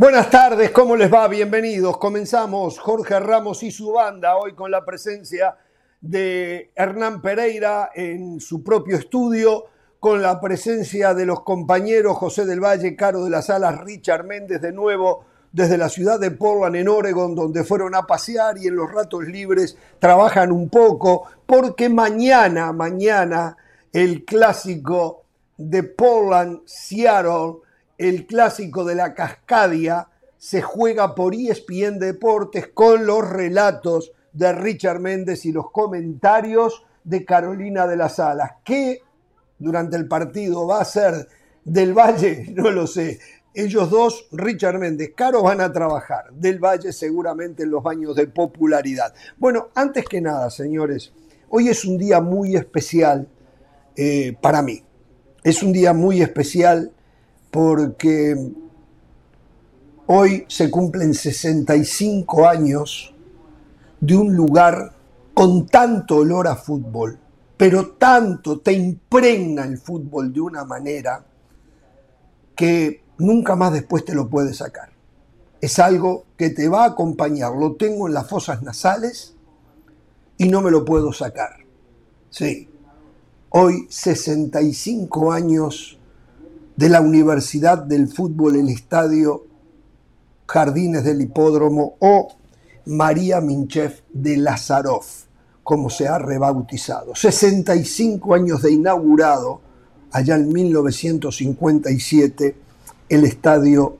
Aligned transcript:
Buenas 0.00 0.30
tardes, 0.30 0.70
¿cómo 0.70 0.96
les 0.96 1.12
va? 1.12 1.28
Bienvenidos. 1.28 1.98
Comenzamos 1.98 2.78
Jorge 2.78 3.20
Ramos 3.20 3.62
y 3.62 3.70
su 3.70 3.92
banda 3.92 4.38
hoy 4.38 4.54
con 4.54 4.70
la 4.70 4.82
presencia 4.82 5.58
de 6.00 6.72
Hernán 6.74 7.20
Pereira 7.20 7.90
en 7.94 8.40
su 8.40 8.64
propio 8.64 8.96
estudio, 8.96 9.66
con 9.98 10.22
la 10.22 10.40
presencia 10.40 11.12
de 11.12 11.26
los 11.26 11.42
compañeros 11.42 12.16
José 12.16 12.46
del 12.46 12.64
Valle, 12.64 12.96
Caro 12.96 13.24
de 13.24 13.28
las 13.28 13.50
Alas, 13.50 13.78
Richard 13.82 14.24
Méndez 14.24 14.62
de 14.62 14.72
nuevo 14.72 15.26
desde 15.52 15.76
la 15.76 15.90
ciudad 15.90 16.18
de 16.18 16.30
Portland 16.30 16.76
en 16.76 16.88
Oregon, 16.88 17.34
donde 17.34 17.62
fueron 17.62 17.94
a 17.94 18.06
pasear 18.06 18.56
y 18.56 18.68
en 18.68 18.76
los 18.76 18.90
ratos 18.90 19.24
libres 19.24 19.76
trabajan 19.98 20.50
un 20.50 20.70
poco, 20.70 21.24
porque 21.44 21.90
mañana, 21.90 22.72
mañana, 22.72 23.54
el 23.92 24.24
clásico 24.24 25.24
de 25.58 25.82
Portland, 25.82 26.60
Seattle, 26.64 27.56
el 28.00 28.26
clásico 28.26 28.86
de 28.86 28.94
la 28.94 29.12
Cascadia 29.12 30.08
se 30.38 30.62
juega 30.62 31.14
por 31.14 31.34
ESPN 31.34 31.98
Deportes 31.98 32.68
con 32.68 33.04
los 33.04 33.28
relatos 33.28 34.12
de 34.32 34.54
Richard 34.54 35.00
Méndez 35.00 35.44
y 35.44 35.52
los 35.52 35.70
comentarios 35.70 36.82
de 37.04 37.26
Carolina 37.26 37.86
de 37.86 37.96
las 37.98 38.18
Alas. 38.18 38.52
¿Qué 38.64 39.02
durante 39.58 39.98
el 39.98 40.08
partido 40.08 40.66
va 40.66 40.80
a 40.80 40.84
ser 40.86 41.28
del 41.62 41.92
Valle? 41.92 42.46
No 42.54 42.70
lo 42.70 42.86
sé. 42.86 43.18
Ellos 43.52 43.90
dos, 43.90 44.28
Richard 44.32 44.78
Méndez, 44.78 45.12
Caro, 45.14 45.42
van 45.42 45.60
a 45.60 45.70
trabajar. 45.70 46.32
Del 46.32 46.58
Valle 46.58 46.94
seguramente 46.94 47.64
en 47.64 47.70
los 47.70 47.82
baños 47.82 48.16
de 48.16 48.28
popularidad. 48.28 49.12
Bueno, 49.36 49.68
antes 49.74 50.06
que 50.06 50.22
nada, 50.22 50.48
señores, 50.48 51.12
hoy 51.50 51.68
es 51.68 51.84
un 51.84 51.98
día 51.98 52.22
muy 52.22 52.56
especial 52.56 53.28
eh, 53.94 54.34
para 54.40 54.62
mí. 54.62 54.82
Es 55.44 55.62
un 55.62 55.74
día 55.74 55.92
muy 55.92 56.22
especial 56.22 56.92
porque 57.50 58.52
hoy 60.06 60.44
se 60.48 60.70
cumplen 60.70 61.14
65 61.14 62.48
años 62.48 63.14
de 64.00 64.16
un 64.16 64.34
lugar 64.34 64.92
con 65.34 65.66
tanto 65.66 66.16
olor 66.16 66.48
a 66.48 66.56
fútbol, 66.56 67.18
pero 67.56 67.92
tanto 67.92 68.60
te 68.60 68.72
impregna 68.72 69.64
el 69.64 69.78
fútbol 69.78 70.32
de 70.32 70.40
una 70.40 70.64
manera 70.64 71.24
que 72.56 73.02
nunca 73.18 73.56
más 73.56 73.72
después 73.72 74.04
te 74.04 74.14
lo 74.14 74.28
puedes 74.28 74.58
sacar. 74.58 74.90
Es 75.60 75.78
algo 75.78 76.24
que 76.36 76.50
te 76.50 76.68
va 76.68 76.84
a 76.84 76.88
acompañar, 76.88 77.52
lo 77.54 77.76
tengo 77.76 78.06
en 78.06 78.14
las 78.14 78.28
fosas 78.28 78.62
nasales 78.62 79.34
y 80.38 80.48
no 80.48 80.62
me 80.62 80.70
lo 80.70 80.84
puedo 80.84 81.12
sacar. 81.12 81.58
Sí, 82.30 82.68
hoy 83.50 83.86
65 83.90 85.32
años 85.32 85.99
de 86.80 86.88
la 86.88 87.00
Universidad 87.02 87.76
del 87.76 88.08
Fútbol, 88.08 88.56
el 88.56 88.70
Estadio 88.70 89.44
Jardines 90.48 91.04
del 91.04 91.20
Hipódromo 91.20 91.96
o 91.98 92.28
María 92.86 93.42
Minchev 93.42 94.00
de 94.10 94.38
Lazarov, 94.38 95.04
como 95.62 95.90
se 95.90 96.08
ha 96.08 96.18
rebautizado. 96.18 97.14
65 97.14 98.34
años 98.34 98.62
de 98.62 98.72
inaugurado, 98.72 99.60
allá 100.10 100.36
en 100.36 100.50
1957, 100.50 102.56
el 103.10 103.24
estadio 103.26 103.98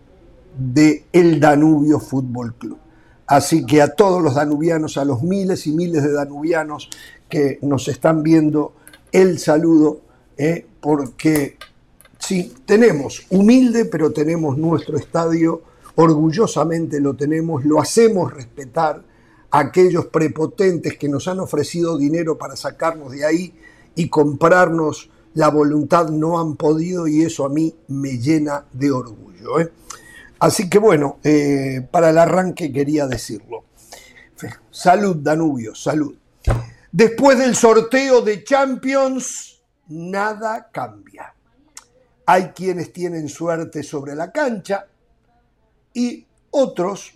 de 0.56 1.04
El 1.12 1.38
Danubio 1.38 2.00
Fútbol 2.00 2.54
Club. 2.54 2.78
Así 3.26 3.66
que 3.66 3.82
a 3.82 3.94
todos 3.94 4.22
los 4.22 4.36
danubianos, 4.36 4.96
a 4.96 5.04
los 5.04 5.22
miles 5.22 5.66
y 5.66 5.72
miles 5.72 6.02
de 6.02 6.12
danubianos 6.12 6.88
que 7.28 7.58
nos 7.60 7.88
están 7.88 8.22
viendo, 8.22 8.72
el 9.12 9.38
saludo, 9.38 10.00
eh, 10.38 10.66
porque 10.80 11.58
Sí, 12.20 12.54
tenemos, 12.66 13.26
humilde, 13.30 13.86
pero 13.86 14.12
tenemos 14.12 14.56
nuestro 14.56 14.96
estadio, 14.98 15.62
orgullosamente 15.96 17.00
lo 17.00 17.16
tenemos, 17.16 17.64
lo 17.64 17.80
hacemos 17.80 18.32
respetar 18.32 19.02
a 19.50 19.58
aquellos 19.58 20.06
prepotentes 20.06 20.96
que 20.96 21.08
nos 21.08 21.26
han 21.26 21.40
ofrecido 21.40 21.98
dinero 21.98 22.38
para 22.38 22.56
sacarnos 22.56 23.10
de 23.12 23.24
ahí 23.24 23.54
y 23.96 24.08
comprarnos 24.08 25.10
la 25.34 25.48
voluntad 25.48 26.10
no 26.10 26.38
han 26.38 26.56
podido 26.56 27.08
y 27.08 27.22
eso 27.22 27.44
a 27.44 27.48
mí 27.48 27.74
me 27.88 28.18
llena 28.18 28.66
de 28.72 28.92
orgullo. 28.92 29.58
¿eh? 29.58 29.72
Así 30.38 30.68
que 30.68 30.78
bueno, 30.78 31.18
eh, 31.24 31.86
para 31.90 32.10
el 32.10 32.18
arranque 32.18 32.70
quería 32.70 33.06
decirlo. 33.06 33.64
Salud, 34.70 35.16
Danubio, 35.16 35.74
salud. 35.74 36.14
Después 36.92 37.38
del 37.38 37.54
sorteo 37.56 38.20
de 38.22 38.44
Champions, 38.44 39.60
nada 39.88 40.68
cambia. 40.72 41.34
Hay 42.32 42.50
quienes 42.50 42.92
tienen 42.92 43.28
suerte 43.28 43.82
sobre 43.82 44.14
la 44.14 44.30
cancha 44.30 44.86
y 45.92 46.24
otros 46.52 47.12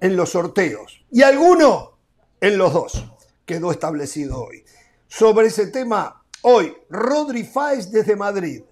en 0.00 0.16
los 0.16 0.30
sorteos. 0.30 1.04
Y 1.10 1.20
alguno 1.20 1.98
en 2.40 2.56
los 2.56 2.72
dos. 2.72 3.04
Quedó 3.44 3.70
establecido 3.70 4.42
hoy. 4.42 4.64
Sobre 5.06 5.48
ese 5.48 5.66
tema, 5.66 6.24
hoy, 6.40 6.74
Rodri 6.88 7.44
Fáez 7.44 7.90
desde 7.90 8.16
Madrid. 8.16 8.62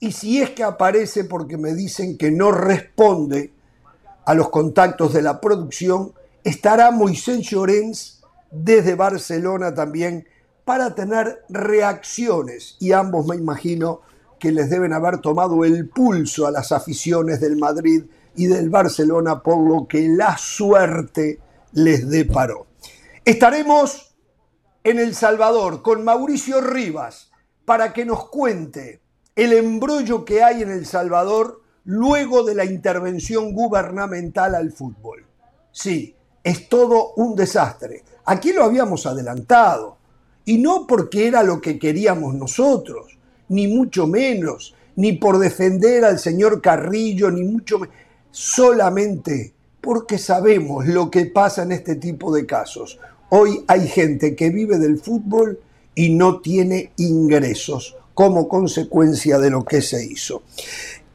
Y 0.00 0.10
si 0.10 0.42
es 0.42 0.50
que 0.50 0.64
aparece 0.64 1.22
porque 1.22 1.56
me 1.56 1.72
dicen 1.72 2.18
que 2.18 2.32
no 2.32 2.50
responde 2.50 3.52
a 4.24 4.34
los 4.34 4.50
contactos 4.50 5.12
de 5.12 5.22
la 5.22 5.40
producción, 5.40 6.14
estará 6.42 6.90
Moisés 6.90 7.48
Llorens 7.48 8.22
desde 8.50 8.96
Barcelona 8.96 9.72
también 9.72 10.26
para 10.64 10.96
tener 10.96 11.44
reacciones. 11.48 12.74
Y 12.80 12.90
ambos, 12.90 13.24
me 13.24 13.36
imagino, 13.36 14.00
que 14.38 14.52
les 14.52 14.70
deben 14.70 14.92
haber 14.92 15.18
tomado 15.18 15.64
el 15.64 15.88
pulso 15.88 16.46
a 16.46 16.50
las 16.50 16.72
aficiones 16.72 17.40
del 17.40 17.56
Madrid 17.56 18.04
y 18.34 18.46
del 18.46 18.68
Barcelona 18.68 19.42
por 19.42 19.58
lo 19.58 19.86
que 19.86 20.08
la 20.08 20.36
suerte 20.36 21.40
les 21.72 22.08
deparó. 22.08 22.66
Estaremos 23.24 24.14
en 24.84 24.98
El 24.98 25.14
Salvador 25.14 25.82
con 25.82 26.04
Mauricio 26.04 26.60
Rivas 26.60 27.30
para 27.64 27.92
que 27.92 28.04
nos 28.04 28.28
cuente 28.28 29.00
el 29.34 29.52
embrollo 29.52 30.24
que 30.24 30.42
hay 30.42 30.62
en 30.62 30.70
El 30.70 30.86
Salvador 30.86 31.62
luego 31.84 32.44
de 32.44 32.54
la 32.54 32.64
intervención 32.64 33.52
gubernamental 33.52 34.54
al 34.54 34.72
fútbol. 34.72 35.26
Sí, 35.72 36.14
es 36.42 36.68
todo 36.68 37.12
un 37.16 37.34
desastre. 37.34 38.04
Aquí 38.24 38.52
lo 38.52 38.64
habíamos 38.64 39.06
adelantado, 39.06 39.98
y 40.44 40.58
no 40.58 40.86
porque 40.86 41.26
era 41.26 41.42
lo 41.42 41.60
que 41.60 41.78
queríamos 41.78 42.34
nosotros, 42.34 43.15
ni 43.48 43.68
mucho 43.68 44.06
menos, 44.06 44.74
ni 44.96 45.12
por 45.12 45.38
defender 45.38 46.04
al 46.04 46.18
señor 46.18 46.60
Carrillo, 46.60 47.30
ni 47.30 47.42
mucho 47.42 47.78
menos, 47.78 47.94
solamente 48.30 49.54
porque 49.80 50.18
sabemos 50.18 50.86
lo 50.86 51.10
que 51.10 51.26
pasa 51.26 51.62
en 51.62 51.72
este 51.72 51.94
tipo 51.94 52.34
de 52.34 52.44
casos. 52.44 52.98
Hoy 53.28 53.64
hay 53.68 53.86
gente 53.86 54.34
que 54.34 54.50
vive 54.50 54.78
del 54.78 54.98
fútbol 54.98 55.60
y 55.94 56.10
no 56.10 56.40
tiene 56.40 56.92
ingresos 56.96 57.96
como 58.14 58.48
consecuencia 58.48 59.38
de 59.38 59.50
lo 59.50 59.64
que 59.64 59.82
se 59.82 60.04
hizo. 60.04 60.42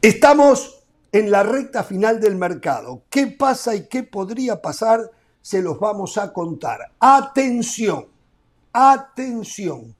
Estamos 0.00 0.84
en 1.12 1.30
la 1.30 1.42
recta 1.42 1.84
final 1.84 2.20
del 2.20 2.36
mercado. 2.36 3.02
¿Qué 3.10 3.26
pasa 3.26 3.74
y 3.74 3.86
qué 3.88 4.02
podría 4.02 4.62
pasar? 4.62 5.10
Se 5.40 5.60
los 5.60 5.78
vamos 5.78 6.16
a 6.16 6.32
contar. 6.32 6.92
Atención, 6.98 8.06
atención. 8.72 9.94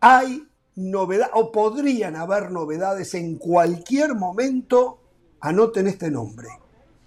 Hay 0.00 0.46
novedad, 0.76 1.30
o 1.34 1.52
podrían 1.52 2.16
haber 2.16 2.50
novedades 2.50 3.14
en 3.14 3.36
cualquier 3.36 4.14
momento, 4.14 4.98
anoten 5.40 5.86
este 5.86 6.10
nombre, 6.10 6.48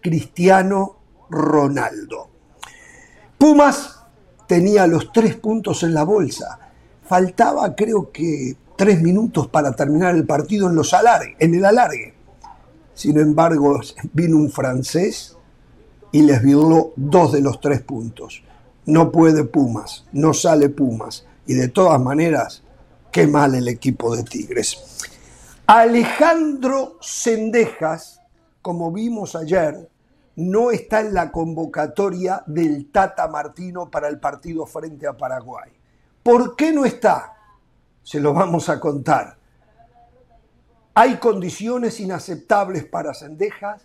Cristiano 0.01 0.97
Ronaldo. 1.29 2.29
Pumas 3.37 4.03
tenía 4.47 4.87
los 4.87 5.11
tres 5.11 5.35
puntos 5.35 5.83
en 5.83 5.93
la 5.93 6.03
bolsa. 6.03 6.59
Faltaba 7.03 7.75
creo 7.75 8.11
que 8.11 8.55
tres 8.75 9.01
minutos 9.01 9.47
para 9.47 9.73
terminar 9.73 10.15
el 10.15 10.25
partido 10.25 10.69
en, 10.69 10.75
los 10.75 10.93
alargue, 10.93 11.35
en 11.39 11.55
el 11.55 11.65
alargue. 11.65 12.13
Sin 12.93 13.17
embargo, 13.19 13.79
vino 14.13 14.37
un 14.37 14.49
francés 14.49 15.37
y 16.11 16.21
les 16.21 16.41
violó 16.41 16.93
dos 16.95 17.33
de 17.33 17.41
los 17.41 17.59
tres 17.59 17.81
puntos. 17.81 18.43
No 18.85 19.11
puede 19.11 19.43
Pumas, 19.43 20.05
no 20.13 20.33
sale 20.33 20.69
Pumas. 20.69 21.25
Y 21.47 21.55
de 21.55 21.67
todas 21.67 21.99
maneras, 22.01 22.63
Qué 23.15 23.27
mal 23.27 23.55
el 23.55 23.69
equipo 23.69 24.13
de 24.13 24.23
Tigres. 24.23 25.07
Alejandro 25.67 26.97
Sendejas, 26.99 28.19
como 28.61 28.91
vimos 28.91 29.37
ayer, 29.37 29.89
no 30.35 30.69
está 30.69 30.99
en 30.99 31.13
la 31.13 31.31
convocatoria 31.31 32.43
del 32.45 32.91
Tata 32.91 33.29
Martino 33.29 33.89
para 33.89 34.09
el 34.09 34.19
partido 34.19 34.65
frente 34.65 35.07
a 35.07 35.15
Paraguay. 35.15 35.71
¿Por 36.21 36.57
qué 36.57 36.73
no 36.73 36.83
está? 36.83 37.31
Se 38.03 38.19
lo 38.19 38.33
vamos 38.33 38.67
a 38.67 38.81
contar. 38.81 39.37
Hay 40.93 41.15
condiciones 41.15 42.01
inaceptables 42.01 42.83
para 42.83 43.13
Sendejas 43.13 43.81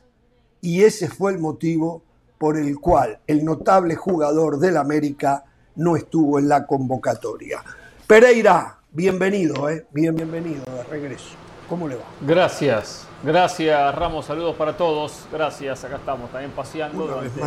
y 0.61 0.83
ese 0.83 1.09
fue 1.09 1.31
el 1.31 1.39
motivo 1.39 2.03
por 2.37 2.57
el 2.57 2.81
cual 2.81 3.21
el 3.29 3.45
notable 3.45 3.95
jugador 3.95 4.59
del 4.59 4.77
América 4.77 5.45
no 5.77 5.95
estuvo 5.95 6.41
en 6.41 6.49
la 6.49 6.67
convocatoria. 6.67 7.63
Pereira, 8.09 8.80
Bienvenido, 8.93 9.71
¿eh? 9.71 9.87
Bien, 9.93 10.13
bienvenido 10.17 10.65
de 10.65 10.83
regreso. 10.83 11.37
¿Cómo 11.69 11.87
le 11.87 11.95
va? 11.95 12.03
Gracias. 12.23 13.07
Gracias, 13.23 13.95
Ramos. 13.95 14.27
Saludos 14.27 14.57
para 14.57 14.77
todos. 14.77 15.29
Gracias. 15.31 15.85
Acá 15.85 15.95
estamos 15.95 16.29
también 16.33 16.51
paseando 16.51 17.07
durante 17.07 17.41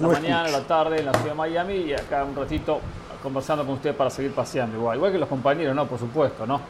la 0.00 0.08
mañana, 0.08 0.48
la 0.48 0.62
tarde 0.62 0.98
en 0.98 1.06
la 1.06 1.12
ciudad 1.12 1.28
de 1.28 1.34
Miami 1.34 1.74
y 1.74 1.92
acá 1.92 2.24
un 2.24 2.34
ratito 2.34 2.80
conversando 3.22 3.64
con 3.64 3.74
usted 3.74 3.94
para 3.94 4.10
seguir 4.10 4.32
paseando. 4.32 4.76
Igual, 4.76 4.96
igual 4.96 5.12
que 5.12 5.18
los 5.18 5.28
compañeros, 5.28 5.72
¿no? 5.72 5.86
Por 5.86 6.00
supuesto, 6.00 6.44
¿no? 6.48 6.60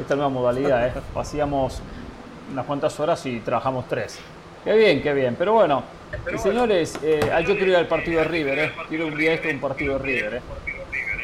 Esta 0.00 0.16
nueva 0.16 0.30
modalidad, 0.30 0.88
¿eh? 0.88 0.92
Paseamos 1.14 1.80
unas 2.50 2.66
cuantas 2.66 2.98
horas 2.98 3.24
y 3.24 3.38
trabajamos 3.38 3.86
tres. 3.86 4.18
Qué 4.64 4.74
bien, 4.74 5.00
qué 5.00 5.14
bien. 5.14 5.36
Pero 5.38 5.52
bueno, 5.52 5.84
señores, 6.42 6.98
eh, 7.04 7.20
yo 7.46 7.54
quiero 7.54 7.70
ir 7.70 7.76
al 7.76 7.86
partido 7.86 8.18
de 8.18 8.24
River, 8.24 8.58
¿eh? 8.58 8.72
Quiero 8.88 9.06
un 9.06 9.16
día 9.16 9.34
esto 9.34 9.48
un 9.48 9.60
partido 9.60 9.92
de 9.92 9.98
River, 10.00 10.34
¿eh? 10.34 10.73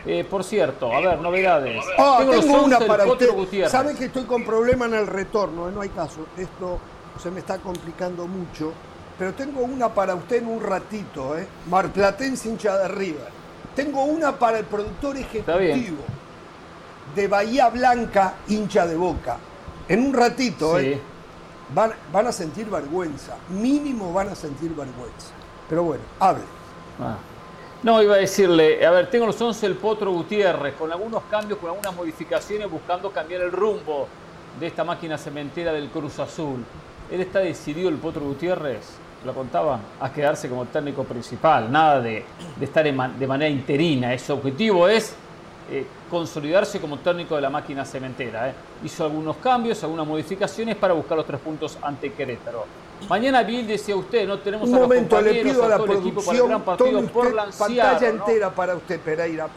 Eh, 0.07 0.25
por 0.29 0.45
cierto, 0.45 0.93
a 0.93 1.01
ver, 1.01 1.19
novedades. 1.21 1.85
Ah, 1.99 2.19
tengo, 2.21 2.65
una 2.65 2.79
para 2.79 3.07
usted. 3.07 3.69
Sabe 3.69 3.95
que 3.95 4.07
estoy 4.07 4.25
con 4.25 4.45
problema 4.45 4.87
en 4.87 4.95
el 4.95 5.07
retorno, 5.07 5.69
eh, 5.69 5.73
no 5.73 5.81
hay 5.81 5.91
caso. 5.91 6.27
Esto 6.37 6.79
se 7.23 7.31
me 7.31 7.41
está 7.41 7.59
complicando 7.59 8.27
mucho. 8.27 8.73
Pero 9.19 9.35
tengo 9.35 9.61
una 9.61 9.91
para 9.91 10.15
usted 10.15 10.37
en 10.37 10.49
un 10.49 10.63
ratito, 10.63 11.37
¿eh? 11.37 11.47
Marplatense 11.69 12.49
hincha 12.49 12.79
de 12.79 12.89
River. 12.89 13.29
Tengo 13.77 14.05
una 14.05 14.39
para 14.39 14.59
el 14.59 14.65
productor 14.65 15.17
ejecutivo 15.19 15.99
de 17.15 17.29
Bahía 17.29 17.69
Blanca, 17.69 18.35
hincha 18.49 18.87
de 18.87 18.97
Boca. 18.97 19.37
En 19.89 20.07
un 20.07 20.15
ratito, 20.15 20.79
¿eh? 20.79 20.99
Van, 21.75 21.93
van, 22.13 22.27
a 22.27 22.33
sentir 22.33 22.71
vergüenza. 22.71 23.37
Mínimo 23.51 24.13
van 24.13 24.29
a 24.29 24.35
sentir 24.35 24.71
vergüenza. 24.71 25.29
Pero 25.69 25.85
bueno, 25.85 26.03
hable. 26.19 26.43
Ah. 26.99 27.17
No, 27.83 28.03
iba 28.03 28.15
a 28.17 28.19
decirle, 28.19 28.85
a 28.85 28.91
ver, 28.91 29.09
tengo 29.09 29.25
los 29.25 29.41
11 29.41 29.65
el 29.65 29.75
Potro 29.75 30.13
Gutiérrez, 30.13 30.75
con 30.75 30.93
algunos 30.93 31.23
cambios, 31.31 31.59
con 31.59 31.71
algunas 31.71 31.97
modificaciones, 31.97 32.71
buscando 32.71 33.11
cambiar 33.11 33.41
el 33.41 33.51
rumbo 33.51 34.07
de 34.59 34.67
esta 34.67 34.85
máquina 34.85 35.17
cementera 35.17 35.73
del 35.73 35.89
Cruz 35.89 36.19
Azul. 36.19 36.63
Él 37.11 37.23
está 37.23 37.39
decidido, 37.39 37.89
el 37.89 37.97
Potro 37.97 38.21
Gutiérrez, 38.21 38.85
lo 39.25 39.33
contaba, 39.33 39.81
a 39.99 40.13
quedarse 40.13 40.47
como 40.51 40.67
técnico 40.67 41.05
principal, 41.05 41.73
nada 41.73 42.03
de, 42.03 42.23
estar 42.61 42.85
de 42.85 43.27
manera 43.27 43.49
interina. 43.49 44.13
Ese 44.13 44.31
objetivo 44.35 44.87
es 44.87 45.15
eh, 45.71 45.87
consolidarse 46.11 46.83
como 46.83 46.99
técnico 46.99 47.35
de 47.35 47.41
la 47.41 47.49
máquina 47.49 47.87
cementera. 47.87 48.51
Eh. 48.51 48.55
Hizo 48.85 49.05
algunos 49.05 49.39
cambios, 49.39 49.83
algunas 49.85 50.07
modificaciones 50.07 50.77
para 50.77 50.93
buscar 50.93 51.17
los 51.17 51.27
tres 51.27 51.41
puntos 51.41 51.79
ante 51.81 52.13
Querétaro. 52.13 52.67
Mañana 53.09 53.43
Bill 53.43 53.67
decía 53.67 53.97
usted, 53.97 54.27
no 54.27 54.39
tenemos 54.39 54.69
Un 54.69 54.75
momento, 54.75 55.21
le 55.21 55.43
pido 55.43 55.65
a, 55.65 55.69
la 55.69 55.79
producción, 55.79 56.63
por 57.13 57.35
pantalla 57.59 58.09
entera 58.09 58.51
para 58.51 58.77
usted, 58.77 59.01
Pereira. 59.01 59.49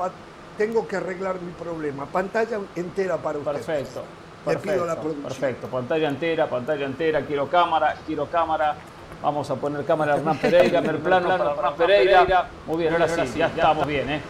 tengo 0.58 0.88
que 0.88 0.96
arreglar 0.96 1.42
mi 1.42 1.52
problema. 1.52 2.06
Pantalla 2.06 2.60
entera 2.76 3.18
para 3.18 3.40
usted. 3.40 3.52
Perfecto. 3.54 4.04
Le 4.48 4.58
pido 4.58 4.84
a 4.84 4.88
la 4.88 4.96
producción. 4.96 5.24
Perfecto, 5.24 5.68
pantalla 5.68 6.10
entera, 6.10 6.50
pantalla 6.50 6.86
entera, 6.86 7.22
quiero 7.22 7.48
cámara, 7.48 7.96
quiero 8.06 8.26
cámara. 8.28 8.76
Vamos 9.22 9.50
a 9.50 9.56
poner 9.56 9.86
cámara 9.86 10.16
Hernán 10.16 10.38
Pereira, 10.38 10.80
el 10.86 10.98
plano 10.98 11.30
para 11.30 11.52
Hernán 11.52 11.76
Pereira. 11.76 12.50
Muy 12.66 12.78
bien, 12.78 12.94
ahora 12.94 13.08
sí, 13.08 13.38
ya 13.38 13.48
estamos 13.48 13.88
bien, 13.88 14.10
¿eh? 14.10 14.22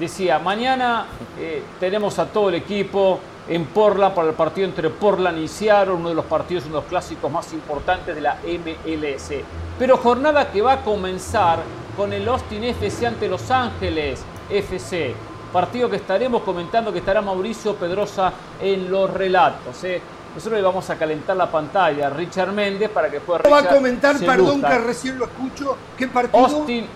decía, 0.00 0.38
mañana 0.38 1.04
eh, 1.38 1.62
tenemos 1.78 2.18
a 2.18 2.26
todo 2.26 2.48
el 2.48 2.56
equipo 2.56 3.20
en 3.50 3.66
Portland 3.66 4.14
para 4.14 4.28
el 4.28 4.34
partido 4.34 4.68
entre 4.68 4.88
Portland 4.90 5.38
y 5.38 5.48
Seattle, 5.48 5.94
uno 5.94 6.08
de 6.08 6.14
los 6.14 6.24
partidos, 6.24 6.64
uno 6.66 6.76
de 6.76 6.80
los 6.82 6.88
clásicos 6.88 7.30
más 7.30 7.52
importantes 7.52 8.14
de 8.14 8.20
la 8.20 8.36
MLS. 8.44 9.32
Pero 9.76 9.96
jornada 9.96 10.52
que 10.52 10.62
va 10.62 10.74
a 10.74 10.82
comenzar 10.82 11.58
con 11.96 12.12
el 12.12 12.28
Austin 12.28 12.62
FC 12.62 13.08
ante 13.08 13.28
Los 13.28 13.50
Ángeles 13.50 14.22
FC. 14.48 15.14
Partido 15.52 15.90
que 15.90 15.96
estaremos 15.96 16.42
comentando, 16.42 16.92
que 16.92 17.00
estará 17.00 17.20
Mauricio 17.22 17.74
Pedrosa 17.74 18.32
en 18.60 18.88
los 18.88 19.12
relatos. 19.12 19.82
¿eh? 19.82 20.00
Nosotros 20.32 20.60
le 20.60 20.64
vamos 20.64 20.88
a 20.88 20.96
calentar 20.96 21.36
la 21.36 21.50
pantalla 21.50 22.06
a 22.06 22.10
Richard 22.10 22.52
Méndez 22.52 22.88
para 22.88 23.10
que 23.10 23.18
pueda... 23.18 23.40
va 23.50 23.58
a 23.58 23.68
comentar, 23.68 24.16
perdón 24.20 24.62
que 24.62 24.78
recién 24.78 25.18
lo 25.18 25.24
escucho, 25.24 25.76
¿qué 25.98 26.06
partido? 26.06 26.46
Austin, 26.46 26.86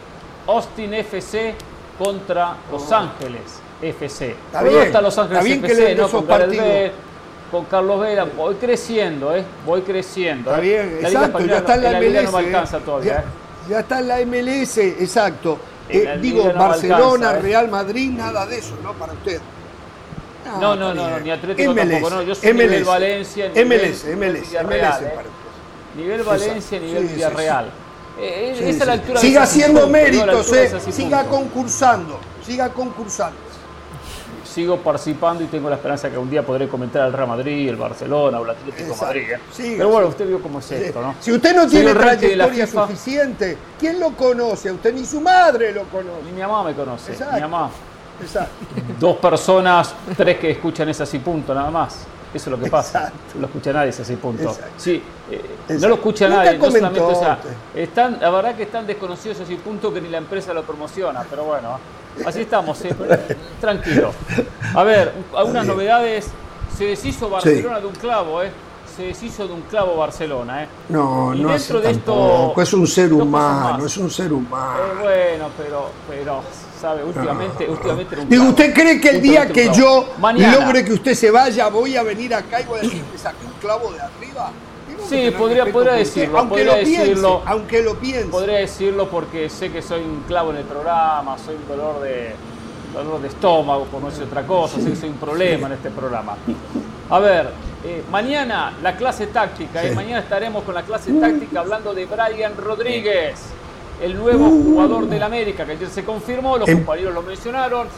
Austin 0.47 0.95
FC 0.95 1.57
contra 1.99 2.55
Los 2.71 2.93
oh. 2.93 2.95
Ángeles 2.95 3.64
FC. 3.85 4.31
Está 4.47 4.63
bien, 4.63 4.93
Los 4.93 5.19
Ángeles 5.19 5.45
FC, 5.45 5.95
¿no? 5.95 6.09
Con, 6.09 6.27
con 7.55 7.65
Carlos 7.67 8.01
Vera, 8.01 8.25
voy 8.25 8.57
creciendo, 8.57 9.35
¿eh? 9.35 9.45
Voy 9.65 9.83
creciendo. 9.83 10.51
Está 10.51 10.65
¿eh? 10.65 10.69
bien, 10.69 10.99
exacto, 11.01 11.39
ya 11.41 11.59
está 11.59 11.75
en 11.77 11.83
la, 11.85 12.01
MLS. 12.01 12.33
no 12.33 12.39
alcanza 12.39 12.79
todavía, 12.81 13.19
¿eh? 13.19 13.71
ya, 13.71 13.81
está 13.81 14.01
en 14.01 14.09
la 14.09 14.19
MLS, 14.27 14.79
exacto. 14.79 15.59
Eh, 15.89 16.19
digo, 16.21 16.53
Barcelona, 16.53 17.35
Real 17.35 17.69
Madrid, 17.69 18.11
nada 18.11 18.47
de 18.47 18.59
eso, 18.59 18.75
¿no? 18.83 18.93
Para 18.95 19.13
usted. 19.13 19.41
No, 20.61 20.75
no, 20.75 20.93
no, 20.95 21.21
ni 21.21 21.31
Atlético 21.31 21.73
MLS, 21.73 21.91
tampoco, 21.91 22.11
no. 22.11 22.23
Yo 22.23 22.35
soy 22.35 22.53
MLS, 22.53 22.63
nivel 22.63 22.85
Valencia, 22.85 23.49
nivel 23.49 23.67
MLS, 23.67 24.05
MLS, 24.05 24.49
Villarreal, 24.51 25.01
MLS, 25.03 25.97
Nivel 25.97 26.23
Valencia, 26.23 26.81
nivel 26.81 27.05
Villarreal. 27.05 27.71
Eh, 28.19 28.55
esa 28.59 28.69
es 28.69 28.87
la 28.87 28.93
altura 28.93 29.21
siga 29.21 29.43
haciendo 29.43 29.89
méritos, 29.89 30.53
eh, 30.53 30.71
siga 30.91 31.25
concursando, 31.27 32.19
siga 32.45 32.69
concursando. 32.71 33.37
Sigo 34.55 34.77
participando 34.77 35.43
y 35.43 35.49
tengo 35.49 35.69
la 35.69 35.75
esperanza 35.75 36.09
que 36.09 36.17
un 36.17 36.31
día 36.31 36.47
podré 36.47 36.69
comentar 36.69 37.09
el 37.09 37.13
Real 37.13 37.27
Madrid, 37.27 37.69
el 37.69 37.75
Barcelona 37.75 38.39
o 38.39 38.45
el 38.45 38.51
Atlético 38.51 38.95
Madrid. 38.95 39.23
¿eh? 39.33 39.75
Pero 39.77 39.89
bueno, 39.89 40.07
usted 40.07 40.29
vio 40.29 40.41
cómo 40.41 40.61
es 40.61 40.71
esto, 40.71 41.03
¿no? 41.03 41.17
Si 41.19 41.33
usted 41.33 41.57
no 41.57 41.67
tiene 41.67 41.93
trayectoria 41.93 42.65
suficiente, 42.65 43.59
¿quién 43.81 43.99
lo 43.99 44.13
conoce? 44.13 44.71
Usted 44.71 44.95
ni 44.95 45.05
su 45.05 45.21
madre 45.21 45.73
lo 45.73 45.83
conoce. 45.87 46.23
Ni 46.27 46.31
mi 46.31 46.41
mamá 46.41 46.63
me 46.63 46.73
conoce. 46.73 47.17
Mi 47.35 47.41
mamá. 47.41 47.69
Exacto. 48.23 48.53
Dos 49.01 49.17
personas, 49.17 49.93
tres 50.17 50.39
que 50.39 50.53
escuchan 50.53 50.89
ese 50.89 51.03
así 51.03 51.19
punto 51.19 51.53
nada 51.53 51.73
más. 51.73 52.07
Eso 52.35 52.51
es 52.51 52.59
lo 52.59 52.63
que 52.63 52.71
pasa. 52.71 53.13
No 53.35 53.43
lo 53.43 53.47
escucha 53.47 53.73
nadie 53.73 53.91
ese 53.91 54.17
punto. 54.17 54.57
Sí, 54.77 55.01
eh, 55.31 55.79
no 55.79 55.89
lo 55.89 55.95
escucha 55.95 56.29
nadie. 56.29 56.59
No 56.59 56.71
solamente, 56.71 57.01
o 57.01 57.15
sea, 57.15 57.39
están, 57.75 58.19
la 58.21 58.31
verdad 58.31 58.57
que 58.57 58.65
están 58.65 58.87
desconocidos 58.87 59.41
así 59.41 59.55
punto 59.55 59.95
que 59.95 60.01
ni 60.01 60.09
la 60.09 60.19
empresa 60.19 60.53
lo 60.53 60.65
promociona, 60.65 61.25
pero 61.31 61.45
bueno, 61.45 61.79
así 62.27 62.41
estamos, 62.41 62.85
¿eh? 62.85 62.95
tranquilo. 63.61 64.13
A 64.75 64.83
ver, 64.83 65.13
algunas 65.37 65.67
novedades. 65.67 66.27
Se 66.77 66.87
deshizo 66.87 67.31
Barcelona 67.31 67.79
de 67.79 67.87
un 67.87 67.95
clavo, 67.95 68.43
¿eh? 68.43 68.51
se 68.97 69.05
deshizo 69.05 69.47
de 69.47 69.55
un 69.55 69.63
clavo 69.63 69.97
Barcelona. 69.97 70.65
¿eh? 70.65 70.69
No, 70.89 71.35
y 71.35 71.41
no 71.41 71.51
dentro 71.51 71.81
de 71.81 71.91
esto, 71.91 72.55
es 72.57 72.73
un 72.73 72.87
ser 72.87 73.13
humano, 73.13 73.87
es 73.87 73.97
un 73.97 74.11
ser 74.11 74.33
humano. 74.33 74.79
Eh, 74.79 75.37
bueno, 75.37 75.51
pero, 75.57 75.91
pero 76.09 76.43
sabe, 76.81 77.05
últimamente, 77.05 77.69
últimamente 77.69 78.17
Digo, 78.27 78.45
¿usted 78.45 78.75
cree 78.75 79.01
que 79.01 79.11
el 79.11 79.23
día 79.23 79.49
que 79.49 79.71
yo 79.73 80.09
logre 80.21 80.85
que 80.85 80.93
usted 80.93 81.15
se 81.15 81.31
vaya, 81.31 81.69
voy 81.69 81.97
a 81.97 82.03
venir 82.03 82.35
acá 82.35 82.61
y 82.61 82.65
voy 82.65 82.79
a 82.79 82.83
decir 82.83 83.03
que 83.03 83.19
saqué 83.19 83.47
un 83.47 83.53
clavo 83.61 83.93
de 83.93 84.01
arriba? 84.01 84.51
Sí, 85.09 85.31
podría, 85.37 85.67
podría 85.71 85.95
decirlo. 85.95 86.39
Aunque 86.39 86.65
lo 86.65 86.75
decirlo, 86.75 87.43
aunque 87.45 87.83
lo 87.83 87.95
piense. 87.95 88.29
Podría 88.29 88.59
decirlo 88.59 89.09
porque 89.09 89.51
sé 89.51 89.71
que 89.71 89.83
soy 89.83 90.01
un 90.01 90.23
clavo 90.27 90.51
en 90.51 90.59
el 90.59 90.65
programa, 90.65 91.37
soy 91.39 91.57
un 91.57 91.69
dolor 91.69 92.01
de, 92.01 92.35
dolor 92.95 93.21
de 93.21 93.29
estómago, 93.29 93.85
por 93.85 94.01
no 94.01 94.09
decir 94.09 94.25
otra 94.25 94.47
cosa, 94.47 94.81
sé 94.81 94.91
que 94.91 94.97
soy 94.97 95.11
un 95.11 95.17
problema 95.17 95.67
en 95.67 95.75
este 95.75 95.91
programa. 95.91 96.37
A 97.11 97.19
ver, 97.19 97.51
eh, 97.85 98.03
mañana 98.11 98.73
la 98.83 98.97
clase 98.97 99.27
táctica, 99.27 99.85
eh, 99.85 99.95
mañana 99.95 100.21
estaremos 100.21 100.65
con 100.65 100.75
la 100.75 100.83
clase 100.83 101.13
táctica 101.13 101.61
hablando 101.61 101.93
de 101.93 102.07
Brian 102.07 102.57
Rodríguez 102.57 103.35
el 104.05 104.19
nuevo 104.19 104.51
jugador 104.51 105.07
del 105.09 105.23
América, 105.23 105.65
que 105.65 105.73
ayer 105.73 105.89
se 105.89 106.05
confirmó, 106.05 106.59
los 106.59 106.69
em- 106.69 106.77
compañeros 106.77 107.15
lo 107.15 107.23
mencionaron. 107.23 107.89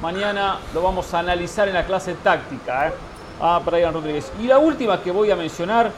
Mañana 0.00 0.58
lo 0.72 0.80
vamos 0.80 1.12
a 1.12 1.18
analizar 1.18 1.66
en 1.66 1.74
la 1.74 1.84
clase 1.84 2.14
táctica 2.14 2.88
¿eh? 2.88 2.92
a 3.40 3.58
Brian 3.58 3.92
Rodríguez. 3.92 4.30
Y 4.40 4.46
la 4.46 4.58
última 4.58 5.02
que 5.02 5.10
voy 5.10 5.32
a 5.32 5.36
mencionar, 5.36 5.90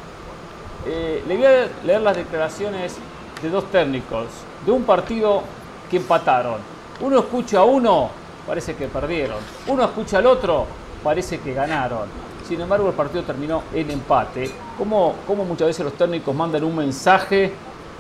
eh, 0.87 1.23
le 1.29 1.37
voy 1.37 1.45
a 1.45 1.69
leer 1.85 2.01
las 2.01 2.17
declaraciones 2.17 2.97
de 3.43 3.51
dos 3.51 3.71
técnicos 3.71 4.27
de 4.65 4.73
un 4.73 4.85
partido 4.85 5.43
que 5.91 5.99
empataron. 5.99 6.61
Uno 7.01 7.19
escucha 7.19 7.59
a 7.59 7.65
uno, 7.65 8.09
parece 8.47 8.75
que 8.75 8.87
perdieron. 8.87 9.39
Uno 9.67 9.85
escucha 9.85 10.17
al 10.19 10.27
otro, 10.27 10.65
parece 11.05 11.41
que 11.41 11.53
ganaron. 11.53 12.09
Sin 12.49 12.59
embargo, 12.59 12.89
el 12.89 12.95
partido 12.95 13.23
terminó 13.23 13.65
en 13.75 13.91
empate. 13.91 14.51
Como, 14.79 15.17
como 15.27 15.45
muchas 15.45 15.67
veces 15.67 15.85
los 15.85 15.93
técnicos 15.93 16.35
mandan 16.35 16.65
un 16.65 16.75
mensaje 16.75 17.53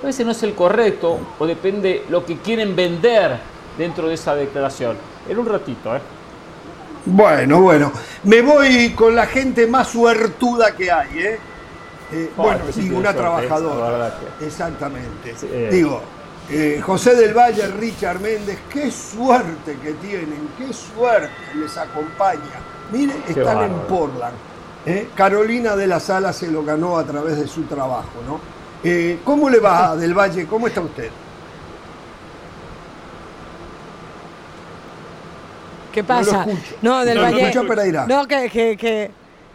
a 0.03 0.07
veces 0.07 0.25
no 0.25 0.33
es 0.33 0.43
el 0.43 0.55
correcto 0.55 1.19
o 1.39 1.47
depende 1.47 2.05
lo 2.09 2.25
que 2.25 2.39
quieren 2.39 2.77
vender 2.77 3.39
dentro 3.77 4.09
de 4.09 4.15
esa 4.15 4.35
declaración. 4.35 4.97
En 5.29 5.39
un 5.39 5.47
ratito, 5.47 5.95
¿eh? 5.97 6.01
Bueno, 7.05 7.61
bueno. 7.61 7.93
Me 8.25 8.43
voy 8.43 8.91
con 8.91 9.15
la 9.15 9.27
gente 9.27 9.67
más 9.67 9.89
suertuda 9.89 10.77
que 10.77 10.91
hay, 10.91 11.19
¿eh? 11.19 11.39
eh 12.13 12.31
bueno, 12.37 12.65
digo, 12.75 12.99
una 12.99 13.13
trabajadora. 13.13 14.19
Exactamente. 14.41 15.35
Eh. 15.43 15.69
Digo, 15.73 16.01
eh, 16.51 16.81
José 16.85 17.15
del 17.15 17.35
Valle, 17.35 17.67
Richard 17.69 18.21
Méndez, 18.21 18.59
qué 18.73 18.91
suerte 18.91 19.79
que 19.83 19.93
tienen, 19.95 20.49
qué 20.59 20.73
suerte 20.73 21.31
les 21.55 21.77
acompaña. 21.77 22.61
Miren, 22.93 23.23
están 23.27 23.65
en 23.65 23.75
Portland. 23.89 24.35
Carolina 25.15 25.77
de 25.77 25.87
la 25.87 26.01
Sala 26.01 26.33
se 26.33 26.51
lo 26.51 26.65
ganó 26.65 26.97
a 26.97 27.05
través 27.05 27.37
de 27.37 27.47
su 27.47 27.65
trabajo, 27.65 28.23
¿no? 28.27 28.58
Eh, 28.85 29.19
¿Cómo 29.25 29.51
le 29.51 29.59
va 29.59 29.97
del 29.97 30.15
Valle? 30.15 30.47
¿Cómo 30.47 30.69
está 30.69 30.81
usted? 30.81 31.11
¿Qué 35.93 36.05
pasa? 36.05 36.47
No, 36.83 37.05
del 37.05 37.19
Valle. 37.19 37.53
No, 38.07 38.27
que, 38.27 39.11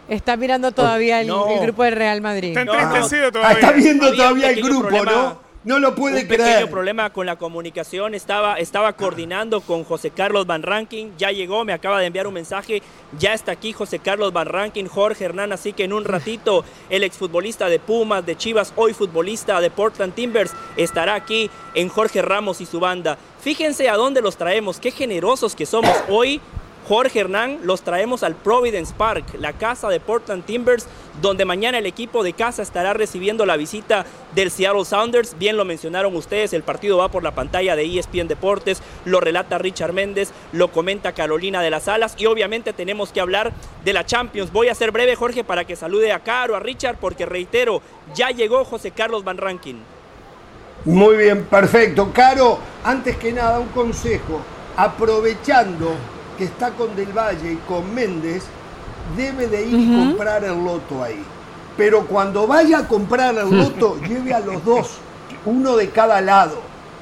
Está 0.06 0.36
mirando 0.36 0.72
todavía 0.72 1.22
el, 1.22 1.28
grupo 1.62 1.84
del 1.84 1.94
Real 1.94 2.20
Madrid. 2.20 2.56
Está 2.56 2.60
entristecido 2.60 3.28
Ah, 3.28 3.32
todavía. 3.32 3.54
está 3.54 3.72
viendo 3.72 4.12
todavía 4.12 4.50
el 4.50 4.62
grupo, 4.62 4.88
problema. 4.88 5.12
¿no? 5.12 5.43
No 5.64 5.78
lo 5.78 5.94
puede 5.94 6.20
un 6.22 6.28
pequeño 6.28 6.44
creer. 6.44 6.70
problema 6.70 7.10
con 7.10 7.24
la 7.24 7.36
comunicación. 7.36 8.14
Estaba, 8.14 8.56
estaba 8.58 8.92
coordinando 8.92 9.62
con 9.62 9.82
José 9.84 10.10
Carlos 10.10 10.46
Van 10.46 10.62
Rankin. 10.62 11.14
Ya 11.16 11.30
llegó, 11.30 11.64
me 11.64 11.72
acaba 11.72 12.00
de 12.00 12.06
enviar 12.06 12.26
un 12.26 12.34
mensaje. 12.34 12.82
Ya 13.18 13.32
está 13.32 13.52
aquí 13.52 13.72
José 13.72 13.98
Carlos 13.98 14.34
Van 14.34 14.46
Rankin, 14.46 14.86
Jorge 14.88 15.24
Hernán. 15.24 15.52
Así 15.52 15.72
que 15.72 15.84
en 15.84 15.94
un 15.94 16.04
ratito 16.04 16.66
el 16.90 17.02
exfutbolista 17.02 17.70
de 17.70 17.78
Pumas, 17.78 18.26
de 18.26 18.36
Chivas, 18.36 18.74
hoy 18.76 18.92
futbolista 18.92 19.58
de 19.62 19.70
Portland 19.70 20.14
Timbers, 20.14 20.52
estará 20.76 21.14
aquí 21.14 21.50
en 21.74 21.88
Jorge 21.88 22.20
Ramos 22.20 22.60
y 22.60 22.66
su 22.66 22.78
banda. 22.78 23.16
Fíjense 23.40 23.88
a 23.88 23.96
dónde 23.96 24.20
los 24.20 24.36
traemos, 24.36 24.78
qué 24.78 24.90
generosos 24.90 25.54
que 25.54 25.64
somos. 25.64 25.96
Hoy 26.10 26.42
Jorge 26.86 27.20
Hernán 27.20 27.60
los 27.62 27.80
traemos 27.80 28.22
al 28.22 28.34
Providence 28.34 28.92
Park, 28.94 29.24
la 29.38 29.54
casa 29.54 29.88
de 29.88 30.00
Portland 30.00 30.44
Timbers, 30.44 30.86
donde 31.22 31.46
mañana 31.46 31.78
el 31.78 31.86
equipo 31.86 32.22
de 32.22 32.34
casa 32.34 32.62
estará 32.62 32.92
recibiendo 32.92 33.46
la 33.46 33.56
visita 33.56 34.04
del 34.34 34.50
Seattle 34.50 34.84
Sounders. 34.84 35.38
Bien 35.38 35.56
lo 35.56 35.64
mencionaron 35.64 36.14
ustedes, 36.14 36.52
el 36.52 36.62
partido 36.62 36.98
va 36.98 37.08
por 37.08 37.22
la 37.22 37.34
pantalla 37.34 37.74
de 37.74 37.86
ESPN 37.86 38.28
Deportes, 38.28 38.82
lo 39.06 39.20
relata 39.20 39.56
Richard 39.56 39.94
Méndez, 39.94 40.32
lo 40.52 40.68
comenta 40.68 41.12
Carolina 41.12 41.62
de 41.62 41.70
las 41.70 41.88
Alas 41.88 42.16
y 42.18 42.26
obviamente 42.26 42.74
tenemos 42.74 43.12
que 43.12 43.20
hablar 43.20 43.52
de 43.82 43.92
la 43.94 44.04
Champions. 44.04 44.52
Voy 44.52 44.68
a 44.68 44.74
ser 44.74 44.90
breve, 44.90 45.16
Jorge, 45.16 45.42
para 45.42 45.64
que 45.64 45.76
salude 45.76 46.12
a 46.12 46.20
Caro, 46.20 46.54
a 46.54 46.60
Richard, 46.60 46.98
porque 47.00 47.24
reitero, 47.24 47.80
ya 48.14 48.28
llegó 48.30 48.62
José 48.66 48.90
Carlos 48.90 49.24
Van 49.24 49.38
Rankin. 49.38 49.80
Muy 50.84 51.16
bien, 51.16 51.44
perfecto. 51.44 52.10
Caro, 52.12 52.58
antes 52.84 53.16
que 53.16 53.32
nada, 53.32 53.58
un 53.58 53.68
consejo. 53.68 54.42
Aprovechando 54.76 55.94
que 56.38 56.44
está 56.44 56.70
con 56.70 56.94
Del 56.96 57.12
Valle 57.16 57.52
y 57.52 57.56
con 57.68 57.94
Méndez, 57.94 58.42
debe 59.16 59.46
de 59.46 59.66
ir 59.66 59.74
y 59.78 59.96
comprar 60.08 60.44
el 60.44 60.64
loto 60.64 61.02
ahí. 61.02 61.22
Pero 61.76 62.06
cuando 62.06 62.46
vaya 62.46 62.78
a 62.78 62.88
comprar 62.88 63.34
el 63.36 63.50
loto, 63.50 63.98
lleve 64.08 64.32
a 64.32 64.40
los 64.40 64.64
dos, 64.64 64.90
uno 65.44 65.76
de 65.76 65.90
cada 65.90 66.20
lado. 66.20 66.60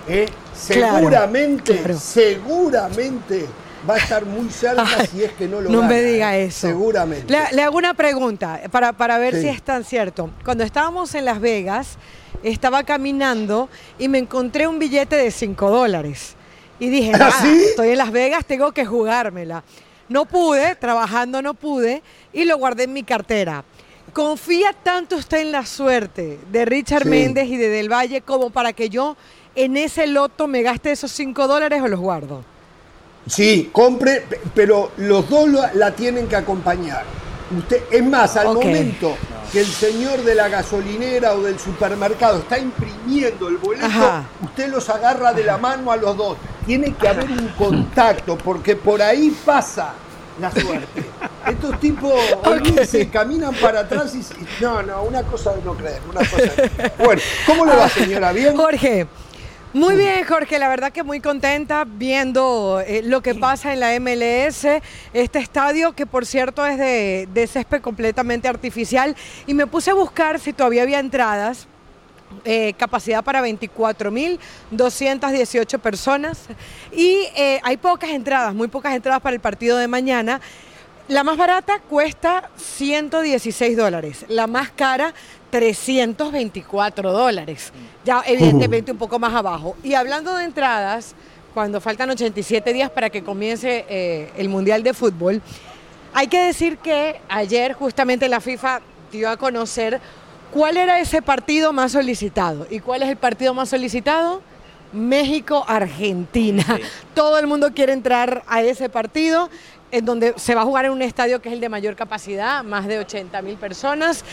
¿eh? 0.09 0.27
Seguramente, 0.55 1.77
claro. 1.79 1.99
seguramente 1.99 3.47
va 3.89 3.95
a 3.95 3.99
estar 3.99 4.25
muy 4.25 4.49
cerca 4.51 4.85
Ay, 4.99 5.07
si 5.09 5.25
es 5.25 5.33
que 5.33 5.49
no 5.49 5.61
lo 5.61 5.69
no 5.71 5.79
gana, 5.81 5.89
me 5.93 6.03
diga 6.03 6.37
¿eh? 6.37 6.45
eso. 6.45 6.69
Seguramente. 6.69 7.33
Le, 7.33 7.41
le 7.53 7.63
hago 7.63 7.77
una 7.77 7.95
pregunta 7.95 8.61
para, 8.71 8.93
para 8.93 9.19
ver 9.19 9.35
Sí. 9.35 9.43
si 9.43 9.49
es 9.49 9.63
tan 9.63 9.85
cierto. 9.85 10.31
Cuando 10.45 10.63
estábamos 10.65 11.15
en 11.15 11.25
Las 11.25 11.41
Vegas, 11.41 11.97
estaba 12.43 12.85
caminando 12.85 13.69
y 13.99 14.09
me 14.09 14.19
encontré 14.19 14.67
un 14.67 14.79
billete 14.79 15.17
de 15.17 15.31
5 15.31 15.71
dólares. 15.71 16.37
Y 16.83 16.89
dije, 16.91 17.13
¿Ah, 17.15 17.19
nada, 17.19 17.31
sí? 17.43 17.63
estoy 17.71 17.91
en 17.91 17.99
Las 17.99 18.11
Vegas, 18.11 18.45
tengo 18.45 18.73
que 18.73 18.85
jugármela. 18.85 19.63
No 20.09 20.25
pude, 20.25 20.75
trabajando 20.75 21.41
no 21.41 21.55
pude, 21.55 22.03
y 22.33 22.45
lo 22.45 22.59
guardé 22.59 22.85
en 22.85 22.93
mi 22.93 23.05
cartera. 23.05 23.63
¿Confía 24.13 24.73
tanto 24.83 25.15
usted 25.17 25.39
en 25.43 25.53
la 25.53 25.65
suerte 25.65 26.41
de 26.51 26.65
Richard 26.65 27.05
Sí. 27.05 27.09
Méndez 27.09 27.47
y 27.49 27.57
de 27.57 27.69
Del 27.69 27.89
Valle 27.91 28.21
como 28.23 28.51
para 28.51 28.73
que 28.73 28.89
yo 28.91 29.17
en 29.55 29.77
ese 29.77 30.09
loto 30.09 30.49
me 30.49 30.63
gaste 30.63 30.91
esos 30.91 31.13
5 31.13 31.47
dólares 31.47 31.81
o 31.83 31.87
los 31.89 32.01
guardo? 32.01 32.45
Sí, 33.29 33.71
compre, 33.73 34.23
pe- 34.23 34.41
pero 34.53 34.91
los 34.97 35.31
dos 35.31 35.49
la 35.75 35.93
tienen 35.95 36.27
que 36.27 36.35
acompañar. 36.35 37.05
Usted, 37.59 37.83
es 37.91 38.05
más, 38.05 38.37
al 38.37 38.55
momento 38.55 39.17
que 39.53 39.61
el 39.61 39.67
señor 39.67 40.23
de 40.23 40.35
la 40.35 40.49
gasolinera 40.49 41.35
o 41.35 41.43
del 41.43 41.59
supermercado 41.59 42.39
está 42.39 42.59
imprimiendo 42.59 43.49
el 43.49 43.59
boleto, 43.59 43.85
Ajá. 43.85 44.25
usted 44.43 44.69
los 44.69 44.89
agarra 44.89 45.33
de 45.35 45.45
la 45.45 45.59
mano 45.59 45.93
a 45.93 45.97
los 45.97 46.17
dos. 46.17 46.39
Tiene 46.65 46.95
que 46.95 47.09
haber 47.09 47.31
un 47.31 47.49
contacto, 47.59 48.39
porque 48.39 48.77
por 48.77 49.03
ahí 49.03 49.37
pasa 49.45 49.93
la 50.41 50.51
suerte. 50.51 51.05
Estos 51.47 51.79
tipos 51.81 52.15
olvídense, 52.45 53.09
caminan 53.11 53.55
para 53.57 53.81
atrás 53.81 54.15
y, 54.15 54.25
no, 54.63 54.83
no, 54.83 55.03
una 55.03 55.23
cosa 55.23 55.53
de 55.53 55.63
no 55.63 55.75
creer, 55.75 56.01
una 56.09 56.21
cosa 56.21 56.37
de 56.37 56.47
no 56.47 56.55
creer. 56.55 56.93
Bueno, 56.99 57.23
¿cómo 57.47 57.67
le 57.67 57.77
va, 57.77 57.89
señora? 57.89 58.33
¿Bien? 58.33 58.57
Jorge. 58.57 59.07
Muy 59.75 59.97
bien, 59.97 60.25
Jorge, 60.27 60.59
la 60.59 60.69
verdad 60.69 60.93
que 60.93 61.03
muy 61.03 61.21
contenta 61.21 61.87
viendo 61.87 62.83
eh, 62.87 63.01
lo 63.03 63.23
que 63.23 63.35
pasa 63.35 63.73
en 63.73 63.81
la 63.81 63.99
MLS, 63.99 64.67
este 65.15 65.39
estadio 65.39 65.95
que 65.95 66.05
por 66.05 66.27
cierto 66.27 66.67
es 66.67 66.77
de, 66.77 67.49
césped 67.51 67.81
completamente 67.81 68.49
artificial 68.49 69.17
y 69.47 69.55
me 69.55 69.67
puse 69.67 69.91
a 69.91 69.95
buscar 69.95 70.39
si 70.41 70.53
todavía 70.53 70.83
había 70.83 70.99
entradas, 70.99 71.69
eh, 72.45 72.75
capacidad 72.75 73.25
para 73.25 73.41
24.218 73.41 75.79
personas 75.79 76.49
y 76.93 77.27
eh, 77.35 77.59
hay 77.63 77.79
pocas 77.79 78.11
entradas, 78.11 78.55
muy 78.55 78.69
pocas 78.69 78.95
entradas 78.95 79.23
para 79.23 79.35
el 79.35 79.41
partido 79.41 79.79
de 79.79 79.89
mañana. 79.89 80.43
La 81.09 81.25
más 81.25 81.39
barata 81.39 81.81
cuesta 81.81 82.51
116 82.59 83.75
dólares, 83.75 84.27
la 84.29 84.47
más 84.47 84.71
cara 84.71 85.15
324 85.53 87.13
dólares. 87.13 87.73
Ya 88.07 88.23
evidentemente 88.27 88.91
un 88.91 88.97
poco 88.97 89.19
más 89.19 89.35
abajo. 89.35 89.77
Y 89.83 89.93
hablando 89.93 90.35
de 90.35 90.45
entradas, 90.45 91.15
cuando 91.53 91.79
faltan 91.79 92.09
87 92.09 92.73
días 92.73 92.91
para 92.91 93.11
que 93.11 93.23
comience 93.23 93.85
eh, 93.87 94.33
el 94.39 94.49
Mundial 94.49 94.83
de 94.83 94.95
Fútbol, 94.95 95.43
hay 96.15 96.29
que 96.29 96.43
decir 96.43 96.79
que 96.79 97.21
ayer 97.29 97.75
justamente 97.75 98.31
la 98.31 98.41
FIFA 98.41 98.81
dio 99.13 99.29
a 99.29 99.37
conocer 99.37 100.01
cuál 100.55 100.79
era 100.79 100.99
ese 101.01 101.21
partido 101.21 101.75
más 101.75 101.93
solicitado. 101.93 102.67
¿Y 102.71 102.81
cuál 102.81 103.03
es 103.03 103.11
el 103.11 103.19
partido 103.19 103.53
más 103.53 103.69
solicitado? 103.69 104.41
México-Argentina. 104.95 106.65
Sí. 106.79 106.83
Todo 107.15 107.39
el 107.39 107.47
mundo 107.47 107.73
quiere 107.75 107.93
entrar 107.93 108.43
a 108.47 108.63
ese 108.63 108.89
partido, 108.89 109.51
en 109.91 110.07
donde 110.07 110.33
se 110.39 110.55
va 110.55 110.63
a 110.63 110.65
jugar 110.65 110.87
en 110.87 110.93
un 110.93 111.03
estadio 111.03 111.43
que 111.43 111.51
es 111.51 111.55
el 111.55 111.61
de 111.61 111.69
mayor 111.69 111.95
capacidad, 111.95 112.65
más 112.65 112.87
de 112.87 113.01
80 113.01 113.43
mil 113.43 113.59
personas. 113.59 114.25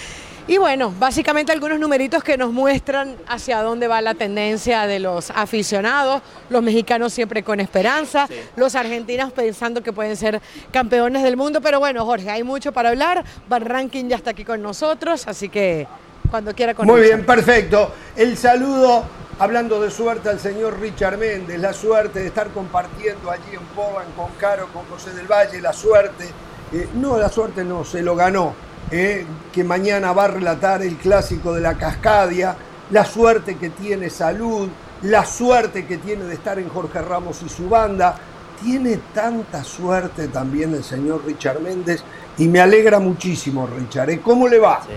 Y 0.47 0.57
bueno, 0.57 0.93
básicamente 0.99 1.51
algunos 1.51 1.79
numeritos 1.79 2.23
que 2.23 2.37
nos 2.37 2.51
muestran 2.51 3.15
hacia 3.27 3.61
dónde 3.61 3.87
va 3.87 4.01
la 4.01 4.15
tendencia 4.15 4.87
de 4.87 4.99
los 4.99 5.29
aficionados, 5.31 6.21
los 6.49 6.63
mexicanos 6.63 7.13
siempre 7.13 7.43
con 7.43 7.59
esperanza, 7.59 8.27
Sí. 8.27 8.35
los 8.55 8.75
argentinos 8.75 9.31
pensando 9.31 9.83
que 9.83 9.93
pueden 9.93 10.15
ser 10.15 10.41
campeones 10.71 11.23
del 11.23 11.37
mundo, 11.37 11.61
pero 11.61 11.79
bueno, 11.79 12.03
Jorge, 12.05 12.29
hay 12.31 12.43
mucho 12.43 12.71
para 12.71 12.89
hablar, 12.89 13.23
Van 13.47 13.63
Ranking 13.65 14.05
ya 14.07 14.15
está 14.15 14.31
aquí 14.31 14.43
con 14.43 14.61
nosotros, 14.61 15.27
así 15.27 15.49
que 15.49 15.87
cuando 16.31 16.53
quiera 16.53 16.73
con 16.73 16.87
Muy 16.87 17.01
bien, 17.01 17.25
perfecto. 17.25 17.91
El 18.15 18.35
saludo, 18.37 19.03
hablando 19.39 19.79
de 19.81 19.91
suerte, 19.91 20.29
al 20.29 20.39
señor 20.39 20.79
Richard 20.79 21.17
Méndez, 21.17 21.59
la 21.59 21.73
suerte 21.73 22.19
de 22.19 22.27
estar 22.27 22.49
compartiendo 22.49 23.29
allí 23.29 23.53
en 23.53 23.65
Portland 23.75 24.15
con 24.15 24.29
Caro, 24.39 24.67
con 24.73 24.85
José 24.85 25.11
del 25.11 25.27
Valle, 25.27 25.61
la 25.61 25.73
suerte, 25.73 26.25
eh, 26.73 26.87
no, 26.95 27.17
la 27.17 27.29
suerte 27.29 27.63
no, 27.63 27.83
se 27.85 28.01
lo 28.01 28.15
ganó, 28.15 28.53
eh, 28.91 29.25
que 29.53 29.63
mañana 29.63 30.13
va 30.13 30.25
a 30.25 30.27
relatar 30.29 30.81
el 30.81 30.97
clásico 30.97 31.53
de 31.53 31.61
la 31.61 31.75
Cascadia, 31.75 32.55
la 32.91 33.05
suerte 33.05 33.55
que 33.55 33.69
tiene 33.69 34.09
salud, 34.09 34.69
la 35.03 35.25
suerte 35.25 35.85
que 35.85 35.97
tiene 35.97 36.25
de 36.25 36.33
estar 36.33 36.59
en 36.59 36.69
Jorge 36.69 37.01
Ramos 37.01 37.41
y 37.43 37.49
su 37.49 37.69
banda. 37.69 38.15
Tiene 38.61 38.99
tanta 39.13 39.63
suerte 39.63 40.27
también 40.27 40.73
el 40.73 40.83
señor 40.83 41.23
Richard 41.25 41.61
Méndez 41.61 42.03
y 42.37 42.47
me 42.47 42.59
alegra 42.59 42.99
muchísimo, 42.99 43.67
Richard. 43.67 44.09
¿eh? 44.09 44.19
¿Cómo 44.21 44.47
le 44.47 44.59
va? 44.59 44.81
Sí. 44.83 44.93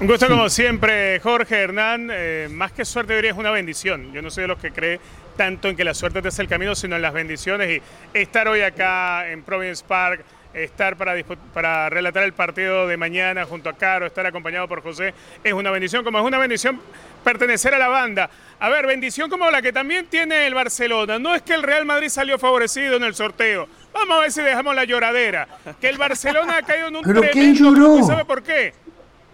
Un 0.00 0.06
gusto 0.06 0.28
como 0.28 0.48
siempre, 0.48 1.20
Jorge 1.20 1.60
Hernán. 1.60 2.08
Eh, 2.10 2.48
más 2.50 2.72
que 2.72 2.86
suerte, 2.86 3.14
diría 3.14 3.32
es 3.32 3.36
una 3.36 3.50
bendición. 3.50 4.12
Yo 4.12 4.22
no 4.22 4.30
soy 4.30 4.42
de 4.42 4.48
los 4.48 4.58
que 4.58 4.72
cree 4.72 4.98
tanto 5.36 5.68
en 5.68 5.76
que 5.76 5.84
la 5.84 5.92
suerte 5.92 6.22
te 6.22 6.28
hace 6.28 6.40
el 6.40 6.48
camino, 6.48 6.74
sino 6.74 6.96
en 6.96 7.02
las 7.02 7.12
bendiciones. 7.12 7.82
Y 8.14 8.18
estar 8.18 8.48
hoy 8.48 8.62
acá 8.62 9.30
en 9.30 9.42
Providence 9.42 9.84
Park, 9.86 10.24
estar 10.54 10.96
para, 10.96 11.14
para 11.54 11.88
relatar 11.88 12.24
el 12.24 12.32
partido 12.32 12.86
de 12.88 12.96
mañana 12.96 13.44
junto 13.44 13.68
a 13.68 13.72
Caro, 13.74 14.06
estar 14.06 14.26
acompañado 14.26 14.66
por 14.68 14.82
José, 14.82 15.14
es 15.44 15.52
una 15.52 15.70
bendición, 15.70 16.04
como 16.04 16.18
es 16.18 16.24
una 16.24 16.38
bendición 16.38 16.80
pertenecer 17.24 17.74
a 17.74 17.78
la 17.78 17.88
banda. 17.88 18.30
A 18.58 18.68
ver, 18.68 18.86
bendición 18.86 19.30
como 19.30 19.50
la 19.50 19.62
que 19.62 19.72
también 19.72 20.06
tiene 20.06 20.46
el 20.46 20.54
Barcelona. 20.54 21.18
No 21.18 21.34
es 21.34 21.42
que 21.42 21.54
el 21.54 21.62
Real 21.62 21.84
Madrid 21.84 22.08
salió 22.08 22.38
favorecido 22.38 22.96
en 22.96 23.04
el 23.04 23.14
sorteo. 23.14 23.68
Vamos 23.92 24.18
a 24.18 24.20
ver 24.20 24.32
si 24.32 24.42
dejamos 24.42 24.74
la 24.74 24.84
lloradera. 24.84 25.46
Que 25.80 25.88
el 25.88 25.98
Barcelona 25.98 26.58
ha 26.58 26.62
caído 26.62 26.88
en 26.88 26.96
un 26.96 27.02
¿Pero 27.02 27.22
quién 27.32 27.54
lloró? 27.54 27.72
grupo. 27.72 27.98
¿Y 28.00 28.02
sabe 28.04 28.24
por 28.24 28.42
qué? 28.42 28.74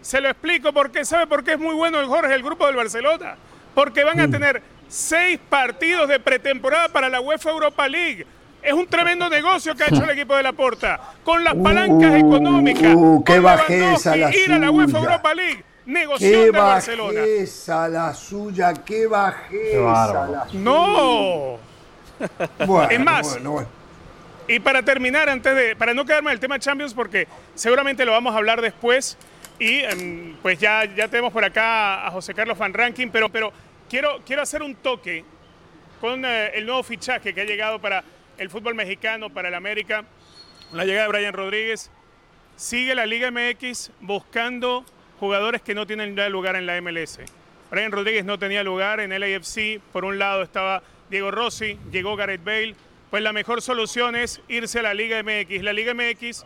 Se 0.00 0.20
lo 0.20 0.28
explico 0.28 0.72
porque 0.72 1.04
sabe 1.04 1.26
por 1.26 1.42
qué 1.42 1.52
es 1.52 1.58
muy 1.58 1.74
bueno 1.74 1.98
el 2.00 2.06
Jorge, 2.06 2.32
el 2.34 2.42
grupo 2.42 2.66
del 2.66 2.76
Barcelona. 2.76 3.36
Porque 3.74 4.04
van 4.04 4.20
a 4.20 4.30
tener 4.30 4.62
seis 4.88 5.38
partidos 5.48 6.08
de 6.08 6.20
pretemporada 6.20 6.88
para 6.88 7.08
la 7.08 7.20
UEFA 7.20 7.50
Europa 7.50 7.88
League. 7.88 8.26
Es 8.66 8.72
un 8.72 8.86
tremendo 8.88 9.28
negocio 9.30 9.74
que 9.76 9.84
ha 9.84 9.86
hecho 9.86 10.02
el 10.04 10.10
equipo 10.10 10.34
de 10.34 10.42
la 10.42 10.52
Porta. 10.52 11.00
Con 11.24 11.44
las 11.44 11.54
palancas 11.54 12.10
Uh, 12.10 12.16
económicas. 12.16 12.94
uh, 12.96 13.22
qué 13.24 13.38
bajeza 13.38 14.16
la 14.16 14.34
ir 14.34 14.52
a 14.52 14.58
la 14.58 14.70
UEFA 14.70 14.90
suya. 14.98 15.00
Europa 15.04 15.34
League. 15.34 15.64
Negoción 15.86 16.32
Qué 16.32 16.36
de 16.46 16.50
Barcelona. 16.50 17.20
bajeza 17.20 17.88
la 17.88 18.12
suya, 18.14 18.74
qué 18.84 19.06
bajeza 19.06 20.26
la 20.26 20.46
suya. 20.48 20.60
No. 20.60 21.58
Bueno, 22.66 22.90
Es 22.90 23.00
más, 23.00 23.30
bueno, 23.30 23.50
bueno. 23.52 23.68
Y 24.48 24.58
para 24.58 24.82
terminar, 24.82 25.28
antes 25.28 25.54
de, 25.54 25.76
para 25.76 25.94
no 25.94 26.04
quedarme 26.04 26.30
en 26.30 26.34
el 26.34 26.40
tema 26.40 26.58
Champions, 26.58 26.92
porque 26.94 27.28
seguramente 27.54 28.04
lo 28.04 28.12
vamos 28.12 28.34
a 28.34 28.38
hablar 28.38 28.60
después, 28.60 29.16
y 29.60 29.80
em, 29.80 30.34
pues 30.42 30.58
ya, 30.58 30.84
ya 30.86 31.06
tenemos 31.08 31.32
por 31.32 31.44
acá 31.44 32.06
a 32.06 32.10
José 32.10 32.34
Carlos 32.34 32.58
Van 32.58 32.72
Ranking, 32.74 33.08
pero, 33.12 33.28
pero 33.28 33.52
quiero, 33.88 34.20
quiero 34.26 34.42
hacer 34.42 34.62
un 34.62 34.74
toque 34.76 35.24
con 36.00 36.24
eh, 36.24 36.50
el 36.54 36.66
nuevo 36.66 36.82
fichaje 36.82 37.32
que 37.32 37.40
ha 37.40 37.44
llegado 37.44 37.78
para 37.80 38.02
el 38.38 38.50
fútbol 38.50 38.74
mexicano, 38.74 39.30
para 39.30 39.48
el 39.48 39.54
América, 39.54 40.04
la 40.72 40.84
llegada 40.84 41.06
de 41.06 41.12
Brian 41.12 41.32
Rodríguez. 41.32 41.90
sigue 42.56 42.94
la 42.94 43.06
Liga 43.06 43.30
MX 43.30 43.90
buscando 44.00 44.84
jugadores 45.20 45.62
que 45.62 45.74
no 45.74 45.86
tienen 45.86 46.16
lugar 46.30 46.56
en 46.56 46.66
la 46.66 46.80
MLS. 46.80 47.20
Brian 47.70 47.92
Rodríguez 47.92 48.24
no 48.24 48.38
tenía 48.38 48.62
lugar 48.62 49.00
en 49.00 49.10
LAFC, 49.10 49.80
por 49.92 50.04
un 50.04 50.18
lado 50.18 50.42
estaba 50.42 50.82
Diego 51.10 51.30
Rossi, 51.30 51.78
llegó 51.90 52.16
Gareth 52.16 52.44
Bale, 52.44 52.74
pues 53.10 53.22
la 53.22 53.32
mejor 53.32 53.62
solución 53.62 54.16
es 54.16 54.40
irse 54.48 54.80
a 54.80 54.82
la 54.82 54.94
Liga 54.94 55.22
MX. 55.22 55.62
La 55.62 55.72
Liga 55.72 55.94
MX 55.94 56.44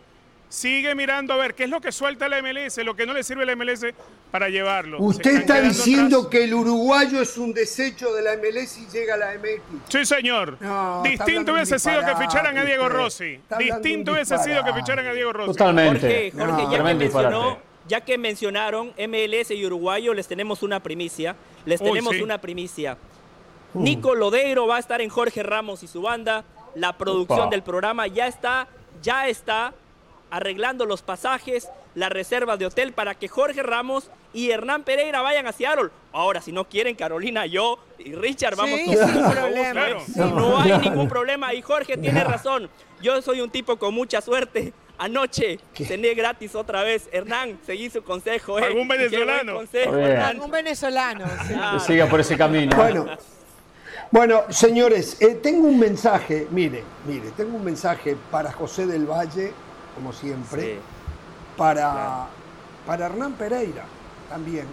sigue 0.51 0.93
mirando 0.95 1.33
a 1.33 1.37
ver 1.37 1.55
qué 1.55 1.63
es 1.63 1.69
lo 1.69 1.79
que 1.79 1.93
suelta 1.93 2.27
la 2.27 2.41
MLS, 2.41 2.77
lo 2.79 2.93
que 2.93 3.05
no 3.05 3.13
le 3.13 3.23
sirve 3.23 3.43
a 3.43 3.45
la 3.45 3.55
MLS 3.55 3.85
para 4.31 4.49
llevarlo. 4.49 4.99
Usted 4.99 5.37
está 5.37 5.61
diciendo 5.61 6.29
que 6.29 6.43
el 6.43 6.53
uruguayo 6.53 7.21
es 7.21 7.37
un 7.37 7.53
desecho 7.53 8.13
de 8.13 8.21
la 8.21 8.35
MLS 8.35 8.77
y 8.77 8.87
llega 8.87 9.13
a 9.13 9.17
la 9.17 9.33
MX. 9.35 9.89
Sí, 9.89 10.05
señor. 10.05 10.57
Distinto 11.03 11.53
hubiese 11.53 11.79
sido 11.79 12.05
que 12.05 12.15
ficharan 12.17 12.57
a 12.57 12.65
Diego 12.65 12.89
Rossi. 12.89 13.39
Distinto 13.57 14.11
hubiese 14.11 14.37
sido 14.39 14.63
que 14.63 14.73
ficharan 14.73 15.07
a 15.07 15.13
Diego 15.13 15.31
Rossi. 15.31 15.53
Totalmente. 15.53 16.31
Jorge, 16.31 16.31
Jorge 16.31 16.63
ya, 16.69 16.77
que 16.77 16.93
mencionó, 16.93 17.57
ya 17.87 18.01
que 18.01 18.17
mencionaron 18.17 18.93
MLS 18.97 19.51
y 19.51 19.65
uruguayo, 19.65 20.13
les 20.13 20.27
tenemos 20.27 20.63
una 20.63 20.83
primicia. 20.83 21.37
Les 21.65 21.81
tenemos 21.81 22.19
una 22.19 22.41
primicia. 22.41 22.97
Uh. 23.73 23.81
Nico 23.81 24.15
Lodeiro 24.15 24.67
va 24.67 24.75
a 24.75 24.79
estar 24.79 24.99
en 24.99 25.09
Jorge 25.09 25.43
Ramos 25.43 25.81
y 25.83 25.87
su 25.87 26.01
banda. 26.01 26.43
La 26.75 26.97
producción 26.97 27.49
del 27.49 27.63
programa 27.63 28.07
ya 28.07 28.27
está, 28.27 28.67
ya 29.01 29.27
está 29.27 29.73
arreglando 30.31 30.85
los 30.85 31.01
pasajes, 31.03 31.69
la 31.93 32.09
reserva 32.09 32.57
de 32.57 32.65
hotel 32.65 32.93
para 32.93 33.13
que 33.15 33.27
Jorge 33.27 33.61
Ramos 33.61 34.09
y 34.33 34.49
Hernán 34.49 34.83
Pereira 34.83 35.21
vayan 35.21 35.45
a 35.45 35.51
Seattle. 35.51 35.89
Ahora, 36.13 36.41
si 36.41 36.51
no 36.51 36.63
quieren, 36.67 36.95
Carolina, 36.95 37.45
yo 37.45 37.77
y 37.99 38.13
Richard 38.15 38.55
vamos 38.55 38.79
sin 38.79 39.31
problema. 39.31 39.87
no 40.15 40.59
hay 40.59 40.77
ningún 40.79 41.07
problema. 41.07 41.53
Y 41.53 41.61
Jorge 41.61 41.97
tiene 41.97 42.23
razón. 42.23 42.69
Yo 43.01 43.21
soy 43.21 43.41
un 43.41 43.49
tipo 43.49 43.77
con 43.77 43.93
mucha 43.93 44.21
suerte. 44.21 44.73
Anoche 44.97 45.59
cené 45.73 46.13
gratis 46.13 46.55
otra 46.55 46.83
vez. 46.83 47.09
Hernán, 47.11 47.59
seguí 47.65 47.89
su 47.89 48.03
consejo. 48.03 48.59
¿eh? 48.59 48.65
¿Algún 48.65 48.87
venezolano? 48.87 49.61
Algún 50.23 50.51
venezolano. 50.51 51.25
Que 51.73 51.79
siga 51.79 52.05
por 52.07 52.19
ese 52.19 52.37
camino. 52.37 52.75
Bueno, 52.77 53.07
bueno 54.11 54.43
señores, 54.49 55.19
eh, 55.19 55.39
tengo 55.41 55.67
un 55.67 55.79
mensaje. 55.79 56.47
Mire, 56.51 56.83
mire, 57.05 57.31
tengo 57.35 57.57
un 57.57 57.63
mensaje 57.65 58.15
para 58.29 58.51
José 58.51 58.85
del 58.85 59.05
Valle 59.05 59.51
como 60.01 60.13
siempre, 60.13 60.79
para, 61.55 62.25
para 62.87 63.05
Hernán 63.05 63.33
Pereira 63.33 63.83
también, 64.27 64.65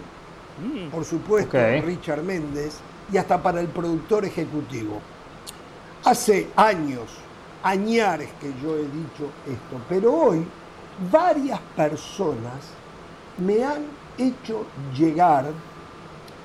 mm. 0.59 0.89
por 0.89 1.05
supuesto, 1.05 1.55
Richard 1.83 2.23
Méndez 2.23 2.79
y 3.13 3.17
hasta 3.17 3.41
para 3.41 3.61
el 3.61 3.67
productor 3.67 4.25
ejecutivo. 4.25 4.99
Hace 6.03 6.47
años, 6.55 7.11
añares 7.61 8.29
que 8.41 8.51
yo 8.63 8.75
he 8.75 8.83
dicho 8.85 9.29
esto, 9.45 9.79
pero 9.87 10.13
hoy 10.13 10.47
varias 11.11 11.59
personas 11.75 12.71
me 13.37 13.63
han 13.63 13.85
hecho 14.17 14.65
llegar 14.97 15.45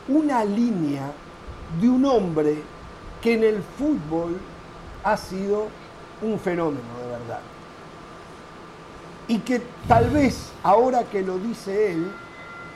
una 0.08 0.44
línea 0.44 1.10
de 1.80 1.88
un 1.88 2.04
hombre 2.04 2.62
que 3.22 3.32
en 3.32 3.44
el 3.44 3.62
fútbol 3.62 4.36
ha 5.02 5.16
sido 5.16 5.68
un 6.20 6.38
fenómeno 6.38 7.03
y 9.28 9.38
que 9.38 9.62
tal 9.88 10.10
vez 10.10 10.50
ahora 10.62 11.04
que 11.04 11.22
lo 11.22 11.38
dice 11.38 11.92
él, 11.92 12.12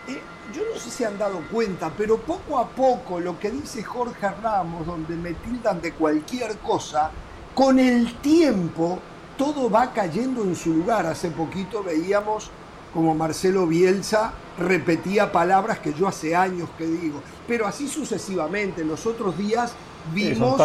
eh, 0.08 0.20
yo 0.54 0.62
no 0.72 0.80
sé 0.80 0.90
si 0.90 1.04
han 1.04 1.18
dado 1.18 1.40
cuenta, 1.52 1.92
pero 1.96 2.16
poco 2.18 2.58
a 2.58 2.68
poco 2.68 3.20
lo 3.20 3.38
que 3.38 3.50
dice 3.50 3.82
Jorge 3.82 4.28
Ramos, 4.42 4.86
donde 4.86 5.14
me 5.14 5.34
tildan 5.34 5.80
de 5.80 5.92
cualquier 5.92 6.56
cosa, 6.58 7.10
con 7.54 7.78
el 7.78 8.14
tiempo 8.16 8.98
todo 9.36 9.70
va 9.70 9.92
cayendo 9.92 10.42
en 10.42 10.56
su 10.56 10.72
lugar. 10.74 11.06
Hace 11.06 11.30
poquito 11.30 11.82
veíamos 11.82 12.50
como 12.92 13.14
Marcelo 13.14 13.66
Bielsa 13.66 14.32
repetía 14.58 15.30
palabras 15.30 15.78
que 15.78 15.94
yo 15.94 16.08
hace 16.08 16.34
años 16.34 16.68
que 16.76 16.86
digo, 16.86 17.22
pero 17.46 17.66
así 17.66 17.86
sucesivamente. 17.86 18.84
Los 18.84 19.06
otros 19.06 19.38
días 19.38 19.72
vimos 20.12 20.60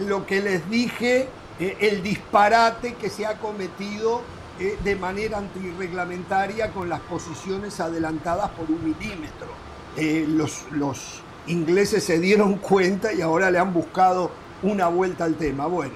lo 0.00 0.26
que 0.26 0.40
les 0.40 0.68
dije, 0.70 1.28
eh, 1.58 1.76
el 1.80 2.02
disparate 2.02 2.94
que 2.94 3.10
se 3.10 3.26
ha 3.26 3.38
cometido 3.38 4.22
eh, 4.60 4.78
de 4.82 4.96
manera 4.96 5.38
antirreglamentaria 5.38 6.72
con 6.72 6.88
las 6.88 7.00
posiciones 7.00 7.78
adelantadas 7.80 8.50
por 8.50 8.70
un 8.70 8.84
milímetro. 8.84 9.48
Eh, 9.96 10.26
los, 10.28 10.64
los 10.72 11.20
ingleses 11.46 12.04
se 12.04 12.18
dieron 12.18 12.56
cuenta 12.56 13.12
y 13.12 13.20
ahora 13.20 13.50
le 13.50 13.58
han 13.58 13.72
buscado 13.72 14.30
una 14.62 14.88
vuelta 14.88 15.24
al 15.24 15.36
tema. 15.36 15.66
Bueno, 15.66 15.94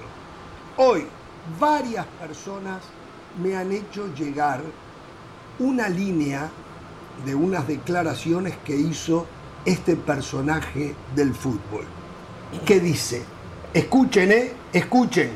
hoy 0.77 1.05
varias 1.59 2.05
personas 2.05 2.81
me 3.41 3.55
han 3.55 3.71
hecho 3.71 4.13
llegar 4.15 4.61
una 5.59 5.89
línea 5.89 6.49
de 7.25 7.35
unas 7.35 7.67
declaraciones 7.67 8.55
que 8.65 8.75
hizo 8.75 9.25
este 9.65 9.95
personaje 9.95 10.95
del 11.15 11.33
fútbol, 11.33 11.85
que 12.65 12.79
dice, 12.79 13.23
escuchen, 13.73 14.31
¿eh? 14.31 14.53
Escuchen. 14.73 15.31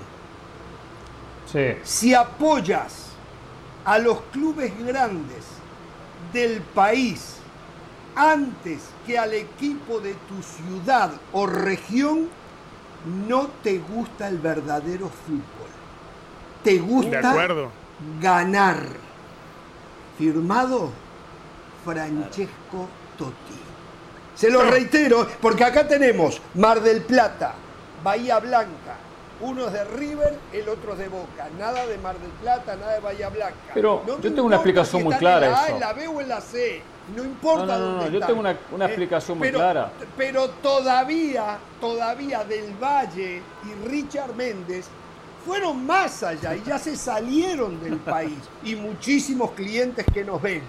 Si 1.84 2.14
apoyas 2.14 3.07
a 3.88 4.00
los 4.00 4.20
clubes 4.34 4.78
grandes 4.86 5.46
del 6.34 6.62
país 6.62 7.38
antes 8.16 8.82
que 9.06 9.18
al 9.18 9.34
equipo 9.34 10.02
de 10.02 10.14
tu 10.14 10.44
ciudad 10.44 11.12
o 11.32 11.48
región, 11.48 12.28
no 13.28 13.48
te 13.64 13.78
gusta 13.78 14.28
el 14.28 14.40
verdadero 14.40 15.08
fútbol. 15.08 15.70
Te 16.64 16.80
gusta 16.80 17.34
ganar. 18.20 18.84
Firmado 20.18 20.90
Francesco 21.86 22.90
Totti. 23.18 23.60
Se 24.36 24.52
lo 24.52 24.64
reitero, 24.64 25.28
porque 25.40 25.64
acá 25.64 25.88
tenemos 25.88 26.42
Mar 26.56 26.82
del 26.82 27.04
Plata, 27.04 27.54
Bahía 28.04 28.40
Blanca, 28.40 28.87
uno 29.42 29.68
es 29.68 29.74
de 29.74 29.84
River, 29.84 30.38
el 30.54 30.70
otro 30.70 30.94
es 30.94 31.00
de 31.00 31.08
Boca. 31.10 31.50
Nada 31.60 31.86
de 31.86 31.98
Mar 31.98 32.18
del 32.18 32.32
Plata, 32.32 32.76
nada 32.76 32.94
de 32.94 33.00
Bahía 33.00 33.30
Blanca. 33.30 33.56
Pero 33.74 34.04
yo 34.06 34.34
tengo 34.34 34.44
una 34.44 34.56
explicación 34.56 35.04
muy 35.04 35.16
clara. 35.16 35.46
En 35.46 35.52
la 35.52 35.64
A, 35.64 35.70
en 35.70 35.80
la 35.80 35.94
B 35.94 36.08
o 36.08 36.22
en 36.22 36.30
la 36.30 36.42
C. 36.42 36.82
No 37.16 37.24
importa 37.24 37.78
no, 37.78 37.80
no, 37.80 38.02
no, 38.02 38.10
yo 38.10 38.20
tengo 38.20 38.40
una, 38.42 38.58
una 38.72 38.86
eh, 38.86 38.88
explicación 38.88 39.38
muy 39.38 39.50
clara. 39.52 39.92
Pero 40.18 40.50
todavía, 40.50 41.58
todavía 41.80 42.44
Del 42.44 42.74
Valle 42.74 43.42
y 43.64 43.88
Richard 43.88 44.36
Méndez 44.36 44.88
fueron 45.46 45.86
más 45.86 46.24
allá 46.24 46.54
y 46.56 46.64
ya 46.64 46.78
se 46.78 46.98
salieron 46.98 47.82
del 47.82 47.98
país. 47.98 48.38
Y 48.64 48.76
muchísimos 48.76 49.52
clientes 49.52 50.06
que 50.14 50.26
nos 50.26 50.42
ven 50.42 50.62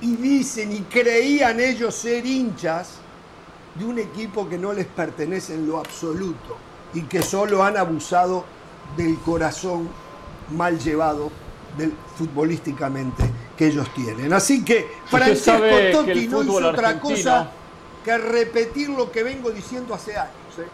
y 0.00 0.16
dicen 0.16 0.72
y 0.72 0.80
creían 0.80 1.60
ellos 1.60 1.94
ser 1.94 2.26
hinchas 2.26 2.94
de 3.76 3.84
un 3.84 4.00
equipo 4.00 4.48
que 4.48 4.58
no 4.58 4.72
les 4.72 4.86
pertenece 4.86 5.54
en 5.54 5.68
lo 5.68 5.78
absoluto 5.78 6.56
y 6.94 7.02
que 7.02 7.22
solo 7.22 7.62
han 7.62 7.76
abusado 7.76 8.44
del 8.96 9.18
corazón 9.20 9.88
mal 10.50 10.78
llevado 10.78 11.30
del, 11.76 11.92
futbolísticamente 12.16 13.22
que 13.56 13.66
ellos 13.68 13.88
tienen. 13.94 14.32
Así 14.32 14.64
que 14.64 14.86
Francesco 15.06 15.64
Totti 15.92 16.28
no 16.28 16.42
hizo 16.42 16.68
otra 16.68 17.00
cosa 17.00 17.50
que 18.04 18.18
repetir 18.18 18.90
lo 18.90 19.10
que 19.10 19.22
vengo 19.22 19.50
diciendo 19.50 19.94
hace 19.94 20.16
años. 20.16 20.32
¿eh? 20.58 20.66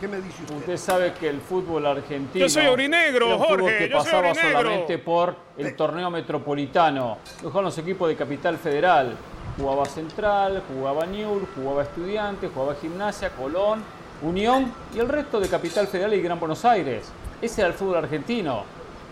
¿Qué 0.00 0.08
me 0.08 0.18
dice 0.18 0.42
usted? 0.42 0.56
Usted 0.56 0.76
sabe 0.76 1.14
que 1.14 1.28
el 1.28 1.40
fútbol 1.40 1.86
argentino. 1.86 2.44
Yo 2.44 2.48
soy 2.48 2.66
orinegro, 2.66 3.38
Jorge. 3.38 3.78
que 3.78 3.86
pasaba 3.88 4.34
solamente 4.34 4.98
por 4.98 5.36
el 5.56 5.74
torneo 5.74 6.10
metropolitano. 6.10 7.18
Con 7.52 7.64
los 7.64 7.76
equipos 7.78 8.08
de 8.08 8.16
Capital 8.16 8.58
Federal. 8.58 9.16
Jugaba 9.58 9.86
Central, 9.86 10.62
jugaba 10.68 11.06
Newell, 11.06 11.46
jugaba 11.54 11.82
Estudiantes, 11.82 12.50
jugaba 12.52 12.74
Gimnasia, 12.74 13.30
Colón 13.30 13.82
Unión 14.22 14.72
y 14.94 14.98
el 14.98 15.08
resto 15.08 15.38
de 15.40 15.48
Capital 15.48 15.86
Federal 15.86 16.14
y 16.14 16.22
Gran 16.22 16.38
Buenos 16.40 16.64
Aires. 16.64 17.06
Ese 17.40 17.60
era 17.60 17.68
el 17.68 17.74
fútbol 17.74 17.96
argentino. 17.96 18.64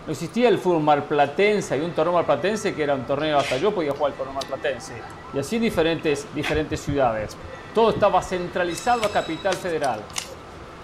No 0.05 0.11
existía 0.11 0.49
el 0.49 0.59
fútbol 0.59 0.83
marplatense, 0.83 1.73
había 1.73 1.85
un 1.85 1.93
torneo 1.93 2.13
marplatense 2.13 2.75
que 2.75 2.83
era 2.83 2.93
un 2.93 3.05
torneo, 3.05 3.39
hasta 3.39 3.57
yo 3.57 3.73
podía 3.73 3.91
jugar 3.91 4.11
el 4.11 4.17
torneo 4.17 4.35
marplatense. 4.35 4.93
Y 5.33 5.39
así 5.39 5.57
diferentes, 5.57 6.27
diferentes 6.33 6.79
ciudades. 6.79 7.35
Todo 7.73 7.89
estaba 7.89 8.21
centralizado 8.21 9.05
a 9.05 9.09
Capital 9.09 9.53
Federal. 9.55 10.01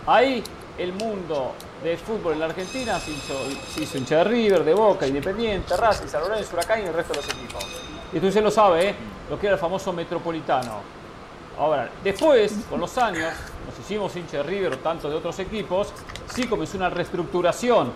Ahí 0.08 0.44
el 0.78 0.94
mundo 0.94 1.54
del 1.84 1.98
fútbol 1.98 2.34
en 2.34 2.40
la 2.40 2.46
Argentina 2.46 3.00
se 3.00 3.12
hizo, 3.12 3.98
hincha 3.98 4.18
de 4.18 4.24
River, 4.24 4.64
de 4.64 4.74
Boca, 4.74 5.06
Independiente, 5.06 5.76
Racing, 5.78 6.08
San 6.08 6.22
Lorenzo, 6.22 6.54
Huracán 6.54 6.82
y 6.82 6.88
el 6.88 6.94
resto 6.94 7.14
de 7.14 7.22
los 7.22 7.30
equipos. 7.30 7.66
Y 8.14 8.18
usted 8.26 8.44
lo 8.44 8.52
sabe, 8.52 8.90
¿eh? 8.90 8.96
lo 9.30 9.40
que 9.40 9.48
era 9.48 9.56
el 9.56 9.62
famoso 9.62 9.94
metropolitano. 9.94 11.01
Ahora, 11.62 11.92
después, 12.04 12.56
con 12.72 12.80
los 12.80 12.98
años, 12.98 13.32
nos 13.68 13.78
hicimos 13.80 14.16
hincha 14.16 14.38
de 14.38 14.44
River 14.44 14.74
o 14.74 14.78
tantos 14.80 15.12
de 15.12 15.18
otros 15.18 15.38
equipos, 15.38 15.94
sí 16.34 16.48
comenzó 16.48 16.78
una 16.78 16.90
reestructuración, 16.90 17.92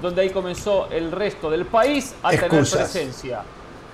donde 0.00 0.22
ahí 0.22 0.30
comenzó 0.30 0.86
el 0.88 1.10
resto 1.10 1.50
del 1.50 1.66
país 1.66 2.14
a 2.22 2.30
tener 2.30 2.48
presencia. 2.48 3.42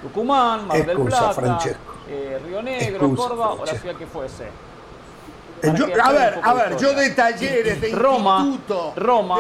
Tucumán, 0.03 0.67
Mar 0.67 0.85
del 0.85 0.99
Plata, 0.99 1.59
eh, 2.07 2.39
Río 2.45 2.61
Negro, 2.61 3.15
Córdoba 3.17 3.53
o 3.55 3.65
la 3.65 3.73
ciudad 3.73 3.97
que 3.97 4.07
fuese. 4.07 4.45
Eh, 5.63 5.95
a 6.03 6.13
ver, 6.13 6.41
a 6.43 6.53
ver, 6.53 6.77
yo 6.77 6.93
de 6.93 7.09
talleres, 7.11 7.81
de 7.81 7.93
Roma, 7.95 8.59
Roma, 8.95 9.39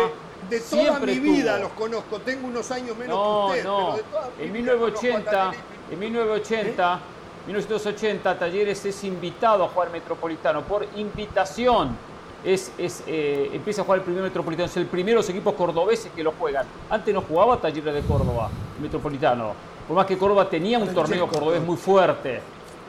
de 0.48 0.60
toda 0.60 0.82
Siempre 0.82 1.12
mi 1.12 1.20
vida 1.20 1.56
tuvo. 1.56 1.62
los 1.64 1.72
conozco. 1.72 2.20
Tengo 2.20 2.46
unos 2.46 2.70
años 2.70 2.96
menos 2.96 3.14
No, 3.14 3.48
que 3.52 3.58
usted, 3.58 3.64
no. 3.64 3.76
pero 3.76 3.96
de 3.96 4.02
toda 4.04 4.30
mi 4.38 4.44
En 4.46 4.52
vida 4.54 4.72
conozco 4.72 4.96
a 4.96 5.02
1980, 5.02 5.30
Talleres. 5.30 5.60
en 5.90 5.98
1980, 5.98 7.00
1980, 7.46 8.38
Talleres 8.38 8.84
es 8.84 9.04
invitado 9.04 9.64
a 9.64 9.68
jugar 9.68 9.90
Metropolitano 9.90 10.62
por 10.62 10.86
invitación. 10.96 11.96
Es, 12.44 12.72
es, 12.76 13.02
eh, 13.06 13.50
empieza 13.52 13.82
a 13.82 13.84
jugar 13.84 13.98
el 14.00 14.04
primer 14.04 14.22
Metropolitano. 14.22 14.66
Es 14.66 14.76
el 14.76 14.86
primero 14.86 15.16
de 15.18 15.22
los 15.22 15.28
equipos 15.30 15.54
cordobeses 15.54 16.10
que 16.14 16.22
lo 16.22 16.32
juegan. 16.32 16.66
Antes 16.90 17.12
no 17.14 17.22
jugaba 17.22 17.58
Talleres 17.58 17.94
de 17.94 18.00
Córdoba, 18.02 18.50
Metropolitano. 18.80 19.52
Por 19.86 19.96
más 19.96 20.06
que 20.06 20.16
Córdoba 20.16 20.48
tenía 20.48 20.78
un 20.78 20.92
torneo 20.94 21.28
cordobés 21.28 21.62
muy 21.62 21.76
fuerte. 21.76 22.40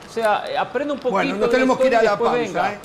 O 0.08 0.14
sea, 0.14 0.46
eh, 0.50 0.58
aprende 0.58 0.94
un 0.94 1.00
poquito. 1.00 1.16
Bueno, 1.16 1.36
nos 1.36 1.50
tenemos 1.50 1.78
que 1.78 1.88
ir 1.88 1.96
a 1.98 2.04
la 2.04 2.18
pausa. 2.18 2.74
¿eh? 2.74 2.80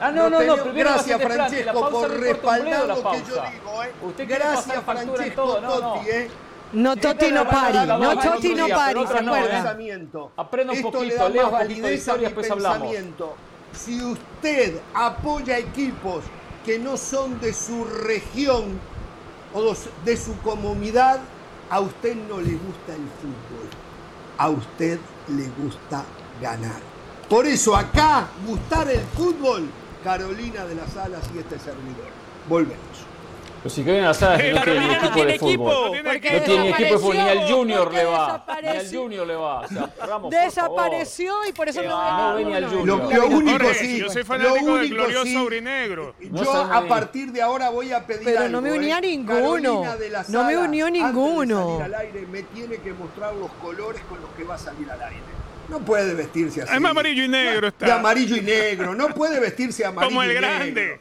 Ah, 0.00 0.10
no, 0.10 0.24
no, 0.24 0.30
no, 0.30 0.38
tenemos- 0.38 0.60
primero 0.60 0.90
Gracias, 0.90 1.22
Francesco, 1.22 1.80
por 1.90 1.92
no 1.92 2.08
respaldar 2.08 2.86
la 2.86 2.94
lo 2.94 3.10
que 3.10 3.18
yo 3.18 3.34
digo. 3.34 3.82
¿eh? 3.82 3.92
Usted 4.02 4.28
Gracias, 4.28 4.84
Francesco 4.84 5.34
todo. 5.34 5.60
No, 5.60 5.80
no. 5.80 6.02
¿eh? 6.02 6.30
No 6.74 6.96
Totti 6.96 7.30
no 7.30 7.44
pari, 7.48 7.86
no 7.86 8.18
Totti 8.18 8.54
no 8.54 8.68
pari, 8.68 9.06
¿se 9.06 9.22
no, 9.22 9.36
¿eh? 9.36 10.30
Aprenda 10.36 10.72
un 10.72 10.78
Esto 10.78 10.90
poquito, 10.90 11.04
le 11.04 11.14
da 11.14 11.28
lea 11.28 11.42
más 11.44 11.52
un 11.52 11.58
poquito 11.58 11.74
de 11.74 11.82
validez 11.82 11.84
a 11.84 11.94
historia, 11.94 12.20
mi 12.20 12.24
después 12.24 12.50
hablamos. 12.50 12.78
pensamiento. 12.78 13.36
Si 13.72 14.02
usted 14.02 14.80
apoya 14.94 15.58
equipos 15.58 16.24
que 16.64 16.78
no 16.78 16.96
son 16.96 17.40
de 17.40 17.52
su 17.52 17.84
región 17.84 18.80
o 19.54 19.74
de 20.04 20.16
su 20.16 20.36
comunidad, 20.40 21.20
a 21.70 21.80
usted 21.80 22.16
no 22.16 22.40
le 22.40 22.52
gusta 22.52 22.92
el 22.94 23.08
fútbol. 23.20 23.68
A 24.38 24.48
usted 24.48 24.98
le 25.28 25.48
gusta 25.62 26.04
ganar. 26.40 26.80
Por 27.28 27.46
eso 27.46 27.76
acá, 27.76 28.28
gustar 28.46 28.90
el 28.90 29.00
fútbol, 29.16 29.68
Carolina 30.02 30.64
de 30.66 30.74
las 30.74 30.96
Alas 30.96 31.22
y 31.34 31.38
este 31.38 31.58
servidor. 31.58 32.10
Volvemos. 32.48 32.93
Pero 33.64 33.74
si 33.74 33.82
que 33.82 33.92
viene 33.92 34.04
a 34.04 34.08
la 34.08 34.14
sala, 34.14 34.34
Eh, 34.44 34.52
no 34.52 34.60
tiene 34.62 34.78
ni 34.80 34.86
Carolina 34.88 34.98
no 35.00 35.06
equipo 35.08 35.24
de 35.24 35.38
fútbol. 35.38 35.96
No 36.04 36.20
tiene 36.42 36.68
equipo 36.68 36.92
de 36.92 36.98
fútbol, 36.98 37.14
ni 37.16 37.20
al 37.22 37.28
desapareció, 37.28 37.56
Junior 37.56 37.92
le 37.94 38.04
va. 38.04 38.10
Ni 38.12 38.20
al 38.20 38.62
desapareció. 38.62 39.00
Junior 39.02 39.26
le 39.26 39.34
va. 39.36 39.60
O 39.60 39.68
sea, 39.68 39.76
Ramos, 39.78 39.90
por 39.96 40.08
favor. 40.10 40.30
Desapareció 40.30 41.34
y 41.48 41.52
por 41.52 41.68
eso 41.70 41.82
no, 41.82 41.96
va, 41.96 42.18
no 42.18 42.34
ve 42.34 42.44
venía 42.44 42.60
ninguno. 42.60 42.98
Junior. 42.98 43.14
Lo, 43.22 43.28
lo 43.30 43.36
único 43.38 43.58
Jorge, 43.64 43.74
sí, 43.74 43.98
yo 44.00 44.08
soy 44.10 44.22
lo 44.22 44.26
fanático 44.26 44.54
del 44.66 44.68
único 44.74 44.94
glorioso 44.96 45.24
sí, 45.24 45.36
aurinegro. 45.36 46.14
Yo 46.20 46.52
a 46.62 46.86
partir 46.86 47.32
de 47.32 47.40
ahora 47.40 47.70
voy 47.70 47.90
a 47.92 48.06
pedir 48.06 48.24
Pero 48.24 48.40
algo, 48.40 48.50
no 48.52 48.60
me 48.60 48.68
¿eh? 48.68 48.72
unía 48.78 49.00
ninguno. 49.00 49.34
Carolina 49.82 49.96
de 49.96 50.10
la 50.10 50.24
No 50.28 50.44
me 50.44 50.52
Sala, 50.52 50.64
unió 50.68 50.86
antes 50.86 51.00
de 51.02 51.06
ninguno. 51.08 51.78
salir 51.78 51.94
al 51.94 52.00
aire, 52.02 52.26
me 52.26 52.42
tiene 52.42 52.76
que 52.76 52.92
mostrar 52.92 53.34
los 53.34 53.50
colores 53.62 54.02
con 54.10 54.20
los 54.20 54.28
que 54.32 54.44
va 54.44 54.56
a 54.56 54.58
salir 54.58 54.90
al 54.90 55.00
aire. 55.00 55.22
No 55.70 55.78
puede 55.78 56.12
vestirse 56.12 56.60
así. 56.60 56.70
Es 56.70 56.84
amarillo 56.84 57.24
y 57.24 57.28
negro 57.28 57.68
está. 57.68 57.86
De 57.86 57.92
amarillo 57.92 58.36
y 58.36 58.42
negro. 58.42 58.94
No 58.94 59.08
puede 59.08 59.40
vestirse 59.40 59.86
amarillo 59.86 60.10
Como 60.10 60.22
el 60.22 60.32
y 60.32 60.34
grande. 60.34 60.72
negro. 60.72 60.98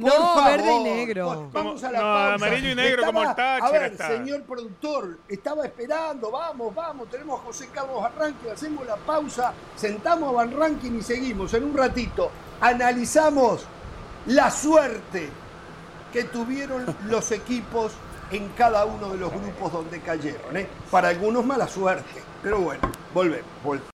No, 0.00 0.44
verde 0.44 0.72
y 0.74 0.82
negro. 0.84 1.48
Vamos 1.52 1.82
a 1.84 1.92
la 1.92 1.98
No, 1.98 2.04
pausa. 2.04 2.34
amarillo 2.34 2.70
y 2.70 2.74
negro 2.74 3.04
como 3.06 3.22
el 3.22 3.34
Thatcher 3.34 3.64
A 3.64 3.70
ver, 3.70 3.92
está. 3.92 4.08
señor 4.08 4.42
productor, 4.42 5.18
estaba 5.28 5.64
esperando. 5.66 6.30
Vamos, 6.30 6.74
vamos. 6.74 7.08
Tenemos 7.10 7.40
a 7.40 7.44
José 7.44 7.68
Carlos 7.72 8.02
Rankin. 8.18 8.50
Hacemos 8.50 8.86
la 8.86 8.96
pausa. 8.96 9.52
Sentamos 9.76 10.30
a 10.30 10.32
Van 10.32 10.56
Rankin 10.56 10.98
y 10.98 11.02
seguimos. 11.02 11.52
En 11.54 11.64
un 11.64 11.76
ratito 11.76 12.30
analizamos 12.60 13.64
la 14.26 14.50
suerte 14.50 15.28
que 16.12 16.24
tuvieron 16.24 16.84
los 17.08 17.30
equipos 17.32 17.92
en 18.30 18.48
cada 18.50 18.84
uno 18.84 19.10
de 19.10 19.18
los 19.18 19.30
grupos 19.32 19.72
donde 19.72 20.00
cayeron. 20.00 20.56
¿eh? 20.56 20.66
Para 20.90 21.08
algunos 21.08 21.44
mala 21.44 21.68
suerte. 21.68 22.22
Pero 22.42 22.58
bueno, 22.60 22.82
volvemos. 23.12 23.46
volvemos. 23.62 23.93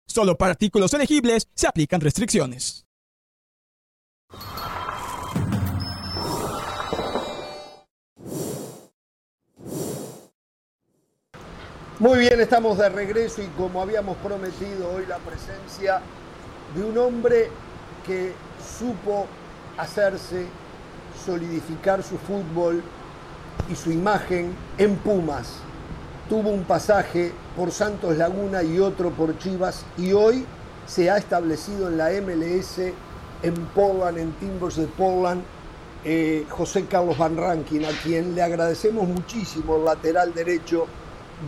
Solo 0.11 0.37
para 0.37 0.51
artículos 0.51 0.93
elegibles 0.93 1.47
se 1.55 1.67
aplican 1.67 2.01
restricciones. 2.01 2.85
Muy 11.97 12.19
bien, 12.19 12.41
estamos 12.41 12.77
de 12.77 12.89
regreso 12.89 13.41
y 13.41 13.47
como 13.55 13.81
habíamos 13.81 14.17
prometido 14.17 14.91
hoy 14.91 15.05
la 15.05 15.17
presencia 15.19 16.01
de 16.75 16.83
un 16.83 16.97
hombre 16.97 17.49
que 18.05 18.33
supo 18.77 19.27
hacerse, 19.77 20.45
solidificar 21.25 22.03
su 22.03 22.17
fútbol 22.17 22.83
y 23.71 23.75
su 23.77 23.93
imagen 23.93 24.53
en 24.77 24.97
Pumas. 24.97 25.61
Tuvo 26.31 26.49
un 26.49 26.63
pasaje 26.63 27.33
por 27.57 27.71
Santos 27.71 28.15
Laguna 28.15 28.63
y 28.63 28.79
otro 28.79 29.09
por 29.09 29.37
Chivas 29.37 29.83
y 29.97 30.13
hoy 30.13 30.45
se 30.87 31.11
ha 31.11 31.17
establecido 31.17 31.89
en 31.89 31.97
la 31.97 32.09
MLS 32.21 32.77
en 33.43 33.53
Portland, 33.75 34.17
en 34.17 34.31
Timbers 34.35 34.77
de 34.77 34.85
Portland, 34.85 35.43
eh, 36.05 36.45
José 36.47 36.85
Carlos 36.85 37.17
Van 37.17 37.35
Rankin, 37.35 37.83
a 37.83 37.89
quien 38.01 38.33
le 38.33 38.41
agradecemos 38.41 39.09
muchísimo 39.09 39.75
el 39.75 39.83
lateral 39.83 40.33
derecho 40.33 40.87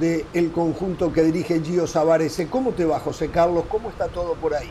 del 0.02 0.52
conjunto 0.52 1.14
que 1.14 1.24
dirige 1.24 1.62
Gio 1.62 1.88
Savarese. 1.88 2.50
¿Cómo 2.50 2.72
te 2.72 2.84
va, 2.84 3.00
José 3.00 3.30
Carlos? 3.30 3.64
¿Cómo 3.70 3.88
está 3.90 4.10
todo 4.10 4.34
por 4.34 4.54
ahí? 4.54 4.70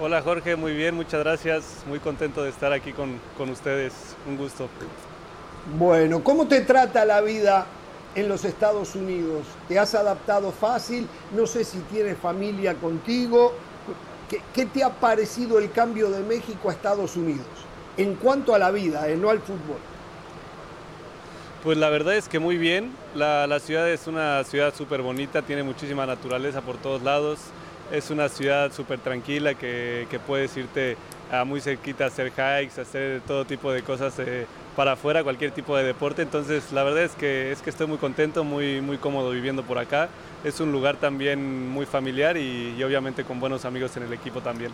Hola 0.00 0.22
Jorge, 0.22 0.56
muy 0.56 0.72
bien, 0.72 0.94
muchas 0.94 1.20
gracias. 1.22 1.64
Muy 1.86 1.98
contento 1.98 2.42
de 2.42 2.48
estar 2.48 2.72
aquí 2.72 2.94
con, 2.94 3.20
con 3.36 3.50
ustedes. 3.50 3.92
Un 4.26 4.38
gusto. 4.38 4.70
Bueno, 5.78 6.24
¿cómo 6.24 6.48
te 6.48 6.62
trata 6.62 7.04
la 7.04 7.20
vida 7.20 7.66
en 8.18 8.28
los 8.28 8.44
Estados 8.44 8.94
Unidos? 8.94 9.46
¿Te 9.68 9.78
has 9.78 9.94
adaptado 9.94 10.50
fácil? 10.50 11.06
No 11.34 11.46
sé 11.46 11.64
si 11.64 11.78
tienes 11.90 12.18
familia 12.18 12.74
contigo. 12.74 13.54
¿Qué, 14.54 14.66
te 14.66 14.84
ha 14.84 14.90
parecido 14.90 15.58
el 15.58 15.70
cambio 15.70 16.10
de 16.10 16.20
México 16.20 16.68
a 16.68 16.72
Estados 16.72 17.16
Unidos? 17.16 17.46
En 17.96 18.14
cuanto 18.16 18.54
a 18.54 18.58
la 18.58 18.70
vida, 18.70 19.08
eh, 19.08 19.16
no 19.16 19.30
al 19.30 19.40
fútbol. 19.40 19.78
Pues 21.64 21.78
la 21.78 21.88
verdad 21.88 22.14
es 22.14 22.28
que 22.28 22.38
muy 22.38 22.58
bien. 22.58 22.92
La, 23.14 23.58
ciudad 23.60 23.88
es 23.88 24.06
una 24.06 24.44
ciudad 24.44 24.74
súper 24.74 25.00
bonita, 25.00 25.42
tiene 25.42 25.62
muchísima 25.62 26.04
naturaleza 26.04 26.60
por 26.60 26.76
todos 26.76 27.02
lados. 27.02 27.38
Es 27.90 28.10
una 28.10 28.28
ciudad 28.28 28.70
súper 28.72 28.98
tranquila 29.00 29.54
que, 29.54 30.06
que 30.10 30.18
puedes 30.18 30.56
irte 30.56 30.96
a 31.30 31.44
muy 31.44 31.60
cerquita 31.60 32.04
a 32.04 32.08
hacer 32.08 32.32
hikes, 32.32 32.78
a 32.78 32.82
hacer 32.82 33.22
todo 33.26 33.44
tipo 33.44 33.72
de 33.72 33.82
cosas 33.82 34.18
eh, 34.18 34.46
para 34.78 34.92
afuera, 34.92 35.24
cualquier 35.24 35.50
tipo 35.50 35.76
de 35.76 35.82
deporte. 35.82 36.22
Entonces 36.22 36.70
la 36.70 36.84
verdad 36.84 37.02
es 37.02 37.10
que, 37.16 37.50
es 37.50 37.62
que 37.62 37.70
estoy 37.70 37.88
muy 37.88 37.98
contento, 37.98 38.44
muy, 38.44 38.80
muy 38.80 38.96
cómodo 38.96 39.30
viviendo 39.30 39.64
por 39.64 39.76
acá. 39.76 40.08
Es 40.44 40.60
un 40.60 40.70
lugar 40.70 40.98
también 40.98 41.68
muy 41.68 41.84
familiar 41.84 42.36
y, 42.36 42.76
y 42.78 42.84
obviamente 42.84 43.24
con 43.24 43.40
buenos 43.40 43.64
amigos 43.64 43.96
en 43.96 44.04
el 44.04 44.12
equipo 44.12 44.40
también. 44.40 44.70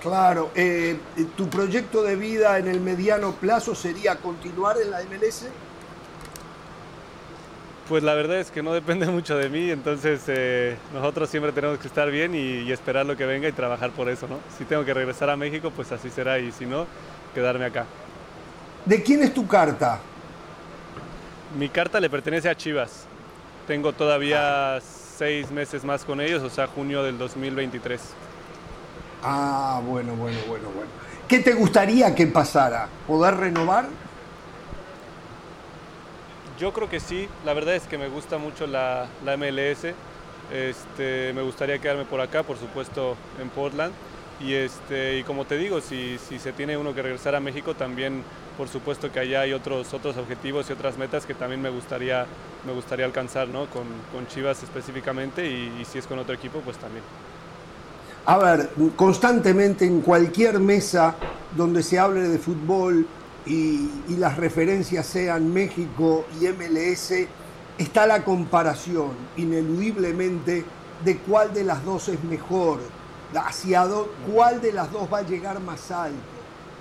Claro, 0.00 0.50
eh, 0.54 0.96
¿tu 1.36 1.50
proyecto 1.50 2.02
de 2.02 2.16
vida 2.16 2.58
en 2.58 2.66
el 2.66 2.80
mediano 2.80 3.32
plazo 3.32 3.74
sería 3.74 4.16
continuar 4.16 4.78
en 4.80 4.90
la 4.90 5.02
MLS? 5.02 5.48
Pues 7.86 8.02
la 8.02 8.14
verdad 8.14 8.38
es 8.38 8.50
que 8.50 8.62
no 8.62 8.72
depende 8.80 9.04
mucho 9.08 9.36
de 9.36 9.50
mí, 9.50 9.70
entonces 9.70 10.22
eh, 10.28 10.78
nosotros 10.94 11.28
siempre 11.28 11.52
tenemos 11.52 11.78
que 11.78 11.88
estar 11.88 12.10
bien 12.10 12.34
y, 12.34 12.62
y, 12.62 12.72
esperar 12.72 13.04
lo 13.04 13.18
que 13.18 13.26
venga 13.26 13.48
y 13.48 13.52
trabajar 13.52 13.90
por 13.90 14.08
eso, 14.08 14.26
¿no? 14.28 14.38
Si 14.56 14.64
tengo 14.64 14.82
que 14.86 14.94
regresar 14.94 15.28
a 15.28 15.36
México, 15.36 15.70
pues 15.76 15.92
así 15.92 16.08
será 16.08 16.38
y 16.38 16.52
si 16.52 16.64
no, 16.64 16.86
quedarme 17.34 17.66
acá. 17.66 17.84
¿De 18.84 19.02
quién 19.02 19.22
es 19.22 19.32
tu 19.32 19.46
carta? 19.46 19.98
Mi 21.58 21.68
carta 21.68 22.00
le 22.00 22.10
pertenece 22.10 22.48
a 22.48 22.54
Chivas. 22.54 23.06
Tengo 23.66 23.92
todavía 23.92 24.78
seis 25.16 25.50
meses 25.50 25.84
más 25.84 26.04
con 26.04 26.20
ellos, 26.20 26.42
o 26.42 26.50
sea, 26.50 26.66
junio 26.66 27.02
del 27.02 27.16
2023. 27.16 28.00
Ah, 29.22 29.80
bueno, 29.86 30.14
bueno, 30.16 30.36
bueno, 30.46 30.68
bueno. 30.74 30.90
¿Qué 31.26 31.38
te 31.38 31.54
gustaría 31.54 32.14
que 32.14 32.26
pasara? 32.26 32.88
¿Poder 33.06 33.36
renovar? 33.36 33.86
Yo 36.58 36.72
creo 36.74 36.90
que 36.90 37.00
sí, 37.00 37.26
la 37.44 37.54
verdad 37.54 37.74
es 37.74 37.84
que 37.84 37.96
me 37.96 38.08
gusta 38.08 38.36
mucho 38.36 38.66
la, 38.66 39.06
la 39.24 39.36
MLS. 39.38 39.94
Este, 40.52 41.32
me 41.32 41.40
gustaría 41.40 41.78
quedarme 41.78 42.04
por 42.04 42.20
acá, 42.20 42.42
por 42.42 42.58
supuesto, 42.58 43.16
en 43.40 43.48
Portland. 43.48 43.94
Y, 44.40 44.54
este, 44.54 45.18
y 45.18 45.22
como 45.22 45.44
te 45.44 45.56
digo, 45.56 45.80
si, 45.80 46.18
si 46.18 46.38
se 46.38 46.52
tiene 46.52 46.76
uno 46.76 46.94
que 46.94 47.02
regresar 47.02 47.34
a 47.34 47.40
México, 47.40 47.74
también 47.74 48.22
por 48.56 48.68
supuesto 48.68 49.10
que 49.10 49.20
allá 49.20 49.40
hay 49.40 49.52
otros, 49.52 49.92
otros 49.92 50.16
objetivos 50.16 50.68
y 50.70 50.72
otras 50.72 50.96
metas 50.96 51.26
que 51.26 51.34
también 51.34 51.60
me 51.60 51.70
gustaría, 51.70 52.26
me 52.66 52.72
gustaría 52.72 53.04
alcanzar, 53.04 53.48
¿no? 53.48 53.66
Con, 53.66 53.84
con 54.12 54.26
Chivas 54.28 54.62
específicamente 54.62 55.46
y, 55.46 55.84
si 55.84 55.98
es 55.98 56.06
con 56.06 56.18
otro 56.18 56.34
equipo, 56.34 56.60
pues 56.60 56.76
también. 56.78 57.02
A 58.26 58.38
ver, 58.38 58.70
constantemente 58.96 59.84
en 59.84 60.00
cualquier 60.00 60.58
mesa 60.58 61.14
donde 61.54 61.82
se 61.82 61.98
hable 61.98 62.22
de 62.22 62.38
fútbol 62.38 63.06
y, 63.44 63.90
y, 64.08 64.16
las 64.16 64.36
referencias 64.36 65.06
sean 65.06 65.52
México 65.52 66.24
y 66.40 66.46
MLS, 66.46 67.12
está 67.76 68.06
la 68.06 68.24
comparación 68.24 69.10
ineludiblemente 69.36 70.64
de 71.04 71.18
cuál 71.18 71.52
de 71.52 71.64
las 71.64 71.84
dos 71.84 72.08
es 72.08 72.22
mejor, 72.24 72.80
hacia 73.36 73.84
do, 73.86 74.12
cuál 74.30 74.60
de 74.60 74.72
las 74.72 74.90
dos 74.92 75.12
va 75.12 75.18
a 75.18 75.22
llegar 75.22 75.60
más 75.60 75.90
alto. 75.90 76.18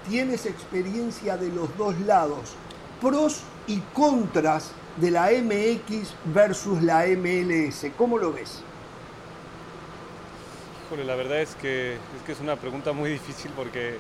Tienes 0.07 0.45
experiencia 0.45 1.37
de 1.37 1.49
los 1.49 1.75
dos 1.77 1.99
lados, 2.01 2.55
pros 3.01 3.41
y 3.67 3.79
contras 3.93 4.71
de 4.97 5.11
la 5.11 5.29
MX 5.31 6.13
versus 6.25 6.81
la 6.81 7.05
MLS. 7.07 7.85
¿Cómo 7.97 8.17
lo 8.17 8.33
ves? 8.33 8.61
Híjole, 10.85 11.05
la 11.05 11.15
verdad 11.15 11.41
es 11.41 11.55
que, 11.55 11.93
es 11.93 12.23
que 12.25 12.33
es 12.33 12.39
una 12.39 12.55
pregunta 12.55 12.91
muy 12.91 13.09
difícil 13.13 13.51
porque, 13.55 13.97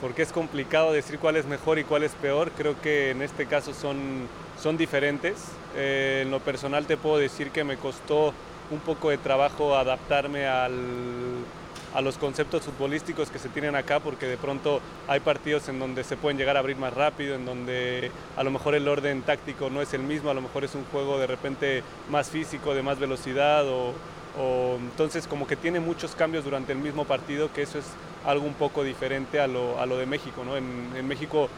porque 0.00 0.22
es 0.22 0.32
complicado 0.32 0.92
decir 0.92 1.18
cuál 1.18 1.36
es 1.36 1.46
mejor 1.46 1.78
y 1.78 1.84
cuál 1.84 2.04
es 2.04 2.12
peor. 2.12 2.52
Creo 2.52 2.80
que 2.80 3.10
en 3.10 3.22
este 3.22 3.46
caso 3.46 3.74
son, 3.74 4.28
son 4.60 4.76
diferentes. 4.76 5.34
Eh, 5.76 6.20
en 6.24 6.30
lo 6.30 6.40
personal 6.40 6.86
te 6.86 6.96
puedo 6.96 7.18
decir 7.18 7.50
que 7.50 7.64
me 7.64 7.76
costó 7.76 8.32
un 8.70 8.78
poco 8.80 9.10
de 9.10 9.18
trabajo 9.18 9.76
adaptarme 9.76 10.46
al, 10.46 10.72
a 11.94 12.00
los 12.00 12.18
conceptos 12.18 12.62
futbolísticos 12.62 13.30
que 13.30 13.38
se 13.38 13.48
tienen 13.48 13.76
acá, 13.76 14.00
porque 14.00 14.26
de 14.26 14.36
pronto 14.36 14.80
hay 15.06 15.20
partidos 15.20 15.68
en 15.68 15.78
donde 15.78 16.02
se 16.02 16.16
pueden 16.16 16.36
llegar 16.36 16.56
a 16.56 16.60
abrir 16.60 16.76
más 16.76 16.92
rápido, 16.92 17.36
en 17.36 17.46
donde 17.46 18.10
a 18.36 18.42
lo 18.42 18.50
mejor 18.50 18.74
el 18.74 18.88
orden 18.88 19.22
táctico 19.22 19.70
no 19.70 19.80
es 19.80 19.94
el 19.94 20.02
mismo, 20.02 20.30
a 20.30 20.34
lo 20.34 20.42
mejor 20.42 20.64
es 20.64 20.74
un 20.74 20.84
juego 20.86 21.18
de 21.18 21.28
repente 21.28 21.82
más 22.10 22.28
físico, 22.28 22.74
de 22.74 22.82
más 22.82 22.98
velocidad, 22.98 23.64
o, 23.68 23.94
entonces 24.80 25.28
como 25.28 25.46
que 25.46 25.54
tiene 25.54 25.78
muchos 25.78 26.16
cambios 26.16 26.44
durante 26.44 26.72
el 26.72 26.78
mismo 26.78 27.04
partido, 27.04 27.52
que 27.52 27.62
eso 27.62 27.78
es 27.78 27.84
algo 28.26 28.44
un 28.44 28.54
poco 28.54 28.82
diferente 28.82 29.38
a 29.38 29.46
lo, 29.46 29.80
a 29.80 29.86
lo 29.86 29.96
de 29.96 30.06
México. 30.06 30.42
¿no? 30.44 30.56
En, 30.56 30.90
en 30.96 31.06
México 31.06 31.48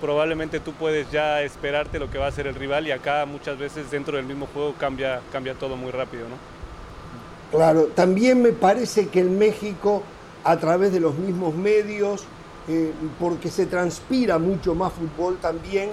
probablemente 0.00 0.58
tú 0.58 0.72
puedes 0.72 1.08
ya 1.12 1.42
esperarte 1.42 2.00
lo 2.00 2.10
que 2.10 2.18
va 2.18 2.26
a 2.26 2.28
hacer 2.28 2.48
el 2.48 2.56
rival 2.56 2.88
y 2.88 2.90
acá 2.90 3.24
muchas 3.26 3.58
veces 3.58 3.92
dentro 3.92 4.16
del 4.16 4.26
mismo 4.26 4.48
juego 4.52 4.74
cambia, 4.74 5.20
cambia 5.30 5.54
todo 5.54 5.76
muy 5.76 5.92
rápido. 5.92 6.28
¿no? 6.28 6.55
Claro, 7.50 7.86
también 7.94 8.42
me 8.42 8.52
parece 8.52 9.08
que 9.08 9.20
en 9.20 9.38
México, 9.38 10.02
a 10.44 10.56
través 10.58 10.92
de 10.92 11.00
los 11.00 11.16
mismos 11.16 11.54
medios, 11.54 12.24
eh, 12.66 12.92
porque 13.20 13.50
se 13.50 13.66
transpira 13.66 14.38
mucho 14.38 14.74
más 14.74 14.92
fútbol 14.92 15.38
también, 15.38 15.90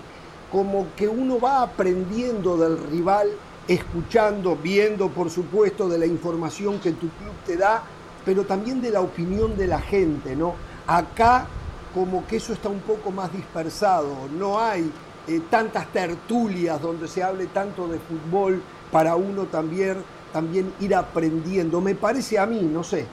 como 0.51 0.87
que 0.95 1.07
uno 1.07 1.39
va 1.39 1.61
aprendiendo 1.61 2.57
del 2.57 2.77
rival, 2.89 3.29
escuchando, 3.67 4.55
viendo, 4.55 5.09
por 5.09 5.29
supuesto, 5.29 5.87
de 5.87 5.99
la 5.99 6.05
información 6.07 6.79
que 6.79 6.91
tu 6.93 7.09
club 7.09 7.33
te 7.45 7.55
da, 7.55 7.83
pero 8.25 8.45
también 8.45 8.81
de 8.81 8.91
la 8.91 9.01
opinión 9.01 9.55
de 9.55 9.67
la 9.67 9.79
gente, 9.79 10.35
¿no? 10.35 10.55
Acá 10.87 11.47
como 11.93 12.25
que 12.25 12.37
eso 12.37 12.53
está 12.53 12.69
un 12.69 12.81
poco 12.81 13.11
más 13.11 13.31
dispersado, 13.31 14.27
no 14.37 14.59
hay 14.59 14.91
eh, 15.27 15.39
tantas 15.49 15.87
tertulias 15.93 16.81
donde 16.81 17.07
se 17.07 17.21
hable 17.23 17.47
tanto 17.47 17.87
de 17.87 17.99
fútbol 17.99 18.61
para 18.91 19.15
uno 19.15 19.45
también 19.45 20.03
también 20.33 20.73
ir 20.81 20.93
aprendiendo, 20.95 21.79
me 21.79 21.95
parece 21.95 22.37
a 22.37 22.45
mí, 22.45 22.59
no 22.61 22.83
sé. 22.83 23.05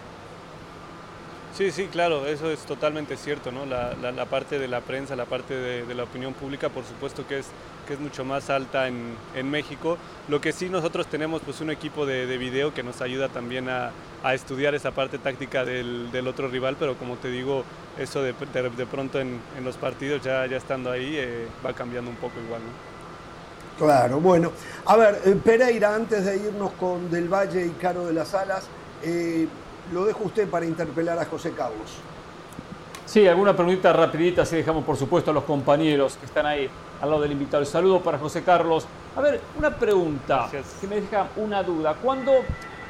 Sí, 1.56 1.70
sí, 1.72 1.88
claro, 1.88 2.26
eso 2.26 2.50
es 2.50 2.60
totalmente 2.60 3.16
cierto, 3.16 3.50
¿no? 3.52 3.66
La, 3.66 3.92
la, 3.94 4.24
parte 4.26 4.58
de 4.58 4.66
la 4.66 4.80
prensa, 4.80 5.16
la 5.16 5.26
parte 5.26 5.52
de, 5.52 5.84
de, 5.84 5.94
la 5.94 6.04
opinión 6.04 6.32
pública, 6.32 6.68
por 6.68 6.84
supuesto 6.84 7.26
que 7.26 7.40
es, 7.40 7.46
que 7.86 7.94
es 7.94 8.00
mucho 8.00 8.24
más 8.24 8.50
alta 8.50 8.86
en, 8.88 9.14
en 9.34 9.50
México. 9.50 9.98
Lo 10.28 10.40
que 10.40 10.52
sí 10.52 10.68
nosotros 10.68 11.08
tenemos 11.08 11.42
pues 11.42 11.60
un 11.60 11.70
equipo 11.70 12.06
de, 12.06 12.26
de 12.26 12.38
video 12.38 12.72
que 12.72 12.84
nos 12.84 13.02
ayuda 13.02 13.28
también 13.28 13.68
a, 13.68 13.90
a 14.22 14.32
estudiar 14.32 14.74
esa 14.74 14.92
parte 14.92 15.18
táctica 15.18 15.64
del, 15.64 16.10
del, 16.12 16.28
otro 16.28 16.48
rival, 16.48 16.76
pero 16.78 16.94
como 16.96 17.16
te 17.16 17.28
digo, 17.28 17.64
eso 17.98 18.22
de, 18.22 18.32
de 18.32 18.86
pronto 18.86 19.20
en, 19.20 19.40
en, 19.58 19.64
los 19.64 19.76
partidos, 19.76 20.22
ya, 20.22 20.46
ya 20.46 20.56
estando 20.56 20.90
ahí, 20.90 21.16
eh, 21.16 21.46
va 21.66 21.72
cambiando 21.72 22.10
un 22.10 22.16
poco 22.16 22.40
igual, 22.40 22.62
¿no? 22.62 22.89
Claro, 23.80 24.20
bueno. 24.20 24.52
A 24.84 24.96
ver, 24.98 25.22
eh, 25.24 25.34
Pereira, 25.42 25.94
antes 25.94 26.26
de 26.26 26.36
irnos 26.36 26.72
con 26.72 27.10
Del 27.10 27.32
Valle 27.32 27.64
y 27.64 27.70
Caro 27.70 28.04
de 28.04 28.12
las 28.12 28.34
Alas, 28.34 28.64
eh, 29.02 29.48
lo 29.90 30.04
dejo 30.04 30.24
usted 30.24 30.46
para 30.50 30.66
interpelar 30.66 31.18
a 31.18 31.24
José 31.24 31.52
Carlos. 31.52 31.90
Sí, 33.06 33.26
alguna 33.26 33.56
preguntita 33.56 33.90
rapidita, 33.94 34.42
así 34.42 34.56
dejamos 34.56 34.84
por 34.84 34.98
supuesto 34.98 35.30
a 35.30 35.34
los 35.34 35.44
compañeros 35.44 36.18
que 36.18 36.26
están 36.26 36.44
ahí 36.44 36.68
al 37.00 37.08
lado 37.08 37.22
del 37.22 37.32
invitado. 37.32 37.62
El 37.62 37.66
saludo 37.66 38.02
para 38.02 38.18
José 38.18 38.42
Carlos. 38.42 38.86
A 39.16 39.22
ver, 39.22 39.40
una 39.58 39.74
pregunta 39.74 40.48
Gracias. 40.52 40.76
que 40.78 40.86
me 40.86 41.00
deja 41.00 41.28
una 41.36 41.62
duda. 41.62 41.94
Cuando 42.02 42.32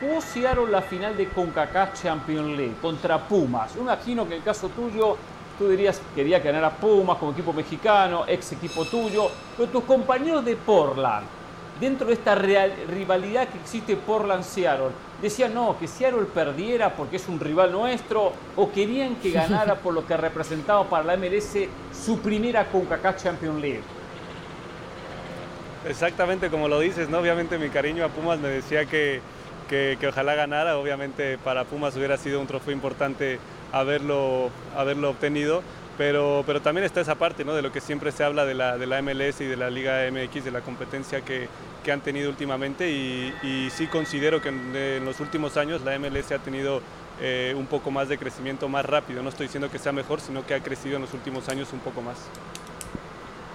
jugó 0.00 0.20
Seattle 0.20 0.72
la 0.72 0.82
final 0.82 1.16
de 1.16 1.28
CONCACAF 1.28 2.02
Champions 2.02 2.56
League 2.58 2.74
contra 2.82 3.28
Pumas, 3.28 3.76
yo 3.76 3.82
imagino 3.82 4.24
que 4.26 4.34
en 4.34 4.38
el 4.40 4.44
caso 4.44 4.68
tuyo 4.70 5.16
tú 5.60 5.68
dirías 5.68 6.00
quería 6.14 6.38
ganar 6.38 6.64
a 6.64 6.70
Pumas 6.70 7.18
como 7.18 7.32
equipo 7.32 7.52
mexicano, 7.52 8.24
ex 8.26 8.52
equipo 8.52 8.86
tuyo, 8.86 9.30
pero 9.58 9.68
tus 9.68 9.84
compañeros 9.84 10.42
de 10.42 10.56
Portland, 10.56 11.26
dentro 11.78 12.06
de 12.06 12.14
esta 12.14 12.34
real, 12.34 12.72
rivalidad 12.88 13.46
que 13.46 13.58
existe 13.58 13.94
Portland-Seattle, 13.94 14.88
decían 15.20 15.52
no, 15.52 15.78
que 15.78 15.86
Seattle 15.86 16.24
perdiera 16.32 16.94
porque 16.94 17.16
es 17.16 17.28
un 17.28 17.38
rival 17.38 17.72
nuestro, 17.72 18.32
o 18.56 18.72
querían 18.72 19.16
que 19.16 19.30
ganara 19.32 19.74
por 19.74 19.92
lo 19.92 20.06
que 20.06 20.16
representaba 20.16 20.84
para 20.84 21.04
la 21.04 21.16
MLS 21.18 21.68
su 21.92 22.20
primera 22.20 22.64
CONCACAF 22.64 23.22
Champions 23.22 23.60
League. 23.60 23.82
Exactamente 25.86 26.48
como 26.48 26.68
lo 26.68 26.80
dices, 26.80 27.10
¿no? 27.10 27.18
Obviamente 27.18 27.58
mi 27.58 27.68
cariño 27.68 28.02
a 28.06 28.08
Pumas 28.08 28.38
me 28.38 28.48
decía 28.48 28.86
que, 28.86 29.20
que, 29.68 29.98
que 30.00 30.08
ojalá 30.08 30.34
ganara, 30.34 30.78
obviamente 30.78 31.36
para 31.36 31.64
Pumas 31.64 31.94
hubiera 31.96 32.16
sido 32.16 32.40
un 32.40 32.46
trofeo 32.46 32.72
importante 32.72 33.38
haberlo, 33.72 34.50
haberlo 34.76 35.10
obtenido. 35.10 35.62
Pero, 35.98 36.44
pero 36.46 36.62
también 36.62 36.86
está 36.86 37.02
esa 37.02 37.16
parte 37.16 37.44
¿no? 37.44 37.54
de 37.54 37.60
lo 37.60 37.72
que 37.72 37.82
siempre 37.82 38.10
se 38.10 38.24
habla 38.24 38.46
de 38.46 38.54
la, 38.54 38.78
de 38.78 38.86
la 38.86 39.02
MLS 39.02 39.42
y 39.42 39.44
de 39.44 39.56
la 39.56 39.68
Liga 39.68 40.10
MX, 40.10 40.44
de 40.46 40.50
la 40.50 40.62
competencia 40.62 41.20
que, 41.20 41.46
que 41.84 41.92
han 41.92 42.00
tenido 42.00 42.30
últimamente. 42.30 42.90
Y, 42.90 43.68
sí 43.70 43.86
considero 43.86 44.40
que 44.40 44.48
en, 44.48 44.74
en, 44.74 45.04
los 45.04 45.20
últimos 45.20 45.58
años 45.58 45.82
la 45.82 45.98
MLS 45.98 46.32
ha 46.32 46.38
tenido 46.38 46.80
eh, 47.20 47.54
un 47.54 47.66
poco 47.66 47.90
más 47.90 48.08
de 48.08 48.16
crecimiento 48.16 48.66
más 48.66 48.86
rápido. 48.86 49.22
No 49.22 49.28
estoy 49.28 49.46
diciendo 49.46 49.70
que 49.70 49.78
sea 49.78 49.92
mejor, 49.92 50.22
sino 50.22 50.46
que 50.46 50.54
ha 50.54 50.60
crecido 50.60 50.96
en 50.96 51.02
los 51.02 51.12
últimos 51.12 51.50
años 51.50 51.68
un 51.74 51.80
poco 51.80 52.00
más. 52.00 52.16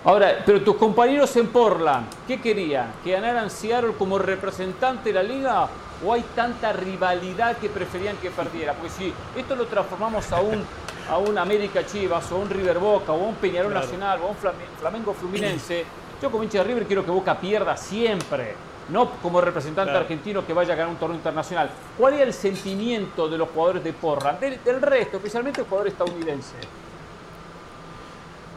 Ahora, 0.06 0.44
pero 0.46 0.62
tus 0.62 0.76
compañeros 0.76 1.36
en 1.36 1.48
Portland, 1.48 2.06
¿qué 2.28 2.40
querían? 2.40 2.94
¿Que 3.04 3.14
ganaran 3.14 3.50
Seattle 3.50 3.94
como 3.98 4.20
representante 4.20 5.10
de 5.10 5.16
la 5.16 5.24
liga? 5.24 5.68
¿O 6.06 6.14
hay 6.14 6.24
tanta 6.36 6.72
rivalidad 6.72 7.58
que 7.58 7.70
preferían 7.70 8.16
que 8.18 8.30
perdiera? 8.30 8.74
Porque 8.74 8.92
si 8.92 9.14
esto 9.36 9.56
lo 9.56 9.66
transformamos 9.66 10.32
a 10.32 10.42
un, 10.42 10.64
a 11.10 11.18
un 11.18 11.36
América 11.40 11.84
Chivas, 11.88 12.32
o 12.32 12.38
un 12.38 12.52
River 12.52 12.78
Boca, 12.78 13.14
o 13.14 13.16
un 13.16 13.34
Peñarol 13.34 13.72
claro. 13.72 13.84
Nacional, 13.84 14.20
o 14.22 14.28
un 14.28 14.36
Flamengo 14.80 15.12
Fluminense, 15.16 15.86
yo 16.22 16.30
como 16.30 16.44
hincha 16.44 16.60
de 16.60 16.66
River 16.66 16.86
quiero 16.86 17.04
que 17.04 17.10
Boca 17.10 17.40
pierda 17.40 17.76
siempre. 17.76 18.54
No 18.90 19.10
como 19.24 19.42
representante 19.42 19.90
claro. 19.90 20.06
argentino 20.06 20.46
que 20.46 20.54
vaya 20.54 20.74
a 20.74 20.76
ganar 20.76 20.92
un 20.92 21.00
torneo 21.00 21.18
internacional. 21.18 21.72
¿Cuál 21.98 22.14
era 22.14 22.26
el 22.26 22.34
sentimiento 22.34 23.28
de 23.28 23.40
los 23.40 23.50
jugadores 23.50 23.84
de 23.84 23.92
Portland? 23.94 24.40
Del, 24.40 24.64
del 24.64 24.80
resto, 24.84 25.18
especialmente 25.18 25.62
el 25.62 25.68
jugador 25.68 25.88
estadounidense. 25.88 26.58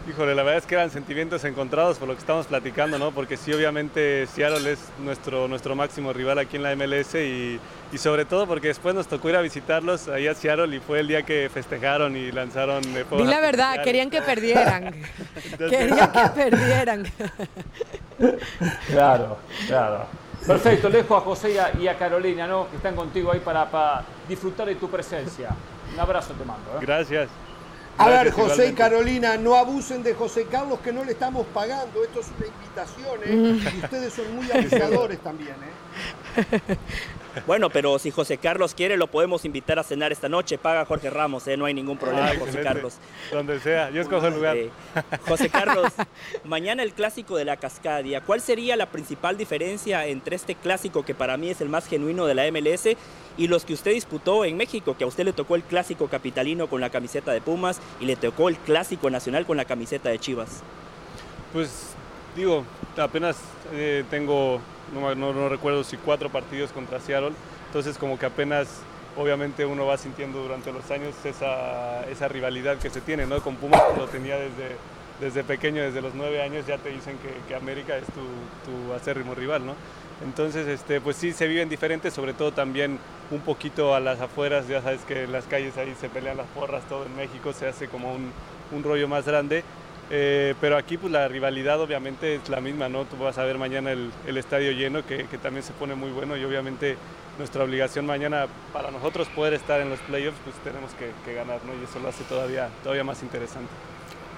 Híjole, 0.09 0.35
la 0.35 0.43
verdad 0.43 0.59
es 0.59 0.67
que 0.67 0.75
eran 0.75 0.91
sentimientos 0.91 1.45
encontrados 1.45 1.99
por 1.99 2.09
lo 2.09 2.15
que 2.15 2.21
estamos 2.21 2.47
platicando, 2.47 2.99
¿no? 2.99 3.11
Porque 3.11 3.37
sí, 3.37 3.53
obviamente 3.53 4.27
Seattle 4.27 4.73
es 4.73 4.79
nuestro, 5.01 5.49
nuestro 5.49 5.77
máximo 5.77 6.15
rival 6.15 6.39
aquí 6.39 6.57
en 6.57 6.63
la 6.63 6.75
MLS 6.75 7.15
y, 7.17 7.61
y 7.93 7.99
sobre 7.99 8.25
todo 8.25 8.47
porque 8.47 8.69
después 8.69 8.95
nos 8.95 9.07
tocó 9.07 9.29
ir 9.29 9.37
a 9.37 9.43
visitarlos 9.43 10.09
ahí 10.09 10.27
a 10.27 10.35
Seattle 10.35 10.75
y 10.75 10.81
fue 10.81 11.01
el 11.01 11.09
día 11.09 11.25
que 11.25 11.51
festejaron 11.53 12.17
y 12.17 12.33
lanzaron 12.33 12.83
de 12.95 13.05
Di 13.05 13.25
la 13.25 13.41
verdad, 13.41 13.83
querían 13.85 14.09
que 14.09 14.23
perdieran. 14.23 14.95
querían 15.59 16.11
que 16.11 16.29
perdieran. 16.35 17.07
claro, 18.89 19.39
claro. 19.67 20.07
Perfecto, 20.47 20.89
dejo 20.89 21.17
a 21.17 21.21
José 21.21 21.51
y 21.53 21.59
a, 21.59 21.73
y 21.79 21.89
a, 21.89 21.99
Carolina, 21.99 22.47
¿no? 22.47 22.71
Que 22.71 22.77
están 22.77 22.97
contigo 22.97 23.31
ahí 23.31 23.41
para, 23.41 23.71
para, 23.71 24.05
disfrutar 24.27 24.69
de 24.69 24.77
tu 24.77 24.89
presencia. 24.89 25.51
Un 25.93 26.01
abrazo 26.01 26.33
te 26.33 26.45
mando. 26.47 26.71
¿eh? 26.77 26.79
Gracias. 26.81 27.29
A 27.99 28.09
ver, 28.09 28.31
José 28.31 28.69
y 28.69 28.73
Carolina, 28.75 29.37
no 29.37 29.57
abusen 29.57 30.03
de 30.05 30.15
José 30.15 30.47
Carlos 30.51 30.79
que 30.81 30.93
no 30.93 31.05
le 31.05 31.13
estamos 31.13 31.47
pagando. 31.53 32.05
Esto 32.05 32.21
es 32.21 32.29
una 32.39 32.47
invitación, 32.47 33.21
¿eh? 33.25 33.73
Y 33.77 33.85
ustedes 33.85 34.13
son 34.13 34.37
muy 34.37 34.51
abusadores 34.51 35.19
también, 35.19 35.57
¿eh? 35.57 35.75
Bueno, 37.47 37.71
pero 37.71 37.99
si 38.01 38.11
José 38.11 38.39
Carlos 38.39 38.75
quiere, 38.75 38.97
lo 38.97 39.07
podemos 39.07 39.45
invitar 39.45 39.79
a 39.79 39.85
cenar 39.85 40.11
esta 40.11 40.29
noche. 40.29 40.59
Paga 40.59 40.85
Jorge 40.85 41.09
Ramos, 41.09 41.47
¿eh? 41.47 41.57
no 41.57 41.67
hay 41.67 41.75
ningún 41.75 41.97
problema, 41.97 42.31
Ah, 42.31 42.35
José. 42.37 42.61
Carlos. 42.63 42.95
Donde 43.31 43.61
sea, 43.61 43.91
yo 43.91 44.01
escojo 44.01 44.27
el 44.27 44.35
lugar. 44.35 44.57
Eh, 44.57 44.71
José 45.27 45.49
Carlos, 45.53 45.93
mañana 46.45 46.83
el 46.83 46.93
clásico 46.95 47.37
de 47.37 47.45
la 47.45 47.57
Cascadia. 47.57 48.23
¿Cuál 48.23 48.41
sería 48.41 48.75
la 48.75 48.87
principal 48.87 49.37
diferencia 49.37 50.05
entre 50.07 50.35
este 50.35 50.57
clásico, 50.57 51.05
que 51.05 51.15
para 51.15 51.37
mí 51.37 51.49
es 51.51 51.61
el 51.61 51.69
más 51.69 51.87
genuino 51.87 52.27
de 52.27 52.35
la 52.35 52.51
MLS, 52.51 52.97
y 53.37 53.47
los 53.47 53.65
que 53.65 53.75
usted 53.75 53.93
disputó 53.93 54.45
en 54.45 54.57
México? 54.57 54.97
Que 54.99 55.05
a 55.05 55.07
usted 55.07 55.25
le 55.25 55.33
tocó 55.33 55.55
el 55.55 55.63
clásico 55.63 56.09
capitalino 56.09 56.67
con 56.67 56.81
la 56.81 56.91
camiseta 56.91 57.31
de 57.31 57.41
Pumas 57.41 57.81
y 58.01 58.07
le 58.07 58.17
tocó 58.17 58.49
el 58.49 58.57
clásico 58.57 59.11
nacional 59.11 59.47
con 59.47 59.57
la 59.57 59.65
camiseta 59.65 60.09
de 60.09 60.19
Chivas. 60.19 60.63
Pues 61.53 61.91
digo, 62.35 62.65
apenas 62.97 63.37
eh, 63.73 64.03
tengo, 64.11 64.61
no, 64.95 65.49
recuerdo 65.49 65.85
si 65.85 65.97
cuatro 65.97 66.31
partidos 66.31 66.73
contra 66.73 67.01
Seattle, 67.01 67.33
entonces 67.67 67.99
como 67.99 68.19
que 68.19 68.27
apenas 68.27 68.69
obviamente 69.17 69.67
uno 69.67 69.87
va 69.87 69.99
sintiendo 69.99 70.41
durante 70.41 70.73
los 70.73 70.91
años 70.91 71.15
esa, 71.25 72.05
esa 72.09 72.29
rivalidad 72.29 72.79
que 72.79 72.91
se 72.91 73.01
tiene, 73.01 73.27
¿no? 73.27 73.41
Con 73.41 73.57
Pumas 73.57 73.83
lo 73.97 74.07
tenía 74.07 74.37
desde, 74.37 74.77
desde 75.21 75.45
pequeño, 75.45 75.83
desde 75.83 76.01
los 76.01 76.15
nueve 76.15 76.43
años 76.43 76.67
ya 76.67 76.79
te 76.79 76.91
dicen 76.91 77.19
que, 77.19 77.35
que 77.49 77.55
América 77.55 77.97
es 77.97 78.07
tu, 78.07 78.21
tu 78.71 78.93
acérrimo 78.95 79.35
rival, 79.35 79.67
¿no? 79.67 79.75
Entonces, 80.25 80.67
este, 80.67 81.01
pues 81.01 81.17
sí, 81.17 81.33
se 81.33 81.47
viven 81.47 81.69
diferentes, 81.69 82.13
sobre 82.13 82.33
todo 82.33 82.53
también 82.53 82.99
un 83.31 83.41
poquito 83.41 83.95
a 83.95 84.01
las 84.01 84.21
afueras, 84.21 84.67
ya 84.67 84.83
sabes 84.83 85.01
que 85.03 85.25
en 85.25 85.33
las 85.33 85.45
calles 85.45 85.77
ahí 85.77 85.95
se 86.01 86.09
pelean 86.09 86.37
las 86.37 86.47
porras, 86.49 86.83
todo 86.89 87.07
en 87.07 87.15
México 87.17 87.53
se 87.53 87.69
hace 87.69 87.89
como 87.89 88.13
un, 88.13 88.33
un 88.73 88.83
rollo 88.83 89.07
más 89.07 89.27
grande. 89.27 89.63
Eh, 90.11 90.55
pero 90.61 90.77
aquí 90.77 90.97
pues 90.97 91.13
la 91.13 91.29
rivalidad 91.29 91.81
obviamente 91.81 92.37
es 92.37 92.49
la 92.49 92.61
misma, 92.61 92.89
¿no? 92.89 93.05
Tú 93.05 93.17
vas 93.19 93.37
a 93.37 93.45
ver 93.45 93.59
mañana 93.59 93.93
el, 93.93 94.37
estadio 94.37 94.73
lleno 94.73 95.05
que, 95.05 95.25
también 95.43 95.63
se 95.63 95.73
pone 95.73 95.95
muy 95.95 96.11
bueno 96.11 96.37
y 96.37 96.45
obviamente 96.45 96.97
nuestra 97.39 97.63
obligación 97.63 98.07
mañana 98.07 98.47
para 98.73 98.91
nosotros 98.91 99.29
poder 99.29 99.53
estar 99.53 99.81
en 99.81 99.91
los 99.91 99.99
playoffs 100.01 100.39
pues 100.45 100.57
tenemos 100.65 100.93
que, 100.95 101.11
que 101.25 101.35
ganar, 101.35 101.61
¿no? 101.65 101.73
Y 101.79 101.85
eso 101.85 101.99
lo 101.99 102.09
hace 102.09 102.25
todavía, 102.25 102.69
todavía 102.83 103.05
más 103.05 103.23
interesante. 103.23 103.71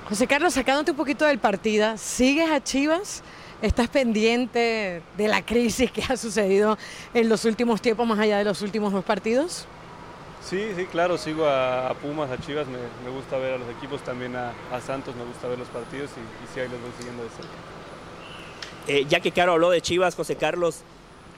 José 0.08 0.26
Carlos, 0.26 0.54
sacándote 0.54 0.90
un 0.90 0.96
poquito 0.96 1.24
del 1.24 1.38
partida, 1.38 1.96
¿sigues 1.96 2.50
a 2.50 2.60
Chivas? 2.62 3.22
¿Estás 3.62 3.88
pendiente 3.88 5.02
de 5.16 5.28
la 5.28 5.44
crisis 5.44 5.92
que 5.92 6.02
ha 6.02 6.16
sucedido 6.16 6.76
en 7.14 7.28
los 7.28 7.44
últimos 7.44 7.80
tiempos, 7.80 8.08
más 8.08 8.18
allá 8.18 8.38
de 8.38 8.44
los 8.44 8.60
últimos 8.62 8.92
dos 8.92 9.04
partidos? 9.04 9.68
Sí, 10.42 10.72
sí, 10.74 10.86
claro, 10.86 11.18
sigo 11.18 11.46
a, 11.46 11.88
a 11.90 11.94
Pumas, 11.94 12.30
a 12.30 12.38
Chivas, 12.38 12.66
me, 12.66 12.78
me 13.04 13.14
gusta 13.14 13.36
ver 13.36 13.54
a 13.54 13.58
los 13.58 13.68
equipos, 13.68 14.00
también 14.02 14.34
a, 14.36 14.52
a 14.72 14.80
Santos, 14.80 15.14
me 15.14 15.24
gusta 15.24 15.48
ver 15.48 15.58
los 15.58 15.68
partidos 15.68 16.10
y, 16.16 16.20
y 16.20 16.54
sí, 16.54 16.60
ahí 16.60 16.68
los 16.68 16.80
voy 16.80 16.90
siguiendo 16.96 17.22
de 17.22 17.28
cerca. 17.30 17.50
Eh, 18.88 19.06
ya 19.08 19.20
que 19.20 19.30
Caro 19.30 19.52
habló 19.52 19.70
de 19.70 19.80
Chivas, 19.80 20.14
José 20.14 20.36
Carlos, 20.36 20.80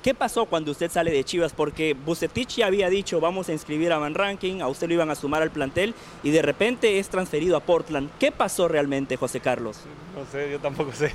¿qué 0.03 0.15
pasó 0.15 0.47
cuando 0.47 0.71
usted 0.71 0.91
sale 0.91 1.11
de 1.11 1.25
Chivas? 1.25 1.53
Porque 1.53 1.95
Bucetich 1.95 2.57
ya 2.57 2.67
había 2.67 2.89
dicho 2.89 3.21
vamos 3.21 3.49
a 3.49 3.53
inscribir 3.53 3.93
a 3.93 3.99
Van 3.99 4.15
Ranking, 4.15 4.61
a 4.61 4.69
usted 4.69 4.87
lo 4.89 4.95
iban 4.95 5.11
a 5.11 5.15
sumar 5.17 5.43
al 5.43 5.51
plantel 5.51 5.95
y 6.23 6.31
de 6.31 6.41
repente 6.41 6.99
es 6.99 7.09
transferido 7.09 7.57
a 7.57 7.61
Portland. 7.61 8.09
¿Qué 8.21 8.31
pasó 8.33 8.69
realmente, 8.69 9.17
José 9.17 9.41
Carlos? 9.41 9.81
No 10.17 10.25
sé, 10.31 10.51
yo 10.51 10.61
tampoco 10.61 10.93
sé. 10.93 11.13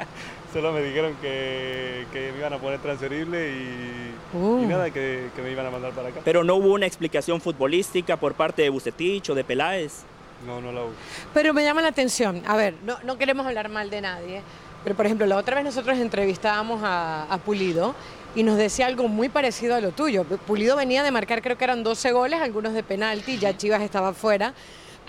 Solo 0.52 0.72
me 0.72 0.82
dijeron 0.82 1.16
que, 1.22 2.06
que 2.12 2.32
me 2.32 2.38
iban 2.38 2.52
a 2.52 2.58
poner 2.58 2.80
transferible 2.80 3.50
y, 3.50 4.12
Uh. 4.32 4.62
y 4.62 4.66
nada, 4.66 4.90
que, 4.90 5.28
que 5.34 5.42
me 5.42 5.50
iban 5.50 5.66
a 5.66 5.70
mandar 5.70 5.92
para 5.92 6.08
acá. 6.08 6.20
Pero 6.24 6.44
no 6.44 6.56
hubo 6.56 6.72
una 6.72 6.86
explicación 6.86 7.40
futbolística 7.40 8.16
por 8.16 8.34
parte 8.34 8.62
de 8.62 8.68
Bucetich 8.68 9.30
o 9.30 9.34
de 9.34 9.44
Peláez. 9.44 10.02
No, 10.46 10.60
no 10.60 10.72
la 10.72 10.82
hubo. 10.82 10.92
Pero 11.34 11.52
me 11.52 11.64
llama 11.64 11.82
la 11.82 11.88
atención, 11.88 12.42
a 12.46 12.56
ver, 12.56 12.74
no, 12.84 12.96
no 13.04 13.18
queremos 13.18 13.46
hablar 13.46 13.68
mal 13.68 13.90
de 13.90 14.00
nadie, 14.00 14.42
pero 14.82 14.96
por 14.96 15.04
ejemplo, 15.04 15.26
la 15.26 15.36
otra 15.36 15.56
vez 15.56 15.64
nosotros 15.64 15.98
entrevistábamos 15.98 16.80
a, 16.82 17.24
a 17.24 17.38
Pulido 17.38 17.94
y 18.34 18.42
nos 18.42 18.56
decía 18.56 18.86
algo 18.86 19.08
muy 19.08 19.28
parecido 19.28 19.74
a 19.74 19.80
lo 19.80 19.90
tuyo. 19.90 20.24
Pulido 20.24 20.76
venía 20.76 21.02
de 21.02 21.10
marcar, 21.10 21.42
creo 21.42 21.58
que 21.58 21.64
eran 21.64 21.82
12 21.82 22.12
goles, 22.12 22.40
algunos 22.40 22.72
de 22.72 22.82
penalti, 22.82 23.38
ya 23.38 23.56
Chivas 23.56 23.82
estaba 23.82 24.12
fuera, 24.14 24.54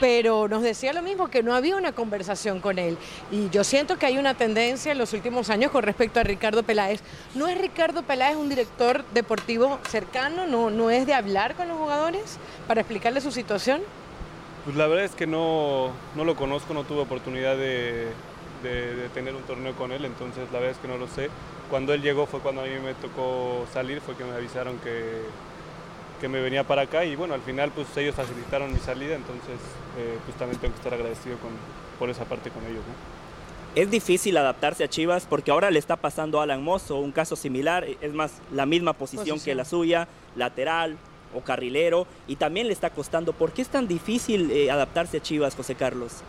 pero 0.01 0.47
nos 0.47 0.63
decía 0.63 0.93
lo 0.93 1.03
mismo, 1.03 1.29
que 1.29 1.43
no 1.43 1.53
había 1.53 1.75
una 1.75 1.91
conversación 1.91 2.59
con 2.59 2.79
él. 2.79 2.97
Y 3.31 3.49
yo 3.51 3.63
siento 3.63 3.97
que 3.99 4.07
hay 4.07 4.17
una 4.17 4.33
tendencia 4.33 4.91
en 4.91 4.97
los 4.97 5.13
últimos 5.13 5.51
años 5.51 5.69
con 5.71 5.83
respecto 5.83 6.19
a 6.19 6.23
Ricardo 6.23 6.63
Peláez. 6.63 7.01
¿No 7.35 7.47
es 7.47 7.55
Ricardo 7.61 8.01
Peláez 8.01 8.35
un 8.35 8.49
director 8.49 9.05
deportivo 9.13 9.77
cercano? 9.87 10.47
¿No, 10.47 10.71
no 10.71 10.89
es 10.89 11.05
de 11.05 11.13
hablar 11.13 11.53
con 11.53 11.67
los 11.67 11.77
jugadores 11.77 12.39
para 12.67 12.81
explicarle 12.81 13.21
su 13.21 13.31
situación? 13.31 13.81
Pues 14.65 14.75
la 14.75 14.87
verdad 14.87 15.05
es 15.05 15.11
que 15.13 15.27
no, 15.27 15.91
no 16.15 16.25
lo 16.25 16.35
conozco, 16.35 16.73
no 16.73 16.83
tuve 16.83 17.01
oportunidad 17.01 17.55
de, 17.55 18.07
de- 18.63 18.95
de 18.95 19.09
tener 19.09 19.35
un 19.35 19.43
torneo 19.43 19.75
con 19.75 19.91
él, 19.91 20.03
entonces 20.05 20.45
la 20.51 20.57
verdad 20.59 20.71
es 20.71 20.77
que 20.79 20.87
no 20.87 20.97
lo 20.97 21.07
sé. 21.07 21.29
Cuando 21.69 21.93
él 21.93 22.01
llegó 22.01 22.25
fue 22.25 22.39
cuando 22.39 22.61
a 22.61 22.65
mí 22.65 22.71
me 22.83 22.95
tocó 22.95 23.65
salir, 23.71 24.01
fue 24.01 24.15
que 24.15 24.23
me 24.23 24.33
avisaron 24.35 24.77
que, 24.79 25.21
que 26.21 26.29
me 26.29 26.39
venía 26.39 26.63
para 26.63 26.83
acá 26.83 27.03
y 27.03 27.15
bueno, 27.15 27.33
al 27.33 27.41
final 27.41 27.71
pues 27.71 27.87
ellos 27.97 28.15
facilitaron 28.15 28.71
mi 28.71 28.79
salida, 28.79 29.15
entonces 29.15 29.59
eh, 29.97 30.17
pues 30.23 30.37
también 30.37 30.61
tengo 30.61 30.73
que 30.75 30.77
estar 30.77 30.93
agradecido 30.93 31.37
con, 31.39 31.49
por 31.97 32.09
esa 32.09 32.25
parte 32.25 32.51
con 32.51 32.63
ellos. 32.63 32.83
¿no? 32.87 33.21
Es 33.81 33.89
difícil 33.89 34.37
adaptarse 34.37 34.83
a 34.83 34.87
Chivas 34.87 35.25
porque 35.25 35.49
ahora 35.49 35.71
le 35.71 35.79
está 35.79 35.95
pasando 35.95 36.39
a 36.39 36.43
Alan 36.43 36.63
Mozo 36.63 36.97
un 36.97 37.11
caso 37.11 37.35
similar, 37.35 37.85
es 38.01 38.13
más, 38.13 38.33
la 38.53 38.65
misma 38.65 38.93
posición, 38.93 39.39
que 39.39 39.55
la 39.55 39.65
suya, 39.65 40.07
lateral 40.35 40.97
o 41.33 41.41
carrilero, 41.41 42.05
y 42.27 42.35
también 42.35 42.67
le 42.67 42.73
está 42.73 42.89
costando. 42.91 43.33
¿Por 43.33 43.51
qué 43.51 43.61
es 43.61 43.69
tan 43.69 43.87
difícil 43.87 44.51
eh, 44.51 44.69
adaptarse 44.69 45.17
a 45.17 45.21
Chivas, 45.21 45.55
José 45.55 45.75
Carlos? 45.75 46.21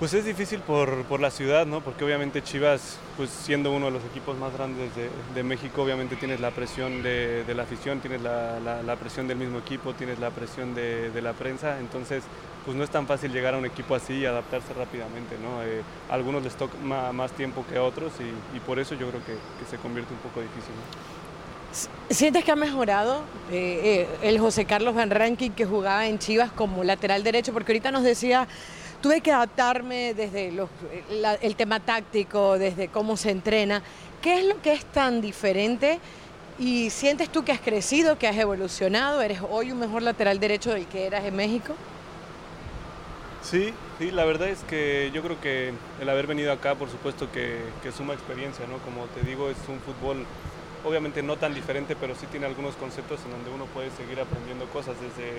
Pues 0.00 0.14
es 0.14 0.24
difícil 0.24 0.60
por, 0.60 1.04
por 1.04 1.20
la 1.20 1.30
ciudad, 1.30 1.66
¿no? 1.66 1.82
Porque 1.82 2.06
obviamente 2.06 2.42
Chivas, 2.42 2.96
pues 3.18 3.28
siendo 3.28 3.70
uno 3.70 3.84
de 3.86 3.92
los 3.92 4.04
equipos 4.06 4.34
más 4.38 4.50
grandes 4.50 4.88
de, 5.34 5.42
México, 5.42 5.82
obviamente 5.82 6.16
tienes 6.16 6.40
la 6.40 6.52
presión 6.52 7.02
de, 7.02 7.44
la 7.54 7.64
afición, 7.64 8.00
tienes 8.00 8.22
la, 8.22 8.96
presión 8.98 9.28
del 9.28 9.36
mismo 9.36 9.58
equipo, 9.58 9.92
tienes 9.92 10.18
la 10.18 10.30
presión 10.30 10.74
de, 10.74 11.20
la 11.20 11.34
prensa, 11.34 11.78
entonces 11.80 12.24
pues 12.64 12.78
no 12.78 12.82
es 12.82 12.88
tan 12.88 13.06
fácil 13.06 13.30
llegar 13.30 13.52
a 13.52 13.58
un 13.58 13.66
equipo 13.66 13.94
así 13.94 14.14
y 14.14 14.24
adaptarse 14.24 14.72
rápidamente, 14.72 15.36
¿no? 15.36 15.62
Eh, 15.62 15.82
a 16.08 16.14
algunos 16.14 16.42
les 16.44 16.54
toca 16.54 16.78
más, 16.78 17.32
tiempo 17.32 17.62
que 17.70 17.76
a 17.76 17.82
otros 17.82 18.14
y, 18.54 18.60
por 18.60 18.78
eso 18.78 18.94
yo 18.94 19.06
creo 19.10 19.20
que, 19.26 19.36
se 19.68 19.76
convierte 19.76 20.14
un 20.14 20.20
poco 20.20 20.40
difícil. 20.40 20.72
¿Sientes 22.08 22.42
que 22.42 22.50
ha 22.50 22.56
mejorado 22.56 23.22
eh, 23.52 24.06
eh, 24.22 24.28
el 24.28 24.38
José 24.38 24.64
Carlos 24.64 24.94
Van 24.94 25.10
Ranking 25.10 25.50
que 25.50 25.66
jugaba 25.66 26.06
en 26.06 26.18
Chivas 26.18 26.50
como 26.52 26.84
lateral 26.84 27.22
derecho? 27.22 27.52
Porque 27.52 27.72
ahorita 27.72 27.90
nos 27.92 28.02
decía, 28.02 28.48
tuve 29.00 29.20
que 29.20 29.32
adaptarme 29.32 30.14
desde 30.14 30.52
los- 30.52 30.68
la- 31.10 31.34
el 31.34 31.56
tema 31.56 31.80
táctico, 31.80 32.58
desde 32.58 32.88
cómo 32.88 33.16
se 33.16 33.30
entrena. 33.30 33.82
¿Qué 34.22 34.38
es 34.40 34.44
lo 34.44 34.60
que 34.60 34.72
es 34.72 34.84
tan 34.84 35.20
diferente? 35.20 35.98
¿Y 36.58 36.90
sientes 36.90 37.30
tú 37.30 37.42
que 37.44 37.52
has 37.52 37.60
crecido, 37.60 38.18
que 38.18 38.28
has 38.28 38.36
evolucionado? 38.36 39.22
¿Eres 39.22 39.40
hoy 39.50 39.72
un 39.72 39.78
mejor 39.78 40.02
lateral 40.02 40.38
derecho 40.38 40.72
del 40.72 40.86
que 40.86 41.06
eras 41.06 41.24
en 41.24 41.34
México? 41.36 41.74
Sí, 43.42 43.72
sí, 43.98 44.10
la 44.10 44.26
verdad 44.26 44.48
es 44.48 44.58
que 44.64 45.10
yo 45.14 45.22
creo 45.22 45.40
que 45.40 45.72
el 46.00 46.08
haber 46.10 46.26
venido 46.26 46.52
acá, 46.52 46.74
por 46.74 46.90
supuesto 46.90 47.32
que, 47.32 47.58
que 47.82 47.90
suma 47.90 48.12
experiencia, 48.12 48.66
¿no? 48.66 48.76
Como 48.78 49.06
te 49.06 49.22
digo, 49.22 49.48
es 49.48 49.56
un 49.66 49.80
fútbol 49.80 50.26
obviamente 50.84 51.22
no 51.22 51.36
tan 51.36 51.52
diferente, 51.54 51.94
pero 52.00 52.14
sí 52.14 52.26
tiene 52.30 52.46
algunos 52.46 52.74
conceptos 52.76 53.20
en 53.24 53.32
donde 53.32 53.50
uno 53.50 53.66
puede 53.66 53.90
seguir 53.90 54.18
aprendiendo 54.20 54.64
cosas, 54.66 54.94
desde 55.00 55.30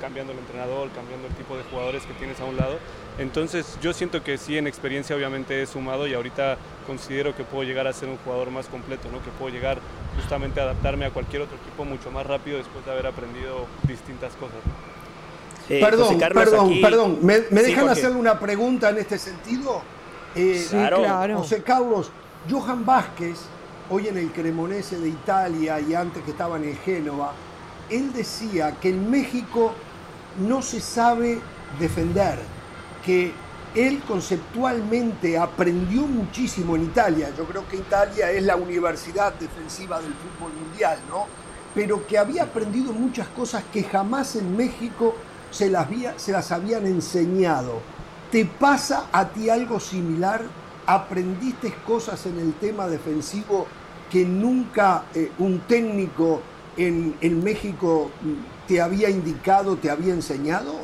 cambiando 0.00 0.32
el 0.32 0.38
entrenador, 0.38 0.90
cambiando 0.90 1.28
el 1.28 1.34
tipo 1.34 1.56
de 1.56 1.62
jugadores 1.64 2.04
que 2.06 2.12
tienes 2.14 2.40
a 2.40 2.44
un 2.44 2.56
lado. 2.56 2.78
Entonces 3.18 3.78
yo 3.80 3.92
siento 3.92 4.22
que 4.24 4.36
sí, 4.38 4.58
en 4.58 4.66
experiencia 4.66 5.14
obviamente 5.14 5.62
he 5.62 5.66
sumado 5.66 6.06
y 6.06 6.14
ahorita 6.14 6.56
considero 6.86 7.36
que 7.36 7.44
puedo 7.44 7.62
llegar 7.64 7.86
a 7.86 7.92
ser 7.92 8.08
un 8.08 8.16
jugador 8.18 8.50
más 8.50 8.66
completo, 8.66 9.08
¿no? 9.12 9.22
que 9.22 9.30
puedo 9.38 9.52
llegar 9.54 9.78
justamente 10.16 10.60
a 10.60 10.64
adaptarme 10.64 11.04
a 11.06 11.10
cualquier 11.10 11.42
otro 11.42 11.56
equipo 11.56 11.84
mucho 11.84 12.10
más 12.10 12.26
rápido 12.26 12.58
después 12.58 12.84
de 12.84 12.90
haber 12.90 13.06
aprendido 13.06 13.66
distintas 13.86 14.32
cosas. 14.34 14.56
¿no? 14.66 14.90
Eh, 15.76 15.80
perdón, 15.80 16.18
Carlos, 16.18 16.44
perdón, 16.44 16.66
aquí- 16.70 16.80
perdón. 16.82 17.18
¿Me, 17.22 17.38
me 17.50 17.60
Sí, 17.60 17.66
dejan 17.68 17.86
Jorge. 17.86 17.92
hacerle 18.00 18.16
una 18.18 18.40
pregunta 18.40 18.90
en 18.90 18.98
este 18.98 19.18
sentido? 19.18 19.82
Eh, 20.34 20.58
Sí, 20.68 20.70
Claro. 20.70 20.98
claro. 20.98 21.38
José 21.38 21.62
Carlos, 21.62 22.10
Johan 22.50 22.84
Vázquez, 22.84 23.38
hoy 23.90 24.08
en 24.08 24.16
el 24.18 24.30
Cremonese 24.32 24.98
de 24.98 25.08
Italia 25.08 25.80
y 25.80 25.94
antes 25.94 26.22
que 26.22 26.30
estaba 26.30 26.56
en 26.56 26.64
el 26.64 26.76
Génova, 26.76 27.32
él 27.88 28.12
decía 28.12 28.76
que 28.80 28.90
en 28.90 29.10
México 29.10 29.72
no 30.46 30.62
se 30.62 30.80
sabe 30.80 31.40
defender, 31.78 32.38
que 33.04 33.32
él 33.74 34.00
conceptualmente 34.06 35.38
aprendió 35.38 36.02
muchísimo 36.02 36.76
en 36.76 36.84
Italia. 36.84 37.30
Yo 37.36 37.44
creo 37.44 37.66
que 37.68 37.76
Italia 37.76 38.30
es 38.30 38.42
la 38.44 38.56
universidad 38.56 39.32
defensiva 39.34 40.00
del 40.00 40.12
fútbol 40.14 40.52
mundial, 40.52 40.98
¿no? 41.08 41.26
Pero 41.74 42.06
que 42.06 42.18
había 42.18 42.44
aprendido 42.44 42.92
muchas 42.92 43.28
cosas 43.28 43.62
que 43.72 43.84
jamás 43.84 44.34
en 44.36 44.56
México 44.56 45.14
se 45.50 45.68
las, 45.70 45.86
había- 45.86 46.18
se 46.18 46.32
las 46.32 46.50
habían 46.52 46.86
enseñado. 46.86 47.80
¿Te 48.30 48.44
pasa 48.44 49.06
a 49.12 49.28
ti 49.28 49.50
algo 49.50 49.78
similar? 49.80 50.42
¿Aprendiste 50.86 51.72
cosas 51.86 52.26
en 52.26 52.38
el 52.40 52.54
tema 52.54 52.88
defensivo 52.88 53.66
que 54.10 54.24
nunca 54.24 55.04
eh, 55.14 55.30
un 55.38 55.60
técnico 55.60 56.42
en, 56.76 57.14
en 57.20 57.42
México 57.42 58.10
te 58.66 58.80
había 58.80 59.08
indicado, 59.08 59.76
te 59.76 59.90
había 59.90 60.12
enseñado? 60.12 60.74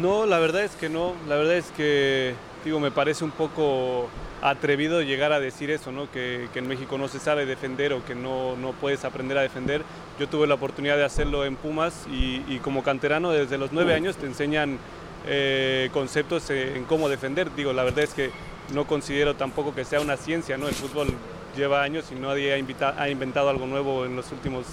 No, 0.00 0.26
la 0.26 0.38
verdad 0.38 0.64
es 0.64 0.72
que 0.76 0.88
no. 0.88 1.14
La 1.28 1.36
verdad 1.36 1.56
es 1.56 1.70
que 1.76 2.34
digo, 2.64 2.80
me 2.80 2.90
parece 2.90 3.24
un 3.24 3.30
poco 3.30 4.08
atrevido 4.40 5.02
llegar 5.02 5.32
a 5.32 5.40
decir 5.40 5.70
eso, 5.70 5.92
¿no? 5.92 6.10
que, 6.10 6.48
en 6.54 6.68
México 6.68 6.98
no 6.98 7.08
se 7.08 7.18
sabe 7.18 7.46
defender 7.46 7.92
o 7.92 8.04
que 8.04 8.14
no, 8.14 8.56
no, 8.56 8.72
puedes 8.72 9.04
aprender 9.04 9.38
a 9.38 9.42
defender. 9.42 9.82
Yo 10.18 10.28
tuve 10.28 10.46
la 10.46 10.54
oportunidad 10.54 10.96
de 10.96 11.04
hacerlo 11.04 11.44
en 11.44 11.56
Pumas 11.56 12.06
y, 12.10 12.58
como 12.58 12.82
canterano 12.82 13.30
desde 13.30 13.58
los 13.58 13.72
nueve 13.72 13.94
años 13.94 14.16
te 14.16 14.26
enseñan 14.26 14.78
eh, 15.26 15.90
conceptos 15.92 16.50
en 16.50 16.84
cómo 16.84 17.08
defender. 17.08 17.54
Digo, 17.54 17.72
la 17.72 17.84
verdad 17.84 18.04
es 18.04 18.14
que 18.14 18.30
no 18.72 18.86
considero 18.86 19.34
tampoco 19.34 19.74
que 19.74 19.84
sea 19.84 20.00
una 20.00 20.16
ciencia, 20.16 20.56
¿no? 20.56 20.68
El 20.68 20.74
fútbol 20.74 21.08
lleva 21.56 21.82
años 21.82 22.06
y 22.10 22.14
nadie 22.14 22.54
ha, 22.54 23.02
ha 23.02 23.08
inventado 23.08 23.48
algo 23.48 23.66
nuevo 23.66 24.04
en 24.04 24.16
los 24.16 24.30
últimos 24.32 24.64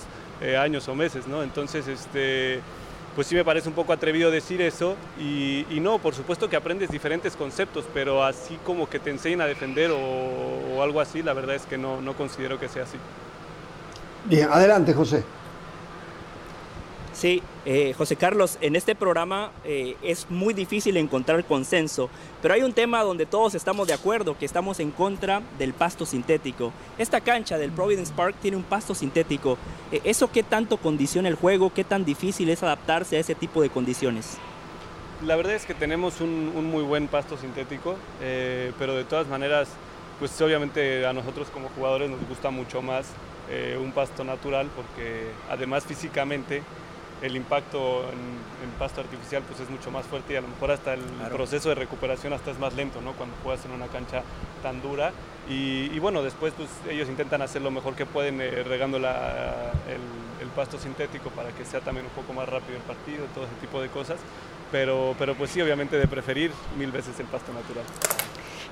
eh, 0.41 0.57
años 0.57 0.87
o 0.87 0.95
meses, 0.95 1.27
¿no? 1.27 1.43
Entonces, 1.43 1.87
este 1.87 2.61
pues 3.15 3.27
sí 3.27 3.35
me 3.35 3.43
parece 3.43 3.67
un 3.67 3.75
poco 3.75 3.91
atrevido 3.91 4.31
decir 4.31 4.61
eso. 4.61 4.95
Y, 5.19 5.65
no, 5.81 5.99
por 5.99 6.15
supuesto 6.15 6.49
que 6.49 6.55
aprendes 6.55 6.89
diferentes 6.89 7.35
conceptos, 7.35 7.85
pero 7.93 8.23
así 8.23 8.57
como 8.65 8.89
que 8.89 8.99
te 8.99 9.09
enseñen 9.09 9.41
a 9.41 9.45
defender 9.45 9.91
o, 9.91 10.81
algo 10.81 11.01
así, 11.01 11.21
la 11.21 11.33
verdad 11.33 11.55
es 11.55 11.63
que 11.63 11.77
no, 11.77 11.99
no 11.99 12.13
considero 12.13 12.57
que 12.57 12.69
sea 12.69 12.83
así. 12.83 12.97
Bien, 14.23 14.47
adelante 14.49 14.93
José. 14.93 15.25
Sí, 17.19 17.43
eh, 17.65 17.93
José 17.97 18.15
Carlos, 18.15 18.57
en 18.61 18.77
este 18.77 18.95
programa 18.95 19.51
eh, 19.65 19.97
es 20.01 20.29
muy 20.29 20.53
difícil 20.53 20.95
encontrar 20.95 21.43
consenso, 21.43 22.09
pero 22.41 22.53
hay 22.53 22.61
un 22.61 22.71
tema 22.71 23.03
donde 23.03 23.25
todos 23.25 23.55
estamos 23.55 23.89
de 23.89 23.93
acuerdo, 23.93 24.37
que 24.37 24.45
estamos 24.45 24.79
en 24.79 24.91
contra 24.91 25.41
del 25.57 25.73
pasto 25.73 26.05
sintético. 26.05 26.71
Esta 26.97 27.19
cancha 27.19 27.57
del 27.57 27.71
Providence 27.71 28.13
Park 28.13 28.37
tiene 28.41 28.55
un 28.55 28.63
pasto 28.63 28.95
sintético. 28.95 29.57
Eh, 29.91 29.99
¿Eso 30.05 30.31
qué 30.31 30.43
tanto 30.43 30.77
condiciona 30.77 31.27
el 31.27 31.35
juego? 31.35 31.73
¿Qué 31.73 31.83
tan 31.83 32.05
difícil 32.05 32.49
es 32.49 32.63
adaptarse 32.63 33.17
a 33.17 33.19
ese 33.19 33.35
tipo 33.35 33.61
de 33.61 33.69
condiciones? 33.69 34.37
La 35.25 35.35
verdad 35.35 35.55
es 35.55 35.65
que 35.65 35.73
tenemos 35.73 36.21
un, 36.21 36.53
un 36.55 36.71
muy 36.71 36.83
buen 36.83 37.09
pasto 37.09 37.35
sintético, 37.35 37.97
pero 38.79 38.95
de 38.95 39.03
todas 39.03 39.27
maneras, 39.27 39.67
pues 40.19 40.39
obviamente 40.41 41.05
a 41.05 41.11
nosotros 41.11 41.49
como 41.49 41.67
jugadores 41.75 42.09
nos 42.09 42.25
gusta 42.29 42.49
mucho 42.49 42.81
más 42.81 43.07
un 43.81 43.91
pasto 43.91 44.23
natural 44.23 44.69
porque 44.75 45.31
además 45.49 45.83
físicamente 45.83 46.61
el 47.21 47.35
impacto 47.35 48.03
en, 48.11 48.39
pasto 48.79 49.01
artificial 49.01 49.43
pues 49.45 49.59
es 49.59 49.69
mucho 49.69 49.91
más 49.91 50.05
fuerte 50.05 50.31
y 50.31 50.35
a 50.37 50.41
lo 50.41 50.47
mejor 50.47 50.71
hasta 50.71 50.93
el 50.93 51.01
proceso 51.33 51.67
de 51.67 51.75
recuperación 51.75 52.31
hasta 52.31 52.51
es 52.51 52.59
más 52.59 52.73
lento, 52.75 53.01
¿no? 53.01 53.11
Cuando 53.11 53.35
juegas 53.43 53.65
en 53.65 53.71
una 53.71 53.87
cancha 53.87 54.23
tan 54.63 54.81
dura. 54.81 55.11
Y, 55.49 55.99
bueno, 55.99 56.23
después 56.23 56.53
pues 56.55 56.69
ellos 56.89 57.09
intentan 57.09 57.41
hacer 57.41 57.61
lo 57.61 57.71
mejor 57.71 57.95
que 57.95 58.05
pueden 58.05 58.39
eh, 58.39 58.63
regando 58.63 58.97
el, 58.97 59.03
el, 59.05 60.47
pasto 60.55 60.79
sintético 60.79 61.29
para 61.31 61.49
que 61.49 61.65
sea 61.65 61.81
también 61.81 62.05
un 62.05 62.11
poco 62.13 62.31
más 62.31 62.47
rápido 62.47 62.77
el 62.77 62.83
partido, 62.83 63.25
todo 63.35 63.45
ese 63.45 63.55
tipo 63.55 63.81
de 63.81 63.89
cosas. 63.89 64.19
Pero, 64.71 65.13
pero 65.19 65.35
pues 65.35 65.51
sí, 65.51 65.61
obviamente 65.61 65.97
de 65.97 66.07
preferir 66.07 66.51
mil 66.77 66.91
veces 66.91 67.19
el 67.19 67.25
pasto 67.25 67.51
natural. 67.51 67.83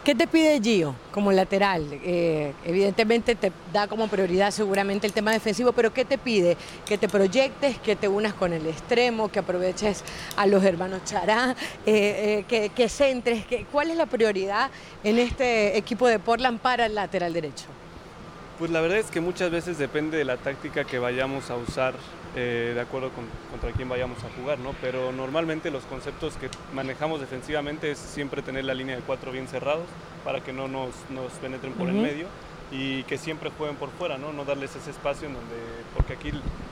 ¿Qué 0.07 0.15
te 0.15 0.25
pide 0.25 0.61
Gio 0.61 0.95
como 1.11 1.33
lateral? 1.33 1.85
Eh, 1.91 2.53
evidentemente 2.63 3.35
te 3.35 3.51
da 3.73 3.89
como 3.89 4.07
prioridad 4.07 4.51
seguramente 4.51 5.05
el 5.05 5.11
tema 5.11 5.33
defensivo, 5.33 5.73
pero 5.73 5.93
¿qué 5.93 6.05
te 6.05 6.17
pide? 6.17 6.55
Que 6.85 6.97
te 6.97 7.09
proyectes, 7.09 7.77
que 7.79 7.97
te 7.97 8.07
unas 8.07 8.33
con 8.33 8.53
el 8.53 8.65
extremo, 8.67 9.27
que 9.29 9.39
aproveches 9.39 10.05
a 10.37 10.45
los 10.47 10.63
hermanos 10.63 11.01
Chará, 11.03 11.57
eh, 11.85 12.45
eh, 12.49 12.69
que, 12.73 12.87
centres. 12.87 13.43
¿Cuál 13.69 13.91
es 13.91 13.97
la 13.97 14.05
prioridad 14.05 14.69
en 15.03 15.19
este 15.19 15.77
equipo 15.77 16.07
de 16.07 16.19
Portland 16.19 16.61
para 16.61 16.85
el 16.85 16.95
lateral 16.95 17.33
derecho? 17.33 17.65
Pues 18.57 18.71
la 18.71 18.81
verdad 18.81 18.97
es 18.97 19.11
que 19.11 19.21
muchas 19.21 19.51
veces 19.51 19.77
depende 19.77 20.17
de 20.17 20.25
la 20.25 20.37
táctica 20.37 20.83
que 20.83 20.97
vayamos 20.97 21.51
a 21.51 21.55
usar 21.57 21.93
eh, 22.35 22.71
de 22.73 22.81
acuerdo 22.81 23.11
con 23.11 23.25
contra 23.51 23.71
quién 23.71 23.87
vayamos 23.87 24.17
a 24.23 24.29
jugar, 24.39 24.57
¿no? 24.57 24.73
Pero 24.81 25.11
normalmente 25.11 25.69
los 25.69 25.83
conceptos 25.83 26.37
que 26.37 26.49
manejamos 26.73 27.21
defensivamente 27.21 27.91
es 27.91 27.99
siempre 27.99 28.41
tener 28.41 28.65
la 28.65 28.73
línea 28.73 28.95
de 28.95 29.03
cuatro 29.03 29.31
bien 29.31 29.47
cerrados 29.47 29.85
para 30.23 30.41
que 30.41 30.53
no 30.53 30.67
nos, 30.67 30.89
nos 31.11 31.31
penetren 31.33 31.73
por 31.73 31.87
el 31.87 31.95
medio 31.95 32.25
y 32.71 33.03
que 33.03 33.17
siempre 33.17 33.51
jueguen 33.57 33.77
por 33.77 33.89
fuera, 33.91 34.17
¿no? 34.17 34.33
No 34.33 34.45
darles 34.45 34.75
ese 34.75 34.91
espacio 34.91 35.27
en 35.27 35.35
donde, 35.35 35.55
porque 35.95 36.13
aquí 36.13 36.31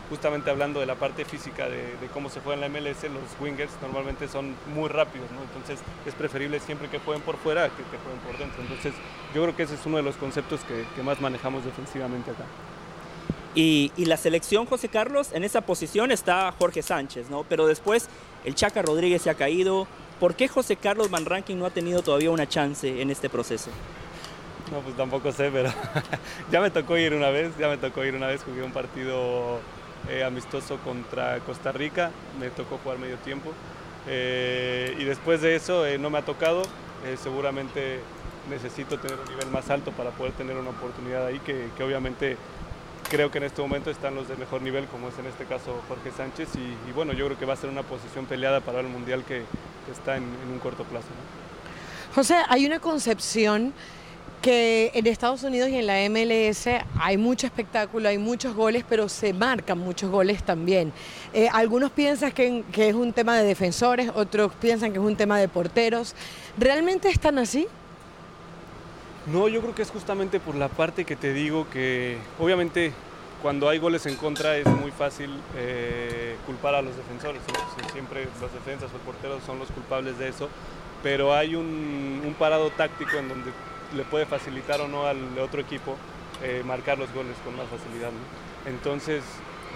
justamente 0.10 0.50
hablando 0.50 0.80
de 0.80 0.86
la 0.86 0.96
parte 0.96 1.26
física 1.26 1.68
de, 1.68 1.96
cómo 2.14 2.30
se 2.30 2.42
juega 2.42 2.66
en 2.66 2.74
la 2.74 2.80
MLS, 2.80 3.04
los 3.04 3.24
wingers 3.40 3.72
normalmente 3.82 4.28
son 4.28 4.56
muy 4.74 4.90
rápidos, 4.90 5.32
¿no? 5.32 5.42
Entonces 5.42 5.80
es 6.06 6.14
preferible 6.14 6.60
siempre 6.60 6.90
que 6.90 7.00
jueguen 7.00 7.24
por 7.24 7.38
fuera 7.38 7.70
que 7.70 7.84
que 7.84 7.98
jueguen 7.98 8.22
por 8.26 8.38
dentro. 8.38 8.62
Entonces 8.62 8.94
yo 9.34 9.42
creo 9.42 9.56
que 9.56 9.64
ese 9.64 9.76
es 9.76 9.86
uno 9.86 9.98
de 9.98 10.04
los 10.04 10.16
conceptos 10.16 10.62
que, 10.62 10.86
que 10.96 11.04
más 11.04 11.22
manejamos 11.22 11.64
defensivamente 11.66 12.32
acá. 12.32 12.46
Y, 13.56 13.92
la 13.96 14.18
selección, 14.18 14.66
José 14.66 14.90
Carlos, 14.90 15.30
en 15.32 15.46
esa 15.46 15.62
posición 15.62 16.12
está 16.12 16.54
Jorge 16.60 16.82
Sánchez, 16.82 17.30
¿no? 17.30 17.46
Pero 17.48 17.68
después 17.68 18.10
el 18.44 18.54
Chaca 18.54 18.82
Rodríguez 18.82 19.22
se 19.22 19.30
ha 19.30 19.36
caído. 19.36 19.88
¿Por 20.20 20.36
qué 20.36 20.50
José 20.50 20.76
Carlos 20.76 21.10
Van 21.10 21.26
Ranking 21.26 21.56
no 21.56 21.66
ha 21.66 21.70
tenido 21.70 22.02
todavía 22.02 22.32
una 22.32 22.50
chance 22.50 23.02
en 23.02 23.10
este 23.10 23.30
proceso? 23.30 23.72
No, 24.72 24.80
pues 24.80 24.96
tampoco 24.98 25.32
sé, 25.32 25.50
pero 25.52 25.72
ya 26.52 26.62
me 26.62 26.72
tocó 26.72 26.98
ir 26.98 27.14
una 27.14 27.30
vez, 27.30 27.56
ya 27.58 27.68
me 27.68 27.78
tocó 27.78 28.04
ir 28.04 28.16
una 28.16 28.28
vez, 28.28 28.44
jugué 28.44 28.64
un 28.64 28.72
partido 28.72 29.60
eh, 30.10 30.24
amistoso 30.24 30.78
contra 30.78 31.40
Costa 31.40 31.72
Rica, 31.72 32.12
me 32.40 32.50
tocó 32.50 32.80
jugar 32.84 32.98
medio 32.98 33.18
tiempo. 33.18 33.52
Eh, 34.08 34.96
y 35.00 35.04
después 35.04 35.42
de 35.42 35.56
eso 35.56 35.86
eh, 35.86 35.98
no 35.98 36.10
me 36.10 36.18
ha 36.20 36.26
tocado, 36.26 36.64
seguramente 37.22 38.00
necesito 38.50 38.98
tener 38.98 39.20
un 39.20 39.30
nivel 39.30 39.48
más 39.52 39.70
alto 39.70 39.92
para 39.92 40.10
poder 40.12 40.34
tener 40.34 40.58
una 40.58 40.72
oportunidad 40.72 41.26
ahí 41.28 41.40
que, 41.40 41.70
que 41.78 41.84
obviamente 41.84 42.38
creo 43.10 43.32
que 43.32 43.38
en 43.38 43.46
este 43.46 43.62
momento 43.62 43.90
están 43.90 44.16
los 44.16 44.28
de 44.28 44.36
mejor 44.36 44.62
nivel, 44.62 44.86
como 44.88 45.10
es 45.10 45.20
en 45.20 45.28
este 45.28 45.46
caso 45.46 45.82
Jorge 45.88 46.12
Sánchez, 46.12 46.50
y, 46.56 46.92
bueno, 46.92 47.14
yo 47.14 47.26
creo 47.26 47.38
que 47.38 47.46
va 47.46 47.54
a 47.54 47.58
ser 47.58 47.70
una 47.70 47.84
posición 47.84 48.26
peleada 48.26 48.62
para 48.62 48.80
el 48.80 48.88
Mundial 48.88 49.24
que, 49.24 49.44
está 49.92 50.18
en, 50.18 50.24
un 50.24 50.60
corto 50.60 50.84
plazo. 50.84 51.08
José, 52.16 52.38
hay 52.50 52.66
una 52.66 52.80
concepción 52.80 53.74
que 54.46 54.92
en 54.94 55.08
Estados 55.08 55.42
Unidos 55.42 55.70
y 55.72 55.78
en 55.78 55.88
la 55.88 56.08
MLS 56.08 56.68
hay 57.00 57.18
mucho 57.18 57.48
espectáculo, 57.48 58.08
hay 58.08 58.20
muchos 58.20 58.54
goles, 58.54 58.86
pero 58.88 59.10
se 59.10 59.34
marcan 59.34 59.80
muchos 59.80 60.12
goles 60.12 60.44
también. 60.44 60.94
Eh, 61.34 61.50
algunos 61.52 61.90
piensan 61.90 62.32
que, 62.32 62.64
es 62.72 62.94
un 62.94 63.12
tema 63.12 63.36
de 63.40 63.44
defensores, 63.44 64.12
otros 64.14 64.52
piensan 64.62 64.92
que 64.94 65.00
es 65.00 65.04
un 65.04 65.16
tema 65.16 65.40
de 65.40 65.48
porteros. 65.48 66.14
¿Realmente 66.60 67.10
están 67.10 67.40
así? 67.40 67.68
No, 69.26 69.48
yo 69.48 69.62
creo 69.62 69.74
que 69.74 69.82
es 69.82 69.90
justamente 69.90 70.40
por 70.40 70.54
la 70.54 70.68
parte 70.68 71.06
que 71.06 71.16
te 71.16 71.34
digo 71.34 71.68
que 71.72 72.20
obviamente 72.38 72.94
cuando 73.42 73.68
hay 73.68 73.80
goles 73.80 74.06
en 74.06 74.16
contra 74.16 74.58
es 74.58 74.68
muy 74.68 74.92
fácil 74.92 75.32
eh, 75.56 76.36
culpar 76.46 76.76
a 76.76 76.84
los 76.84 76.96
defensores. 76.96 77.42
Siempre 77.94 78.28
los 78.40 78.54
defensas 78.54 78.92
o 78.94 78.96
el 78.98 79.02
portero 79.02 79.40
son 79.44 79.58
los 79.58 79.72
culpables 79.72 80.20
de 80.20 80.28
eso, 80.28 80.50
pero 81.02 81.34
hay 81.34 81.56
un, 81.56 82.36
parado 82.38 82.70
táctico 82.70 83.18
en 83.18 83.30
donde 83.30 83.52
le 83.96 84.04
puede 84.04 84.26
facilitar 84.26 84.82
o 84.82 84.88
no 84.88 85.06
al 85.06 85.38
otro 85.40 85.62
equipo 85.62 85.96
eh, 86.44 86.64
marcar 86.66 86.98
los 86.98 87.14
goles 87.14 87.36
con 87.44 87.56
más 87.56 87.68
facilidad. 87.68 88.12
Entonces, 88.66 89.24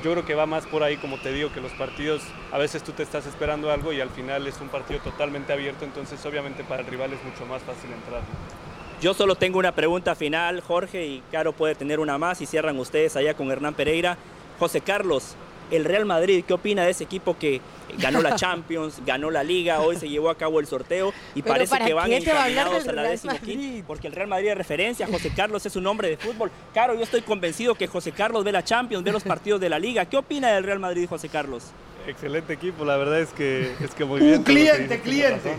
yo 0.03 0.11
creo 0.11 0.25
que 0.25 0.35
va 0.35 0.45
más 0.45 0.65
por 0.65 0.83
ahí, 0.83 0.97
como 0.97 1.19
te 1.19 1.31
digo, 1.31 1.51
que 1.51 1.61
los 1.61 1.71
partidos, 1.73 2.21
a 2.51 2.57
veces 2.57 2.83
tú 2.83 2.91
te 2.91 3.03
estás 3.03 3.25
esperando 3.25 3.71
algo 3.71 3.91
y 3.91 4.01
al 4.01 4.09
final 4.09 4.47
es 4.47 4.59
un 4.61 4.69
partido 4.69 4.99
totalmente 5.01 5.51
abierto, 5.53 5.85
entonces 5.85 6.25
obviamente 6.25 6.63
para 6.63 6.81
el 6.81 6.87
rival 6.87 7.13
es 7.13 7.23
mucho 7.23 7.45
más 7.45 7.61
fácil 7.63 7.91
entrar. 7.91 8.21
Yo 9.01 9.13
solo 9.13 9.35
tengo 9.35 9.59
una 9.59 9.73
pregunta 9.73 10.15
final, 10.15 10.61
Jorge, 10.61 11.05
y 11.05 11.23
Caro 11.31 11.53
puede 11.53 11.75
tener 11.75 11.99
una 11.99 12.17
más 12.17 12.41
y 12.41 12.45
cierran 12.45 12.77
ustedes 12.79 13.15
allá 13.15 13.33
con 13.33 13.49
Hernán 13.49 13.73
Pereira. 13.73 14.17
José 14.59 14.81
Carlos, 14.81 15.35
el 15.71 15.85
Real 15.85 16.05
Madrid, 16.05 16.43
¿qué 16.47 16.53
opina 16.53 16.83
de 16.83 16.91
ese 16.91 17.03
equipo 17.03 17.37
que 17.37 17.61
ganó 17.97 18.21
la 18.21 18.35
Champions, 18.37 19.01
ganó 19.05 19.31
la 19.31 19.43
Liga, 19.43 19.81
hoy 19.81 19.95
se 19.97 20.09
llevó 20.09 20.29
a 20.29 20.35
cabo 20.35 20.59
el 20.59 20.67
sorteo 20.67 21.13
y 21.35 21.41
parece 21.41 21.77
que 21.79 21.93
van 21.93 22.11
encaminados 22.11 22.87
a, 22.87 22.91
la 22.91 23.03
décima 23.03 23.37
quinta? 23.37 23.85
Porque 23.87 24.07
el 24.07 24.13
Real 24.13 24.27
Madrid 24.27 24.49
es 24.49 24.57
referencia, 24.57 25.07
José 25.07 25.31
Carlos 25.35 25.65
es 25.65 25.75
un 25.75 25.87
hombre 25.87 26.09
de 26.09 26.17
fútbol. 26.17 26.51
Caro, 26.73 26.95
yo 26.95 27.03
estoy 27.03 27.21
convencido 27.21 27.75
que 27.75 27.87
José 27.87 28.11
Carlos 28.11 28.43
ve 28.43 28.51
la 28.51 28.63
Champions, 28.63 29.03
ve 29.03 29.11
los 29.11 29.23
partidos 29.23 29.61
de 29.61 29.69
la 29.69 29.79
Liga. 29.79 30.05
¿Qué 30.05 30.17
opina 30.17 30.51
del 30.51 30.63
Real 30.63 30.79
Madrid, 30.79 31.07
José 31.07 31.29
Carlos? 31.29 31.71
Excelente 32.07 32.53
equipo, 32.53 32.85
la 32.85 32.97
verdad 32.97 33.19
es 33.19 33.29
que, 33.29 33.73
es 33.81 33.91
que 33.91 34.05
muy 34.05 34.21
bien. 34.21 34.37
Un 34.39 34.43
cliente, 34.43 34.99
cliente. 35.01 35.57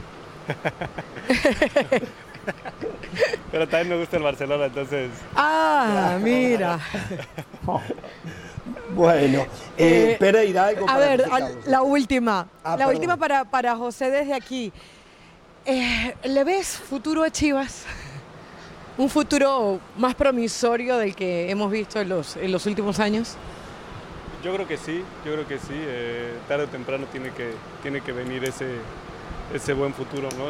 Pero 3.52 3.68
también 3.68 3.88
me 3.90 3.96
gusta 3.98 4.16
el 4.16 4.22
Barcelona, 4.22 4.66
entonces. 4.66 5.10
Ah, 5.34 6.18
mira. 6.22 6.78
Bueno, 8.94 9.40
eh, 9.76 10.12
eh, 10.12 10.16
Pereira, 10.18 10.66
algo 10.66 10.88
A 10.88 10.98
ver, 10.98 11.24
la 11.66 11.82
última. 11.82 12.48
Ah, 12.62 12.76
la 12.76 12.88
última 12.88 13.16
para, 13.16 13.44
para 13.44 13.76
José 13.76 14.10
desde 14.10 14.34
aquí. 14.34 14.72
Eh, 15.64 16.14
¿Le 16.24 16.44
ves 16.44 16.68
futuro 16.68 17.22
a 17.22 17.30
Chivas? 17.30 17.84
¿Un 18.98 19.08
futuro 19.08 19.80
más 19.96 20.14
promisorio 20.14 20.96
del 20.98 21.14
que 21.14 21.50
hemos 21.50 21.70
visto 21.70 22.00
en 22.00 22.08
los, 22.08 22.36
en 22.36 22.52
los 22.52 22.66
últimos 22.66 22.98
años? 22.98 23.36
Yo 24.44 24.54
creo 24.54 24.66
que 24.66 24.76
sí, 24.76 25.02
yo 25.24 25.32
creo 25.32 25.46
que 25.46 25.58
sí. 25.58 25.74
tarde 26.48 26.64
o 26.64 26.68
temprano 26.68 27.06
tiene 27.12 27.30
que, 27.30 27.52
tiene 27.82 28.00
que 28.00 28.12
venir 28.12 28.44
ese, 28.44 28.66
ese 29.54 29.72
buen 29.72 29.94
futuro. 29.94 30.28
¿no? 30.38 30.46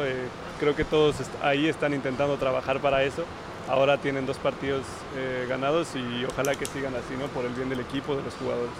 creo 0.59 0.75
que 0.75 0.85
todos 0.85 1.15
ahí 1.41 1.67
están 1.67 1.93
intentando 1.93 2.37
trabajar 2.37 2.79
para 2.79 3.03
eso. 3.03 3.25
Ahora 3.69 3.97
tienen 3.97 4.25
dos 4.25 4.37
partidos 4.37 4.83
eh, 5.15 5.45
ganados 5.47 5.89
y 5.95 6.25
ojalá 6.25 6.55
que 6.55 6.65
sigan 6.65 6.93
así, 6.95 7.15
¿no? 7.17 7.27
Por 7.27 7.45
el 7.45 7.53
bien 7.53 7.69
del 7.69 7.79
equipo, 7.79 8.15
de 8.15 8.23
los 8.23 8.33
jugadores. 8.35 8.71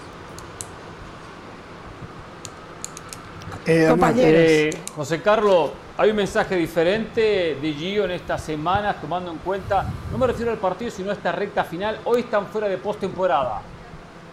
Eh, 3.66 3.88
Compañeros. 3.90 4.34
Eh, 4.34 4.70
José 4.96 5.22
Carlos, 5.22 5.72
Hay 5.98 6.10
un 6.10 6.16
mensaje 6.16 6.56
diferente 6.56 7.58
de 7.62 7.74
Gio 7.74 8.06
en 8.06 8.12
estas 8.12 8.42
semanas, 8.42 9.00
tomando 9.00 9.30
en 9.32 9.38
cuenta, 9.38 9.86
no 10.12 10.18
me 10.18 10.26
refiero 10.26 10.52
al 10.52 10.58
partido, 10.58 10.90
sino 10.90 11.12
a 11.12 11.14
esta 11.14 11.32
recta 11.32 11.64
final. 11.64 12.00
Hoy 12.06 12.22
están 12.22 12.48
fuera 12.48 12.68
de 12.68 12.78
postemporada. 12.78 13.62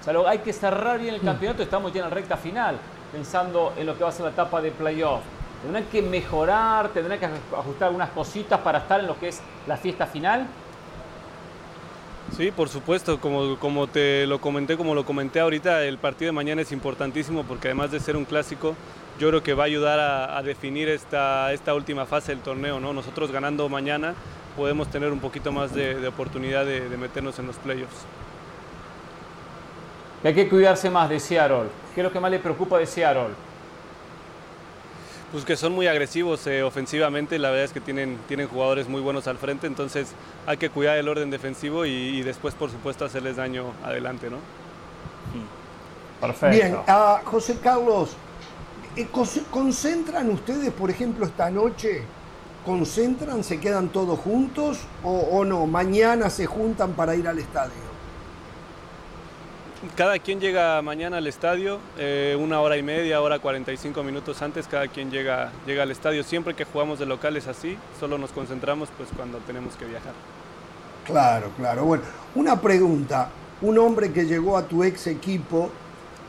O 0.01 0.05
sea, 0.05 0.15
hay 0.27 0.39
que 0.39 0.53
cerrar 0.53 0.99
bien 0.99 1.15
el 1.15 1.21
campeonato, 1.21 1.63
estamos 1.63 1.93
ya 1.93 2.01
en 2.01 2.09
la 2.09 2.15
recta 2.15 2.39
final, 2.39 2.79
pensando 3.13 3.75
en 3.77 3.85
lo 3.85 3.99
que 3.99 4.03
va 4.03 4.09
a 4.09 4.13
ser 4.13 4.25
la 4.25 4.31
etapa 4.31 4.63
de 4.63 4.71
playoff. 4.71 5.21
Tendrán 5.63 5.85
que 5.85 6.03
mejorar, 6.03 6.89
tendrán 6.91 7.19
que 7.19 7.27
ajustar 7.27 7.89
algunas 7.89 8.11
cositas 8.11 8.61
para 8.61 8.79
estar 8.79 9.01
en 9.01 9.07
lo 9.07 9.19
que 9.19 9.29
es 9.29 9.41
la 9.67 9.77
fiesta 9.77 10.07
final. 10.07 10.47
Sí, 12.37 12.51
por 12.53 12.69
supuesto, 12.69 13.21
como, 13.21 13.59
como 13.59 13.87
te 13.87 14.27
lo 14.27 14.41
comenté, 14.41 14.77
como 14.77 14.95
lo 14.95 15.05
comenté 15.05 15.41
ahorita, 15.41 15.83
el 15.85 15.99
partido 15.99 16.29
de 16.29 16.33
mañana 16.33 16.63
es 16.63 16.73
importantísimo 16.73 17.43
porque 17.43 17.69
además 17.69 17.91
de 17.91 18.01
ser 18.01 18.17
un 18.17 18.25
clásico, 18.25 18.77
yo 19.19 19.29
creo 19.29 19.43
que 19.43 19.55
va 19.55 19.65
a 19.65 19.67
ayudar 19.67 19.99
a, 19.99 20.41
definir 20.43 20.89
esta, 20.89 21.53
esta 21.53 21.75
última 21.75 22.07
fase 22.07 22.33
del 22.33 22.43
torneo. 22.43 22.79
¿no? 22.79 22.93
Nosotros 22.93 23.33
ganando 23.33 23.69
mañana 23.69 24.15
podemos 24.57 24.89
tener 24.89 25.11
un 25.11 25.21
poquito 25.21 25.51
más 25.51 25.75
de, 25.75 26.07
oportunidad 26.07 26.65
de, 26.67 26.81
meternos 26.97 27.39
en 27.39 27.47
los 27.47 27.57
playoffs. 27.57 28.05
hay 30.23 30.35
que 30.35 30.49
cuidarse 30.49 30.91
más 30.91 31.09
de 31.09 31.19
Seattle. 31.19 31.69
¿Qué 31.95 32.03
es 32.03 32.05
lo 32.05 32.13
que 32.13 32.21
más 32.21 32.31
le 32.31 32.39
preocupa 32.39 32.79
de 32.79 32.87
Seattle? 32.87 33.48
Pues 35.33 35.45
que 35.45 35.57
son 35.57 35.73
muy 35.73 35.87
agresivos 35.87 36.47
eh, 36.47 36.63
ofensivamente, 36.63 37.39
la 37.39 37.51
verdad 37.51 37.67
es 37.67 37.73
que 37.73 37.81
tienen, 37.81 38.19
tienen 38.29 38.49
jugadores 38.49 38.89
muy 38.89 39.03
buenos 39.03 39.27
al 39.27 39.37
frente, 39.37 39.67
entonces 39.67 40.09
hay 40.47 40.57
que 40.57 40.71
cuidar 40.71 40.97
el 40.97 41.07
orden 41.07 41.31
defensivo 41.31 41.85
y, 41.85 42.23
después, 42.23 42.55
por 42.55 42.71
supuesto, 42.71 43.05
hacerles 43.05 43.37
daño 43.37 43.73
adelante, 43.85 44.31
¿no? 44.31 44.39
Perfecto. 46.19 46.57
Bien, 46.57 46.75
uh, 46.77 47.25
José 47.27 47.59
Carlos, 47.63 48.17
eh, 48.97 49.07
¿concentran 49.51 50.31
ustedes, 50.31 50.73
por 50.73 50.91
ejemplo, 50.91 51.27
esta 51.27 51.51
noche? 51.51 52.03
¿Concentran, 52.65 53.45
se 53.45 53.61
quedan 53.61 53.91
todos 53.91 54.19
juntos 54.19 54.79
o, 55.05 55.11
o 55.11 55.45
no? 55.45 55.67
¿Mañana 55.67 56.31
se 56.31 56.47
juntan 56.47 56.93
para 56.93 57.15
ir 57.15 57.29
al 57.29 57.39
estadio? 57.39 57.98
Cada 59.95 60.19
quien 60.19 60.41
llega 60.41 60.83
mañana 60.83 61.19
al 61.19 61.29
estadio, 61.29 61.79
eh, 61.99 62.37
una 62.37 62.61
hora 62.61 62.77
y 62.77 62.83
media, 62.83 63.23
hora 63.23 63.39
45 63.39 64.03
minutos 64.03 64.43
antes, 64.43 64.67
cada 64.67 64.89
quien 64.89 65.09
llega, 65.09 65.53
llega 65.67 65.85
al 65.85 65.93
estadio. 65.93 66.25
Siempre 66.25 66.55
que 66.55 66.65
jugamos 66.65 66.99
de 66.99 67.07
locales 67.07 67.47
así, 67.47 67.79
solo 68.01 68.19
nos 68.19 68.33
concentramos 68.33 68.89
pues 68.97 69.09
cuando 69.15 69.39
tenemos 69.39 69.77
que 69.77 69.85
viajar. 69.85 70.15
Claro, 71.05 71.53
claro. 71.57 71.85
Bueno, 71.85 72.03
una 72.35 72.61
pregunta. 72.61 73.31
Un 73.61 73.79
hombre 73.79 74.13
que 74.13 74.27
llegó 74.27 74.57
a 74.57 74.65
tu 74.67 74.83
ex 74.83 75.07
equipo, 75.07 75.71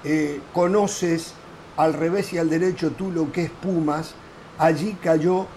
eh, 0.03 0.41
conoces 0.53 1.33
al 1.75 1.95
revés 1.95 2.31
y 2.33 2.37
al 2.37 2.51
derecho 2.51 2.91
tú 2.91 3.11
lo 3.11 3.31
que 3.31 3.45
es 3.45 3.49
Pumas, 3.49 4.13
allí 4.59 4.95
cayó 5.01 5.47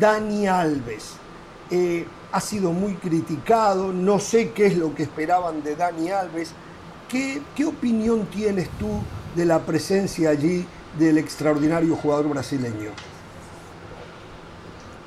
Dani 0.00 0.46
Alves. 0.46 1.16
Eh, 1.70 2.06
ha 2.32 2.40
sido 2.40 2.72
muy 2.72 2.94
criticado, 2.94 3.92
no 3.92 4.18
sé 4.18 4.52
qué 4.52 4.66
es 4.66 4.78
lo 4.78 4.94
que 4.94 5.02
esperaban 5.02 5.62
de 5.62 5.76
Dani 5.76 6.10
Alves 6.10 6.54
¿Qué, 7.08 7.42
opinión 7.66 8.26
tienes 8.26 8.68
tú 8.78 9.00
de 9.36 9.44
la 9.44 9.60
presencia 9.60 10.30
allí 10.30 10.66
del 10.98 11.18
extraordinario 11.18 11.96
jugador 11.96 12.28
brasileño? 12.28 12.90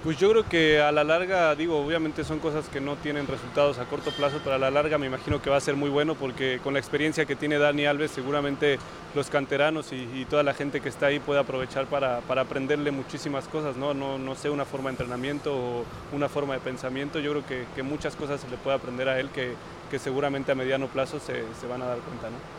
Pues 0.04 0.18
yo 0.20 0.30
creo 0.30 0.48
que 0.48 0.80
a 0.80 0.92
la 0.92 1.04
larga, 1.04 1.56
digo, 1.56 1.84
obviamente 1.84 2.24
son 2.24 2.38
cosas 2.38 2.70
que 2.70 2.80
no 2.80 2.96
tienen 2.98 3.26
resultados 3.26 3.80
a 3.80 3.86
corto 3.86 4.12
plazo, 4.12 4.40
pero 4.44 4.56
a 4.56 4.60
la 4.60 4.70
larga 4.70 5.00
me 5.00 5.08
imagino 5.08 5.42
que 5.42 5.50
va 5.50 5.58
a 5.58 5.62
ser 5.62 5.76
muy 5.76 5.90
bueno 5.90 6.14
porque 6.14 6.60
con 6.64 6.74
la 6.74 6.80
experiencia 6.80 7.26
que 7.26 7.36
tiene 7.36 7.58
Dani 7.58 7.88
Alves, 7.88 8.12
seguramente 8.12 8.78
los 9.16 9.30
canteranos 9.32 9.92
y, 9.92 10.26
toda 10.30 10.44
la 10.44 10.54
gente 10.54 10.82
que 10.82 10.90
está 10.90 11.08
ahí 11.08 11.20
puede 11.20 11.40
aprovechar 11.40 11.88
para, 11.88 12.20
aprenderle 12.20 12.92
muchísimas 12.92 13.48
cosas, 13.48 13.76
¿no? 13.76 13.96
¿no? 13.96 14.20
No 14.20 14.36
sé, 14.36 14.52
una 14.52 14.66
forma 14.66 14.90
de 14.90 14.94
entrenamiento 14.94 15.56
o 15.56 15.86
una 16.14 16.30
forma 16.30 16.54
de 16.54 16.60
pensamiento. 16.60 17.20
Yo 17.20 17.32
creo 17.32 17.46
que, 17.46 17.66
que 17.76 17.82
muchas 17.82 18.16
cosas 18.16 18.40
se 18.40 18.50
le 18.50 18.58
puede 18.58 18.78
aprender 18.78 19.10
a 19.10 19.20
él 19.20 19.30
que, 19.30 19.56
que 19.90 19.98
seguramente 19.98 20.52
a 20.52 20.56
mediano 20.56 20.88
plazo 20.88 21.20
se, 21.20 21.44
se 21.60 21.68
van 21.68 21.82
a 21.82 21.86
dar 21.86 21.98
cuenta. 22.00 22.30
¿no? 22.30 22.57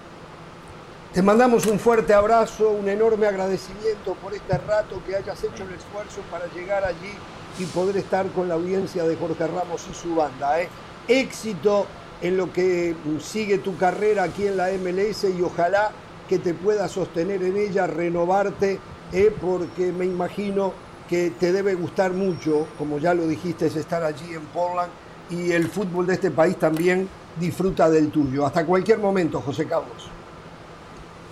Te 1.12 1.22
mandamos 1.22 1.64
un 1.64 1.78
fuerte 1.78 2.12
abrazo, 2.12 2.68
un 2.68 2.86
enorme 2.86 3.26
agradecimiento 3.26 4.14
por 4.22 4.34
este 4.34 4.58
rato 4.58 5.00
que 5.06 5.16
hayas 5.16 5.42
hecho 5.42 5.64
el 5.64 5.72
esfuerzo 5.72 6.20
para 6.30 6.46
llegar 6.52 6.84
allí 6.84 7.14
y 7.58 7.64
poder 7.64 7.96
estar 7.96 8.26
con 8.32 8.46
la 8.46 8.54
audiencia 8.54 9.04
de 9.04 9.16
Jorge 9.16 9.46
Ramos 9.46 9.86
y 9.90 9.94
su 9.94 10.14
banda. 10.14 10.60
¿eh? 10.60 10.68
Éxito 11.08 11.86
en 12.20 12.36
lo 12.36 12.52
que 12.52 12.94
sigue 13.20 13.56
tu 13.56 13.78
carrera 13.78 14.24
aquí 14.24 14.46
en 14.46 14.58
la 14.58 14.68
MLS 14.72 15.24
y 15.24 15.40
ojalá 15.40 15.92
que 16.28 16.38
te 16.38 16.52
puedas 16.52 16.92
sostener 16.92 17.42
en 17.42 17.56
ella, 17.56 17.86
renovarte, 17.86 18.78
¿eh? 19.10 19.34
porque 19.40 19.90
me 19.92 20.04
imagino 20.04 20.74
que 21.08 21.30
te 21.30 21.52
debe 21.52 21.74
gustar 21.74 22.12
mucho, 22.12 22.66
como 22.76 22.98
ya 22.98 23.14
lo 23.14 23.26
dijiste, 23.26 23.66
es 23.66 23.76
estar 23.76 24.04
allí 24.04 24.34
en 24.34 24.44
Portland 24.48 24.92
y 25.30 25.52
el 25.52 25.68
fútbol 25.68 26.06
de 26.06 26.14
este 26.14 26.30
país 26.30 26.58
también 26.58 27.08
disfruta 27.40 27.88
del 27.88 28.10
tuyo. 28.10 28.44
Hasta 28.44 28.66
cualquier 28.66 28.98
momento, 28.98 29.40
José 29.40 29.64
Carlos. 29.64 30.17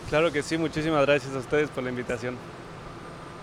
Claro 0.09 0.31
que 0.31 0.43
sí, 0.43 0.57
muchísimas 0.57 1.05
gracias 1.05 1.35
a 1.35 1.39
ustedes 1.39 1.69
por 1.69 1.83
la 1.83 1.91
invitación. 1.91 2.37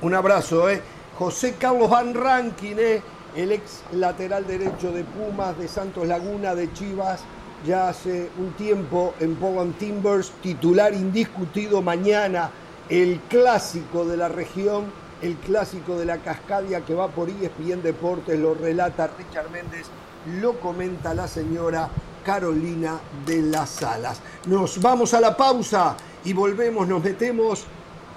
Un 0.01 0.13
abrazo, 0.13 0.69
¿eh? 0.69 0.81
José 1.17 1.55
Carlos 1.59 1.89
Van 1.89 2.13
Rankin, 2.13 2.79
¿eh? 2.79 3.01
el 3.35 3.51
ex 3.51 3.81
lateral 3.91 4.47
derecho 4.47 4.91
de 4.91 5.03
Pumas, 5.03 5.57
de 5.57 5.67
Santos 5.67 6.07
Laguna, 6.07 6.55
de 6.55 6.71
Chivas, 6.71 7.21
ya 7.65 7.89
hace 7.89 8.29
un 8.37 8.53
tiempo 8.53 9.13
en 9.19 9.35
Portland 9.35 9.77
Timbers, 9.77 10.31
titular 10.41 10.93
indiscutido 10.93 11.81
mañana, 11.81 12.49
el 12.89 13.19
clásico 13.29 14.05
de 14.05 14.17
la 14.17 14.29
región, 14.29 14.85
el 15.21 15.35
clásico 15.35 15.97
de 15.97 16.05
la 16.05 16.17
Cascadia 16.17 16.85
que 16.85 16.93
va 16.93 17.09
por 17.09 17.29
ESPN 17.29 17.81
Deportes, 17.81 18.39
lo 18.39 18.53
relata 18.53 19.09
Richard 19.17 19.49
Méndez 19.51 19.87
lo 20.41 20.59
comenta 20.59 21.13
la 21.13 21.27
señora 21.27 21.89
Carolina 22.23 22.99
de 23.25 23.41
las 23.41 23.69
Salas. 23.69 24.21
Nos 24.47 24.81
vamos 24.81 25.13
a 25.13 25.19
la 25.19 25.35
pausa 25.35 25.95
y 26.25 26.33
volvemos, 26.33 26.87
nos 26.87 27.03
metemos 27.03 27.65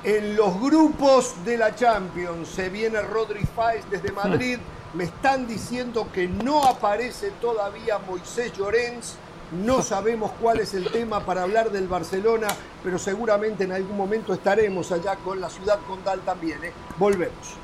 en 0.04 0.36
los 0.36 0.60
grupos 0.60 1.34
de 1.44 1.58
la 1.58 1.74
Champions. 1.74 2.48
Se 2.48 2.68
viene 2.68 3.00
Rodri 3.02 3.44
Fáez 3.44 3.84
desde 3.90 4.12
Madrid. 4.12 4.58
Me 4.94 5.04
están 5.04 5.46
diciendo 5.46 6.08
que 6.12 6.28
no 6.28 6.64
aparece 6.64 7.32
todavía 7.40 7.98
Moisés 7.98 8.52
Llorens. 8.56 9.16
No 9.64 9.82
sabemos 9.82 10.32
cuál 10.40 10.60
es 10.60 10.74
el 10.74 10.90
tema 10.90 11.24
para 11.24 11.42
hablar 11.42 11.70
del 11.70 11.88
Barcelona, 11.88 12.48
pero 12.82 12.98
seguramente 12.98 13.64
en 13.64 13.72
algún 13.72 13.96
momento 13.96 14.32
estaremos 14.34 14.90
allá 14.92 15.16
con 15.16 15.40
la 15.40 15.50
ciudad 15.50 15.78
condal 15.86 16.20
también. 16.20 16.62
¿eh? 16.64 16.72
Volvemos. 16.98 17.56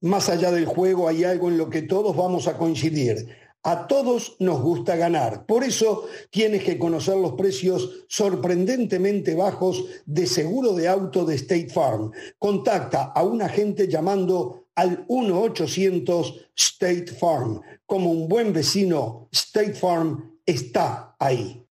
Más 0.00 0.28
allá 0.28 0.52
del 0.52 0.66
juego 0.66 1.08
hay 1.08 1.24
algo 1.24 1.48
en 1.48 1.58
lo 1.58 1.70
que 1.70 1.82
todos 1.82 2.16
vamos 2.16 2.46
a 2.46 2.56
coincidir. 2.56 3.45
A 3.66 3.88
todos 3.88 4.36
nos 4.38 4.60
gusta 4.60 4.94
ganar. 4.94 5.44
Por 5.44 5.64
eso 5.64 6.06
tienes 6.30 6.62
que 6.62 6.78
conocer 6.78 7.16
los 7.16 7.32
precios 7.32 8.06
sorprendentemente 8.06 9.34
bajos 9.34 9.86
de 10.04 10.28
seguro 10.28 10.72
de 10.72 10.86
auto 10.86 11.24
de 11.24 11.34
State 11.34 11.70
Farm. 11.70 12.12
Contacta 12.38 13.06
a 13.06 13.24
un 13.24 13.42
agente 13.42 13.88
llamando 13.88 14.66
al 14.76 15.04
1-800 15.08 16.46
State 16.54 17.06
Farm. 17.06 17.60
Como 17.84 18.12
un 18.12 18.28
buen 18.28 18.52
vecino, 18.52 19.28
State 19.32 19.74
Farm 19.74 20.38
está 20.46 21.16
ahí. 21.18 21.66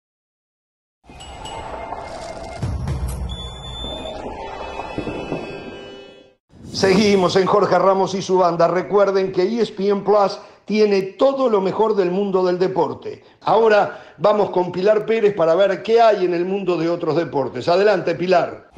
Seguimos 6.72 7.34
en 7.34 7.46
Jorge 7.46 7.76
Ramos 7.76 8.14
y 8.14 8.22
su 8.22 8.38
banda. 8.38 8.68
Recuerden 8.68 9.32
que 9.32 9.42
ESPN 9.42 10.04
Plus 10.04 10.38
tiene 10.70 11.02
todo 11.02 11.48
lo 11.48 11.60
mejor 11.60 11.96
del 11.96 12.12
mundo 12.12 12.46
del 12.46 12.56
deporte. 12.56 13.24
Ahora 13.40 14.14
vamos 14.18 14.50
con 14.50 14.70
Pilar 14.70 15.04
Pérez 15.04 15.34
para 15.34 15.56
ver 15.56 15.82
qué 15.82 16.00
hay 16.00 16.24
en 16.24 16.32
el 16.32 16.44
mundo 16.44 16.76
de 16.76 16.88
otros 16.88 17.16
deportes. 17.16 17.66
Adelante, 17.66 18.14
Pilar. 18.14 18.70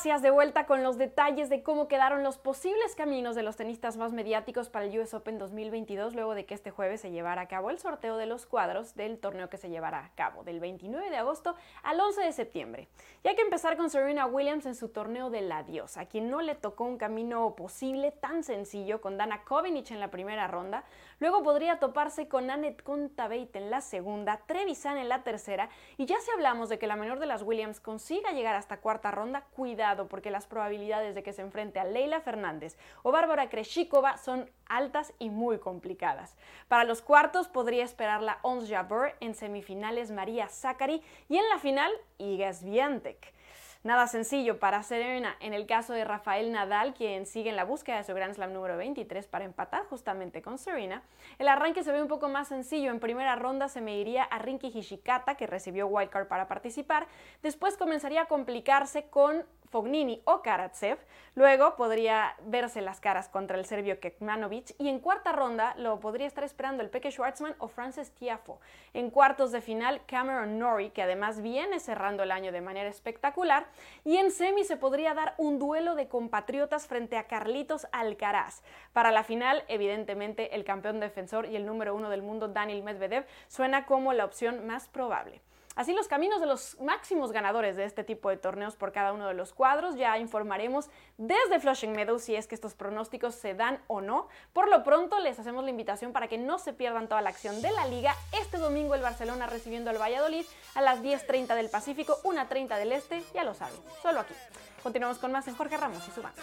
Gracias, 0.00 0.22
de 0.22 0.30
vuelta 0.30 0.64
con 0.64 0.82
los 0.82 0.96
detalles 0.96 1.50
de 1.50 1.62
cómo 1.62 1.86
quedaron 1.86 2.22
los 2.22 2.38
posibles 2.38 2.94
caminos 2.94 3.36
de 3.36 3.42
los 3.42 3.56
tenistas 3.56 3.98
más 3.98 4.14
mediáticos 4.14 4.70
para 4.70 4.86
el 4.86 4.98
US 4.98 5.12
Open 5.12 5.36
2022 5.36 6.14
luego 6.14 6.34
de 6.34 6.46
que 6.46 6.54
este 6.54 6.70
jueves 6.70 7.02
se 7.02 7.10
llevara 7.10 7.42
a 7.42 7.48
cabo 7.48 7.68
el 7.68 7.78
sorteo 7.78 8.16
de 8.16 8.24
los 8.24 8.46
cuadros 8.46 8.94
del 8.94 9.18
torneo 9.18 9.50
que 9.50 9.58
se 9.58 9.68
llevará 9.68 10.02
a 10.02 10.14
cabo 10.14 10.42
del 10.42 10.58
29 10.58 11.10
de 11.10 11.18
agosto 11.18 11.54
al 11.82 12.00
11 12.00 12.22
de 12.22 12.32
septiembre. 12.32 12.88
Y 13.22 13.28
hay 13.28 13.36
que 13.36 13.42
empezar 13.42 13.76
con 13.76 13.90
Serena 13.90 14.24
Williams 14.24 14.64
en 14.64 14.74
su 14.74 14.88
torneo 14.88 15.28
de 15.28 15.42
la 15.42 15.64
diosa, 15.64 16.00
a 16.00 16.06
quien 16.06 16.30
no 16.30 16.40
le 16.40 16.54
tocó 16.54 16.84
un 16.84 16.96
camino 16.96 17.54
posible 17.54 18.10
tan 18.10 18.42
sencillo 18.42 19.02
con 19.02 19.18
Dana 19.18 19.44
Kovinic 19.44 19.90
en 19.90 20.00
la 20.00 20.10
primera 20.10 20.48
ronda, 20.48 20.82
Luego 21.20 21.42
podría 21.42 21.78
toparse 21.78 22.28
con 22.28 22.50
Annette 22.50 22.82
Contabate 22.82 23.50
en 23.58 23.70
la 23.70 23.82
segunda, 23.82 24.38
Trevisan 24.46 24.96
en 24.96 25.08
la 25.10 25.22
tercera, 25.22 25.68
y 25.98 26.06
ya 26.06 26.18
si 26.20 26.30
hablamos 26.30 26.70
de 26.70 26.78
que 26.78 26.86
la 26.86 26.96
menor 26.96 27.20
de 27.20 27.26
las 27.26 27.42
Williams 27.42 27.78
consiga 27.78 28.32
llegar 28.32 28.54
hasta 28.54 28.80
cuarta 28.80 29.10
ronda, 29.10 29.42
cuidado 29.54 30.08
porque 30.08 30.30
las 30.30 30.46
probabilidades 30.46 31.14
de 31.14 31.22
que 31.22 31.34
se 31.34 31.42
enfrente 31.42 31.78
a 31.78 31.84
Leila 31.84 32.20
Fernández 32.22 32.78
o 33.02 33.12
Bárbara 33.12 33.50
Kreshikova 33.50 34.16
son 34.16 34.50
altas 34.66 35.12
y 35.18 35.28
muy 35.28 35.58
complicadas. 35.58 36.36
Para 36.68 36.84
los 36.84 37.02
cuartos 37.02 37.48
podría 37.48 37.84
esperar 37.84 38.22
la 38.22 38.38
Ons 38.42 38.70
Jabeur, 38.70 39.14
en 39.20 39.34
semifinales 39.34 40.10
María 40.10 40.48
Zachary 40.48 41.02
y 41.28 41.36
en 41.36 41.48
la 41.50 41.58
final 41.58 41.92
Iga 42.18 42.52
Swiatek. 42.54 43.34
Nada 43.82 44.06
sencillo 44.08 44.58
para 44.58 44.82
Serena 44.82 45.36
en 45.40 45.54
el 45.54 45.66
caso 45.66 45.94
de 45.94 46.04
Rafael 46.04 46.52
Nadal, 46.52 46.92
quien 46.92 47.24
sigue 47.24 47.48
en 47.48 47.56
la 47.56 47.64
búsqueda 47.64 47.96
de 47.96 48.04
su 48.04 48.12
Grand 48.12 48.34
Slam 48.34 48.52
número 48.52 48.76
23 48.76 49.26
para 49.26 49.46
empatar 49.46 49.86
justamente 49.86 50.42
con 50.42 50.58
Serena. 50.58 51.02
El 51.38 51.48
arranque 51.48 51.82
se 51.82 51.90
ve 51.90 52.02
un 52.02 52.08
poco 52.08 52.28
más 52.28 52.48
sencillo. 52.48 52.90
En 52.90 53.00
primera 53.00 53.36
ronda 53.36 53.68
se 53.68 53.80
mediría 53.80 54.24
a 54.24 54.38
Rinky 54.38 54.66
Hishikata, 54.66 55.36
que 55.36 55.46
recibió 55.46 55.86
wildcard 55.86 56.28
para 56.28 56.46
participar. 56.46 57.06
Después 57.42 57.78
comenzaría 57.78 58.20
a 58.20 58.26
complicarse 58.26 59.04
con 59.08 59.46
Fognini 59.70 60.20
o 60.24 60.42
Karatsev. 60.42 60.98
Luego 61.34 61.76
podría 61.76 62.34
verse 62.42 62.80
las 62.80 63.00
caras 63.00 63.28
contra 63.28 63.56
el 63.56 63.64
serbio 63.64 64.00
Kekmanovic 64.00 64.74
y 64.78 64.88
en 64.88 64.98
cuarta 64.98 65.32
ronda 65.32 65.74
lo 65.78 66.00
podría 66.00 66.26
estar 66.26 66.44
esperando 66.44 66.82
el 66.82 66.90
Peque 66.90 67.10
Schwartzman 67.10 67.54
o 67.58 67.68
Frances 67.68 68.10
Tiafo. 68.12 68.60
En 68.94 69.10
cuartos 69.10 69.52
de 69.52 69.60
final 69.60 70.02
Cameron 70.06 70.58
Norrie, 70.58 70.90
que 70.90 71.02
además 71.02 71.40
viene 71.40 71.80
cerrando 71.80 72.24
el 72.24 72.32
año 72.32 72.52
de 72.52 72.60
manera 72.60 72.88
espectacular. 72.88 73.66
Y 74.04 74.16
en 74.16 74.32
semi 74.32 74.64
se 74.64 74.76
podría 74.76 75.14
dar 75.14 75.34
un 75.38 75.58
duelo 75.58 75.94
de 75.94 76.08
compatriotas 76.08 76.86
frente 76.86 77.16
a 77.16 77.28
Carlitos 77.28 77.86
Alcaraz. 77.92 78.62
Para 78.92 79.12
la 79.12 79.22
final, 79.22 79.64
evidentemente, 79.68 80.54
el 80.56 80.64
campeón 80.64 81.00
defensor 81.00 81.46
y 81.46 81.56
el 81.56 81.64
número 81.64 81.94
uno 81.94 82.10
del 82.10 82.22
mundo, 82.22 82.48
Daniel 82.48 82.82
Medvedev, 82.82 83.26
suena 83.48 83.86
como 83.86 84.12
la 84.12 84.24
opción 84.24 84.66
más 84.66 84.88
probable. 84.88 85.40
Así 85.76 85.92
los 85.92 86.08
caminos 86.08 86.40
de 86.40 86.46
los 86.46 86.78
máximos 86.80 87.32
ganadores 87.32 87.76
de 87.76 87.84
este 87.84 88.02
tipo 88.02 88.28
de 88.28 88.36
torneos 88.36 88.76
por 88.76 88.92
cada 88.92 89.12
uno 89.12 89.28
de 89.28 89.34
los 89.34 89.54
cuadros. 89.54 89.96
Ya 89.96 90.18
informaremos 90.18 90.90
desde 91.16 91.60
Flushing 91.60 91.92
Meadows 91.92 92.22
si 92.22 92.34
es 92.34 92.46
que 92.46 92.54
estos 92.54 92.74
pronósticos 92.74 93.34
se 93.34 93.54
dan 93.54 93.80
o 93.86 94.00
no. 94.00 94.28
Por 94.52 94.68
lo 94.68 94.82
pronto 94.82 95.18
les 95.20 95.38
hacemos 95.38 95.64
la 95.64 95.70
invitación 95.70 96.12
para 96.12 96.28
que 96.28 96.38
no 96.38 96.58
se 96.58 96.72
pierdan 96.72 97.08
toda 97.08 97.22
la 97.22 97.30
acción 97.30 97.62
de 97.62 97.70
la 97.70 97.86
liga. 97.86 98.14
Este 98.40 98.58
domingo 98.58 98.94
el 98.94 99.02
Barcelona 99.02 99.46
recibiendo 99.46 99.90
al 99.90 100.00
Valladolid 100.00 100.44
a 100.74 100.82
las 100.82 101.02
10.30 101.02 101.54
del 101.54 101.70
Pacífico, 101.70 102.18
1.30 102.24 102.76
del 102.76 102.92
Este, 102.92 103.22
ya 103.32 103.44
lo 103.44 103.54
saben, 103.54 103.80
solo 104.02 104.20
aquí. 104.20 104.34
Continuamos 104.82 105.18
con 105.18 105.32
más 105.32 105.46
en 105.48 105.54
Jorge 105.54 105.76
Ramos 105.76 106.06
y 106.06 106.10
su 106.10 106.20
banda. 106.20 106.42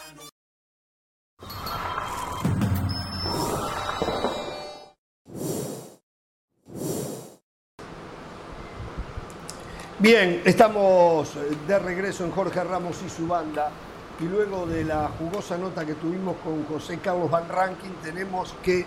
Bien, 9.99 10.43
estamos 10.45 11.31
de 11.67 11.79
regreso 11.79 12.23
en 12.23 12.29
Jorge 12.29 12.63
Ramos 12.63 12.97
y 13.03 13.09
su 13.09 13.27
banda. 13.27 13.71
Y 14.19 14.25
luego 14.25 14.67
de 14.67 14.83
la 14.83 15.09
jugosa 15.17 15.57
nota 15.57 15.87
que 15.87 15.95
tuvimos 15.95 16.35
con 16.43 16.65
José 16.65 16.99
Carlos 16.99 17.31
Van 17.31 17.49
Rankin, 17.49 17.95
tenemos 18.03 18.53
que 18.61 18.85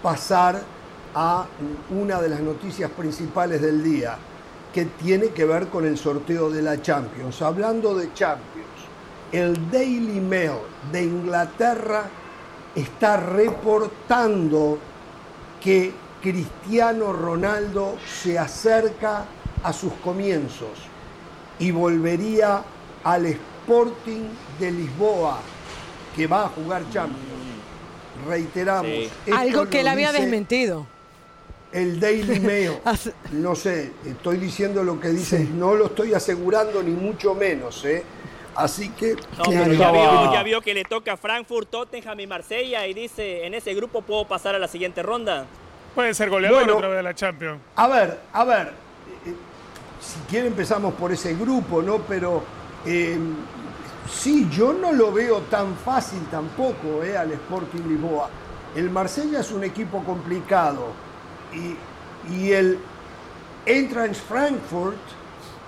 pasar 0.00 0.62
a 1.12 1.44
una 1.90 2.22
de 2.22 2.28
las 2.28 2.38
noticias 2.38 2.88
principales 2.92 3.60
del 3.62 3.82
día, 3.82 4.16
que 4.72 4.84
tiene 4.84 5.30
que 5.30 5.44
ver 5.44 5.66
con 5.66 5.86
el 5.86 5.98
sorteo 5.98 6.48
de 6.48 6.62
la 6.62 6.80
Champions. 6.80 7.42
Hablando 7.42 7.96
de 7.96 8.14
Champions, 8.14 8.68
el 9.32 9.72
Daily 9.72 10.20
Mail 10.20 10.58
de 10.92 11.02
Inglaterra 11.02 12.04
está 12.76 13.16
reportando 13.16 14.78
que 15.60 15.92
Cristiano 16.22 17.12
Ronaldo 17.12 17.96
se 18.06 18.38
acerca 18.38 19.24
a 19.64 19.72
sus 19.72 19.92
comienzos 19.94 20.78
y 21.58 21.70
volvería 21.70 22.62
al 23.02 23.26
Sporting 23.26 24.24
de 24.60 24.70
Lisboa, 24.70 25.40
que 26.14 26.26
va 26.26 26.44
a 26.44 26.48
jugar 26.48 26.82
Champions. 26.90 27.24
Reiteramos. 28.28 29.10
Algo 29.34 29.68
que 29.68 29.80
él 29.80 29.88
había 29.88 30.12
desmentido. 30.12 30.86
El 31.72 31.98
Daily 31.98 32.40
Mail. 32.40 32.72
no 33.32 33.56
sé, 33.56 33.92
estoy 34.06 34.36
diciendo 34.36 34.84
lo 34.84 35.00
que 35.00 35.08
dice, 35.08 35.40
no 35.40 35.74
lo 35.74 35.86
estoy 35.86 36.14
asegurando 36.14 36.82
ni 36.82 36.92
mucho 36.92 37.34
menos, 37.34 37.84
¿eh? 37.84 38.04
Así 38.54 38.90
que. 38.90 39.16
ya, 39.50 40.42
vio, 40.44 40.60
que 40.60 40.74
le 40.74 40.84
toca 40.84 41.16
Frankfurt, 41.16 41.70
Tottenham 41.70 42.20
y 42.20 42.26
Marsella 42.28 42.86
y 42.86 42.94
dice: 42.94 43.46
en 43.46 43.54
ese 43.54 43.74
grupo 43.74 44.02
puedo 44.02 44.28
pasar 44.28 44.54
a 44.54 44.60
la 44.60 44.68
siguiente 44.68 45.02
ronda. 45.02 45.46
Puede 45.94 46.14
ser 46.14 46.30
goleador 46.30 46.70
otra 46.70 46.88
vez 46.88 46.96
de 46.98 47.02
la 47.02 47.14
Champions. 47.14 47.60
A 47.74 47.88
ver, 47.88 48.20
a 48.32 48.44
ver, 48.44 48.72
si 50.04 50.20
quiere 50.30 50.48
empezamos 50.48 50.94
por 50.94 51.12
ese 51.12 51.34
grupo, 51.34 51.82
¿no? 51.82 51.98
Pero 51.98 52.42
eh, 52.84 53.18
sí, 54.10 54.48
yo 54.50 54.72
no 54.72 54.92
lo 54.92 55.12
veo 55.12 55.40
tan 55.42 55.74
fácil 55.76 56.20
tampoco 56.30 57.02
eh, 57.02 57.16
al 57.16 57.32
Sporting 57.32 57.88
Lisboa. 57.88 58.28
El 58.76 58.90
Marsella 58.90 59.40
es 59.40 59.50
un 59.50 59.64
equipo 59.64 60.02
complicado 60.04 60.88
y, 61.52 62.34
y 62.34 62.52
el 62.52 62.78
Eintracht 63.64 64.16
Frankfurt, 64.16 64.98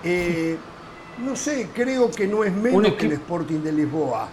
eh, 0.05 0.57
no 1.19 1.35
sé, 1.35 1.71
creo 1.73 2.11
que 2.11 2.27
no 2.27 2.45
es 2.45 2.53
menos 2.53 2.93
que 2.93 3.07
el 3.07 3.13
Sporting 3.13 3.61
de 3.61 3.73
Lisboa. 3.73 4.29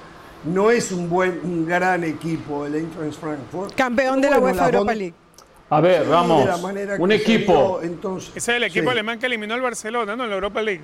No 0.45 0.69
es 0.71 0.91
un 0.91 1.09
buen, 1.09 1.39
un 1.43 1.65
gran 1.65 2.03
equipo 2.03 2.65
el 2.65 2.75
Eintracht 2.75 3.17
Frankfurt. 3.19 3.73
Campeón 3.75 4.19
de 4.19 4.29
la 4.29 4.39
UEFA 4.39 4.65
Europa 4.65 4.93
League. 4.93 5.22
A 5.73 5.81
ver, 5.81 6.07
vamos. 6.07 6.47
Un 6.99 7.11
equipo. 7.11 7.79
entonces, 7.81 8.29
Ese 8.35 8.51
es 8.51 8.57
el 8.57 8.63
equipo 8.63 8.91
alemán 8.91 9.17
que 9.17 9.25
eliminó 9.25 9.55
al 9.55 9.61
Barcelona, 9.61 10.15
¿no? 10.15 10.23
En 10.23 10.29
la 10.29 10.35
Europa 10.35 10.61
League. 10.61 10.81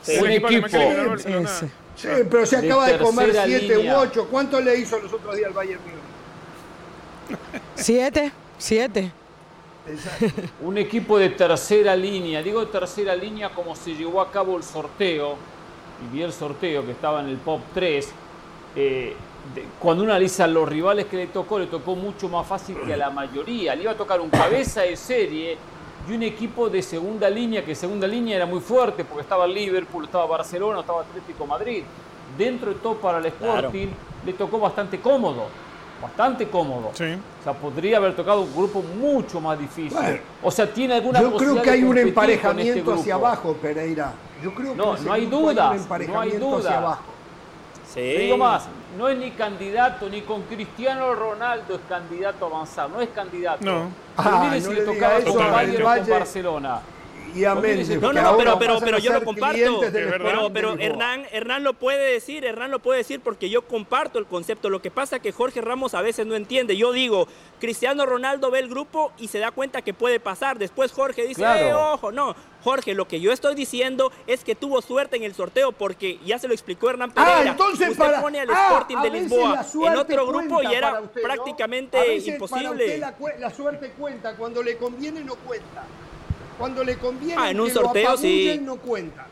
Sí. 0.00 0.16
Un 0.18 0.30
equipo. 0.30 0.68
Sí, 0.68 2.08
pero 2.30 2.46
se 2.46 2.56
acaba 2.56 2.88
de 2.88 2.98
comer 2.98 3.36
7 3.44 3.78
u 3.78 3.94
8. 3.94 4.28
¿Cuánto 4.30 4.60
le 4.60 4.78
hizo 4.78 4.98
los 4.98 5.12
otros 5.12 5.36
días 5.36 5.48
al 5.48 5.52
Bayern 5.52 5.80
Múnich? 5.82 5.98
7, 7.74 8.32
7. 8.56 9.12
Un 10.62 10.78
equipo 10.78 11.18
de 11.18 11.30
tercera 11.30 11.94
línea. 11.94 12.42
Digo 12.42 12.66
tercera 12.68 13.14
línea 13.14 13.50
como 13.50 13.76
se 13.76 13.94
llevó 13.94 14.22
a 14.22 14.30
cabo 14.30 14.56
el 14.56 14.62
sorteo. 14.62 15.36
Y 16.04 16.14
vi 16.14 16.22
el 16.22 16.32
sorteo 16.32 16.86
que 16.86 16.92
estaba 16.92 17.20
en 17.20 17.28
el 17.28 17.36
POP 17.36 17.60
3. 17.74 18.08
Eh, 18.76 19.14
cuando 19.78 20.02
uno 20.02 20.12
analiza 20.12 20.46
los 20.46 20.68
rivales 20.68 21.06
que 21.06 21.16
le 21.16 21.26
tocó, 21.28 21.58
le 21.58 21.66
tocó 21.66 21.94
mucho 21.94 22.28
más 22.28 22.46
fácil 22.46 22.76
que 22.86 22.94
a 22.94 22.96
la 22.96 23.10
mayoría. 23.10 23.74
Le 23.74 23.82
iba 23.82 23.92
a 23.92 23.96
tocar 23.96 24.20
un 24.20 24.30
cabeza 24.30 24.82
de 24.82 24.96
serie 24.96 25.58
y 26.08 26.12
un 26.12 26.22
equipo 26.22 26.68
de 26.68 26.82
segunda 26.82 27.28
línea, 27.28 27.64
que 27.64 27.74
segunda 27.74 28.06
línea 28.06 28.36
era 28.36 28.46
muy 28.46 28.60
fuerte 28.60 29.04
porque 29.04 29.22
estaba 29.22 29.46
Liverpool, 29.46 30.04
estaba 30.04 30.26
Barcelona, 30.26 30.80
estaba 30.80 31.02
Atlético 31.02 31.46
Madrid. 31.46 31.82
Dentro 32.36 32.70
de 32.70 32.76
todo 32.76 32.94
para 32.94 33.18
el 33.18 33.26
Sporting 33.26 33.88
le 34.24 34.32
tocó 34.32 34.58
bastante 34.58 35.00
cómodo, 35.00 35.46
bastante 36.02 36.48
cómodo. 36.48 36.90
Sí. 36.92 37.04
O 37.40 37.42
sea, 37.42 37.52
podría 37.54 37.96
haber 37.96 38.14
tocado 38.14 38.42
un 38.42 38.54
grupo 38.54 38.82
mucho 38.82 39.40
más 39.40 39.58
difícil. 39.58 39.98
o 40.42 40.50
sea, 40.50 40.72
tiene 40.72 40.94
alguna 40.94 41.20
Yo 41.20 41.36
creo 41.36 41.62
que 41.62 41.70
hay 41.70 41.82
un 41.82 41.96
este 41.96 42.08
emparejamiento 42.08 42.94
hacia 42.94 43.14
abajo, 43.14 43.54
Pereira. 43.54 44.12
Yo 44.42 44.54
creo 44.54 44.72
que 44.72 44.78
no, 44.78 44.96
no 44.96 45.12
hay 45.12 45.26
dudas, 45.26 45.88
no 46.08 46.20
hay 46.20 46.32
dudas. 46.32 46.98
Sí. 47.92 48.00
digo 48.00 48.36
más, 48.36 48.68
no 48.96 49.08
es 49.08 49.18
ni 49.18 49.30
candidato, 49.32 50.08
ni 50.08 50.22
con 50.22 50.42
Cristiano 50.42 51.14
Ronaldo 51.14 51.74
es 51.74 51.80
candidato 51.88 52.46
a 52.46 52.48
avanzar, 52.48 52.90
no 52.90 53.00
es 53.00 53.08
candidato. 53.10 53.64
No. 53.64 53.90
Ah, 54.16 54.50
no 54.52 54.60
si 54.60 54.72
le 54.72 54.82
tocaba 54.82 55.20
con 55.20 55.36
Bayern 55.36 55.82
o 55.84 55.96
con 55.96 56.08
Barcelona. 56.08 56.80
Y 57.34 57.44
a 57.44 57.54
Méndez, 57.54 58.00
no, 58.00 58.12
no, 58.12 58.36
pero, 58.36 58.58
pero, 58.58 58.80
pero 58.80 58.98
yo 58.98 59.12
lo 59.12 59.24
comparto. 59.24 59.80
Pero, 59.92 60.52
pero 60.52 60.78
Hernán, 60.78 61.26
Hernán 61.32 61.64
lo 61.64 61.74
puede 61.74 62.12
decir, 62.12 62.44
Hernán 62.44 62.70
lo 62.70 62.78
puede 62.78 62.98
decir 62.98 63.20
porque 63.20 63.50
yo 63.50 63.62
comparto 63.62 64.18
el 64.18 64.26
concepto. 64.26 64.70
Lo 64.70 64.80
que 64.80 64.90
pasa 64.90 65.16
es 65.16 65.22
que 65.22 65.32
Jorge 65.32 65.60
Ramos 65.60 65.94
a 65.94 66.02
veces 66.02 66.26
no 66.26 66.34
entiende. 66.34 66.76
Yo 66.76 66.92
digo, 66.92 67.28
Cristiano 67.60 68.06
Ronaldo 68.06 68.50
ve 68.50 68.60
el 68.60 68.68
grupo 68.68 69.12
y 69.18 69.28
se 69.28 69.38
da 69.38 69.50
cuenta 69.50 69.82
que 69.82 69.94
puede 69.94 70.20
pasar. 70.20 70.58
Después 70.58 70.92
Jorge 70.92 71.26
dice, 71.26 71.42
eh, 71.42 71.72
ojo, 71.74 72.12
no. 72.12 72.34
Jorge, 72.62 72.94
lo 72.94 73.06
que 73.06 73.20
yo 73.20 73.32
estoy 73.32 73.54
diciendo 73.54 74.10
es 74.26 74.42
que 74.42 74.56
tuvo 74.56 74.82
suerte 74.82 75.16
en 75.16 75.22
el 75.22 75.34
sorteo 75.34 75.70
porque 75.70 76.18
ya 76.24 76.38
se 76.38 76.48
lo 76.48 76.54
explicó 76.54 76.90
Hernán 76.90 77.12
ah, 77.14 77.24
Pereira. 77.24 77.50
Ah, 77.50 77.52
entonces 77.52 77.90
Usted 77.90 78.04
para, 78.04 78.20
pone 78.20 78.40
al 78.40 78.50
ah, 78.50 78.68
Sporting 78.70 78.96
de 79.02 79.10
Lisboa 79.10 79.64
en 79.84 79.96
otro 79.96 80.26
grupo 80.26 80.62
y 80.62 80.74
era 80.74 81.00
prácticamente 81.22 82.16
imposible. 82.16 82.98
la, 82.98 83.14
la 83.38 83.50
suerte 83.50 83.90
cuenta, 83.90 84.34
cuando 84.36 84.62
le 84.62 84.76
conviene 84.78 85.22
no 85.22 85.36
cuenta. 85.36 85.84
Cuando 86.58 86.82
le 86.82 86.96
conviene 86.96 87.34
ah, 87.36 87.50
en 87.50 87.60
un 87.60 87.70
sorteo 87.70 88.16
sí. 88.16 88.60
no 88.62 88.76
cuenta. 88.76 89.26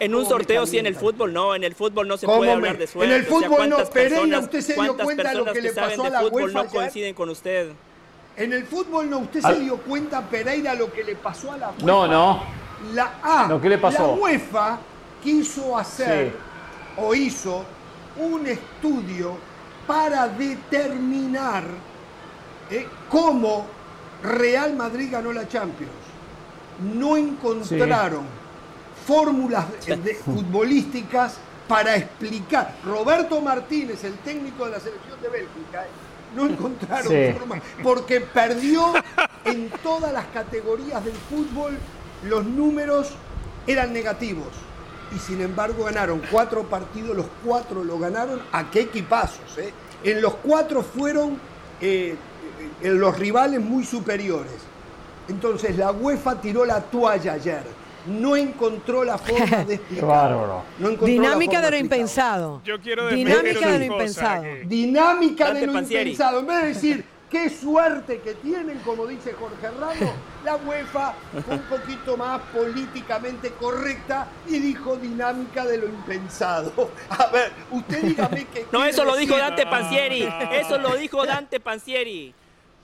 En 0.00 0.14
un 0.16 0.26
sorteo 0.26 0.66
sí, 0.66 0.78
en 0.78 0.86
el 0.86 0.96
fútbol 0.96 1.32
no, 1.32 1.54
en 1.54 1.62
el 1.62 1.76
fútbol 1.76 2.08
no 2.08 2.16
se 2.16 2.26
puede 2.26 2.50
hablar 2.50 2.76
de 2.76 2.88
suerte. 2.88 3.14
En 3.14 3.20
el 3.20 3.26
fútbol 3.26 3.68
no, 3.68 3.84
Pereira, 3.84 4.40
usted 4.40 4.60
se 4.60 4.74
dio 4.74 4.96
cuenta 4.96 5.28
de 5.28 5.34
lo 5.36 5.52
que, 5.52 5.60
le 5.60 5.72
pasó 5.72 6.04
a 6.04 6.10
la 6.10 6.20
fútbol 6.22 6.52
no 6.52 6.66
coinciden 6.66 7.14
con 7.14 7.28
usted. 7.28 7.70
En 8.36 8.52
el 8.52 8.64
fútbol 8.64 9.08
no, 9.08 9.18
usted 9.18 9.40
se 9.40 9.60
dio 9.60 9.76
cuenta, 9.76 10.22
Pereira, 10.22 10.74
lo 10.74 10.90
que 10.90 11.04
le 11.04 11.14
pasó 11.14 11.52
a 11.52 11.56
la 11.56 11.70
UEFA. 11.70 11.86
No, 11.86 12.08
no. 12.08 12.42
La 12.94 13.20
A, 13.22 13.46
no, 13.46 13.60
¿qué 13.60 13.68
le 13.68 13.78
pasó? 13.78 14.08
la 14.08 14.12
UEFA 14.14 14.78
quiso 15.22 15.78
hacer 15.78 16.32
o 16.96 17.14
hizo 17.14 17.64
un 18.16 18.46
estudio 18.46 19.36
para 19.86 20.26
determinar 20.26 21.62
eh, 22.70 22.88
cómo 23.08 23.66
Real 24.22 24.74
Madrid 24.76 25.08
ganó 25.10 25.32
la 25.32 25.48
Champions. 25.48 25.92
No 26.94 27.16
encontraron 27.16 28.24
fórmulas 29.06 29.66
futbolísticas 30.24 31.36
para 31.68 31.96
explicar. 31.96 32.74
Roberto 32.84 33.40
Martínez, 33.40 34.02
el 34.04 34.14
técnico 34.18 34.64
de 34.66 34.72
la 34.72 34.80
selección 34.80 35.20
de 35.20 35.28
Bélgica, 35.28 35.84
eh, 35.84 35.88
no 36.36 36.46
encontraron 36.46 37.08
Sí. 37.12 37.32
forma, 37.38 37.60
porque 37.82 38.20
perdió 38.20 38.92
en 39.44 39.70
todas 39.82 40.12
las 40.12 40.26
categorías 40.26 41.04
del 41.04 41.14
fútbol, 41.14 41.76
los 42.24 42.44
números 42.44 43.10
eran 43.66 43.92
negativos. 43.92 44.48
Y 45.14 45.18
sin 45.18 45.40
embargo 45.42 45.84
ganaron 45.84 46.22
cuatro 46.30 46.62
partidos, 46.64 47.14
los 47.16 47.26
cuatro 47.44 47.84
lo 47.84 47.98
ganaron. 47.98 48.40
¿A 48.52 48.70
qué 48.70 48.80
equipazos? 48.82 49.58
eh? 49.58 49.72
En 50.04 50.22
los 50.22 50.34
cuatro 50.36 50.82
fueron 50.82 51.38
eh, 51.80 52.16
eh, 52.82 52.90
los 52.90 53.18
rivales 53.18 53.60
muy 53.60 53.84
superiores. 53.84 54.52
Entonces 55.28 55.76
la 55.76 55.92
UEFA 55.92 56.40
tiró 56.40 56.64
la 56.64 56.80
toalla 56.80 57.34
ayer. 57.34 57.62
No 58.06 58.34
encontró 58.36 59.04
la 59.04 59.16
forma 59.16 59.58
de 59.58 59.66
Qué 59.66 59.74
explicar. 59.74 60.08
bárbaro. 60.08 60.62
No 60.78 60.88
Dinámica 60.90 61.60
de 61.60 61.70
lo 61.70 61.76
impensado. 61.76 62.60
Yo 62.64 62.80
quiero 62.80 63.08
Dinámica 63.08 63.70
de 63.70 63.78
lo 63.78 63.84
impensado. 63.84 64.42
que- 64.42 64.64
Dinámica 64.66 65.54
de 65.54 65.66
lo 65.66 65.78
impensado. 65.78 66.40
En 66.40 66.46
vez 66.46 66.60
de 66.62 66.66
decir 66.68 67.04
qué 67.30 67.48
suerte 67.48 68.18
que 68.20 68.34
tienen, 68.34 68.78
como 68.80 69.06
dice 69.06 69.32
Jorge 69.32 69.68
Ramos, 69.80 70.14
la 70.44 70.56
UEFA 70.56 71.14
fue 71.46 71.54
un 71.54 71.62
poquito 71.62 72.16
más 72.16 72.40
políticamente 72.52 73.50
correcta 73.52 74.26
y 74.48 74.58
dijo 74.58 74.96
dinámica 74.96 75.64
de 75.64 75.78
lo 75.78 75.86
impensado. 75.86 76.90
A 77.10 77.26
ver, 77.28 77.52
usted 77.70 78.02
dígame 78.02 78.44
que. 78.46 78.66
No, 78.72 78.84
eso 78.84 79.04
lo 79.04 79.14
dijo 79.16 79.36
Dante 79.38 79.64
no. 79.64 80.28
Eso 80.52 80.78
lo 80.78 80.96
dijo 80.96 81.24
Dante 81.24 81.60
Pansieri. 81.60 82.34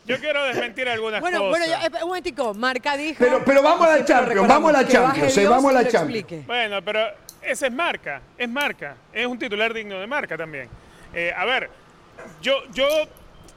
Yo 0.08 0.18
quiero 0.18 0.42
desmentir 0.44 0.88
algunas 0.88 1.20
Bueno, 1.20 1.38
cosas. 1.40 1.50
bueno, 1.50 1.66
ya, 1.66 1.86
eh, 1.86 2.02
un 2.02 2.08
momentico, 2.08 2.54
Marca 2.54 2.96
dijo... 2.96 3.16
Pero- 3.18 3.44
pero 3.44 3.62
vamos 3.62 3.86
a 3.86 3.98
la 3.98 4.04
Champions, 4.04 4.48
vamos 4.48 4.74
a 4.74 4.82
la 4.82 4.88
Champions, 4.88 5.36
eh, 5.36 5.46
vamos 5.46 5.70
a 5.70 5.74
la 5.74 5.88
Champions. 5.88 6.16
explique. 6.20 6.42
Bueno, 6.46 6.82
pero 6.82 7.00
ese 7.42 7.66
es 7.66 7.72
marca, 7.72 8.22
es 8.36 8.48
marca, 8.48 8.96
es 9.12 9.26
un 9.26 9.38
titular 9.38 9.72
digno 9.74 9.98
de 10.00 10.06
marca 10.06 10.36
también. 10.36 10.68
Eh, 11.14 11.32
a 11.36 11.44
ver, 11.44 11.70
yo, 12.40 12.54
yo 12.72 12.86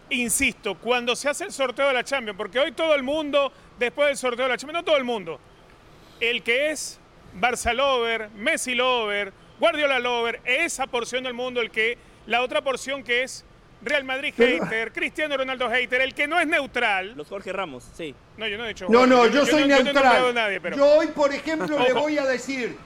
insisto, 0.10 0.76
cuando 0.76 1.16
se 1.16 1.30
hace 1.30 1.45
el 1.45 1.52
sorteo 1.54 1.88
de 1.88 1.93
la 1.93 2.04
Champions, 2.04 2.38
porque 2.38 2.60
hoy 2.60 2.74
todo 2.74 2.93
el 2.95 3.04
mundo, 3.04 3.52
después 3.80 4.08
del 4.10 4.18
sorteo 4.18 4.45
de 4.45 4.49
la 4.52 4.58
Champions, 4.58 4.82
no 4.82 4.86
todo 4.86 4.97
el 4.97 5.04
mundo, 5.06 5.39
el 6.20 6.43
que 6.43 6.70
es 6.72 6.99
Barça 7.39 7.74
Lover, 7.74 8.30
Messi 8.36 8.76
Lover, 8.76 9.32
Guardiola 9.60 9.99
Lover, 9.99 10.41
esa 10.43 10.86
porción 10.88 11.24
del 11.24 11.34
mundo, 11.34 11.62
el 11.62 11.72
que, 11.72 11.97
la 12.28 12.41
otra 12.41 12.62
porción 12.62 13.04
que 13.04 13.24
es 13.24 13.45
Real 13.84 14.04
Madrid 14.04 14.34
Pero- 14.38 14.64
hater, 14.66 14.92
Cristiano 14.92 15.36
Ronaldo 15.38 15.70
hater, 15.70 16.02
el 16.02 16.14
que 16.14 16.28
no 16.28 16.40
es 16.40 16.48
neutral. 16.48 17.14
Los 17.16 17.28
Jorge 17.28 17.52
Ramos, 17.52 17.84
sí. 17.96 18.14
No, 18.38 18.48
yo 18.48 18.58
no 18.58 18.66
he 18.66 18.70
dicho. 18.70 18.86
No, 18.90 19.08
no, 19.08 19.26
yo, 19.28 19.40
no- 19.42 19.46
soy 19.46 19.68
no 19.68 19.76
he 19.78 19.84
nombrado 19.84 20.26
neutral. 20.26 20.28
a 20.30 20.34
nadie, 20.34 20.62
pero- 20.62 20.78
Yo 20.78 20.86
hoy, 20.86 21.08
por 21.08 21.34
ejemplo, 21.34 21.80
le 21.80 21.94
voy 21.94 22.18
a 22.18 22.26
decir, 22.26 22.78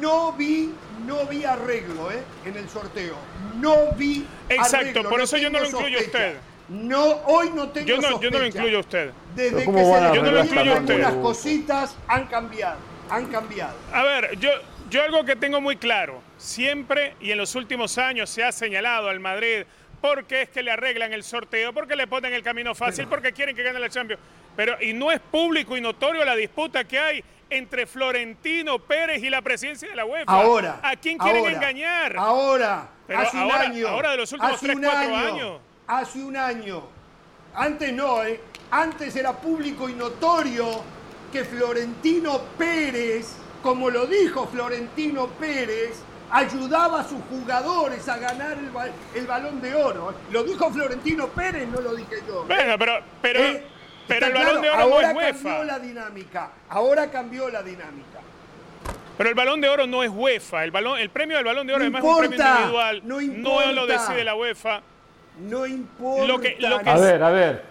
no 0.00 0.32
vi, 0.32 0.70
no 1.06 1.24
vi 1.26 1.44
arreglo 1.44 2.10
¿eh? 2.12 2.22
en 2.44 2.56
el 2.56 2.68
sorteo. 2.68 3.16
No 3.56 3.92
vi 3.96 4.26
Exacto, 4.48 4.76
arreglo, 4.76 5.08
por 5.08 5.20
eso 5.22 5.36
yo 5.38 5.48
no 5.50 5.58
lo 5.60 5.64
tengo 5.66 5.78
incluyo 5.80 5.98
a 5.98 6.02
sospecha. 6.02 6.26
usted. 6.28 6.40
No, 6.68 7.04
hoy 7.26 7.50
no 7.54 7.68
tengo 7.70 7.86
Yo 7.86 7.96
no, 7.96 8.02
yo 8.20 8.30
no 8.30 8.38
lo 8.38 8.44
sospecha. 8.44 8.58
incluyo 8.58 8.76
a 8.76 8.80
usted. 8.80 9.10
Desde 9.34 9.50
Pero 9.56 9.64
¿cómo 9.66 9.78
que 9.78 9.84
se 9.84 9.90
van 9.90 10.04
a 10.04 10.08
le 10.10 10.16
Yo 10.16 10.22
no 10.22 10.30
lo 10.30 10.38
arreglar 10.40 10.66
incluyo 10.66 10.72
a 10.72 10.76
algunas 10.78 11.08
usted. 11.12 11.22
cositas 11.22 11.96
han 12.08 12.26
cambiado, 12.26 12.76
han 13.10 13.26
cambiado. 13.26 13.74
A 13.92 14.02
ver, 14.04 14.38
yo, 14.38 14.50
yo 14.90 15.02
algo 15.02 15.24
que 15.24 15.36
tengo 15.36 15.60
muy 15.60 15.76
claro, 15.76 16.22
siempre 16.38 17.14
y 17.20 17.30
en 17.30 17.38
los 17.38 17.54
últimos 17.56 17.98
años 17.98 18.30
se 18.30 18.44
ha 18.44 18.52
señalado 18.52 19.08
al 19.08 19.20
Madrid 19.20 19.64
porque 20.02 20.42
es 20.42 20.48
que 20.50 20.64
le 20.64 20.72
arreglan 20.72 21.12
el 21.12 21.22
sorteo, 21.22 21.72
porque 21.72 21.94
le 21.94 22.08
ponen 22.08 22.34
el 22.34 22.42
camino 22.42 22.74
fácil, 22.74 23.06
porque 23.06 23.32
quieren 23.32 23.54
que 23.54 23.62
gane 23.62 23.78
la 23.78 23.88
Champions. 23.88 24.20
Pero, 24.56 24.76
y 24.82 24.92
no 24.92 25.12
es 25.12 25.20
público 25.20 25.76
y 25.76 25.80
notorio 25.80 26.24
la 26.24 26.34
disputa 26.34 26.84
que 26.84 26.98
hay 26.98 27.24
entre 27.48 27.86
Florentino 27.86 28.80
Pérez 28.80 29.22
y 29.22 29.30
la 29.30 29.40
presidencia 29.42 29.88
de 29.88 29.94
la 29.94 30.04
UEFA. 30.04 30.24
Ahora. 30.32 30.80
¿A 30.82 30.96
quién 30.96 31.16
quieren 31.18 31.44
ahora, 31.44 31.54
engañar? 31.54 32.16
Ahora, 32.16 32.88
Pero 33.06 33.20
hace 33.20 33.36
un 33.36 33.52
año. 33.52 33.88
ahora 33.88 34.10
de 34.10 34.16
los 34.16 34.32
últimos 34.32 34.56
hace 34.56 34.74
un 34.74 34.84
año, 34.84 35.16
años. 35.16 35.60
Hace 35.86 36.18
un 36.18 36.36
año. 36.36 36.82
Antes 37.54 37.92
no, 37.92 38.24
¿eh? 38.24 38.40
Antes 38.72 39.14
era 39.14 39.32
público 39.32 39.88
y 39.88 39.94
notorio 39.94 40.82
que 41.30 41.44
Florentino 41.44 42.40
Pérez, 42.58 43.36
como 43.62 43.88
lo 43.88 44.06
dijo 44.06 44.48
Florentino 44.48 45.28
Pérez, 45.28 46.02
ayudaba 46.32 47.00
a 47.00 47.04
sus 47.04 47.20
jugadores 47.30 48.08
a 48.08 48.16
ganar 48.18 48.52
el, 48.58 48.70
ba- 48.70 48.88
el 49.14 49.26
balón 49.26 49.60
de 49.60 49.74
oro. 49.74 50.14
Lo 50.30 50.42
dijo 50.42 50.70
Florentino 50.70 51.28
Pérez, 51.28 51.68
no 51.68 51.80
lo 51.80 51.94
dije 51.94 52.16
yo. 52.26 52.44
Bueno, 52.44 52.78
pero, 52.78 53.00
pero, 53.20 53.40
¿Eh? 53.40 53.62
pero 54.08 54.26
el 54.26 54.32
balón 54.32 54.62
de 54.62 54.70
oro 54.70 54.78
no 54.78 54.84
ahora 54.94 55.10
es 55.10 55.16
UEFA. 55.16 55.32
cambió 55.42 55.64
la 55.64 55.78
dinámica. 55.78 56.50
Ahora 56.70 57.10
cambió 57.10 57.48
la 57.50 57.62
dinámica. 57.62 58.18
Pero 59.18 59.28
el 59.28 59.34
balón 59.34 59.60
de 59.60 59.68
oro 59.68 59.86
no 59.86 60.02
es 60.02 60.10
UEFA. 60.10 60.64
El, 60.64 60.70
balón, 60.70 60.98
el 60.98 61.10
premio 61.10 61.36
del 61.36 61.44
balón 61.44 61.66
de 61.66 61.74
oro 61.74 61.84
No 61.84 61.98
además 61.98 62.02
es 62.04 62.10
un 62.10 62.18
premio 62.28 62.46
individual. 62.56 63.02
no 63.04 63.72
lo 63.72 63.86
decide 63.86 64.24
la 64.24 64.34
UEFA. 64.34 64.80
No 65.38 65.66
importa. 65.66 66.24
Lo 66.26 66.40
que- 66.40 66.56
lo 66.58 66.80
que- 66.80 66.90
A 66.90 66.96
ver, 66.98 67.22
a 67.22 67.30
ver. 67.30 67.64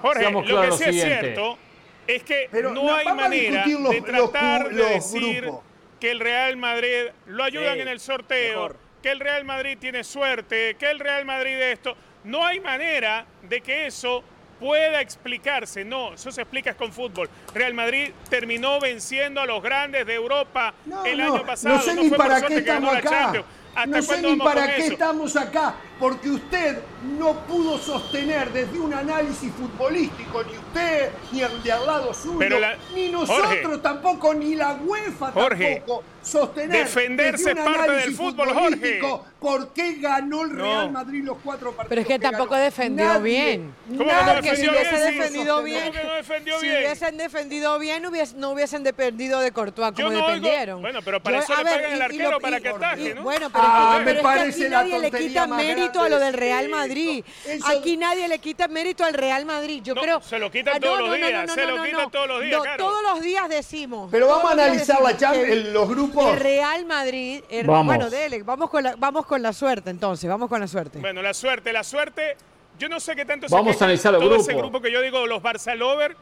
Jorge, 0.00 0.20
Seamos 0.20 0.48
lo 0.48 0.60
que 0.62 0.72
sí 0.72 0.84
lo 0.84 0.90
es 0.90 1.02
cierto 1.02 1.58
es 2.06 2.22
que 2.22 2.48
Pero 2.50 2.70
no 2.72 2.94
hay 2.94 3.04
manera 3.14 3.66
los- 3.66 3.90
de 3.90 4.00
los 4.00 4.04
tratar 4.06 4.62
gu- 4.64 4.68
de 4.70 4.74
los 4.76 4.88
decir 4.88 5.42
grupos. 5.42 5.64
Que 6.00 6.10
el 6.10 6.18
Real 6.20 6.56
Madrid 6.56 7.06
lo 7.26 7.44
ayudan 7.44 7.74
Sí, 7.74 7.80
en 7.82 7.88
el 7.88 8.00
sorteo, 8.00 8.54
mejor. 8.62 8.76
que 9.02 9.10
el 9.10 9.20
Real 9.20 9.44
Madrid 9.44 9.76
tiene 9.78 10.02
suerte, 10.02 10.74
que 10.78 10.90
el 10.90 10.98
Real 10.98 11.24
Madrid 11.24 11.54
esto. 11.60 11.96
No 12.24 12.44
hay 12.44 12.60
manera 12.60 13.26
de 13.42 13.60
que 13.60 13.86
eso 13.86 14.22
pueda 14.58 15.00
explicarse. 15.00 15.84
No, 15.84 16.14
eso 16.14 16.30
se 16.30 16.42
explica 16.42 16.74
con 16.74 16.92
fútbol. 16.92 17.28
Real 17.54 17.72
Madrid 17.74 18.10
terminó 18.28 18.78
venciendo 18.80 19.40
a 19.40 19.46
los 19.46 19.62
grandes 19.62 20.04
de 20.06 20.14
Europa 20.14 20.74
No, 20.86 21.04
el 21.04 21.18
no, 21.18 21.34
año 21.34 21.46
pasado. 21.46 21.76
no 21.76 21.82
sé 21.82 21.94
No 21.94 22.02
ni 22.02 22.08
fue 22.08 22.18
por 22.18 22.26
para 22.28 22.40
qué 22.42 22.54
que 22.56 22.60
ganó 22.62 22.88
estamos 22.88 22.92
la 22.92 22.98
acá. 22.98 23.10
Champions. 23.10 23.46
¿Hasta 23.74 23.86
No 23.86 24.02
sé 24.02 24.22
ni 24.22 24.36
para 24.36 24.66
qué 24.66 24.82
eso? 24.82 24.92
estamos 24.92 25.36
acá, 25.36 25.74
porque 26.00 26.30
usted 26.30 26.78
no 27.18 27.34
pudo 27.46 27.78
sostener 27.78 28.50
desde 28.52 28.78
un 28.80 28.92
análisis 28.94 29.52
futbolístico, 29.52 30.42
ni 30.44 30.56
usted, 30.56 31.10
ni 31.32 31.42
el 31.42 31.62
de 31.62 31.72
al 31.72 31.86
lado 31.86 32.12
suyo, 32.14 32.38
Pero 32.38 32.58
la- 32.58 32.76
ni 32.94 33.08
nosotros 33.10 33.46
Jorge. 33.62 33.78
tampoco, 33.78 34.34
ni 34.34 34.54
la 34.54 34.74
UEFA 34.82 35.30
Jorge, 35.32 35.76
tampoco, 35.76 36.02
sostener 36.22 36.84
defenderse 36.84 37.44
desde 37.54 37.60
un 37.60 37.64
parte 37.66 37.80
del 37.82 37.90
análisis 37.90 38.16
fútbol, 38.16 38.48
futbolístico 38.48 39.24
por 39.40 39.72
qué 39.72 39.94
ganó 39.94 40.42
el 40.42 40.48
No. 40.56 40.62
Real 40.64 40.90
Madrid 40.92 41.24
los 41.24 41.38
cuatro 41.42 41.68
partidos. 41.72 41.88
Pero 41.88 42.00
es 42.02 42.06
que 42.06 42.18
tampoco 42.18 42.50
ganó. 42.50 42.64
defendió 42.64 43.04
Nadie, 43.06 43.22
bien. 43.22 43.74
¿Cómo 43.88 43.98
que 43.98 44.04
no 44.04 44.12
nadie 44.12 44.32
Porque 44.34 44.56
si 44.56 44.62
defendió 44.62 44.70
hubiese 44.72 44.90
bien, 44.96 45.00
sí? 45.12 45.18
defendido 45.18 45.56
sostener. 45.56 45.64
bien, 45.64 45.92
¿Cómo 45.92 46.00
que 46.02 46.08
no 46.08 46.14
defendió 46.14 46.60
si 46.60 46.66
bien? 46.66 46.76
hubiesen 46.78 47.16
defendido 47.16 47.78
bien, 47.78 48.04
hubies- 48.04 48.34
no 48.34 48.50
hubiesen 48.50 48.82
dependido 48.84 49.40
de 49.40 49.52
Courtois 49.52 49.92
como 49.92 50.10
no 50.10 50.18
oigo- 50.18 50.26
dependieron. 50.26 50.82
bueno, 50.82 51.00
pero 51.02 51.22
para 51.22 51.38
eso 51.38 51.56
le 51.56 51.64
pagan 51.64 51.92
al 51.92 52.02
arquero 52.02 52.38
para 52.40 52.60
que 52.60 52.68
ataje, 52.68 53.14
¿no? 53.14 53.22
Bueno, 53.22 53.48
pero, 53.50 53.64
Ah, 53.66 53.92
pero 53.92 54.04
me 54.04 54.10
es 54.10 54.16
que 54.18 54.22
parece 54.22 54.60
aquí 54.60 54.68
la 54.70 54.76
nadie 54.82 54.98
le 54.98 55.10
quita 55.10 55.46
más 55.46 55.58
mérito 55.98 56.00
a 56.02 56.08
lo 56.08 56.18
del 56.24 56.32
de 56.32 56.38
Real. 56.38 56.68
Madrid. 56.68 57.24
Eso- 57.46 57.66
Aquí 57.68 57.96
nadie 57.96 58.28
le 58.28 58.38
quita 58.38 58.68
mérito 58.68 59.04
al 59.04 59.14
Real 59.14 59.44
Madrid. 59.44 59.82
Yo 59.82 59.94
No, 59.94 60.00
creo. 60.02 60.20
se 60.22 60.38
lo 60.38 60.50
quitan 60.50 60.76
Ah, 60.76 60.80
todos 60.80 61.00
los 61.00 61.14
días, 61.16 61.50
se 61.52 61.66
lo 61.66 61.76
no, 61.76 61.84
quitan 61.84 62.02
no. 62.02 62.10
todos 62.10 62.28
los 62.28 62.40
días, 62.42 62.58
No, 62.58 62.64
Caro. 62.64 62.84
Todos 62.84 63.02
los 63.02 63.20
días 63.22 63.48
decimos. 63.48 64.08
Pero 64.10 64.26
vamos 64.28 64.50
a 64.50 64.52
analizar 64.54 65.02
la 65.02 65.16
Champions, 65.16 65.66
los 65.72 65.88
grupos. 65.88 66.32
El 66.34 66.40
Real 66.40 66.86
Madrid. 66.86 67.42
el- 67.50 67.66
Vamos. 67.66 67.86
Bueno, 67.86 68.10
dele, 68.10 68.42
vamos 68.42 68.70
con, 68.70 68.82
la, 68.82 68.94
vamos 68.96 69.26
con 69.26 69.42
la 69.42 69.52
suerte 69.52 69.90
entonces. 69.90 70.28
Vamos 70.28 70.48
con 70.48 70.60
la 70.60 70.66
suerte. 70.68 70.98
Bueno, 70.98 71.22
la 71.22 71.34
suerte, 71.34 71.72
la 71.72 71.82
suerte. 71.84 72.36
Yo 72.78 72.88
no 72.88 72.98
sé 72.98 73.14
qué 73.14 73.24
tanto 73.26 73.46
se 73.48 73.54
Vamos 73.54 73.70
a 73.70 73.72
quejan 73.74 73.88
analizar 73.88 74.14
el 74.14 74.20
todo 74.20 74.30
grupo. 74.30 74.42
ese 74.42 74.54
grupo 74.58 74.80
que 74.80 74.90
yo 74.90 75.02
digo, 75.02 75.26
los 75.26 75.42
Barça 75.42 75.74
Lover, 75.76 76.16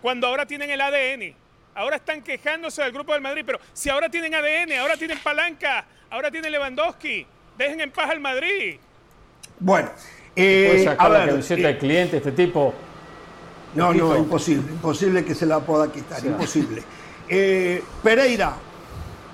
cuando 0.00 0.26
ahora 0.26 0.46
tienen 0.46 0.70
el 0.70 0.80
ADN. 0.80 1.34
Ahora 1.74 1.96
están 1.96 2.22
quejándose 2.22 2.82
del 2.82 2.92
grupo 2.92 3.12
del 3.12 3.20
Madrid, 3.22 3.42
pero 3.46 3.60
si 3.72 3.88
ahora 3.90 4.08
tienen 4.08 4.34
ADN, 4.34 4.78
ahora 4.78 4.96
tienen 4.96 5.18
palanca, 5.18 5.84
ahora 6.10 6.30
tienen 6.30 6.50
Lewandowski, 6.50 7.26
dejen 7.56 7.80
en 7.82 7.90
paz 7.92 8.10
al 8.10 8.20
Madrid. 8.20 8.78
Bueno, 9.60 9.90
Puede 10.34 10.80
eh, 10.80 10.84
sacar 10.84 11.06
a 11.14 11.18
la 11.20 11.26
camiseta 11.26 11.60
eh, 11.62 11.66
del 11.72 11.78
cliente, 11.78 12.16
este 12.18 12.32
tipo. 12.32 12.74
No, 13.74 13.92
no, 13.92 14.16
imposible, 14.16 14.72
imposible 14.72 15.24
que 15.24 15.34
se 15.34 15.46
la 15.46 15.64
pueda 15.64 15.90
quitar, 15.92 16.24
imposible. 16.24 16.82
Eh, 17.30 17.84
Pereira, 18.02 18.56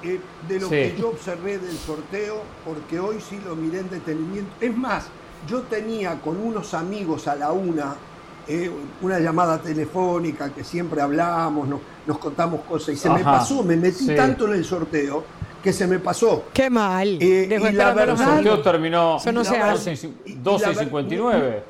eh, 0.02 0.20
de 0.48 0.58
lo 0.58 0.68
Sí. 0.68 0.74
que 0.74 0.96
yo 0.98 1.10
observé 1.10 1.58
del 1.60 1.78
sorteo, 1.78 2.58
porque 2.64 2.98
hoy 2.98 3.20
sí 3.20 3.38
lo 3.38 3.54
miré 3.54 3.78
en 3.80 3.88
detenimiento. 3.90 4.56
Es 4.58 4.76
más, 4.76 5.12
yo 5.40 5.62
tenía 5.68 6.20
con 6.20 6.36
unos 6.38 6.74
amigos 6.74 7.28
a 7.28 7.36
la 7.36 7.52
una 7.52 8.02
eh, 8.46 8.68
una 9.00 9.20
llamada 9.20 9.62
telefónica 9.62 10.52
que 10.52 10.64
siempre 10.64 11.00
hablamos, 11.00 11.66
no- 11.68 11.80
nos 12.04 12.18
contamos 12.18 12.64
cosas 12.64 12.94
y 12.94 12.98
se 12.98 13.08
me 13.08 13.22
pasó, 13.24 13.62
me 13.64 13.76
metí 13.76 14.04
sí. 14.08 14.14
tanto 14.14 14.46
en 14.48 14.54
el 14.54 14.64
sorteo 14.66 15.24
que 15.64 15.72
se 15.72 15.86
me 15.86 15.98
pasó. 15.98 16.44
Qué 16.52 16.68
mal. 16.68 17.16
Eh, 17.20 17.48
y 17.50 17.72
la 17.72 17.86
a 17.86 17.90
El 17.90 17.94
verdad- 17.96 18.16
sorteo 18.34 18.60
terminó 18.60 19.16
Eso 19.16 19.32
no 19.32 19.42
se 19.42 19.58
la 19.58 19.72
hace. 19.72 19.90
12 19.92 20.06
y 20.26 20.30
Y- 20.30 20.32
y 20.32 20.34
12 20.36 20.64
y 20.64 20.68
la 20.68 20.68
ver- 20.76 20.84
59. 20.84 21.62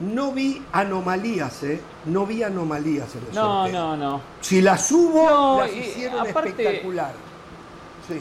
No 0.00 0.30
vi 0.30 0.62
anomalías, 0.72 1.64
¿eh? 1.64 1.80
No 2.04 2.24
vi 2.24 2.44
anomalías 2.44 3.12
en 3.16 3.22
el 3.28 3.34
No, 3.34 3.64
sorteo. 3.64 3.72
no, 3.80 3.96
no. 3.96 4.20
Si 4.40 4.62
las 4.62 4.92
hubo, 4.92 5.28
No, 5.28 5.58
las 5.62 5.72
y 5.72 5.78
hicieron 5.80 6.20
aparte- 6.20 6.50
espectacular. 6.50 7.12
Sí. 8.06 8.20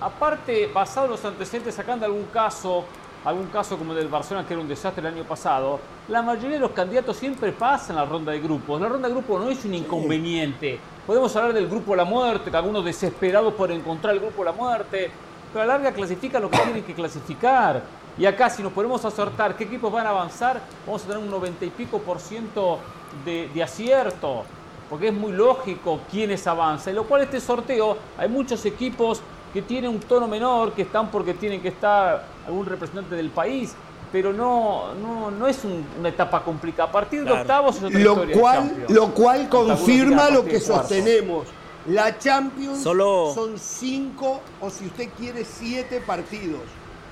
Aparte, 0.00 0.70
basado 0.72 1.04
en 1.04 1.12
los 1.12 1.24
antecedentes, 1.26 1.74
sacando 1.74 2.06
algún 2.06 2.24
caso, 2.32 2.86
algún 3.24 3.46
caso 3.46 3.76
como 3.76 3.92
el 3.92 3.98
del 3.98 4.08
Barcelona, 4.08 4.46
que 4.46 4.54
era 4.54 4.62
un 4.62 4.68
desastre 4.68 5.06
el 5.06 5.14
año 5.14 5.24
pasado, 5.24 5.78
la 6.08 6.22
mayoría 6.22 6.56
de 6.56 6.60
los 6.60 6.70
candidatos 6.70 7.16
siempre 7.16 7.52
pasan 7.52 7.96
la 7.96 8.04
ronda 8.04 8.32
de 8.32 8.40
grupos. 8.40 8.80
La 8.80 8.88
ronda 8.88 9.08
de 9.08 9.14
grupos 9.14 9.42
no 9.42 9.50
es 9.50 9.64
un 9.64 9.74
inconveniente. 9.74 10.80
Podemos 11.06 11.34
hablar 11.36 11.52
del 11.52 11.68
grupo 11.68 11.90
de 11.92 11.98
la 11.98 12.04
muerte, 12.04 12.50
que 12.50 12.56
algunos 12.56 12.84
desesperados 12.84 13.52
por 13.54 13.70
encontrar 13.70 14.14
el 14.14 14.20
grupo 14.20 14.38
de 14.42 14.50
la 14.50 14.52
muerte. 14.56 15.10
pero 15.52 15.64
a 15.64 15.66
la 15.66 15.74
larga 15.74 15.92
clasifica 15.92 16.40
lo 16.40 16.50
que 16.50 16.58
tienen 16.58 16.84
que 16.84 16.94
clasificar. 16.94 17.82
Y 18.16 18.26
acá 18.26 18.48
si 18.48 18.62
nos 18.62 18.72
ponemos 18.72 19.04
a 19.04 19.08
acertar 19.08 19.56
qué 19.56 19.64
equipos 19.64 19.92
van 19.92 20.06
a 20.06 20.10
avanzar, 20.10 20.60
vamos 20.86 21.02
a 21.04 21.06
tener 21.06 21.22
un 21.22 21.30
90 21.30 21.64
y 21.64 21.70
pico 21.70 21.98
por 21.98 22.20
ciento 22.20 22.78
de, 23.24 23.48
de 23.52 23.62
acierto, 23.62 24.44
porque 24.88 25.08
es 25.08 25.14
muy 25.14 25.32
lógico 25.32 26.00
quiénes 26.10 26.46
avanzan. 26.46 26.92
Y 26.92 26.96
lo 26.96 27.04
cual 27.04 27.22
este 27.22 27.40
sorteo, 27.40 27.96
hay 28.18 28.28
muchos 28.28 28.64
equipos 28.64 29.22
que 29.52 29.62
tienen 29.62 29.90
un 29.90 30.00
tono 30.00 30.28
menor, 30.28 30.72
que 30.72 30.82
están 30.82 31.10
porque 31.10 31.34
tienen 31.34 31.60
que 31.60 31.68
estar 31.68 32.24
algún 32.46 32.66
representante 32.66 33.14
del 33.14 33.30
país, 33.30 33.72
pero 34.12 34.32
no, 34.32 34.94
no, 34.94 35.30
no 35.30 35.46
es 35.46 35.64
un- 35.64 35.84
una 35.98 36.08
etapa 36.08 36.42
complicada. 36.42 36.88
A 36.88 36.92
partir 36.92 37.20
de 37.20 37.26
Claro. 37.26 37.40
octavos 37.42 37.76
es 37.76 37.82
otra 37.84 37.98
Lo 37.98 38.12
historia 38.12 38.40
cual, 38.40 38.56
Champions. 38.68 38.90
lo 38.90 39.14
cual 39.14 39.48
confirma 39.48 40.30
lo 40.30 40.40
¿por 40.42 40.50
que 40.50 40.60
sostenemos. 40.60 41.46
La 41.86 42.18
Champions 42.18 42.82
Solo- 42.82 43.32
son 43.34 43.58
cinco 43.58 44.40
o 44.60 44.68
si 44.70 44.86
usted 44.86 45.08
quiere 45.16 45.44
siete 45.44 46.00
partidos. 46.00 46.60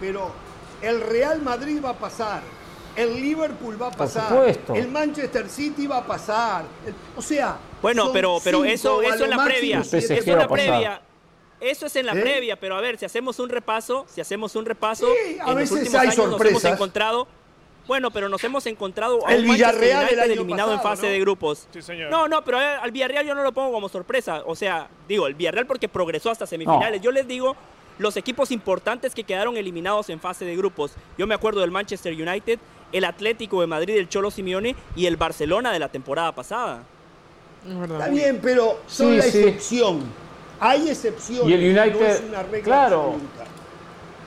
Pero 0.01 0.31
el 0.83 1.01
Real 1.01 1.41
Madrid 1.43 1.81
va 1.85 1.91
a 1.91 1.99
pasar. 1.99 2.43
El 2.95 3.14
Liverpool 3.14 3.81
va 3.81 3.89
a 3.89 3.91
pasar. 3.93 4.33
El 4.74 4.89
Manchester 4.89 5.49
City 5.49 5.87
va 5.87 5.99
a 5.99 6.07
pasar. 6.07 6.64
O 7.16 7.22
sea. 7.22 7.57
Bueno, 7.81 8.05
son 8.05 8.12
pero, 8.12 8.39
pero 8.43 8.59
cinco, 8.59 8.72
eso, 8.72 9.03
eso 9.03 9.24
en 9.24 9.31
la 9.31 9.45
previa. 9.45 9.81
Eso 9.81 9.97
en 10.33 10.39
la 10.39 10.49
previa. 10.49 11.01
Eso 11.61 11.86
es 11.86 11.96
en 11.96 12.06
la 12.06 12.12
¿Eh? 12.12 12.20
previa, 12.20 12.56
pero 12.56 12.76
a 12.76 12.80
ver, 12.80 12.98
si 12.98 13.04
hacemos 13.04 13.38
un 13.40 13.48
repaso, 13.48 14.06
si 14.09 14.20
hacemos 14.20 14.54
un 14.56 14.64
repaso, 14.64 15.06
Sí, 15.06 15.38
a 15.38 15.42
en 15.42 15.46
los 15.46 15.54
veces 15.56 15.72
últimos 15.72 15.94
hay 15.94 16.00
años 16.09 16.16
nos 16.16 16.26
hemos 16.26 16.38
sorpresas. 16.38 16.72
encontrado, 16.72 17.28
bueno, 17.88 18.11
pero 18.11 18.28
nos 18.28 18.44
hemos 18.44 18.66
encontrado 18.66 19.26
a 19.26 19.34
El 19.34 19.44
un 19.46 19.52
Villarreal 19.54 20.09
el 20.11 20.20
año 20.20 20.32
eliminado 20.34 20.72
en 20.72 20.80
fase 20.80 21.06
¿no? 21.06 21.12
de 21.12 21.20
grupos. 21.20 21.66
Sí, 21.72 21.82
señor. 21.82 22.11
No, 22.11 22.28
no, 22.28 22.44
pero 22.44 22.59
al 22.59 22.90
Villarreal 22.92 23.26
yo 23.26 23.34
no 23.34 23.42
lo 23.42 23.52
pongo 23.52 23.72
como 23.72 23.88
sorpresa. 23.88 24.42
O 24.46 24.54
sea, 24.54 24.88
digo, 25.09 25.26
el 25.26 25.34
Villarreal 25.34 25.66
porque 25.66 25.88
progresó 25.88 26.30
hasta 26.30 26.46
semifinales. 26.46 27.00
No. 27.00 27.04
Yo 27.04 27.11
les 27.12 27.26
digo 27.26 27.56
los 27.98 28.16
equipos 28.16 28.50
importantes 28.52 29.14
que 29.14 29.24
quedaron 29.24 29.56
eliminados 29.56 30.11
en 30.11 30.20
fase 30.20 30.44
de 30.44 30.54
grupos. 30.54 30.92
Yo 31.16 31.26
me 31.26 31.34
acuerdo 31.34 31.61
del 31.62 31.70
Manchester 31.70 32.12
United, 32.12 32.59
el 32.92 33.04
Atlético 33.04 33.61
de 33.62 33.66
Madrid, 33.66 33.96
el 33.96 34.09
Cholo 34.09 34.30
Simeone 34.30 34.76
y 34.94 35.06
el 35.06 35.16
Barcelona 35.16 35.72
de 35.72 35.78
la 35.80 35.88
temporada 35.88 36.32
pasada. 36.32 36.82
Es 37.66 37.76
verdad. 37.80 37.98
Está 38.00 38.11
bien, 38.12 38.38
pero 38.40 38.78
son 38.86 39.12
Sí, 39.12 39.16
la 39.16 39.22
sí. 39.24 39.56
Hay 40.61 40.88
excepciones. 40.90 41.48
Y 41.48 41.54
el 41.54 41.74
no 41.74 41.82
United, 41.82 42.02
es 42.11 42.22
una 42.28 42.42
regla 42.42 42.62
claro. 42.64 43.02
absoluta. 43.12 43.44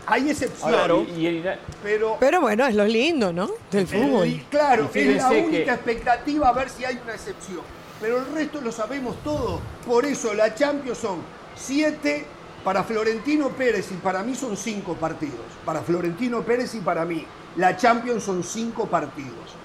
Hay 0.07 0.29
excepciones. 0.29 0.75
Claro. 0.77 1.05
Y- 1.07 1.11
y 1.21 1.27
el- 1.27 1.59
Pero 1.83 2.17
Pero 2.19 2.41
bueno, 2.41 2.65
es 2.65 2.75
lo 2.75 2.85
lindo, 2.85 3.31
¿no? 3.31 3.49
Del 3.71 3.81
El- 3.81 3.87
fútbol. 3.87 4.41
claro, 4.49 4.89
Y 4.93 4.99
es 4.99 5.17
la 5.17 5.29
única 5.29 5.49
que- 5.51 5.71
expectativa 5.71 6.49
a 6.49 6.53
ver 6.53 6.69
si 6.69 6.85
hay 6.85 6.99
una 7.03 7.13
excepción. 7.13 7.61
Pero 7.99 8.17
el 8.17 8.25
resto 8.33 8.61
lo 8.61 8.71
sabemos 8.71 9.15
todo. 9.23 9.59
Por 9.85 10.05
eso 10.05 10.33
la 10.33 10.55
Champions 10.55 10.97
son 10.97 11.19
siete 11.55 12.25
para 12.63 12.83
Florentino 12.83 13.49
Pérez 13.49 13.91
y 13.91 13.95
para 13.95 14.23
mí 14.23 14.33
son 14.35 14.57
cinco 14.57 14.95
partidos. 14.95 15.35
Para 15.65 15.81
Florentino 15.81 16.41
Pérez 16.41 16.73
y 16.75 16.79
para 16.79 17.05
mí. 17.05 17.25
La 17.57 17.75
Champions 17.77 18.23
son 18.23 18.43
cinco 18.43 18.87
partidos. 18.87 19.55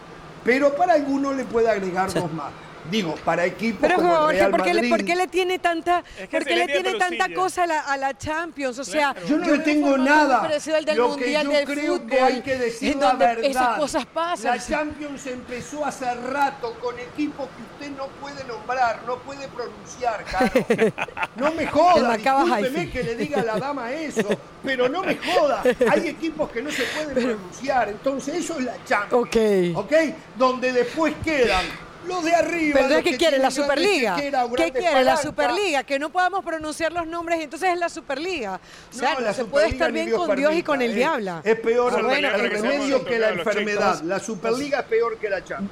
Pero 0.44 0.74
para 0.76 0.94
algunos 0.94 1.34
le 1.36 1.44
puede 1.44 1.68
agregar 1.70 2.12
dos 2.12 2.30
más. 2.32 2.52
Digo, 2.90 3.14
para 3.24 3.44
equipos 3.44 3.80
Pero 3.80 3.96
como 3.96 4.10
el 4.10 4.16
Jorge, 4.18 4.38
Real 4.38 4.50
¿por 4.50 4.62
qué, 4.62 4.68
le, 4.74 4.74
Madrid. 4.82 4.90
por 4.90 5.04
qué 5.04 5.16
le 5.16 5.26
tiene 5.26 5.58
tanta, 5.58 6.04
Es 6.18 6.28
que 6.28 6.38
por 6.38 6.44
qué 6.46 6.54
se 6.54 6.56
le 6.56 6.66
tiene 6.66 6.98
tanta 6.98 7.34
cosa 7.34 7.64
a 7.64 7.66
la, 7.66 7.80
a 7.80 7.96
la 7.96 8.16
Champions? 8.16 8.78
O 8.78 8.84
sea, 8.84 9.14
Yo 9.28 9.38
no 9.38 9.46
le 9.46 9.58
tengo 9.58 9.98
nada. 9.98 10.42
al 10.76 10.84
del 10.84 10.96
Lo 10.96 11.08
Mundial 11.08 11.46
que 11.46 11.52
yo 11.52 11.58
del 11.58 11.64
creo 11.66 11.92
Fútbol, 11.94 12.08
que 12.10 12.20
hay 12.20 12.42
que 12.42 12.56
decir 12.58 12.96
la 12.96 13.14
verdad. 13.14 13.44
esas 13.44 13.78
cosas 13.78 14.06
pasan. 14.06 14.56
La 14.56 14.62
Champions 14.64 15.26
empezó 15.26 15.84
hace 15.84 16.12
rato 16.14 16.74
con 16.80 16.98
equipos 16.98 17.48
que 17.56 17.84
usted 17.84 17.96
no 17.96 18.06
puede 18.20 18.44
nombrar, 18.44 19.00
no 19.06 19.16
puede 19.18 19.48
pronunciar, 19.48 20.24
Caro. 20.24 20.50
No 21.36 21.52
me 21.52 21.66
joda, 21.66 22.16
discúlpeme 22.16 22.90
que 22.90 23.02
le 23.02 23.14
diga 23.16 23.40
a 23.40 23.44
la 23.44 23.58
dama 23.58 23.92
eso, 23.92 24.26
pero 24.64 24.88
no 24.88 25.02
me 25.02 25.16
joda. 25.16 25.62
Hay 25.90 26.08
equipos 26.08 26.50
que 26.50 26.62
no 26.62 26.70
se 26.70 26.84
pueden 26.84 27.14
pronunciar, 27.14 27.88
entonces 27.90 28.36
eso 28.36 28.58
es 28.58 28.64
la 28.64 28.74
Champions. 28.84 29.26
Ok. 29.26 29.36
¿Ok? 29.76 29.92
Donde 30.36 30.72
después 30.72 31.14
quedan 31.22 31.64
los 32.06 32.24
de 32.24 32.34
arriba. 32.34 32.80
Pero 32.82 33.02
¿qué 33.02 33.10
que 33.10 33.16
quiere? 33.16 33.38
¿La 33.38 33.50
Superliga? 33.50 34.16
¿Qué 34.16 34.72
quiere? 34.72 35.04
¿La. 35.04 35.16
Superliga? 35.16 35.84
Que 35.84 35.98
no 35.98 36.10
podamos 36.10 36.44
pronunciar 36.44 36.92
los 36.92 37.06
nombres, 37.06 37.40
entonces 37.40 37.70
es 37.72 37.78
la 37.78 37.88
Superliga. 37.88 38.60
O 38.92 38.96
sea, 38.96 39.14
No, 39.14 39.20
no, 39.20 39.26
la 39.26 39.34
se 39.34 39.44
puede 39.44 39.68
estar 39.68 39.92
bien 39.92 40.10
con 40.10 40.34
Dios 40.36 40.54
y 40.54 40.62
con 40.62 40.82
el 40.82 40.92
eh. 40.92 40.94
diablo. 40.94 41.40
Es 41.44 41.58
peor 41.60 41.92
Ah, 41.94 41.98
el, 41.98 42.04
bueno, 42.04 42.28
el 42.28 42.40
regresamos 42.40 42.72
remedio 42.74 43.04
que 43.04 43.18
la 43.18 43.30
enfermedad. 43.30 44.02
La 44.02 44.18
Superliga 44.20 44.80
es 44.80 44.86
peor 44.86 45.16
que 45.18 45.30
la 45.30 45.42
Champions. 45.44 45.70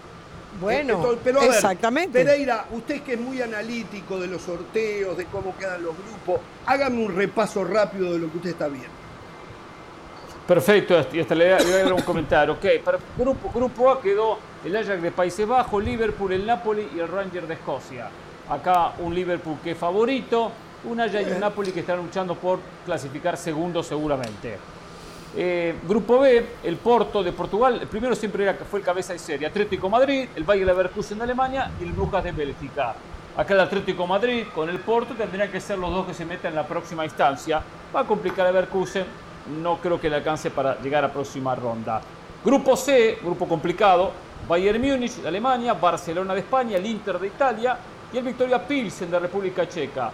Bueno, 0.61 0.95
Entonces, 0.95 1.20
pero 1.24 1.41
a 1.41 1.43
ver, 1.47 1.55
exactamente. 1.55 2.24
Pereira, 2.24 2.66
usted 2.70 3.03
que 3.03 3.14
es 3.14 3.20
muy 3.20 3.43
analítico 3.43 4.20
de 4.20 4.28
los 4.28 4.43
sorteos, 4.43 5.16
de 5.16 5.24
cómo 5.26 5.57
quedan 5.59 5.82
los 5.82 5.95
grupos, 5.97 6.41
hágame 6.66 7.05
un 7.05 7.14
repaso 7.14 7.64
rápido 7.64 8.12
de 8.12 8.20
lo 8.20 8.30
que 8.30 8.37
usted 8.37 8.51
está 8.51 8.68
viendo. 8.68 9.03
Perfecto, 10.47 10.95
y 11.12 11.20
hasta 11.20 11.34
le, 11.34 11.55
voy 11.55 11.72
a 11.72 11.84
dar 11.84 11.92
un 11.95 12.03
comentario. 12.03 12.55
Ok, 12.55 12.66
para 12.84 12.99
grupo, 13.16 13.51
grupo 13.51 13.90
A 13.90 14.03
quedó 14.03 14.38
el 14.62 14.76
Ajax 14.76 15.01
de 15.01 15.11
Países 15.11 15.49
Bajos, 15.49 15.82
Liverpool, 15.82 16.32
el 16.32 16.45
Napoli 16.45 16.86
y 16.95 16.99
el 16.99 17.09
Ranger 17.09 17.47
de 17.47 17.55
Escocia. 17.55 18.11
Acá 18.51 18.92
un 18.99 19.14
Liverpool 19.14 19.57
que 19.64 19.70
es 19.70 19.78
favorito, 19.78 20.53
un 20.84 21.01
Ajax 21.01 21.28
y 21.28 21.32
un 21.32 21.40
Napoli 21.40 21.72
que 21.72 21.80
están 21.80 21.97
luchando 21.97 22.34
por 22.34 22.59
clasificar 22.84 23.38
segundo 23.38 23.82
seguramente. 23.82 24.59
Eh, 25.34 25.76
grupo 25.88 26.20
B, 26.20 26.47
el 26.62 26.76
Porto 26.76 27.22
de 27.22 27.32
Portugal, 27.32 27.78
el 27.80 27.88
primero 27.88 28.14
siempre 28.14 28.45
era, 28.45 28.55
fue 28.55 28.80
el 28.80 28.84
cabeza 28.84 29.14
de 29.14 29.18
serie, 29.18 29.47
Atlético 29.47 29.88
Madrid, 29.88 30.28
el 30.36 30.45
Bayer 30.45 30.66
Leverkusen 30.66 31.16
de 31.16 31.24
Alemania 31.24 31.70
y 31.80 31.84
el 31.84 31.92
Brujas 31.92 32.22
de 32.22 32.32
Bélgica. 32.32 32.95
Acá 33.36 33.55
el 33.55 33.61
Atlético 33.61 34.07
Madrid 34.07 34.45
con 34.55 34.68
el 34.68 34.78
Porto 34.78 35.14
tendrían 35.14 35.51
que 35.51 35.61
ser 35.61 35.78
los 35.78 35.90
dos 35.90 36.07
que 36.07 36.14
se 36.14 36.24
metan 36.24 36.53
en 36.53 36.57
la 36.57 36.68
próxima 36.68 37.05
instancia. 37.05 37.62
Va 37.95 38.01
a 38.01 38.05
complicar 38.05 38.47
a 38.47 38.53
Leverkusen, 38.53 39.05
no 39.62 39.76
creo 39.78 40.01
que 40.01 40.09
le 40.11 40.16
alcance 40.16 40.51
para 40.51 40.80
llegar 40.80 41.05
a 41.05 41.12
próxima 41.12 41.55
ronda. 41.55 42.01
Grupo 42.45 42.76
C, 42.76 43.18
grupo 43.22 43.47
complicado, 43.49 44.11
Bayern 44.49 44.80
Múnich 44.80 45.16
de 45.16 45.28
Alemania, 45.28 45.72
Barcelona 45.74 46.34
de 46.34 46.40
España, 46.40 46.76
el 46.76 46.86
Inter 46.86 47.18
de 47.18 47.26
Italia 47.28 47.76
y 48.12 48.18
el 48.18 48.24
Victoria 48.24 48.66
Pilsen 48.66 49.11
de 49.11 49.18
República 49.18 49.66
Checa. 49.68 50.11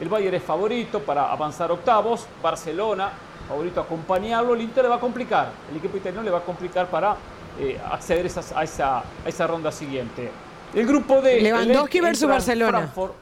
El 0.00 0.08
Bayern 0.08 0.36
es 0.36 0.42
favorito 0.42 1.00
para 1.00 1.30
avanzar 1.30 1.70
a 1.70 1.74
octavos, 1.74 2.26
Barcelona 2.42 3.10
favorito 3.48 3.80
a 3.80 3.82
acompañarlo, 3.82 4.54
el 4.54 4.62
Inter 4.62 4.84
le 4.84 4.88
va 4.90 4.96
a 4.96 5.00
complicar, 5.00 5.50
el 5.70 5.76
equipo 5.76 5.96
italiano 5.96 6.22
le 6.22 6.30
va 6.30 6.38
a 6.38 6.42
complicar 6.42 6.86
para 6.86 7.16
eh, 7.58 7.78
acceder 7.90 8.24
esas- 8.24 8.52
a, 8.52 8.62
esa, 8.62 8.98
a 9.00 9.04
esa 9.26 9.46
ronda 9.46 9.70
siguiente. 9.72 10.30
El 10.72 10.86
grupo 10.86 11.20
D. 11.20 11.38
el 11.38 11.42
Lewandowski 11.44 12.00
versus 12.00 12.28
Barcelona. 12.28 12.78
Frankfurt, 12.78 13.12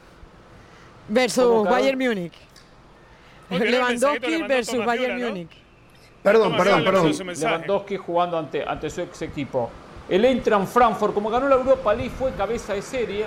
Versus. 1.09 1.65
Bayern 1.69 1.99
Múnich. 1.99 2.33
Lewandowski 3.51 4.43
versus 4.43 4.85
Bayern 4.85 5.21
¿no? 5.21 5.29
Múnich. 5.29 5.51
Perdón, 6.23 6.57
perdón, 6.57 6.85
perdón. 6.85 7.13
Lewandowski 7.39 7.97
jugando 7.97 8.39
ante, 8.39 8.65
ante 8.65 8.91
su 8.91 9.01
ex 9.01 9.23
equipo. 9.23 9.71
El 10.09 10.25
Eintracht 10.25 10.67
Frankfurt, 10.67 11.15
como 11.15 11.31
ganó 11.31 11.49
la 11.49 11.57
Europa 11.57 11.95
League, 11.95 12.11
fue 12.11 12.33
cabeza 12.33 12.75
de 12.75 12.83
serie. 12.83 13.27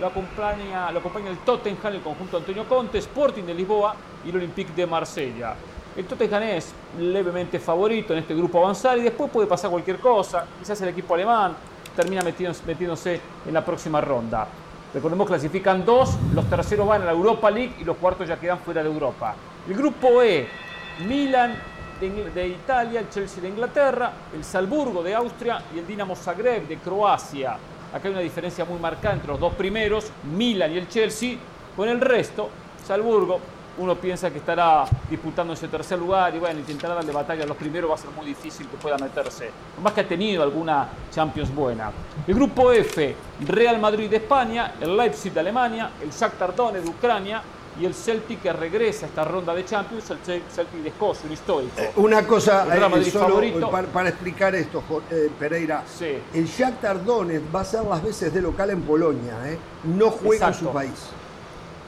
Lo 0.00 0.06
acompaña, 0.06 0.90
lo 0.90 0.98
acompaña 1.00 1.30
el 1.30 1.38
Tottenham, 1.38 1.92
el 1.94 2.00
conjunto 2.00 2.38
Antonio 2.38 2.66
Conte, 2.68 2.98
Sporting 2.98 3.44
de 3.44 3.54
Lisboa 3.54 3.94
y 4.24 4.30
el 4.30 4.36
Olympique 4.36 4.72
de 4.74 4.86
Marsella. 4.86 5.54
El 5.94 6.06
Tottenham 6.06 6.42
es 6.42 6.72
levemente 6.98 7.58
favorito 7.58 8.14
en 8.14 8.20
este 8.20 8.34
grupo 8.34 8.58
avanzar 8.58 8.96
y 8.96 9.02
después 9.02 9.30
puede 9.30 9.46
pasar 9.46 9.70
cualquier 9.70 9.98
cosa. 9.98 10.46
Quizás 10.58 10.80
el 10.80 10.88
equipo 10.88 11.14
alemán 11.14 11.54
termina 11.94 12.22
metiéndose, 12.22 12.64
metiéndose 12.66 13.20
en 13.46 13.52
la 13.52 13.64
próxima 13.64 14.00
ronda. 14.00 14.48
Recordemos 14.94 15.26
clasifican 15.26 15.84
dos, 15.84 16.16
los 16.34 16.48
terceros 16.48 16.86
van 16.86 17.02
a 17.02 17.04
la 17.04 17.12
Europa 17.12 17.50
League 17.50 17.74
y 17.78 17.84
los 17.84 17.96
cuartos 17.98 18.26
ya 18.26 18.40
quedan 18.40 18.58
fuera 18.58 18.82
de 18.82 18.88
Europa. 18.88 19.34
El 19.68 19.74
grupo 19.74 20.20
E, 20.22 20.48
Milan 21.06 21.54
de, 22.00 22.48
Italia, 22.48 22.98
el 22.98 23.08
Chelsea 23.08 23.40
de 23.40 23.48
Inglaterra, 23.48 24.12
el 24.34 24.42
Salzburgo 24.42 25.04
de 25.04 25.14
Austria 25.14 25.62
y 25.72 25.78
el 25.78 25.86
Dinamo 25.86 26.16
Zagreb 26.16 26.66
de 26.66 26.78
Croacia. 26.78 27.56
Acá 27.94 28.08
hay 28.08 28.10
una 28.10 28.20
diferencia 28.22 28.64
muy 28.64 28.80
marcada 28.80 29.14
entre 29.14 29.28
los 29.28 29.38
dos 29.38 29.54
primeros, 29.54 30.10
Milan 30.36 30.72
y 30.72 30.78
el 30.78 30.88
Chelsea. 30.88 31.36
Con 31.76 31.88
el 31.88 32.00
resto, 32.00 32.48
Salzburgo, 32.84 33.38
uno 33.78 33.94
piensa 33.94 34.32
que 34.32 34.38
estará 34.38 34.84
disputando 35.08 35.52
ese 35.52 35.68
tercer 35.68 35.96
lugar 35.96 36.34
y 36.34 36.40
bueno, 36.40 36.58
intentará 36.58 36.96
darle 36.96 37.12
batalla 37.12 37.44
a 37.44 37.46
los 37.46 37.56
primeros 37.56 37.88
va 37.88 37.94
a 37.94 37.98
ser 37.98 38.10
muy 38.10 38.26
difícil 38.26 38.66
que 38.66 38.76
pueda 38.78 38.98
meterse. 38.98 39.48
Más 39.80 39.92
que 39.92 40.00
ha 40.00 40.08
tenido 40.08 40.42
alguna 40.42 40.88
Champions 41.12 41.54
buena. 41.54 41.92
El 42.26 42.34
grupo 42.34 42.72
F, 42.72 43.14
Real 43.46 43.78
Madrid 43.78 44.10
de 44.10 44.16
España, 44.16 44.74
el 44.80 44.96
Leipzig 44.96 45.32
de 45.32 45.38
Alemania, 45.38 45.92
el 46.02 46.10
Shakhtar 46.10 46.52
Donetsk 46.56 46.84
de 46.84 46.90
Ucrania 46.90 47.42
y 47.80 47.86
el 47.86 47.94
Celtic 47.94 48.42
que 48.42 48.52
regresa 48.52 49.06
a 49.06 49.08
esta 49.08 49.24
ronda 49.24 49.54
de 49.54 49.64
Champions, 49.64 50.10
el 50.10 50.18
Cel- 50.18 50.42
Celtic 50.54 50.80
de 50.82 50.88
Escocia, 50.90 51.26
un 51.26 51.32
histórico. 51.32 51.72
Una 51.96 52.26
cosa, 52.26 52.66
eh, 52.76 53.04
solo 53.10 53.28
favorito. 53.28 53.70
para, 53.70 53.88
para 53.88 54.08
explicar 54.10 54.54
esto, 54.54 54.82
eh, 55.10 55.30
Pereira. 55.38 55.82
Sí. 55.86 56.18
El 56.34 56.46
Shakhtar 56.46 57.02
Donetsk 57.04 57.54
va 57.54 57.60
a 57.60 57.64
ser 57.64 57.84
las 57.84 58.02
veces 58.02 58.32
de 58.34 58.42
local 58.42 58.70
en 58.70 58.82
Polonia, 58.82 59.34
¿eh? 59.46 59.58
No 59.84 60.10
juega 60.10 60.48
en 60.48 60.54
su 60.54 60.68
país. 60.70 61.08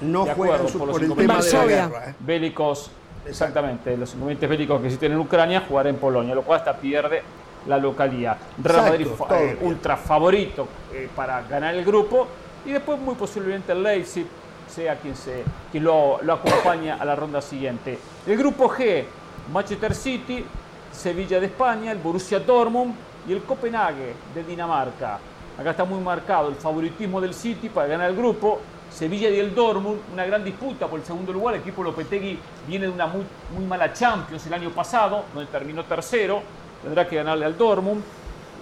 No 0.00 0.24
De 0.24 0.34
juega 0.34 0.56
en 0.56 0.68
su, 0.68 0.78
por 0.78 0.90
por, 0.90 1.02
el 1.02 1.14
tema 1.14 1.40
de 1.40 1.52
la 1.52 1.66
guerra. 1.66 2.10
¿eh? 2.10 2.14
bélicos, 2.18 2.90
exactamente, 3.26 3.96
los 3.96 4.10
inconvenientes 4.14 4.48
bélicos 4.48 4.80
que 4.80 4.86
existen 4.86 5.12
en 5.12 5.18
Ucrania, 5.18 5.64
jugar 5.68 5.86
en 5.86 5.96
Polonia, 5.96 6.34
lo 6.34 6.42
cual 6.42 6.58
hasta 6.60 6.76
pierde 6.76 7.22
la 7.66 7.78
localía. 7.78 8.36
Real 8.62 8.82
Madrid 8.82 9.06
eh, 9.30 9.58
ultra 9.62 9.96
favorito 9.96 10.66
eh, 10.92 11.08
para 11.14 11.42
ganar 11.42 11.74
el 11.74 11.84
grupo 11.84 12.26
y 12.66 12.72
después 12.72 12.98
muy 12.98 13.14
posiblemente 13.14 13.72
el 13.72 13.82
Leipzig 13.82 14.26
sea 14.68 14.96
quien, 14.96 15.16
se, 15.16 15.44
quien 15.70 15.84
lo, 15.84 16.20
lo 16.22 16.34
acompaña 16.34 16.96
a 16.96 17.04
la 17.04 17.14
ronda 17.14 17.40
siguiente. 17.40 17.98
El 18.26 18.36
grupo 18.36 18.68
G, 18.68 19.04
Manchester 19.52 19.94
City, 19.94 20.44
Sevilla 20.92 21.40
de 21.40 21.46
España, 21.46 21.92
el 21.92 21.98
Borussia 21.98 22.38
Dortmund 22.40 22.94
y 23.28 23.32
el 23.32 23.42
Copenhague 23.42 24.14
de 24.34 24.44
Dinamarca. 24.44 25.18
Acá 25.58 25.70
está 25.70 25.84
muy 25.84 26.00
marcado 26.00 26.48
el 26.48 26.56
favoritismo 26.56 27.20
del 27.20 27.34
City 27.34 27.68
para 27.68 27.86
ganar 27.86 28.10
el 28.10 28.16
grupo. 28.16 28.60
Sevilla 28.90 29.28
y 29.28 29.40
el 29.40 29.54
Dortmund, 29.54 29.98
una 30.12 30.24
gran 30.24 30.44
disputa 30.44 30.86
por 30.86 31.00
el 31.00 31.06
segundo 31.06 31.32
lugar. 31.32 31.54
El 31.54 31.60
equipo 31.62 31.82
Lopetegui 31.82 32.38
viene 32.66 32.86
de 32.86 32.92
una 32.92 33.06
muy, 33.06 33.24
mala 33.66 33.92
Champions 33.92 34.46
el 34.46 34.54
año 34.54 34.70
pasado, 34.70 35.24
donde 35.34 35.50
terminó 35.50 35.84
tercero. 35.84 36.42
Tendrá 36.82 37.08
que 37.08 37.16
ganarle 37.16 37.44
al 37.44 37.56
Dortmund. 37.56 38.02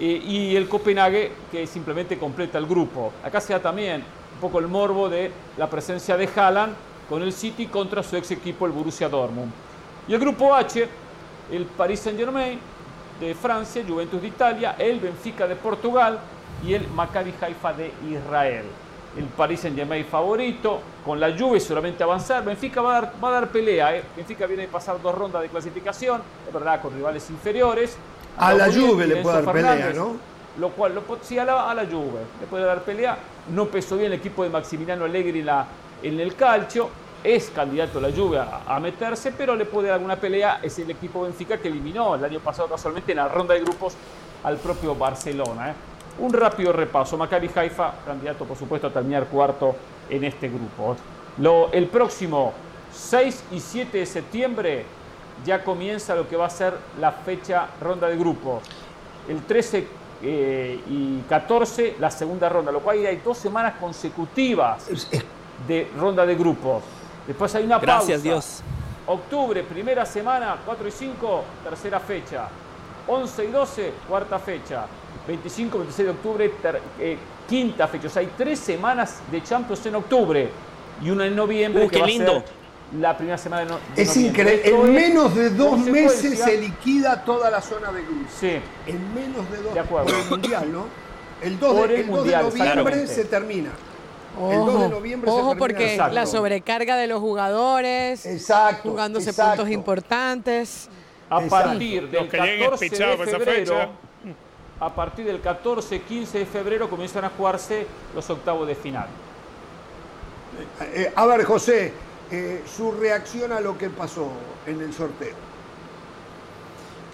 Eh, 0.01 0.23
y 0.25 0.57
el 0.57 0.69
Copenhague, 0.69 1.33
que 1.51 1.67
simplemente 1.67 2.19
completa 2.19 2.57
el 2.57 2.67
grupo. 2.67 3.13
Acá 3.23 3.41
se 3.41 3.53
da 3.53 3.61
también 3.61 4.03
poco 4.43 4.59
el 4.59 4.67
morbo 4.67 5.09
de 5.09 5.31
la 5.57 5.71
presencia 5.71 6.17
de 6.17 6.29
Haaland 6.35 6.75
con 7.09 7.23
el 7.23 7.33
City 7.33 7.67
contra 7.67 8.03
su 8.03 8.17
ex 8.17 8.33
equipo, 8.33 8.67
el 8.67 8.73
Borussia 8.73 9.09
Dortmund. 9.09 9.53
Y 10.09 10.15
el 10.15 10.19
grupo 10.19 10.53
H, 10.53 10.89
el 11.53 11.65
Paris 11.65 12.01
Saint-Germain 12.01 12.59
de 13.21 13.35
Francia, 13.37 13.85
Juventus 13.87 14.21
de 14.21 14.27
Italia, 14.27 14.75
el 14.79 14.99
Benfica 14.99 15.47
de 15.47 15.55
Portugal 15.55 16.19
y 16.67 16.75
el 16.75 16.89
Maccabi 16.89 17.33
Haifa 17.41 17.73
de 17.73 17.93
Israel. 18.11 18.65
El 19.17 19.27
Paris 19.27 19.61
Saint-Germain 19.61 20.05
favorito, 20.07 20.81
con 21.05 21.21
la 21.21 21.39
Juve 21.39 21.61
solamente 21.61 22.03
avanzar. 22.03 22.45
Benfica 22.45 22.83
va 22.83 22.97
a 22.97 23.01
dar, 23.01 23.13
va 23.23 23.29
a 23.29 23.33
dar 23.33 23.49
pelea. 23.49 23.97
¿eh? 23.97 24.03
Benfica 24.17 24.47
viene 24.47 24.65
a 24.65 24.69
pasar 24.69 25.01
dos 25.01 25.15
rondas 25.15 25.43
de 25.43 25.51
clasificación, 25.51 26.21
es 26.49 26.53
verdad, 26.53 26.83
con 26.83 26.93
rivales 26.93 27.31
inferiores. 27.31 27.97
A 28.37 28.55
la 28.55 28.73
Juve 28.73 29.07
le 29.07 29.17
puede 29.17 29.43
dar 29.43 29.55
pelea, 29.55 29.93
¿no? 29.95 30.17
Lo 30.59 30.71
cual, 30.71 30.95
lo, 30.95 31.03
sí, 31.23 31.39
a 31.39 31.45
la, 31.45 31.71
a 31.71 31.75
la 31.75 31.85
Juve 31.85 32.21
le 32.41 32.47
puede 32.49 32.65
dar 32.65 32.83
pelea. 32.83 33.17
No 33.51 33.67
pesó 33.67 33.97
bien 33.97 34.13
el 34.13 34.19
equipo 34.19 34.45
de 34.45 34.51
Maximiliano 34.51 35.05
Allegri 35.05 35.45
en, 36.03 36.21
el 36.21 36.35
calcio 36.37 36.91
es 37.25 37.51
candidato 37.51 37.99
a 37.99 38.03
la 38.03 38.11
lluvia 38.11 38.63
a, 38.67 38.81
meterse, 38.81 39.33
pero 39.33 39.55
le 39.55 39.65
puede 39.65 39.89
dar 39.89 39.97
alguna 39.97 40.17
pelea. 40.17 40.61
Es 40.63 40.79
el 40.79 40.91
equipo 40.91 41.23
Benfica 41.23 41.59
que 41.59 41.69
eliminó 41.69 42.15
el 42.15 42.25
año 42.25 42.41
pasado 42.41 42.69
casualmente 42.69 43.13
en 43.13 43.19
la 43.19 43.29
ronda 43.29 43.55
de 43.55 43.61
grupos 43.61 43.95
al 44.45 44.57
propio 44.59 44.95
Barcelona. 44.95 45.71
¿eh? 45.71 45.75
Un 46.19 46.33
rápido 46.33 46.73
repaso. 46.73 47.17
Maccabi 47.17 47.51
Haifa, 47.55 47.95
candidato 48.05 48.45
por 48.45 48.57
supuesto 48.57 48.87
a 48.89 48.91
terminar 48.93 49.27
cuarto 49.27 49.75
en 50.09 50.25
este 50.25 50.49
grupo. 50.49 50.97
El 51.73 51.87
próximo 51.87 52.53
6 52.93 53.45
y 53.53 53.61
7 53.61 53.99
de 53.99 54.07
septiembre 54.07 54.85
ya 55.45 55.65
comienza 55.65 56.15
lo 56.15 56.29
que 56.29 56.37
va 56.37 56.47
a 56.47 56.51
ser 56.51 56.75
la 57.01 57.13
fecha 57.13 57.67
ronda 57.81 58.09
de 58.09 58.17
grupos. 58.17 58.63
El 59.29 59.43
13 59.43 59.87
eh, 60.23 60.81
y 60.89 61.21
14 61.29 61.97
la 61.99 62.11
segunda 62.11 62.49
ronda, 62.49 62.71
lo 62.71 62.81
cual 62.81 63.05
hay 63.05 63.17
dos 63.17 63.39
semanas 63.39 63.75
consecutivas 63.81 64.87
de 65.67 65.91
ronda 65.99 66.25
de 66.25 66.35
grupos. 66.35 66.83
Después 67.27 67.55
hay 67.55 67.65
una 67.65 67.79
Gracias, 67.79 68.21
pausa. 68.21 68.23
Dios. 68.23 68.63
Octubre, 69.07 69.63
primera 69.65 70.07
semana, 70.07 70.59
4 70.65 70.89
y 70.89 70.91
5, 70.91 71.45
tercera 71.65 72.01
fecha. 72.01 72.49
11 73.07 73.45
y 73.45 73.49
12, 73.49 73.93
cuarta 74.09 74.39
fecha. 74.39 74.87
25, 75.27 75.79
26 75.79 76.07
de 76.07 76.13
octubre, 76.13 76.49
ter, 76.49 76.81
eh, 76.99 77.19
quinta 77.49 77.89
fecha. 77.89 78.07
O 78.07 78.11
sea, 78.11 78.21
hay 78.21 78.31
tres 78.37 78.59
semanas 78.59 79.21
de 79.31 79.43
Champions 79.43 79.85
en 79.87 79.97
octubre 79.97 80.51
y 81.03 81.11
una 81.11 81.27
en 81.27 81.35
noviembre. 81.35 81.85
Uh, 81.85 81.89
que 81.89 81.97
qué 81.97 82.01
va 82.01 82.07
lindo. 82.07 82.33
A 82.33 82.41
ser 82.41 82.62
la 82.99 83.17
primera 83.17 83.39
semana 83.39 83.63
de, 83.65 83.69
no, 83.71 83.79
de 83.97 84.03
Es 84.03 84.17
increíble. 84.17 84.69
En 84.69 84.93
menos 84.93 85.35
de 85.35 85.51
dos 85.51 85.79
meses 85.81 86.39
se 86.39 86.59
liquida 86.59 87.25
toda 87.25 87.51
la 87.51 87.61
zona 87.63 87.91
de 87.93 88.03
grupos. 88.03 88.33
Sí, 88.39 88.59
En 88.87 89.15
menos 89.15 89.51
de 89.51 89.57
dos 89.63 89.75
De 89.75 89.81
acuerdo. 89.81 90.07
Por 90.13 90.17
el 90.23 90.31
mundial, 90.31 90.73
¿no? 90.73 90.87
El 91.43 91.59
2 91.59 91.75
Por 91.75 91.89
de, 91.89 91.95
el 91.97 92.01
el 92.03 92.07
2 92.07 92.25
de 92.25 92.37
Mundial, 92.43 92.77
noviembre 92.77 93.07
se 93.09 93.25
termina. 93.25 93.71
el 93.71 94.59
2 94.59 94.67
de 94.67 94.75
Ojo, 94.77 94.89
noviembre 94.89 95.29
se 95.31 95.35
ojo 95.37 95.43
termina. 95.49 95.59
porque 95.59 95.91
Exacto. 95.93 96.15
la 96.15 96.27
sobrecarga 96.27 96.97
de 96.97 97.07
los 97.09 97.21
jugadores, 97.21 98.27
Exacto. 98.27 98.89
jugándose 98.91 99.31
exacto. 99.31 99.57
puntos 99.63 99.73
importantes. 99.73 100.89
a 101.31 101.41
partir 101.41 102.09
del 102.11 102.21
Los 102.25 102.31
que 102.31 102.37
lleguen 102.41 102.61
14 102.71 102.85
espichados 102.85 103.19
de 103.21 103.27
febrero, 103.27 103.77
a 104.79 104.95
partir 104.95 105.25
del 105.27 105.41
14, 105.41 106.01
15 106.03 106.39
de 106.39 106.47
febrero 106.47 106.89
comienzan 106.91 107.25
a 107.25 107.31
jugarse 107.31 107.87
los 108.15 108.29
octavos 108.31 108.69
de 108.69 108.75
final. 108.75 109.07
Eh, 110.95 111.13
a 111.17 111.27
ver, 111.27 111.45
José, 111.45 111.93
eh, 112.33 112.63
su 112.65 112.93
reacción 112.93 113.53
a 113.53 113.61
lo 113.61 113.77
que 113.77 113.91
pasó 113.91 114.31
en 114.67 114.81
el 114.81 114.95
sorteo. 114.95 115.35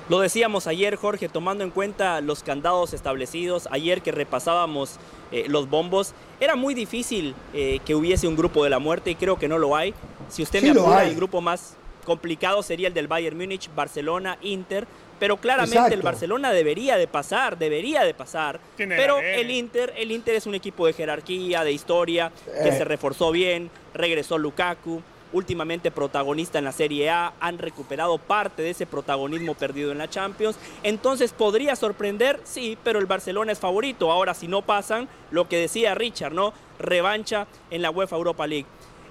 Lo 0.09 0.21
decíamos 0.21 0.69
ayer, 0.69 0.95
Jorge, 0.95 1.29
tomando 1.29 1.65
en 1.65 1.71
cuenta 1.71 2.21
los 2.21 2.45
candados 2.45 2.95
establecidos, 2.95 3.69
ayer 3.73 4.01
que 4.01 4.13
repasábamos 4.13 4.97
eh, 5.33 5.47
los 5.49 5.69
bombos, 5.69 6.15
era 6.39 6.55
muy 6.55 6.73
difícil 6.73 7.35
eh, 7.53 7.81
que 7.85 7.97
hubiese 7.97 8.29
un 8.29 8.37
grupo 8.37 8.63
de 8.63 8.71
la 8.71 8.79
muerte 8.79 9.11
y 9.11 9.17
creo 9.17 9.41
que 9.41 9.49
no 9.49 9.59
lo 9.59 9.75
hay. 9.75 9.93
Si 10.29 10.43
usted 10.43 10.61
Sí 10.61 10.71
me 10.71 10.81
apura, 10.81 11.05
el 11.05 11.17
grupo 11.17 11.41
más 11.41 11.75
complicado 12.07 12.63
sería 12.63 12.87
el 12.87 12.95
del 12.95 13.09
Bayern 13.09 13.37
Múnich, 13.37 13.69
Barcelona, 13.75 14.39
Inter, 14.41 14.87
pero 15.19 15.37
claramente 15.37 15.95
el. 15.95 16.03
Barcelona 16.03 16.53
debería 16.53 16.97
de 16.97 17.07
pasar, 17.07 17.59
debería 17.59 18.05
de 18.05 18.15
pasar. 18.15 18.61
Tiene 18.77 18.97
Pero 18.97 19.19
el 19.19 19.51
Inter, 19.51 19.93
el 19.97 20.13
Inter 20.13 20.35
es 20.37 20.47
un 20.47 20.55
equipo 20.55 20.87
de 20.87 20.93
jerarquía, 20.93 21.65
de 21.65 21.73
historia, 21.73 22.33
que 22.63 22.69
Eh. 22.69 22.73
se 22.79 22.85
reforzó 22.85 23.31
bien, 23.33 23.71
regresó 23.95 24.39
Lukaku, 24.39 25.03
últimamente 25.33 25.91
protagonista 25.91 26.59
en 26.59 26.65
la 26.65 26.73
Serie 26.73 27.11
A, 27.11 27.35
han 27.41 27.59
recuperado 27.59 28.17
parte 28.17 28.63
de 28.63 28.71
ese 28.71 28.87
protagonismo 28.87 29.55
perdido 29.55 29.93
en 29.93 29.99
la 29.99 30.09
Champions. 30.09 30.57
Entonces 30.83 31.33
podría 31.33 31.77
sorprender, 31.77 32.41
sí, 32.45 32.79
pero 32.83 32.99
el 32.99 33.05
Barcelona 33.07 33.53
es 33.53 33.59
favorito. 33.59 34.11
Ahora 34.11 34.33
si 34.33 34.49
no 34.49 34.63
pasan, 34.63 35.07
lo 35.31 35.47
que 35.49 35.59
decía 35.59 35.95
Richard, 35.95 36.33
¿no? 36.33 36.55
Revancha 36.79 37.47
en 37.71 37.83
la 37.83 37.91
UEFA 37.91 38.17
Europa 38.17 38.47
League. 38.47 38.67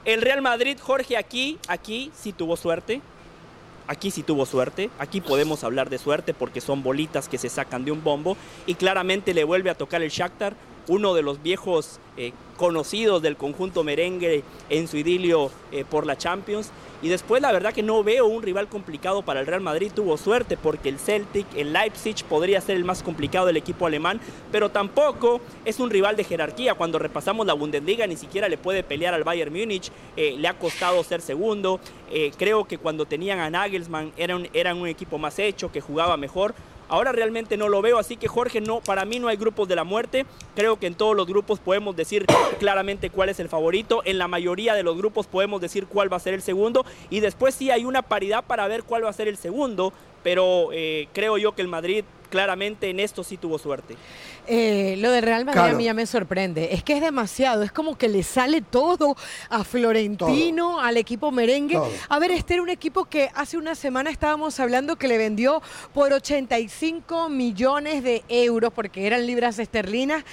El 0.05 0.22
Real 0.22 0.41
Madrid, 0.41 0.78
Jorge, 0.82 1.18
aquí, 1.18 1.60
aquí 1.68 2.12
sí 2.16 2.32
tuvo 2.34 2.55
suerte. 2.58 3.01
Aquí 3.88 4.12
sí 4.12 4.22
tuvo 4.22 4.46
suerte, 4.46 4.90
aquí 5.00 5.22
podemos 5.22 5.64
hablar 5.64 5.90
de 5.90 5.98
suerte 5.98 6.34
porque 6.34 6.60
son 6.60 6.84
bolitas 6.84 7.30
que 7.30 7.38
se 7.38 7.48
sacan 7.48 7.86
de 7.86 7.92
un 7.92 8.04
bombo 8.04 8.36
y 8.66 8.76
claramente 8.76 9.34
le 9.34 9.46
vuelve 9.46 9.70
a 9.70 9.76
tocar 9.76 10.02
el 10.02 10.10
Shakhtar, 10.10 10.56
uno 10.90 11.14
de 11.14 11.22
los 11.22 11.42
viejos 11.42 12.00
eh, 12.18 12.34
conocidos 12.58 13.22
del 13.22 13.38
conjunto 13.38 13.86
merengue 13.86 14.44
en 14.70 14.90
su 14.90 14.98
idilio 14.98 15.52
eh, 15.72 15.86
por 15.90 16.06
la 16.06 16.18
Champions. 16.18 16.72
Y 17.02 17.10
después 17.10 17.41
la 17.41 17.52
verdad 17.52 17.74
que 17.74 17.84
no 17.84 18.04
veo 18.04 18.26
un 18.26 18.41
rival 18.41 18.68
complicado 18.68 19.22
para 19.22 19.39
el 19.39 19.45
Real 19.45 19.62
Madrid, 19.62 19.91
tuvo 19.93 20.18
suerte 20.18 20.58
porque 20.58 20.89
el 20.89 20.98
Celtic, 20.98 21.45
el 21.56 21.74
Leipzig 21.74 22.24
podría 22.28 22.60
ser 22.60 22.76
el 22.76 22.86
más 22.86 23.04
complicado 23.04 23.45
del 23.45 23.58
equipo 23.58 23.86
alemán, 23.86 24.20
pero 24.52 24.70
tampoco 24.70 25.41
es 25.64 25.80
un 25.80 25.89
rival 25.91 26.16
de 26.16 26.24
jerarquía. 26.24 26.74
Cuando 26.74 26.98
repasamos 26.98 27.45
la 27.45 27.54
Bundesliga 27.54 28.08
ni 28.08 28.16
siquiera 28.16 28.50
le 28.50 28.58
puede 28.58 28.84
pelear 28.84 29.14
al 29.14 29.24
Bayern 29.24 29.54
Múnich, 29.54 29.91
eh, 30.16 30.36
le 30.38 30.48
ha 30.48 30.58
costado 30.58 31.04
ser 31.04 31.22
segundo. 31.22 31.80
Eh, 32.12 32.32
creo 32.38 32.66
que 32.66 32.78
cuando 32.78 33.06
tenían 33.06 33.39
a 33.39 33.50
Nagelsmann 33.50 34.12
eran, 34.18 34.50
eran 34.54 34.78
un 34.78 34.88
equipo 34.88 35.18
más 35.18 35.38
hecho, 35.38 35.72
que 35.72 35.82
jugaba 35.82 36.18
mejor. 36.18 36.56
Ahora 36.90 37.12
realmente 37.12 37.58
no 37.58 37.68
lo 37.68 37.82
veo, 37.82 38.00
así 38.00 38.18
que 38.18 38.28
Jorge, 38.28 38.62
no, 38.62 38.80
para 38.80 39.06
mí 39.06 39.20
no 39.20 39.28
hay 39.28 39.38
grupos 39.38 39.68
de 39.68 39.76
la 39.76 39.84
muerte. 39.84 40.26
Creo 40.56 40.80
que 40.80 40.88
en 40.88 40.96
todos 40.96 41.16
los 41.16 41.28
grupos 41.28 41.60
podemos 41.60 41.96
decir 41.96 42.26
claramente 42.60 43.10
cuál 43.10 43.30
es 43.30 43.40
el 43.40 43.50
favorito. 43.50 44.02
En 44.06 44.18
la 44.18 44.28
mayoría 44.28 44.74
de 44.74 44.84
los 44.84 44.98
grupos 44.98 45.28
podemos 45.28 45.60
decir 45.62 45.88
cuál 45.88 46.12
va 46.12 46.18
a 46.18 46.22
ser 46.22 46.34
el 46.34 46.42
segundo. 46.42 46.86
Y 47.10 47.20
después 47.20 47.56
sí 47.56 47.72
hay 47.72 47.86
una 47.86 48.02
paridad 48.02 48.44
para 48.44 48.68
ver 48.68 48.84
cuál 48.84 49.06
va 49.06 49.10
a 49.10 49.14
ser 49.14 49.28
el 49.28 49.38
segundo. 49.38 49.94
Pero 50.24 50.70
eh, 50.74 51.08
creo 51.14 51.38
yo 51.38 51.54
que 51.54 51.62
el 51.62 51.68
Madrid 51.68 52.04
claramente 52.30 52.90
en 52.90 53.00
esto 53.00 53.24
sí 53.24 53.38
tuvo 53.38 53.58
suerte. 53.58 53.96
Eh, 54.48 54.96
lo 55.00 55.12
del 55.12 55.24
Real 55.24 55.44
Madrid 55.46 55.60
Claro. 55.60 55.76
a 55.76 55.78
mí 55.78 55.84
ya 55.86 55.94
me 55.94 56.06
sorprende. 56.06 56.70
Es 56.74 56.84
que 56.84 56.94
es 56.94 57.02
demasiado. 57.02 57.64
Es 57.64 57.72
como 57.72 57.98
que 57.98 58.08
le 58.08 58.24
sale 58.24 58.62
todo 58.62 59.16
a 59.50 59.64
Florentino, 59.64 60.80
al 60.80 60.98
equipo 60.98 61.32
merengue. 61.32 61.76
Todo. 61.76 61.92
A 62.10 62.20
ver, 62.20 62.32
este 62.32 62.54
era 62.56 62.64
un 62.64 62.70
equipo 62.70 63.06
que 63.06 63.30
hace 63.34 63.58
una 63.58 63.76
semana 63.76 64.10
estábamos 64.10 64.60
hablando 64.60 64.96
que 64.96 65.08
le 65.08 65.18
vendió 65.18 65.62
por 65.94 66.14
85 66.14 67.30
millones 67.30 68.04
de 68.04 68.24
euros, 68.30 68.72
porque 68.74 69.06
eran 69.08 69.26
libras 69.26 69.60
esterlinas, 69.60 70.24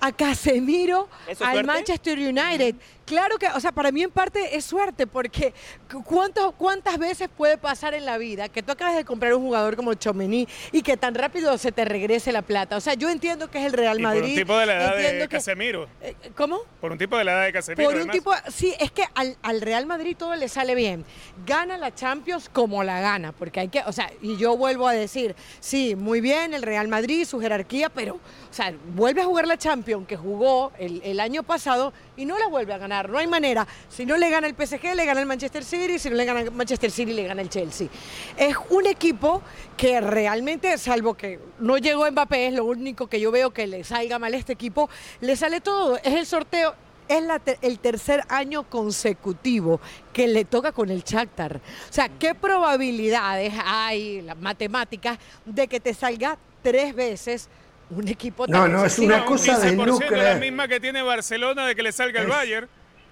a 0.00 0.12
Casemiro, 0.12 1.08
¿Eso 1.26 1.32
es 1.32 1.42
al 1.42 1.52
suerte? 1.54 1.66
Manchester 1.66 2.18
United. 2.18 2.76
Claro 3.08 3.38
que, 3.38 3.46
o 3.48 3.58
sea, 3.58 3.72
para 3.72 3.90
mí 3.90 4.02
en 4.02 4.10
parte 4.10 4.54
es 4.54 4.66
suerte, 4.66 5.06
porque 5.06 5.54
cu- 5.90 6.04
¿cuánto- 6.04 6.52
¿cuántas 6.52 6.98
veces 6.98 7.30
puede 7.34 7.56
pasar 7.56 7.94
en 7.94 8.04
la 8.04 8.18
vida 8.18 8.50
que 8.50 8.62
tú 8.62 8.72
acabas 8.72 8.96
de 8.96 9.04
comprar 9.06 9.32
un 9.32 9.42
jugador 9.42 9.76
como 9.76 9.94
Chomení 9.94 10.46
y 10.72 10.82
que 10.82 10.98
tan 10.98 11.14
rápido 11.14 11.56
se 11.56 11.72
te 11.72 11.86
regrese 11.86 12.32
la 12.32 12.42
plata? 12.42 12.76
O 12.76 12.80
sea, 12.80 12.92
yo 12.92 13.08
entiendo 13.08 13.50
que 13.50 13.60
es 13.60 13.64
el 13.64 13.72
Real 13.72 13.98
Y 13.98 14.02
por 14.02 14.12
Madrid. 14.14 14.28
un 14.32 14.34
tipo 14.36 14.58
de 14.58 14.66
la 14.66 14.74
edad 14.76 14.96
de 14.96 15.18
que- 15.20 15.28
Casemiro. 15.28 15.88
eh, 16.02 16.14
¿Cómo? 16.36 16.60
Por 16.82 16.92
un 16.92 16.98
tipo 16.98 17.16
de 17.16 17.24
la 17.24 17.32
edad 17.32 17.44
de 17.44 17.52
Casemiro. 17.54 17.84
Por 17.88 17.94
un 17.94 18.10
además. 18.10 18.14
tipo, 18.42 18.50
sí, 18.52 18.74
es 18.78 18.90
que 18.92 19.04
al, 19.14 19.38
al 19.42 19.62
Real 19.62 19.86
Madrid 19.86 20.14
todo 20.14 20.36
le 20.36 20.48
sale 20.48 20.74
bien. 20.74 21.06
Gana 21.46 21.78
la 21.78 21.94
Champions 21.94 22.50
como 22.52 22.84
la 22.84 23.00
gana, 23.00 23.32
porque 23.32 23.60
hay 23.60 23.68
que, 23.68 23.80
o 23.86 23.92
sea, 23.92 24.10
y 24.20 24.36
yo 24.36 24.54
vuelvo 24.54 24.86
a 24.86 24.92
decir, 24.92 25.34
sí, 25.60 25.96
muy 25.96 26.20
bien 26.20 26.52
el 26.52 26.60
Real 26.60 26.88
Madrid, 26.88 27.24
su 27.24 27.40
jerarquía, 27.40 27.88
pero, 27.88 28.16
o 28.16 28.20
sea, 28.52 28.74
vuelve 28.94 29.22
a 29.22 29.24
jugar 29.24 29.46
la 29.46 29.56
Champions 29.56 30.06
que 30.06 30.16
jugó 30.16 30.72
el, 30.78 31.00
el 31.04 31.20
año 31.20 31.42
pasado 31.42 31.94
y 32.18 32.26
no 32.26 32.36
la 32.36 32.48
vuelve 32.48 32.74
a 32.74 32.78
ganar, 32.78 33.08
no 33.08 33.16
hay 33.16 33.26
manera. 33.26 33.66
Si 33.88 34.04
no 34.04 34.16
le 34.16 34.28
gana 34.28 34.46
el 34.46 34.54
PSG, 34.54 34.94
le 34.94 35.06
gana 35.06 35.20
el 35.20 35.26
Manchester 35.26 35.64
City, 35.64 35.98
si 35.98 36.10
no 36.10 36.16
le 36.16 36.24
gana 36.24 36.40
el 36.40 36.50
Manchester 36.50 36.90
City, 36.90 37.12
le 37.12 37.26
gana 37.26 37.40
el 37.40 37.48
Chelsea. 37.48 37.88
Es 38.36 38.56
un 38.70 38.86
equipo 38.86 39.40
que 39.76 40.00
realmente, 40.00 40.76
salvo 40.78 41.14
que 41.14 41.38
no 41.60 41.78
llegó 41.78 42.10
Mbappé, 42.10 42.48
es 42.48 42.54
lo 42.54 42.64
único 42.64 43.06
que 43.06 43.20
yo 43.20 43.30
veo 43.30 43.52
que 43.52 43.66
le 43.68 43.84
salga 43.84 44.18
mal 44.18 44.34
a 44.34 44.36
este 44.36 44.52
equipo, 44.52 44.90
le 45.20 45.36
sale 45.36 45.60
todo. 45.60 45.96
Es 45.98 46.14
el 46.14 46.26
sorteo, 46.26 46.74
es 47.06 47.22
el 47.62 47.78
tercer 47.78 48.24
año 48.28 48.64
consecutivo 48.64 49.80
que 50.12 50.26
le 50.26 50.44
toca 50.44 50.72
con 50.72 50.90
el 50.90 51.04
Shakhtar. 51.04 51.56
O 51.88 51.92
sea, 51.92 52.08
¿qué 52.08 52.34
probabilidades 52.34 53.54
hay, 53.64 54.22
las 54.22 54.36
matemáticas, 54.36 55.18
de 55.44 55.68
que 55.68 55.78
te 55.78 55.94
salga 55.94 56.36
tres 56.62 56.96
veces 56.96 57.48
un 57.90 58.08
equipo 58.08 58.46
No, 58.46 58.68
no, 58.68 58.84
es 58.84 58.98
una 58.98 59.24
cosa 59.24 59.58
de 59.58 59.74
no 59.74 59.98
la 60.10 60.34
misma 60.36 60.68
que 60.68 60.80
tiene 60.80 61.02
Barcelona 61.02 61.66
de 61.66 61.74
que 61.74 61.82
le 61.82 61.92
salga 61.92 62.20
el 62.20 62.28
Bayern. 62.28 62.68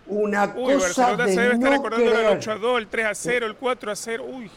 Una 0.06 0.52
uy, 0.56 0.74
cosa 0.74 0.86
Barcelona 0.86 1.26
se 1.26 1.40
debe 1.40 1.54
estar 1.54 1.70
recordando 1.72 2.18
el 2.18 2.26
8 2.38 2.52
a 2.52 2.54
2, 2.56 2.78
el 2.78 2.86
3 2.86 3.06
a 3.06 3.14
0, 3.14 3.46
el 3.46 3.54
4 3.56 3.90
a 3.90 3.96
0. 3.96 4.24
Uy. 4.28 4.50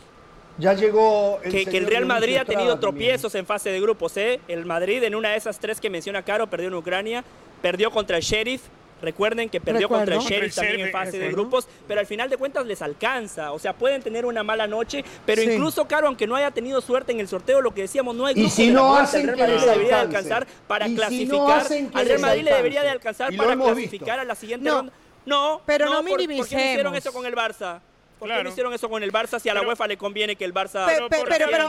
Ya 0.59 0.73
llegó. 0.73 1.39
El 1.43 1.51
que, 1.51 1.65
que, 1.65 1.77
el 1.77 1.87
Real 1.87 2.05
Madrid 2.05 2.35
ha 2.35 2.45
tenido 2.45 2.77
tropiezos 2.79 3.33
en 3.35 3.45
fase 3.45 3.71
de 3.71 3.79
grupos. 3.79 4.15
¿eh? 4.17 4.41
El 4.47 4.65
Madrid, 4.65 5.01
en 5.03 5.15
una 5.15 5.29
de 5.29 5.37
esas 5.37 5.57
tres 5.57 5.79
que 5.79 5.89
menciona 5.89 6.21
Caro, 6.21 6.47
perdió 6.47 6.67
en 6.67 6.75
Ucrania, 6.75 7.23
perdió 7.61 7.89
contra 7.89 8.17
el 8.17 8.23
Sheriff. 8.23 8.63
Recuerden 9.01 9.49
que 9.49 9.61
perdió 9.61 9.87
contra 9.87 10.15
el 10.15 10.21
Sheriff 10.21 10.55
también 10.55 10.81
en 10.81 10.91
fase 10.91 11.17
de 11.17 11.29
grupos, 11.29 11.67
pero 11.87 11.99
al 11.99 12.05
final 12.05 12.29
de 12.29 12.37
cuentas 12.37 12.65
les 12.65 12.81
alcanza. 12.81 13.51
O 13.51 13.59
sea, 13.59 13.73
pueden 13.73 14.01
tener 14.01 14.25
una 14.25 14.43
mala 14.43 14.67
noche, 14.67 15.03
pero 15.25 15.41
incluso, 15.41 15.87
Caro, 15.87 16.07
aunque 16.07 16.27
no 16.27 16.35
haya 16.35 16.51
tenido 16.51 16.81
suerte 16.81 17.11
en 17.11 17.19
el 17.19 17.27
sorteo, 17.27 17.61
lo 17.61 17.73
que 17.73 17.81
decíamos, 17.81 18.15
no 18.15 18.25
hay 18.25 18.33
grupo 18.33 18.47
y 18.47 18.51
si 18.51 18.71
no 18.71 18.95
hacen 18.95 19.29
el 19.29 19.37
Real 19.37 19.49
Madrid 19.49 19.65
le 19.65 19.71
debería 19.71 20.01
alcanzar 20.01 20.47
para 20.67 20.85
clasificar. 20.87 21.65
al 21.93 22.05
Real 22.05 22.19
Madrid 22.19 22.43
le 22.43 22.53
debería 22.53 22.83
de 22.83 22.89
alcanzar 22.89 23.35
para 23.35 23.55
clasificar 23.55 24.19
a 24.19 24.23
la 24.23 24.35
siguiente 24.35 24.69
ronda. 24.69 24.93
No, 25.25 25.61
pero 25.65 25.85
no, 25.85 26.01
minimicemos. 26.01 26.47
¿Por 26.47 26.57
qué 26.57 26.71
hicieron 26.71 26.95
eso 26.95 27.13
con 27.13 27.25
el 27.25 27.35
Barça? 27.35 27.81
¿Por 28.17 28.27
qué 28.27 28.43
no 28.43 28.49
hicieron 28.49 28.73
eso 28.73 28.89
con 28.89 29.01
el 29.01 29.13
Barça 29.13 29.39
si 29.39 29.47
a 29.47 29.53
la 29.53 29.61
UEFA 29.61 29.87
le 29.87 29.97
conviene 29.97 30.35
que 30.35 30.43
el 30.43 30.53
Barça... 30.53 30.85
Pero, 30.87 31.07
pero, 31.09 31.23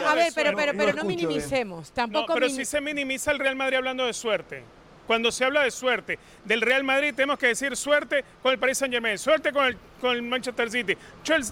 a 0.09 0.15
ver, 0.15 0.33
pero, 0.35 0.57
pero, 0.57 0.73
pero 0.77 0.93
no 0.95 1.05
minimicemos. 1.05 1.93
Tampoco 1.93 2.35
pero 2.35 2.49
si 2.49 2.65
se 2.65 2.81
minimiza 2.81 3.31
el 3.31 3.39
Real 3.39 3.55
Madrid 3.55 3.77
hablando 3.77 4.05
de 4.05 4.13
suerte. 4.13 4.65
Cuando 5.11 5.33
se 5.33 5.45
habla 5.45 5.65
de 5.65 5.73
suerte 5.73 6.21
del 6.45 6.61
Real 6.61 6.85
Madrid, 6.85 7.13
tenemos 7.13 7.37
que 7.37 7.49
decir 7.49 7.77
suerte 7.77 8.25
con 8.41 8.53
el 8.53 8.61
Paris 8.61 8.79
Saint 8.79 8.95
Germain, 8.95 9.19
suerte 9.19 9.53
con 9.53 9.67
el, 9.67 9.77
con 10.01 10.13
el 10.13 10.23
Manchester 10.23 10.71
City, 10.71 10.97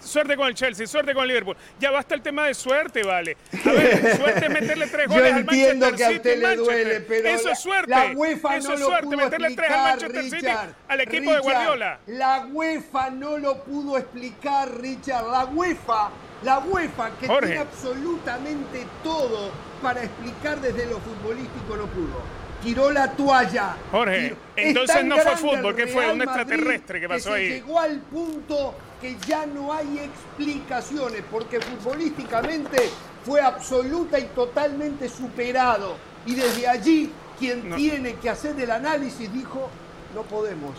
suerte 0.00 0.36
con 0.36 0.46
el 0.46 0.54
Chelsea, 0.54 0.86
suerte 0.86 1.12
con 1.12 1.22
el 1.22 1.28
Liverpool. 1.30 1.56
Ya 1.80 1.90
basta 1.90 2.14
el 2.14 2.22
tema 2.22 2.46
de 2.46 2.54
suerte, 2.54 3.02
vale. 3.02 3.36
A 3.64 3.72
ver, 3.72 4.16
suerte 4.16 4.46
es 4.46 4.50
meterle 4.52 4.86
tres 4.86 5.08
goles 5.08 5.32
al 5.32 5.44
Manchester 5.44 5.96
que 5.96 6.04
a 6.04 6.10
usted 6.10 6.34
City. 6.34 6.40
Le 6.40 6.56
duele, 6.56 7.00
pero 7.00 7.28
Eso 7.30 7.50
es 7.50 7.58
suerte. 7.58 7.90
La 7.90 8.12
UEFA 8.14 8.56
Eso 8.58 8.68
no 8.68 8.74
es 8.74 8.80
suerte, 8.80 9.16
meterle 9.16 9.56
tres 9.56 9.70
al 9.72 9.82
Manchester 9.82 10.22
Richard, 10.22 10.40
City 10.40 10.74
al 10.86 11.00
equipo 11.00 11.32
de 11.32 11.40
Guardiola. 11.40 11.98
La 12.06 12.46
UEFA 12.52 13.10
no 13.10 13.38
lo 13.38 13.64
pudo 13.64 13.98
explicar, 13.98 14.70
Richard. 14.80 15.26
La 15.26 15.46
UEFA, 15.46 16.10
la 16.44 16.60
UEFA 16.60 17.10
que 17.18 17.26
Jorge. 17.26 17.46
tiene 17.46 17.62
absolutamente 17.62 18.86
todo 19.02 19.50
para 19.82 20.04
explicar 20.04 20.60
desde 20.60 20.86
lo 20.86 21.00
futbolístico 21.00 21.76
no 21.76 21.86
pudo 21.86 22.37
tiró 22.62 22.90
la 22.90 23.12
toalla. 23.12 23.76
Jorge, 23.90 24.34
entonces 24.56 25.04
no 25.04 25.16
fue 25.18 25.36
fútbol, 25.36 25.74
¿qué 25.76 25.86
fue? 25.86 26.10
Un 26.12 26.22
extraterrestre 26.22 27.00
que 27.00 27.08
pasó 27.08 27.30
que 27.30 27.36
ahí. 27.36 27.48
Llegó 27.50 27.78
al 27.80 27.98
punto 28.00 28.74
que 29.00 29.16
ya 29.26 29.46
no 29.46 29.72
hay 29.72 29.98
explicaciones, 30.00 31.22
porque 31.30 31.60
futbolísticamente 31.60 32.90
fue 33.24 33.40
absoluta 33.40 34.18
y 34.18 34.24
totalmente 34.34 35.08
superado. 35.08 35.96
Y 36.26 36.34
desde 36.34 36.66
allí, 36.66 37.12
quien 37.38 37.68
No. 37.68 37.76
tiene 37.76 38.14
que 38.16 38.28
hacer 38.30 38.58
el 38.60 38.70
análisis 38.70 39.32
dijo, 39.32 39.70
no 40.14 40.22
podemos. 40.22 40.74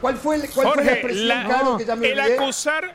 ¿Cuál 0.00 0.16
fue, 0.16 0.36
el- 0.36 0.42
cuál 0.50 0.66
fue 0.68 0.74
Jorge, 0.76 0.84
la 0.84 0.92
expresión, 0.92 1.28
la- 1.28 1.48
Caro, 1.48 1.76
que 1.78 1.84
ya 1.84 1.96
me 1.96 2.10
el 2.10 2.20
olvidé? 2.20 2.34
acusar, 2.38 2.94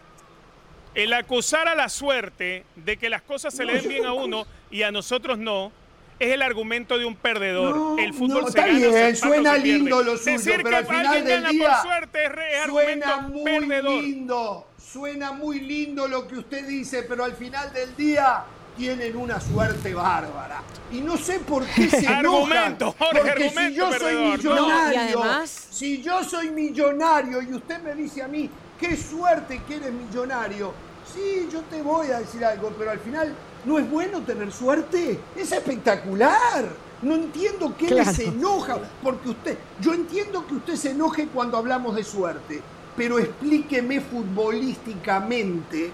el 0.96 1.14
acusar 1.14 1.68
a 1.68 1.76
la 1.76 1.90
suerte 1.90 2.64
de 2.76 2.98
que 2.98 3.10
las 3.10 3.22
cosas 3.22 3.54
se 3.54 3.66
le 3.66 3.74
den 3.74 3.90
bien 3.90 4.06
a 4.06 4.14
uno 4.14 4.46
y 4.72 4.84
a 4.84 4.92
nosotros 4.92 5.38
no, 5.38 5.72
es 6.20 6.34
el 6.34 6.42
argumento 6.42 6.98
de 6.98 7.06
un 7.06 7.16
perdedor. 7.16 7.76
No, 7.76 7.98
el 7.98 8.14
fútbol 8.14 8.42
no, 8.42 8.44
se 8.44 8.50
está 8.50 8.66
gana, 8.68 8.78
bien, 8.78 8.92
se 8.92 9.10
empata 9.10 9.28
o 9.28 9.30
suena 9.34 9.54
se 9.54 9.60
lindo 9.60 10.04
lo 10.04 10.18
suyo, 10.18 10.32
Decir 10.38 10.54
pero 10.58 10.70
que 10.70 10.76
al 10.76 10.86
final 10.86 11.06
alguien 11.06 11.26
del 11.26 11.36
gana 11.42 11.50
día 11.52 11.70
por 11.70 11.82
suerte 11.92 12.26
es, 12.26 12.32
re- 12.32 12.58
es 12.60 12.66
Suena 12.66 13.14
argumento 13.16 13.30
muy 13.34 13.44
perdedor. 13.68 14.04
lindo, 14.04 14.68
suena 14.92 15.32
muy 15.32 15.60
lindo 15.62 16.08
lo 16.08 16.28
que 16.28 16.36
usted 16.38 16.68
dice, 16.68 17.04
pero 17.04 17.24
al 17.24 17.34
final 17.36 17.72
del 17.74 17.96
día 17.96 18.44
tienen 18.78 19.16
una 19.18 19.40
suerte 19.42 19.94
bárbara. 19.94 20.62
Y 20.92 21.02
no 21.02 21.18
sé 21.18 21.40
por 21.40 21.66
qué 21.68 21.90
se 21.90 21.98
enojan. 21.98 22.16
Argumento, 22.18 22.96
Jorge, 22.98 23.16
porque 23.18 23.30
argumento 23.32 23.62
si 23.70 23.76
yo 23.76 23.94
soy 24.00 24.16
millonario, 24.16 25.00
No, 25.20 25.24
además- 25.24 25.68
si 25.70 26.02
yo 26.02 26.24
soy 26.24 26.50
millonario 26.52 27.42
y 27.42 27.54
usted 27.54 27.82
me 27.82 27.94
dice 27.96 28.22
a 28.24 28.28
mí, 28.28 28.50
qué 28.80 28.96
suerte 28.96 29.62
que 29.68 29.76
eres 29.76 29.92
millonario, 29.92 30.74
sí, 31.14 31.48
yo 31.52 31.62
te 31.64 31.82
voy 31.82 32.08
a 32.08 32.20
decir 32.20 32.44
algo, 32.46 32.74
pero 32.78 32.92
al 32.92 33.00
final, 33.00 33.36
¿no 33.66 33.78
es 33.80 33.90
bueno 33.90 34.22
tener 34.22 34.52
suerte? 34.52 35.20
Es 35.36 35.52
espectacular. 35.52 36.70
No 37.02 37.16
entiendo 37.16 37.74
qué 37.78 37.88
Claro. 37.88 38.10
les 38.10 38.20
enoja, 38.20 38.78
porque 39.02 39.30
usted, 39.30 39.58
yo 39.80 39.94
entiendo 39.94 40.46
que 40.46 40.56
usted 40.56 40.76
se 40.76 40.92
enoje 40.92 41.28
cuando 41.34 41.58
hablamos 41.58 41.96
de 41.96 42.04
suerte, 42.04 42.62
pero 42.98 43.20
explíqueme 43.20 44.02
futbolísticamente 44.02 45.92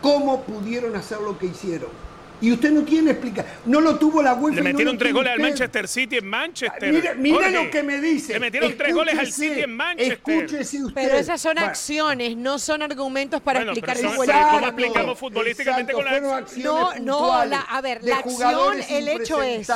cómo 0.00 0.42
pudieron 0.42 0.94
hacer 0.96 1.20
lo 1.20 1.36
que 1.38 1.46
hicieron. 1.46 1.90
Y 2.44 2.52
usted 2.52 2.70
no 2.72 2.82
tiene 2.82 3.12
explicación. 3.12 3.54
No 3.64 3.80
lo 3.80 3.96
tuvo 3.98 4.22
la 4.22 4.34
UEFA. 4.34 4.56
Le 4.56 4.62
no 4.62 4.68
metieron 4.68 4.94
lo 4.96 4.98
tres 4.98 5.10
tuvo 5.12 5.20
goles 5.20 5.32
al 5.32 5.38
usted. 5.38 5.48
Manchester 5.50 5.88
City 5.88 6.16
en 6.18 6.26
Manchester. 6.26 6.92
Mire, 6.92 7.14
mire 7.14 7.50
lo 7.50 7.70
que 7.70 7.82
me 7.82 8.00
dice. 8.02 8.34
Le 8.34 8.40
metieron 8.40 8.76
tres 8.76 8.94
goles 8.94 9.14
al 9.18 9.26
Escúchese, 9.26 9.48
City 9.54 9.60
en 9.62 9.76
Manchester. 9.76 10.12
Escúchese 10.44 10.84
usted. 10.84 11.02
Pero 11.06 11.16
esas 11.16 11.40
son 11.40 11.54
Bueno, 11.54 11.68
acciones, 11.68 12.36
no 12.36 12.58
son 12.58 12.82
argumentos 12.82 13.40
para 13.40 13.60
Bueno, 13.60 13.72
explicar 13.72 13.96
pero 13.96 14.08
el 14.10 14.14
son- 14.16 14.26
juego. 14.26 14.48
¿cómo 14.50 14.66
explicamos 14.66 15.18
futbolísticamente 15.18 15.92
exacto, 15.92 16.20
con 16.20 16.30
la 16.30 16.36
acción? 16.36 16.64
No, 16.66 16.94
no, 17.00 17.44
la- 17.46 17.60
a 17.62 17.80
ver, 17.80 18.00
la 18.04 18.16
acción, 18.18 18.76
el 18.90 19.08
hecho 19.08 19.42
es-. 19.42 19.66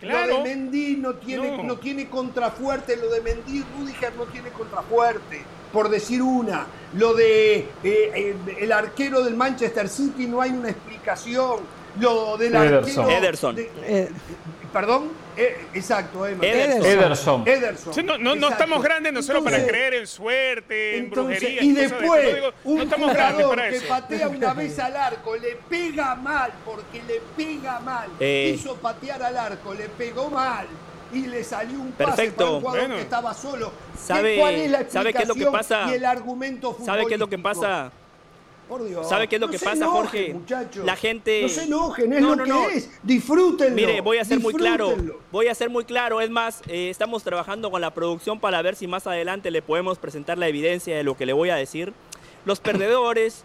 Claro. 0.00 0.38
Lo 0.38 0.42
de 0.42 0.42
Mendy 0.42 0.96
no 0.96 1.14
tiene, 1.14 1.56
No. 1.58 1.62
no. 1.62 1.76
tiene 1.76 2.08
contrafuerte, 2.08 2.96
lo 2.96 3.08
de 3.10 3.20
Mendy 3.20 3.62
Rudiger 3.78 4.12
no 4.16 4.24
tiene 4.24 4.48
contrafuerte, 4.48 5.42
por 5.72 5.88
decir 5.90 6.22
una. 6.22 6.66
Lo 6.94 7.14
de 7.14 7.58
eh, 7.58 7.66
eh, 7.84 8.36
el 8.60 8.72
arquero 8.72 9.22
del 9.22 9.34
Manchester 9.36 9.88
City 9.88 10.26
no 10.26 10.40
hay 10.40 10.50
una 10.50 10.70
explicación. 10.70 11.81
Lo 12.00 12.36
del 12.36 12.54
Ederson. 12.54 13.04
arquero... 13.04 13.10
Ederson. 13.10 13.56
de- 13.56 13.70
Eh, 13.84 14.08
perdón, 14.72 15.22
Eh, 15.34 15.66
exacto, 15.72 16.26
Emerson. 16.26 16.44
Ederson. 16.44 16.84
Ederson. 16.86 17.48
Ederson. 17.48 17.94
Sí, 17.94 18.02
no, 18.02 18.18
no, 18.18 18.24
no 18.24 18.32
exacto. 18.34 18.52
estamos 18.52 18.82
grandes 18.82 19.12
nosotros 19.14 19.42
para 19.44 19.66
creer 19.66 19.94
en 19.94 20.06
suerte, 20.06 20.98
en 20.98 21.04
entonces, 21.04 21.40
brujería. 21.40 21.62
y 21.62 21.72
de- 21.72 21.80
después, 21.88 22.34
digo, 22.34 22.48
un 22.64 22.76
no 22.76 22.82
estamos 22.82 23.10
jugador 23.12 23.48
para 23.56 23.70
que 23.70 23.76
eso. 23.76 23.88
patea 23.88 24.28
una 24.28 24.52
vez 24.54 24.78
al 24.78 24.94
arco, 24.96 25.36
le 25.36 25.56
pega 25.70 26.14
mal, 26.16 26.52
porque 26.66 27.02
le 27.02 27.20
pega 27.36 27.80
mal. 27.80 28.08
Eh. 28.20 28.52
Hizo 28.56 28.76
patear 28.76 29.22
al 29.22 29.36
arco, 29.38 29.72
le 29.74 29.88
pegó 29.88 30.28
mal. 30.28 30.66
Y 31.14 31.26
le 31.26 31.44
salió 31.44 31.78
un 31.78 31.92
pase 31.92 32.04
Perfecto. 32.06 32.36
para 32.44 32.50
un 32.50 32.60
jugador 32.60 32.80
Bueno. 32.80 32.94
que 32.96 33.02
estaba 33.02 33.34
solo. 33.34 33.70
¿Qué- 33.70 33.98
¿Sabe- 33.98 34.38
¿Cuál 34.38 34.54
es 34.54 34.70
la 34.70 34.90
sabe 34.90 35.12
qué 35.12 35.22
es 35.22 35.28
lo 35.28 35.34
que 35.34 35.40
explicación 35.42 35.52
pasa? 35.52 35.92
Y 35.92 35.94
el 35.96 36.04
argumento 36.06 36.76
¿Sabe 36.84 37.06
qué 37.06 37.14
es 37.14 37.20
lo 37.20 37.28
que 37.28 37.36
futbolístico? 37.36 37.66
pasa? 37.70 37.92
Por 38.72 38.84
Dios. 38.88 39.06
¿Sabe 39.06 39.28
qué 39.28 39.36
es 39.36 39.40
lo 39.40 39.48
No 39.48 39.52
que 39.52 39.58
pasa, 39.58 39.72
enojen, 39.76 39.92
Jorge? 40.02 40.34
muchachos. 40.34 40.84
La 40.86 40.96
gente- 40.96 41.42
No 41.42 41.48
se 41.50 41.62
enojen, 41.64 42.12
es 42.14 42.20
No, 42.22 42.34
lo 42.34 42.46
no, 42.46 42.66
que 42.68 42.74
es. 42.78 42.90
Disfrútenlo. 43.02 43.74
Mire, 43.76 44.00
voy 44.00 44.16
a 44.16 44.24
ser 44.24 44.40
muy 44.40 44.54
claro. 44.54 44.94
Voy 45.30 45.48
a 45.48 45.54
ser 45.54 45.68
muy 45.68 45.84
claro. 45.84 46.22
Es 46.22 46.30
más, 46.30 46.62
eh, 46.68 46.88
estamos 46.88 47.22
trabajando 47.22 47.70
con 47.70 47.82
la 47.82 47.92
producción 47.92 48.40
para 48.40 48.62
ver 48.62 48.74
si 48.74 48.86
más 48.86 49.06
adelante 49.06 49.50
le 49.50 49.60
podemos 49.60 49.98
presentar 49.98 50.38
la 50.38 50.48
evidencia 50.48 50.96
de 50.96 51.02
lo 51.02 51.16
que 51.18 51.26
le 51.26 51.34
voy 51.34 51.50
a 51.50 51.56
decir. 51.56 51.92
Los 52.46 52.60
perdedores, 52.60 53.44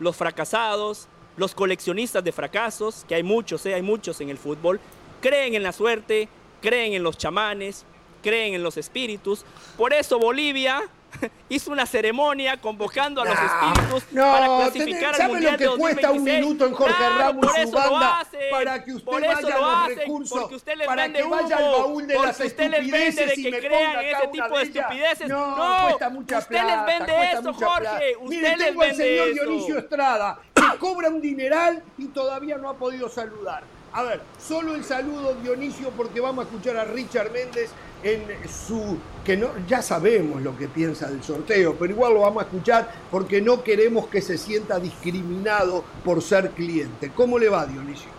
los 0.00 0.16
fracasados, 0.16 1.06
los 1.36 1.54
coleccionistas 1.54 2.24
de 2.24 2.32
fracasos, 2.32 3.04
que 3.08 3.14
hay 3.14 3.22
muchos, 3.22 3.64
eh, 3.66 3.74
hay 3.74 3.82
muchos 3.82 4.20
en 4.20 4.28
el 4.28 4.38
fútbol, 4.38 4.80
creen 5.20 5.54
en 5.54 5.62
la 5.62 5.72
suerte, 5.72 6.28
creen 6.60 6.94
en 6.94 7.04
los 7.04 7.16
chamanes, 7.16 7.84
creen 8.22 8.54
en 8.54 8.62
los 8.64 8.76
espíritus. 8.76 9.44
Por 9.76 9.92
eso 9.92 10.18
Bolivia 10.18 10.82
hizo 11.48 11.70
una 11.70 11.86
ceremonia 11.86 12.60
convocando 12.60 13.22
a 13.22 13.24
los 13.24 13.38
espíritus 13.38 14.04
No, 14.12 14.22
para 14.32 14.46
clasificar 14.46 15.10
al 15.10 15.14
¿sabe 15.16 15.32
Mundial 15.32 15.52
lo 15.52 15.58
que 15.58 15.64
de 15.64 15.70
cuesta 15.76 16.10
un 16.10 16.16
2026? 16.18 16.40
minuto 16.46 16.66
en 16.66 16.72
Jorge 16.74 16.94
Claro, 16.96 17.18
Ramos 17.18 17.46
por 17.46 17.58
eso 17.58 17.66
su 17.68 17.72
lo 17.74 17.90
banda 17.90 18.20
hacen, 18.20 18.40
para 18.50 18.84
que 18.84 18.92
usted 18.92 19.04
por 19.04 19.20
vaya 19.20 19.32
eso 19.38 19.46
a 19.46 19.50
lo 19.50 19.70
los 19.88 19.96
recursos, 19.96 20.38
porque 20.40 20.54
usted 20.56 20.76
les 20.76 20.86
para 20.86 21.02
vende 21.02 21.18
que 21.18 21.28
vaya 21.28 21.56
al 21.56 21.64
baúl 21.70 22.06
de 22.06 22.14
las 22.14 22.40
usted 22.40 22.70
les 22.70 22.80
vende 22.90 22.98
de 22.98 23.06
estupideces 23.08 23.38
y 23.38 23.42
que 23.50 23.58
crean 23.58 24.04
ese 24.04 24.28
tipo 24.28 24.58
de 24.58 24.62
estupideces. 24.64 25.28
No, 25.28 25.56
No, 25.56 25.84
cuesta 25.86 26.10
mucha 26.10 26.38
usted 26.38 26.54
les 26.54 26.62
plata, 26.64 26.84
vende 26.86 27.12
cuesta 27.14 27.38
eso, 27.38 27.52
Jorge, 27.54 27.80
plata. 27.80 28.00
usted 28.20 28.28
Mire, 28.36 28.56
les 28.56 28.66
tengo 28.66 28.82
al 28.82 28.88
vende 28.88 29.04
señor 29.04 29.28
eso. 29.28 29.34
Dionisio 29.44 29.78
Estrada, 29.78 30.38
que 30.54 30.62
cobra 30.78 31.08
un 31.08 31.20
dineral 31.20 31.82
y 31.98 32.06
todavía 32.08 32.56
no 32.58 32.68
ha 32.68 32.74
podido 32.74 33.08
saludar. 33.08 33.62
A 33.94 34.02
ver, 34.02 34.22
solo 34.44 34.74
el 34.74 34.82
saludo 34.82 35.36
Dionisio 35.36 35.90
porque 35.90 36.20
vamos 36.20 36.44
a 36.44 36.48
escuchar 36.48 36.76
a 36.76 36.84
Richard 36.84 37.30
Méndez 37.30 37.70
en 38.02 38.24
su 38.48 38.98
que 39.24 39.36
no 39.36 39.50
ya 39.68 39.82
sabemos 39.82 40.42
lo 40.42 40.58
que 40.58 40.66
piensa 40.66 41.08
del 41.08 41.22
sorteo, 41.22 41.76
pero 41.78 41.92
igual 41.92 42.14
lo 42.14 42.20
vamos 42.22 42.42
a 42.42 42.46
escuchar 42.46 42.92
porque 43.08 43.40
no 43.40 43.62
queremos 43.62 44.08
que 44.08 44.20
se 44.20 44.36
sienta 44.36 44.80
discriminado 44.80 45.84
por 46.04 46.22
ser 46.22 46.50
cliente. 46.50 47.12
¿Cómo 47.14 47.38
le 47.38 47.48
va, 47.48 47.66
Dionisio? 47.66 48.13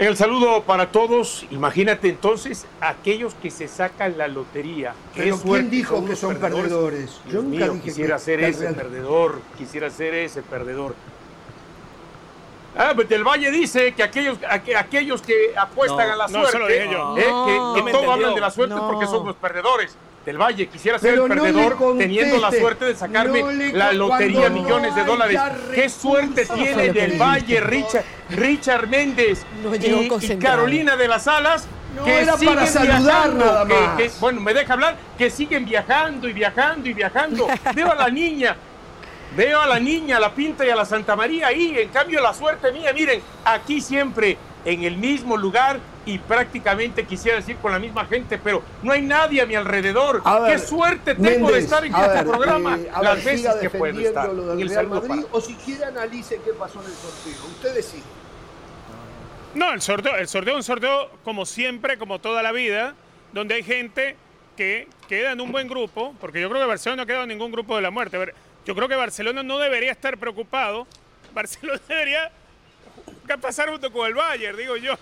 El 0.00 0.16
saludo 0.16 0.62
para 0.62 0.90
todos. 0.90 1.44
Imagínate 1.50 2.08
entonces 2.08 2.66
aquellos 2.80 3.34
que 3.34 3.50
se 3.50 3.68
sacan 3.68 4.16
la 4.16 4.28
lotería. 4.28 4.94
Qué 5.14 5.24
Pero 5.24 5.36
¿quién 5.36 5.46
suerte 5.46 5.68
dijo 5.68 6.06
que 6.06 6.16
son 6.16 6.36
perdedores? 6.36 7.20
Yo 7.26 7.30
Dios 7.32 7.44
nunca 7.44 7.64
mío, 7.64 7.72
dije 7.74 7.84
quisiera 7.84 8.16
que- 8.16 8.22
ser 8.22 8.38
que 8.40 8.48
ese 8.48 8.60
real- 8.62 8.74
perdedor, 8.76 9.40
quisiera 9.58 9.90
ser 9.90 10.14
ese 10.14 10.40
perdedor. 10.40 10.94
Ah, 12.74 12.92
pues 12.94 13.10
del 13.10 13.24
Valle 13.24 13.50
dice 13.50 13.92
que 13.92 14.02
aquellos, 14.02 14.38
aqu- 14.40 14.74
aquellos 14.76 15.20
que 15.20 15.52
apuestan 15.54 16.06
No, 16.08 16.12
a 16.14 16.16
la 16.16 16.28
no, 16.28 16.38
suerte, 16.40 16.58
lo 16.58 16.66
dije 16.68 16.88
yo. 16.90 17.18
eh, 17.18 17.26
No. 17.28 17.46
que, 17.46 17.52
No 17.58 17.74
que 17.74 17.82
me 17.82 17.90
todo 17.90 18.00
entendió. 18.00 18.12
hablan 18.12 18.34
de 18.34 18.40
la 18.40 18.50
suerte 18.50 18.74
No. 18.74 18.90
porque 18.90 19.06
son 19.06 19.26
los 19.26 19.36
perdedores. 19.36 19.94
Del 20.24 20.36
Valle 20.36 20.68
quisiera 20.68 20.98
ser 20.98 21.12
Pero 21.12 21.24
el 21.26 21.34
no 21.34 21.42
perdedor 21.42 21.76
conteste, 21.76 22.04
teniendo 22.04 22.38
la 22.38 22.50
suerte 22.52 22.84
de 22.84 22.94
sacarme 22.94 23.42
no 23.42 23.50
la 23.78 23.92
lotería 23.92 24.50
millones 24.50 24.94
de 24.94 25.04
dólares. 25.04 25.40
¿Qué 25.74 25.88
suerte 25.88 26.44
tiene 26.44 26.92
del. 26.92 27.18
Valle 27.18 27.60
Richard, 27.60 28.04
Richard 28.28 28.86
Méndez 28.88 29.44
y-. 29.80 30.36
Carolina 30.36 30.96
de 30.96 31.08
las 31.08 31.26
Alas? 31.26 31.66
No, 31.96 32.04
que 32.04 32.20
era 32.20 32.36
siguen 32.36 32.54
para 32.54 32.66
saludar 32.66 33.00
viajando, 33.02 33.44
nada 33.46 33.66
que- 33.66 33.74
más. 33.74 33.96
que- 33.96 34.10
bueno, 34.20 34.40
me 34.42 34.54
deja 34.54 34.74
hablar, 34.74 34.96
que 35.18 35.30
siguen 35.30 35.64
viajando 35.64 36.28
y 36.28 36.32
viajando 36.34 36.88
y 36.88 36.92
viajando. 36.92 37.48
Veo 37.74 37.90
a 37.90 37.94
la 37.96 38.08
niña, 38.10 38.56
veo 39.34 39.58
a 39.60 39.66
la 39.66 39.80
niña, 39.80 40.18
a 40.18 40.20
la 40.20 40.32
Pinta 40.34 40.64
y 40.66 40.70
a 40.70 40.76
la 40.76 40.84
Santa 40.84 41.16
María 41.16 41.48
ahí. 41.48 41.74
En 41.78 41.88
cambio, 41.88 42.20
la 42.20 42.32
suerte 42.34 42.70
mía, 42.72 42.92
miren, 42.92 43.20
aquí 43.44 43.80
siempre 43.80 44.36
en 44.64 44.84
el 44.84 44.98
mismo 44.98 45.36
lugar 45.36 45.80
y 46.06 46.18
prácticamente 46.18 47.04
quisiera 47.04 47.36
decir 47.38 47.56
con 47.56 47.72
la 47.72 47.78
misma 47.78 48.06
gente, 48.06 48.38
pero 48.38 48.62
no 48.82 48.92
hay 48.92 49.02
nadie 49.02 49.42
a 49.42 49.46
mi 49.46 49.54
alrededor. 49.54 50.22
A 50.24 50.40
ver, 50.40 50.52
Qué 50.52 50.58
suerte 50.66 51.14
tengo 51.14 51.50
de 51.50 51.58
estar 51.58 51.84
en 51.84 51.94
este 51.94 52.08
ver, 52.08 52.24
programa 52.26 52.76
eh, 52.78 52.90
a 52.92 53.02
las 53.02 53.16
ver, 53.24 53.36
veces 53.36 53.54
que 53.56 53.70
puedo 53.70 54.00
estar. 54.00 54.32
lo 54.32 54.42
Y 54.54 54.58
del 54.58 54.62
el 54.62 54.68
Real 54.70 54.84
saludo 54.86 55.00
Madrid, 55.08 55.22
para- 55.24 55.36
o 55.36 55.40
si 55.40 55.54
quiere 55.56 55.84
analice 55.84 56.40
qué 56.44 56.52
pasó 56.54 56.80
en 56.80 56.86
el 56.86 56.92
sorteo. 56.92 57.46
Ustedes 57.50 57.86
sí. 57.86 58.02
No, 59.54 59.72
el 59.72 59.82
sorteo, 59.82 60.16
el 60.16 60.28
sorteo 60.28 60.52
es 60.54 60.56
un 60.58 60.62
sorteo 60.64 61.10
como 61.24 61.44
siempre, 61.44 61.98
como 61.98 62.18
toda 62.20 62.42
la 62.42 62.52
vida, 62.52 62.94
donde 63.32 63.54
hay 63.56 63.62
gente 63.62 64.16
que 64.56 64.88
queda 65.08 65.32
en 65.32 65.40
un 65.40 65.50
buen 65.52 65.68
grupo, 65.68 66.14
porque 66.20 66.40
yo 66.40 66.48
creo 66.48 66.60
que 66.60 66.66
Barcelona 66.66 66.96
no 66.96 67.02
ha 67.02 67.06
quedado 67.06 67.22
en 67.24 67.28
ningún 67.30 67.50
grupo 67.52 67.76
de 67.76 67.82
la 67.82 67.90
muerte. 67.90 68.16
A 68.16 68.20
ver, 68.20 68.34
Yo 68.66 68.74
creo 68.74 68.88
que 68.88 68.94
Barcelona 68.94 69.42
no 69.42 69.58
debería 69.58 69.90
estar 69.90 70.16
preocupado. 70.18 70.86
Barcelona 71.34 71.80
debería 71.88 72.30
pasar 73.40 73.70
junto 73.70 73.90
con 73.92 74.06
el 74.06 74.14
Bayern, 74.14 74.56
digo 74.56 74.76
yo. 74.76 74.94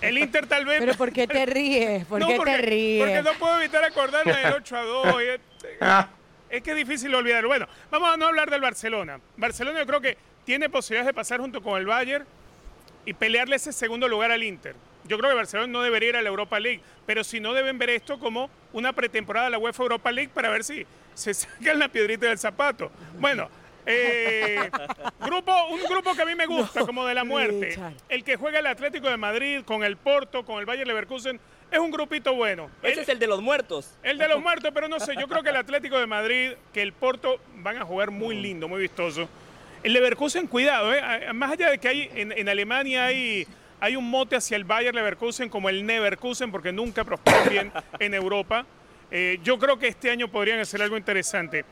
El 0.00 0.18
Inter 0.18 0.46
tal 0.46 0.64
vez. 0.64 0.80
Pero 0.80 0.94
¿por 0.94 1.12
qué 1.12 1.26
te 1.26 1.44
ríes? 1.46 2.04
¿Por 2.06 2.20
No, 2.20 2.28
qué 2.28 2.36
porque, 2.36 2.52
te 2.52 2.58
ríes? 2.58 3.00
Porque 3.06 3.22
no 3.22 3.38
puedo 3.38 3.58
evitar 3.60 3.84
acordarme 3.84 4.32
del 4.36 4.52
8 4.54 4.76
a 4.76 4.82
2. 4.82 5.06
y 5.22 5.26
es- 5.26 5.40
Es 6.50 6.62
que 6.62 6.70
es 6.72 6.76
difícil 6.76 7.14
olvidarlo. 7.14 7.48
Bueno, 7.48 7.68
vamos 7.92 8.12
a 8.12 8.16
no 8.16 8.26
hablar 8.26 8.50
del 8.50 8.60
Barcelona. 8.60 9.20
Barcelona 9.36 9.78
yo 9.78 9.86
creo 9.86 10.00
que 10.00 10.16
tiene 10.44 10.68
posibilidades 10.68 11.06
de 11.06 11.14
pasar 11.14 11.38
junto 11.40 11.62
con 11.62 11.78
el 11.78 11.86
Bayern 11.86 12.24
y 13.06 13.12
pelearle 13.14 13.54
ese 13.54 13.72
segundo 13.72 14.08
lugar 14.08 14.32
al 14.32 14.42
Inter. 14.42 14.74
Yo 15.04 15.16
creo 15.16 15.30
que 15.30 15.36
Barcelona 15.36 15.68
no 15.68 15.80
debería 15.80 16.08
ir 16.08 16.16
a 16.16 16.22
la 16.22 16.28
Europa 16.28 16.58
League, 16.58 16.80
pero 17.06 17.22
si 17.22 17.38
no 17.38 17.54
deben 17.54 17.78
ver 17.78 17.90
esto 17.90 18.18
como 18.18 18.50
una 18.72 18.92
pretemporada 18.92 19.46
de 19.46 19.50
la 19.52 19.58
UEFA 19.58 19.82
Europa 19.84 20.10
League 20.10 20.30
para 20.34 20.48
ver 20.48 20.64
si 20.64 20.84
se 21.14 21.34
sacan 21.34 21.78
la 21.78 21.88
piedrita 21.88 22.26
del 22.26 22.38
zapato. 22.38 22.90
Bueno, 23.20 23.48
eh, 23.92 24.70
grupo, 25.24 25.52
un 25.70 25.80
grupo 25.84 26.14
que 26.14 26.22
a 26.22 26.26
mí 26.26 26.34
me 26.34 26.46
gusta, 26.46 26.80
como 26.86 27.06
de 27.06 27.14
la 27.14 27.24
muerte. 27.24 27.66
Richard. 27.70 27.92
El 28.08 28.24
que 28.24 28.36
juega 28.36 28.58
el 28.58 28.66
Atlético 28.66 29.08
de 29.08 29.16
Madrid 29.16 29.62
con 29.64 29.82
el 29.84 29.96
Porto, 29.96 30.44
con 30.44 30.58
el 30.60 30.66
Bayern 30.66 30.88
Leverkusen, 30.88 31.40
es 31.70 31.78
un 31.78 31.90
grupito 31.90 32.34
bueno. 32.34 32.70
Ese 32.82 32.94
El- 32.94 32.98
es 33.00 33.08
el 33.08 33.18
de 33.18 33.26
los 33.26 33.40
muertos. 33.42 33.94
el 34.02 34.18
de 34.18 34.28
los 34.28 34.40
muertos, 34.40 34.70
pero 34.74 34.88
no 34.88 34.98
sé, 35.00 35.14
yo 35.18 35.28
creo 35.28 35.42
que 35.42 35.50
el 35.50 35.56
Atlético 35.56 35.98
de 35.98 36.06
Madrid, 36.06 36.52
que 36.72 36.82
el 36.82 36.92
Porto 36.92 37.40
van 37.56 37.76
a 37.78 37.84
jugar 37.84 38.10
muy 38.10 38.34
lindo, 38.36 38.66
muy 38.68 38.80
vistoso. 38.80 39.28
El 39.82 39.92
Leverkusen, 39.94 40.46
cuidado, 40.46 40.92
¿eh? 40.94 41.32
Más 41.32 41.52
allá 41.52 41.70
de 41.70 41.78
que 41.78 41.88
hay 41.88 42.10
en, 42.14 42.32
en 42.32 42.48
Alemania 42.48 43.06
hay, 43.06 43.46
hay 43.80 43.96
un 43.96 44.10
mote 44.10 44.36
hacia 44.36 44.56
el 44.56 44.64
Bayern 44.64 44.94
Leverkusen 44.96 45.48
como 45.48 45.68
el 45.68 45.86
Neverkusen, 45.86 46.50
porque 46.50 46.70
nunca 46.72 47.02
prosperan 47.04 47.48
bien 47.48 47.72
en 47.98 48.14
Europa. 48.14 48.66
eh, 49.12 49.38
yo 49.42 49.58
creo 49.58 49.78
que 49.78 49.88
este 49.88 50.10
año 50.10 50.28
podrían 50.28 50.58
hacer 50.60 50.82
algo 50.82 50.96
interesante. 50.96 51.64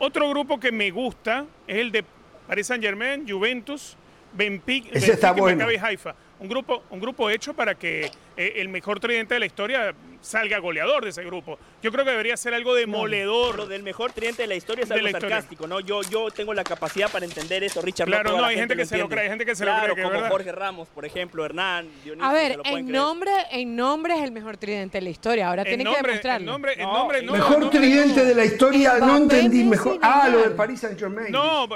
Otro 0.00 0.28
grupo 0.30 0.60
que 0.60 0.70
me 0.70 0.90
gusta 0.90 1.44
es 1.66 1.76
el 1.76 1.90
de 1.90 2.04
Paris 2.46 2.68
Saint 2.68 2.82
Germain, 2.82 3.28
Juventus, 3.28 3.96
Benfica, 4.32 4.90
Benfica 4.92 5.32
bueno. 5.32 5.56
Maccabi 5.56 5.76
Haifa. 5.76 6.14
Un 6.38 6.48
grupo, 6.48 6.84
un 6.90 7.00
grupo 7.00 7.28
hecho 7.28 7.52
para 7.52 7.74
que 7.74 8.10
eh, 8.36 8.52
el 8.56 8.68
mejor 8.68 9.00
tridente 9.00 9.34
de 9.34 9.40
la 9.40 9.46
historia 9.46 9.94
salga 10.20 10.58
goleador 10.58 11.04
de 11.04 11.10
ese 11.10 11.22
grupo. 11.24 11.58
Yo 11.82 11.92
creo 11.92 12.04
que 12.04 12.10
debería 12.10 12.36
ser 12.36 12.52
algo 12.54 12.74
demoledor. 12.74 13.56
Lo 13.56 13.66
del 13.66 13.82
mejor 13.82 14.12
tridente 14.12 14.42
de 14.42 14.48
la 14.48 14.54
historia 14.56 14.84
es 14.84 14.90
algo 14.90 15.04
la 15.04 15.10
historia. 15.10 15.36
sarcástico, 15.36 15.66
¿no? 15.66 15.80
Yo, 15.80 16.02
yo 16.02 16.30
tengo 16.30 16.52
la 16.54 16.64
capacidad 16.64 17.10
para 17.10 17.24
entender 17.24 17.62
eso, 17.64 17.80
Richard. 17.80 18.06
Claro, 18.06 18.32
no, 18.32 18.40
la 18.40 18.48
hay 18.48 18.56
gente 18.56 18.76
que 18.76 18.84
se 18.86 18.98
lo 18.98 19.08
cree, 19.08 19.22
hay 19.24 19.28
gente 19.28 19.46
que 19.46 19.54
se 19.54 19.64
lo 19.64 19.72
cree, 19.80 19.94
que 19.94 20.02
como 20.02 20.14
verdad. 20.14 20.30
Jorge 20.30 20.52
Ramos, 20.52 20.88
por 20.88 21.04
ejemplo, 21.04 21.44
Hernán, 21.44 21.88
Dionisio, 22.04 22.28
A 22.28 22.32
ver, 22.32 22.52
en 22.52 22.60
creer. 22.62 22.84
nombre, 22.84 23.30
en 23.52 23.76
nombre 23.76 24.14
es 24.16 24.22
el 24.22 24.32
mejor 24.32 24.56
tridente 24.56 24.98
de 24.98 25.02
la 25.02 25.10
historia. 25.10 25.48
Ahora 25.48 25.62
En 25.62 25.68
tienen 25.68 25.86
que 25.86 25.92
nombre, 25.92 26.10
demostrarlo. 26.12 26.40
en 26.46 26.52
nombre, 26.52 26.72
en 26.74 26.80
No, 26.80 26.92
nombre, 26.92 27.22
no, 27.22 27.32
Mejor 27.32 27.58
nombre, 27.60 27.78
tridente 27.78 28.20
no. 28.20 28.24
de 28.26 28.34
la 28.34 28.44
historia, 28.44 28.98
no 28.98 29.16
entendí 29.16 29.64
mejor. 29.64 29.98
Ah, 30.02 30.28
lo 30.30 30.40
del 30.42 30.52
Paris 30.52 30.80
Saint 30.80 30.98
Germain. 30.98 31.30
No, 31.32 31.68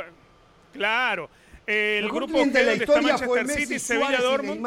claro. 0.72 1.28
El 1.66 2.08
grupo 2.10 2.38
de 2.44 2.46
la 2.64 2.72
está 2.72 2.84
historia 2.84 3.18
fue 3.18 3.42
Manchester 3.42 3.44
Messi, 3.46 3.62
City, 3.66 3.78
Sevilla, 3.78 4.06
Suárez 4.06 4.20
y 4.20 4.22
Dortmund. 4.24 4.60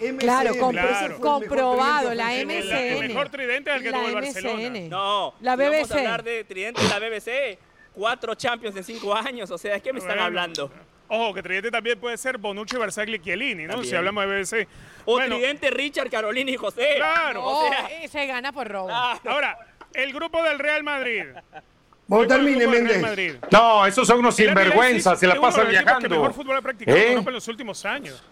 Neymar. 0.00 0.20
Claro, 0.20 0.54
el 0.54 0.74
mejor 0.74 1.20
comprobado, 1.20 2.14
la 2.14 2.26
ofensivo. 2.26 2.50
El, 2.52 2.72
el 3.02 3.08
mejor 3.08 3.28
tridente 3.28 3.70
es 3.70 3.76
el 3.76 3.82
que 3.82 3.90
La 3.90 3.98
tuvo 3.98 4.08
el 4.08 4.14
Barcelona. 4.14 4.80
No, 4.88 5.34
La 5.40 5.56
si 5.56 5.62
Vamos 5.62 5.78
BBC. 5.88 5.92
a 5.92 5.98
hablar 5.98 6.22
de 6.22 6.44
tridente 6.44 6.82
de 6.82 6.88
la 6.88 6.98
BBC. 6.98 7.58
Cuatro 7.94 8.34
Champions 8.34 8.76
en 8.76 8.84
cinco 8.84 9.14
años. 9.14 9.50
O 9.50 9.58
sea, 9.58 9.74
¿de 9.74 9.80
qué 9.80 9.92
me 9.92 9.98
están 9.98 10.14
Bueno, 10.14 10.26
hablando? 10.26 10.70
Ojo, 11.08 11.34
que 11.34 11.42
tridente 11.42 11.70
también 11.70 11.98
puede 11.98 12.16
ser 12.18 12.36
Bonucci, 12.38 12.76
Barzagli 12.76 13.16
y 13.16 13.20
Chiellini, 13.20 13.64
¿no? 13.64 13.70
También. 13.72 13.90
Si 13.90 13.96
hablamos 13.96 14.24
de 14.24 14.36
BBC. 14.36 14.68
O 15.06 15.14
Bueno, 15.14 15.36
tridente 15.36 15.70
Richard, 15.70 16.10
Carolina 16.10 16.50
y 16.50 16.56
José. 16.56 16.94
Claro. 16.96 17.44
O 17.44 17.64
No, 17.64 17.68
sea, 17.70 17.86
eh, 18.02 18.08
se 18.08 18.26
gana 18.26 18.52
por 18.52 18.68
robo. 18.68 18.88
claro. 18.88 19.20
ahora, 19.24 19.58
el 19.94 20.12
grupo 20.12 20.42
del 20.42 20.58
Real 20.58 20.82
Madrid. 20.84 21.24
Vos 22.06 22.22
el 22.22 22.28
termine, 22.28 22.66
Méndez. 22.66 23.38
No, 23.50 23.84
esos 23.86 24.06
son 24.06 24.20
unos 24.20 24.38
El 24.38 24.46
sinvergüenzas, 24.48 25.18
se 25.18 25.26
es 25.26 25.34
la 25.34 25.40
pasan 25.40 25.64
los 25.64 25.74
equipos 25.74 25.84
que 25.84 25.84
viajando. 25.84 26.08
mejor 26.10 26.34
fútbol 26.34 26.56
ha 26.56 26.62
practicado 26.62 26.96
en 26.96 27.02
¿Eh? 27.02 27.08
Europa 27.10 27.30
en 27.30 27.34
los 27.34 27.48
últimos 27.48 27.84
años. 27.84 28.22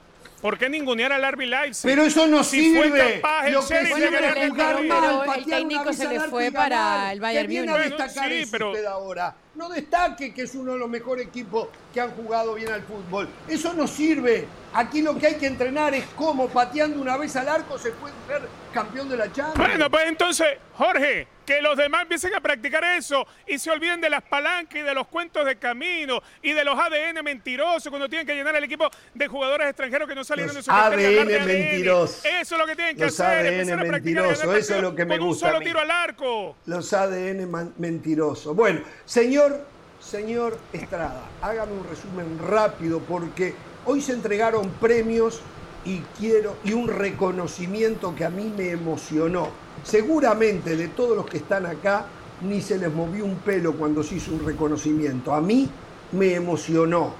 ¿Por 0.40 0.58
qué 0.58 0.68
ningunear 0.68 1.12
al 1.12 1.32
RB 1.32 1.46
Leipzig? 1.46 1.88
Pero 1.88 2.02
eso 2.02 2.26
no 2.26 2.44
Si 2.44 2.74
fue 2.74 2.84
sirve. 2.84 3.14
capaz 3.20 3.46
el 3.46 3.52
Lo 3.54 3.66
que 3.66 3.74
de 3.74 3.86
sirve 3.86 4.18
el 4.44 4.50
jugar 4.50 4.74
Madrid. 4.74 4.88
mal, 4.88 5.00
Pero 5.24 5.34
el 5.34 5.44
técnico 5.46 5.92
se 5.92 6.02
al 6.06 6.12
le 6.14 6.20
fue 6.20 6.52
para 6.52 7.12
el 7.12 7.20
Bayern 7.20 7.42
Que 7.44 7.48
viene 7.48 7.68
a 7.68 7.72
Múnich. 7.72 7.88
Bueno, 7.90 8.04
destacar 8.04 8.30
sí, 8.30 8.36
es 8.38 8.50
pero- 8.50 8.70
usted 8.70 8.84
ahora. 8.84 9.34
No 9.54 9.68
destaque 9.70 10.34
que 10.34 10.42
es 10.42 10.54
uno 10.54 10.74
de 10.74 10.78
los 10.78 10.88
mejores 10.90 11.26
equipos 11.26 11.68
que 11.92 12.00
han 12.02 12.10
jugado 12.10 12.54
bien 12.54 12.70
al 12.70 12.82
fútbol. 12.82 13.26
Eso 13.48 13.72
no 13.72 13.86
sirve. 13.86 14.46
Aquí 14.74 15.00
lo 15.00 15.16
que 15.18 15.26
hay 15.28 15.34
que 15.36 15.46
entrenar 15.46 15.94
es 15.94 16.04
cómo 16.14 16.48
pateando 16.48 17.00
una 17.00 17.16
vez 17.16 17.34
al 17.36 17.48
arco 17.48 17.78
se 17.78 17.90
puede 17.92 18.12
ser 18.28 18.42
campeón 18.76 19.08
de 19.08 19.16
la 19.16 19.32
Champions. 19.32 19.56
Bueno, 19.56 19.90
pues 19.90 20.04
entonces, 20.06 20.46
Jorge, 20.74 21.26
que 21.46 21.62
los 21.62 21.78
demás 21.78 22.02
empiecen 22.02 22.34
a 22.34 22.40
practicar 22.40 22.84
eso 22.84 23.26
y 23.46 23.58
se 23.58 23.70
olviden 23.70 24.02
de 24.02 24.10
las 24.10 24.22
palancas 24.22 24.76
y 24.76 24.82
de 24.82 24.92
los 24.92 25.06
cuentos 25.06 25.46
de 25.46 25.56
camino 25.56 26.20
y 26.42 26.52
de 26.52 26.62
los 26.62 26.78
ADN 26.78 27.24
mentirosos 27.24 27.88
cuando 27.88 28.06
tienen 28.06 28.26
que 28.26 28.34
llenar 28.34 28.54
el 28.54 28.64
equipo 28.64 28.90
de 29.14 29.28
jugadores 29.28 29.68
extranjeros 29.68 30.06
que 30.06 30.14
no 30.14 30.24
salieron 30.24 30.54
Los 30.54 30.66
de 30.66 30.70
su 30.70 30.76
de 30.76 31.20
ADN 31.20 31.46
mentirosos. 31.46 32.24
Eso 32.26 32.54
es 32.54 32.60
lo 32.60 32.66
que 32.66 32.76
tienen 32.76 32.96
que 32.96 33.04
Los 33.04 33.18
hacer. 33.18 33.46
ADN 33.46 33.54
empezar 33.54 33.78
a 33.78 33.84
practicar 33.84 34.10
y 34.10 34.14
ganar 34.14 34.36
mentirosos, 34.36 34.56
eso 34.58 34.76
es 34.76 34.82
lo 34.82 34.94
que 34.94 35.04
me 35.06 35.18
con 35.18 35.26
gusta 35.28 35.46
un 35.46 35.48
a 35.48 35.52
solo 35.52 35.60
mí. 35.60 35.66
tiro 35.66 35.80
al 35.80 35.90
arco. 35.90 36.56
Los 36.66 36.92
ADN 36.92 37.72
mentirosos. 37.78 38.54
Bueno, 38.54 38.80
señor, 39.06 39.64
señor 40.00 40.58
Estrada, 40.74 41.22
hágame 41.40 41.72
un 41.72 41.88
resumen 41.88 42.38
rápido 42.46 43.00
porque 43.00 43.54
hoy 43.86 44.02
se 44.02 44.12
entregaron 44.12 44.68
premios 44.72 45.40
y 45.86 46.02
quiero 46.18 46.56
y 46.64 46.72
un 46.72 46.88
reconocimiento 46.88 48.14
que 48.14 48.24
a 48.24 48.30
mí 48.30 48.52
me 48.56 48.70
emocionó. 48.70 49.48
Seguramente 49.84 50.76
de 50.76 50.88
todos 50.88 51.16
los 51.16 51.26
que 51.26 51.38
están 51.38 51.64
acá 51.64 52.06
ni 52.42 52.60
se 52.60 52.76
les 52.76 52.92
movió 52.92 53.24
un 53.24 53.36
pelo 53.36 53.74
cuando 53.74 54.02
se 54.02 54.16
hizo 54.16 54.32
un 54.32 54.44
reconocimiento. 54.44 55.32
A 55.32 55.40
mí 55.40 55.70
me 56.12 56.34
emocionó. 56.34 57.14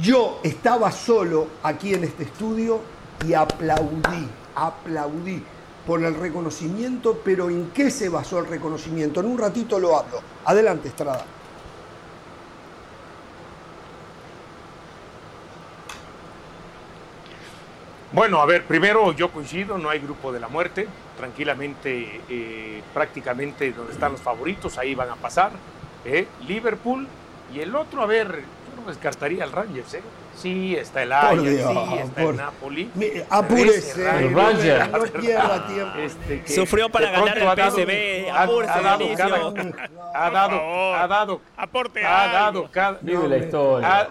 Yo 0.00 0.40
estaba 0.42 0.90
solo 0.90 1.46
aquí 1.62 1.94
en 1.94 2.04
este 2.04 2.24
estudio 2.24 2.80
y 3.26 3.34
aplaudí, 3.34 4.28
aplaudí 4.54 5.42
por 5.86 6.02
el 6.02 6.14
reconocimiento, 6.14 7.20
pero 7.24 7.50
¿en 7.50 7.70
qué 7.70 7.90
se 7.90 8.08
basó 8.08 8.38
el 8.38 8.46
reconocimiento? 8.46 9.20
En 9.20 9.26
un 9.26 9.38
ratito 9.38 9.78
lo 9.78 9.98
hablo. 9.98 10.20
Adelante, 10.44 10.88
Estrada. 10.88 11.24
Bueno, 18.12 18.42
a 18.42 18.46
ver, 18.46 18.64
primero 18.64 19.12
yo 19.12 19.30
coincido, 19.30 19.78
no 19.78 19.88
hay 19.88 19.98
grupo 19.98 20.32
de 20.32 20.40
la 20.40 20.48
muerte. 20.48 20.86
Tranquilamente, 21.16 22.20
eh, 22.28 22.82
prácticamente 22.92 23.72
donde 23.72 23.92
están 23.92 24.12
los 24.12 24.20
favoritos, 24.20 24.76
ahí 24.78 24.94
van 24.94 25.08
a 25.10 25.16
pasar. 25.16 25.52
¿eh? 26.04 26.26
Liverpool 26.46 27.06
y 27.54 27.60
el 27.60 27.74
otro, 27.74 28.02
a 28.02 28.06
ver, 28.06 28.28
yo 28.28 28.82
no 28.82 28.88
descartaría 28.88 29.44
al 29.44 29.52
Rangers, 29.52 29.94
¿eh? 29.94 30.02
Sí, 30.36 30.74
está 30.74 31.02
el 31.02 31.12
Ajax, 31.12 31.40
sí, 31.42 31.46
está 31.56 32.22
por- 32.22 32.30
el 32.32 32.36
Napoli. 32.36 32.90
Apúrese, 33.30 33.78
Ese 33.90 34.18
El 34.26 34.34
Rangers. 34.34 34.90
no 35.14 35.20
pierda 35.20 35.66
tiempo. 35.66 35.98
Este, 35.98 36.42
que 36.42 36.52
Sufrió 36.52 36.88
para 36.90 37.10
ganar 37.10 37.38
el 37.38 37.46
ha 37.48 37.54
dado- 37.54 37.76
PSV, 37.76 38.30
ha- 38.30 38.42
apúrese, 38.42 38.72
ha 38.72 38.82
dado 38.82 39.14
cada- 39.14 39.36
ha 40.14 40.30
dado, 40.30 40.94
ha 40.96 41.06
dado, 41.06 41.40
Aporte 41.56 42.04
ha 42.04 42.22
algo. 42.24 42.34
dado 42.60 42.70
cada, 42.72 42.98
Vive 43.00 43.28
la 43.28 43.36
historia. 43.38 44.08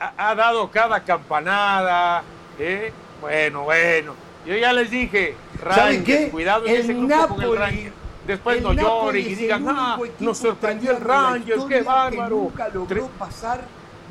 ha 0.00 0.34
dado 0.34 0.70
cada 0.70 1.00
campanada. 1.04 2.22
¿eh? 2.58 2.92
Bueno, 3.20 3.62
bueno. 3.64 4.14
Yo 4.46 4.56
ya 4.56 4.72
les 4.72 4.90
dije, 4.90 5.34
¿Sabe 5.60 5.74
Rangers, 5.74 6.04
qué? 6.04 6.28
cuidado 6.30 6.66
en 6.66 6.74
El 6.74 6.80
ese 6.80 6.94
grupo 6.94 7.08
con 7.08 7.12
el 7.12 7.18
Napoli- 7.40 7.58
Rangers. 7.58 7.94
Después 8.26 8.56
el 8.58 8.62
no 8.62 8.72
Napoli 8.74 9.22
lloren 9.22 9.32
y 9.32 9.34
digan, 9.34 9.66
ah, 9.68 9.98
nos 10.20 10.38
sorprendió 10.38 10.90
el 10.92 11.00
Rangers, 11.00 11.44
qué 11.46 11.50
historia 11.78 11.78
que 11.78 11.84
bárbaro. 11.84 12.36
nunca 12.36 12.68
logró 12.68 13.06
pasar 13.18 13.60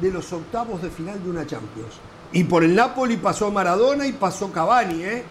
de 0.01 0.11
los 0.11 0.33
octavos 0.33 0.81
de 0.81 0.89
final 0.89 1.23
de 1.23 1.29
una 1.29 1.45
Champions. 1.45 1.93
Y 2.31 2.43
por 2.43 2.63
el 2.63 2.75
Napoli 2.75 3.17
pasó 3.17 3.51
Maradona 3.51 4.05
y 4.07 4.13
pasó 4.13 4.51
Cavani, 4.51 5.03
¿eh? 5.03 5.23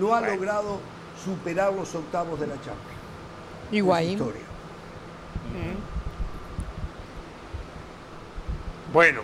No 0.00 0.14
ha 0.14 0.20
logrado 0.22 0.80
superar 1.24 1.72
los 1.72 1.94
octavos 1.94 2.40
de 2.40 2.46
la 2.46 2.54
Champions. 2.54 3.00
Historia. 4.12 4.40
Bueno, 8.92 9.20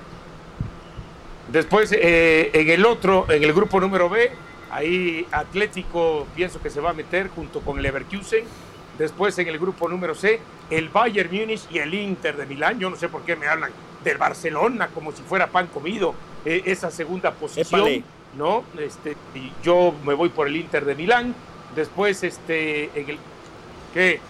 después 1.52 1.92
eh, 1.92 2.50
en 2.52 2.70
el 2.70 2.84
otro, 2.86 3.26
en 3.30 3.42
el 3.42 3.52
grupo 3.52 3.80
número 3.80 4.08
B, 4.08 4.30
ahí 4.70 5.26
Atlético 5.32 6.26
pienso 6.34 6.60
que 6.60 6.70
se 6.70 6.80
va 6.80 6.90
a 6.90 6.94
meter 6.94 7.28
junto 7.28 7.60
con 7.60 7.82
Leverkusen. 7.82 8.44
Después 8.98 9.38
en 9.38 9.46
el 9.46 9.58
grupo 9.58 9.88
número 9.88 10.14
C, 10.14 10.40
el 10.70 10.88
Bayern 10.88 11.30
Múnich 11.32 11.62
y 11.70 11.78
el 11.78 11.94
Inter 11.94 12.36
de 12.36 12.46
Milán. 12.46 12.80
Yo 12.80 12.90
no 12.90 12.96
sé 12.96 13.08
por 13.08 13.22
qué 13.22 13.36
me 13.36 13.46
hablan 13.46 13.70
del 14.02 14.18
Barcelona 14.18 14.88
como 14.88 15.12
si 15.12 15.22
fuera 15.22 15.46
pan 15.46 15.68
comido. 15.68 16.14
eh, 16.44 16.62
esa 16.66 16.90
segunda 16.90 17.32
posición, 17.32 17.80
Épale. 17.80 18.02
¿no? 18.36 18.64
Este, 18.78 19.16
y 19.34 19.52
yo 19.62 19.94
me 20.04 20.14
voy 20.14 20.28
por 20.28 20.48
el 20.48 20.56
Inter 20.56 20.84
de 20.84 20.94
Milán. 20.94 21.34
Después, 21.74 22.22
este, 22.22 22.84
en 22.98 23.10
el, 23.10 23.18
¿qué? 23.94 24.20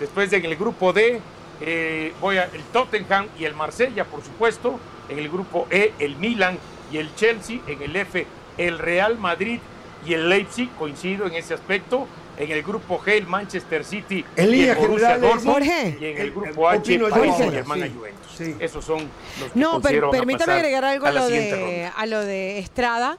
Después 0.00 0.32
en 0.32 0.44
el 0.44 0.56
grupo 0.56 0.92
D, 0.92 1.20
eh, 1.60 2.12
voy 2.20 2.36
a 2.38 2.44
el 2.44 2.62
Tottenham 2.72 3.26
y 3.38 3.44
el 3.44 3.54
Marsella, 3.54 4.04
por 4.04 4.22
supuesto. 4.22 4.78
En 5.08 5.18
el 5.18 5.28
grupo 5.28 5.66
E, 5.70 5.92
el 5.98 6.16
Milan 6.16 6.58
y 6.92 6.98
el 6.98 7.14
Chelsea. 7.14 7.60
En 7.66 7.82
el 7.82 7.94
F, 7.96 8.26
el 8.58 8.78
Real 8.78 9.18
Madrid 9.18 9.58
y 10.06 10.14
el 10.14 10.28
Leipzig. 10.28 10.70
Coincido 10.78 11.26
en 11.26 11.34
ese 11.34 11.54
aspecto. 11.54 12.06
En 12.38 12.50
el 12.50 12.62
grupo 12.62 12.98
G, 13.00 13.12
el 13.12 13.26
Manchester 13.26 13.82
City 13.82 14.22
En 14.36 14.52
y 14.54 14.64
el 14.64 14.76
Borussia 14.76 15.16
Dortmund. 15.16 15.46
Jorge. 15.54 15.96
Y 15.98 16.04
en 16.04 16.16
El- 16.18 16.22
el 16.26 16.30
grupo 16.32 16.70
el- 16.70 16.78
H, 16.80 16.92
opino 16.94 17.08
Paris 17.08 17.34
sí, 17.38 17.42
Juventus. 17.44 18.32
sí. 18.36 18.54
Esos 18.60 18.84
son 18.84 18.98
los 19.40 19.52
que 19.52 19.58
No, 19.58 19.80
pero 19.80 20.10
permítame 20.10 20.52
agregar 20.52 20.84
algo 20.84 21.06
a 21.06 21.12
lo, 21.12 21.28
de, 21.28 21.50
ronda. 21.50 21.88
a 21.96 22.04
lo 22.06 22.20
de 22.20 22.58
Estrada. 22.58 23.16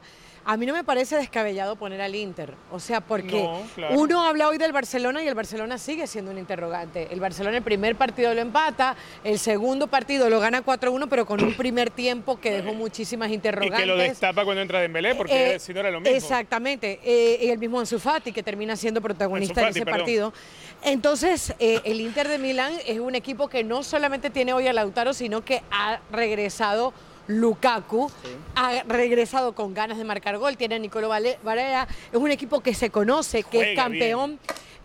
A 0.50 0.56
mí 0.56 0.66
no 0.66 0.72
me 0.74 0.86
parece 0.86 1.18
descabellado 1.18 1.76
poner 1.76 2.00
al 2.00 2.16
Inter. 2.16 2.54
O 2.72 2.80
sea, 2.80 3.02
porque 3.02 3.44
No, 3.44 3.62
claro. 3.76 4.00
uno 4.00 4.24
habla 4.24 4.48
hoy 4.48 4.58
del 4.58 4.72
Barcelona 4.72 5.22
y 5.22 5.28
el 5.28 5.36
Barcelona 5.36 5.78
sigue 5.78 6.08
siendo 6.08 6.32
un 6.32 6.38
interrogante. 6.38 7.10
El 7.12 7.20
Barcelona 7.20 7.58
el 7.58 7.64
primer 7.64 7.98
partido 7.98 8.34
lo 8.34 8.40
empata, 8.40 8.96
el 9.26 9.40
segundo 9.40 9.88
partido 9.88 10.30
lo 10.30 10.40
gana 10.40 10.64
4-1, 10.64 11.08
pero 11.10 11.26
con 11.26 11.44
un 11.44 11.54
primer 11.54 11.90
tiempo 11.90 12.40
que 12.40 12.50
dejó 12.52 12.74
muchísimas 12.74 13.30
Y 13.30 13.34
interrogantes. 13.34 13.80
que 13.82 13.86
lo 13.86 13.98
destapa 13.98 14.46
cuando 14.46 14.62
entra 14.62 14.80
Dembélé, 14.80 15.16
porque 15.16 15.56
Eh, 15.56 15.60
si 15.60 15.74
no 15.74 15.82
era 15.82 15.92
lo 15.92 16.00
mismo. 16.00 16.16
Exactamente. 16.16 17.02
Eh, 17.04 17.40
y 17.42 17.50
el 17.50 17.58
mismo 17.60 17.82
Ansu 17.82 18.00
Fati, 18.00 18.32
que 18.32 18.42
termina 18.42 18.78
siendo 18.78 19.02
protagonista 19.02 19.56
Fati, 19.56 19.66
en 19.66 19.70
ese 19.72 19.84
perdón. 19.84 20.00
partido. 20.00 20.34
Entonces, 20.82 21.54
eh, 21.60 21.82
el 21.84 22.00
Inter 22.00 22.30
de 22.30 22.38
Milán 22.38 22.72
es 22.86 23.00
un 23.02 23.16
equipo 23.16 23.50
que 23.50 23.66
no 23.66 23.84
solamente 23.84 24.30
tiene 24.30 24.54
hoy 24.54 24.68
a 24.68 24.72
Lautaro, 24.72 25.14
sino 25.14 25.44
que 25.44 25.62
ha 25.72 26.00
regresado 26.10 26.94
Lukaku, 27.28 28.10
ha 28.56 28.84
regresado 28.88 29.54
con 29.54 29.74
ganas 29.74 29.98
de 29.98 30.04
marcar 30.04 30.38
gol, 30.38 30.58
tiene 30.58 30.76
a 30.76 30.80
Nicolo 30.80 31.10
Vale- 31.10 31.38
Varela, 31.44 31.88
es 32.12 32.18
un 32.18 32.32
equipo 32.32 32.62
que 32.62 32.74
se 32.74 32.90
conoce, 32.90 33.44
que 33.44 33.72
es 33.72 33.76
campeón. 33.76 34.40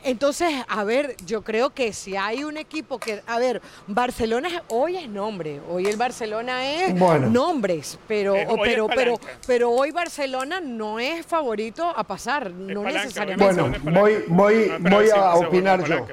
Entonces, 0.05 0.53
a 0.67 0.83
ver, 0.83 1.15
yo 1.25 1.43
creo 1.43 1.71
que 1.71 1.93
si 1.93 2.17
hay 2.17 2.43
un 2.43 2.57
equipo 2.57 2.99
que, 2.99 3.23
a 3.25 3.39
ver, 3.39 3.63
Barcelona 3.87 4.49
es- 4.49 4.61
hoy 4.69 4.97
es 4.97 5.09
nombre, 5.09 5.61
hoy 5.71 5.87
el 5.87 5.97
Barcelona 5.97 6.69
es 6.69 6.99
Bueno. 6.99 7.29
nombres, 7.31 8.01
pero, 8.09 8.35
Eh, 8.35 8.45
hoy 8.49 8.59
es 8.59 8.65
pero, 8.75 8.87
pero, 8.89 9.21
pero 9.47 9.71
hoy 9.71 9.93
Barcelona 9.93 10.61
no 10.61 10.99
es 10.99 11.25
favorito 11.25 11.85
a 11.89 12.03
pasar, 12.03 12.51
no 12.51 12.83
palanca, 12.83 13.03
necesariamente. 13.05 13.63
Bueno, 13.63 13.77
es 13.77 13.85
voy, 13.85 14.25
voy, 14.27 14.71
Ah, 14.73 14.79
voy 14.91 15.07
sí, 15.07 15.13
a 15.15 15.35
opinar 15.37 15.85
yo. 15.85 16.05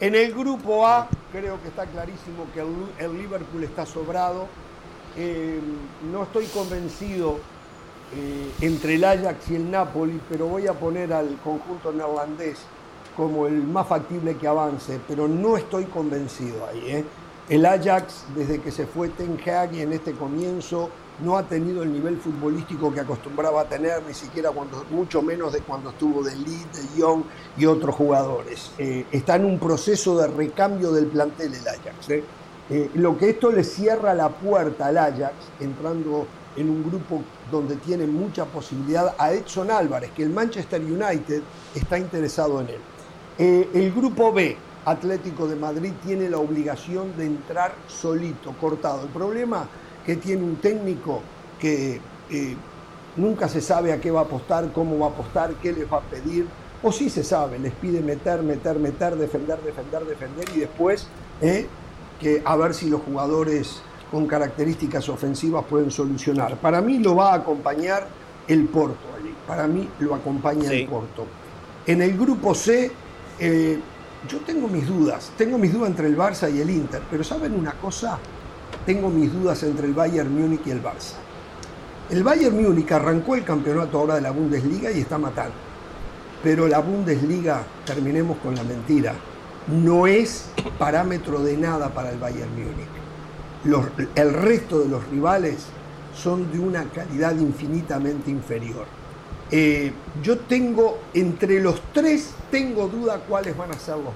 En 0.00 0.14
el 0.14 0.32
grupo 0.32 0.86
A, 0.86 1.06
creo 1.30 1.60
que 1.60 1.68
está 1.68 1.84
clarísimo 1.84 2.46
que 2.54 2.60
el, 2.60 2.68
el 2.98 3.18
Liverpool 3.18 3.62
está 3.64 3.84
sobrado. 3.84 4.46
Eh, 5.20 5.58
no 6.12 6.22
estoy 6.22 6.46
convencido 6.46 7.38
eh, 8.14 8.52
entre 8.60 8.94
el 8.94 9.04
Ajax 9.04 9.50
y 9.50 9.56
el 9.56 9.68
Napoli, 9.68 10.20
pero 10.28 10.46
voy 10.46 10.68
a 10.68 10.74
poner 10.74 11.12
al 11.12 11.36
conjunto 11.42 11.92
neerlandés 11.92 12.58
como 13.16 13.48
el 13.48 13.64
más 13.64 13.88
factible 13.88 14.36
que 14.36 14.46
avance, 14.46 15.00
pero 15.08 15.26
no 15.26 15.56
estoy 15.56 15.86
convencido 15.86 16.64
ahí. 16.68 16.82
¿eh? 16.86 17.04
El 17.48 17.66
Ajax, 17.66 18.26
desde 18.36 18.60
que 18.60 18.70
se 18.70 18.86
fue 18.86 19.08
Ten 19.08 19.40
Hag 19.44 19.74
y 19.74 19.80
en 19.80 19.92
este 19.92 20.12
comienzo, 20.12 20.88
no 21.24 21.36
ha 21.36 21.42
tenido 21.42 21.82
el 21.82 21.92
nivel 21.92 22.18
futbolístico 22.18 22.94
que 22.94 23.00
acostumbraba 23.00 23.62
a 23.62 23.64
tener, 23.64 24.00
ni 24.06 24.14
siquiera 24.14 24.52
cuando, 24.52 24.84
mucho 24.90 25.20
menos 25.20 25.52
de 25.52 25.62
cuando 25.62 25.90
estuvo 25.90 26.22
de 26.22 26.36
Lee, 26.36 26.64
de 26.72 26.96
Young 26.96 27.24
y 27.56 27.66
otros 27.66 27.92
jugadores. 27.96 28.70
Está 28.78 29.34
en 29.34 29.46
un 29.46 29.58
proceso 29.58 30.16
de 30.16 30.28
recambio 30.28 30.92
del 30.92 31.06
plantel 31.06 31.54
el 31.54 31.66
Ajax. 31.66 32.06
¿Eh? 32.70 32.90
Lo 32.94 33.16
que 33.16 33.30
esto 33.30 33.50
le 33.50 33.64
cierra 33.64 34.14
la 34.14 34.28
puerta 34.28 34.86
al 34.86 34.98
Ajax, 34.98 35.34
entrando 35.60 36.26
en 36.56 36.70
un 36.70 36.82
grupo 36.82 37.22
donde 37.50 37.76
tiene 37.76 38.06
mucha 38.06 38.44
posibilidad 38.44 39.14
a 39.18 39.32
Edson 39.32 39.70
Álvarez, 39.70 40.10
que 40.12 40.22
el 40.22 40.30
Manchester 40.30 40.80
United 40.80 41.42
está 41.74 41.98
interesado 41.98 42.60
en 42.60 42.68
él. 42.68 42.80
Eh, 43.38 43.68
el 43.74 43.92
grupo 43.92 44.32
B, 44.32 44.56
Atlético 44.84 45.46
de 45.46 45.56
Madrid, 45.56 45.92
tiene 46.04 46.28
la 46.28 46.38
obligación 46.38 47.16
de 47.16 47.26
entrar 47.26 47.74
solito, 47.86 48.52
cortado. 48.60 49.02
El 49.02 49.08
problema 49.08 49.68
que 50.04 50.16
tiene 50.16 50.42
un 50.42 50.56
técnico 50.56 51.20
que 51.60 52.00
eh, 52.30 52.56
nunca 53.16 53.48
se 53.48 53.60
sabe 53.60 53.92
a 53.92 54.00
qué 54.00 54.10
va 54.10 54.20
a 54.20 54.24
apostar, 54.24 54.72
cómo 54.72 54.98
va 54.98 55.06
a 55.06 55.10
apostar, 55.10 55.52
qué 55.62 55.72
les 55.72 55.90
va 55.90 55.98
a 55.98 56.00
pedir, 56.00 56.46
o 56.82 56.92
sí 56.92 57.10
se 57.10 57.24
sabe, 57.24 57.58
les 57.58 57.72
pide 57.74 58.00
meter, 58.00 58.42
meter, 58.42 58.78
meter, 58.78 59.16
defender, 59.16 59.60
defender, 59.62 60.04
defender 60.04 60.44
y 60.54 60.60
después 60.60 61.08
eh, 61.40 61.66
que 62.20 62.42
a 62.44 62.56
ver 62.56 62.74
si 62.74 62.88
los 62.90 63.02
jugadores 63.02 63.80
con 64.10 64.26
características 64.26 65.08
ofensivas 65.08 65.64
pueden 65.64 65.90
solucionar. 65.90 66.56
Para 66.56 66.80
mí 66.80 66.98
lo 66.98 67.16
va 67.16 67.32
a 67.32 67.36
acompañar 67.36 68.06
el 68.46 68.64
Porto 68.66 69.08
para 69.48 69.66
mí 69.66 69.88
lo 70.00 70.14
acompaña 70.14 70.68
Sí. 70.68 70.82
el 70.82 70.88
Porto. 70.88 71.26
En 71.86 72.02
el 72.02 72.16
grupo 72.18 72.54
C, 72.54 72.92
eh, 73.40 73.80
yo 74.28 74.38
tengo 74.40 74.68
mis 74.68 74.86
dudas, 74.86 75.32
tengo 75.38 75.56
mis 75.56 75.72
dudas 75.72 75.88
entre 75.88 76.06
el 76.06 76.18
Barça 76.18 76.54
y 76.54 76.60
el 76.60 76.68
Inter, 76.68 77.00
pero 77.10 77.24
¿saben 77.24 77.54
una 77.54 77.72
cosa? 77.72 78.18
Tengo 78.84 79.08
mis 79.08 79.32
dudas 79.32 79.62
entre 79.62 79.86
el 79.86 79.94
Bayern 79.94 80.30
Múnich 80.38 80.66
y 80.66 80.70
el 80.70 80.82
Barça. 80.82 81.14
El 82.10 82.22
Bayern 82.22 82.62
Múnich 82.62 82.92
arrancó 82.92 83.36
el 83.36 83.44
campeonato 83.44 83.98
ahora 83.98 84.16
de 84.16 84.20
la 84.20 84.30
Bundesliga 84.32 84.92
y 84.92 85.00
está 85.00 85.16
matando. 85.16 85.54
Pero 86.42 86.68
la 86.68 86.80
Bundesliga, 86.80 87.62
terminemos 87.86 88.36
con 88.38 88.54
la 88.54 88.64
mentira, 88.64 89.14
no 89.68 90.06
es 90.06 90.46
parámetro 90.78 91.40
de 91.40 91.56
nada 91.56 91.90
para 91.90 92.10
el 92.10 92.18
Bayern 92.18 92.50
Múnich. 92.52 94.08
El 94.14 94.32
resto 94.32 94.80
de 94.80 94.88
los 94.88 95.06
rivales 95.08 95.66
son 96.14 96.50
de 96.52 96.58
una 96.58 96.84
calidad 96.84 97.34
infinitamente 97.36 98.30
inferior. 98.30 98.86
Eh, 99.50 99.92
yo 100.22 100.38
tengo, 100.38 100.98
entre 101.14 101.60
los 101.60 101.80
tres, 101.92 102.30
tengo 102.50 102.88
duda 102.88 103.20
cuáles 103.28 103.56
van 103.56 103.70
a 103.70 103.78
ser 103.78 103.96
los 103.96 104.04
dos. 104.04 104.14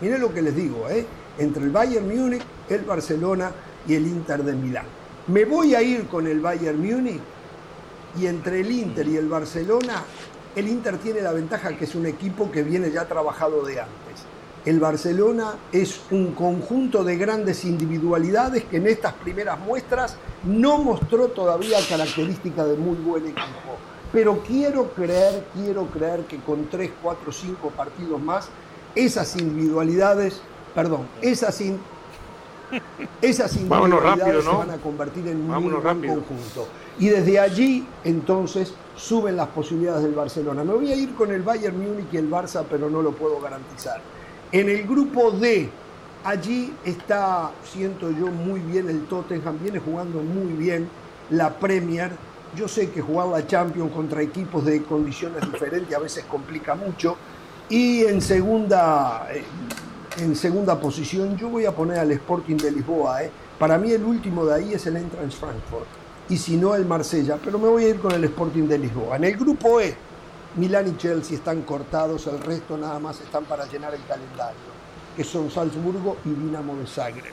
Miren 0.00 0.20
lo 0.20 0.32
que 0.32 0.42
les 0.42 0.54
digo, 0.54 0.88
¿eh? 0.88 1.06
entre 1.38 1.64
el 1.64 1.70
Bayern 1.70 2.06
Múnich, 2.06 2.42
el 2.68 2.82
Barcelona 2.82 3.50
y 3.86 3.94
el 3.94 4.06
Inter 4.06 4.42
de 4.42 4.52
Milán. 4.52 4.86
Me 5.28 5.44
voy 5.44 5.74
a 5.74 5.82
ir 5.82 6.06
con 6.06 6.26
el 6.26 6.40
Bayern 6.40 6.78
Múnich 6.78 7.20
y 8.18 8.26
entre 8.26 8.60
el 8.60 8.70
Inter 8.70 9.06
y 9.06 9.16
el 9.16 9.28
Barcelona, 9.28 10.04
el 10.56 10.68
Inter 10.68 10.98
tiene 10.98 11.20
la 11.20 11.32
ventaja 11.32 11.76
que 11.76 11.84
es 11.84 11.94
un 11.94 12.06
equipo 12.06 12.50
que 12.50 12.62
viene 12.62 12.90
ya 12.90 13.06
trabajado 13.06 13.64
de 13.64 13.80
antes. 13.80 14.27
El 14.68 14.80
Barcelona 14.80 15.54
es 15.72 15.98
un 16.10 16.32
conjunto 16.34 17.02
de 17.02 17.16
grandes 17.16 17.64
individualidades 17.64 18.64
que 18.64 18.76
en 18.76 18.86
estas 18.86 19.14
primeras 19.14 19.58
muestras 19.58 20.18
no 20.44 20.76
mostró 20.76 21.28
todavía 21.28 21.78
características 21.88 22.68
de 22.68 22.76
muy 22.76 22.96
buen 22.98 23.24
equipo. 23.24 23.70
Pero 24.12 24.42
quiero 24.46 24.90
creer, 24.92 25.46
quiero 25.54 25.86
creer 25.86 26.26
que 26.26 26.36
con 26.40 26.66
3, 26.68 26.90
4, 27.02 27.32
5 27.32 27.70
partidos 27.70 28.20
más, 28.20 28.50
esas 28.94 29.36
individualidades, 29.36 30.42
perdón, 30.74 31.06
esas, 31.22 31.58
in- 31.62 31.78
esas 33.22 33.56
individualidades 33.56 34.18
rápido, 34.20 34.42
¿no? 34.42 34.50
se 34.50 34.66
van 34.66 34.70
a 34.72 34.82
convertir 34.82 35.28
en 35.28 35.50
un 35.50 35.82
rápido. 35.82 36.16
conjunto. 36.16 36.68
Y 36.98 37.08
desde 37.08 37.38
allí, 37.40 37.88
entonces, 38.04 38.74
suben 38.96 39.34
las 39.34 39.48
posibilidades 39.48 40.02
del 40.02 40.12
Barcelona. 40.14 40.62
Me 40.62 40.74
voy 40.74 40.92
a 40.92 40.94
ir 40.94 41.14
con 41.14 41.30
el 41.32 41.40
Bayern 41.40 41.78
Múnich 41.78 42.12
y 42.12 42.18
el 42.18 42.30
Barça, 42.30 42.64
pero 42.68 42.90
no 42.90 43.00
lo 43.00 43.12
puedo 43.12 43.40
garantizar. 43.40 44.02
En 44.50 44.70
el 44.70 44.86
grupo 44.86 45.30
D, 45.30 45.68
allí 46.24 46.72
está, 46.82 47.50
siento 47.70 48.10
yo, 48.10 48.28
muy 48.28 48.60
bien 48.60 48.88
el 48.88 49.04
Tottenham, 49.04 49.58
viene 49.62 49.78
jugando 49.78 50.22
muy 50.22 50.54
bien 50.54 50.88
la 51.28 51.54
Premier. 51.54 52.12
Yo 52.56 52.66
sé 52.66 52.90
que 52.90 53.02
jugar 53.02 53.28
la 53.28 53.46
Champions 53.46 53.92
contra 53.92 54.22
equipos 54.22 54.64
de 54.64 54.82
condiciones 54.82 55.42
diferentes 55.52 55.94
a 55.94 55.98
veces 55.98 56.24
complica 56.24 56.74
mucho. 56.74 57.18
Y 57.68 58.04
en 58.04 58.22
segunda, 58.22 59.28
eh, 59.30 59.44
en 60.16 60.34
segunda 60.34 60.80
posición 60.80 61.36
yo 61.36 61.50
voy 61.50 61.66
a 61.66 61.72
poner 61.72 61.98
al 61.98 62.10
Sporting 62.12 62.56
de 62.56 62.70
Lisboa. 62.70 63.24
¿eh? 63.24 63.30
Para 63.58 63.76
mí 63.76 63.90
el 63.90 64.02
último 64.02 64.46
de 64.46 64.54
ahí 64.54 64.72
es 64.72 64.86
el 64.86 64.96
Eintracht 64.96 65.38
Frankfurt. 65.38 65.86
Y 66.30 66.38
si 66.38 66.56
no 66.56 66.74
el 66.74 66.86
Marsella. 66.86 67.38
Pero 67.44 67.58
me 67.58 67.68
voy 67.68 67.84
a 67.84 67.88
ir 67.88 67.98
con 68.00 68.12
el 68.12 68.24
Sporting 68.24 68.66
de 68.66 68.78
Lisboa. 68.78 69.16
En 69.16 69.24
el 69.24 69.36
grupo 69.36 69.78
E, 69.78 69.94
Milán 70.58 70.88
y 70.88 70.96
Chelsea 70.96 71.36
están 71.36 71.62
cortados. 71.62 72.26
El 72.26 72.40
resto 72.40 72.76
nada 72.76 72.98
más 72.98 73.20
están 73.20 73.44
para 73.44 73.66
llenar 73.66 73.94
el 73.94 74.04
calendario. 74.06 74.78
Que 75.16 75.24
son 75.24 75.50
Salzburgo 75.50 76.16
y 76.24 76.30
Dinamo 76.30 76.76
de 76.76 76.86
Zagreb. 76.86 77.32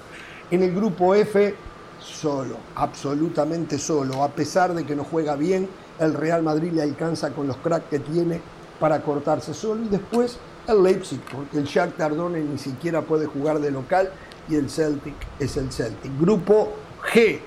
En 0.51 0.61
el 0.61 0.75
grupo 0.75 1.15
F, 1.15 1.55
solo, 1.99 2.57
absolutamente 2.75 3.79
solo. 3.79 4.23
A 4.23 4.29
pesar 4.29 4.73
de 4.73 4.85
que 4.85 4.95
no 4.95 5.03
juega 5.03 5.35
bien, 5.35 5.67
el 5.99 6.13
Real 6.13 6.43
Madrid 6.43 6.71
le 6.71 6.83
alcanza 6.83 7.31
con 7.31 7.47
los 7.47 7.57
cracks 7.57 7.89
que 7.89 7.99
tiene 7.99 8.41
para 8.79 9.01
cortarse 9.01 9.53
solo. 9.53 9.83
Y 9.83 9.87
después 9.89 10.37
el 10.67 10.83
Leipzig, 10.83 11.19
porque 11.31 11.57
el 11.57 11.65
Shakhtar 11.65 12.15
Donetsk 12.15 12.49
ni 12.49 12.57
siquiera 12.57 13.01
puede 13.01 13.25
jugar 13.25 13.59
de 13.59 13.71
local 13.71 14.11
y 14.47 14.55
el 14.55 14.69
Celtic 14.69 15.15
es 15.39 15.57
el 15.57 15.71
Celtic. 15.71 16.11
Grupo 16.19 16.73
G, 17.11 17.39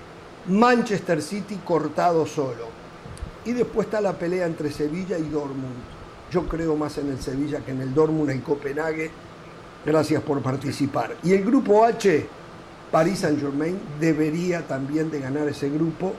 Manchester 0.49 1.23
City 1.23 1.61
cortado 1.65 2.27
solo. 2.27 2.78
Y 3.44 3.52
después 3.52 3.86
está 3.86 4.01
la 4.01 4.12
pelea 4.12 4.47
entre 4.47 4.70
Sevilla 4.70 5.19
y 5.19 5.28
Dortmund. 5.28 5.77
Yo 6.31 6.47
creo 6.47 6.77
más 6.77 6.98
en 6.98 7.09
el 7.10 7.20
Sevilla 7.20 7.60
que 7.60 7.70
en 7.73 7.81
el 7.81 7.94
Dortmund 7.94 8.31
en 8.31 8.40
Copenhague. 8.40 9.10
Gracias 9.85 10.23
por 10.23 10.43
participar. 10.43 11.16
Y 11.23 11.32
el 11.32 11.44
grupo 11.44 11.85
H, 11.85 12.27
Paris 12.90 13.20
Saint 13.20 13.40
Germain 13.40 13.78
debería 14.01 14.66
también 14.66 15.10
de 15.10 15.20
ganar 15.20 15.48
ese 15.48 15.70
grupo 15.70 16.15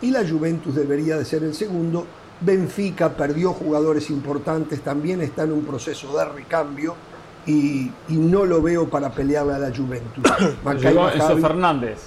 y 0.00 0.10
la 0.10 0.28
Juventus 0.28 0.74
debería 0.74 1.16
de 1.16 1.24
ser 1.24 1.44
el 1.44 1.54
segundo. 1.54 2.06
Benfica 2.40 3.10
perdió 3.10 3.52
jugadores 3.52 4.10
importantes, 4.10 4.80
también 4.80 5.20
está 5.20 5.44
en 5.44 5.52
un 5.52 5.64
proceso 5.64 6.16
de 6.16 6.24
recambio 6.24 6.94
y, 7.46 7.90
y 8.08 8.16
no 8.16 8.44
lo 8.44 8.60
veo 8.60 8.88
para 8.88 9.10
pelearle 9.10 9.54
a 9.54 9.58
la 9.58 9.74
Juventus. 9.74 10.24
Llegó 10.80 11.08
Enzo 11.10 11.38
Fernández. 11.38 12.00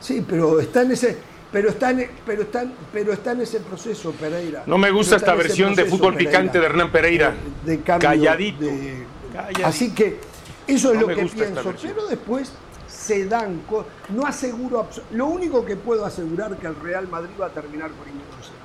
Sí, 0.00 0.24
pero 0.26 0.60
está 0.60 0.82
en 0.82 0.92
ese, 0.92 1.18
pero 1.52 1.70
está 1.70 1.90
en, 1.90 2.10
pero 2.24 2.42
está, 2.42 2.64
pero 2.92 3.12
está 3.12 3.32
en 3.32 3.40
ese 3.42 3.60
proceso 3.60 4.12
Pereira. 4.12 4.62
No 4.66 4.78
me 4.78 4.90
gusta 4.90 5.16
esta 5.16 5.34
versión 5.34 5.74
de 5.74 5.84
fútbol 5.84 6.14
Pereira, 6.14 6.30
picante 6.30 6.60
de 6.60 6.66
Hernán 6.66 6.92
Pereira. 6.92 7.34
De, 7.64 7.76
de 7.76 7.82
cambio 7.82 8.08
Calladito. 8.08 8.64
de- 8.64 9.04
Calladito. 9.32 9.66
así 9.66 9.90
que 9.94 10.18
eso 10.66 10.92
es 10.92 11.00
No 11.00 11.00
lo 11.02 11.06
que 11.08 11.26
pienso. 11.26 11.74
Pero 11.82 12.06
después 12.06 12.52
se 12.86 13.26
dan, 13.26 13.62
co- 13.68 13.86
no 14.10 14.26
aseguro, 14.26 14.88
lo 15.12 15.26
único 15.26 15.64
que 15.64 15.76
puedo 15.76 16.04
asegurar 16.04 16.56
que 16.56 16.66
el 16.66 16.76
Real 16.76 17.08
Madrid 17.08 17.32
va 17.40 17.46
a 17.46 17.50
terminar 17.50 17.88
en 17.90 17.96
serio. 18.42 18.60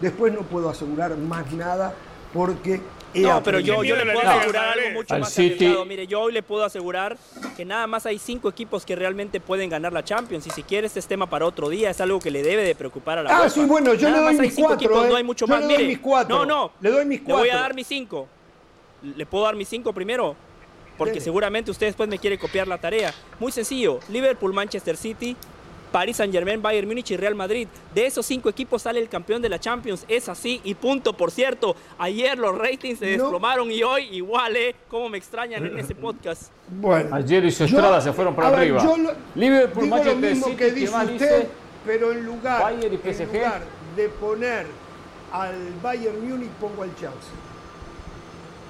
Después 0.00 0.32
no 0.32 0.40
puedo 0.42 0.68
asegurar 0.70 1.16
más 1.16 1.50
nada 1.52 1.94
porque 2.32 2.80
No, 3.14 3.42
pero 3.42 3.58
yo, 3.60 3.82
yo 3.82 3.96
le 3.96 4.12
puedo 4.12 4.28
asegurar 4.30 4.78
algo 4.78 4.90
mucho 4.90 5.14
Al 5.14 5.20
más 5.20 5.32
City. 5.32 5.54
arriesgado. 5.64 5.84
Mire, 5.84 6.06
yo 6.06 6.20
hoy 6.20 6.32
le 6.32 6.42
puedo 6.42 6.64
asegurar 6.64 7.16
que 7.56 7.64
nada 7.64 7.86
más 7.86 8.06
hay 8.06 8.18
cinco 8.18 8.48
equipos 8.48 8.86
que 8.86 8.94
realmente 8.94 9.40
pueden 9.40 9.68
ganar 9.68 9.92
la 9.92 10.04
Champions. 10.04 10.46
Y 10.46 10.50
si 10.50 10.62
quiere 10.62 10.86
este 10.86 11.00
es 11.00 11.06
tema 11.06 11.28
para 11.28 11.44
otro 11.46 11.68
día, 11.68 11.90
es 11.90 12.00
algo 12.00 12.20
que 12.20 12.30
le 12.30 12.42
debe 12.42 12.62
de 12.62 12.74
preocupar 12.74 13.18
a 13.18 13.22
la 13.22 13.30
Ah, 13.30 13.38
UEFA. 13.42 13.50
sí, 13.50 13.60
bueno, 13.64 13.94
yo 13.94 14.08
Nada 14.08 14.20
le 14.20 14.22
doy 14.26 14.32
más 14.34 14.40
hay 14.40 14.46
mis 14.46 14.54
cinco 14.54 14.68
cuatro, 14.68 14.86
equipos, 14.86 15.04
¿eh? 15.04 15.08
no 15.10 15.16
hay 15.16 15.24
mucho 15.24 15.46
Yo 15.46 15.50
más. 15.50 15.60
le 15.60 15.66
doy 15.66 15.76
Mire, 15.76 15.88
mis 15.88 15.98
cuatro. 15.98 16.36
No, 16.38 16.46
no. 16.46 16.72
Le 16.80 16.90
doy 16.90 17.04
mis 17.04 17.20
Le 17.20 17.32
voy 17.32 17.34
a 17.34 17.52
cuatro. 17.52 17.60
dar 17.60 17.74
mis 17.74 17.86
cinco. 17.86 18.28
¿Le 19.16 19.26
puedo 19.26 19.44
dar 19.44 19.56
mis 19.56 19.68
cinco 19.68 19.92
primero? 19.92 20.36
Porque 20.96 21.12
Dele. 21.14 21.24
seguramente 21.24 21.70
usted 21.70 21.86
después 21.86 22.08
me 22.08 22.18
quiere 22.18 22.38
copiar 22.38 22.68
la 22.68 22.78
tarea. 22.78 23.12
Muy 23.38 23.50
sencillo. 23.50 24.00
Liverpool, 24.10 24.52
Manchester 24.52 24.96
City, 24.96 25.34
Paris 25.90 26.16
Saint 26.16 26.32
Germain, 26.32 26.60
Bayern 26.62 26.86
Múnich 26.88 27.10
y 27.10 27.16
Real 27.16 27.34
Madrid. 27.34 27.66
De 27.94 28.06
esos 28.06 28.24
cinco 28.26 28.48
equipos 28.48 28.82
sale 28.82 29.00
el 29.00 29.08
campeón 29.08 29.42
de 29.42 29.48
la 29.48 29.58
Champions. 29.58 30.04
Es 30.08 30.28
así 30.28 30.60
y 30.64 30.74
punto. 30.74 31.12
Por 31.12 31.30
cierto, 31.30 31.74
ayer 31.98 32.38
los 32.38 32.56
ratings 32.56 32.98
se 32.98 33.16
No. 33.16 33.24
desplomaron 33.24 33.70
y 33.70 33.82
hoy 33.82 34.04
igual, 34.12 34.56
¿eh? 34.56 34.74
Cómo 34.88 35.08
me 35.08 35.18
extrañan 35.18 35.66
en 35.66 35.78
ese 35.78 35.94
podcast. 35.94 36.50
Bueno, 36.68 37.14
Ayer 37.16 37.44
y 37.44 37.50
su 37.50 37.66
yo- 37.66 37.76
Estrada 37.76 38.00
se 38.00 38.12
fueron 38.12 38.34
para 38.34 38.50
ver, 38.50 38.58
arriba. 38.60 38.82
yo 38.82 38.96
lo- 38.96 39.12
Liverpool, 39.34 39.84
digo 39.84 40.04
lo 40.04 40.14
mismo 40.16 40.44
City, 40.46 40.56
que 40.56 40.64
¿qué 40.66 40.72
dice 40.72 40.94
usted, 40.96 41.12
dice? 41.12 41.48
pero 41.84 42.12
en 42.12 42.24
lugar, 42.24 42.72
en 42.72 42.80
de 43.96 44.08
poner 44.08 44.66
al 45.32 45.54
Bayern 45.82 46.28
Múnich 46.28 46.50
pongo 46.60 46.82
al 46.84 46.90
Chelsea. 46.94 47.10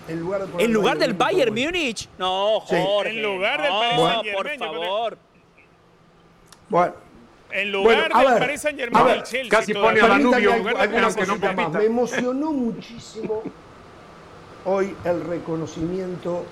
En 0.08 0.18
lugar, 0.20 0.40
de 0.40 0.46
poner 0.48 0.64
En 0.64 0.70
al 0.70 0.72
lugar 0.74 0.98
del 0.98 1.14
Bayern 1.14 1.54
Múnich. 1.54 2.08
No, 2.18 2.62
Sí. 2.68 2.74
Jorge. 2.82 3.10
En 3.10 3.22
lugar 3.22 3.62
del 3.62 3.70
no, 3.70 3.78
Paris 3.80 3.96
Saint-Germain, 3.96 4.34
por 4.34 4.46
yo 4.46 4.58
creo 4.58 4.70
que- 4.72 4.86
favor. 4.86 5.18
Bueno, 6.68 6.94
En 7.52 7.72
lugar 7.72 8.08
Bueno, 8.10 8.14
a 8.14 8.22
del 8.22 8.30
ver, 8.32 8.38
Paris 8.40 8.60
Saint 8.60 8.78
a 8.78 8.82
Germain, 8.82 9.04
ver, 9.04 9.16
el 9.18 9.22
Chelsea. 9.24 9.50
casi 9.50 9.74
pone 9.74 10.00
a 10.00 10.06
Danubio, 10.08 10.52
no 11.26 11.52
más. 11.52 11.72
Me 11.72 11.84
emocionó 11.84 12.52
muchísimo 12.52 13.42
hoy 14.64 14.94
el 15.04 15.24
reconocimiento, 15.24 16.44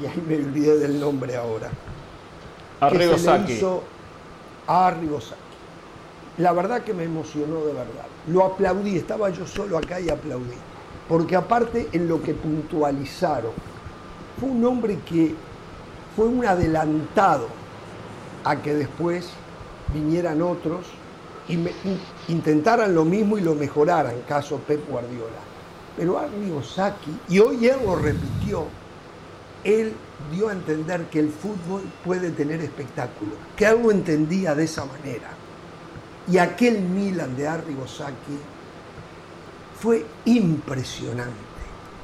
y 0.00 0.06
ahí 0.06 0.22
me 0.26 0.36
olvidé 0.36 0.78
del 0.78 1.00
nombre 1.00 1.36
ahora, 1.36 1.70
Arrigo 2.80 3.12
que 3.12 3.18
se 3.18 3.38
le 3.38 3.52
hizo 3.54 3.82
a. 4.66 4.94
La 6.38 6.52
verdad 6.52 6.82
que 6.82 6.92
me 6.92 7.04
emocionó 7.04 7.64
de 7.64 7.72
verdad. 7.72 8.06
Lo 8.28 8.44
aplaudí, 8.44 8.96
estaba 8.96 9.30
yo 9.30 9.46
solo 9.46 9.78
acá 9.78 10.00
y 10.00 10.10
aplaudí. 10.10 10.54
Porque 11.08 11.36
aparte 11.36 11.88
en 11.92 12.08
lo 12.08 12.22
que 12.22 12.34
puntualizaron, 12.34 13.52
fue 14.38 14.50
un 14.50 14.64
hombre 14.64 14.98
que 15.08 15.34
fue 16.14 16.26
un 16.26 16.44
adelantado 16.44 17.48
a 18.44 18.60
que 18.60 18.74
después 18.74 19.30
vinieran 19.92 20.42
otros 20.42 20.86
y 21.48 21.56
me- 21.56 21.72
in- 21.84 22.00
intentaran 22.28 22.94
lo 22.94 23.04
mismo 23.04 23.38
y 23.38 23.40
lo 23.40 23.54
mejoraran, 23.54 24.14
caso 24.28 24.58
Pep 24.58 24.88
Guardiola. 24.88 25.40
Pero 25.96 26.18
Arrigo 26.18 26.62
Sacchi, 26.62 27.16
y 27.28 27.38
hoy 27.38 27.66
él 27.68 27.76
lo 27.84 27.96
repitió, 27.96 28.64
él 29.64 29.92
dio 30.32 30.48
a 30.48 30.52
entender 30.52 31.04
que 31.06 31.20
el 31.20 31.30
fútbol 31.30 31.82
puede 32.04 32.30
tener 32.30 32.60
espectáculo, 32.60 33.32
que 33.56 33.66
él 33.66 33.82
lo 33.82 33.90
entendía 33.90 34.54
de 34.54 34.64
esa 34.64 34.84
manera. 34.84 35.30
Y 36.28 36.38
aquel 36.38 36.80
Milan 36.80 37.36
de 37.36 37.46
Arrigo 37.46 37.86
Sacchi 37.86 38.38
fue 39.80 40.04
impresionante. 40.24 41.32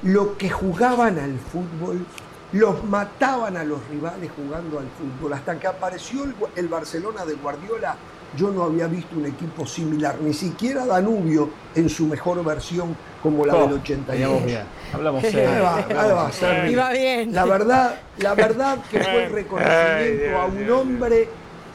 Lo 0.05 0.37
que 0.37 0.51
jugaban 0.51 1.19
al 1.19 1.39
fútbol, 1.39 2.05
los 2.53 2.85
mataban 2.85 3.57
a 3.57 3.65
los 3.65 3.87
rivales 3.89 4.31
jugando 4.37 4.79
al 4.79 4.87
fútbol. 4.91 5.33
Hasta 5.33 5.59
que 5.59 5.67
apareció 5.67 6.25
el, 6.25 6.35
el 6.57 6.69
Barcelona 6.69 7.25
de 7.25 7.35
Guardiola, 7.35 7.97
yo 8.37 8.51
no 8.51 8.63
había 8.65 8.87
visto 8.87 9.17
un 9.17 9.27
equipo 9.27 9.67
similar, 9.67 10.17
ni 10.21 10.33
siquiera 10.33 10.87
Danubio 10.87 11.51
en 11.75 11.89
su 11.89 12.07
mejor 12.07 12.43
versión 12.45 12.97
como 13.23 13.45
la 13.45 13.55
Oh, 13.55 13.67
del 13.67 13.75
82. 13.75 14.07
veníamos 14.09 14.45
bien. 14.45 14.63
Hablamos 14.93 15.25
Ahí 15.25 15.35
va, 15.61 15.77
ahí 15.77 16.11
va, 16.13 16.33
Sergi. 16.33 16.73
Iba 16.73 16.91
bien. 16.93 17.33
La 17.35 17.45
verdad, 17.45 18.01
la 18.19 18.35
verdad 18.35 18.79
que 18.91 19.01
fue 19.01 19.13
el 19.25 19.27
Ay, 19.27 19.33
reconocimiento 19.33 20.23
Dios, 20.25 20.35
a 20.41 20.45
un 20.47 20.71
hombre 20.71 21.29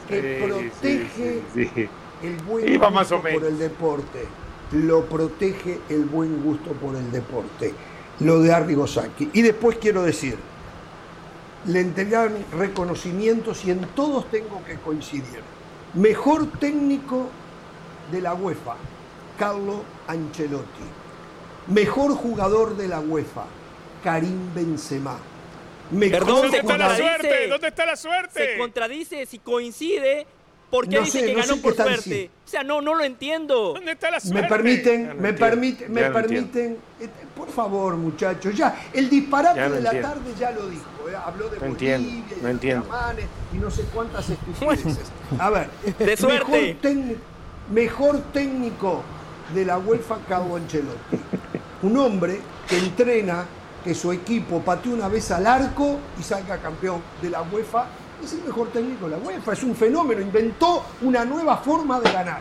que 0.08 0.20
Sí, 0.20 0.46
protege 0.46 1.08
sí, 1.12 1.42
sí, 1.54 1.70
sí. 1.74 1.88
el 2.22 2.36
buen 2.42 2.68
Iba 2.68 2.88
gusto 2.88 2.90
más 2.90 3.12
o 3.12 3.20
por 3.20 3.44
el 3.44 3.58
deporte. 3.58 4.26
Lo 4.72 5.04
protege 5.06 5.80
el 5.88 6.04
buen 6.06 6.42
gusto 6.42 6.72
por 6.72 6.96
el 6.96 7.10
deporte. 7.10 7.72
Lo 8.20 8.40
de 8.40 8.52
Arrigo 8.52 8.86
Sacchi. 8.86 9.30
Y 9.32 9.42
después 9.42 9.78
quiero 9.78 10.02
decir, 10.02 10.36
le 11.66 11.80
entregan 11.80 12.44
reconocimientos 12.52 13.64
y 13.64 13.70
en 13.70 13.80
todos 13.94 14.30
tengo 14.30 14.62
que 14.64 14.76
coincidir. 14.76 15.42
Mejor 15.94 16.50
técnico 16.58 17.28
de 18.12 18.20
la 18.20 18.34
UEFA, 18.34 18.76
Carlo 19.38 19.82
Ancelotti. 20.06 20.84
Mejor 21.68 22.12
jugador 22.12 22.76
de 22.76 22.88
la 22.88 23.00
UEFA, 23.00 23.44
Karim 24.02 24.54
Benzema. 24.54 25.18
Mejor 25.90 26.18
Perdón, 26.18 26.42
¿Dónde 26.42 26.58
está 26.58 26.78
la 26.78 26.96
suerte? 26.96 27.48
¿Dónde 27.48 27.68
está 27.68 27.86
la 27.86 27.96
suerte? 27.96 28.52
Se 28.52 28.58
contradice 28.58 29.26
si 29.26 29.38
coincide. 29.38 30.26
¿Por 30.70 30.86
qué 30.88 30.96
No 30.96 31.02
dice 31.04 31.20
sé, 31.20 31.26
que 31.26 31.32
no 31.34 31.40
ganó 31.40 31.56
por 31.62 31.74
suerte? 31.74 32.02
si- 32.02 32.30
O 32.46 32.48
sea, 32.50 32.62
no, 32.62 32.80
no 32.82 32.94
lo 32.94 33.04
entiendo. 33.04 33.72
¿Dónde 33.74 33.92
está 33.92 34.10
la 34.10 34.16
Me 34.18 34.20
suerte? 34.22 34.48
permiten, 34.48 35.08
no 35.08 35.14
me 35.14 35.32
permiten, 35.32 35.92
me 35.92 36.00
ya 36.02 36.08
no 36.08 36.14
permiten, 36.14 36.76
eh, 37.00 37.08
por 37.36 37.48
favor 37.50 37.96
muchachos, 37.96 38.54
ya, 38.54 38.74
el 38.92 39.08
disparate 39.08 39.58
Ya 39.60 39.68
de 39.70 39.80
la 39.80 39.90
entiendo. 39.90 40.08
tarde 40.08 40.34
ya 40.38 40.50
lo 40.50 40.68
dijo, 40.68 40.84
eh, 41.10 41.16
habló 41.16 41.48
de 41.48 41.56
No 41.58 41.66
Bolivia 41.68 41.96
entiendo, 41.96 42.08
y 42.08 42.40
no 42.40 42.46
de 42.46 42.50
entiendo. 42.52 42.86
Y 43.54 43.56
no 43.58 43.70
sé 43.70 43.82
cuántas 43.94 44.28
estupideces. 44.30 44.98
A 45.38 45.50
ver, 45.50 45.70
De 45.98 46.16
suerte. 46.16 46.44
Mejor, 46.50 46.80
técnico- 46.82 47.20
mejor 47.72 48.20
técnico 48.32 49.02
de 49.54 49.64
la 49.64 49.78
UEFA, 49.78 50.18
Carlo 50.28 50.56
Ancelotti. 50.56 51.16
Un 51.82 51.96
hombre 51.96 52.40
que 52.68 52.76
entrena 52.78 53.46
que 53.84 53.94
su 53.94 54.12
equipo 54.12 54.60
patee 54.60 54.92
una 54.92 55.08
vez 55.08 55.30
al 55.30 55.46
arco 55.46 55.98
y 56.18 56.22
salga 56.22 56.58
campeón 56.58 57.00
de 57.22 57.30
la 57.30 57.40
UEFA. 57.42 57.86
Es 58.24 58.32
el 58.32 58.42
mejor 58.42 58.68
técnico 58.68 59.08
de 59.08 59.16
la 59.16 59.18
UEFA, 59.18 59.52
es 59.52 59.62
un 59.62 59.74
fenómeno, 59.76 60.20
inventó 60.20 60.84
una 61.02 61.24
nueva 61.24 61.56
forma 61.58 62.00
de 62.00 62.10
ganar. 62.12 62.40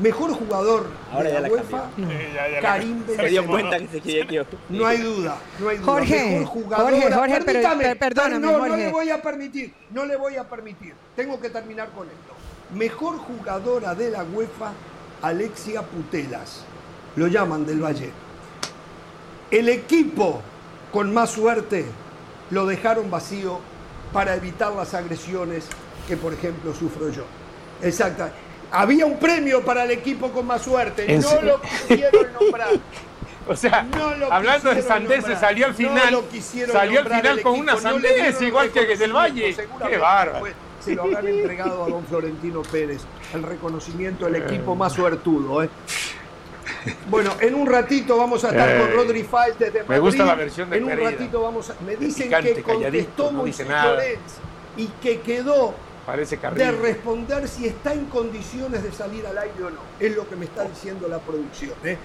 Mejor 0.00 0.32
jugador 0.32 0.86
Ahora 1.12 1.28
de 1.28 1.34
la 1.34 1.40
la 1.40 1.48
UEFA, 1.48 1.84
Eh, 1.98 2.30
ya, 2.34 2.48
ya 2.48 2.54
la- 2.56 2.60
Karim 2.60 3.04
Se 3.06 3.12
dio 3.12 3.42
Benzema. 3.42 3.46
cuenta 3.48 3.78
que 3.78 3.88
se 3.88 4.20
equivoquó. 4.20 4.56
No 4.70 4.86
hay 4.86 4.98
duda, 4.98 5.36
no 5.58 5.68
hay 5.68 5.76
duda. 5.76 5.92
Jorge, 5.92 6.38
Mejor 6.40 6.46
jugador. 6.46 6.90
Jorge, 6.92 7.12
Jorge, 7.14 7.40
Permítame, 7.42 7.96
perdóname, 7.96 8.38
no, 8.38 8.66
no 8.66 8.76
le 8.76 8.90
voy 8.90 9.10
a 9.10 9.22
permitir, 9.22 9.74
no 9.90 10.04
le 10.06 10.16
voy 10.16 10.36
a 10.36 10.48
permitir. 10.48 10.94
Tengo 11.14 11.38
que 11.40 11.50
terminar 11.50 11.90
con 11.90 12.06
esto. 12.08 12.32
Mejor 12.74 13.18
jugadora 13.18 13.94
de 13.94 14.10
la 14.10 14.24
UEFA, 14.24 14.72
Alexia 15.20 15.82
Putelas. 15.82 16.64
Lo 17.16 17.26
llaman 17.28 17.66
del 17.66 17.82
Valle. 17.84 18.10
El 19.50 19.68
equipo 19.68 20.40
con 20.90 21.12
más 21.12 21.30
suerte 21.30 21.84
lo 22.50 22.64
dejaron 22.66 23.10
vacío 23.10 23.60
para 24.12 24.34
evitar 24.36 24.72
las 24.72 24.94
agresiones 24.94 25.66
que, 26.06 26.16
por 26.16 26.32
ejemplo, 26.32 26.74
sufro 26.74 27.08
yo. 27.10 27.24
Exacto. 27.82 28.28
Había 28.70 29.06
un 29.06 29.18
premio 29.18 29.62
para 29.64 29.84
el 29.84 29.90
equipo 29.90 30.30
con 30.30 30.46
más 30.46 30.62
suerte. 30.62 31.12
¿En 31.12 31.20
No 31.20 31.28
serio? 31.28 31.58
lo 31.58 31.60
quisieron 31.88 32.32
nombrar. 32.40 32.68
O 33.48 33.56
sea, 33.56 33.82
No 33.82 34.32
hablando 34.32 34.72
de 34.72 34.82
sandeces, 34.82 35.40
salió 35.40 35.66
al 35.66 35.72
No 35.72 35.76
final, 35.76 36.12
lo 36.12 36.28
quisieron 36.28 36.72
salió 36.72 37.00
al 37.00 37.08
final 37.08 37.42
con 37.42 37.58
una 37.58 37.72
no 37.72 37.80
sandez, 37.80 38.40
igual 38.40 38.70
que 38.70 38.96
del 38.96 39.12
Valle. 39.12 39.56
Qué 39.88 39.98
bárbaro. 39.98 40.46
se 40.78 40.94
lo 40.94 41.02
habrán 41.02 41.26
entregado 41.26 41.84
a 41.84 41.88
don 41.88 42.04
Florentino 42.06 42.62
Pérez, 42.62 43.02
el 43.34 43.42
reconocimiento 43.42 44.26
del 44.26 44.36
equipo 44.36 44.76
más 44.76 44.92
suertudo. 44.92 45.64
¿eh? 45.64 45.68
Bueno, 47.08 47.32
en 47.40 47.54
un 47.54 47.66
ratito 47.66 48.16
vamos 48.16 48.44
a 48.44 48.48
estar 48.48 48.78
con 48.78 48.92
Rodri 48.92 49.22
Falt 49.22 49.58
desde 49.58 49.80
Madrid. 49.80 49.88
Me 49.88 49.98
gusta 49.98 50.24
la 50.24 50.34
versión 50.34 50.70
de 50.70 50.78
En 50.78 50.84
un 50.84 50.98
ratito 50.98 51.42
vamos 51.42 51.70
a... 51.70 51.74
Me 51.84 51.96
dicen 51.96 52.28
Picante, 52.28 52.54
que 52.54 52.62
contestó 52.62 53.32
no 53.32 53.44
dice 53.44 53.64
nada. 53.64 54.02
Y 54.76 54.86
que 55.02 55.20
quedó 55.20 55.74
Parece 56.06 56.36
de 56.36 56.72
responder 56.72 57.46
si 57.46 57.66
está 57.66 57.92
en 57.92 58.06
condiciones 58.06 58.82
de 58.82 58.90
salir 58.90 59.24
al 59.24 59.38
aire 59.38 59.64
o 59.64 59.70
no. 59.70 59.80
Es 60.00 60.16
lo 60.16 60.28
que 60.28 60.34
me 60.34 60.46
está 60.46 60.64
diciendo 60.64 61.06
la 61.06 61.18
producción. 61.18 61.74
¿eh? 61.84 61.96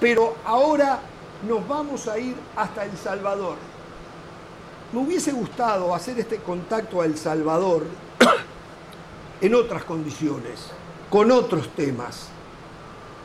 Pero 0.00 0.36
ahora 0.44 1.00
nos 1.46 1.66
vamos 1.68 2.08
a 2.08 2.18
ir 2.18 2.34
hasta 2.56 2.84
El 2.84 2.96
Salvador. 2.96 3.56
Me 4.92 5.00
hubiese 5.00 5.32
gustado 5.32 5.94
hacer 5.94 6.18
este 6.18 6.38
contacto 6.38 7.02
a 7.02 7.04
El 7.04 7.18
Salvador 7.18 7.84
en 9.40 9.54
otras 9.54 9.84
condiciones, 9.84 10.68
con 11.10 11.30
otros 11.30 11.68
temas. 11.74 12.28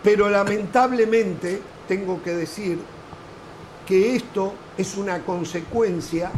Pero 0.07 0.29
lamentablemente 0.29 1.61
tengo 1.85 2.23
que 2.23 2.33
decir 2.33 2.79
que 3.85 4.15
esto 4.15 4.53
es 4.77 4.95
una 4.95 5.19
consecuencia 5.19 6.31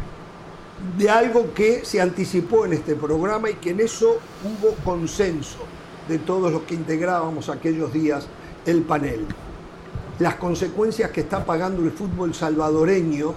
de 0.98 1.08
algo 1.08 1.54
que 1.54 1.84
se 1.84 2.00
anticipó 2.00 2.66
en 2.66 2.72
este 2.72 2.96
programa 2.96 3.48
y 3.48 3.54
que 3.54 3.70
en 3.70 3.78
eso 3.78 4.18
hubo 4.42 4.74
consenso 4.82 5.58
de 6.08 6.18
todos 6.18 6.50
los 6.50 6.62
que 6.62 6.74
integrábamos 6.74 7.48
aquellos 7.48 7.92
días 7.92 8.26
el 8.66 8.82
panel. 8.82 9.24
Las 10.18 10.34
consecuencias 10.34 11.12
que 11.12 11.20
está 11.20 11.44
pagando 11.44 11.84
el 11.84 11.92
fútbol 11.92 12.34
salvadoreño 12.34 13.34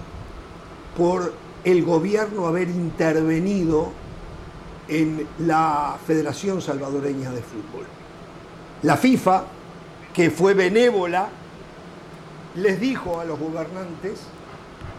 por 0.98 1.32
el 1.62 1.84
gobierno 1.84 2.48
haber 2.48 2.70
intervenido 2.70 3.92
en 4.88 5.28
la 5.46 5.96
Federación 6.04 6.60
Salvadoreña 6.60 7.30
de 7.30 7.40
Fútbol. 7.40 7.86
La 8.82 8.96
FIFA, 8.96 9.44
que 10.14 10.30
fue 10.30 10.54
benévola, 10.54 11.28
les 12.54 12.80
dijo 12.80 13.18
a 13.18 13.24
los 13.24 13.38
gobernantes 13.38 14.20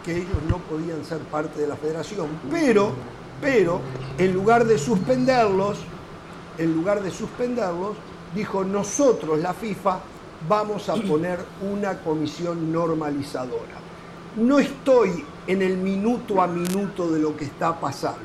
que 0.04 0.18
ellos 0.18 0.42
no 0.48 0.58
podían 0.58 1.04
ser 1.04 1.18
parte 1.20 1.62
de 1.62 1.66
la 1.66 1.76
federación, 1.76 2.28
pero, 2.50 2.92
pero, 3.40 3.80
en 4.18 4.34
lugar 4.34 4.66
de 4.66 4.78
suspenderlos, 4.78 5.78
en 6.58 6.74
lugar 6.74 7.02
de 7.02 7.10
suspenderlos, 7.10 7.96
dijo 8.34 8.62
nosotros, 8.62 9.40
la 9.40 9.54
FIFA, 9.54 10.00
vamos 10.46 10.88
a 10.90 10.94
poner 10.94 11.40
una 11.72 11.98
comisión 12.00 12.70
normalizadora. 12.70 13.80
No 14.36 14.58
estoy 14.58 15.24
en 15.46 15.62
el 15.62 15.78
minuto 15.78 16.42
a 16.42 16.46
minuto 16.46 17.10
de 17.10 17.20
lo 17.20 17.34
que 17.34 17.46
está 17.46 17.80
pasando. 17.80 18.20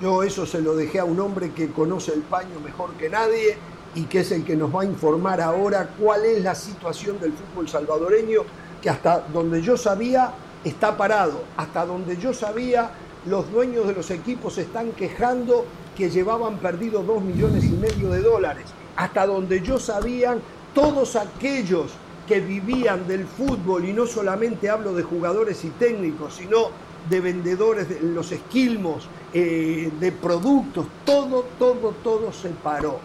Yo 0.00 0.22
eso 0.22 0.46
se 0.46 0.62
lo 0.62 0.74
dejé 0.74 1.00
a 1.00 1.04
un 1.04 1.20
hombre 1.20 1.52
que 1.52 1.70
conoce 1.70 2.14
el 2.14 2.22
paño 2.22 2.60
mejor 2.64 2.92
que 2.92 3.10
nadie 3.10 3.58
y 3.94 4.04
que 4.04 4.20
es 4.20 4.32
el 4.32 4.44
que 4.44 4.56
nos 4.56 4.74
va 4.74 4.82
a 4.82 4.84
informar 4.84 5.40
ahora 5.40 5.90
cuál 5.98 6.24
es 6.24 6.42
la 6.42 6.54
situación 6.54 7.18
del 7.20 7.32
fútbol 7.32 7.68
salvadoreño, 7.68 8.42
que 8.82 8.90
hasta 8.90 9.20
donde 9.32 9.62
yo 9.62 9.76
sabía 9.76 10.32
está 10.64 10.96
parado, 10.96 11.42
hasta 11.56 11.86
donde 11.86 12.16
yo 12.16 12.32
sabía 12.32 12.90
los 13.26 13.50
dueños 13.50 13.86
de 13.86 13.94
los 13.94 14.10
equipos 14.10 14.58
están 14.58 14.92
quejando 14.92 15.64
que 15.96 16.10
llevaban 16.10 16.58
perdido 16.58 17.02
dos 17.02 17.22
millones 17.22 17.64
y 17.64 17.72
medio 17.72 18.10
de 18.10 18.20
dólares, 18.20 18.66
hasta 18.96 19.26
donde 19.26 19.60
yo 19.62 19.78
sabía 19.78 20.38
todos 20.74 21.16
aquellos 21.16 21.92
que 22.26 22.40
vivían 22.40 23.08
del 23.08 23.26
fútbol, 23.26 23.84
y 23.86 23.92
no 23.92 24.06
solamente 24.06 24.68
hablo 24.68 24.92
de 24.94 25.02
jugadores 25.02 25.64
y 25.64 25.70
técnicos, 25.70 26.34
sino 26.34 26.68
de 27.08 27.20
vendedores 27.20 27.88
de 27.88 28.00
los 28.00 28.30
esquilmos, 28.32 29.08
eh, 29.32 29.90
de 29.98 30.12
productos, 30.12 30.86
todo, 31.04 31.46
todo, 31.58 31.94
todo 32.04 32.32
se 32.32 32.50
paró. 32.50 33.00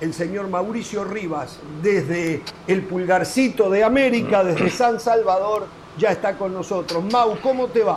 El 0.00 0.14
señor 0.14 0.48
Mauricio 0.48 1.04
Rivas, 1.04 1.58
desde 1.82 2.42
el 2.66 2.82
pulgarcito 2.84 3.68
de 3.68 3.84
América, 3.84 4.42
desde 4.42 4.70
San 4.70 4.98
Salvador, 4.98 5.66
ya 5.98 6.10
está 6.10 6.36
con 6.38 6.54
nosotros. 6.54 7.04
Mau, 7.12 7.38
¿cómo 7.40 7.66
te 7.68 7.82
va? 7.84 7.96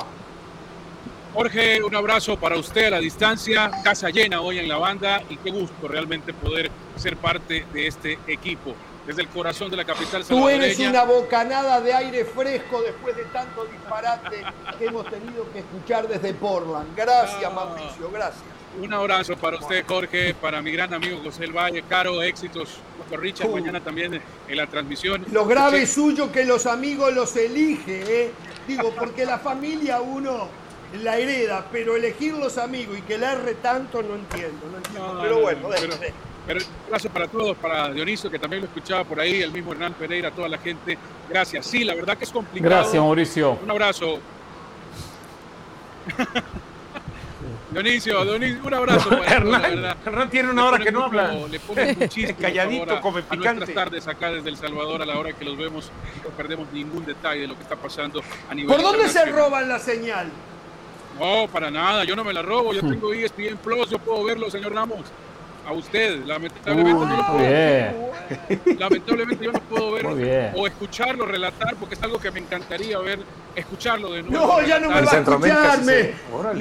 Jorge, 1.34 1.82
un 1.82 1.96
abrazo 1.96 2.38
para 2.38 2.58
usted 2.58 2.86
a 2.88 2.90
la 2.92 3.00
distancia, 3.00 3.72
casa 3.84 4.10
llena 4.10 4.42
hoy 4.42 4.60
en 4.60 4.68
la 4.68 4.78
banda 4.78 5.24
y 5.30 5.38
qué 5.38 5.50
gusto 5.50 5.88
realmente 5.88 6.34
poder 6.34 6.70
ser 6.98 7.16
parte 7.18 7.66
de 7.74 7.88
este 7.88 8.20
equipo. 8.28 8.76
Desde 9.08 9.22
el 9.22 9.28
corazón 9.30 9.70
de 9.70 9.76
la 9.76 9.84
capital 9.84 10.24
Tú 10.24 10.48
eres 10.48 10.80
una 10.80 11.04
bocanada 11.04 11.82
de 11.82 11.94
aire 11.94 12.24
fresco 12.24 12.82
después 12.82 13.16
de 13.18 13.24
tanto 13.26 13.66
disparate 13.66 14.44
que 14.80 14.86
hemos 14.86 15.06
tenido 15.10 15.46
que 15.52 15.60
escuchar 15.60 16.08
desde 16.08 16.34
Portland. 16.34 16.96
Gracias, 16.96 17.44
Ah. 17.46 17.50
Mauricio, 17.50 18.10
gracias. 18.12 18.44
Un 18.82 18.91
abrazo 18.91 19.36
para 19.38 19.58
usted, 19.58 19.86
Jorge, 19.88 20.34
para 20.34 20.62
mi 20.62 20.72
gran 20.72 20.94
amigo 20.94 21.20
José 21.24 21.44
El 21.45 21.52
Valle, 21.52 21.84
Caro, 21.88 22.22
éxitos, 22.24 22.78
Dr. 22.98 23.20
Richard, 23.20 23.50
Uh. 23.50 23.54
mañana 23.54 23.80
también 23.80 24.20
en 24.48 24.58
la 24.58 24.68
transmisión. 24.68 25.26
Lo 25.32 25.45
grave 25.45 25.86
suyo 25.86 26.32
que 26.32 26.44
los 26.45 26.66
amigos 26.66 27.14
los 27.14 27.36
elige, 27.36 28.04
¿eh? 28.24 28.32
Digo, 28.68 28.94
porque 28.98 29.26
la 29.26 29.38
familia 29.40 30.02
uno 30.02 30.48
la 31.02 31.18
hereda, 31.18 31.66
pero 31.72 31.95
elegir 31.95 32.34
los 32.34 32.58
amigos 32.58 32.98
y 32.98 33.02
que 33.02 33.18
la 33.18 33.34
erre 33.34 33.56
tanto 33.56 34.02
no 34.04 34.16
entiendo, 34.16 34.68
no 34.72 34.78
entiendo. 34.78 35.14
No, 35.14 35.22
pero 35.22 35.36
no, 35.36 35.41
bueno, 35.41 35.70
pero, 35.70 35.94
pero 36.48 36.60
un 36.60 36.86
abrazo 36.88 37.10
para 37.10 37.28
todos, 37.28 37.58
para 37.58 37.91
Dionisio, 37.91 38.30
que 38.30 38.40
también 38.40 38.62
lo 38.62 38.68
escuchaba 38.68 39.04
por 39.04 39.20
ahí, 39.20 39.41
el 39.41 39.52
mismo 39.52 39.72
Hernán 39.72 39.94
Pereira, 39.94 40.32
toda 40.32 40.48
la 40.50 40.58
gente. 40.58 40.98
Gracias. 41.30 41.66
Sí, 41.66 41.84
la 41.84 41.95
verdad 41.95 42.18
que 42.18 42.26
es 42.26 42.32
complicado. 42.32 42.76
Gracias, 42.76 43.02
Mauricio. 43.02 43.60
Un 43.64 43.72
abrazo. 43.72 44.20
Dionisio, 47.74 48.24
Dionisio, 48.24 48.60
un 48.64 48.74
abrazo 48.74 49.10
para 49.10 49.22
todos, 49.22 49.26
la 49.28 49.36
Hernán, 49.36 49.62
verdad. 49.62 49.98
Hernán 50.06 50.30
tiene 50.30 50.48
Le 50.48 50.54
una 50.54 50.62
hora 50.66 50.72
ponen 50.78 50.86
que 50.86 50.91
no 50.91 51.04
habla. 51.04 51.34
Le 51.50 51.60
ponen 51.60 52.00
muchísimo 52.00 52.40
Calladito, 52.40 52.94
a- 52.94 53.02
come 53.02 53.20
a 53.20 53.24
picante. 53.24 53.45
nuestras 53.56 53.74
tardes 53.74 54.08
acá 54.08 54.32
desde 54.32 54.50
El 54.50 54.58
Salvador 54.58 55.02
a 55.02 55.06
la 55.06 55.18
hora 55.18 55.34
que 55.34 55.44
los 55.45 55.58
vemos 55.58 55.91
no 56.24 56.30
perdemos 56.32 56.72
ningún 56.72 57.06
detalle 57.06 57.41
de 57.41 57.48
lo 57.48 57.56
que 57.56 57.64
está 57.64 57.76
pasando 57.76 58.22
a 58.50 58.54
nivel 58.56 58.72
¿Por 58.74 58.82
dónde 58.82 59.10
se 59.10 59.26
roban 59.26 59.68
la 59.68 59.80
señal? 59.80 60.28
No, 61.20 61.48
para 61.52 61.70
nada, 61.70 62.04
yo 62.06 62.16
no 62.16 62.24
me 62.24 62.34
la 62.34 62.41
robo, 62.41 62.74
yo 62.74 62.82
tengo 62.82 63.14
E 63.14 63.24
ESPN 63.26 63.58
Plus, 63.58 63.90
yo 63.90 64.00
puedo 64.00 64.24
verlo, 64.24 64.50
señor 64.50 64.74
Ramos. 64.74 65.02
A 65.65 65.72
usted, 65.72 66.26
lamentablemente, 66.26 66.94
Uy, 66.94 67.06
no 67.07 67.15
lo 67.18 67.23
muy 67.23 67.38
puedo 67.38 67.49
bien. 67.49 67.95
Lamentablemente 68.80 69.45
yo 69.45 69.52
no 69.53 69.60
puedo 69.61 69.91
ver 69.94 70.52
o 70.56 70.68
escucharlo 70.68 71.26
relatar 71.26 71.76
porque 71.76 71.95
es 71.95 72.03
algo 72.03 72.19
que 72.19 72.31
me 72.31 72.40
encantaría 72.40 72.98
ver, 72.99 73.19
escucharlo 73.56 74.11
de 74.11 74.23
nuevo. 74.23 74.45
No, 74.61 74.61
ya 74.68 74.80
no 74.80 74.90
me 74.90 75.02
va 75.02 75.11
a 75.11 75.18
escuchar. 75.19 75.81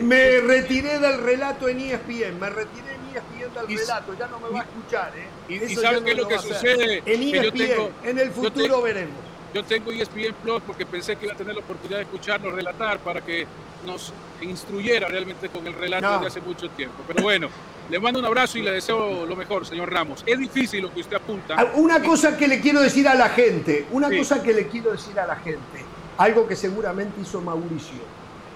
Me, 0.02 0.40
retiré 0.40 0.98
del 0.98 1.20
relato 1.22 1.68
en 1.68 1.80
E 1.80 1.92
ESPN. 1.94 2.38
Me 2.40 2.50
retiré 2.50 2.94
en 2.94 3.00
E 3.06 3.18
ESPN 3.18 3.54
del 3.54 3.70
Y- 3.70 3.76
relato. 3.76 4.14
Ya 4.18 4.26
no 4.28 4.38
me 4.40 4.48
va 4.50 4.60
a 4.60 4.62
escuchar. 4.62 5.12
¿eh? 5.16 5.26
y- 5.48 5.54
y 5.54 5.72
Eso 5.72 5.80
¿sabe 5.82 5.98
ya 5.98 6.04
qué 6.04 6.10
es 6.12 6.16
lo 6.16 6.28
que 6.28 6.38
sucede? 6.38 7.02
En 7.06 7.20
Que 7.20 7.30
yo 7.32 7.42
ESPN. 7.42 7.58
tengo- 7.68 7.90
en 8.04 8.18
el 8.18 8.28
yo 8.28 8.34
futuro 8.34 8.76
te- 8.78 8.82
veremos. 8.84 9.16
Yo 9.54 9.62
tengo 9.64 9.90
ESPN 9.92 10.34
Plus 10.42 10.62
porque 10.66 10.86
pensé 10.86 11.16
que 11.16 11.26
iba 11.26 11.34
a 11.34 11.36
tener 11.36 11.54
la 11.54 11.60
oportunidad 11.60 11.98
de 11.98 12.04
escucharlo 12.04 12.50
relatar 12.50 12.98
para 13.00 13.20
que 13.20 13.46
nos 13.86 14.12
instruyera 14.40 15.08
realmente 15.08 15.48
con 15.48 15.66
el 15.66 15.74
relato 15.74 16.06
No. 16.10 16.20
de 16.20 16.26
hace 16.28 16.40
mucho 16.40 16.70
tiempo. 16.70 17.02
Pero 17.06 17.22
bueno, 17.22 17.48
le 17.90 17.98
mando 18.00 18.18
un 18.20 18.24
abrazo 18.24 18.56
y 18.58 18.62
le 18.62 18.70
deseo 18.70 19.26
lo 19.26 19.36
mejor, 19.36 19.66
señor 19.66 19.92
Ramos. 19.92 20.22
Es 20.26 20.38
difícil 20.38 20.82
lo 20.82 20.92
que 20.94 21.00
usted 21.00 21.16
apunta. 21.16 21.56
Ah, 21.58 21.66
Una 21.74 22.02
cosa 22.02 22.36
que 22.38 22.48
le 22.48 22.60
quiero 22.60 22.80
decir 22.80 23.06
a 23.08 23.14
la 23.14 23.28
gente, 23.28 23.86
una 23.90 24.08
Sí. 24.08 24.18
cosa 24.18 24.42
que 24.42 24.54
le 24.54 24.68
quiero 24.68 24.92
decir 24.92 25.18
a 25.20 25.26
la 25.26 25.36
gente, 25.36 25.84
algo 26.16 26.46
que 26.46 26.56
seguramente 26.56 27.20
hizo 27.20 27.40
Mauricio. 27.42 28.00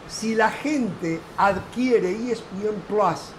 Si 0.09 0.35
la 0.35 0.51
gente 0.51 1.21
adquiere 1.37 2.11
ESPN 2.13 2.81
Plus 2.89 3.33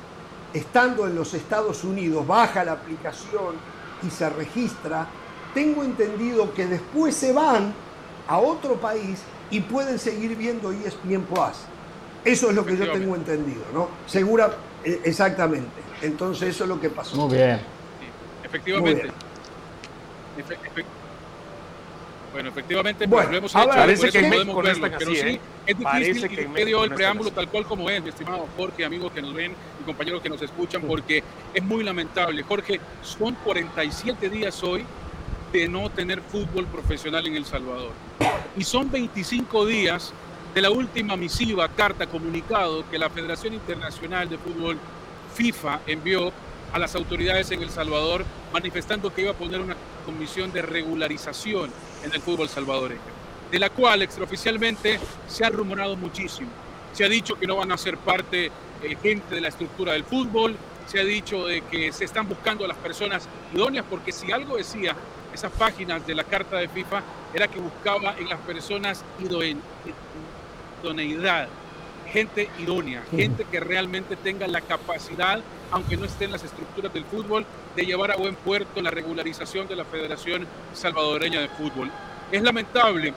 estando 0.53 1.07
en 1.07 1.15
los 1.15 1.33
Estados 1.33 1.83
Unidos, 1.83 2.27
baja 2.27 2.63
la 2.63 2.73
aplicación 2.73 3.55
y 4.05 4.09
se 4.11 4.29
registra, 4.29 5.07
tengo 5.57 5.83
entendido 5.83 6.53
que 6.53 6.67
después 6.67 7.15
se 7.15 7.33
van 7.33 7.73
a 8.27 8.37
otro 8.37 8.75
país 8.75 9.17
y 9.49 9.59
pueden 9.61 9.97
seguir 9.97 10.35
viendo 10.35 10.71
ESPN 10.71 11.23
Plus. 11.23 11.57
Eso 12.23 12.49
es 12.51 12.55
lo 12.55 12.63
que 12.63 12.77
yo 12.77 12.91
tengo 12.91 13.15
entendido, 13.15 13.63
¿no? 13.73 13.89
Segura, 14.05 14.51
eh, 14.83 15.01
exactamente. 15.03 15.81
Entonces 16.03 16.49
eso 16.49 16.65
es 16.65 16.69
lo 16.69 16.79
que 16.79 16.91
pasó. 16.91 17.15
Muy 17.15 17.35
bien. 17.37 17.59
Efectivamente. 18.43 19.05
Muy 19.05 20.43
Efe- 20.43 20.57
efe- 20.63 20.85
bueno, 22.33 22.49
efectivamente, 22.49 23.07
Bueno, 23.07 23.23
pues 23.23 23.31
lo 23.31 23.37
hemos 23.39 23.55
a 23.55 23.63
hecho, 23.63 23.69
parece 23.71 24.09
que 24.11 24.17
en 24.19 24.29
podemos 24.29 24.45
México 24.45 24.61
no 24.61 24.67
verlo, 24.67 24.85
están 24.85 24.99
pero 24.99 25.11
así, 25.11 25.21
sí, 25.21 25.27
¿eh? 25.27 25.39
es 25.65 25.77
difícil 25.79 26.29
que 26.29 26.45
usted 26.45 26.65
dio 26.67 26.83
el 26.83 26.93
preámbulo 26.93 27.31
tal 27.31 27.47
cual 27.47 27.65
como 27.65 27.89
es, 27.89 28.03
mi 28.03 28.09
estimado 28.09 28.45
Jorge, 28.55 28.85
amigos 28.85 29.11
que 29.11 29.23
nos 29.23 29.33
ven 29.33 29.53
y 29.81 29.83
compañeros 29.85 30.21
que 30.21 30.29
nos 30.29 30.39
escuchan, 30.43 30.83
porque 30.83 31.23
es 31.51 31.63
muy 31.63 31.83
lamentable. 31.83 32.43
Jorge, 32.43 32.79
son 33.01 33.33
47 33.43 34.29
días 34.29 34.61
hoy 34.61 34.85
de 35.51 35.67
no 35.67 35.89
tener 35.89 36.21
fútbol 36.21 36.65
profesional 36.65 37.25
en 37.27 37.35
El 37.35 37.45
Salvador. 37.45 37.91
Y 38.57 38.63
son 38.63 38.89
25 38.91 39.65
días 39.65 40.13
de 40.53 40.61
la 40.61 40.71
última 40.71 41.15
misiva, 41.15 41.69
carta, 41.69 42.07
comunicado 42.07 42.89
que 42.89 42.97
la 42.97 43.09
Federación 43.09 43.53
Internacional 43.53 44.27
de 44.29 44.37
Fútbol 44.37 44.77
FIFA 45.35 45.81
envió 45.85 46.31
a 46.73 46.79
las 46.79 46.95
autoridades 46.95 47.51
en 47.51 47.61
El 47.61 47.69
Salvador 47.69 48.25
manifestando 48.51 49.13
que 49.13 49.21
iba 49.21 49.31
a 49.31 49.35
poner 49.35 49.61
una 49.61 49.75
comisión 50.05 50.51
de 50.51 50.61
regularización 50.61 51.71
en 52.03 52.13
el 52.13 52.21
fútbol 52.21 52.49
salvadoreño, 52.49 53.01
de 53.51 53.59
la 53.59 53.69
cual 53.69 54.01
extraoficialmente 54.01 54.99
se 55.27 55.45
ha 55.45 55.49
rumorado 55.49 55.95
muchísimo. 55.95 56.49
Se 56.93 57.05
ha 57.05 57.09
dicho 57.09 57.35
que 57.35 57.47
no 57.47 57.57
van 57.57 57.71
a 57.71 57.77
ser 57.77 57.97
parte 57.97 58.51
eh, 58.81 58.97
gente 59.01 59.35
de 59.35 59.41
la 59.41 59.49
estructura 59.49 59.93
del 59.93 60.03
fútbol, 60.03 60.55
se 60.87 60.99
ha 60.99 61.03
dicho 61.03 61.45
de 61.45 61.61
que 61.61 61.91
se 61.91 62.05
están 62.05 62.27
buscando 62.27 62.65
a 62.65 62.67
las 62.67 62.77
personas 62.77 63.27
idóneas, 63.53 63.85
porque 63.89 64.11
si 64.11 64.31
algo 64.31 64.57
decía 64.57 64.95
esas 65.37 65.51
páginas 65.51 66.05
de 66.07 66.15
la 66.15 66.23
carta 66.23 66.57
de 66.57 66.67
FIFA 66.67 67.03
era 67.31 67.47
que 67.47 67.59
buscaba 67.59 68.15
en 68.17 68.27
las 68.27 68.39
personas 68.39 69.05
idoneidad, 70.83 71.47
gente 72.11 72.49
idónea, 72.57 73.03
gente 73.11 73.45
que 73.45 73.59
realmente 73.59 74.15
tenga 74.15 74.47
la 74.47 74.61
capacidad, 74.61 75.39
aunque 75.69 75.95
no 75.95 76.05
esté 76.05 76.25
en 76.25 76.31
las 76.31 76.43
estructuras 76.43 76.91
del 76.91 77.05
fútbol, 77.05 77.45
de 77.75 77.85
llevar 77.85 78.09
a 78.09 78.15
buen 78.15 78.33
puerto 78.33 78.81
la 78.81 78.89
regularización 78.89 79.67
de 79.67 79.75
la 79.75 79.85
Federación 79.85 80.47
Salvadoreña 80.73 81.39
de 81.39 81.49
Fútbol. 81.49 81.91
Es 82.31 82.41
lamentable, 82.41 83.13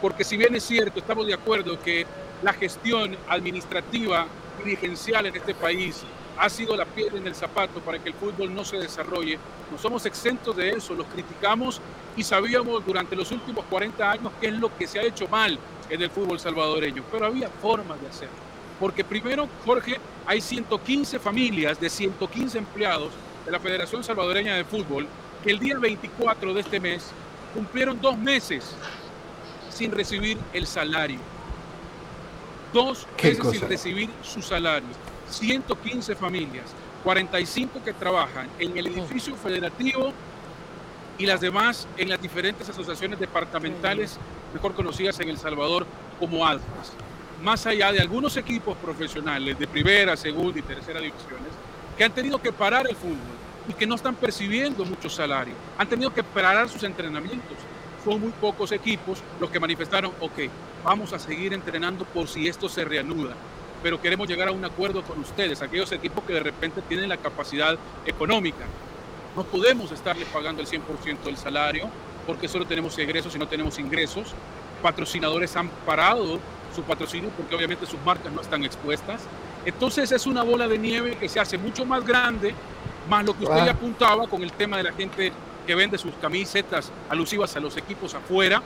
porque 0.00 0.22
si 0.22 0.36
bien 0.36 0.54
es 0.54 0.62
cierto, 0.62 1.00
estamos 1.00 1.26
de 1.26 1.34
acuerdo 1.34 1.80
que 1.80 2.06
la 2.44 2.52
gestión 2.52 3.16
administrativa 3.28 4.28
dirigencial 4.64 5.26
en 5.26 5.34
este 5.34 5.54
país 5.54 6.04
ha 6.38 6.48
sido 6.48 6.76
la 6.76 6.84
piedra 6.84 7.18
en 7.18 7.26
el 7.26 7.34
zapato 7.34 7.80
para 7.80 7.98
que 7.98 8.10
el 8.10 8.14
fútbol 8.14 8.54
no 8.54 8.64
se 8.64 8.76
desarrolle. 8.76 9.38
No 9.70 9.78
somos 9.78 10.04
exentos 10.06 10.56
de 10.56 10.70
eso, 10.70 10.94
los 10.94 11.06
criticamos 11.06 11.80
y 12.16 12.22
sabíamos 12.22 12.84
durante 12.84 13.16
los 13.16 13.30
últimos 13.32 13.64
40 13.66 14.10
años 14.10 14.32
qué 14.40 14.48
es 14.48 14.54
lo 14.54 14.76
que 14.76 14.86
se 14.86 14.98
ha 14.98 15.02
hecho 15.02 15.28
mal 15.28 15.58
en 15.88 16.02
el 16.02 16.10
fútbol 16.10 16.38
salvadoreño, 16.38 17.04
pero 17.10 17.26
había 17.26 17.48
formas 17.48 18.00
de 18.00 18.08
hacerlo. 18.08 18.34
Porque 18.80 19.04
primero, 19.04 19.48
Jorge, 19.64 19.98
hay 20.26 20.40
115 20.40 21.18
familias 21.18 21.80
de 21.80 21.88
115 21.88 22.58
empleados 22.58 23.12
de 23.44 23.52
la 23.52 23.60
Federación 23.60 24.02
Salvadoreña 24.02 24.54
de 24.56 24.64
Fútbol 24.64 25.06
que 25.42 25.50
el 25.50 25.58
día 25.58 25.78
24 25.78 26.54
de 26.54 26.60
este 26.60 26.80
mes 26.80 27.04
cumplieron 27.52 28.00
dos 28.00 28.16
meses 28.16 28.74
sin 29.70 29.92
recibir 29.92 30.38
el 30.52 30.66
salario. 30.66 31.18
Dos 32.72 33.06
meses 33.22 33.50
sin 33.50 33.68
recibir 33.68 34.10
su 34.22 34.42
salario. 34.42 34.88
115 35.30 36.14
familias, 36.14 36.66
45 37.02 37.82
que 37.84 37.92
trabajan 37.92 38.48
en 38.58 38.76
el 38.76 38.86
edificio 38.86 39.36
federativo 39.36 40.12
y 41.18 41.26
las 41.26 41.40
demás 41.40 41.86
en 41.96 42.08
las 42.08 42.20
diferentes 42.20 42.68
asociaciones 42.68 43.18
departamentales, 43.18 44.18
mejor 44.52 44.74
conocidas 44.74 45.18
en 45.20 45.28
El 45.28 45.38
Salvador 45.38 45.86
como 46.18 46.46
ALFAS. 46.46 46.92
Más 47.42 47.66
allá 47.66 47.92
de 47.92 48.00
algunos 48.00 48.36
equipos 48.36 48.76
profesionales 48.78 49.58
de 49.58 49.66
primera, 49.66 50.16
segunda 50.16 50.58
y 50.58 50.62
tercera 50.62 51.00
divisiones 51.00 51.52
que 51.96 52.04
han 52.04 52.12
tenido 52.12 52.40
que 52.40 52.52
parar 52.52 52.86
el 52.88 52.96
fútbol 52.96 53.18
y 53.68 53.72
que 53.72 53.86
no 53.86 53.94
están 53.94 54.14
percibiendo 54.14 54.84
mucho 54.84 55.08
salario, 55.08 55.54
han 55.78 55.88
tenido 55.88 56.12
que 56.12 56.22
parar 56.22 56.68
sus 56.68 56.82
entrenamientos. 56.82 57.56
Son 58.04 58.20
muy 58.20 58.32
pocos 58.32 58.72
equipos 58.72 59.22
los 59.40 59.50
que 59.50 59.60
manifestaron, 59.60 60.12
ok, 60.20 60.50
vamos 60.84 61.12
a 61.12 61.18
seguir 61.18 61.54
entrenando 61.54 62.04
por 62.04 62.28
si 62.28 62.48
esto 62.48 62.68
se 62.68 62.84
reanuda 62.84 63.34
pero 63.84 64.00
queremos 64.00 64.26
llegar 64.26 64.48
a 64.48 64.52
un 64.52 64.64
acuerdo 64.64 65.02
con 65.02 65.20
ustedes, 65.20 65.60
aquellos 65.60 65.92
equipos 65.92 66.24
que 66.24 66.32
de 66.32 66.40
repente 66.40 66.80
tienen 66.88 67.06
la 67.06 67.18
capacidad 67.18 67.76
económica. 68.06 68.64
No 69.36 69.44
podemos 69.44 69.92
estarles 69.92 70.26
pagando 70.28 70.62
el 70.62 70.66
100% 70.66 71.22
del 71.24 71.36
salario 71.36 71.90
porque 72.26 72.48
solo 72.48 72.64
tenemos 72.64 72.98
egresos 72.98 73.36
y 73.36 73.38
no 73.38 73.46
tenemos 73.46 73.78
ingresos. 73.78 74.32
Patrocinadores 74.82 75.54
han 75.54 75.68
parado 75.84 76.40
su 76.74 76.82
patrocinio 76.84 77.28
porque 77.36 77.54
obviamente 77.54 77.84
sus 77.84 78.00
marcas 78.06 78.32
no 78.32 78.40
están 78.40 78.64
expuestas. 78.64 79.20
Entonces 79.66 80.10
es 80.12 80.26
una 80.26 80.42
bola 80.42 80.66
de 80.66 80.78
nieve 80.78 81.18
que 81.18 81.28
se 81.28 81.38
hace 81.38 81.58
mucho 81.58 81.84
más 81.84 82.06
grande, 82.06 82.54
más 83.10 83.22
lo 83.22 83.36
que 83.36 83.44
usted 83.44 83.64
le 83.64 83.70
apuntaba 83.70 84.26
con 84.28 84.42
el 84.42 84.52
tema 84.52 84.78
de 84.78 84.84
la 84.84 84.92
gente 84.94 85.30
que 85.66 85.74
vende 85.74 85.98
sus 85.98 86.14
camisetas 86.14 86.90
alusivas 87.10 87.54
a 87.54 87.60
los 87.60 87.76
equipos 87.76 88.14
afuera, 88.14 88.62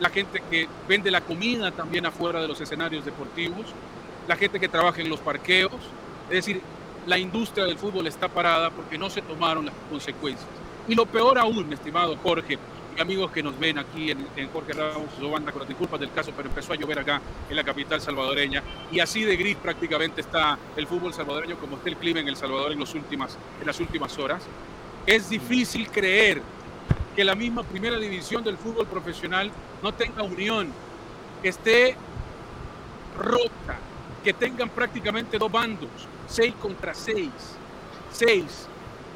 la 0.00 0.10
gente 0.10 0.42
que 0.50 0.68
vende 0.88 1.12
la 1.12 1.20
comida 1.20 1.70
también 1.70 2.04
afuera 2.04 2.40
de 2.40 2.48
los 2.48 2.60
escenarios 2.60 3.04
deportivos, 3.04 3.66
la 4.26 4.36
gente 4.36 4.60
que 4.60 4.68
trabaja 4.68 5.00
en 5.00 5.08
los 5.08 5.20
parqueos. 5.20 5.72
Es 6.28 6.36
decir, 6.36 6.60
la 7.06 7.18
industria 7.18 7.64
del 7.64 7.78
fútbol 7.78 8.06
está 8.06 8.28
parada 8.28 8.70
porque 8.70 8.98
no 8.98 9.08
se 9.10 9.22
tomaron 9.22 9.66
las 9.66 9.74
consecuencias. 9.88 10.48
Y 10.88 10.94
lo 10.94 11.06
peor 11.06 11.38
aún, 11.38 11.72
estimado 11.72 12.16
Jorge, 12.22 12.58
y 12.96 13.00
amigos 13.00 13.30
que 13.30 13.42
nos 13.42 13.58
ven 13.58 13.78
aquí 13.78 14.10
en, 14.10 14.48
Jorge 14.52 14.72
Ramos, 14.72 15.10
su 15.18 15.30
banda 15.30 15.52
con 15.52 15.60
las 15.60 15.68
disculpas 15.68 16.00
del 16.00 16.12
caso, 16.12 16.32
pero 16.34 16.48
empezó 16.48 16.72
a 16.72 16.76
llover 16.76 16.98
acá 16.98 17.20
en 17.48 17.56
la 17.56 17.62
capital 17.62 18.00
salvadoreña. 18.00 18.62
Y 18.90 19.00
así 19.00 19.22
de 19.22 19.36
gris 19.36 19.56
prácticamente 19.56 20.22
está 20.22 20.58
el 20.76 20.86
fútbol 20.86 21.12
salvadoreño 21.12 21.58
como 21.58 21.76
está 21.76 21.90
el 21.90 21.96
clima 21.96 22.20
en 22.20 22.28
El 22.28 22.36
Salvador 22.36 22.72
en, 22.72 22.80
en 22.80 23.66
las 23.66 23.80
últimas 23.80 24.18
horas. 24.18 24.42
Es 25.06 25.28
difícil 25.28 25.88
creer 25.88 26.40
que 27.14 27.24
la 27.24 27.34
misma 27.34 27.62
primera 27.62 27.98
división 27.98 28.42
del 28.42 28.56
fútbol 28.56 28.86
profesional 28.86 29.50
no 29.82 29.92
tenga 29.92 30.22
unión, 30.22 30.72
que 31.42 31.48
esté 31.48 31.96
rota, 33.18 33.78
que 34.26 34.32
tengan 34.32 34.68
prácticamente 34.68 35.38
dos 35.38 35.52
bandos, 35.52 35.88
seis 36.26 36.52
contra 36.60 36.92
seis, 36.92 37.30
seis 38.10 38.66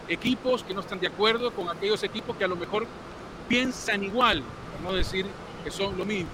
equipos 0.06 0.62
que 0.62 0.72
no 0.72 0.82
están 0.82 1.00
de 1.00 1.08
acuerdo 1.08 1.50
con 1.50 1.68
aquellos 1.68 2.04
equipos 2.04 2.36
que 2.36 2.44
a 2.44 2.46
lo 2.46 2.54
mejor 2.54 2.86
piensan 3.48 4.04
igual, 4.04 4.40
por 4.70 4.88
no 4.88 4.96
decir 4.96 5.26
que 5.64 5.70
son 5.72 5.98
lo 5.98 6.04
mismo. 6.04 6.30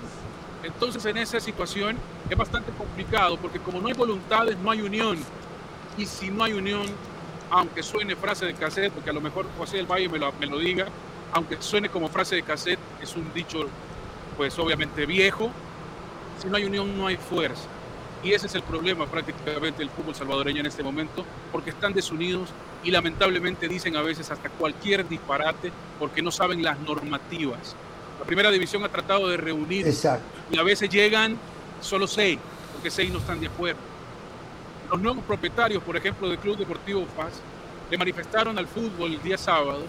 Entonces 0.62 1.02
en 1.06 1.16
esa 1.16 1.40
situación 1.40 1.96
es 2.28 2.36
bastante 2.36 2.70
complicado 2.72 3.38
porque 3.38 3.58
como 3.60 3.80
no 3.80 3.88
hay 3.88 3.94
voluntades, 3.94 4.58
no 4.58 4.70
hay 4.70 4.82
unión. 4.82 5.16
Y 5.96 6.04
si 6.04 6.28
no 6.28 6.44
hay 6.44 6.52
unión, 6.52 6.84
aunque 7.48 7.82
suene 7.82 8.14
frase 8.14 8.44
de 8.44 8.52
cassette, 8.52 8.92
porque 8.92 9.08
a 9.08 9.14
lo 9.14 9.22
mejor 9.22 9.46
José 9.56 9.78
del 9.78 9.86
Valle 9.86 10.10
me 10.10 10.18
lo, 10.18 10.30
me 10.34 10.48
lo 10.48 10.58
diga, 10.58 10.84
aunque 11.32 11.56
suene 11.62 11.88
como 11.88 12.10
frase 12.10 12.36
de 12.36 12.42
cassette, 12.42 12.80
es 13.00 13.16
un 13.16 13.32
dicho 13.32 13.70
pues 14.36 14.58
obviamente 14.58 15.06
viejo, 15.06 15.50
si 16.42 16.48
no 16.48 16.58
hay 16.58 16.66
unión 16.66 16.94
no 16.98 17.06
hay 17.06 17.16
fuerza. 17.16 17.70
Y 18.22 18.32
ese 18.32 18.46
es 18.46 18.54
el 18.54 18.62
problema 18.62 19.06
prácticamente 19.06 19.78
del 19.78 19.90
fútbol 19.90 20.14
salvadoreño 20.14 20.60
en 20.60 20.66
este 20.66 20.82
momento, 20.82 21.24
porque 21.52 21.70
están 21.70 21.92
desunidos 21.92 22.50
y 22.82 22.90
lamentablemente 22.90 23.68
dicen 23.68 23.96
a 23.96 24.02
veces 24.02 24.30
hasta 24.30 24.48
cualquier 24.48 25.06
disparate 25.08 25.72
porque 25.98 26.22
no 26.22 26.30
saben 26.30 26.62
las 26.62 26.78
normativas. 26.80 27.76
La 28.18 28.24
primera 28.24 28.50
división 28.50 28.84
ha 28.84 28.88
tratado 28.88 29.28
de 29.28 29.36
reunir 29.36 29.86
y 30.50 30.58
a 30.58 30.62
veces 30.62 30.88
llegan 30.88 31.36
solo 31.80 32.06
seis, 32.06 32.38
porque 32.72 32.90
seis 32.90 33.12
no 33.12 33.18
están 33.18 33.40
de 33.40 33.46
acuerdo. 33.46 33.80
Los 34.90 35.00
nuevos 35.00 35.24
propietarios, 35.24 35.82
por 35.82 35.96
ejemplo, 35.96 36.28
del 36.28 36.38
Club 36.38 36.56
Deportivo 36.56 37.06
FAS, 37.16 37.34
le 37.90 37.98
manifestaron 37.98 38.58
al 38.58 38.66
fútbol 38.66 39.12
el 39.12 39.22
día 39.22 39.38
sábado 39.38 39.82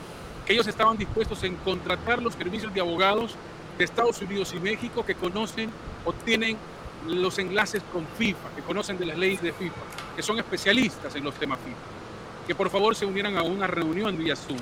que 0.45 0.53
ellos 0.53 0.67
estaban 0.67 0.97
dispuestos 0.97 1.43
en 1.43 1.55
contratar 1.57 2.21
los 2.21 2.33
servicios 2.33 2.73
de 2.73 2.79
abogados 2.79 3.35
de 3.77 3.83
Estados 3.83 4.21
Unidos 4.21 4.53
y 4.55 4.59
México 4.59 5.05
que 5.05 5.13
conocen 5.13 5.69
o 6.05 6.13
tienen 6.13 6.57
los 7.05 7.37
enlaces 7.39 7.81
con 7.91 8.05
FIFA, 8.17 8.49
que 8.55 8.61
conocen 8.61 8.97
de 8.97 9.05
las 9.05 9.17
leyes 9.17 9.41
de 9.41 9.53
FIFA, 9.53 9.81
que 10.15 10.23
son 10.23 10.39
especialistas 10.39 11.15
en 11.15 11.23
los 11.23 11.35
temas 11.35 11.59
FIFA, 11.59 12.47
que 12.47 12.55
por 12.55 12.69
favor 12.69 12.95
se 12.95 13.05
unieran 13.05 13.37
a 13.37 13.43
una 13.43 13.67
reunión 13.67 14.17
vía 14.17 14.35
Zoom, 14.35 14.59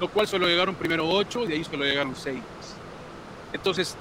lo 0.00 0.08
cual 0.08 0.26
solo 0.26 0.46
llegaron 0.46 0.74
primero 0.74 1.08
ocho 1.08 1.46
de 1.46 1.54
ahí 1.54 1.64
solo 1.64 1.84
llegaron 1.84 2.14
seis. 2.16 2.42
Entonces, 3.52 3.96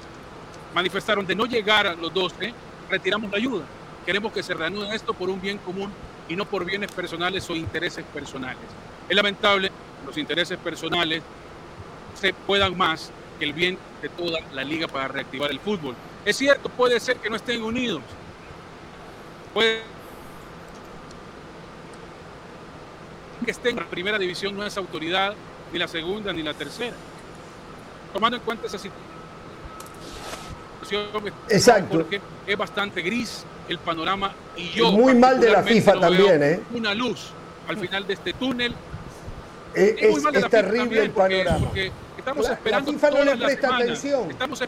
manifestaron 0.73 1.25
de 1.25 1.35
no 1.35 1.45
llegar 1.45 1.87
a 1.87 1.93
los 1.93 2.13
12, 2.13 2.53
retiramos 2.89 3.31
la 3.31 3.37
ayuda. 3.37 3.63
Queremos 4.05 4.33
que 4.33 4.43
se 4.43 4.53
reanude 4.53 4.95
esto 4.95 5.13
por 5.13 5.29
un 5.29 5.39
bien 5.39 5.59
común 5.59 5.91
y 6.27 6.35
no 6.35 6.45
por 6.45 6.65
bienes 6.65 6.91
personales 6.91 7.49
o 7.49 7.55
intereses 7.55 8.03
personales. 8.13 8.57
Es 9.07 9.15
lamentable 9.15 9.69
que 9.69 10.05
los 10.07 10.17
intereses 10.17 10.57
personales 10.57 11.21
se 12.19 12.33
puedan 12.33 12.77
más 12.77 13.11
que 13.39 13.45
el 13.45 13.53
bien 13.53 13.77
de 14.01 14.09
toda 14.09 14.39
la 14.53 14.63
liga 14.63 14.87
para 14.87 15.07
reactivar 15.07 15.51
el 15.51 15.59
fútbol. 15.59 15.95
Es 16.25 16.37
cierto, 16.37 16.69
puede 16.69 16.99
ser 16.99 17.17
que 17.17 17.29
no 17.29 17.35
estén 17.35 17.61
unidos. 17.61 18.01
Puede 19.53 19.81
que 23.43 23.51
estén 23.51 23.71
en 23.71 23.83
la 23.83 23.89
primera 23.89 24.17
división 24.17 24.55
no 24.55 24.65
es 24.65 24.77
autoridad, 24.77 25.33
ni 25.71 25.79
la 25.79 25.87
segunda 25.87 26.31
ni 26.31 26.43
la 26.43 26.53
tercera. 26.53 26.95
Tomando 28.13 28.37
en 28.37 28.43
cuenta 28.43 28.67
esa 28.67 28.77
situación, 28.77 29.03
Exacto. 31.49 32.05
es 32.45 32.57
bastante 32.57 33.01
gris 33.01 33.43
el 33.67 33.79
panorama 33.79 34.33
y 34.55 34.69
yo 34.69 34.91
muy 34.91 35.15
mal 35.15 35.39
de 35.39 35.49
la 35.49 35.63
FIFA 35.63 35.99
también, 35.99 36.43
¿eh? 36.43 36.59
Una 36.73 36.93
luz 36.93 37.31
al 37.67 37.77
final 37.77 38.05
de 38.05 38.13
este 38.13 38.33
túnel. 38.33 38.75
Es, 39.73 39.95
es, 39.97 40.49
terrible 40.49 41.03
el 41.03 41.11
panorama. 41.11 41.71
estamos 42.17 42.49
esperando 42.49 42.91
la 42.91 42.97
FIFA 42.97 43.09
no 43.09 43.23
le 43.23 43.37
presta 43.37 43.75
atención. 43.75 44.29
Estamos 44.29 44.61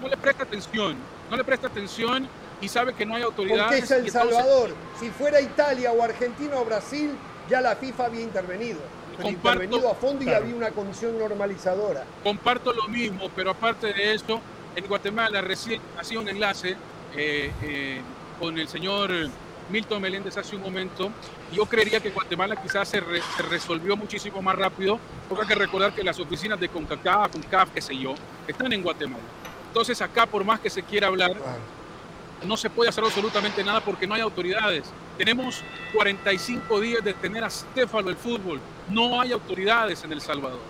no 0.00 0.08
le 0.08 0.16
presta 0.16 0.44
atención, 0.44 0.96
no 1.30 1.36
le 1.36 1.44
presta 1.44 1.66
atención 1.68 2.28
y 2.60 2.68
sabe 2.68 2.94
que 2.94 3.04
no 3.04 3.16
hay 3.16 3.22
autoridades. 3.22 3.80
Porque 3.80 3.84
es 3.84 3.90
El 3.90 4.10
Salvador. 4.10 4.74
Si 4.98 5.10
fuera 5.10 5.40
Italia 5.40 5.92
o 5.92 6.02
Argentina 6.02 6.56
o 6.56 6.64
Brasil, 6.64 7.12
ya 7.48 7.60
la 7.60 7.76
FIFA 7.76 8.06
había 8.06 8.22
intervenido. 8.22 8.78
Pero 9.16 9.28
intervenido 9.30 9.90
a 9.90 9.94
fondo 9.94 10.24
y 10.24 10.28
había 10.28 10.54
una 10.54 10.70
condición 10.70 11.18
normalizadora. 11.18 12.04
Comparto 12.22 12.72
lo 12.72 12.86
mismo, 12.88 13.30
pero 13.34 13.50
aparte 13.50 13.92
de 13.92 14.14
eso, 14.14 14.40
en 14.74 14.86
Guatemala 14.86 15.40
recién 15.40 15.80
hacía 15.98 16.20
un 16.20 16.28
enlace 16.28 16.76
eh, 17.16 17.50
eh, 17.62 18.00
con 18.38 18.58
el 18.58 18.68
señor 18.68 19.10
Milton 19.70 20.02
Meléndez 20.02 20.36
hace 20.36 20.54
un 20.56 20.62
momento. 20.62 21.10
Yo 21.52 21.64
creería 21.64 22.00
que 22.00 22.10
Guatemala 22.10 22.56
quizás 22.56 22.88
se, 22.88 23.00
se, 23.00 23.42
resolvió 23.42 23.96
muchísimo 23.96 24.42
más 24.42 24.54
rápido, 24.54 24.98
porque 25.28 25.42
hay 25.42 25.48
que 25.48 25.54
recordar 25.54 25.94
que 25.94 26.04
las 26.04 26.18
oficinas 26.20 26.60
de 26.60 26.68
CONCACAF, 26.68 27.32
CONCAF, 27.32 27.70
qué 27.70 27.80
sé 27.80 27.96
yo, 27.96 28.14
están 28.46 28.72
en 28.72 28.82
Guatemala. 28.82 29.24
Entonces 29.76 30.00
acá, 30.00 30.24
por 30.24 30.42
más 30.42 30.58
que 30.58 30.70
se 30.70 30.82
quiera 30.82 31.08
hablar, 31.08 31.34
no 32.42 32.56
se 32.56 32.70
puede 32.70 32.88
hacer 32.88 33.04
absolutamente 33.04 33.62
nada 33.62 33.82
porque 33.82 34.06
no 34.06 34.14
hay 34.14 34.22
autoridades. 34.22 34.84
Tenemos 35.18 35.62
45 35.94 36.80
días 36.80 37.04
de 37.04 37.12
tener 37.12 37.44
a 37.44 37.50
Stefano 37.50 38.08
el 38.08 38.16
fútbol. 38.16 38.58
No 38.88 39.20
hay 39.20 39.32
autoridades 39.32 40.02
en 40.02 40.12
El 40.12 40.22
Salvador. 40.22 40.60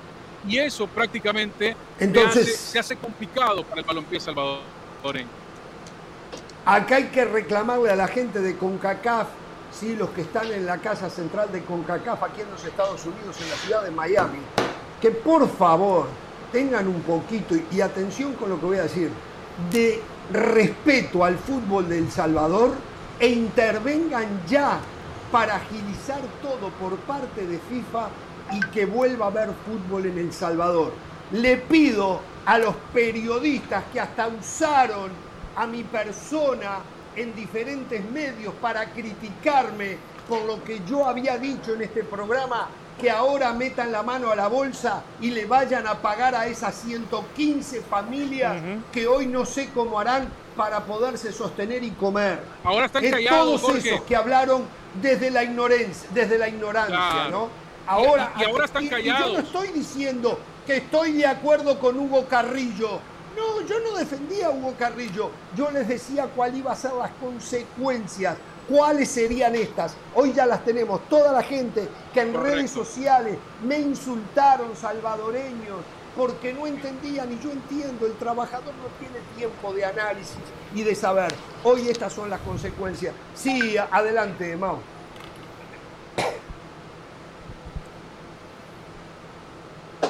Y 0.44 0.58
eso 0.58 0.88
prácticamente 0.88 1.76
Entonces- 2.00 2.46
se, 2.46 2.52
hace, 2.52 2.72
se 2.72 2.78
hace 2.80 2.96
complicado 2.96 3.62
para 3.62 3.80
el 3.80 3.86
balompié 3.86 4.18
salvadoreño. 4.18 5.28
Acá 6.64 6.96
hay 6.96 7.04
que 7.04 7.24
reclamarle 7.26 7.90
a 7.90 7.94
la 7.94 8.08
gente 8.08 8.40
de 8.40 8.56
CONCACAF, 8.56 9.28
¿sí? 9.70 9.94
los 9.94 10.10
que 10.10 10.22
están 10.22 10.50
en 10.50 10.66
la 10.66 10.78
casa 10.78 11.08
central 11.10 11.52
de 11.52 11.62
CONCACAF 11.62 12.24
aquí 12.24 12.40
en 12.40 12.50
los 12.50 12.64
Estados 12.64 13.06
Unidos, 13.06 13.40
en 13.40 13.50
la 13.50 13.56
ciudad 13.56 13.82
de 13.84 13.92
Miami, 13.92 14.40
que 15.00 15.12
por 15.12 15.48
favor 15.48 16.08
tengan 16.52 16.88
un 16.88 17.00
poquito, 17.02 17.54
y 17.70 17.80
atención 17.80 18.34
con 18.34 18.50
lo 18.50 18.60
que 18.60 18.66
voy 18.66 18.78
a 18.78 18.84
decir, 18.84 19.10
de 19.70 20.00
respeto 20.32 21.24
al 21.24 21.38
fútbol 21.38 21.88
de 21.88 21.98
El 21.98 22.10
Salvador 22.10 22.72
e 23.18 23.28
intervengan 23.28 24.42
ya 24.46 24.80
para 25.30 25.56
agilizar 25.56 26.20
todo 26.42 26.70
por 26.80 26.96
parte 26.98 27.46
de 27.46 27.58
FIFA 27.58 28.08
y 28.52 28.60
que 28.70 28.86
vuelva 28.86 29.26
a 29.26 29.28
haber 29.28 29.50
fútbol 29.66 30.06
en 30.06 30.18
El 30.18 30.32
Salvador. 30.32 30.92
Le 31.32 31.56
pido 31.56 32.20
a 32.44 32.58
los 32.58 32.74
periodistas 32.92 33.84
que 33.92 34.00
hasta 34.00 34.28
usaron 34.28 35.10
a 35.56 35.66
mi 35.66 35.82
persona 35.82 36.78
en 37.16 37.34
diferentes 37.34 38.04
medios 38.10 38.54
para 38.60 38.92
criticarme 38.92 39.96
por 40.28 40.44
lo 40.44 40.62
que 40.62 40.80
yo 40.86 41.06
había 41.06 41.38
dicho 41.38 41.74
en 41.74 41.82
este 41.82 42.04
programa, 42.04 42.68
que 43.00 43.10
ahora 43.10 43.52
metan 43.52 43.92
la 43.92 44.02
mano 44.02 44.30
a 44.30 44.36
la 44.36 44.48
bolsa 44.48 45.02
y 45.20 45.30
le 45.30 45.44
vayan 45.44 45.86
a 45.86 45.96
pagar 46.00 46.34
a 46.34 46.46
esas 46.46 46.74
115 46.76 47.82
familias 47.82 48.56
que 48.92 49.06
hoy 49.06 49.26
no 49.26 49.44
sé 49.44 49.68
cómo 49.74 50.00
harán 50.00 50.28
para 50.56 50.80
poderse 50.84 51.32
sostener 51.32 51.84
y 51.84 51.90
comer. 51.90 52.40
Ahora 52.64 52.86
están 52.86 53.04
Es 53.04 53.10
callados, 53.12 53.60
todos 53.60 53.62
Jorge. 53.62 53.88
esos 53.90 54.00
que 54.02 54.16
hablaron 54.16 54.62
desde 55.02 55.30
la 55.30 55.44
ignorancia, 55.44 56.08
desde 56.14 56.38
la 56.38 56.48
ignorancia, 56.48 56.96
Claro. 56.96 57.30
¿no? 57.30 57.48
Ahora, 57.86 58.32
Y- 58.36 58.40
y 58.40 58.44
ahora 58.46 58.64
están 58.64 58.82
y- 58.82 58.86
y 58.86 58.88
yo 58.88 58.96
callados. 58.96 59.32
no 59.34 59.38
estoy 59.40 59.68
diciendo 59.68 60.38
que 60.66 60.76
estoy 60.78 61.12
de 61.12 61.26
acuerdo 61.26 61.78
con 61.78 61.98
Hugo 61.98 62.24
Carrillo. 62.26 62.98
No, 63.36 63.60
yo 63.66 63.78
no 63.80 63.94
defendía 63.96 64.46
a 64.46 64.50
Hugo 64.50 64.74
Carrillo. 64.78 65.30
Yo 65.54 65.70
les 65.70 65.86
decía 65.86 66.26
cuál 66.34 66.56
iba 66.56 66.72
a 66.72 66.76
ser 66.76 66.92
las 66.94 67.10
consecuencias, 67.20 68.36
cuáles 68.68 69.08
serían 69.10 69.54
estas. 69.54 69.94
Hoy 70.14 70.32
ya 70.32 70.46
las 70.46 70.64
tenemos. 70.64 71.08
Toda 71.08 71.32
la 71.32 71.42
gente 71.42 71.88
que 72.12 72.20
en 72.20 72.32
Correcto. 72.32 72.56
redes 72.56 72.70
sociales 72.70 73.36
me 73.64 73.78
insultaron 73.78 74.74
salvadoreños 74.76 75.80
porque 76.16 76.54
no 76.54 76.66
entendían 76.66 77.30
y 77.32 77.38
yo 77.44 77.52
entiendo, 77.52 78.06
el 78.06 78.14
trabajador 78.14 78.72
no 78.76 78.86
tiene 78.98 79.18
tiempo 79.36 79.72
de 79.74 79.84
análisis 79.84 80.36
y 80.74 80.82
de 80.82 80.94
saber. 80.94 81.32
Hoy 81.62 81.88
estas 81.88 82.12
son 82.12 82.30
las 82.30 82.40
consecuencias. 82.40 83.14
Sí, 83.34 83.76
adelante, 83.90 84.56
Mau. 84.56 84.78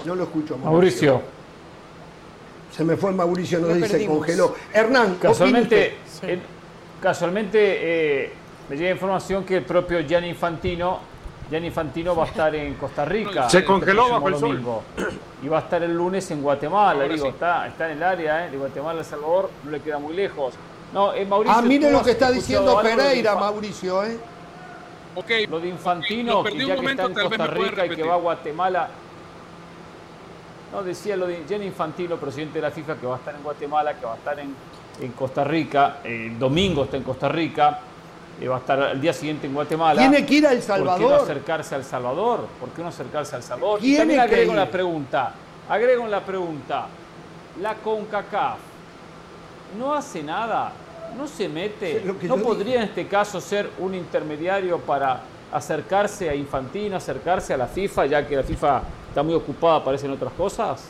No 0.04 0.14
lo 0.14 0.24
escucho, 0.24 0.56
Mauricio, 0.58 1.20
Se 2.70 2.84
me 2.84 2.96
fue 2.96 3.10
Mauricio, 3.12 3.58
nos 3.58 3.74
dice, 3.74 4.06
congeló. 4.06 4.54
Hernán, 4.72 5.16
casualmente, 5.16 5.96
en- 6.22 6.42
casualmente 7.00 7.58
eh, 8.24 8.32
me 8.68 8.76
llega 8.76 8.90
información 8.90 9.44
que 9.44 9.58
el 9.58 9.64
propio 9.64 10.00
Gianni 10.00 10.28
Infantino, 10.28 10.98
Gianni 11.50 11.68
Infantino 11.68 12.16
va 12.16 12.24
a 12.24 12.26
estar 12.26 12.54
en 12.54 12.74
Costa 12.74 13.04
Rica. 13.04 13.48
Se 13.48 13.64
congeló 13.64 14.08
bajo 14.10 14.28
el 14.28 14.34
sol. 14.34 14.48
domingo. 14.50 14.82
Y 15.42 15.48
va 15.48 15.58
a 15.58 15.60
estar 15.60 15.82
el 15.82 15.94
lunes 15.96 16.28
en 16.30 16.42
Guatemala. 16.42 17.02
Ahora 17.02 17.08
digo, 17.12 17.26
sí. 17.26 17.30
está, 17.30 17.66
está 17.68 17.86
en 17.90 17.98
el 17.98 18.02
área 18.02 18.46
eh, 18.46 18.50
de 18.50 18.56
Guatemala, 18.56 19.00
El 19.00 19.04
Salvador, 19.04 19.50
no 19.64 19.70
le 19.70 19.80
queda 19.80 19.98
muy 19.98 20.14
lejos. 20.14 20.54
No, 20.92 21.12
eh, 21.14 21.24
Mauricio, 21.24 21.56
Ah, 21.58 21.62
mire 21.62 21.86
¿tú 21.88 21.92
lo 21.92 22.02
que 22.02 22.12
está 22.12 22.30
diciendo 22.30 22.80
Pereira, 22.82 23.34
Mauricio, 23.36 24.04
¿eh? 24.04 24.18
Lo 25.48 25.60
de 25.60 25.68
Infantino, 25.68 26.42
que 26.44 26.56
ya 26.56 26.66
que 26.66 26.76
momento, 26.76 27.06
está 27.06 27.22
en 27.22 27.28
Costa 27.28 27.46
Rica 27.46 27.86
y 27.86 27.90
que 27.90 28.02
va 28.02 28.14
a 28.14 28.18
Guatemala. 28.18 28.88
No, 30.72 30.82
decía 30.82 31.16
lo 31.16 31.26
de 31.26 31.44
Jenny 31.48 31.66
Infantino, 31.66 32.16
presidente 32.16 32.58
de 32.58 32.62
la 32.62 32.70
FIFA, 32.70 32.96
que 32.96 33.06
va 33.06 33.14
a 33.14 33.18
estar 33.18 33.34
en 33.34 33.42
Guatemala, 33.42 33.94
que 33.94 34.04
va 34.04 34.12
a 34.12 34.16
estar 34.16 34.38
en, 34.38 34.54
en 35.00 35.12
Costa 35.12 35.42
Rica. 35.44 35.98
El 36.04 36.38
domingo 36.38 36.84
está 36.84 36.96
en 36.98 37.02
Costa 37.02 37.28
Rica. 37.28 37.80
Eh, 38.40 38.48
va 38.48 38.56
a 38.56 38.58
estar 38.58 38.78
el 38.92 39.00
día 39.00 39.12
siguiente 39.12 39.46
en 39.46 39.54
Guatemala. 39.54 40.00
Tiene 40.00 40.26
que 40.26 40.34
ir 40.34 40.46
a 40.46 40.52
El 40.52 40.58
¿Por 40.58 40.66
qué 40.66 40.82
no 40.82 40.86
Salvador. 40.86 41.22
acercarse 41.22 41.74
al 41.74 41.84
Salvador? 41.84 42.46
¿Por 42.60 42.68
qué 42.70 42.82
no 42.82 42.88
acercarse 42.88 43.36
al 43.36 43.42
Salvador? 43.42 43.78
Y 43.82 43.96
también 43.96 44.20
agrego 44.20 44.54
la 44.54 44.70
pregunta, 44.70 45.32
agrego 45.68 46.06
la 46.06 46.20
pregunta. 46.20 46.86
La 47.60 47.74
CONCACAF 47.74 48.58
no 49.78 49.94
hace 49.94 50.22
nada, 50.22 50.72
no 51.16 51.26
se 51.26 51.48
mete, 51.48 51.98
Es 51.98 52.04
lo 52.04 52.18
que 52.18 52.28
no 52.28 52.36
podría 52.36 52.76
en 52.76 52.82
este 52.82 53.06
caso 53.06 53.40
ser 53.40 53.70
un 53.78 53.94
intermediario 53.94 54.78
para 54.78 55.20
acercarse 55.52 56.28
a 56.28 56.34
Infantino, 56.34 56.96
acercarse 56.96 57.54
a 57.54 57.56
la 57.56 57.66
FIFA, 57.66 58.06
ya 58.06 58.26
que 58.26 58.36
la 58.36 58.42
FIFA 58.42 58.82
está 59.08 59.22
muy 59.22 59.34
ocupada, 59.34 59.82
parecen 59.82 60.10
otras 60.10 60.32
cosas. 60.34 60.84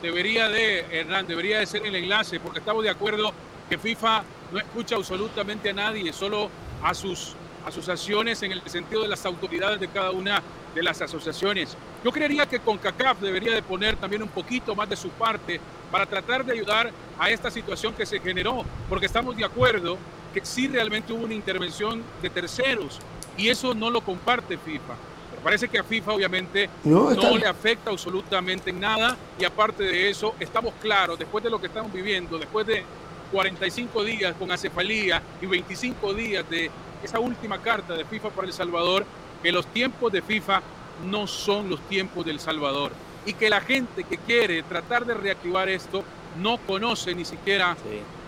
debería 0.00 0.48
de, 0.48 0.84
Hernán, 0.90 1.26
debería 1.26 1.58
de 1.58 1.66
ser 1.66 1.84
el 1.84 1.96
enlace, 1.96 2.38
porque 2.38 2.60
estamos 2.60 2.84
de 2.84 2.90
acuerdo 2.90 3.32
que 3.68 3.78
FIFA 3.78 4.24
no 4.52 4.58
escucha 4.58 4.96
absolutamente 4.96 5.70
a 5.70 5.72
nadie, 5.72 6.12
solo 6.12 6.50
a 6.82 6.94
sus 6.94 7.34
asociaciones 7.66 8.42
en 8.42 8.52
el 8.52 8.62
sentido 8.68 9.02
de 9.02 9.08
las 9.08 9.24
autoridades 9.24 9.80
de 9.80 9.88
cada 9.88 10.10
una 10.10 10.42
de 10.74 10.82
las 10.82 11.00
asociaciones. 11.00 11.76
Yo 12.04 12.12
creería 12.12 12.46
que 12.46 12.60
CONCACAF 12.60 13.20
debería 13.20 13.54
de 13.54 13.62
poner 13.62 13.96
también 13.96 14.22
un 14.22 14.28
poquito 14.28 14.74
más 14.74 14.88
de 14.88 14.96
su 14.96 15.08
parte 15.10 15.60
para 15.90 16.04
tratar 16.04 16.44
de 16.44 16.52
ayudar 16.52 16.90
a 17.18 17.30
esta 17.30 17.50
situación 17.50 17.94
que 17.94 18.04
se 18.04 18.20
generó, 18.20 18.64
porque 18.88 19.06
estamos 19.06 19.36
de 19.36 19.44
acuerdo 19.44 19.96
que 20.34 20.44
sí 20.44 20.66
realmente 20.68 21.12
hubo 21.12 21.24
una 21.24 21.34
intervención 21.34 22.02
de 22.20 22.28
terceros 22.28 22.98
y 23.36 23.48
eso 23.48 23.72
no 23.72 23.88
lo 23.88 24.00
comparte 24.00 24.58
FIFA. 24.58 24.94
Pero 25.30 25.42
parece 25.42 25.68
que 25.68 25.78
a 25.78 25.84
FIFA 25.84 26.12
obviamente 26.12 26.68
No, 26.82 27.10
no, 27.12 27.38
le 27.38 27.46
afecta 27.46 27.90
absolutamente 27.90 28.70
en 28.70 28.80
nada 28.80 29.16
y 29.38 29.44
aparte 29.44 29.84
de 29.84 30.10
eso 30.10 30.34
estamos 30.40 30.74
claros, 30.82 31.18
después 31.18 31.42
de 31.44 31.50
lo 31.50 31.60
que 31.60 31.68
estamos 31.68 31.92
viviendo, 31.92 32.38
después 32.38 32.66
de 32.66 32.84
45 33.34 34.04
días 34.04 34.32
con 34.38 34.52
acefalía 34.52 35.20
y 35.42 35.46
25 35.46 36.14
días 36.14 36.48
de 36.48 36.70
esa 37.02 37.18
última 37.18 37.60
carta 37.60 37.94
de 37.94 38.04
FIFA 38.04 38.30
para 38.30 38.46
El 38.46 38.52
Salvador, 38.52 39.04
que 39.42 39.50
los 39.50 39.66
tiempos 39.66 40.12
de 40.12 40.22
FIFA 40.22 40.62
no 41.06 41.26
son 41.26 41.68
los 41.68 41.80
tiempos 41.88 42.24
del 42.24 42.38
Salvador 42.38 42.92
y 43.26 43.32
que 43.32 43.50
la 43.50 43.60
gente 43.60 44.04
que 44.04 44.18
quiere 44.18 44.62
tratar 44.62 45.04
de 45.04 45.14
reactivar 45.14 45.68
esto 45.68 46.04
no 46.40 46.58
conoce 46.58 47.12
ni 47.12 47.24
siquiera. 47.24 47.76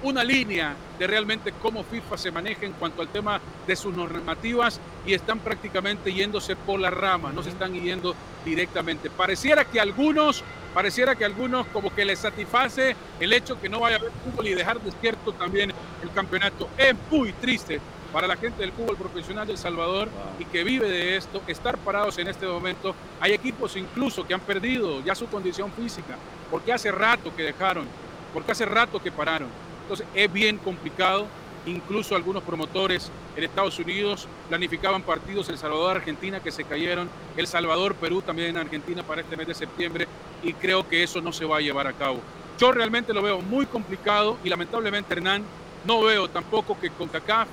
Una 0.03 0.23
línea 0.23 0.75
de 0.99 1.07
realmente 1.07 1.53
cómo 1.63 1.85
FIFA 1.85 2.17
se 2.17 2.31
maneja 2.31 2.67
en 2.67 2.73
cuanto 2.73 3.03
al 3.03 3.09
tema 3.09 3.41
de 3.67 3.77
sus 3.77 3.95
normativas 3.95 4.81
y 5.07 5.15
están 5.15 5.41
prácticamente 5.41 6.13
yéndose 6.13 6.57
por 6.57 6.81
la 6.81 6.91
rama, 6.91 7.33
no 7.33 7.43
se 7.43 7.51
están 7.51 7.75
yendo 7.75 8.15
directamente. 8.45 9.11
Pareciera 9.11 9.65
que 9.65 9.81
algunos, 9.81 10.43
pareciera 10.75 11.15
que 11.15 11.25
algunos 11.25 11.67
como 11.69 11.95
que 11.95 12.05
les 12.05 12.19
satisface 12.19 12.97
el 13.21 13.33
hecho 13.33 13.61
que 13.61 13.69
no 13.69 13.81
vaya 13.81 13.97
a 13.97 13.99
haber 13.99 14.13
fútbol 14.25 14.47
y 14.47 14.55
dejar 14.55 14.81
despierto 14.81 15.33
también 15.33 15.73
el 16.03 16.11
campeonato. 16.13 16.69
Es 16.77 16.95
muy 17.11 17.33
triste 17.33 17.81
para 18.13 18.27
la 18.27 18.37
gente 18.37 18.63
del 18.63 18.73
fútbol 18.73 18.97
profesional 18.97 19.47
de 19.47 19.53
El 19.53 19.59
Salvador 19.59 20.09
y 20.39 20.45
que 20.47 20.65
vive 20.65 20.89
de 20.89 21.17
esto, 21.17 21.43
estar 21.47 21.77
parados 21.79 22.17
en 22.19 22.29
este 22.29 22.47
momento. 22.47 22.95
Hay 23.21 23.33
equipos 23.33 23.77
incluso 23.77 24.27
que 24.27 24.33
han 24.33 24.41
perdido 24.41 25.03
ya 25.05 25.15
su 25.15 25.27
condición 25.27 25.71
física, 25.73 26.17
porque 26.51 26.73
hace 26.73 26.91
rato 26.91 27.35
que 27.37 27.43
dejaron, 27.43 27.87
porque 28.33 28.53
hace 28.53 28.65
rato 28.65 29.03
que 29.03 29.13
pararon. 29.13 29.49
Entonces 29.87 30.07
es 30.17 30.33
bien 30.33 30.59
complicado. 30.59 31.27
Incluso 31.65 32.15
algunos 32.15 32.43
promotores 32.43 33.11
en 33.37 33.45
Estados 33.45 33.79
Unidos 33.79 34.29
planificaban 34.49 35.03
partidos 35.03 35.49
El 35.49 35.59
Salvador, 35.59 35.97
Argentina 35.97 36.41
que 36.41 36.51
se 36.53 36.65
cayeron, 36.65 37.09
El 37.37 37.47
Salvador, 37.47 37.95
Perú 37.95 38.23
también 38.23 38.51
en 38.51 38.57
Argentina 38.57 39.03
para 39.03 39.21
este 39.21 39.37
mes 39.37 39.49
de 39.49 39.55
septiembre 39.55 40.07
y 40.45 40.53
creo 40.53 40.89
que 40.89 41.03
eso 41.03 41.21
no 41.21 41.33
se 41.33 41.45
va 41.45 41.59
a 41.59 41.61
llevar 41.61 41.87
a 41.89 41.93
cabo. 41.93 42.21
Yo 42.59 42.71
realmente 42.71 43.13
lo 43.13 43.21
veo 43.21 43.41
muy 43.41 43.67
complicado 43.67 44.39
y 44.45 44.49
lamentablemente 44.49 45.15
Hernán 45.15 45.43
no 45.85 46.03
veo 46.03 46.29
tampoco 46.29 46.79
que 46.79 46.91
CONCACAF 46.91 47.49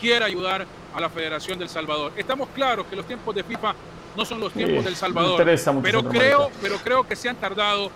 quiera 0.00 0.26
ayudar 0.26 0.66
a 0.94 1.00
la 1.00 1.10
Federación 1.10 1.58
del 1.58 1.68
Salvador. 1.68 2.12
Estamos 2.16 2.48
claros 2.54 2.86
que 2.86 2.96
los 2.96 3.06
tiempos 3.06 3.34
de 3.34 3.44
FIFA 3.44 3.74
no 4.16 4.24
son 4.24 4.40
los 4.40 4.52
tiempos 4.52 4.78
Sí, 4.78 4.84
del 4.84 4.96
Salvador, 4.96 5.32
interesa 5.32 5.72
mucho 5.72 5.84
pero 5.84 6.02
creo, 6.04 6.50
pero 6.60 6.76
creo 6.78 7.06
que 7.06 7.14
se 7.14 7.28
han 7.28 7.36
tardado 7.36 7.90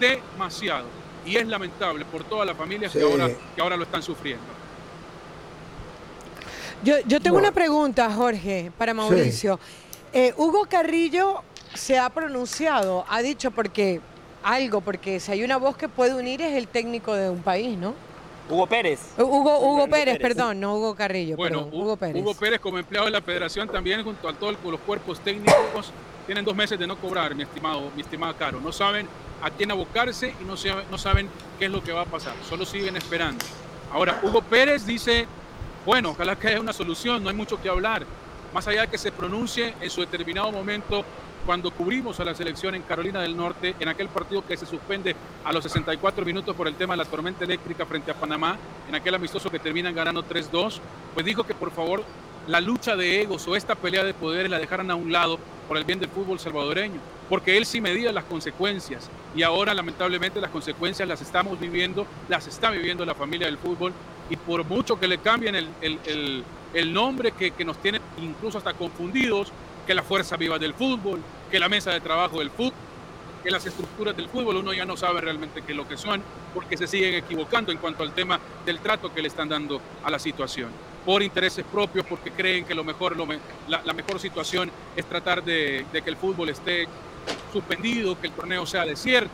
demasiado 0.00 1.01
y 1.26 1.36
es 1.36 1.46
lamentable 1.46 2.04
por 2.04 2.24
todas 2.24 2.46
las 2.46 2.56
familias 2.56 2.92
Sí. 2.92 2.98
que, 2.98 3.04
ahora, 3.04 3.28
que 3.54 3.60
ahora 3.62 3.76
lo 3.76 3.84
están 3.84 4.02
sufriendo. 4.02 4.44
Yo, 6.82 6.98
yo 7.06 7.20
tengo 7.20 7.34
Bueno. 7.36 7.48
una 7.48 7.52
pregunta, 7.54 8.10
Jorge, 8.10 8.72
para 8.76 8.92
Mauricio. 8.92 9.60
Eh, 10.12 10.34
Hugo 10.36 10.66
Carrillo 10.68 11.42
se 11.74 11.98
ha 11.98 12.10
pronunciado, 12.10 13.04
ha 13.08 13.22
dicho 13.22 13.50
porque 13.52 14.00
algo, 14.42 14.80
porque 14.80 15.20
si 15.20 15.30
hay 15.32 15.44
una 15.44 15.56
voz 15.58 15.76
que 15.76 15.88
puede 15.88 16.14
unir 16.14 16.42
es 16.42 16.54
el 16.54 16.66
técnico 16.66 17.14
de 17.14 17.30
un 17.30 17.40
país, 17.42 17.78
¿no? 17.78 17.94
Hugo 18.52 18.66
Pérez. 18.66 19.00
Hugo, 19.16 19.38
Hugo 19.38 19.58
Hugo 19.60 19.88
Pérez, 19.88 20.16
Pérez. 20.18 20.20
perdón, 20.20 20.60
no 20.60 20.74
Hugo 20.76 20.94
Carrillo, 20.94 21.36
Bueno, 21.36 21.64
perdón, 21.64 21.80
Hugo 21.80 21.96
Pérez. 21.96 22.22
Hugo 22.22 22.34
Pérez 22.34 22.60
como 22.60 22.78
empleado 22.78 23.06
de 23.06 23.12
la 23.12 23.22
federación 23.22 23.68
también 23.68 24.04
junto 24.04 24.28
a 24.28 24.34
todos 24.34 24.56
los 24.62 24.80
cuerpos 24.80 25.20
técnicos 25.20 25.90
tienen 26.26 26.44
dos 26.44 26.54
meses 26.54 26.78
de 26.78 26.86
no 26.86 26.96
cobrar, 26.98 27.34
mi 27.34 27.42
estimado, 27.42 27.90
mi 27.96 28.02
estimado 28.02 28.34
Caro. 28.36 28.60
No 28.60 28.70
saben 28.70 29.08
a 29.42 29.50
quién 29.50 29.70
abocarse 29.70 30.34
y 30.40 30.44
no, 30.44 30.56
saben- 30.56 30.84
no 30.90 30.98
saben 30.98 31.28
qué 31.58 31.64
es 31.64 31.70
lo 31.70 31.82
que 31.82 31.92
va 31.92 32.02
a 32.02 32.06
pasar. 32.06 32.34
Solo 32.48 32.64
siguen 32.64 32.96
esperando. 32.96 33.44
Ahora, 33.92 34.20
Hugo 34.22 34.42
Pérez 34.42 34.84
dice 34.86 35.26
Bueno, 35.84 36.10
ojalá 36.10 36.36
que 36.38 36.46
haya 36.48 36.60
una 36.60 36.72
solución, 36.72 37.24
no 37.24 37.28
hay 37.30 37.34
mucho 37.34 37.60
que 37.60 37.68
hablar. 37.68 38.04
Más 38.54 38.68
allá 38.68 38.82
de 38.82 38.88
que 38.88 38.98
se 38.98 39.10
pronuncie 39.10 39.74
en 39.80 39.90
su 39.90 40.00
determinado 40.02 40.52
momento 40.52 41.04
cuando 41.44 41.70
cubrimos 41.70 42.20
a 42.20 42.24
la 42.24 42.34
selección 42.34 42.74
en 42.74 42.82
Carolina 42.82 43.20
del 43.20 43.36
Norte, 43.36 43.74
en 43.78 43.88
aquel 43.88 44.08
partido 44.08 44.46
que 44.46 44.56
se 44.56 44.66
suspende 44.66 45.14
a 45.44 45.52
los 45.52 45.64
64 45.64 46.24
minutos 46.24 46.54
por 46.54 46.68
el 46.68 46.74
tema 46.74 46.94
de 46.94 46.98
la 46.98 47.04
tormenta 47.04 47.44
eléctrica 47.44 47.84
frente 47.84 48.10
a 48.10 48.14
Panamá, 48.14 48.56
en 48.88 48.94
aquel 48.94 49.14
amistoso 49.14 49.50
que 49.50 49.58
terminan 49.58 49.94
ganando 49.94 50.24
3-2, 50.24 50.78
pues 51.14 51.26
dijo 51.26 51.44
que 51.44 51.54
por 51.54 51.70
favor 51.70 52.04
la 52.46 52.60
lucha 52.60 52.96
de 52.96 53.22
egos 53.22 53.46
o 53.46 53.56
esta 53.56 53.74
pelea 53.74 54.04
de 54.04 54.14
poderes 54.14 54.50
la 54.50 54.58
dejaran 54.58 54.90
a 54.90 54.94
un 54.94 55.12
lado 55.12 55.38
por 55.68 55.76
el 55.76 55.84
bien 55.84 56.00
del 56.00 56.10
fútbol 56.10 56.38
salvadoreño, 56.38 57.00
porque 57.28 57.56
él 57.56 57.66
sí 57.66 57.80
medía 57.80 58.12
las 58.12 58.24
consecuencias 58.24 59.08
y 59.34 59.42
ahora 59.42 59.74
lamentablemente 59.74 60.40
las 60.40 60.50
consecuencias 60.50 61.08
las 61.08 61.22
estamos 61.22 61.58
viviendo, 61.58 62.06
las 62.28 62.46
está 62.46 62.70
viviendo 62.70 63.04
la 63.04 63.14
familia 63.14 63.46
del 63.46 63.58
fútbol 63.58 63.92
y 64.28 64.36
por 64.36 64.64
mucho 64.64 64.98
que 64.98 65.08
le 65.08 65.18
cambien 65.18 65.54
el, 65.54 65.68
el, 65.80 65.98
el, 66.06 66.44
el 66.74 66.92
nombre 66.92 67.32
que, 67.32 67.52
que 67.52 67.64
nos 67.64 67.78
tiene 67.78 68.00
incluso 68.20 68.58
hasta 68.58 68.74
confundidos, 68.74 69.52
que 69.92 69.96
la 69.96 70.02
fuerza 70.02 70.38
viva 70.38 70.58
del 70.58 70.72
fútbol, 70.72 71.20
que 71.50 71.58
la 71.58 71.68
mesa 71.68 71.90
de 71.90 72.00
trabajo 72.00 72.38
del 72.38 72.48
fútbol, 72.48 72.72
que 73.44 73.50
las 73.50 73.66
estructuras 73.66 74.16
del 74.16 74.26
fútbol, 74.26 74.56
uno 74.56 74.72
ya 74.72 74.86
no 74.86 74.96
sabe 74.96 75.20
realmente 75.20 75.60
qué 75.60 75.72
es 75.72 75.76
lo 75.76 75.86
que 75.86 75.98
son, 75.98 76.22
porque 76.54 76.78
se 76.78 76.86
siguen 76.86 77.12
equivocando 77.16 77.70
en 77.70 77.76
cuanto 77.76 78.02
al 78.02 78.14
tema 78.14 78.40
del 78.64 78.78
trato 78.78 79.12
que 79.12 79.20
le 79.20 79.28
están 79.28 79.50
dando 79.50 79.82
a 80.02 80.10
la 80.10 80.18
situación. 80.18 80.70
Por 81.04 81.22
intereses 81.22 81.66
propios, 81.70 82.06
porque 82.06 82.30
creen 82.30 82.64
que 82.64 82.74
lo 82.74 82.84
mejor, 82.84 83.18
lo 83.18 83.26
me, 83.26 83.38
la, 83.68 83.92
mejor 83.92 84.18
situación 84.18 84.70
es 84.96 85.04
tratar 85.04 85.44
de, 85.44 85.84
de 85.92 86.00
que 86.00 86.08
el 86.08 86.16
fútbol 86.16 86.48
esté 86.48 86.88
suspendido, 87.52 88.18
que 88.18 88.28
el 88.28 88.32
torneo 88.32 88.64
sea 88.64 88.86
desierto. 88.86 89.28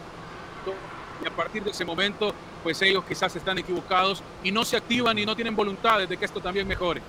Y 1.23 1.29
a 1.29 1.31
partir 1.31 1.63
de 1.63 1.71
ese 1.71 1.85
momento, 1.85 2.35
pues 2.65 2.83
ellos 2.83 3.05
quizás 3.05 3.37
están 3.37 3.59
equivocados 3.59 4.25
y 4.43 4.51
no 4.51 4.65
se 4.65 4.77
activan 4.77 5.17
y 5.21 5.25
no 5.25 5.37
tienen 5.37 5.55
voluntades 5.55 6.09
de 6.09 6.17
que 6.17 6.25
esto 6.25 6.41
también 6.41 6.67
mejore. 6.67 7.01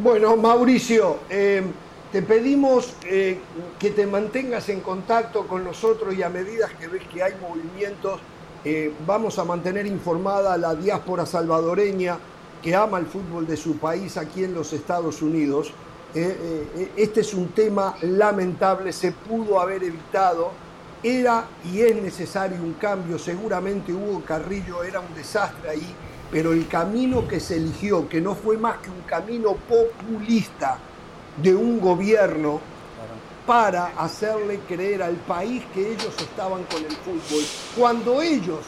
Bueno, 0.00 0.36
Mauricio, 0.36 1.16
eh, 1.28 1.60
te 2.12 2.22
pedimos 2.22 2.94
eh, 3.02 3.40
que 3.80 3.90
te 3.90 4.06
mantengas 4.06 4.68
en 4.68 4.80
contacto 4.80 5.48
con 5.48 5.64
nosotros 5.64 6.14
y 6.14 6.22
a 6.22 6.28
medida 6.28 6.68
que 6.78 6.86
ves 6.86 7.02
que 7.12 7.20
hay 7.20 7.32
movimientos, 7.42 8.20
eh, 8.64 8.92
vamos 9.04 9.40
a 9.40 9.44
mantener 9.44 9.86
informada 9.86 10.54
a 10.54 10.56
la 10.56 10.76
diáspora 10.76 11.26
salvadoreña 11.26 12.16
que 12.62 12.76
ama 12.76 13.00
el 13.00 13.06
fútbol 13.06 13.44
de 13.44 13.56
su 13.56 13.78
país 13.78 14.16
aquí 14.16 14.44
en 14.44 14.54
los 14.54 14.72
Estados 14.72 15.20
Unidos. 15.20 15.72
este 16.14 17.20
es 17.20 17.34
un 17.34 17.48
tema 17.48 17.96
lamentable, 18.02 18.92
se 18.92 19.10
pudo 19.10 19.60
haber 19.60 19.82
evitado, 19.82 20.52
era 21.02 21.44
y 21.64 21.80
es 21.80 22.00
necesario 22.00 22.62
un 22.62 22.74
cambio, 22.74 23.18
seguramente 23.18 23.92
Hugo 23.92 24.22
Carrillo 24.24 24.84
era 24.84 25.00
un 25.00 25.12
desastre 25.12 25.70
ahí 25.70 25.94
pero 26.30 26.52
el 26.52 26.68
camino 26.68 27.26
que 27.26 27.40
se 27.40 27.56
eligió, 27.56 28.08
que 28.08 28.20
no 28.20 28.34
fue 28.34 28.56
más 28.56 28.78
que 28.78 28.90
un 28.90 29.02
camino 29.02 29.54
populista 29.54 30.78
de 31.42 31.54
un 31.54 31.80
gobierno 31.80 32.60
para 33.46 33.86
hacerle 33.96 34.60
creer 34.68 35.02
al 35.02 35.14
país 35.14 35.62
que 35.72 35.92
ellos 35.92 36.14
estaban 36.18 36.64
con 36.64 36.84
el 36.84 36.92
fútbol, 36.92 37.42
cuando 37.76 38.20
ellos, 38.20 38.60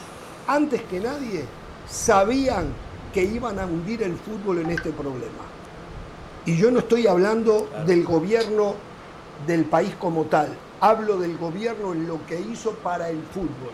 antes 0.47 0.81
que 0.83 0.99
nadie, 0.99 1.45
sabían 1.87 2.73
que 3.13 3.23
iban 3.23 3.59
a 3.59 3.65
hundir 3.65 4.01
el 4.01 4.15
fútbol 4.15 4.59
en 4.59 4.71
este 4.71 4.91
problema. 4.91 5.43
Y 6.45 6.57
yo 6.57 6.71
no 6.71 6.79
estoy 6.79 7.05
hablando 7.05 7.69
del 7.85 8.03
gobierno 8.03 8.73
del 9.45 9.65
país 9.65 9.93
como 9.99 10.23
tal, 10.25 10.57
hablo 10.79 11.17
del 11.19 11.37
gobierno 11.37 11.93
en 11.93 12.07
lo 12.07 12.25
que 12.25 12.39
hizo 12.39 12.71
para 12.71 13.09
el 13.09 13.21
fútbol. 13.21 13.73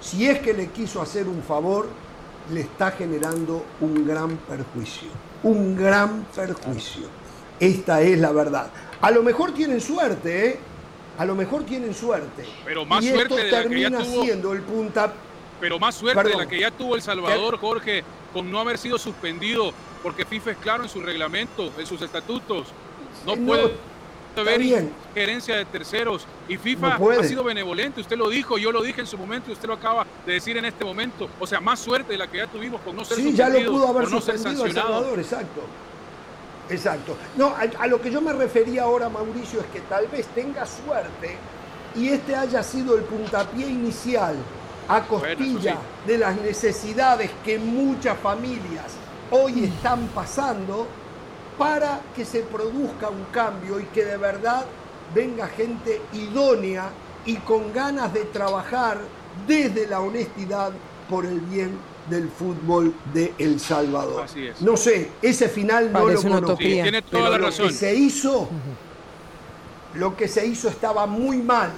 Si 0.00 0.26
es 0.26 0.40
que 0.40 0.52
le 0.52 0.68
quiso 0.68 1.00
hacer 1.00 1.28
un 1.28 1.42
favor, 1.42 1.86
le 2.52 2.60
está 2.60 2.90
generando 2.92 3.64
un 3.80 4.06
gran 4.06 4.36
perjuicio, 4.36 5.08
un 5.42 5.76
gran 5.76 6.26
perjuicio. 6.34 7.06
Esta 7.58 8.02
es 8.02 8.18
la 8.18 8.32
verdad. 8.32 8.70
A 9.00 9.10
lo 9.10 9.22
mejor 9.22 9.52
tienen 9.52 9.80
suerte, 9.80 10.48
¿eh? 10.48 10.58
A 11.18 11.24
lo 11.24 11.34
mejor 11.34 11.64
tienen 11.64 11.94
suerte. 11.94 12.44
Pero 12.64 12.84
más 12.84 13.04
y 13.04 13.10
suerte 13.10 13.34
esto 13.34 13.36
de 13.36 13.50
la 13.50 13.68
que 13.68 13.80
ya 13.80 13.90
tuvo, 13.90 14.24
siendo 14.24 14.52
el 14.52 14.62
punta. 14.62 15.12
Pero 15.60 15.78
más 15.78 15.94
suerte 15.94 16.22
Perdón. 16.22 16.38
de 16.38 16.44
la 16.44 16.50
que 16.50 16.60
ya 16.60 16.70
tuvo 16.70 16.96
El 16.96 17.02
Salvador, 17.02 17.58
Jorge, 17.58 18.02
con 18.32 18.50
no 18.50 18.58
haber 18.58 18.76
sido 18.76 18.98
suspendido, 18.98 19.72
porque 20.02 20.24
FIFA 20.24 20.50
es 20.50 20.56
claro 20.58 20.82
en 20.82 20.88
su 20.88 21.00
reglamento, 21.00 21.72
en 21.78 21.86
sus 21.86 22.02
estatutos. 22.02 22.66
No 23.24 23.36
no, 23.36 23.46
puede 23.46 23.72
haber 24.40 24.88
gerencia 25.14 25.56
de 25.56 25.64
terceros. 25.64 26.26
Y 26.48 26.56
FIFA 26.56 26.98
No 26.98 27.10
ha 27.10 27.24
sido 27.24 27.44
benevolente, 27.44 28.00
usted 28.00 28.16
lo 28.16 28.28
dijo, 28.28 28.58
yo 28.58 28.72
lo 28.72 28.82
dije 28.82 29.00
en 29.00 29.06
su 29.06 29.16
momento 29.16 29.50
y 29.50 29.54
usted 29.54 29.68
lo 29.68 29.74
acaba 29.74 30.06
de 30.26 30.34
decir 30.34 30.56
en 30.56 30.64
este 30.64 30.84
momento. 30.84 31.28
O 31.40 31.46
sea, 31.46 31.60
más 31.60 31.80
suerte 31.80 32.12
de 32.12 32.18
la 32.18 32.26
que 32.26 32.38
ya 32.38 32.46
tuvimos 32.46 32.80
con 32.80 32.96
no 32.96 33.04
ser 33.04 33.18
Sí, 33.18 33.32
ya 33.32 33.48
lo 33.48 33.70
pudo 33.70 33.88
haber 33.88 34.10
no 34.10 34.20
suspendido 34.20 34.66
El. 34.66 34.72
Salvador, 34.72 35.18
exacto. 35.18 35.60
Exacto. 36.70 37.16
No, 37.36 37.48
a, 37.48 37.62
a 37.78 37.86
lo 37.86 38.00
que 38.00 38.10
yo 38.10 38.20
me 38.22 38.32
refería 38.32 38.84
ahora, 38.84 39.08
Mauricio, 39.08 39.60
es 39.60 39.66
que 39.66 39.80
tal 39.80 40.06
vez 40.08 40.26
tenga 40.28 40.64
suerte 40.66 41.36
y 41.94 42.08
este 42.08 42.34
haya 42.34 42.62
sido 42.62 42.96
el 42.96 43.02
puntapié 43.02 43.68
inicial 43.68 44.34
a 44.88 45.02
costilla 45.02 45.72
sí. 45.72 45.78
de 46.06 46.18
las 46.18 46.36
necesidades 46.40 47.30
que 47.44 47.58
muchas 47.58 48.18
familias 48.18 48.92
hoy 49.30 49.64
están 49.64 50.06
pasando 50.08 50.86
para 51.58 52.00
que 52.14 52.24
se 52.24 52.40
produzca 52.40 53.08
un 53.08 53.24
cambio 53.32 53.78
y 53.80 53.84
que 53.84 54.04
de 54.04 54.16
verdad 54.16 54.64
venga 55.14 55.46
gente 55.48 56.00
idónea 56.12 56.90
y 57.26 57.36
con 57.36 57.72
ganas 57.72 58.12
de 58.12 58.24
trabajar 58.24 58.98
desde 59.46 59.86
la 59.86 60.00
honestidad 60.00 60.72
por 61.08 61.26
el 61.26 61.40
bien 61.40 61.78
del 62.08 62.28
fútbol 62.28 62.94
de 63.12 63.32
El 63.38 63.60
Salvador. 63.60 64.24
Así 64.24 64.46
es. 64.46 64.60
No 64.60 64.76
sé, 64.76 65.10
ese 65.22 65.48
final 65.48 65.92
no 65.92 66.02
Parece 66.04 66.28
lo 66.28 66.34
conozco. 66.34 66.56
Sí, 66.58 66.64
tiene 66.64 67.02
pero 67.02 67.18
toda 67.18 67.30
la 67.30 67.38
lo 67.38 67.46
razón. 67.46 67.68
que 67.68 67.74
se 67.74 67.94
hizo, 67.94 68.48
lo 69.94 70.16
que 70.16 70.28
se 70.28 70.46
hizo 70.46 70.68
estaba 70.68 71.06
muy 71.06 71.38
mal, 71.38 71.70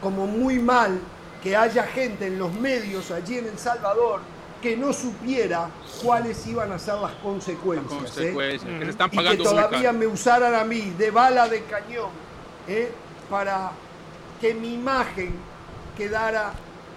como 0.00 0.26
muy 0.26 0.58
mal 0.58 0.98
que 1.42 1.56
haya 1.56 1.84
gente 1.84 2.26
en 2.26 2.38
los 2.38 2.52
medios 2.54 3.10
allí 3.10 3.38
en 3.38 3.46
El 3.46 3.58
Salvador 3.58 4.20
que 4.62 4.76
no 4.76 4.92
supiera 4.92 5.70
cuáles 6.02 6.46
iban 6.46 6.72
a 6.72 6.78
ser 6.78 6.94
las 6.94 7.12
consecuencias. 7.14 8.02
Las 8.02 8.18
¿eh? 8.18 8.60
que 8.78 8.84
se 8.84 8.90
están 8.90 9.10
y 9.12 9.18
que 9.18 9.36
todavía 9.36 9.92
me 9.92 10.06
usaran 10.06 10.54
a 10.54 10.64
mí 10.64 10.92
de 10.98 11.10
bala 11.10 11.48
de 11.48 11.62
cañón 11.64 12.10
¿eh? 12.66 12.90
para 13.30 13.72
que 14.40 14.54
mi 14.54 14.74
imagen 14.74 15.34
quedara 15.96 16.52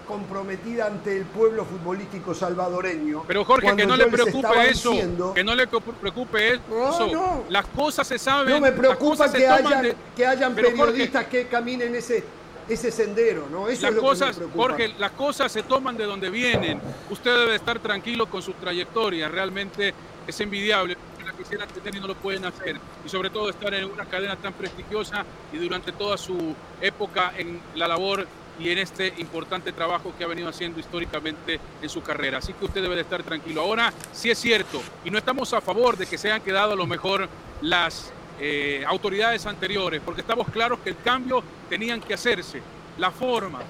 comprometida 0.06 0.86
ante 0.86 1.16
el 1.16 1.24
pueblo 1.24 1.64
futbolístico 1.64 2.34
salvadoreño. 2.34 3.22
Pero 3.26 3.44
Jorge, 3.44 3.74
que 3.76 3.86
no 3.86 3.96
le 3.96 4.06
preocupe 4.06 4.68
eso, 4.68 4.90
diciendo- 4.90 5.32
que 5.32 5.44
no 5.44 5.54
le 5.54 5.66
preocupe 5.66 6.54
eso. 6.54 6.62
No, 6.68 7.06
no. 7.06 7.44
Las 7.48 7.66
cosas 7.66 8.06
se 8.06 8.18
saben. 8.18 8.52
no 8.52 8.60
me 8.60 8.72
preocupa 8.72 9.30
que 9.30 9.46
hayan, 9.46 9.82
de- 9.82 9.96
que 10.16 10.26
hayan 10.26 10.54
Jorge, 10.54 10.70
periodistas 10.70 11.26
que 11.26 11.46
caminen 11.46 11.94
ese, 11.94 12.24
ese 12.68 12.90
sendero, 12.90 13.48
¿no? 13.50 13.68
Eso 13.68 13.82
Las 13.82 13.90
es 13.90 13.96
lo 13.96 14.02
cosas, 14.02 14.38
que 14.38 14.46
me. 14.46 14.52
Jorge, 14.52 14.94
las 14.98 15.12
cosas 15.12 15.52
se 15.52 15.62
toman 15.62 15.96
de 15.96 16.04
donde 16.04 16.30
vienen. 16.30 16.80
Usted 17.10 17.36
debe 17.36 17.54
estar 17.56 17.78
tranquilo 17.78 18.26
con 18.26 18.42
su 18.42 18.52
trayectoria. 18.54 19.28
Realmente 19.28 19.94
es 20.26 20.40
envidiable. 20.40 20.96
La 21.24 21.32
quisiera 21.32 21.66
tener 21.66 21.96
y 21.96 22.00
no 22.00 22.06
lo 22.06 22.14
pueden 22.14 22.44
hacer. 22.44 22.76
Y 23.04 23.08
sobre 23.08 23.30
todo 23.30 23.48
estar 23.50 23.72
en 23.74 23.84
una 23.84 24.04
cadena 24.06 24.36
tan 24.36 24.52
prestigiosa 24.52 25.24
y 25.52 25.58
durante 25.58 25.92
toda 25.92 26.16
su 26.18 26.54
época 26.80 27.32
en 27.36 27.60
la 27.74 27.88
labor 27.88 28.26
y 28.58 28.68
en 28.70 28.78
este 28.78 29.14
importante 29.18 29.72
trabajo 29.72 30.12
que 30.16 30.24
ha 30.24 30.26
venido 30.26 30.48
haciendo 30.48 30.78
históricamente 30.78 31.58
en 31.80 31.88
su 31.88 32.02
carrera. 32.02 32.38
Así 32.38 32.52
que 32.52 32.64
usted 32.64 32.82
debe 32.82 32.94
de 32.96 33.00
estar 33.02 33.22
tranquilo. 33.22 33.62
Ahora 33.62 33.92
sí 34.12 34.30
es 34.30 34.38
cierto, 34.38 34.80
y 35.04 35.10
no 35.10 35.18
estamos 35.18 35.52
a 35.54 35.60
favor 35.60 35.96
de 35.96 36.06
que 36.06 36.18
se 36.18 36.28
hayan 36.30 36.42
quedado 36.42 36.72
a 36.72 36.76
lo 36.76 36.86
mejor 36.86 37.28
las 37.60 38.12
eh, 38.44 38.84
autoridades 38.88 39.46
anteriores, 39.46 40.02
porque 40.04 40.20
estamos 40.20 40.48
claros 40.48 40.80
que 40.80 40.90
el 40.90 40.96
cambio 40.96 41.44
tenían 41.68 42.00
que 42.00 42.12
hacerse. 42.12 42.60
La 42.98 43.12
forma, 43.12 43.60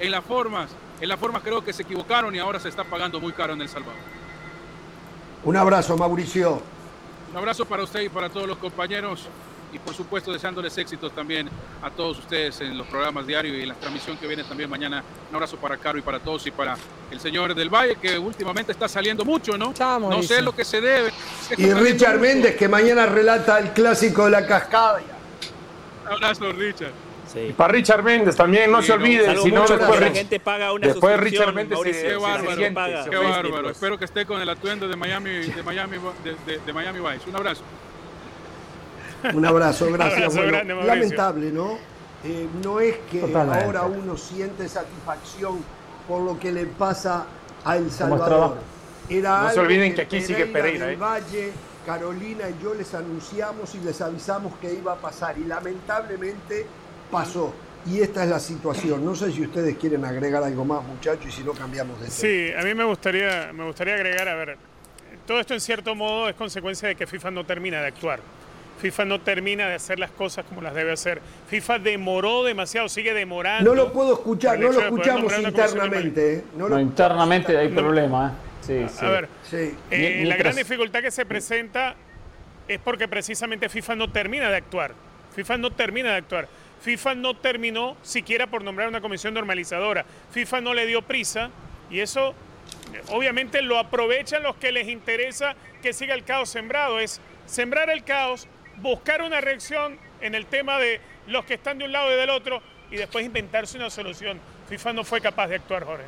en 0.00 0.10
las 0.10 0.24
formas, 0.24 0.70
en 1.00 1.08
las 1.08 1.20
formas 1.20 1.40
creo 1.44 1.64
que 1.64 1.72
se 1.72 1.82
equivocaron 1.82 2.34
y 2.34 2.40
ahora 2.40 2.58
se 2.58 2.68
está 2.68 2.82
pagando 2.82 3.20
muy 3.20 3.32
caro 3.32 3.52
en 3.52 3.62
El 3.62 3.68
Salvador. 3.68 3.94
Un 5.44 5.56
abrazo, 5.56 5.96
Mauricio. 5.96 6.60
Un 7.30 7.36
abrazo 7.36 7.64
para 7.64 7.84
usted 7.84 8.00
y 8.00 8.08
para 8.08 8.28
todos 8.28 8.48
los 8.48 8.58
compañeros 8.58 9.28
y 9.76 9.78
por 9.78 9.94
supuesto 9.94 10.32
deseándoles 10.32 10.76
éxitos 10.78 11.12
también 11.12 11.48
a 11.82 11.90
todos 11.90 12.18
ustedes 12.18 12.60
en 12.62 12.76
los 12.76 12.86
programas 12.86 13.26
diarios 13.26 13.54
y 13.56 13.62
en 13.62 13.68
la 13.68 13.74
transmisión 13.74 14.16
que 14.16 14.26
viene 14.26 14.42
también 14.44 14.68
mañana. 14.70 15.02
Un 15.30 15.34
abrazo 15.36 15.56
para 15.58 15.76
Caro 15.76 15.98
y 15.98 16.02
para 16.02 16.18
todos 16.18 16.46
y 16.46 16.50
para 16.50 16.76
el 17.10 17.20
señor 17.20 17.54
del 17.54 17.68
Valle 17.68 17.96
que 18.00 18.18
últimamente 18.18 18.72
está 18.72 18.88
saliendo 18.88 19.24
mucho, 19.24 19.56
¿no? 19.58 19.72
No 20.00 20.22
sé 20.22 20.40
lo 20.42 20.54
que 20.54 20.64
se 20.64 20.80
debe. 20.80 21.12
Y 21.56 21.72
Richard. 21.72 22.16
Méndez, 22.18 22.56
que 22.56 22.66
mañana 22.68 23.04
relata 23.06 23.58
el 23.58 23.70
clásico 23.72 24.24
de 24.24 24.30
la 24.30 24.46
cascada. 24.46 25.00
Un 26.06 26.12
abrazo, 26.12 26.50
Richard. 26.52 26.92
Sí. 27.30 27.52
Para 27.56 27.72
Richard 27.74 28.02
Méndez 28.02 28.36
también, 28.36 28.70
no 28.70 28.80
Sí, 28.80 28.86
se 28.86 28.92
olvide, 28.94 29.36
si 29.42 29.50
no 29.52 29.66
después 29.66 30.00
la 30.00 30.06
Rich- 30.08 30.14
gente 30.14 30.40
paga 30.40 30.72
una 30.72 30.86
después 30.86 31.18
Richard 31.20 31.52
Méndez 31.52 31.78
se- 31.82 31.90
Qué 31.92 32.10
se 32.10 32.16
bárbaro, 32.16 32.56
siente, 32.56 32.74
paga. 32.74 33.04
Qué 33.10 33.16
bárbaro. 33.16 33.70
Espero 33.70 33.98
que 33.98 34.04
esté 34.06 34.24
con 34.24 34.40
el 34.40 34.48
atuendo 34.48 34.88
de 34.88 34.96
Miami, 34.96 35.30
de 35.30 35.62
Miami, 35.62 35.98
de, 36.24 36.36
de- 36.52 36.60
de 36.64 36.72
Miami 36.72 37.00
Vice. 37.00 37.28
Un 37.28 37.36
abrazo. 37.36 37.62
Un 39.34 39.44
abrazo, 39.46 39.86
gracias. 39.92 40.14
Abrazo 40.18 40.36
Bueno, 40.36 40.52
grande, 40.52 40.74
Mauricio. 40.74 40.94
lamentable, 40.94 41.50
¿no? 41.52 41.78
Eh, 42.24 42.46
no 42.62 42.80
es 42.80 42.96
que 43.10 43.20
Totalmente. 43.20 43.64
ahora 43.64 43.82
uno 43.82 44.16
siente 44.16 44.68
satisfacción 44.68 45.58
por 46.08 46.22
lo 46.22 46.38
que 46.38 46.52
le 46.52 46.66
pasa 46.66 47.26
a 47.64 47.76
El 47.76 47.84
¿Cómo 47.84 47.94
Salvador. 47.96 48.56
Era 49.08 49.42
No 49.42 49.50
se 49.50 49.60
olviden 49.60 49.94
que 49.94 50.02
aquí 50.02 50.20
sigue 50.20 50.46
Pereira, 50.46 50.90
¿eh? 50.92 50.96
Valle, 50.96 51.52
Carolina 51.84 52.44
y 52.48 52.62
yo 52.62 52.74
les 52.74 52.92
anunciamos 52.94 53.74
y 53.74 53.78
les 53.80 54.00
avisamos 54.00 54.54
que 54.60 54.72
iba 54.74 54.92
a 54.92 54.96
pasar 54.96 55.38
y 55.38 55.44
lamentablemente 55.44 56.66
pasó. 57.10 57.54
Y 57.86 58.00
esta 58.00 58.24
es 58.24 58.30
la 58.30 58.40
situación. 58.40 59.04
No 59.04 59.14
sé 59.14 59.30
si 59.30 59.42
ustedes 59.42 59.76
quieren 59.76 60.04
agregar 60.04 60.42
algo 60.42 60.64
más, 60.64 60.82
muchachos, 60.82 61.26
y 61.28 61.30
si 61.30 61.44
no 61.44 61.52
cambiamos 61.52 62.00
de 62.00 62.06
tema. 62.06 62.16
Sí, 62.16 62.50
a 62.58 62.62
mí 62.64 62.74
me 62.74 62.82
gustaría, 62.82 63.52
me 63.52 63.64
gustaría 63.64 63.94
agregar, 63.94 64.26
a 64.28 64.34
ver, 64.34 64.58
todo 65.24 65.38
esto 65.38 65.54
en 65.54 65.60
cierto 65.60 65.94
modo 65.94 66.28
es 66.28 66.34
consecuencia 66.34 66.88
de 66.88 66.96
que 66.96 67.06
FIFA 67.06 67.30
no 67.30 67.46
termina 67.46 67.80
de 67.80 67.86
actuar. 67.86 68.18
FIFA 68.80 69.04
no 69.06 69.20
termina 69.20 69.68
de 69.68 69.74
hacer 69.74 69.98
las 69.98 70.10
cosas 70.10 70.44
como 70.46 70.60
las 70.60 70.74
debe 70.74 70.92
hacer. 70.92 71.20
FIFA 71.48 71.78
demoró 71.78 72.44
demasiado, 72.44 72.88
sigue 72.88 73.14
demorando. 73.14 73.70
No 73.70 73.74
lo 73.74 73.92
puedo 73.92 74.12
escuchar, 74.14 74.58
no 74.58 74.70
lo 74.70 74.80
escuchamos 74.80 75.32
internamente. 75.38 76.34
¿eh? 76.34 76.44
No 76.56 76.68
No, 76.68 76.76
lo- 76.76 76.80
internamente 76.80 77.56
hay 77.56 77.68
No. 77.70 77.80
problema. 77.82 78.28
¿eh? 78.28 78.46
Sí, 78.88 78.94
sí. 78.98 79.04
A 79.04 79.08
ver, 79.10 79.28
Sí. 79.48 79.74
eh, 79.90 80.24
la 80.26 80.36
gran 80.36 80.54
dificultad 80.56 81.00
que 81.00 81.10
se 81.10 81.24
presenta 81.24 81.94
es 82.68 82.78
porque 82.80 83.06
precisamente 83.08 83.68
FIFA 83.68 83.94
no 83.96 84.10
termina 84.10 84.50
de 84.50 84.56
actuar. 84.56 84.92
FIFA 85.34 85.56
no 85.58 85.70
termina 85.70 86.10
de 86.10 86.16
actuar. 86.16 86.48
FIFA 86.82 87.14
no 87.14 87.34
terminó 87.36 87.96
siquiera 88.02 88.46
por 88.48 88.62
nombrar 88.62 88.88
una 88.88 89.00
comisión 89.00 89.32
normalizadora. 89.34 90.04
FIFA 90.32 90.60
no 90.60 90.74
le 90.74 90.84
dio 90.86 91.00
prisa 91.02 91.50
y 91.90 92.00
eso 92.00 92.34
eh, 92.92 93.00
obviamente 93.08 93.62
lo 93.62 93.78
aprovechan 93.78 94.42
los 94.42 94.56
que 94.56 94.72
les 94.72 94.88
interesa 94.88 95.54
que 95.82 95.92
siga 95.92 96.14
el 96.14 96.24
caos 96.24 96.48
sembrado. 96.50 96.98
Es 97.00 97.20
sembrar 97.46 97.88
el 97.90 98.02
caos, 98.04 98.48
buscar 98.82 99.22
una 99.22 99.40
reacción 99.40 99.98
en 100.20 100.34
el 100.34 100.46
tema 100.46 100.78
de 100.78 101.00
los 101.26 101.44
que 101.44 101.54
están 101.54 101.78
de 101.78 101.84
un 101.84 101.92
lado 101.92 102.12
y 102.12 102.16
del 102.16 102.30
otro 102.30 102.60
y 102.90 102.96
después 102.96 103.24
inventarse 103.24 103.76
una 103.76 103.90
solución. 103.90 104.38
FIFA 104.68 104.92
no 104.92 105.04
fue 105.04 105.20
capaz 105.20 105.48
de 105.48 105.56
actuar, 105.56 105.84
Jorge. 105.84 106.04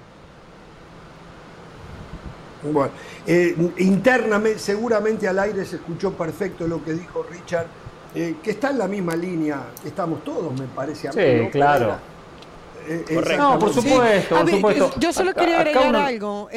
Bueno, 2.63 2.91
eh, 3.27 3.55
internamente, 3.79 4.59
seguramente 4.59 5.29
al 5.29 5.39
aire 5.39 5.65
se 5.65 5.77
escuchó 5.77 6.13
perfecto 6.15 6.67
lo 6.67 6.83
que 6.85 6.93
dijo 6.93 7.25
Richard, 7.31 7.67
eh, 8.15 8.37
que 8.43 8.51
está 8.51 8.71
en 8.71 8.79
la 8.79 8.89
misma 8.89 9.15
línea 9.15 9.61
que 9.81 9.89
estamos 9.89 10.25
todos, 10.25 10.59
me 10.59 10.67
parece 10.67 11.09
a 11.09 11.13
mí. 11.13 11.23
Sí, 11.23 11.43
¿no? 11.45 11.51
claro. 11.51 11.97
Eh, 12.89 13.05
No, 13.37 13.59
por 13.59 13.73
supuesto, 13.73 14.35
A 14.35 14.39
por 14.41 14.47
ver, 14.47 14.55
supuesto. 14.57 14.91
Yo 14.99 15.13
solo 15.13 15.35
quería 15.35 15.61
acá 15.61 15.71
agregar 15.71 15.89
uno- 15.89 16.07
algo. 16.07 16.49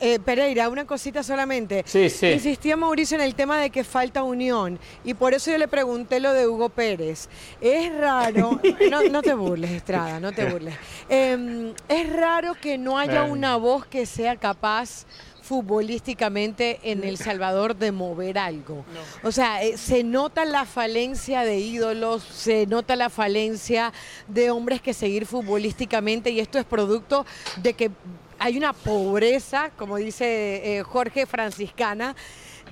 Eh, 0.00 0.18
Pereira, 0.18 0.68
una 0.68 0.86
cosita 0.86 1.22
solamente. 1.22 1.84
Sí, 1.86 2.10
sí. 2.10 2.28
Insistía 2.28 2.76
Mauricio 2.76 3.16
en 3.16 3.24
el 3.24 3.34
tema 3.34 3.58
de 3.58 3.70
que 3.70 3.84
falta 3.84 4.22
unión 4.22 4.78
y 5.04 5.14
por 5.14 5.34
eso 5.34 5.50
yo 5.50 5.58
le 5.58 5.68
pregunté 5.68 6.20
lo 6.20 6.32
de 6.32 6.46
Hugo 6.46 6.68
Pérez. 6.68 7.28
Es 7.60 7.94
raro, 7.96 8.60
no, 8.90 9.02
no 9.04 9.22
te 9.22 9.34
burles, 9.34 9.70
Estrada, 9.70 10.20
no 10.20 10.32
te 10.32 10.44
burles. 10.46 10.74
Eh, 11.08 11.72
es 11.88 12.12
raro 12.12 12.54
que 12.54 12.78
no 12.78 12.98
haya 12.98 13.24
una 13.24 13.56
voz 13.56 13.86
que 13.86 14.06
sea 14.06 14.36
capaz 14.36 15.06
futbolísticamente 15.48 16.78
en 16.82 17.04
El 17.04 17.16
Salvador 17.16 17.74
de 17.74 17.90
mover 17.90 18.38
algo. 18.38 18.84
O 19.22 19.32
sea, 19.32 19.62
eh, 19.62 19.78
se 19.78 20.04
nota 20.04 20.44
la 20.44 20.66
falencia 20.66 21.42
de 21.42 21.58
ídolos, 21.58 22.22
se 22.22 22.66
nota 22.66 22.96
la 22.96 23.08
falencia 23.08 23.94
de 24.26 24.50
hombres 24.50 24.82
que 24.82 24.92
seguir 24.92 25.24
futbolísticamente 25.24 26.28
y 26.30 26.40
esto 26.40 26.58
es 26.58 26.66
producto 26.66 27.24
de 27.62 27.72
que 27.72 27.90
hay 28.38 28.56
una 28.56 28.72
pobreza, 28.72 29.70
como 29.76 29.96
dice 29.96 30.78
eh, 30.78 30.82
Jorge 30.82 31.26
Franciscana, 31.26 32.14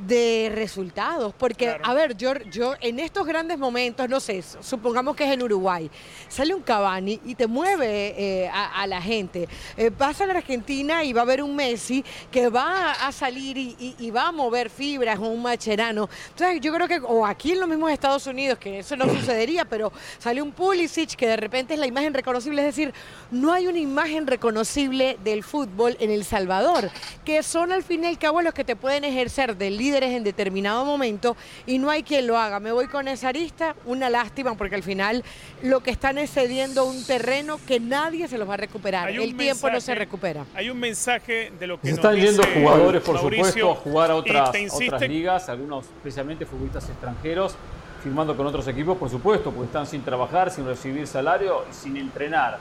de 0.01 0.51
resultados. 0.55 1.35
Porque, 1.39 1.77
a 1.83 1.95
ver, 1.95 2.17
yo, 2.17 2.35
yo 2.51 2.75
en 2.81 2.99
estos 2.99 3.27
grandes 3.27 3.59
momentos, 3.59 4.09
no 4.09 4.21
sé, 4.21 4.43
supongamos 4.61 5.17
que 5.17 5.25
es 5.25 5.31
en 5.33 5.43
Uruguay, 5.43 5.91
sale 6.29 6.55
un 6.55 6.63
Cavani 6.63 7.21
y 7.25 7.35
te 7.35 7.47
mueve 7.47 8.15
eh, 8.17 8.49
a, 8.49 8.83
a 8.83 8.87
la 8.87 9.01
gente. 9.01 9.49
Eh, 9.77 9.91
pasa 9.91 10.25
en 10.25 10.31
Argentina 10.31 11.05
y 11.05 11.13
va 11.13 11.21
a 11.21 11.25
haber 11.25 11.43
un 11.43 11.55
Messi 11.57 12.05
que 12.31 12.49
va 12.49 12.93
a 12.93 13.13
salir 13.13 13.57
y, 13.57 13.77
y- 13.79 13.95
y 13.99 14.11
va 14.11 14.29
a 14.29 14.33
mover 14.33 14.71
fibras 14.71 15.19
o 15.19 15.23
un 15.29 15.43
Macherano. 15.43 16.09
Entonces, 16.31 16.61
yo 16.61 16.73
creo 16.73 16.89
que, 16.89 16.99
o 16.99 17.25
aquí 17.27 17.53
en 17.53 17.61
los 17.61 17.69
mismos 17.69 17.91
Estados 17.91 18.27
Unidos, 18.27 18.59
que 18.59 18.81
eso 18.81 18.97
no 18.97 19.05
sucedería, 19.15 19.65
pero 19.65 19.93
sale 20.19 20.43
un 20.43 20.53
Pulisic 20.53 21.15
que 21.17 21.27
de 21.27 21.37
repente 21.37 21.75
es 21.75 21.81
la 21.81 21.87
imagen 21.87 22.15
reconocible. 22.15 22.61
Es 22.63 22.67
decir, 22.77 22.93
no 23.31 23.53
hay 23.53 23.67
una 23.67 23.79
imagen 23.79 24.27
reconocible 24.27 25.17
del 25.25 25.43
fútbol 25.45 25.97
en 26.01 26.11
El 26.11 26.25
Salvador, 26.25 26.91
que 27.25 27.43
son 27.43 27.73
al 27.73 27.83
fin 27.83 28.05
y 28.05 28.07
al 28.09 28.19
cabo 28.19 28.43
los 28.43 28.55
que 28.55 28.65
te 28.65 28.77
pueden 28.77 29.05
ejercer 29.05 29.57
de 29.57 29.71
líderes 29.87 30.11
en 30.11 30.25
determinado 30.25 30.85
momento 30.85 31.37
y 31.65 31.79
no 31.79 31.91
hay 31.91 32.03
quien 32.03 32.27
lo 32.27 32.37
haga. 32.37 32.59
Me 32.59 32.73
voy 32.73 32.89
con 32.89 33.07
esa 33.07 33.29
arista, 33.29 33.77
una 33.85 34.11
lástima 34.11 34.57
porque 34.57 34.75
al 34.75 34.83
final 34.83 35.23
lo 35.63 35.81
que 35.81 35.93
están 35.93 36.19
es 36.19 36.31
cediendo 36.31 36.85
un 36.85 37.05
terreno 37.05 37.61
que 37.67 37.79
nadie 37.79 38.27
se 38.27 38.37
los 38.37 38.49
va 38.49 38.55
a 38.55 38.57
recuperar. 38.57 39.11
El 39.11 39.37
tiempo 39.37 39.71
no 39.71 39.81
se 39.81 39.95
recupera. 39.95 40.45
Hay 40.55 40.71
un 40.71 40.81
mensaje 40.81 41.53
de 41.59 41.67
lo 41.69 41.81
que 41.81 41.89
Se 41.89 41.91
nos 41.93 41.99
están 41.99 42.17
yendo 42.17 42.43
dice 42.43 42.61
jugadores, 42.61 43.03
por 43.03 43.15
Mauricio, 43.15 43.45
supuesto, 43.45 43.71
a 43.71 43.75
jugar 43.77 44.11
a 44.11 44.17
otras 44.17 45.01
ligas, 45.09 45.49
algunos 45.49 45.85
especialmente 45.85 46.45
futbolistas 46.45 46.89
extranjeros, 46.89 47.55
firmando 48.03 48.37
con 48.37 48.47
otros 48.47 48.67
equipos, 48.67 48.97
por 48.99 49.09
supuesto, 49.09 49.53
porque 49.53 49.67
están 49.67 49.87
sin 49.87 50.03
trabajar, 50.03 50.51
sin 50.51 50.67
recibir 50.67 51.07
salario 51.07 51.65
y 51.71 51.75
sin 51.75 51.97
entrenar. 51.97 52.59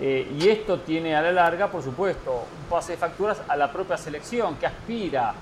Eh, 0.00 0.28
y 0.38 0.48
esto 0.48 0.80
tiene 0.80 1.14
a 1.14 1.22
la 1.22 1.32
larga, 1.32 1.68
por 1.70 1.82
supuesto, 1.82 2.32
un 2.32 2.70
pase 2.70 2.92
de 2.92 2.98
facturas 2.98 3.38
a 3.46 3.56
la 3.56 3.72
propia 3.72 3.96
selección 3.96 4.56
que 4.56 4.66
aspira 4.66 5.34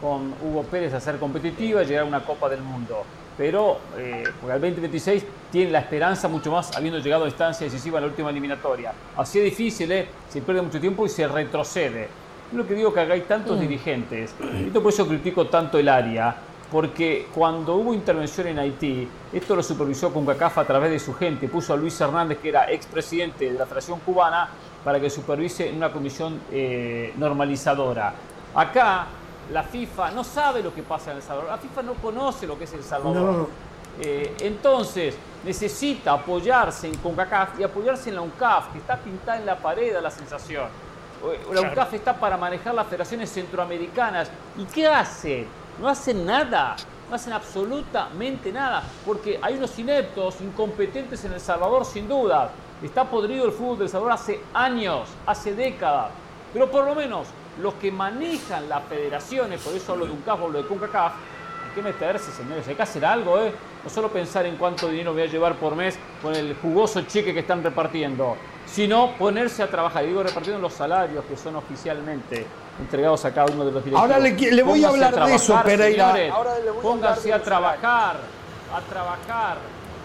con 0.00 0.32
Hugo 0.42 0.62
Pérez 0.64 0.94
a 0.94 1.00
ser 1.00 1.18
competitiva 1.18 1.82
y 1.82 1.86
llegar 1.86 2.04
a 2.04 2.06
una 2.06 2.24
Copa 2.24 2.48
del 2.48 2.62
Mundo. 2.62 3.02
Pero 3.36 3.78
eh, 3.96 4.24
porque 4.40 4.52
al 4.52 4.60
2026 4.60 5.24
tiene 5.50 5.70
la 5.70 5.80
esperanza 5.80 6.28
mucho 6.28 6.50
más 6.50 6.76
habiendo 6.76 6.98
llegado 6.98 7.24
a 7.24 7.28
instancia 7.28 7.64
decisiva 7.64 7.98
en 7.98 8.04
la 8.04 8.10
última 8.10 8.30
eliminatoria. 8.30 8.92
Así 9.16 9.38
es 9.38 9.44
difícil, 9.44 9.90
¿eh? 9.92 10.08
se 10.28 10.42
pierde 10.42 10.62
mucho 10.62 10.80
tiempo 10.80 11.06
y 11.06 11.08
se 11.08 11.26
retrocede. 11.26 12.08
Es 12.50 12.56
lo 12.56 12.66
que 12.66 12.74
digo 12.74 12.92
que 12.92 13.00
acá 13.00 13.14
hay 13.14 13.22
tantos 13.22 13.56
Mm. 13.56 13.60
dirigentes. 13.60 14.34
Esto 14.66 14.82
por 14.82 14.92
eso 14.92 15.06
critico 15.06 15.46
tanto 15.46 15.78
el 15.78 15.88
área, 15.88 16.34
porque 16.70 17.28
cuando 17.34 17.76
hubo 17.76 17.94
intervención 17.94 18.48
en 18.48 18.58
Haití, 18.58 19.08
esto 19.32 19.56
lo 19.56 19.62
supervisó 19.62 20.12
con 20.12 20.26
CACAF 20.26 20.58
a 20.58 20.64
través 20.64 20.90
de 20.90 20.98
su 20.98 21.14
gente. 21.14 21.48
Puso 21.48 21.72
a 21.72 21.76
Luis 21.76 21.98
Hernández, 22.00 22.38
que 22.38 22.48
era 22.50 22.70
expresidente 22.70 23.50
de 23.52 23.58
la 23.58 23.64
Federación 23.66 24.00
Cubana, 24.00 24.48
para 24.84 24.98
que 25.00 25.08
supervise 25.08 25.68
en 25.68 25.76
una 25.76 25.90
comisión 25.92 26.40
eh, 26.52 27.12
normalizadora. 27.16 28.12
Acá 28.54 29.06
la 29.52 29.62
FIFA 29.62 30.12
no 30.12 30.24
sabe 30.24 30.62
lo 30.62 30.74
que 30.74 30.82
pasa 30.82 31.10
en 31.10 31.18
El 31.18 31.22
Salvador. 31.22 31.50
La 31.50 31.58
FIFA 31.58 31.82
no 31.82 31.94
conoce 31.94 32.46
lo 32.46 32.56
que 32.56 32.64
es 32.64 32.72
El 32.72 32.84
Salvador. 32.84 33.32
No. 33.32 33.48
Eh, 34.00 34.36
entonces, 34.40 35.16
necesita 35.44 36.12
apoyarse 36.12 36.86
en 36.86 36.96
CONCACAF 36.96 37.60
y 37.60 37.64
apoyarse 37.64 38.10
en 38.10 38.16
la 38.16 38.22
UNCAF, 38.22 38.72
que 38.72 38.78
está 38.78 38.96
pintada 38.96 39.38
en 39.38 39.46
la 39.46 39.56
pared 39.56 39.94
a 39.94 40.00
la 40.00 40.10
sensación. 40.10 40.66
Eh, 41.24 41.40
La. 41.52 41.62
UNCAF 41.62 41.94
está 41.94 42.14
para 42.14 42.36
manejar 42.36 42.74
las 42.74 42.86
federaciones 42.86 43.30
centroamericanas. 43.30 44.30
¿Y 44.56 44.64
qué 44.64 44.86
hace? 44.86 45.46
No 45.80 45.88
hacen 45.88 46.24
nada. 46.24 46.76
No 47.08 47.16
hacen 47.16 47.32
absolutamente 47.32 48.52
nada. 48.52 48.84
Porque 49.04 49.38
hay 49.42 49.54
unos 49.54 49.76
ineptos, 49.78 50.40
incompetentes 50.40 51.24
en 51.24 51.32
El 51.32 51.40
Salvador, 51.40 51.84
sin 51.84 52.08
duda. 52.08 52.50
Está 52.82 53.04
podrido 53.04 53.44
el 53.44 53.52
fútbol 53.52 53.80
del 53.80 53.88
Salvador 53.88 54.12
hace 54.12 54.40
años, 54.54 55.08
hace 55.26 55.54
décadas. 55.54 56.10
Pero 56.52 56.70
por 56.70 56.84
lo 56.84 56.94
menos 56.94 57.26
los 57.60 57.74
que 57.74 57.92
manejan 57.92 58.68
las 58.68 58.84
federaciones, 58.84 59.60
por 59.60 59.74
eso 59.74 59.92
hablo 59.92 60.06
de 60.06 60.12
UNCAF, 60.12 60.40
hablo 60.40 60.62
de 60.62 60.68
CONCACAF, 60.68 61.12
hay 61.12 61.74
que 61.74 61.82
meterse, 61.82 62.32
señores, 62.32 62.66
hay 62.66 62.74
que 62.74 62.82
hacer 62.82 63.04
algo, 63.04 63.38
¿eh? 63.38 63.52
No 63.84 63.90
solo 63.90 64.08
pensar 64.08 64.44
en 64.46 64.56
cuánto 64.56 64.88
dinero 64.88 65.12
voy 65.12 65.22
a 65.22 65.26
llevar 65.26 65.54
por 65.56 65.76
mes 65.76 65.98
con 66.20 66.34
el 66.34 66.54
jugoso 66.56 67.02
cheque 67.02 67.32
que 67.32 67.40
están 67.40 67.62
repartiendo, 67.62 68.36
sino 68.66 69.12
ponerse 69.16 69.62
a 69.62 69.68
trabajar. 69.68 70.04
Y 70.04 70.08
digo 70.08 70.22
repartiendo 70.22 70.60
los 70.60 70.72
salarios 70.74 71.24
que 71.24 71.36
son 71.36 71.56
oficialmente 71.56 72.46
entregados 72.78 73.24
a 73.24 73.32
cada 73.32 73.52
uno 73.52 73.64
de 73.64 73.72
los 73.72 73.84
directivos. 73.84 74.00
Ahora 74.00 74.18
le 74.18 74.62
voy 74.62 74.84
a 74.84 74.88
hablar 74.88 75.26
de 75.26 75.34
eso, 75.34 75.60
Pereira. 75.62 76.12
señores. 76.12 76.32
Ahora 76.32 76.58
le 76.58 76.70
voy 76.70 76.82
Pónganse 76.82 77.32
a 77.32 77.42
trabajar, 77.42 78.16
a 78.74 78.80
trabajar, 78.82 79.56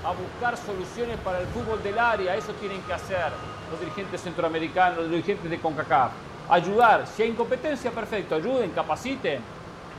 a 0.05 0.11
buscar 0.11 0.57
soluciones 0.57 1.17
para 1.17 1.39
el 1.39 1.47
fútbol 1.47 1.81
del 1.83 1.97
área. 1.99 2.35
Eso 2.35 2.53
tienen 2.53 2.81
que 2.83 2.93
hacer 2.93 3.31
los 3.71 3.79
dirigentes 3.79 4.21
centroamericanos, 4.21 4.99
los 4.99 5.09
dirigentes 5.09 5.49
de 5.49 5.59
CONCACAF. 5.59 6.11
Ayudar. 6.49 7.05
Si 7.07 7.23
hay 7.23 7.29
incompetencia, 7.29 7.91
perfecto. 7.91 8.35
Ayuden, 8.35 8.71
capaciten. 8.71 9.39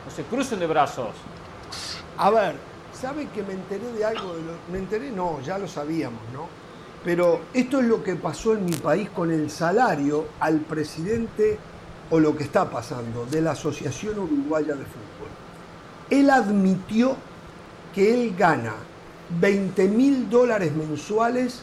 No 0.05 0.10
se 0.10 0.23
crucen 0.24 0.60
de 0.60 0.66
brazos. 0.66 1.10
A 2.18 2.31
ver, 2.31 2.55
¿sabe 2.98 3.28
que 3.28 3.43
me 3.43 3.52
enteré 3.55 3.93
de 3.93 4.05
algo? 4.05 4.35
De 4.35 4.43
lo- 4.43 4.52
me 4.73 4.78
enteré, 4.78 5.10
no, 5.10 5.40
ya 5.40 5.59
lo 5.59 5.66
sabíamos, 5.66 6.20
¿no? 6.32 6.47
Pero 7.05 7.40
esto 7.52 7.81
es 7.81 7.86
lo 7.86 8.02
que 8.02 8.16
pasó 8.16 8.55
en 8.55 8.64
mi 8.64 8.73
país 8.73 9.10
con 9.10 9.31
el 9.31 9.51
salario 9.51 10.27
al 10.40 10.60
presidente 10.60 11.59
o 12.10 12.20
lo 12.20 12.36
que 12.36 12.44
está 12.44 12.70
pasando 12.70 13.27
de 13.27 13.40
la 13.43 13.52
Asociación 13.52 14.18
Uruguaya 14.18 14.74
de 14.74 14.85
Fútbol. 14.85 15.28
Él 16.10 16.31
admitió 16.31 17.16
que 17.94 18.14
él 18.14 18.35
gana 18.36 18.74
20 19.40 19.89
mil 19.89 20.31
dólares 20.31 20.73
mensuales 20.73 21.60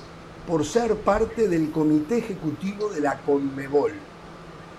por 0.48 0.66
ser 0.66 0.96
parte 0.98 1.48
del 1.48 1.72
comité 1.72 2.18
ejecutivo 2.18 2.90
de 2.90 3.00
la 3.02 3.18
Conmebol 3.20 3.94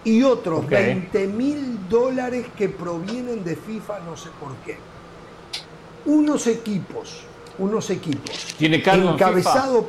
y 0.04 0.22
otros 0.22 0.64
Ok. 0.64 0.70
20 0.70 1.26
mil 1.28 1.88
dólares 1.88 2.46
que 2.56 2.68
provienen 2.68 3.42
de 3.44 3.56
FIFA, 3.56 4.00
no 4.00 4.16
sé 4.16 4.28
por 4.40 4.54
qué. 4.64 4.76
Unos 6.06 6.46
equipos, 6.46 7.22
unos 7.58 7.88
equipos. 7.90 8.54
¿Tiene 8.58 8.82
cargo 8.82 9.08
en 9.08 9.14
encabezado, 9.14 9.86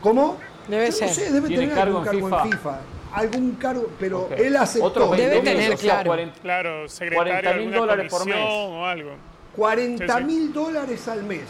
¿Cómo? 0.00 0.36
Debe 0.68 0.86
Yo 0.86 0.92
ser. 0.92 1.08
No 1.08 1.14
sé, 1.14 1.32
debe 1.32 1.48
¿Tiene 1.48 1.62
tener 1.62 1.74
cargo 1.76 1.98
algún 1.98 2.14
en 2.14 2.20
cargo 2.20 2.26
FIFA? 2.28 2.44
en 2.44 2.52
FIFA. 2.58 2.80
algún 3.14 3.50
cargo, 3.52 3.86
pero 3.98 4.28
él 4.36 4.56
aceptó. 4.56 4.86
Otros 4.86 5.10
20 5.10 5.28
Debe 5.28 5.42
mil, 5.42 5.44
tener, 5.52 5.72
o 5.74 5.76
sea, 5.76 5.90
claro. 5.94 6.06
40 6.08 6.40
Claro, 6.40 6.88
secretario 6.88 7.32
40 7.32 7.52
de 7.52 7.60
mil 7.66 7.74
dólares 7.74 8.10
por 8.10 8.26
mes. 8.26 8.36
o 8.38 8.84
algo. 8.86 9.10
40 9.56 10.06
Sí, 10.06 10.12
sí. 10.18 10.24
mil 10.24 10.52
dólares 10.52 11.08
al 11.08 11.22
mes. 11.24 11.42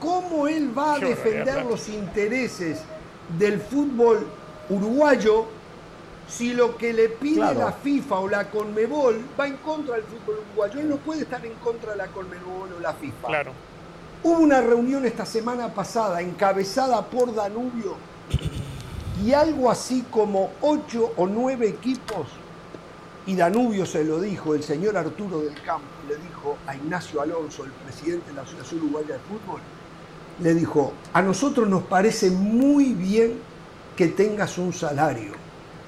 ¿Cómo 0.00 0.46
él 0.46 0.76
va 0.76 0.94
a 0.94 0.98
defender 0.98 1.64
los 1.64 1.88
intereses 1.88 2.80
del 3.38 3.60
fútbol 3.60 4.26
uruguayo 4.68 5.46
si 6.28 6.52
lo 6.54 6.76
que 6.76 6.92
le 6.92 7.08
pide 7.08 7.36
Claro. 7.36 7.60
la 7.60 7.72
FIFA 7.72 8.18
o 8.20 8.28
la 8.28 8.50
Conmebol 8.50 9.20
va 9.38 9.46
en 9.46 9.56
contra 9.58 9.94
del 9.94 10.04
fútbol 10.04 10.40
uruguayo? 10.48 10.80
Él 10.80 10.88
no 10.88 10.96
puede 10.96 11.22
estar 11.22 11.44
en 11.44 11.54
contra 11.54 11.92
de 11.92 11.98
la 11.98 12.06
Conmebol 12.08 12.72
o 12.76 12.80
la 12.80 12.92
FIFA. 12.94 13.28
Claro. 13.28 13.52
Hubo 14.22 14.38
una 14.40 14.60
reunión 14.60 15.04
esta 15.04 15.24
semana 15.24 15.72
pasada 15.72 16.20
encabezada 16.20 17.02
por 17.02 17.34
Danubio 17.34 17.94
y 19.24 19.32
algo 19.32 19.70
así 19.70 20.04
como 20.10 20.50
ocho 20.60 21.12
o 21.16 21.26
nueve 21.26 21.68
equipos, 21.68 22.26
y 23.26 23.34
Danubio 23.34 23.86
se 23.86 24.04
lo 24.04 24.20
dijo, 24.20 24.54
el 24.54 24.62
señor 24.62 24.96
Arturo 24.96 25.40
del 25.40 25.60
Campo 25.62 25.86
le 26.08 26.16
dijo 26.16 26.56
a 26.66 26.76
Ignacio 26.76 27.20
Alonso, 27.20 27.64
el 27.64 27.70
presidente 27.72 28.28
de 28.30 28.36
la 28.36 28.42
Asociación 28.42 28.80
Uruguaya 28.82 29.14
de 29.14 29.20
Fútbol, 29.20 29.60
le 30.40 30.54
dijo, 30.54 30.92
a 31.12 31.22
nosotros 31.22 31.68
nos 31.68 31.84
parece 31.84 32.30
muy 32.30 32.92
bien 32.92 33.38
que 33.96 34.08
tengas 34.08 34.58
un 34.58 34.72
salario, 34.72 35.32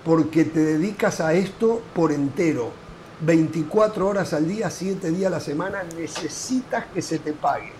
porque 0.08 0.46
te 0.46 0.60
dedicas 0.60 1.20
a 1.20 1.34
esto 1.34 1.82
por 1.94 2.12
entero, 2.12 2.70
24 3.20 4.08
horas 4.08 4.32
al 4.32 4.48
día, 4.48 4.70
7 4.70 5.10
días 5.10 5.30
a 5.30 5.34
la 5.36 5.40
semana, 5.40 5.82
necesitas 5.98 6.86
que 6.94 7.02
se 7.02 7.18
te 7.18 7.34
pague. 7.34 7.72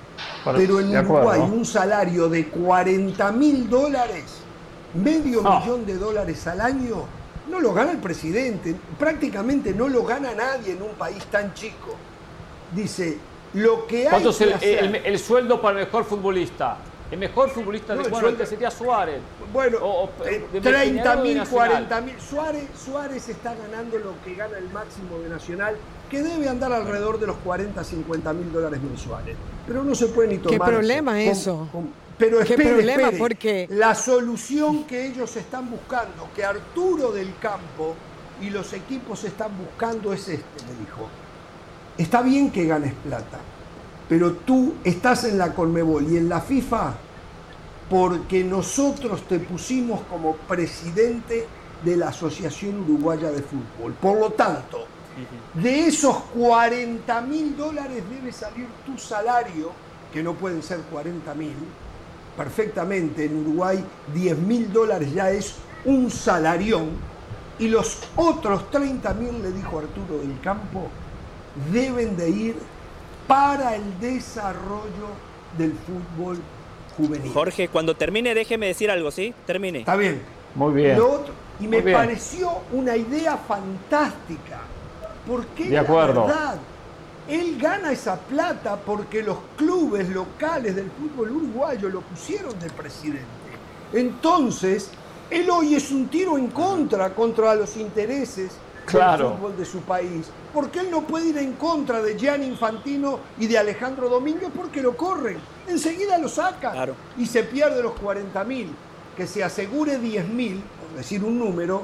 Pero 0.45 0.79
en 0.79 0.95
acuerdo. 0.95 1.31
Uruguay 1.31 1.41
un 1.41 1.65
salario 1.65 2.29
de 2.29 2.49
40 2.49 3.33
mil 3.33 3.71
dólares, 3.71 4.25
medio 4.93 5.41
No. 5.41 5.59
millón 5.59 5.87
de 5.87 5.97
dólares 5.97 6.47
al 6.47 6.61
año, 6.61 7.05
no 7.49 7.61
lo 7.61 7.73
gana 7.73 7.93
el 7.93 7.99
presidente, 7.99 8.77
prácticamente 8.99 9.73
no 9.73 9.89
lo 9.89 10.05
gana 10.05 10.35
nadie 10.35 10.73
en 10.73 10.83
un 10.83 10.93
país 10.99 11.25
tan 11.31 11.55
chico. 11.55 11.97
Dice, 12.77 13.17
lo 13.55 13.87
que 13.87 14.03
hay 14.03 14.11
¿Cuánto 14.11 14.31
es 14.31 14.41
el 14.43 15.19
sueldo 15.19 15.63
para 15.63 15.81
el 15.81 15.87
mejor 15.87 16.05
futbolista? 16.05 16.77
El 17.11 17.19
mejor 17.19 17.49
futbolista 17.49 17.95
No, 17.95 18.03
de 18.03 18.11
bueno, 18.11 18.29
sueldo- 18.29 18.45
sería 18.47 18.71
Suárez. 18.71 19.21
Bueno, 19.53 19.79
O- 19.81 20.05
o- 20.05 20.25
eh, 20.27 20.47
de 20.53 20.61
30 20.61 20.93
Peñarol 20.93 21.25
y 21.25 21.29
mil, 21.29 21.39
Nacional. 21.39 21.69
40 21.71 22.01
mil. 22.03 22.15
Suárez, 22.21 22.65
Suárez 22.85 23.29
está 23.31 23.55
ganando 23.55 23.99
lo 23.99 24.13
que 24.25 24.35
gana 24.35 24.59
el 24.59 24.69
máximo 24.71 25.19
de 25.19 25.31
Nacional, 25.31 25.77
que 26.11 26.23
debe 26.23 26.49
andar 26.49 26.71
alrededor 26.73 27.19
de 27.19 27.27
los 27.27 27.37
40, 27.39 27.83
50 27.83 28.33
mil 28.35 28.53
dólares 28.53 28.81
mensuales. 28.83 29.37
Pero 29.67 29.85
no 29.85 29.95
se 29.95 30.09
puede 30.09 30.29
ni 30.29 30.39
¿Qué 30.39 30.57
tomar. 30.59 30.69
problema 30.71 31.21
eso? 31.23 31.69
pero 32.19 32.39
¿Qué 32.39 32.55
espere, 32.55 32.71
problema? 32.75 33.03
espere. 33.05 33.19
Porque- 33.19 33.69
La 33.71 33.95
solución 33.95 34.85
que 34.85 35.07
ellos 35.07 35.35
están 35.37 35.71
buscando, 35.71 36.29
que 36.37 36.45
Arturo 36.45 37.13
del 37.13 37.33
Campo 37.41 37.95
y 38.43 38.51
los 38.51 38.73
equipos 38.75 39.25
están 39.25 39.57
buscando 39.57 40.13
es 40.13 40.29
este, 40.29 40.65
me 40.67 40.79
dijo. 40.85 41.09
Está 41.97 42.21
bien 42.23 42.51
que 42.51 42.67
ganes 42.67 42.93
plata, 43.05 43.39
pero 44.09 44.33
tú 44.33 44.75
estás 44.85 45.25
en 45.25 45.39
la 45.39 45.55
Conmebol 45.55 46.11
y 46.11 46.17
en 46.17 46.29
la 46.29 46.41
FIFA 46.41 46.95
porque 47.91 48.45
nosotros 48.45 49.23
te 49.23 49.39
pusimos 49.39 50.01
como 50.11 50.37
presidente 50.37 51.47
de 51.85 51.97
la 51.97 52.09
Asociación 52.09 52.81
Uruguaya 52.81 53.31
de 53.31 53.43
Fútbol. 53.43 53.95
Por 53.95 54.19
lo 54.19 54.31
tanto, 54.31 54.87
de 55.55 55.87
esos 55.87 56.17
40 56.35 57.21
mil 57.23 57.57
dólares 57.57 58.03
debe 58.11 58.33
salir 58.33 58.67
tu 58.85 58.99
salario, 58.99 59.73
que 60.13 60.23
no 60.23 60.35
pueden 60.35 60.63
ser 60.63 60.81
40 60.81 61.35
mil, 61.35 61.55
perfectamente. 62.37 63.25
En 63.25 63.41
Uruguay 63.41 63.83
10 64.15 64.39
mil 64.39 64.73
dólares 64.73 65.13
ya 65.13 65.31
es 65.31 65.55
un 65.85 66.11
salarión, 66.11 66.91
y 67.59 67.69
los 67.69 68.01
otros 68.17 68.71
30 68.71 69.15
mil, 69.15 69.43
le 69.43 69.51
dijo 69.51 69.79
Arturo 69.79 70.19
del 70.19 70.39
Campo, 70.41 70.89
deben 71.73 72.17
de 72.17 72.31
ir 72.31 72.57
para 73.29 73.77
el 73.77 74.01
desarrollo 74.01 75.09
del 75.57 75.73
fútbol 75.75 76.39
juvenil. 76.97 77.31
Jorge, 77.33 77.69
cuando 77.69 77.95
termine, 77.95 78.35
déjeme 78.35 78.67
decir 78.67 78.91
algo, 78.91 79.11
¿sí? 79.13 79.33
Termine. 79.47 79.81
Está 79.81 79.95
bien. 79.95 80.21
Muy 80.57 80.73
bien. 80.75 80.99
Lo 80.99 81.13
otro- 81.13 81.35
y 81.61 81.69
me 81.69 81.81
bien. 81.81 81.97
pareció 81.97 82.51
una 82.73 82.97
idea 82.97 83.37
fantástica. 83.37 84.61
Porque 85.27 85.69
De 85.69 85.79
acuerdo. 85.79 86.23
la 86.23 86.27
verdad, 86.27 86.59
él 87.29 87.59
gana 87.61 87.93
esa 87.93 88.17
plata 88.19 88.77
porque 88.77 89.23
los 89.23 89.37
clubes 89.57 90.09
locales 90.09 90.75
del 90.75 90.91
fútbol 90.91 91.31
uruguayo 91.33 91.91
lo 91.91 92.01
pusieron 92.01 92.59
de 92.59 92.71
presidente. 92.71 93.27
Entonces, 93.93 94.91
él 95.31 95.51
hoy 95.51 95.75
es 95.75 95.91
un 95.91 96.09
tiro 96.09 96.39
en 96.39 96.47
contra 96.49 97.15
contra 97.15 97.55
los 97.55 97.77
intereses 97.77 98.53
Claro. 98.91 99.29
del 99.31 99.37
fútbol 99.39 99.57
de 99.57 99.65
su 99.65 99.81
país. 99.81 100.31
Porque 100.53 100.81
él 100.81 100.91
no 100.91 101.03
puede 101.03 101.29
ir 101.29 101.39
en 101.39 101.53
contra 101.55 102.01
de 102.03 102.17
Gianni 102.17 102.47
Infantino 102.47 103.21
y 103.39 103.47
de 103.47 103.59
Alejandro 103.59 104.09
Domínguez 104.09 104.51
porque 104.55 104.83
lo 104.83 104.97
corren. 104.97 105.39
Enseguida 105.67 106.19
lo 106.19 106.29
sacan 106.29 106.73
Claro. 106.73 106.95
y 107.17 107.27
se 107.27 107.43
pierde 107.45 107.83
los 107.83 107.93
40 107.93 108.43
mil. 108.45 108.75
Que 109.17 109.27
se 109.27 109.43
asegure 109.43 109.99
10 109.99 110.29
mil, 110.29 110.63
por 110.81 110.97
decir 110.97 111.25
un 111.25 111.39
número, 111.39 111.83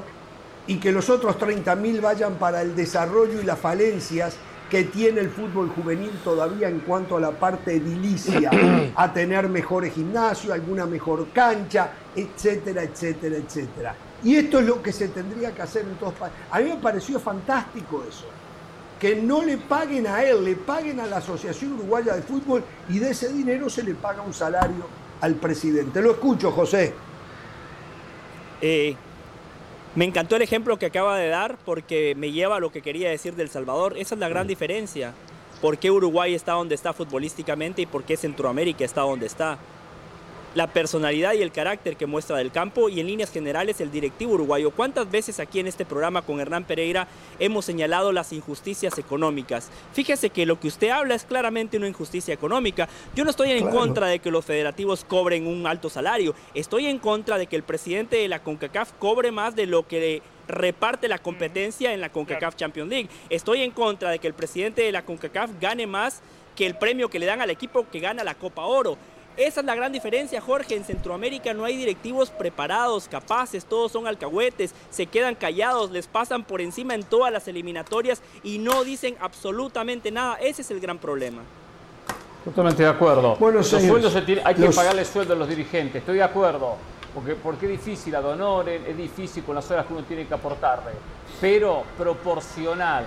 y 0.67 0.77
que 0.77 0.91
los 0.91 1.09
otros 1.09 1.37
30 1.37 1.75
mil 1.75 1.99
vayan 2.01 2.35
para 2.35 2.61
el 2.61 2.75
desarrollo 2.75 3.39
y 3.41 3.43
las 3.43 3.59
falencias 3.59 4.35
que 4.69 4.85
tiene 4.85 5.19
el 5.19 5.29
fútbol 5.29 5.69
juvenil 5.69 6.09
todavía 6.23 6.69
en 6.69 6.79
cuanto 6.79 7.17
a 7.17 7.19
la 7.19 7.31
parte 7.31 7.75
edilicia, 7.75 8.49
a 8.95 9.13
tener 9.13 9.47
mejores 9.47 9.93
gimnasios, 9.93 10.51
alguna 10.53 10.85
mejor 10.87 11.27
cancha, 11.33 11.89
etcétera, 12.15 12.81
etcétera, 12.83 13.35
etcétera. 13.35 13.95
Y 14.23 14.35
esto 14.35 14.59
es 14.59 14.65
lo 14.65 14.81
que 14.81 14.91
se 14.91 15.07
tendría 15.09 15.53
que 15.53 15.61
hacer 15.61 15.83
en 15.83 15.95
todos 15.95 16.13
países. 16.13 16.39
A 16.49 16.59
mí 16.59 16.69
me 16.69 16.77
pareció 16.77 17.19
fantástico 17.19 18.03
eso. 18.07 18.25
Que 18.99 19.15
no 19.15 19.43
le 19.43 19.57
paguen 19.57 20.07
a 20.07 20.23
él, 20.23 20.43
le 20.43 20.55
paguen 20.55 20.99
a 20.99 21.05
la 21.05 21.17
Asociación 21.17 21.73
Uruguaya 21.73 22.15
de 22.15 22.21
Fútbol 22.21 22.63
y 22.89 22.99
de 22.99 23.11
ese 23.11 23.31
dinero 23.31 23.69
se 23.69 23.83
le 23.83 23.93
paga 23.93 24.21
un 24.21 24.33
salario 24.33 24.87
al 25.21 25.35
presidente. 25.35 26.01
Lo 26.01 26.11
escucho, 26.11 26.51
José. 26.51 26.93
Eh, 28.61 28.95
me 29.95 30.05
encantó 30.05 30.35
el 30.35 30.41
ejemplo 30.41 30.79
que 30.79 30.87
acaba 30.87 31.17
de 31.17 31.27
dar 31.27 31.57
porque 31.65 32.15
me 32.17 32.31
lleva 32.31 32.57
a 32.57 32.59
lo 32.59 32.71
que 32.71 32.81
quería 32.81 33.09
decir 33.09 33.35
del 33.35 33.49
Salvador. 33.49 33.95
Esa 33.97 34.15
es 34.15 34.19
la 34.19 34.29
gran 34.29 34.47
diferencia. 34.47 35.13
¿Por 35.61 35.77
qué 35.77 35.89
Uruguay 35.89 36.33
está 36.33 36.53
donde 36.53 36.75
está 36.75 36.93
futbolísticamente 36.93 37.81
y 37.81 37.85
por 37.85 38.03
qué 38.03 38.17
Centroamérica 38.17 38.83
está 38.83 39.01
donde 39.01 39.25
está? 39.25 39.57
La 40.55 40.67
personalidad 40.67 41.33
y 41.33 41.41
el 41.41 41.51
carácter 41.51 41.97
que 41.97 42.05
muestra 42.05 42.37
del 42.37 42.49
campo 42.49 42.87
y 42.87 43.01
en 43.01 43.07
líneas 43.07 43.29
generales 43.29 43.81
el 43.81 43.91
directivo 43.91 44.35
uruguayo. 44.35 44.71
¿Cuántas 44.71 45.11
veces 45.11 45.41
aquí 45.41 45.59
en 45.59 45.67
este 45.67 45.83
programa 45.83 46.21
con 46.21 46.39
Hernán 46.39 46.63
Pereira 46.63 47.09
hemos 47.39 47.65
señalado 47.65 48.13
las 48.13 48.31
injusticias 48.31 48.97
económicas? 48.97 49.69
Fíjese 49.91 50.29
que 50.29 50.45
lo 50.45 50.57
que 50.57 50.69
usted 50.69 50.91
habla 50.91 51.13
es 51.13 51.25
claramente 51.25 51.75
una 51.75 51.89
injusticia 51.89 52.33
económica. 52.33 52.87
Yo 53.15 53.25
no 53.25 53.31
estoy 53.31 53.51
en 53.51 53.63
Claro. 53.65 53.79
contra 53.79 54.07
de 54.07 54.19
que 54.19 54.31
los 54.31 54.45
federativos 54.45 55.03
cobren 55.03 55.45
un 55.45 55.67
alto 55.67 55.89
salario. 55.89 56.33
Estoy 56.53 56.85
en 56.85 56.99
contra 56.99 57.37
de 57.37 57.47
que 57.47 57.57
el 57.57 57.63
presidente 57.63 58.15
de 58.15 58.29
la 58.29 58.41
CONCACAF 58.41 58.93
cobre 58.93 59.31
más 59.33 59.57
de 59.57 59.65
lo 59.65 59.85
que 59.85 60.21
reparte 60.47 61.09
la 61.09 61.17
competencia 61.17 61.93
en 61.93 61.99
la 61.99 62.09
CONCACAF 62.13 62.55
Champions 62.55 62.89
League. 62.89 63.09
Estoy 63.29 63.61
en 63.61 63.71
contra 63.71 64.09
de 64.09 64.19
que 64.19 64.27
el 64.27 64.33
presidente 64.33 64.83
de 64.83 64.93
la 64.93 65.03
CONCACAF 65.03 65.51
gane 65.59 65.85
más 65.85 66.21
que 66.55 66.65
el 66.65 66.77
premio 66.77 67.09
que 67.09 67.19
le 67.19 67.25
dan 67.25 67.41
al 67.41 67.49
equipo 67.49 67.85
que 67.91 67.99
gana 67.99 68.23
la 68.23 68.35
Copa 68.35 68.63
Oro. 68.63 68.97
Esa 69.37 69.59
es 69.59 69.65
la 69.65 69.75
gran 69.75 69.91
diferencia, 69.91 70.39
Jorge. 70.39 70.75
En 70.75 70.83
Centroamérica 70.85 71.53
no 71.53 71.65
hay 71.65 71.75
directivos 71.75 72.29
preparados, 72.29 73.07
capaces, 73.07 73.65
todos 73.65 73.91
son 73.91 74.07
alcahuetes, 74.07 74.73
se 74.89 75.07
quedan 75.07 75.35
callados, 75.35 75.91
les 75.91 76.07
pasan 76.07 76.43
por 76.43 76.61
encima 76.61 76.95
en 76.95 77.03
todas 77.03 77.31
las 77.33 77.47
eliminatorias 77.47 78.21
y 78.43 78.59
no 78.59 78.83
dicen 78.83 79.15
absolutamente 79.19 80.11
nada. 80.11 80.35
Ese 80.35 80.61
es 80.61 80.71
el 80.71 80.79
gran 80.79 80.97
problema. 80.97 81.41
Totalmente 82.45 82.83
de 82.83 82.89
acuerdo. 82.89 83.35
Bueno, 83.37 83.57
los 83.57 83.67
señores, 83.67 83.89
sueldos 83.89 84.13
se 84.13 84.21
tiene- 84.21 84.41
hay 84.45 84.55
que 84.55 84.69
pagarle 84.69 85.03
sueldo 85.03 85.33
a 85.33 85.37
los 85.37 85.49
dirigentes, 85.49 85.95
estoy 86.01 86.15
de 86.17 86.23
acuerdo. 86.23 86.75
Porque, 87.13 87.33
porque 87.35 87.65
es 87.67 87.71
difícil 87.85 88.13
a 88.15 88.19
Donoren, 88.21 88.83
es 88.85 88.97
difícil 88.97 89.41
con 89.45 89.55
las 89.55 89.71
horas 89.71 89.85
que 89.85 89.93
uno 89.93 90.03
tiene 90.03 90.27
que 90.27 90.33
aportarle. 90.33 90.91
Pero 91.39 91.83
proporcional, 91.97 93.05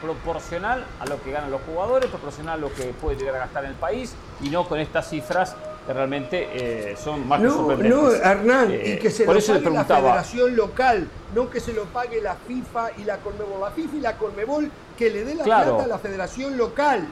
proporcional 0.00 0.84
a 1.00 1.06
lo 1.06 1.22
que 1.22 1.30
ganan 1.32 1.50
los 1.50 1.60
jugadores, 1.62 2.08
proporcional 2.10 2.58
a 2.58 2.60
lo 2.60 2.72
que 2.72 2.84
puede 3.00 3.16
llegar 3.18 3.36
a 3.36 3.38
gastar 3.38 3.64
en 3.64 3.70
el 3.70 3.76
país 3.76 4.14
y 4.42 4.50
no 4.50 4.68
con 4.68 4.78
estas 4.78 5.08
cifras 5.08 5.54
que 5.86 5.92
realmente 5.92 6.48
eh, 6.52 6.96
son 6.96 7.26
más 7.28 7.40
que 7.40 7.48
sorprendentes. 7.48 7.96
no, 7.96 8.12
Hernán, 8.12 8.72
Eh, 8.72 8.94
y 8.94 8.98
que 8.98 9.10
se 9.10 9.24
lo 9.24 9.32
pague 9.32 9.70
la 9.70 9.84
federación 9.84 10.56
local, 10.56 11.08
no 11.34 11.48
que 11.48 11.60
se 11.60 11.72
lo 11.72 11.84
pague 11.84 12.20
la 12.20 12.34
FIFA 12.34 12.90
y 12.98 13.04
la 13.04 13.18
Conmebol. 13.18 13.60
La 13.60 13.70
FIFA 13.70 13.96
y 13.96 14.00
la 14.00 14.16
Conmebol 14.16 14.70
que 14.98 15.10
le 15.10 15.24
dé 15.24 15.34
la 15.36 15.44
Claro. 15.44 15.68
plata 15.76 15.84
a 15.84 15.86
la 15.86 15.98
federación 15.98 16.56
local, 16.56 17.06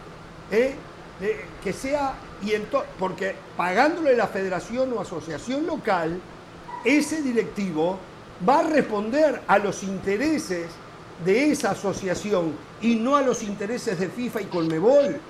¿eh? 0.51 0.75
Eh, 1.21 1.47
que 1.63 1.73
sea, 1.73 2.15
y 2.43 2.53
porque 2.99 3.37
pagándole 3.57 4.17
la 4.17 4.27
federación 4.27 4.93
o 4.93 5.01
asociación 5.01 5.67
local, 5.67 6.19
ese 6.85 7.23
directivo 7.23 7.99
va 8.47 8.59
a 8.59 8.63
responder 8.65 9.41
a 9.47 9.59
los 9.59 9.85
intereses 9.85 10.67
de 11.25 11.51
esa 11.53 11.71
asociación 11.73 12.53
y 12.81 12.97
no 12.97 13.17
a 13.17 13.23
los 13.23 13.43
intereses 13.43 13.99
de 13.99 14.09
FIFA 14.09 14.41
y 14.43 14.45
Conmebol. 14.47 15.21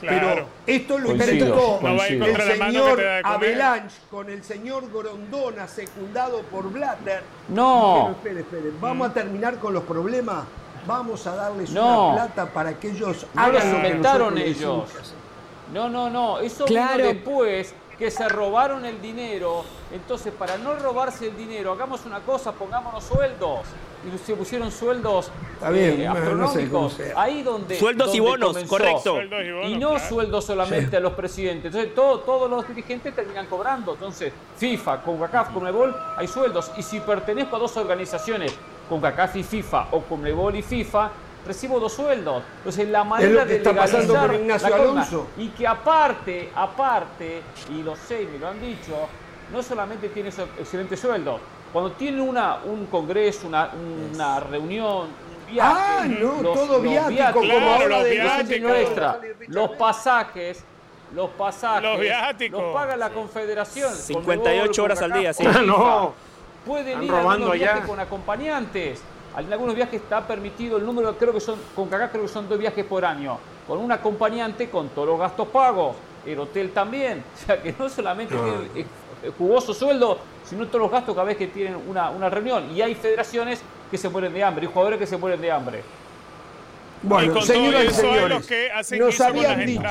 Pero 0.00 0.46
esto 0.66 0.98
lo 0.98 1.08
Coincido, 1.10 1.32
inventó 1.32 1.78
No 1.80 2.02
el 2.02 2.36
señor. 2.58 3.02
Avalanche 3.22 3.96
con 4.10 4.28
el 4.28 4.44
señor 4.44 4.90
Grondona, 4.92 5.66
secundado 5.66 6.42
por 6.42 6.70
Blatter. 6.70 7.22
No. 7.48 8.14
Pero 8.22 8.40
espere, 8.40 8.58
espere, 8.58 8.76
vamos 8.80 9.08
a 9.10 9.14
terminar 9.14 9.58
con 9.58 9.72
los 9.72 9.84
problemas. 9.84 10.44
Vamos 10.86 11.26
a 11.26 11.34
darles 11.36 11.70
No. 11.70 12.08
una 12.10 12.14
plata 12.26 12.52
para 12.52 12.78
que 12.78 12.90
ellos 12.90 13.26
No 13.32 13.40
hagan 13.40 13.54
lo 13.72 13.80
que 13.80 13.86
inventaron 13.88 14.36
ellos. 14.38 14.90
No, 15.72 15.88
no, 15.88 16.10
no. 16.10 16.38
Eso 16.40 16.66
Claro. 16.66 16.96
vino 16.98 17.08
después 17.08 17.74
que 17.98 18.10
se 18.10 18.28
robaron 18.28 18.84
el 18.84 19.00
dinero. 19.00 19.64
Entonces, 19.92 20.34
para 20.34 20.58
no 20.58 20.74
robarse 20.74 21.28
el 21.28 21.36
dinero, 21.36 21.72
hagamos 21.72 22.04
una 22.04 22.20
cosa, 22.20 22.52
pongámonos 22.52 23.04
sueldos. 23.04 23.60
Y 24.06 24.18
se 24.18 24.34
pusieron 24.34 24.70
sueldos 24.70 25.30
Está 25.54 25.70
bien, 25.70 26.00
eh, 26.02 26.04
no 26.06 26.12
sé 26.14 26.18
astronómicos. 26.20 27.00
Ahí 27.16 27.42
donde. 27.42 27.78
Sueldos 27.78 28.14
y 28.14 28.20
bonos, 28.20 28.48
comenzó. 28.48 28.68
correcto. 28.70 29.00
Sueldos 29.14 29.42
y 29.44 29.50
bonos, 29.52 29.70
Y 29.70 29.74
no 29.78 29.88
claro. 29.90 30.08
sueldos 30.08 30.44
solamente 30.44 30.90
Sí. 30.90 30.96
a 30.96 31.00
los 31.00 31.12
presidentes. 31.14 31.66
Entonces, 31.74 31.94
todo- 31.94 32.20
todos 32.20 32.50
los 32.50 32.68
dirigentes 32.68 33.14
terminan 33.14 33.46
cobrando. 33.46 33.94
Entonces, 33.94 34.32
FIFA, 34.58 35.00
CONCACAF, 35.02 35.50
CONMEBOL, 35.54 35.96
hay 36.16 36.28
sueldos. 36.28 36.70
Y 36.76 36.82
si 36.82 37.00
pertenezco 37.00 37.56
a 37.56 37.58
dos 37.58 37.76
organizaciones, 37.76 38.54
CONCACAF 38.88 39.36
y 39.36 39.42
FIFA, 39.42 39.88
o 39.92 40.00
CONMEBOL 40.02 40.54
y 40.56 40.62
FIFA, 40.62 41.10
recibo 41.46 41.80
dos 41.80 41.92
sueldos. 41.94 42.42
Entonces, 42.58 42.88
la 42.88 43.04
manera 43.04 43.42
que 43.44 43.48
de 43.50 43.56
está 43.56 43.74
pasando 43.74 44.12
legalizar 44.14 44.26
con 44.30 44.40
Ignacio 44.40 44.68
la 44.68 44.76
Alonso. 44.76 45.26
y 45.38 45.48
que 45.48 45.66
aparte, 45.66 46.50
aparte, 46.54 47.42
y 47.70 47.82
lo 47.82 47.96
sé 47.96 48.22
y 48.22 48.26
me 48.26 48.38
lo 48.38 48.48
han 48.48 48.60
dicho, 48.60 48.92
no 49.52 49.62
solamente 49.62 50.08
tiene 50.08 50.30
excelentes 50.58 51.00
sueldos, 51.00 51.40
cuando 51.74 51.90
tiene 51.92 52.22
una, 52.22 52.60
un 52.64 52.86
congreso, 52.86 53.48
una, 53.48 53.70
una 54.14 54.40
reunión, 54.40 55.08
un 55.48 55.52
viaje, 55.52 55.70
Ah, 55.76 56.04
no, 56.06 56.30
todo 56.54 56.80
viático, 56.80 57.10
viáticos, 57.10 57.46
como 57.46 57.58
ahora 57.68 57.88
los 57.88 58.04
de 58.04 58.10
viáticos, 58.12 58.70
no 58.70 58.74
extra, 58.76 59.20
los 59.48 59.70
pasajes, 59.70 60.64
los 61.14 61.30
pasajes, 61.30 61.82
Los 61.82 62.00
viáticos. 62.00 62.62
los 62.62 62.72
paga 62.72 62.96
la 62.96 63.10
confederación. 63.10 63.92
58 63.92 64.82
horas 64.84 65.02
al 65.02 65.12
día, 65.12 65.32
sí. 65.32 65.44
No. 65.66 66.12
Pueden 66.64 66.88
Están 66.88 67.04
ir 67.04 67.12
a 67.12 67.20
robando 67.20 67.50
viajes 67.50 67.86
con 67.86 68.00
acompañantes. 68.00 69.02
En 69.36 69.52
algunos 69.52 69.74
viajes 69.74 70.00
está 70.00 70.24
permitido 70.26 70.76
el 70.76 70.86
número, 70.86 71.16
creo 71.18 71.32
que 71.32 71.40
son, 71.40 71.58
con 71.74 71.88
CACAF 71.88 72.12
creo 72.12 72.22
que 72.22 72.28
son 72.28 72.48
dos 72.48 72.58
viajes 72.58 72.84
por 72.84 73.04
año. 73.04 73.36
Con 73.66 73.78
un 73.78 73.90
acompañante 73.90 74.70
con 74.70 74.90
todos 74.90 75.08
los 75.08 75.18
gastos 75.18 75.48
pagos. 75.48 75.96
El 76.24 76.38
hotel 76.38 76.70
también. 76.72 77.22
O 77.34 77.46
sea 77.46 77.60
que 77.60 77.74
no 77.78 77.88
solamente 77.88 78.34
tienen 78.34 78.70
eh, 78.76 78.86
eh, 79.24 79.32
jugoso 79.36 79.72
sueldo, 79.72 80.18
sino 80.44 80.66
todos 80.66 80.82
los 80.82 80.90
gastos 80.90 81.14
cada 81.14 81.26
vez 81.26 81.36
que 81.36 81.46
tienen 81.46 81.76
una, 81.88 82.10
una 82.10 82.28
reunión. 82.28 82.70
Y 82.74 82.82
hay 82.82 82.94
federaciones 82.94 83.60
que 83.90 83.98
se 83.98 84.08
mueren 84.08 84.32
de 84.32 84.44
hambre 84.44 84.66
y 84.66 84.68
jugadores 84.68 84.98
que 84.98 85.06
se 85.06 85.16
mueren 85.16 85.40
de 85.40 85.50
hambre. 85.50 85.82
Y 87.02 87.06
Bueno, 87.06 87.32
con 87.34 87.42
señoras 87.42 87.84
y 87.84 87.90
señores, 87.90 88.40
lo 88.40 88.46
que 88.46 88.70
hacen 88.70 88.98
nos 88.98 89.20
habían 89.20 89.66
dicho 89.66 89.82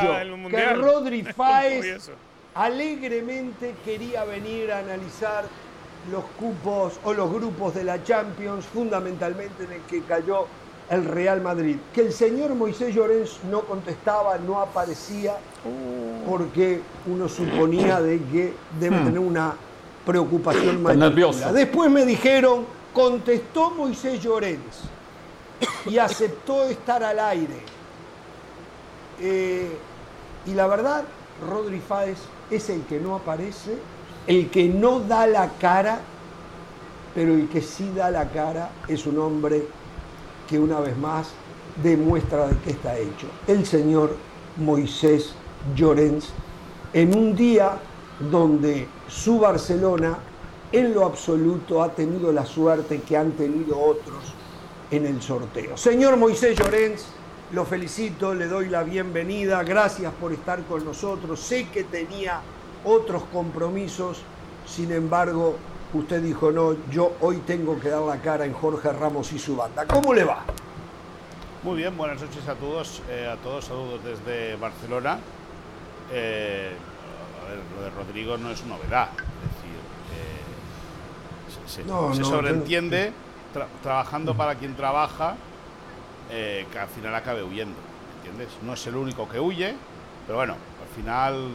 que. 0.50 0.66
Rodri 0.74 1.24
Fáez 1.24 2.10
alegremente 2.56 3.74
quería 3.84 4.24
venir 4.26 4.72
a 4.72 4.80
analizar 4.80 5.46
los 6.12 6.24
cupos 6.38 7.00
o 7.04 7.14
los 7.14 7.32
grupos 7.32 7.74
de 7.74 7.84
la 7.84 8.04
Champions, 8.04 8.66
fundamentalmente 8.66 9.64
en 9.64 9.74
el 9.74 9.82
que 9.82 10.02
cayó 10.02 10.48
el 10.90 11.06
Real 11.06 11.42
Madrid. 11.42 11.78
Que 11.94 12.02
el 12.02 12.14
señor 12.14 12.54
Moisés 12.56 12.94
Llorens 12.94 13.40
no 13.50 13.62
contestaba, 13.62 14.38
no 14.38 14.60
aparecía, 14.60 15.38
porque 16.28 16.82
uno 17.08 17.28
suponía 17.28 18.02
de 18.02 18.20
que 18.20 18.54
debe 18.80 18.98
tener 18.98 19.20
una 19.20 19.56
preocupación 20.06 20.82
mayúscula. 20.82 21.54
Después 21.54 21.90
me 21.90 22.06
dijeron, 22.06 22.66
contestó 22.94 23.72
Moisés 23.72 24.22
Llorens 24.22 24.84
y 25.86 25.98
aceptó 25.98 26.66
estar 26.66 27.04
al 27.04 27.20
aire. 27.20 27.62
Eh, 29.22 29.78
y 30.46 30.54
la 30.54 30.68
verdad, 30.68 31.04
Rodri 31.50 31.80
Fáez 31.80 32.20
es 32.52 32.70
el 32.70 32.84
que 32.84 33.00
no 33.00 33.16
aparece, 33.16 33.78
el 34.28 34.50
que 34.50 34.68
no 34.68 35.00
da 35.00 35.26
la 35.28 35.50
cara, 35.60 36.00
pero 37.16 37.34
el 37.34 37.48
que 37.48 37.62
sí 37.62 37.92
da 37.96 38.12
la 38.12 38.30
cara 38.30 38.70
es 38.88 39.06
un 39.06 39.20
hombre 39.20 39.66
que 40.48 40.60
una 40.60 40.80
vez 40.80 40.98
más 40.98 41.30
demuestra 41.82 42.48
de 42.48 42.58
qué 42.60 42.72
está 42.72 42.98
hecho. 42.98 43.28
El 43.48 43.66
señor 43.66 44.16
Moisés 44.58 45.34
Llorens, 45.76 46.30
en 46.94 47.18
un 47.18 47.36
día 47.36 47.80
donde 48.20 48.88
su 49.08 49.40
Barcelona 49.40 50.18
en 50.72 50.94
lo 50.94 51.06
absoluto 51.06 51.84
ha 51.84 51.90
tenido 51.94 52.32
la 52.32 52.46
suerte 52.46 53.02
que 53.02 53.18
han 53.18 53.32
tenido 53.32 53.80
otros 53.80 54.34
en 54.92 55.06
el 55.06 55.22
sorteo. 55.22 55.78
Señor 55.78 56.18
Moisés 56.18 56.58
Llorens, 56.58 57.06
lo 57.52 57.66
felicito, 57.66 58.34
le 58.34 58.48
doy 58.48 58.70
la 58.70 58.84
bienvenida, 58.84 59.64
gracias 59.64 60.12
por 60.20 60.34
estar 60.34 60.64
con 60.64 60.84
nosotros. 60.84 61.40
Sé 61.40 61.68
que 61.70 61.84
tenía 61.84 62.42
otros 62.84 63.24
compromisos, 63.32 64.22
sin 64.66 64.92
embargo, 64.92 65.56
usted 65.94 66.22
dijo, 66.22 66.52
no, 66.52 66.76
yo 66.90 67.14
hoy 67.22 67.38
tengo 67.46 67.80
que 67.80 67.90
dar 67.90 68.02
la 68.02 68.18
cara 68.18 68.46
en 68.46 68.54
Jorge 68.54 68.92
Ramos 68.92 69.32
y 69.34 69.40
su 69.40 69.56
banda. 69.56 69.86
¿Cómo 69.86 70.14
le 70.14 70.24
va? 70.24 70.44
Muy 71.64 71.78
bien, 71.78 71.96
buenas 71.96 72.22
noches 72.22 72.48
a 72.48 72.56
todos, 72.56 73.02
eh, 73.10 73.30
a 73.32 73.38
todos 73.38 73.66
saludos 73.66 74.02
desde 74.04 74.56
Barcelona. 74.58 75.20
Eh, 76.12 76.72
a 77.42 77.50
ver, 77.50 77.60
lo 77.78 77.84
de 77.84 77.90
Rodrigo 77.92 78.38
no 78.38 78.50
es 78.52 78.66
novedad, 78.66 79.10
es 79.12 79.56
decir, 79.56 79.80
eh, 81.62 81.68
se, 81.68 81.82
se- 81.84 81.88
No, 81.88 82.14
se 82.14 82.22
no, 82.22 82.26
sobreentiende 82.28 83.14
tra- 83.54 83.68
trabajando 83.82 84.36
para 84.36 84.56
quien 84.56 84.76
trabaja 84.76 85.36
que 86.30 86.80
al 86.80 86.88
final 86.88 87.14
acabe 87.14 87.44
huyendo, 87.44 87.76
¿entiendes? 88.18 88.50
No 88.64 88.74
es 88.74 88.88
el 88.88 88.96
único 88.96 89.30
que 89.30 89.40
huye, 89.40 89.76
pero 90.26 90.40
bueno, 90.40 90.54
al 90.54 90.96
final 90.96 91.50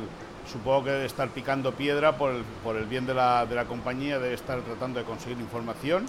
supongo 0.50 0.84
que 0.84 0.90
debe 0.90 1.06
estar 1.06 1.28
picando 1.28 1.72
piedra 1.72 2.16
por 2.16 2.32
el, 2.32 2.42
por 2.64 2.76
el 2.76 2.86
bien 2.86 3.06
de 3.06 3.14
la, 3.14 3.46
de 3.46 3.54
la 3.54 3.64
compañía, 3.64 4.18
debe 4.18 4.34
estar 4.34 4.60
tratando 4.62 4.98
de 4.98 5.04
conseguir 5.04 5.38
información. 5.38 6.06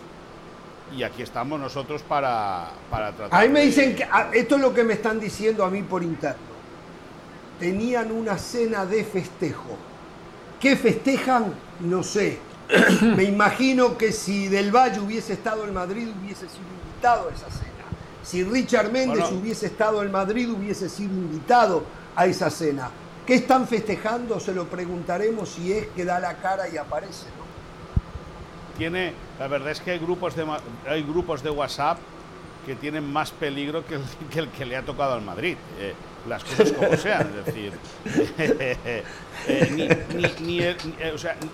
Y 0.95 1.03
aquí 1.03 1.21
estamos 1.21 1.59
nosotros 1.59 2.01
para, 2.01 2.69
para 2.89 3.11
tratar. 3.11 3.39
A 3.39 3.45
mí 3.45 3.49
me 3.49 3.61
dicen 3.61 3.95
que, 3.95 4.03
ah, 4.05 4.29
esto 4.33 4.55
es 4.55 4.61
lo 4.61 4.73
que 4.73 4.83
me 4.83 4.93
están 4.93 5.19
diciendo 5.19 5.63
a 5.63 5.69
mí 5.69 5.83
por 5.83 6.01
interno. 6.01 6.49
Tenían 7.59 8.11
una 8.11 8.37
cena 8.37 8.85
de 8.85 9.03
festejo. 9.03 9.77
¿Qué 10.59 10.75
festejan? 10.75 11.53
No 11.81 12.01
sé. 12.03 12.39
Me 13.01 13.23
imagino 13.23 13.97
que 13.97 14.11
si 14.11 14.47
Del 14.47 14.71
Valle 14.75 14.99
hubiese 14.99 15.33
estado 15.33 15.65
en 15.65 15.73
Madrid, 15.73 16.07
hubiese 16.07 16.47
sido 16.47 16.65
invitado 16.85 17.29
a 17.29 17.33
esa 17.33 17.49
cena. 17.51 17.69
Si 18.23 18.43
Richard 18.43 18.91
Méndez 18.91 19.21
Bueno. 19.21 19.37
hubiese 19.39 19.65
estado 19.67 20.03
en 20.03 20.11
Madrid, 20.11 20.49
hubiese 20.49 20.89
sido 20.89 21.13
invitado 21.13 21.83
a 22.15 22.25
esa 22.25 22.49
cena. 22.49 22.89
¿Qué 23.29 23.35
están 23.35 23.67
festejando? 23.67 24.39
Se 24.39 24.55
lo 24.55 24.65
preguntaremos 24.65 25.49
si 25.49 25.71
es 25.71 25.85
que 25.89 26.03
da 26.03 26.19
la 26.19 26.37
cara 26.37 26.67
y 26.67 26.77
aparece. 26.77 27.27
tiene, 28.75 29.13
la 29.37 29.47
verdad 29.47 29.69
es 29.69 29.81
que 29.81 29.91
hay 29.91 29.99
grupos 29.99 31.43
de, 31.43 31.51
WhatsApp 31.51 31.99
que 32.65 32.73
tienen 32.73 33.05
más 33.13 33.29
peligro 33.29 33.83
que 33.85 33.99
el 34.39 34.49
que, 34.49 34.65
le 34.65 34.75
ha 34.75 34.81
tocado 34.81 35.13
al 35.13 35.21
Madrid. 35.21 35.57
Eh, 35.79 35.93
las 36.27 36.43
cosas 36.43 36.71
como 36.71 36.97
sean, 36.97 37.31
es 37.37 37.45
decir, 37.45 37.71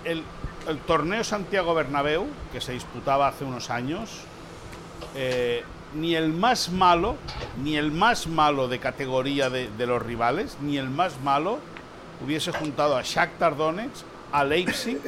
el- 0.06 0.22
el 0.68 0.78
torneo 0.78 1.24
Santiago 1.24 1.74
Bernabéu, 1.74 2.26
que 2.54 2.62
se 2.62 2.72
disputaba 2.72 3.28
hace 3.28 3.44
unos 3.44 3.68
años, 3.68 4.22
eh, 5.14 5.62
ni 5.94 6.14
el 6.14 6.32
más 6.32 6.70
malo, 6.70 7.16
ni 7.62 7.76
el 7.76 7.90
más 7.92 8.26
malo 8.26 8.68
de 8.68 8.78
categoría 8.78 9.50
de, 9.50 9.68
de 9.70 9.86
los 9.86 10.02
rivales, 10.02 10.56
ni 10.60 10.76
el 10.78 10.90
más 10.90 11.20
malo 11.22 11.58
hubiese 12.24 12.52
juntado 12.52 12.96
a 12.96 13.02
Shakhtar 13.02 13.56
Donetsk, 13.56 14.04
a 14.32 14.44
Leipzig 14.44 14.98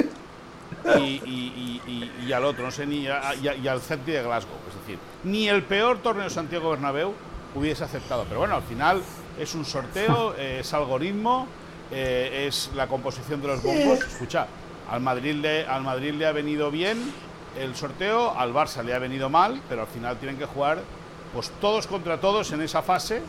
y, 0.97 1.01
y- 1.01 1.81
y- 1.87 1.91
y- 1.91 2.27
y 2.27 2.33
al 2.33 2.45
otro, 2.45 2.65
no 2.65 2.71
sé, 2.71 2.87
ni 2.87 3.07
a- 3.07 3.35
y, 3.35 3.67
al 3.69 3.81
Celtic 3.81 4.15
de 4.15 4.23
Glasgow. 4.23 4.57
Es 4.69 4.75
decir, 4.81 4.99
ni 5.25 5.49
el 5.49 5.63
peor 5.63 5.99
torneo 5.99 6.31
Santiago 6.31 6.71
Bernabéu 6.71 7.13
hubiese 7.55 7.85
aceptado. 7.85 8.25
Pero 8.29 8.41
bueno, 8.41 8.55
al 8.57 8.63
final 8.63 9.03
es 9.39 9.55
un 9.55 9.65
sorteo, 9.65 10.35
eh, 10.39 10.59
es 10.61 10.73
algoritmo, 10.75 11.47
eh, 11.91 12.47
es 12.49 12.71
la 12.75 12.87
composición 12.87 13.41
de 13.43 13.49
los 13.49 13.63
bombos. 13.63 13.99
Escucha, 14.07 14.47
al 14.91 15.01
Madrid, 15.01 15.35
le, 15.35 15.67
al 15.67 15.83
Madrid 15.83 16.13
le 16.15 16.27
ha 16.27 16.33
venido 16.33 16.71
bien 16.71 16.99
el 17.59 17.75
sorteo, 17.75 18.39
al 18.39 18.53
Barça 18.53 18.83
le 18.83 18.95
ha 18.95 18.99
venido 18.99 19.29
mal, 19.29 19.61
pero 19.69 19.83
al 19.83 19.87
final 19.89 20.17
tienen 20.19 20.39
que 20.39 20.47
jugar 20.47 20.79
pues 21.35 21.51
todos 21.61 21.87
contra 21.87 22.19
todos 22.19 22.53
en 22.53 22.63
esa 22.63 22.83
fase 22.83 23.23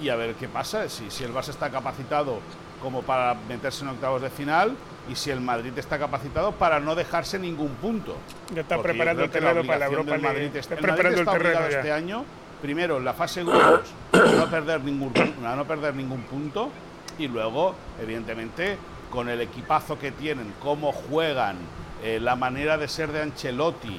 y 0.00 0.08
a 0.08 0.16
ver 0.16 0.34
qué 0.34 0.48
pasa, 0.48 0.88
si, 0.88 1.10
si 1.10 1.24
el 1.24 1.32
Barça 1.32 1.48
está 1.50 1.70
capacitado 1.70 2.38
como 2.82 3.02
para 3.02 3.34
meterse 3.48 3.82
en 3.84 3.90
octavos 3.90 4.20
de 4.22 4.30
final 4.30 4.76
y 5.10 5.14
si 5.16 5.30
el 5.30 5.40
Madrid 5.40 5.72
está 5.76 5.98
capacitado 5.98 6.52
para 6.52 6.80
no 6.80 6.94
dejarse 6.94 7.38
ningún 7.38 7.70
punto. 7.76 8.16
Ya 8.54 8.62
está 8.62 8.76
Porque 8.76 8.90
preparando 8.90 9.24
el 9.24 9.30
terreno 9.30 9.64
para 9.64 9.78
la 9.78 9.86
Europa. 9.86 10.18
Madrid 10.18 10.50
es- 10.54 10.56
Está 10.56 10.74
el 10.74 10.80
Madrid 10.80 10.94
preparando 10.94 11.20
el 11.20 11.26
está 11.26 11.32
terreno 11.32 11.48
obligado 11.58 11.70
ya. 11.70 11.78
este 11.78 11.92
año, 11.92 12.24
primero 12.62 12.96
en 12.98 13.04
la 13.04 13.12
fase 13.14 13.40
de 13.44 13.46
grupos, 13.50 13.80
a 14.12 14.18
no 14.36 14.50
perder 14.50 14.80
ningún, 14.82 15.12
a 15.46 15.56
no 15.56 15.64
perder 15.64 15.94
ningún 15.94 16.22
punto 16.22 16.70
y 17.18 17.28
luego, 17.28 17.74
evidentemente, 18.02 18.76
con 19.10 19.28
el 19.28 19.40
equipazo 19.40 19.98
que 19.98 20.10
tienen, 20.12 20.52
cómo 20.62 20.92
juegan, 20.92 21.56
eh, 22.04 22.20
la 22.20 22.36
manera 22.36 22.76
de 22.78 22.86
ser 22.86 23.10
de 23.10 23.22
Ancelotti, 23.22 23.98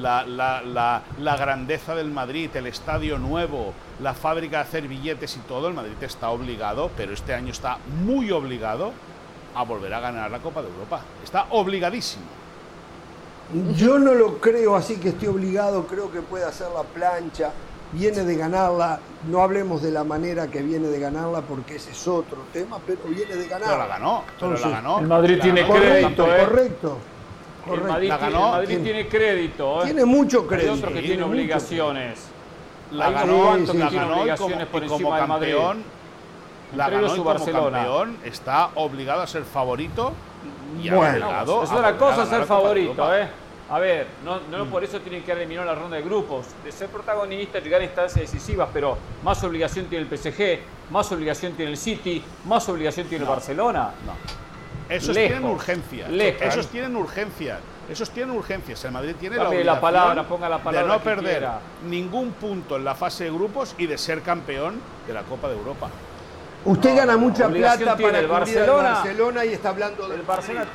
la, 0.00 0.24
la- 0.26 0.62
la- 0.62 1.02
la 1.20 1.36
grandeza 1.36 1.94
del 1.94 2.10
Madrid, 2.10 2.50
el 2.54 2.66
estadio 2.66 3.18
nuevo, 3.18 3.72
la 4.00 4.14
fábrica 4.14 4.58
de 4.58 4.62
hacer 4.64 4.86
billetes 4.88 5.36
y 5.36 5.40
todo, 5.40 5.66
el 5.68 5.74
Madrid 5.74 5.94
está 6.02 6.28
obligado, 6.30 6.90
pero 6.96 7.12
este 7.14 7.32
año 7.34 7.50
está 7.52 7.78
muy 8.04 8.30
obligado 8.30 8.92
a 9.54 9.62
volver 9.64 9.94
a 9.94 10.00
ganar 10.00 10.30
la 10.30 10.38
Copa 10.40 10.60
de 10.60 10.68
Europa. 10.68 11.00
Está 11.24 11.46
obligadísimo. 11.50 12.24
Yo 13.76 13.98
no 13.98 14.12
lo 14.12 14.38
creo 14.38 14.74
así 14.74 14.96
que 14.96 15.10
esté 15.10 15.28
obligado, 15.28 15.86
creo 15.86 16.10
que 16.10 16.20
puede 16.20 16.44
hacer 16.44 16.66
la 16.74 16.82
plancha, 16.82 17.52
viene 17.92 18.24
de 18.24 18.36
ganarla, 18.36 18.98
no 19.30 19.40
hablemos 19.40 19.82
de 19.82 19.92
la 19.92 20.02
manera 20.02 20.48
que 20.48 20.62
viene 20.62 20.88
de 20.88 20.98
ganarla 20.98 21.42
porque 21.42 21.76
ese 21.76 21.92
es 21.92 22.08
otro 22.08 22.38
tema, 22.52 22.78
pero 22.84 22.98
viene 23.08 23.36
de 23.36 23.44
ganarla. 23.46 23.66
Pero 23.68 23.78
la 23.78 23.86
ganó, 23.86 24.24
pero 24.38 24.52
la 24.58 24.68
ganó. 24.68 24.98
El 24.98 25.06
Madrid 25.06 25.38
tiene 25.40 25.62
ganó. 25.62 25.74
crédito, 25.74 26.24
Correcto, 26.24 26.34
¿eh? 26.34 26.44
correcto. 26.48 26.98
El. 27.74 27.80
Madrid, 27.82 28.08
La 28.08 28.18
tiene- 28.18 28.32
ganó, 28.32 28.46
el 28.46 28.52
Madrid 28.52 28.66
tiene- 28.68 28.84
tiene 28.84 29.08
crédito. 29.08 29.82
¿eh? 29.82 29.84
Tiene 29.86 30.04
mucho 30.04 30.40
Hay 30.42 30.46
crédito. 30.46 30.72
otro 30.74 30.88
que 30.92 31.00
tiene 31.02 31.16
mucho 31.16 31.26
obligaciones. 31.30 32.28
La 32.92 33.06
Hay 33.08 33.14
ganó, 33.14 33.38
cuantos 33.44 33.70
que 33.74 33.78
la 33.78 33.90
ganó 33.90 34.16
obligaciones 34.20 34.56
como, 34.58 34.70
por 34.72 34.82
encima 34.84 35.18
del 35.18 35.28
Madrid. 35.28 35.54
la 36.76 36.90
ganó 36.90 37.06
y 37.06 37.10
su 37.10 37.16
como 37.16 37.24
Barcelona. 37.30 37.78
campeón 37.78 38.16
está 38.24 38.70
obligado 38.74 39.22
a 39.22 39.26
ser 39.26 39.44
favorito 39.44 40.12
y 40.82 40.90
Bueno, 40.90 41.16
Es 41.16 41.22
a 41.22 41.26
una 41.26 41.42
volver 41.44 41.84
a 41.84 41.96
cosa 41.96 42.26
ser 42.26 42.44
favorito. 42.44 43.16
¿eh? 43.16 43.28
A 43.68 43.80
ver, 43.80 44.06
no, 44.24 44.38
no 44.56 44.66
por 44.66 44.84
eso 44.84 45.00
tienen 45.00 45.24
que 45.24 45.32
haber 45.32 45.42
eliminado 45.42 45.66
la 45.66 45.74
ronda 45.74 45.96
de 45.96 46.02
grupos. 46.02 46.46
De 46.64 46.70
ser 46.70 46.88
protagonista, 46.88 47.58
llegar 47.58 47.80
a 47.80 47.84
instancias 47.84 48.20
decisivas, 48.30 48.68
pero 48.72 48.96
más 49.24 49.42
obligación 49.42 49.86
tiene 49.86 50.06
el 50.08 50.08
PSG, 50.18 50.60
más 50.92 51.10
obligación 51.10 51.54
tiene 51.54 51.72
el 51.72 51.76
City, 51.76 52.22
más 52.44 52.68
obligación 52.68 53.08
tiene 53.08 53.24
el 53.24 53.28
Barcelona. 53.30 53.90
No. 54.06 54.12
Esos 54.88 55.14
Lejos, 55.14 55.30
tienen 55.32 55.44
urgencias. 55.50 56.10
lejos. 56.10 56.42
Esos 56.42 56.66
tienen 56.68 56.96
urgencias. 56.96 57.58
Esos 57.90 58.10
tienen 58.10 58.34
urgencias. 58.36 58.84
El 58.84 58.92
Madrid 58.92 59.14
tiene 59.18 59.36
la 59.36 59.44
la 59.44 59.48
obligación 59.48 59.80
palabra, 59.80 60.22
ponga 60.24 60.48
la 60.48 60.58
palabra 60.58 60.92
de 60.92 60.98
no 60.98 61.04
perder 61.04 61.38
quiera. 61.38 61.60
ningún 61.88 62.32
punto 62.32 62.76
en 62.76 62.84
la 62.84 62.94
fase 62.94 63.24
de 63.24 63.30
grupos 63.30 63.74
y 63.78 63.86
de 63.86 63.98
ser 63.98 64.22
campeón 64.22 64.80
de 65.06 65.12
la 65.12 65.22
Copa 65.22 65.48
de 65.48 65.54
Europa. 65.54 65.88
Usted 66.64 66.96
gana 66.96 67.16
mucha 67.16 67.48
plata 67.48 67.96
para 67.96 68.18
el 68.18 68.26
Barcelona. 68.26 68.90
Barcelona 68.90 69.44
y 69.44 69.52
está 69.52 69.68
hablando 69.68 70.08
del 70.08 70.20
El 70.20 70.26
Barcelona 70.26 70.66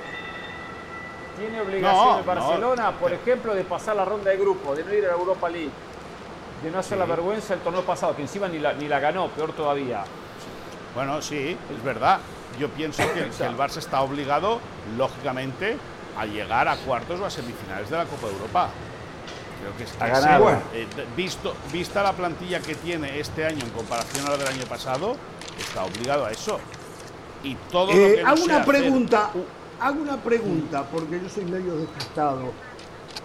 tiene 1.38 1.62
obligación 1.62 2.06
No, 2.06 2.20
el 2.20 2.24
Barcelona, 2.26 2.92
no. 2.92 2.98
por 2.98 3.12
ejemplo, 3.14 3.54
de 3.56 3.64
pasar 3.64 3.96
la 3.96 4.06
ronda 4.06 4.30
de 4.30 4.38
grupos, 4.38 4.78
de 4.78 4.84
no 4.84 4.94
ir 4.94 5.06
a 5.06 5.10
la 5.10 5.14
Europa 5.14 5.50
League, 5.50 5.72
de 6.64 6.72
no 6.72 6.80
hacer 6.80 6.98
la 6.98 7.06
vergüenza 7.06 7.56
del 7.56 7.64
torneo 7.64 7.82
pasado, 7.82 8.16
que 8.16 8.22
encima 8.22 8.48
ni 8.48 8.60
la, 8.60 8.74
ni 8.74 8.88
la 8.88 9.00
ganó, 9.00 9.28
peor 9.30 9.52
todavía. 9.54 10.04
Bueno, 10.94 11.22
sí, 11.22 11.58
es 11.76 11.84
verdad. 11.84 12.20
Yo 12.60 12.70
pienso 12.70 13.04
que, 13.14 13.30
que 13.30 13.44
el 13.46 13.58
Barça 13.58 13.78
está 13.78 14.02
obligado, 14.02 14.60
lógicamente, 14.98 15.78
a 16.18 16.26
llegar 16.26 16.68
a 16.68 16.76
cuartos 16.78 17.20
o 17.20 17.26
a 17.26 17.30
semifinales 17.30 17.90
de 17.90 17.98
la 17.98 18.06
Copa 18.06 18.28
de 18.28 18.34
Europa. 18.34 18.70
Creo 19.62 19.78
que 19.78 19.84
es 19.84 19.94
A 20.00 20.06
que 20.06 20.12
ganar. 20.12 20.38
sí. 20.38 20.44
Bueno. 20.44 20.62
Eh, 20.74 20.88
visto, 21.16 21.54
vista 21.72 22.04
la 22.04 22.14
plantilla 22.14 22.60
que 22.62 22.76
tiene 22.76 23.20
este 23.20 23.46
año 23.46 23.64
en 23.64 23.70
comparación 23.72 24.26
a 24.28 24.32
la 24.32 24.38
del 24.38 24.48
año 24.48 24.66
pasado, 24.66 25.16
está 25.60 25.84
obligado 25.86 26.26
a 26.26 26.32
eso. 26.32 26.60
Y 27.44 27.56
todo 27.72 27.88
lo 27.94 27.98
Eh, 27.98 28.16
que 28.18 28.24
no 28.24 28.30
hago 28.30 28.44
una 28.44 28.58
hacer- 28.58 28.68
pregunta, 28.68 29.30
hago 29.80 30.02
una 30.02 30.18
pregunta, 30.18 30.84
porque 30.92 31.20
yo 31.22 31.30
soy 31.30 31.46
medio 31.46 31.76
despistado. 31.76 32.52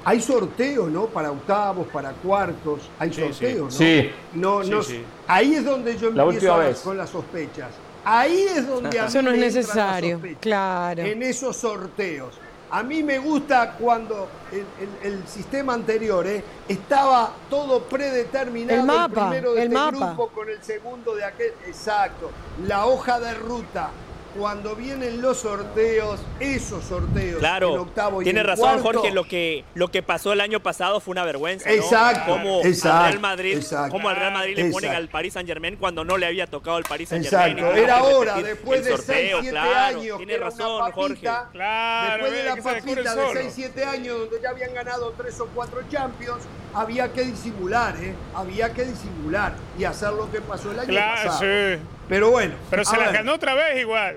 Hay 0.04 0.20
sorteo, 0.20 0.88
¿no? 0.88 1.06
Para 1.06 1.32
octavos, 1.32 1.88
para 1.88 2.12
cuartos, 2.12 2.82
hay 2.98 3.12
Sí, 3.12 3.20
sorteo, 3.22 3.70
sí. 3.70 3.70
¿no? 3.70 3.70
Sí. 3.70 4.10
No, 4.34 4.62
Sí, 4.64 4.70
no, 4.70 4.82
sí. 4.82 5.04
Ahí 5.26 5.54
es 5.54 5.64
donde 5.64 5.96
yo 5.98 6.08
empiezo 6.08 6.84
con 6.84 6.96
las 6.96 7.10
sospechas. 7.10 7.70
Ahí 8.08 8.42
es 8.42 8.66
donde 8.68 8.98
a 9.00 9.02
mí 9.02 9.08
Eso 9.08 9.20
no 9.22 9.30
es 9.32 9.36
me 9.38 9.46
necesario, 9.46 10.20
claro. 10.40 11.02
En 11.02 11.22
esos 11.24 11.56
sorteos. 11.56 12.38
A 12.70 12.82
mí 12.82 13.02
me 13.02 13.18
gusta 13.18 13.72
cuando 13.72 14.28
el, 14.52 14.64
el- 15.04 15.12
el 15.12 15.28
sistema 15.28 15.74
anterior 15.74 16.26
¿eh? 16.26 16.42
estaba 16.68 17.32
todo 17.50 17.82
predeterminado. 17.84 18.80
El 18.80 18.86
mapa, 18.86 19.28
primero 19.30 19.54
de 19.54 19.60
el 19.62 19.66
este 19.68 19.74
mapa. 19.74 20.06
grupo 20.08 20.28
con 20.28 20.48
el 20.48 20.62
segundo 20.62 21.14
de 21.14 21.24
aquel. 21.24 21.52
Exacto. 21.66 22.30
La 22.66 22.86
hoja 22.86 23.18
de 23.20 23.34
ruta. 23.34 23.90
Cuando 24.38 24.76
vienen 24.76 25.22
los 25.22 25.38
sorteos, 25.38 26.20
esos 26.40 26.84
sorteos. 26.84 27.34
en 27.34 27.38
Claro, 27.38 27.72
octavo 27.82 28.20
y 28.20 28.24
tiene 28.24 28.40
en 28.40 28.46
razón 28.46 28.80
cuarto, 28.80 29.00
Jorge, 29.00 29.14
lo 29.14 29.24
que, 29.24 29.64
lo 29.74 29.88
que 29.90 30.02
pasó 30.02 30.32
el 30.32 30.40
año 30.40 30.60
pasado 30.60 31.00
fue 31.00 31.12
una 31.12 31.24
vergüenza. 31.24 31.68
¿no? 31.68 31.74
Exacto, 31.74 32.32
Como 32.32 32.60
exacto, 32.64 32.98
al 32.98 33.04
Real 33.12 33.20
Madrid, 33.20 33.56
exacto. 33.56 33.90
como 33.92 34.08
al 34.08 34.16
Real 34.16 34.32
Madrid 34.32 34.56
le 34.56 34.70
ponen 34.70 34.92
al 34.94 35.08
Paris 35.08 35.32
Saint 35.34 35.48
Germain 35.48 35.76
cuando 35.76 36.04
no 36.04 36.16
le 36.18 36.26
había 36.26 36.46
tocado 36.46 36.78
el 36.78 36.84
Paris 36.84 37.08
Saint 37.08 37.24
Germain. 37.26 37.58
Exacto, 37.58 37.76
era 37.76 38.02
hora, 38.04 38.36
después 38.42 38.84
de 38.84 38.90
6, 38.96 38.96
sorteo, 39.06 39.38
7 39.40 39.50
claro, 39.50 39.98
años, 39.98 40.16
tiene 40.18 40.36
razón, 40.38 40.92
Jorge. 40.92 41.20
Claro, 41.52 42.24
después 42.24 42.32
de 42.32 42.44
la 42.44 42.56
papita 42.56 42.90
el 43.00 43.04
de 43.04 43.10
solo. 43.10 43.40
6, 43.40 43.52
7 43.54 43.84
años, 43.84 44.18
donde 44.18 44.40
ya 44.42 44.50
habían 44.50 44.74
ganado 44.74 45.14
3 45.16 45.40
o 45.40 45.46
4 45.54 45.80
Champions, 45.90 46.42
había 46.74 47.12
que 47.12 47.22
disimular, 47.24 47.96
¿eh? 47.96 48.14
Había 48.34 48.72
que 48.72 48.84
disimular 48.84 49.54
y 49.78 49.84
hacer 49.84 50.12
lo 50.12 50.30
que 50.30 50.40
pasó 50.40 50.70
el 50.72 50.80
año 50.80 50.88
Claro, 50.88 51.30
pasado. 51.30 51.40
sí. 51.40 51.80
Pero 52.08 52.30
bueno. 52.30 52.54
Pero 52.70 52.84
se 52.84 52.96
las 52.96 53.06
ver, 53.06 53.16
ganó 53.16 53.34
otra 53.34 53.54
vez 53.54 53.80
igual. 53.80 54.16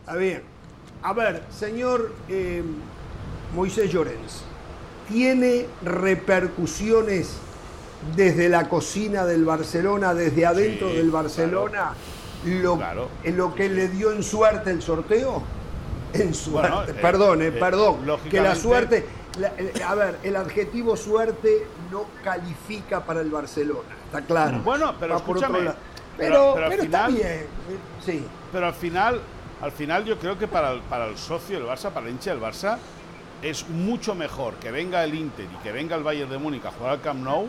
Está 0.00 0.16
bien. 0.16 0.42
A 1.02 1.12
ver, 1.12 1.42
señor 1.56 2.12
eh, 2.28 2.62
Moisés 3.54 3.90
Llorens, 3.92 4.42
¿tiene 5.08 5.66
repercusiones 5.84 7.34
desde 8.16 8.48
la 8.48 8.68
cocina 8.68 9.24
del 9.26 9.44
Barcelona, 9.44 10.14
desde 10.14 10.46
adentro 10.46 10.88
Sí, 10.90 10.96
del 10.96 11.10
Barcelona, 11.10 11.92
lo, 12.44 12.76
Claro. 12.76 13.08
en 13.22 13.36
lo 13.36 13.54
que 13.54 13.68
le 13.68 13.88
dio 13.88 14.12
en 14.12 14.22
suerte 14.22 14.70
el 14.70 14.82
sorteo? 14.82 15.42
En 16.14 16.32
suerte, 16.34 16.70
Bueno, 16.70 16.90
eh, 16.90 16.94
perdón, 17.00 17.42
eh, 17.42 17.46
eh, 17.48 17.52
perdón, 17.52 17.96
que 18.30 18.40
la 18.40 18.54
suerte, 18.54 19.04
la- 19.38 19.52
eh, 19.58 19.72
a 19.86 19.94
ver, 19.94 20.18
el 20.22 20.36
adjetivo 20.36 20.96
suerte 20.96 21.66
no 21.90 22.04
califica 22.22 23.00
para 23.04 23.20
el 23.20 23.30
Barcelona, 23.30 23.88
está 24.06 24.20
claro. 24.22 24.58
Bueno, 24.60 24.94
pero 25.00 25.14
Va 25.14 25.20
por 25.24 25.36
otro 25.38 25.48
escúchame, 25.48 25.70
pero- 26.16 26.52
Pero, 26.54 26.68
pero 26.68 26.82
está 26.82 27.06
final- 27.06 27.12
bien, 27.12 27.46
sí. 28.04 28.24
Pero 28.52 28.66
al 28.66 28.74
final, 28.74 29.20
al 29.60 29.72
final 29.72 30.04
yo 30.04 30.18
creo 30.18 30.38
que 30.38 30.46
para 30.48 30.72
el, 30.72 30.80
para 30.82 31.06
el 31.06 31.16
socio 31.18 31.58
del 31.58 31.66
Barça, 31.68 31.90
para 31.90 32.06
el 32.06 32.12
hincha 32.12 32.30
del 32.30 32.40
Barça, 32.40 32.78
es 33.42 33.68
mucho 33.68 34.14
mejor 34.14 34.54
que 34.54 34.70
venga 34.70 35.02
el 35.04 35.14
Inter 35.14 35.46
y 35.52 35.62
que 35.62 35.72
venga 35.72 35.96
el 35.96 36.02
Bayern 36.02 36.30
de 36.30 36.38
Múnich 36.38 36.64
a 36.64 36.70
jugar 36.70 36.92
al 36.92 37.00
Camp 37.00 37.22
Nou 37.22 37.46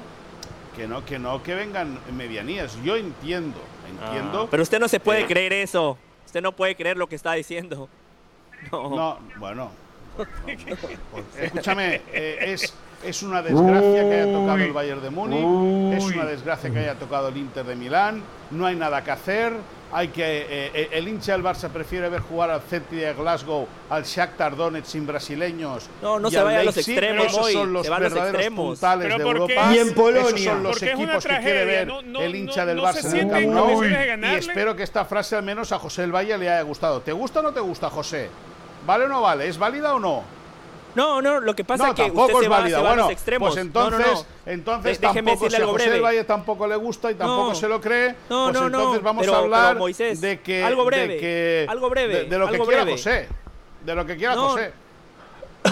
que 0.76 0.88
no 0.90 1.06
que 1.06 1.18
no 1.18 1.42
que 1.42 1.56
vengan 1.56 1.98
medianías. 2.18 2.78
Yo 2.84 2.98
entiendo, 2.98 3.60
entiendo. 3.90 4.44
Ah, 4.44 4.48
Pero 4.52 4.62
usted 4.64 4.78
no 4.80 4.90
se 4.90 5.00
puede 5.00 5.26
creer 5.26 5.54
eso. 5.54 5.98
Usted 6.26 6.42
no 6.42 6.52
puede 6.52 6.76
creer 6.76 6.98
lo 6.98 7.08
que 7.08 7.16
está 7.16 7.34
diciendo. 7.34 7.88
No. 8.72 8.90
No, 8.90 9.20
bueno. 9.38 9.70
Escúchame, 11.40 12.02
eh, 12.12 12.38
es, 12.54 12.74
es 13.04 13.22
una 13.24 13.42
desgracia 13.42 14.02
que 14.10 14.14
haya 14.22 14.34
tocado 14.34 14.58
el 14.58 14.74
Bayern 14.74 15.02
de 15.02 15.10
Múnich, 15.10 15.98
es 15.98 16.06
una 16.06 16.26
desgracia 16.26 16.70
que 16.72 16.80
haya 16.80 16.96
tocado 16.96 17.28
el 17.30 17.38
Inter 17.38 17.66
de 17.66 17.76
Milán, 17.76 18.22
no 18.52 18.66
hay 18.66 18.76
nada 18.76 19.04
que 19.04 19.12
hacer, 19.12 19.54
hay 19.92 20.08
que 20.10 20.24
eh, 20.42 20.72
eh, 20.74 20.90
el 20.94 21.08
hincha 21.08 21.34
del 21.34 21.44
Barça 21.44 21.70
prefiere 21.70 22.10
ver 22.10 22.20
jugar 22.22 22.50
al 22.50 22.62
Celtic 22.62 23.00
de 23.00 23.14
Glasgow, 23.14 23.68
al 23.90 24.04
Shakhtar 24.04 24.56
Donetsk 24.56 24.88
sin 24.92 25.06
brasileños. 25.08 25.88
No, 26.02 26.20
no 26.20 26.28
y 26.28 26.32
se 26.32 26.40
al 26.40 26.46
vaya 26.46 26.60
a 26.60 26.64
los 26.64 26.78
extremos, 26.78 27.28
esos 27.28 27.40
Moy, 27.40 27.54
son 27.54 27.72
los 27.74 27.84
se 27.86 27.90
va 27.90 27.96
a 27.98 28.00
los 28.00 28.12
verdaderos 28.12 28.40
extremos. 28.42 28.66
puntales 28.80 29.06
Pero 29.08 29.18
de. 29.18 29.24
Europa. 29.32 29.74
Y 29.74 29.78
en 29.78 29.94
Polonia. 29.94 30.30
Esos 30.30 30.42
son 30.42 30.64
los 30.64 30.82
equipos 30.84 31.26
que 31.26 31.38
quiere 31.40 31.66
ver 31.66 31.88
no- 31.88 32.02
no- 32.02 32.22
el 32.22 32.36
hincha 32.36 32.62
no- 32.62 32.68
del 32.68 32.78
no 32.78 32.84
Barça 32.84 32.94
se 33.02 33.20
en 33.22 33.30
el 33.36 33.54
Camp 33.54 33.82
de 34.22 34.28
Y 34.34 34.36
espero 34.36 34.76
que 34.76 34.84
esta 34.84 35.06
frase 35.06 35.36
al 35.38 35.44
menos 35.44 35.72
a 35.72 35.80
José 35.80 36.04
el 36.04 36.12
Valle 36.14 36.38
le 36.38 36.50
haya 36.50 36.62
gustado. 36.64 37.02
¿Te 37.02 37.14
gusta 37.14 37.40
o 37.40 37.44
no 37.44 37.52
te 37.54 37.60
gusta, 37.62 37.90
José? 37.90 38.30
¿Vale 38.86 39.06
o 39.06 39.08
no 39.08 39.22
vale? 39.22 39.48
¿Es 39.48 39.58
válida 39.58 39.94
o 39.94 40.00
no? 40.00 40.24
No, 40.96 41.22
no, 41.22 41.40
lo 41.42 41.54
que 41.56 41.64
pasa 41.64 41.84
no, 41.84 41.90
es 41.90 41.96
que 41.96 42.04
usted 42.12 42.34
se 42.34 42.46
es 42.46 42.52
va, 42.52 42.58
válida. 42.60 42.78
se 42.78 42.84
va 42.84 42.90
a 42.90 42.92
bueno, 42.94 43.04
los 43.04 43.12
extremos. 43.12 43.54
pues 43.54 43.66
No, 43.66 43.90
no, 43.90 43.98
entonces, 43.98 44.26
no. 44.46 44.52
entonces 44.52 45.00
De- 45.02 45.08
tampoco, 45.08 45.50
si 45.50 45.56
a 45.56 45.66
José 45.66 45.74
breve. 45.74 45.96
el 45.98 46.02
Valle 46.04 46.24
tampoco 46.24 46.68
le 46.68 46.76
gusta 46.78 47.12
y 47.12 47.16
tampoco 47.16 47.54
se 47.56 47.68
lo 47.68 47.82
cree, 47.82 48.16
No, 48.30 48.46
pues 48.50 48.60
no, 48.62 48.68
entonces 48.68 49.04
vamos 49.04 49.22
Pero- 49.26 49.36
a 49.36 49.40
hablar 49.40 49.78
Moisés, 49.78 50.22
de 50.22 50.40
que 50.40 50.64
algo 50.64 50.84
de 50.84 50.88
breve, 50.88 51.18
que- 51.18 51.66
algo 51.70 51.90
breve, 51.90 52.14
de, 52.16 52.24
de 52.26 52.38
lo 52.38 52.48
que 52.50 52.58
quiera 52.60 52.84
breve. 52.84 52.92
José, 52.94 53.28
de 53.84 53.96
lo 53.96 54.06
que 54.06 54.16
quiera. 54.18 54.36
José. 54.36 54.74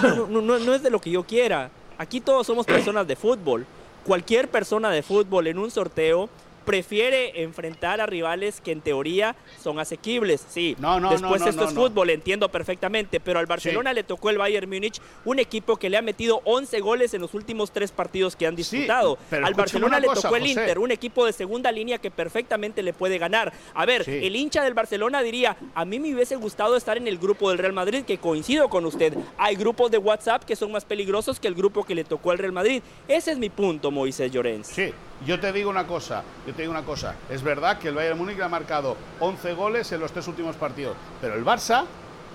no, 0.02 0.26
no, 0.28 0.40
no- 0.42 0.58
no 0.58 0.74
es 0.74 0.82
de 0.82 0.90
lo 0.90 1.00
que 1.00 1.10
yo 1.10 1.22
quiera. 1.24 1.70
Aquí 1.96 2.20
todos 2.20 2.46
somos 2.46 2.66
personas 2.66 3.06
de 3.06 3.16
fútbol. 3.16 3.64
Cualquier 4.04 4.48
persona 4.48 4.90
de 4.90 5.02
fútbol 5.02 5.46
en 5.46 5.58
un 5.58 5.70
sorteo 5.70 6.28
prefiere 6.64 7.42
enfrentar 7.42 8.00
a 8.00 8.06
rivales 8.06 8.60
que 8.60 8.72
en 8.72 8.80
teoría 8.80 9.36
son 9.62 9.78
asequibles. 9.78 10.44
Sí, 10.48 10.76
No, 10.78 10.98
no, 11.00 11.10
después 11.10 11.40
no, 11.42 11.48
esto 11.48 11.64
es 11.64 11.72
fútbol, 11.74 12.10
entiendo 12.10 12.48
perfectamente, 12.48 13.20
pero 13.20 13.38
al 13.38 13.46
Barcelona 13.46 13.92
le 13.92 14.02
tocó 14.02 14.30
el 14.30 14.38
Bayern 14.38 14.68
Múnich, 14.68 15.00
un 15.24 15.38
equipo 15.38 15.76
que 15.76 15.90
le 15.90 15.96
ha 15.96 16.02
metido 16.02 16.40
11 16.44 16.80
goles 16.80 17.14
en 17.14 17.20
los 17.20 17.34
últimos 17.34 17.70
tres 17.72 17.92
partidos 17.92 18.36
que 18.36 18.46
han 18.46 18.56
disputado. 18.56 19.18
al 19.30 19.54
Barcelona 19.54 20.00
le 20.00 20.06
cosa, 20.08 20.22
tocó 20.22 20.36
el 20.36 20.42
José. 20.42 20.52
Inter, 20.60 20.78
un 20.78 20.90
equipo 20.90 21.24
de 21.26 21.32
segunda 21.32 21.70
línea 21.72 21.98
que 21.98 22.10
perfectamente 22.10 22.82
le 22.82 22.92
puede 22.92 23.18
ganar. 23.18 23.52
A 23.74 23.84
ver, 23.86 24.04
Sí. 24.04 24.20
el 24.22 24.36
hincha 24.36 24.62
del 24.64 24.74
Barcelona 24.74 25.22
diría, 25.22 25.56
a 25.74 25.84
mí 25.84 25.98
me 25.98 26.14
hubiese 26.14 26.36
gustado 26.36 26.76
estar 26.76 26.96
en 26.96 27.06
el 27.08 27.18
grupo 27.18 27.48
del 27.50 27.58
Real 27.58 27.72
Madrid, 27.72 28.04
que 28.04 28.18
coincido 28.18 28.68
con 28.68 28.84
usted. 28.86 29.14
Hay 29.38 29.56
grupos 29.56 29.90
de 29.90 29.98
WhatsApp 29.98 30.44
que 30.44 30.56
son 30.56 30.72
más 30.72 30.84
peligrosos 30.84 31.38
que 31.40 31.48
el 31.48 31.54
grupo 31.54 31.84
que 31.84 31.94
le 31.94 32.04
tocó 32.04 32.30
al 32.30 32.38
Real 32.38 32.52
Madrid. 32.52 32.82
Ese 33.08 33.32
es 33.32 33.38
mi 33.38 33.50
punto, 33.50 33.90
Moisés 33.90 34.30
Llorens. 34.32 34.66
Sí, 34.68 34.92
yo 35.26 35.40
te 35.40 35.52
digo 35.52 35.70
una 35.70 35.86
cosa, 35.86 36.22
yo 36.46 36.54
te 36.54 36.62
digo 36.62 36.72
una 36.72 36.84
cosa. 36.84 37.14
Es 37.30 37.42
verdad 37.42 37.78
que 37.78 37.88
el 37.88 37.94
Bayern 37.94 38.18
Múnich 38.18 38.36
le 38.36 38.44
ha 38.44 38.48
marcado 38.48 38.96
11 39.20 39.54
goles 39.54 39.90
en 39.92 40.00
los 40.00 40.12
tres 40.12 40.26
últimos 40.28 40.56
partidos, 40.56 40.96
pero 41.20 41.34
el 41.34 41.44
Barça 41.44 41.84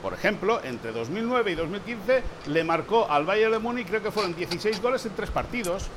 por 0.02 0.14
ejemplo, 0.14 0.62
entre 0.64 0.92
2009 0.92 1.52
y 1.52 1.56
2015 1.56 2.24
le 2.48 2.64
marcó 2.64 3.10
al 3.10 3.26
Bayern 3.26 3.52
de 3.52 3.60
Múnich, 3.60 3.88
creo 3.88 4.02
que 4.02 4.12
fueron 4.12 4.36
16 4.36 4.82
goles 4.82 5.06
en 5.06 5.14
tres 5.14 5.30
partidos. 5.30 5.88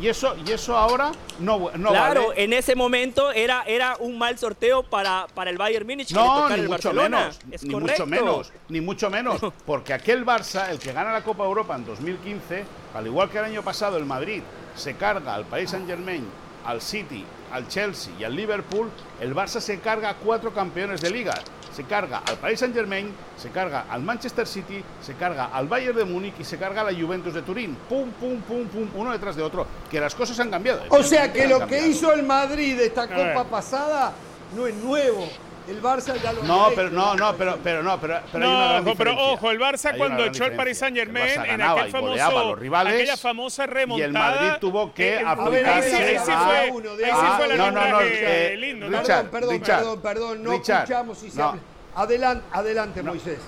Y 0.00 0.06
eso, 0.06 0.36
y 0.46 0.52
eso 0.52 0.76
ahora 0.76 1.10
no, 1.40 1.72
no 1.76 1.90
claro, 1.90 2.28
vale. 2.28 2.44
en 2.44 2.52
ese 2.52 2.76
momento 2.76 3.32
era, 3.32 3.64
era 3.64 3.96
un 3.98 4.16
mal 4.16 4.38
sorteo 4.38 4.84
para, 4.84 5.26
para 5.34 5.50
el 5.50 5.58
Bayern 5.58 5.84
Múnich. 5.84 6.12
No, 6.12 6.48
ni 6.50 6.68
mucho 6.68 6.92
menos, 6.92 7.40
ni 7.62 7.74
mucho 7.74 8.06
menos, 8.06 8.52
ni 8.68 8.80
mucho 8.80 9.10
menos, 9.10 9.40
porque 9.66 9.92
aquel 9.92 10.24
Barça, 10.24 10.70
el 10.70 10.78
que 10.78 10.92
gana 10.92 11.10
la 11.10 11.24
Copa 11.24 11.44
Europa 11.44 11.74
en 11.74 11.84
2015, 11.84 12.64
al 12.94 13.06
igual 13.08 13.28
que 13.28 13.38
el 13.38 13.46
año 13.46 13.62
pasado 13.64 13.96
el 13.96 14.04
Madrid 14.04 14.40
se 14.78 14.94
carga 14.94 15.34
al 15.34 15.44
Paris 15.44 15.70
Saint-Germain, 15.70 16.24
al 16.64 16.80
City, 16.80 17.24
al 17.52 17.68
Chelsea 17.68 18.12
y 18.18 18.24
al 18.24 18.34
Liverpool, 18.34 18.90
el 19.20 19.34
Barça 19.34 19.60
se 19.60 19.78
carga 19.80 20.10
a 20.10 20.14
cuatro 20.14 20.52
campeones 20.52 21.00
de 21.00 21.10
liga. 21.10 21.34
Se 21.72 21.84
carga 21.84 22.22
al 22.26 22.36
Paris 22.38 22.58
Saint-Germain, 22.58 23.14
se 23.36 23.50
carga 23.50 23.84
al 23.88 24.02
Manchester 24.02 24.48
City, 24.48 24.82
se 25.00 25.14
carga 25.14 25.46
al 25.46 25.68
Bayern 25.68 25.96
de 25.96 26.04
Múnich 26.04 26.34
y 26.40 26.44
se 26.44 26.58
carga 26.58 26.80
a 26.80 26.90
la 26.90 26.98
Juventus 26.98 27.34
de 27.34 27.42
Turín. 27.42 27.76
Pum, 27.88 28.10
pum, 28.12 28.40
pum, 28.40 28.66
pum, 28.66 28.88
uno 28.96 29.12
detrás 29.12 29.36
de 29.36 29.42
otro. 29.42 29.64
Que 29.88 30.00
las 30.00 30.14
cosas 30.14 30.40
han 30.40 30.50
cambiado. 30.50 30.82
O 30.88 31.04
sea 31.04 31.32
que 31.32 31.46
lo 31.46 31.66
que 31.66 31.86
hizo 31.86 32.12
el 32.12 32.24
Madrid 32.24 32.80
esta 32.80 33.06
ver. 33.06 33.32
Copa 33.32 33.48
pasada 33.48 34.12
no 34.56 34.66
es 34.66 34.74
nuevo. 34.74 35.28
El 35.68 35.82
Barça 35.82 36.14
ya 36.22 36.32
lo 36.32 36.42
No, 36.44 36.64
había 36.64 36.76
pero 36.76 36.88
hecho. 36.88 36.96
no, 36.96 37.14
no, 37.14 37.36
pero, 37.36 37.58
pero 37.62 37.82
no, 37.82 38.00
pero, 38.00 38.20
pero 38.32 38.44
hay 38.44 38.50
una 38.50 38.58
No, 38.60 38.68
gran 38.70 38.86
ojo, 38.88 38.94
pero 38.96 39.16
ojo, 39.32 39.50
el 39.50 39.60
Barça 39.60 39.92
Hay 39.92 39.98
cuando 39.98 40.24
echó 40.24 40.44
al 40.44 40.52
Paris 40.56 40.78
Saint. 40.78 40.96
El 40.96 41.04
Germain 41.04 41.44
en 41.44 41.60
aquel 41.60 41.90
famoso, 41.90 42.24
a 42.38 42.44
los 42.44 42.58
rivales 42.58 42.94
aquella 42.94 43.16
famosa 43.18 43.66
remontada. 43.66 43.98
y 44.00 44.02
el 44.08 44.12
Madrid 44.14 44.58
tuvo 44.60 44.94
que 44.94 45.16
eh, 45.16 45.22
aplicarse 45.26 45.96
ahí 45.96 46.02
sí- 46.08 46.16
ahí 46.16 46.24
sí 46.24 46.32
a- 46.34 46.38
fue, 46.40 46.70
uno, 46.72 46.96
de 46.96 47.04
sí 47.04 47.10
a- 47.12 47.36
fue 47.36 47.46
el 47.52 47.58
no, 47.58 47.70
no, 47.70 47.72
no, 47.72 47.96
arbitraje 47.98 48.52
eh, 48.54 48.56
lindo, 48.56 48.88
¿no? 48.88 48.98
Richard, 49.00 49.26
Perdón, 49.28 49.30
perdón, 49.30 49.50
Richard, 49.60 49.78
perdón, 49.78 50.00
perdón, 50.00 50.42
no 50.44 50.50
Richard, 50.52 50.78
escuchamos 50.84 51.22
y 51.22 51.30
se 51.30 51.38
no. 51.38 51.58
Adelante, 51.96 52.44
adelante, 52.52 53.02
Moisés. 53.02 53.38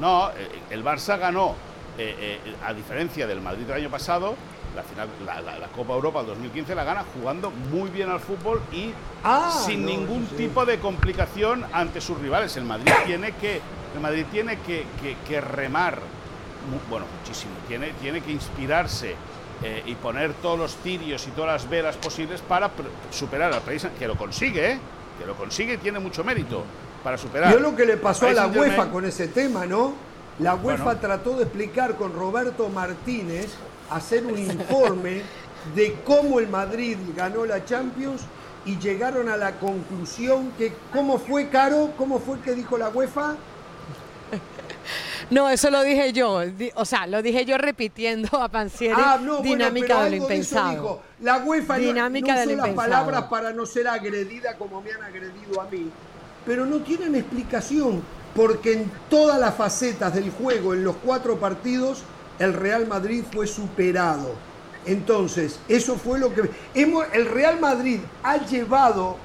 No, 0.00 0.30
eh, 0.30 0.48
el 0.70 0.84
Barça 0.84 1.18
ganó, 1.18 1.54
eh, 1.98 2.40
eh, 2.46 2.54
a 2.64 2.72
diferencia 2.72 3.26
del 3.26 3.40
Madrid 3.40 3.64
del 3.66 3.76
año 3.76 3.90
pasado, 3.90 4.34
la, 4.78 4.84
final, 4.84 5.08
la, 5.26 5.40
la- 5.40 5.58
la 5.58 5.66
Copa 5.68 5.94
Europa 5.94 6.20
del 6.20 6.28
2015 6.28 6.74
la 6.74 6.84
gana 6.84 7.04
jugando 7.14 7.50
muy 7.50 7.90
bien 7.90 8.08
al 8.10 8.20
fútbol 8.20 8.60
y 8.72 8.92
Ah, 9.24 9.62
sin 9.66 9.82
no, 9.82 9.88
ningún 9.88 10.26
sí. 10.30 10.36
tipo 10.36 10.64
de 10.64 10.78
complicación 10.78 11.64
ante 11.72 12.00
sus 12.00 12.18
rivales. 12.18 12.56
El 12.56 12.64
Madrid 12.64 12.92
tiene 13.06 13.32
que, 13.32 13.60
el 13.94 14.00
Madrid 14.00 14.24
tiene 14.30 14.58
que, 14.60 14.86
que- 15.02 15.16
que 15.26 15.40
remar, 15.40 15.98
bueno, 16.88 17.06
muchísimo, 17.20 17.52
tiene, 17.66 17.92
tiene 18.00 18.20
que 18.20 18.30
inspirarse 18.30 19.14
eh, 19.62 19.82
y 19.86 19.94
poner 19.96 20.34
todos 20.34 20.58
los 20.58 20.76
tirios 20.76 21.26
y 21.26 21.30
todas 21.32 21.62
las 21.62 21.68
velas 21.70 21.96
posibles 21.96 22.40
para 22.40 22.70
superar 23.10 23.52
al 23.52 23.60
país, 23.62 23.86
que 23.98 24.06
lo 24.06 24.14
consigue, 24.16 24.72
¿eh? 24.72 24.78
que 25.18 25.26
lo 25.26 25.34
consigue 25.34 25.74
y 25.74 25.78
tiene 25.78 25.98
mucho 25.98 26.22
mérito 26.22 26.62
para 27.02 27.18
superar. 27.18 27.50
Vio 27.50 27.58
lo 27.60 27.74
que 27.74 27.84
le 27.84 27.96
pasó 27.96 28.28
a 28.28 28.32
la. 28.32 28.46
UEFA 28.46 28.88
con 28.90 29.04
ese 29.04 29.26
tema, 29.28 29.66
¿no? 29.66 29.94
La 30.40 30.54
UEFA 30.54 30.84
Bueno. 30.84 31.00
trató 31.00 31.36
de 31.36 31.42
explicar 31.44 31.96
con 31.96 32.12
Roberto 32.12 32.68
Martínez, 32.68 33.48
hacer 33.90 34.24
un 34.24 34.38
informe 34.38 35.22
de 35.74 35.94
cómo 36.04 36.38
el 36.38 36.48
Madrid 36.48 36.96
ganó 37.16 37.44
la 37.44 37.64
Champions 37.64 38.22
y 38.64 38.78
llegaron 38.78 39.28
a 39.28 39.36
la 39.36 39.52
conclusión 39.58 40.52
que, 40.56 40.72
¿cómo 40.92 41.18
fue, 41.18 41.48
Caro? 41.48 41.92
¿Cómo 41.98 42.18
fue 42.20 42.38
que 42.40 42.54
dijo 42.54 42.78
la 42.78 42.88
UEFA? 42.90 43.34
No, 45.30 45.50
eso 45.50 45.70
lo 45.70 45.82
dije 45.82 46.12
yo. 46.12 46.40
O 46.76 46.84
sea, 46.84 47.06
lo 47.06 47.20
dije 47.20 47.44
yo 47.44 47.58
repitiendo 47.58 48.40
a 48.40 48.48
Pancieri. 48.48 48.94
Ah, 48.96 49.18
no, 49.20 49.38
bueno, 49.38 49.42
dinámica 49.42 49.86
pero 49.88 49.98
de 50.04 50.04
lo 50.04 50.10
de 50.10 50.16
impensado. 50.16 50.70
dijo. 50.70 51.02
La 51.20 51.38
UEFA 51.38 51.76
no- 51.78 51.82
Dinámica 51.84 52.26
no, 52.34 52.40
usó 52.40 52.46
las 52.46 52.50
impensado. 52.68 52.76
palabras 52.76 53.22
para 53.24 53.52
no 53.52 53.66
ser 53.66 53.88
agredida 53.88 54.56
como 54.56 54.80
me 54.80 54.92
han 54.92 55.02
agredido 55.02 55.60
a 55.60 55.64
mí, 55.68 55.90
pero 56.46 56.64
no 56.64 56.78
tienen 56.78 57.14
explicación, 57.16 58.02
porque 58.34 58.72
en 58.74 58.90
todas 59.08 59.38
las 59.38 59.54
facetas 59.54 60.14
del 60.14 60.30
juego, 60.30 60.74
en 60.74 60.84
los 60.84 60.96
cuatro 60.96 61.38
partidos, 61.38 62.02
el 62.38 62.54
Real 62.54 62.86
Madrid 62.86 63.24
fue 63.32 63.46
superado. 63.46 64.34
Entonces, 64.86 65.58
eso 65.68 65.96
fue 65.96 66.18
lo 66.18 66.32
que... 66.32 66.50
Hemos, 66.74 67.06
el 67.12 67.26
Real 67.26 67.60
Madrid 67.60 68.00
ha 68.22 68.38
llevado 68.38 69.16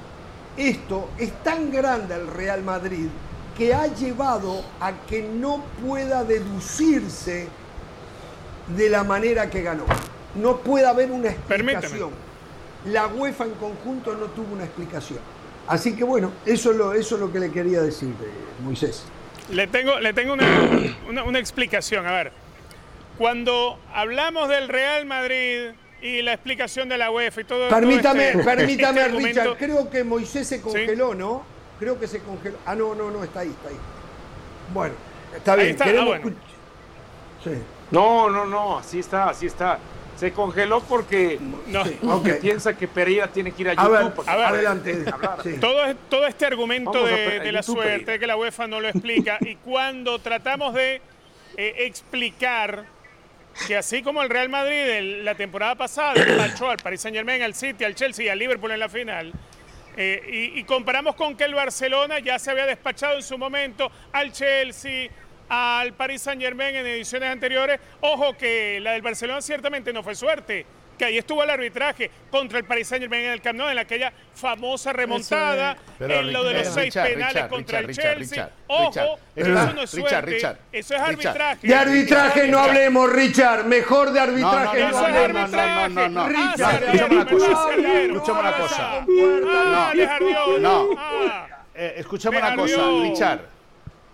esto, 0.56 1.08
es 1.18 1.32
tan 1.42 1.70
grande 1.70 2.14
el 2.14 2.26
Real 2.26 2.62
Madrid, 2.62 3.08
que 3.56 3.72
ha 3.72 3.86
llevado 3.86 4.62
a 4.80 4.92
que 5.06 5.22
no 5.22 5.62
pueda 5.84 6.24
deducirse 6.24 7.48
de 8.76 8.90
la 8.90 9.04
manera 9.04 9.48
que 9.48 9.62
ganó. 9.62 9.84
No 10.34 10.58
puede 10.58 10.86
haber 10.86 11.12
una 11.12 11.30
explicación. 11.30 12.10
La 12.86 13.06
UEFA 13.06 13.44
en 13.44 13.52
conjunto 13.52 14.14
no 14.14 14.26
tuvo 14.26 14.54
una 14.54 14.64
explicación. 14.64 15.20
Así 15.66 15.96
que 15.96 16.04
bueno, 16.04 16.30
eso 16.46 16.70
es 16.72 16.76
lo, 16.76 16.92
eso 16.92 17.14
es 17.14 17.20
lo 17.20 17.32
que 17.32 17.38
le 17.40 17.50
quería 17.50 17.80
decir, 17.82 18.10
eh, 18.10 18.62
Moisés. 18.62 19.04
Le 19.50 19.66
tengo, 19.66 19.98
le 19.98 20.12
tengo 20.12 20.34
una, 20.34 20.46
una- 21.08 21.24
una 21.24 21.38
explicación. 21.38 22.06
A 22.06 22.12
ver, 22.12 22.32
cuando 23.18 23.78
hablamos 23.92 24.48
del 24.48 24.68
Real 24.68 25.06
Madrid 25.06 25.70
y 26.02 26.22
la 26.22 26.34
explicación 26.34 26.88
de 26.88 26.98
la 26.98 27.10
UEFA 27.10 27.40
y 27.40 27.44
todo 27.44 27.68
Permítame, 27.68 28.32
todo 28.32 28.40
este- 28.40 28.56
permítame, 28.56 29.00
este 29.02 29.18
Richard, 29.18 29.56
creo 29.56 29.90
que 29.90 30.04
Moisés 30.04 30.46
se 30.48 30.60
congeló, 30.60 31.14
¿no? 31.14 31.42
Creo 31.78 31.98
que 31.98 32.06
se 32.06 32.20
congeló. 32.20 32.56
Ah, 32.66 32.74
no, 32.74 32.94
no, 32.94 33.10
no, 33.10 33.24
está 33.24 33.40
ahí, 33.40 33.48
está 33.50 33.68
ahí. 33.68 33.76
Bueno, 34.72 34.94
está 35.34 35.52
Ahí 35.54 35.58
bien. 35.60 35.70
está, 35.70 35.84
ah, 35.86 36.04
bueno. 36.04 36.30
Sí. 37.42 37.50
No, 37.90 38.30
no, 38.30 38.44
no, 38.46 38.78
así 38.78 38.98
está, 39.00 39.28
así 39.30 39.46
está. 39.46 39.78
Se 40.16 40.32
congeló 40.32 40.80
porque 40.80 41.38
porque 42.02 42.32
ok. 42.32 42.40
piensa 42.40 42.76
que 42.76 42.86
Pereira 42.88 43.26
tiene 43.28 43.52
que 43.52 43.62
ir 43.62 43.68
a 43.68 43.72
A 43.72 43.74
YouTube. 43.74 44.24
ver, 44.24 44.28
a 44.30 44.36
ver, 44.36 44.44
adelante. 44.46 45.04
Sí. 45.42 45.56
Todo, 45.60 45.84
es- 45.84 45.96
todo 46.08 46.26
este 46.26 46.46
argumento 46.46 46.92
Vamos 46.92 47.10
de, 47.10 47.38
la 47.52 47.60
YouTube, 47.60 47.74
suerte, 47.74 47.90
Pereira. 48.00 48.18
que 48.18 48.26
la 48.26 48.36
UEFA 48.36 48.66
no 48.66 48.80
lo 48.80 48.88
explica, 48.88 49.38
y 49.40 49.56
cuando 49.56 50.18
tratamos 50.20 50.74
de 50.74 51.00
eh, 51.56 51.74
explicar 51.80 52.84
que 53.66 53.76
así 53.76 54.02
como 54.02 54.22
el 54.22 54.28
Real 54.30 54.48
Madrid 54.48 54.76
el- 54.78 55.24
la 55.24 55.34
temporada 55.36 55.74
pasada 55.76 56.14
despachó 56.14 56.70
al 56.70 56.78
Paris 56.78 57.00
Saint 57.00 57.16
Germain, 57.16 57.42
al 57.42 57.54
City, 57.54 57.84
al 57.84 57.94
Chelsea 57.94 58.26
y 58.26 58.28
al 58.28 58.38
Liverpool 58.38 58.70
en 58.72 58.80
la 58.80 58.88
final, 58.88 59.32
eh, 59.96 60.50
y, 60.54 60.58
y 60.60 60.64
comparamos 60.64 61.14
con 61.14 61.36
que 61.36 61.44
el 61.44 61.54
Barcelona 61.54 62.18
ya 62.18 62.38
se 62.38 62.50
había 62.50 62.66
despachado 62.66 63.14
en 63.16 63.22
su 63.22 63.38
momento 63.38 63.90
al 64.12 64.32
Chelsea, 64.32 65.08
al 65.48 65.92
Paris 65.92 66.22
Saint 66.22 66.40
Germain 66.40 66.74
en 66.74 66.86
ediciones 66.86 67.30
anteriores, 67.30 67.80
ojo 68.00 68.36
que 68.36 68.78
la 68.80 68.92
del 68.92 69.02
Barcelona 69.02 69.40
ciertamente 69.42 69.92
no 69.92 70.02
fue 70.02 70.14
suerte, 70.14 70.64
que 70.98 71.04
ahí 71.04 71.18
estuvo 71.18 71.42
el 71.42 71.50
arbitraje 71.50 72.08
contra 72.30 72.58
el 72.58 72.64
Paris 72.64 72.86
Saint 72.86 73.02
Germain 73.02 73.24
en 73.24 73.32
el 73.32 73.40
Camp 73.40 73.58
Nou, 73.58 73.68
en 73.68 73.78
aquella 73.78 74.12
famosa 74.34 74.92
remontada, 74.92 75.76
Pero, 75.98 76.20
en 76.20 76.32
lo 76.32 76.44
de 76.44 76.54
los 76.54 76.68
seis 76.68 76.94
Richard, 76.94 77.08
penales 77.08 77.34
Richard, 77.34 77.48
contra 77.50 77.80
Richard, 77.82 78.04
el 78.12 78.18
Richard, 78.18 78.18
Chelsea. 78.18 78.44
Richard, 78.44 78.52
Ojo, 78.68 79.18
Richard, 79.34 79.64
eso 79.64 79.74
no 79.74 79.82
es 79.82 79.90
suerte, 79.90 80.20
Richard, 80.20 80.58
eso 80.70 80.94
es 80.94 81.00
arbitraje. 81.00 81.66
De 81.66 81.74
arbitraje 81.74 82.48
no 82.48 82.58
hablemos, 82.60 83.12
Richard. 83.12 83.64
Mejor 83.64 84.12
de 84.12 84.20
arbitraje 84.20 84.80
no, 84.80 84.90
no, 84.90 84.92
no, 84.92 84.98
hablemos. 84.98 85.50
no, 85.50 85.66
no, 85.66 85.88
no, 85.88 86.08
no, 86.08 86.08
no. 86.08 86.28
Richard, 86.28 86.84
No, 86.94 87.22
escúchame 87.22 88.38
una 88.38 88.56
cosa. 88.56 88.98
Ah, 88.98 89.04
No. 89.06 89.94
Les 89.94 90.08
una 92.22 92.56
cosa. 92.56 92.80
Richard. 93.02 93.40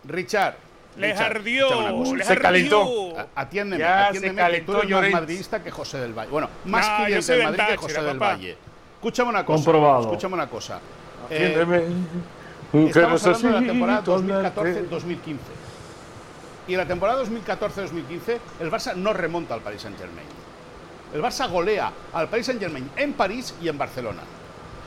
Richard. 0.05 0.70
Les 1.01 1.13
Richard, 1.19 1.37
ardió. 1.37 2.15
les 2.17 2.27
Se 2.27 2.33
ardió. 2.33 2.43
calentó. 2.43 3.13
Atiéndeme, 3.35 3.81
Ya 3.81 3.89
se 4.03 4.09
atiéndeme 4.09 4.35
que 4.35 4.41
calentó 4.41 4.73
tú 4.73 4.79
eres 4.81 4.91
más 5.01 5.11
madridista 5.23 5.63
que 5.63 5.71
José 5.71 5.99
del 5.99 6.13
Valle. 6.13 6.31
Bueno, 6.31 6.49
más 6.67 6.87
yo 6.87 7.05
cliente 7.07 7.33
del 7.33 7.39
del 7.41 7.51
Madrid 7.51 7.65
que 7.71 7.77
José 7.77 8.03
del 8.03 8.19
papá. 8.19 8.33
Valle. 8.33 8.57
Escúchame 8.97 9.31
una 9.31 9.45
cosa. 9.47 9.57
Comprobado. 9.65 10.01
Escúchame 10.03 10.35
una 10.35 10.49
cosa. 10.49 10.81
Eh, 11.31 11.57
Atiéndeme. 11.57 11.83
Estamos 12.89 13.27
hablando 13.27 13.49
de 13.49 13.61
la 13.61 13.67
temporada 13.73 13.99
hablarte. 13.99 14.83
2014-2015. 14.91 15.37
Y 16.69 16.73
en 16.75 16.79
la 16.79 16.87
temporada 16.87 17.25
2014-2015 17.25 18.39
el 18.61 18.71
Barça 18.71 18.95
no 18.95 19.13
remonta 19.13 19.55
al 19.55 19.61
Paris 19.61 19.83
Saint-Germain. 19.83 20.27
El 21.13 21.21
Barça 21.23 21.51
golea 21.51 21.91
al 22.13 22.29
Paris 22.29 22.47
Saint-Germain 22.47 22.89
en 22.97 23.13
París 23.15 23.55
y 23.61 23.69
en 23.69 23.77
Barcelona. 23.77 24.21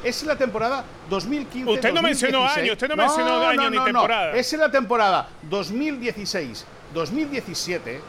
Es 0.03 0.23
la 0.23 0.35
temporada 0.35 0.83
2015 1.09 1.71
Usted 1.71 1.93
no 1.93 2.01
mencionó 2.01 2.39
2016. 2.39 2.63
año, 2.65 2.73
usted 2.73 2.89
no 2.89 2.95
mencionó 2.97 3.47
año 3.47 3.69
ni 3.69 3.79
temporada. 3.79 4.31
Es 4.33 4.51
en 4.53 4.59
la 4.59 4.69
temporada 4.71 5.29
2016-2017 5.49 7.99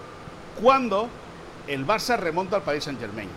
cuando 0.60 1.08
el 1.68 1.86
Barça 1.86 2.18
remonta 2.18 2.56
al 2.56 2.62
Paris 2.62 2.84
Saint-Germain. 2.84 3.28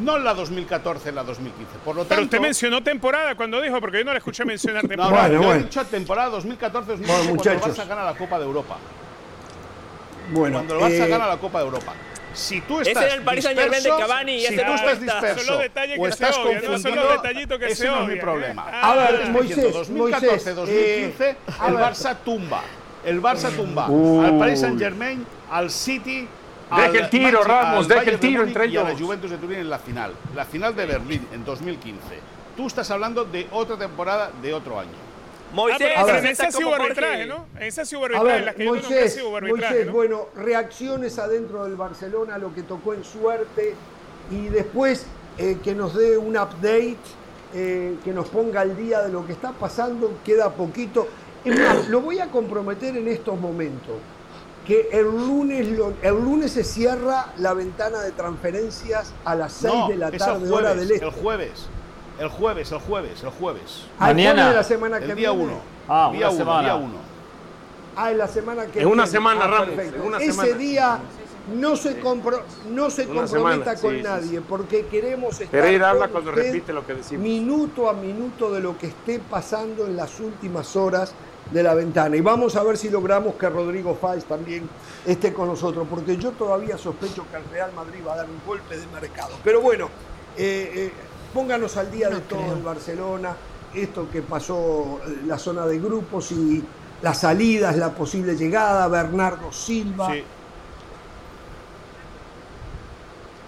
No 0.00 0.16
en 0.16 0.24
la 0.24 0.34
2014, 0.34 1.10
en 1.10 1.14
la 1.14 1.22
2015. 1.22 1.78
Por 1.84 1.94
lo 1.94 2.02
tanto, 2.02 2.08
Pero 2.16 2.22
usted 2.24 2.40
mencionó 2.40 2.82
temporada 2.82 3.36
cuando 3.36 3.60
dijo, 3.60 3.80
porque 3.80 3.98
yo 3.98 4.04
no 4.04 4.10
le 4.12 4.18
escuché 4.18 4.44
mencionar 4.54 4.82
no, 4.82 4.88
temporada. 4.88 5.28
no, 5.28 5.28
Bueno, 5.28 5.34
yo 5.34 5.42
he 5.42 5.46
bueno. 5.46 5.62
dicho 5.64 5.84
temporada 5.86 6.38
2014-2015 6.38 7.06
Bueno, 7.06 7.24
cuando 7.36 7.50
el. 7.52 7.60
Barça 7.60 7.86
gana 7.88 8.04
la 8.04 8.14
Copa 8.14 8.38
de 8.38 8.44
Europa. 8.44 8.76
Bueno, 10.30 10.56
Cuando 10.64 10.74
el 10.74 10.80
Barça 10.92 11.04
eh, 11.04 11.08
gana 11.08 11.26
la 11.26 11.36
Copa 11.36 11.58
de 11.60 11.64
Europa. 11.66 11.92
Si 12.34 12.60
tú 12.62 12.80
Ese 12.80 12.90
estás 12.90 13.04
era 13.04 13.14
el 13.14 13.22
Paris 13.22 13.44
Saint-Germain 13.44 13.82
de 13.82 13.88
disperso, 13.88 14.08
Cavani 14.08 14.32
y 14.34 14.40
si 14.40 14.46
ese 14.46 14.56
tú 14.56 14.68
no 14.68 14.74
estás 14.74 15.00
disperso 15.00 15.38
Son 15.44 15.54
los 15.54 15.62
detalles 15.62 15.98
o 15.98 16.02
que 16.02 16.08
estás 16.08 16.36
no 16.38 16.44
confundido, 16.44 17.12
detallitos 17.12 17.58
que 17.58 17.66
ese 17.66 17.74
se 17.76 17.86
no 17.88 18.02
es 18.02 18.08
mi 18.08 18.16
problema. 18.16 18.66
¿eh? 18.68 18.80
A 18.82 18.94
ver, 18.94 19.30
Moisés, 19.30 19.56
diciendo 19.56 19.78
2014, 19.78 20.26
Moisés, 20.30 20.56
2015, 20.56 21.30
eh, 21.30 21.36
el. 21.68 21.74
Barça 21.76 22.16
tumba. 22.24 22.62
El 23.04 23.22
Barça 23.22 23.50
tumba 23.54 23.88
Uy. 23.88 24.24
al 24.26 24.38
Paris 24.38 24.60
Saint-Germain, 24.60 25.24
al 25.50 25.70
City, 25.70 26.28
Deje 26.74 26.98
el 26.98 27.10
tiro, 27.10 27.24
Manchester- 27.24 27.46
Ramos, 27.46 27.88
deje 27.88 28.00
el 28.00 28.06
de 28.06 28.18
tiro 28.18 28.42
entre 28.42 28.66
y 28.66 28.76
a 28.76 28.82
la 28.82 28.88
ellos. 28.90 29.00
Juventus 29.02 29.30
de 29.30 29.36
Turín 29.36 29.58
en 29.60 29.70
la 29.70 29.78
final. 29.78 30.12
La 30.34 30.44
final 30.44 30.74
de 30.74 30.86
Berlín 30.86 31.28
en 31.32 31.44
2015. 31.44 32.00
Tú 32.56 32.66
estás 32.66 32.90
hablando 32.90 33.24
de 33.24 33.46
otra 33.52 33.76
temporada, 33.76 34.30
de 34.42 34.52
otro 34.54 34.80
año. 34.80 34.90
Moisés, 35.54 35.88
Ah, 35.96 36.02
pero 36.06 36.18
en 36.18 36.26
esa 36.26 36.50
sí 36.50 36.64
hubo 36.64 36.74
arbitraje, 36.74 37.26
¿no? 37.26 37.46
En 37.56 37.62
esa 37.62 37.84
sí 37.84 37.96
hubo 37.96 38.04
arbitraje. 38.06 38.32
ver, 38.34 38.44
las 38.44 38.54
que 38.54 38.64
yo 38.64 38.70
Moisés, 38.74 39.18
arbitraje, 39.36 39.50
Moisés, 39.74 39.86
¿no? 39.86 39.92
bueno, 39.92 40.28
reacciones 40.36 41.18
adentro 41.18 41.64
del 41.64 41.76
Barcelona, 41.76 42.38
lo 42.38 42.52
que 42.54 42.62
tocó 42.62 42.94
en 42.94 43.04
suerte 43.04 43.74
y 44.30 44.48
después 44.48 45.06
eh, 45.38 45.58
que 45.62 45.74
nos 45.74 45.94
dé 45.94 46.16
un 46.18 46.36
update, 46.36 46.96
eh, 47.54 47.96
que 48.04 48.12
nos 48.12 48.28
ponga 48.28 48.60
al 48.62 48.76
día 48.76 49.00
de 49.02 49.10
lo 49.12 49.26
que 49.26 49.32
está 49.32 49.52
pasando, 49.52 50.18
queda 50.24 50.50
poquito. 50.50 51.06
Es 51.44 51.58
más, 51.58 51.88
lo 51.88 52.00
voy 52.00 52.18
a 52.20 52.26
comprometer 52.30 52.96
en 52.96 53.06
estos 53.08 53.38
momentos, 53.38 53.96
que 54.66 54.88
el 54.92 55.04
lunes, 55.04 55.68
lo- 55.68 55.92
el 56.02 56.14
lunes 56.14 56.52
se 56.52 56.64
cierra 56.64 57.32
la 57.38 57.52
ventana 57.52 58.00
de 58.00 58.12
transferencias 58.12 59.12
a 59.24 59.34
las 59.34 59.52
6 59.52 59.74
No, 59.74 59.88
de 59.88 59.96
la 59.96 60.10
tarde, 60.10 60.50
hora 60.50 60.70
jueves, 60.70 60.80
del 60.88 60.90
este. 60.92 61.04
El 61.06 61.12
jueves. 61.12 61.66
El 62.18 62.28
jueves, 62.28 62.70
el 62.72 62.78
jueves, 62.78 63.22
el 63.22 63.30
jueves. 63.30 63.86
Ah, 63.98 64.10
el 64.10 64.16
Mañana. 64.16 64.34
jueves 64.34 64.50
de 64.50 64.56
la 64.56 64.62
semana 64.64 64.98
que 65.00 65.04
El 65.10 65.16
día 65.16 65.30
viene. 65.32 65.44
1. 65.44 65.60
Ah, 65.88 66.10
día 66.12 66.28
una 66.28 66.28
1, 66.30 66.38
semana. 66.38 66.60
día 66.62 66.74
1. 66.76 66.94
Ah, 67.96 68.10
en 68.12 68.18
la 68.18 68.28
semana 68.28 68.66
que 68.66 68.80
En 68.80 68.86
una 68.86 68.94
viene. 69.04 69.06
semana, 69.10 69.40
Ah, 69.44 69.48
Ramos, 69.48 69.68
perfecto. 69.68 69.96
en 69.96 70.02
una 70.06 70.16
Ese 70.18 70.32
semana. 70.32 70.56
día 70.56 70.98
no 71.54 71.76
se, 71.76 72.00
compro- 72.02 72.42
no 72.70 72.90
se 72.90 73.06
Una 73.06 73.20
comprometa 73.22 73.76
semana, 73.76 73.80
con 73.80 73.90
sí, 73.90 73.96
sí, 73.96 74.02
nadie 74.02 74.40
porque 74.40 74.86
queremos 74.86 75.32
estar 75.40 75.48
Pereira 75.60 75.90
habla 75.90 76.08
cuando 76.08 76.30
usted 76.30 76.44
repite 76.46 76.72
lo 76.72 76.86
que 76.86 76.94
decimos. 76.94 77.22
minuto 77.22 77.88
a 77.88 77.92
minuto 77.92 78.50
de 78.52 78.60
lo 78.60 78.78
que 78.78 78.86
esté 78.86 79.18
pasando 79.18 79.86
en 79.86 79.96
las 79.96 80.20
últimas 80.20 80.74
horas 80.76 81.12
de 81.50 81.62
la 81.62 81.74
ventana. 81.74 82.16
Y 82.16 82.20
vamos 82.22 82.56
a 82.56 82.62
ver 82.62 82.78
si 82.78 82.88
logramos 82.88 83.34
que 83.34 83.48
Rodrigo 83.50 83.94
Fáez 84.00 84.24
también 84.24 84.68
esté 85.04 85.34
con 85.34 85.48
nosotros, 85.48 85.86
porque 85.90 86.16
yo 86.16 86.30
todavía 86.30 86.78
sospecho 86.78 87.26
que 87.30 87.36
el 87.36 87.44
Real 87.50 87.72
Madrid 87.74 88.00
va 88.06 88.14
a 88.14 88.16
dar 88.18 88.26
un 88.26 88.40
golpe 88.46 88.78
de 88.78 88.86
mercado. 88.86 89.34
Pero 89.44 89.60
bueno, 89.60 89.88
eh, 90.38 90.72
eh, 90.74 90.92
pónganos 91.34 91.76
al 91.76 91.90
día 91.90 92.08
de 92.08 92.20
todo 92.20 92.54
el 92.54 92.62
Barcelona, 92.62 93.34
esto 93.74 94.08
que 94.10 94.22
pasó, 94.22 95.00
eh, 95.06 95.22
la 95.26 95.36
zona 95.36 95.66
de 95.66 95.80
grupos 95.80 96.30
y 96.30 96.64
las 97.02 97.20
salidas, 97.20 97.76
la 97.76 97.90
posible 97.90 98.36
llegada, 98.36 98.86
Bernardo 98.88 99.52
Silva. 99.52 100.12
Sí. 100.12 100.22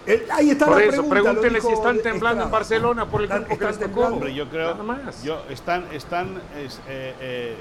Eh, 0.05 0.25
ahí 0.31 0.51
está 0.51 0.65
Por 0.67 0.77
la 0.77 0.83
eso, 0.83 1.09
pregunta, 1.09 1.41
pregúntenle 1.41 1.61
si 1.61 1.67
están 1.67 1.99
temblando 1.99 2.45
en. 2.45 2.51
Barcelona 2.51 3.05
por 3.05 3.21
el 3.21 3.27
grupo 3.27 3.57
que 3.57 3.65
les 3.65 3.79
tocó. 3.79 4.27
yo 4.27 4.49
creo, 4.49 4.71
Nada 4.71 4.83
más. 4.83 5.23
yo 5.23 5.41
están, 5.49 5.85
están 5.91 6.41
es, 6.57 6.79
eh, 6.87 7.13
eh, 7.19 7.57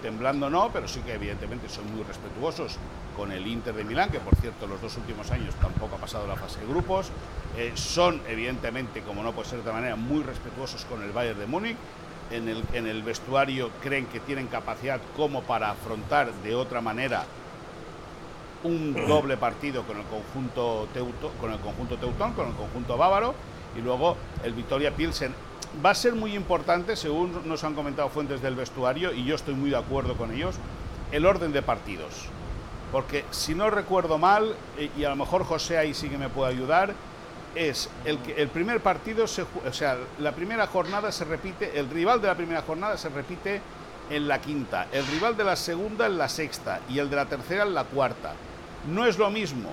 temblando 0.00 0.48
no, 0.50 0.70
pero 0.72 0.88
sí 0.88 1.00
que 1.00 1.14
evidentemente 1.14 1.68
son 1.68 1.92
muy 1.94 2.02
respetuosos 2.04 2.78
con 3.16 3.32
el 3.32 3.46
Inter 3.46 3.74
de 3.74 3.84
Milán, 3.84 4.10
que 4.10 4.20
por 4.20 4.36
cierto 4.36 4.66
los 4.66 4.80
dos 4.80 4.96
últimos 4.96 5.30
años 5.30 5.54
tampoco 5.56 5.96
ha 5.96 5.98
pasado 5.98 6.26
la 6.26 6.36
fase 6.36 6.60
de 6.60 6.66
grupos. 6.66 7.10
Eh, 7.56 7.72
son 7.74 8.20
evidentemente, 8.28 9.02
como 9.02 9.22
no 9.22 9.32
puede 9.32 9.48
ser 9.48 9.58
de 9.58 9.62
otra 9.62 9.74
manera, 9.74 9.96
muy 9.96 10.22
respetuosos 10.22 10.84
con 10.84 11.02
el 11.02 11.12
Bayern 11.12 11.38
de 11.38 11.46
Múnich. 11.46 11.76
En 12.30 12.48
el, 12.48 12.64
en 12.72 12.86
el 12.86 13.02
vestuario 13.02 13.70
creen 13.82 14.06
que 14.06 14.18
tienen 14.20 14.46
capacidad 14.46 15.00
como 15.16 15.42
para 15.42 15.70
afrontar 15.70 16.32
de 16.32 16.54
otra 16.54 16.80
manera 16.80 17.24
un 18.64 18.94
doble 18.94 19.36
partido 19.36 19.82
con 19.82 19.98
el 19.98 20.04
conjunto 20.04 20.88
teuto, 20.94 21.32
con 21.40 21.52
el 21.52 21.58
conjunto 21.58 21.96
teutón, 21.98 22.32
con 22.32 22.48
el 22.48 22.54
conjunto 22.54 22.96
bávaro 22.96 23.34
y 23.76 23.80
luego 23.80 24.16
el 24.44 24.52
Victoria 24.52 24.94
Pilsen. 24.94 25.34
Va 25.84 25.90
a 25.90 25.94
ser 25.94 26.14
muy 26.14 26.34
importante, 26.34 26.96
según 26.96 27.48
nos 27.48 27.64
han 27.64 27.74
comentado 27.74 28.08
fuentes 28.10 28.42
del 28.42 28.54
vestuario, 28.54 29.12
y 29.12 29.24
yo 29.24 29.34
estoy 29.34 29.54
muy 29.54 29.70
de 29.70 29.76
acuerdo 29.76 30.16
con 30.16 30.32
ellos, 30.32 30.56
el 31.12 31.24
orden 31.24 31.52
de 31.52 31.62
partidos. 31.62 32.26
Porque 32.90 33.24
si 33.30 33.54
no 33.54 33.70
recuerdo 33.70 34.18
mal, 34.18 34.54
eh, 34.76 34.90
y 34.96 35.04
a 35.04 35.10
lo 35.10 35.16
mejor 35.16 35.44
José 35.44 35.78
ahí 35.78 35.94
sí 35.94 36.08
que 36.08 36.18
me 36.18 36.28
puede 36.28 36.52
ayudar, 36.52 36.94
es 37.54 37.88
el, 38.04 38.18
que, 38.18 38.34
el 38.40 38.48
primer 38.48 38.80
partido, 38.80 39.26
se, 39.26 39.42
o 39.42 39.72
sea, 39.72 39.96
la 40.18 40.32
primera 40.32 40.66
jornada 40.66 41.10
se 41.10 41.24
repite, 41.24 41.78
el 41.78 41.88
rival 41.88 42.20
de 42.20 42.28
la 42.28 42.34
primera 42.34 42.62
jornada 42.62 42.96
se 42.96 43.08
repite 43.08 43.60
en 44.10 44.28
la 44.28 44.40
quinta, 44.40 44.88
el 44.92 45.06
rival 45.06 45.36
de 45.36 45.44
la 45.44 45.56
segunda 45.56 46.06
en 46.06 46.18
la 46.18 46.28
sexta 46.28 46.80
y 46.88 46.98
el 46.98 47.08
de 47.08 47.16
la 47.16 47.26
tercera 47.26 47.62
en 47.64 47.74
la 47.74 47.84
cuarta. 47.84 48.34
No 48.88 49.06
es 49.06 49.16
lo 49.16 49.30
mismo 49.30 49.70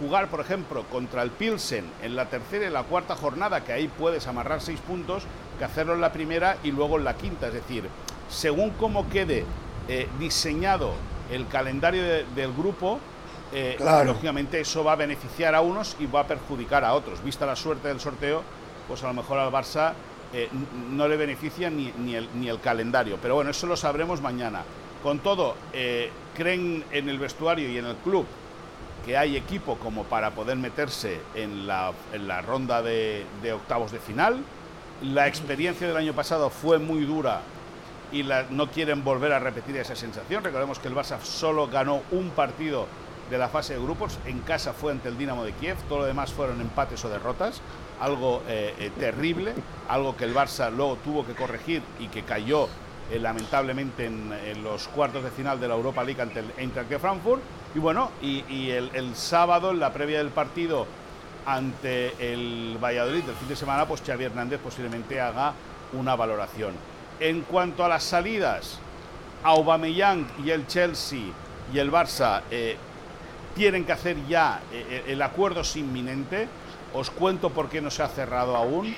jugar, 0.00 0.28
por 0.28 0.40
ejemplo, 0.40 0.82
contra 0.90 1.22
el 1.22 1.30
Pilsen 1.30 1.84
en 2.02 2.16
la 2.16 2.26
tercera 2.28 2.66
y 2.66 2.70
la 2.70 2.82
cuarta 2.82 3.14
jornada, 3.14 3.62
que 3.62 3.72
ahí 3.72 3.86
puedes 3.86 4.26
amarrar 4.26 4.60
seis 4.60 4.80
puntos, 4.80 5.22
que 5.58 5.64
hacerlo 5.64 5.94
en 5.94 6.00
la 6.00 6.10
primera 6.12 6.56
y 6.64 6.72
luego 6.72 6.96
en 6.98 7.04
la 7.04 7.14
quinta. 7.16 7.46
Es 7.48 7.52
decir, 7.54 7.84
según 8.28 8.70
cómo 8.70 9.08
quede 9.08 9.44
eh, 9.88 10.08
diseñado 10.18 10.92
el 11.30 11.46
calendario 11.48 12.02
de- 12.02 12.24
del 12.34 12.52
grupo, 12.52 12.98
eh, 13.52 13.74
Claro. 13.76 14.06
lógicamente 14.12 14.60
eso 14.60 14.82
va 14.84 14.92
a 14.92 14.96
beneficiar 14.96 15.54
a 15.54 15.60
unos 15.60 15.96
y 16.00 16.06
va 16.06 16.20
a 16.20 16.26
perjudicar 16.26 16.84
a 16.84 16.94
otros. 16.94 17.22
Vista 17.22 17.44
la 17.44 17.56
suerte 17.56 17.88
del 17.88 18.00
sorteo, 18.00 18.42
pues 18.88 19.02
a 19.04 19.08
lo 19.08 19.14
mejor 19.14 19.38
al 19.38 19.50
Barça 19.52 19.92
eh, 20.32 20.48
no 20.92 21.08
le 21.08 21.16
beneficia 21.16 21.68
ni, 21.70 21.92
ni 21.98 22.14
el, 22.14 22.28
ni 22.34 22.48
el 22.48 22.60
calendario. 22.60 23.18
Pero 23.20 23.34
bueno, 23.34 23.50
eso 23.50 23.66
lo 23.66 23.76
sabremos 23.76 24.20
mañana. 24.22 24.62
Con 25.02 25.18
todo, 25.18 25.56
creen 26.36 26.84
en 26.92 27.08
el 27.08 27.18
vestuario 27.18 27.68
y 27.68 27.78
en 27.78 27.86
el 27.86 27.96
club 27.96 28.26
que 29.04 29.16
hay 29.16 29.36
equipo 29.36 29.76
como 29.76 30.04
para 30.04 30.30
poder 30.32 30.56
meterse 30.56 31.20
en 31.34 31.66
la, 31.66 31.92
en 32.12 32.28
la 32.28 32.42
ronda 32.42 32.82
de, 32.82 33.24
octavos 33.52 33.92
de 33.92 33.98
final. 33.98 34.42
La 35.02 35.26
experiencia 35.26 35.86
del 35.86 35.96
año 35.96 36.12
pasado 36.12 36.50
fue 36.50 36.78
muy 36.78 37.04
dura 37.04 37.40
y 38.12 38.24
no 38.50 38.70
quieren 38.70 39.04
volver 39.04 39.32
a 39.32 39.38
repetir 39.38 39.76
esa 39.76 39.96
sensación. 39.96 40.44
Recordemos 40.44 40.78
que 40.78 40.88
el 40.88 40.94
Barça 40.94 41.20
solo 41.20 41.68
ganó 41.68 42.02
un 42.10 42.30
partido 42.30 42.86
de 43.30 43.38
la 43.38 43.48
fase 43.48 43.74
de 43.74 43.80
grupos, 43.80 44.18
en 44.26 44.40
casa 44.40 44.72
fue 44.72 44.90
ante 44.90 45.08
el 45.08 45.16
Dinamo 45.16 45.44
de 45.44 45.52
Kiev, 45.52 45.76
todo 45.88 46.00
lo 46.00 46.04
demás 46.04 46.32
fueron 46.32 46.60
empates 46.60 47.04
o 47.04 47.08
derrotas, 47.08 47.60
algo 48.00 48.42
eh, 48.48 48.74
eh, 48.80 48.90
terrible, 48.98 49.54
algo 49.88 50.16
que 50.16 50.24
el 50.24 50.34
Barça 50.34 50.70
luego 50.70 50.96
tuvo 50.96 51.24
que 51.24 51.34
corregir 51.34 51.80
y 52.00 52.08
que 52.08 52.24
cayó 52.24 52.68
eh, 53.10 53.18
lamentablemente 53.18 54.06
en, 54.06 54.62
los 54.62 54.88
cuartos 54.88 55.24
de 55.24 55.30
final 55.30 55.60
de 55.60 55.68
la 55.68 55.74
Europa 55.74 56.04
League 56.04 56.20
ante 56.20 56.40
el 56.40 56.52
Eintracht 56.56 56.92
Frankfurt. 56.98 57.42
Y 57.74 57.78
bueno, 57.78 58.10
y, 58.22 58.70
el 58.70 59.14
sábado, 59.14 59.70
en 59.70 59.80
la 59.80 59.92
previa 59.92 60.18
del 60.18 60.28
partido 60.28 60.86
ante 61.46 62.32
el 62.32 62.78
Valladolid 62.82 63.24
del 63.24 63.34
fin 63.34 63.48
de 63.48 63.56
semana, 63.56 63.86
pues 63.86 64.02
Xavi 64.02 64.24
Hernández 64.24 64.60
posiblemente 64.60 65.20
haga 65.20 65.54
una 65.92 66.14
valoración. 66.14 66.74
En 67.18 67.42
cuanto 67.42 67.84
a 67.84 67.88
las 67.88 68.04
salidas, 68.04 68.78
Aubameyang 69.42 70.26
y 70.44 70.50
el 70.50 70.66
Chelsea 70.66 71.20
y 71.72 71.78
el 71.78 71.90
Barça 71.90 72.42
eh, 72.50 72.76
tienen 73.54 73.84
que 73.84 73.92
hacer 73.92 74.16
ya 74.28 74.60
eh, 74.72 75.04
el 75.08 75.22
acuerdo 75.22 75.60
es 75.60 75.76
inminente. 75.76 76.48
Os 76.92 77.10
cuento 77.10 77.50
por 77.50 77.68
qué 77.68 77.80
no 77.80 77.90
se 77.90 78.02
ha 78.02 78.08
cerrado 78.08 78.56
aún. 78.56 78.94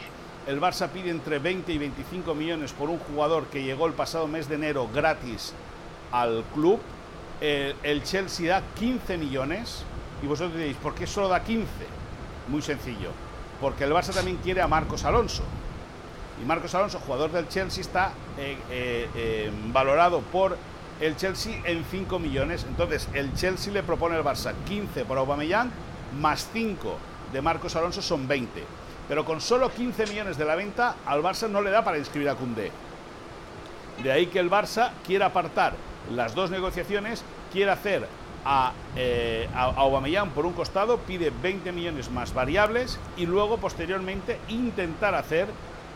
El 0.47 0.61
Barça 0.61 0.89
pide 0.89 1.11
entre 1.11 1.39
20 1.39 1.73
y 1.73 1.79
25 1.79 2.35
millones 2.35 2.73
por 2.73 2.91
un 2.91 2.99
jugador 2.99 3.47
que 3.47 3.63
llegó 3.63 3.87
el 3.87 3.93
pasado 3.93 4.27
mes 4.27 4.49
de 4.49 4.57
enero 4.57 4.89
gratis 4.93 5.55
al 6.11 6.43
club. 6.53 6.81
El 7.41 8.03
Chelsea 8.03 8.49
da 8.49 8.63
15 8.75 9.19
millones 9.19 9.85
y 10.23 10.27
vosotros 10.27 10.55
diréis, 10.57 10.77
¿por 10.77 10.95
qué 10.95 11.07
solo 11.07 11.29
da 11.29 11.43
15? 11.43 11.67
Muy 12.49 12.63
sencillo, 12.63 13.11
porque 13.61 13.85
el 13.85 13.93
Barça 13.93 14.13
también 14.13 14.39
quiere 14.39 14.61
a 14.61 14.69
Marcos 14.69 15.05
Alonso. 15.05 15.43
Y 16.41 16.45
Marcos 16.45 16.75
Alonso, 16.75 16.99
jugador 17.01 17.31
del 17.31 17.49
Chelsea, 17.49 17.81
está 17.81 18.13
eh, 18.39 18.57
eh, 18.71 19.09
eh, 19.15 19.51
valorado 19.69 20.21
por 20.21 20.57
el 21.01 21.17
Chelsea 21.17 21.61
en 21.65 21.85
5 21.85 22.19
millones. 22.19 22.65
Entonces, 22.69 23.09
el 23.13 23.33
Chelsea 23.35 23.73
le 23.73 23.83
propone 23.83 24.17
al 24.17 24.25
Barça 24.25 24.55
15 24.67 25.05
por 25.05 25.19
Aubameyang, 25.19 25.71
más 26.21 26.49
5 26.53 26.97
de 27.33 27.43
Marcos 27.43 27.77
Alonso 27.77 28.03
son 28.03 28.27
20. 28.27 28.65
Pero 29.09 29.25
con 29.25 29.41
solo 29.41 29.71
15 29.71 30.07
millones 30.07 30.37
de 30.37 30.45
la 30.45 30.55
venta, 30.55 30.97
al 31.07 31.23
Barça 31.23 31.49
no 31.49 31.61
le 31.61 31.71
da 31.71 31.85
para 31.85 31.99
inscribir 31.99 32.29
a 32.29 32.35
Koundé. 32.35 32.71
De 34.03 34.13
ahí 34.13 34.27
que 34.27 34.39
el 34.39 34.51
Barça 34.51 34.93
quiera 35.07 35.27
apartar 35.27 35.75
las 36.11 36.35
dos 36.35 36.51
negociaciones, 36.51 37.25
quiere 37.53 37.71
hacer 37.71 38.07
a, 38.45 38.73
eh, 38.97 39.49
Aubameyang 39.55 40.31
por 40.31 40.47
un 40.47 40.53
costado, 40.53 40.99
pide 40.99 41.31
20 41.31 41.73
millones 41.73 42.11
más 42.11 42.35
variables 42.35 42.99
y 43.17 43.27
luego 43.27 43.59
posteriormente 43.59 44.39
intentar 44.49 45.15
hacer, 45.15 45.47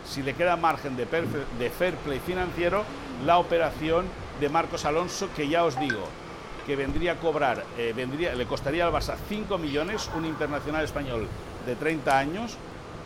si 0.05 0.23
le 0.23 0.35
queda 0.35 0.57
margen 0.57 0.97
de 0.97 1.07
fair 1.07 1.95
play 1.97 2.20
financiero, 2.20 2.85
la 3.24 3.39
operación 3.39 4.07
de 4.41 4.49
Marcos 4.49 4.85
Alonso, 4.85 5.28
que 5.35 5.49
ya 5.49 5.65
os 5.65 5.78
digo, 5.81 6.05
que 6.66 6.77
vendría 6.77 7.12
a 7.12 7.16
cobrar, 7.16 7.65
eh, 7.78 7.93
vendría, 7.97 8.35
le 8.35 8.47
costaría 8.47 8.87
al 8.87 8.93
Barça 8.93 9.15
5 9.28 9.57
millones, 9.57 10.11
un 10.15 10.27
internacional 10.27 10.85
español 10.85 11.28
de 11.65 11.77
30 11.77 12.19
años, 12.19 12.59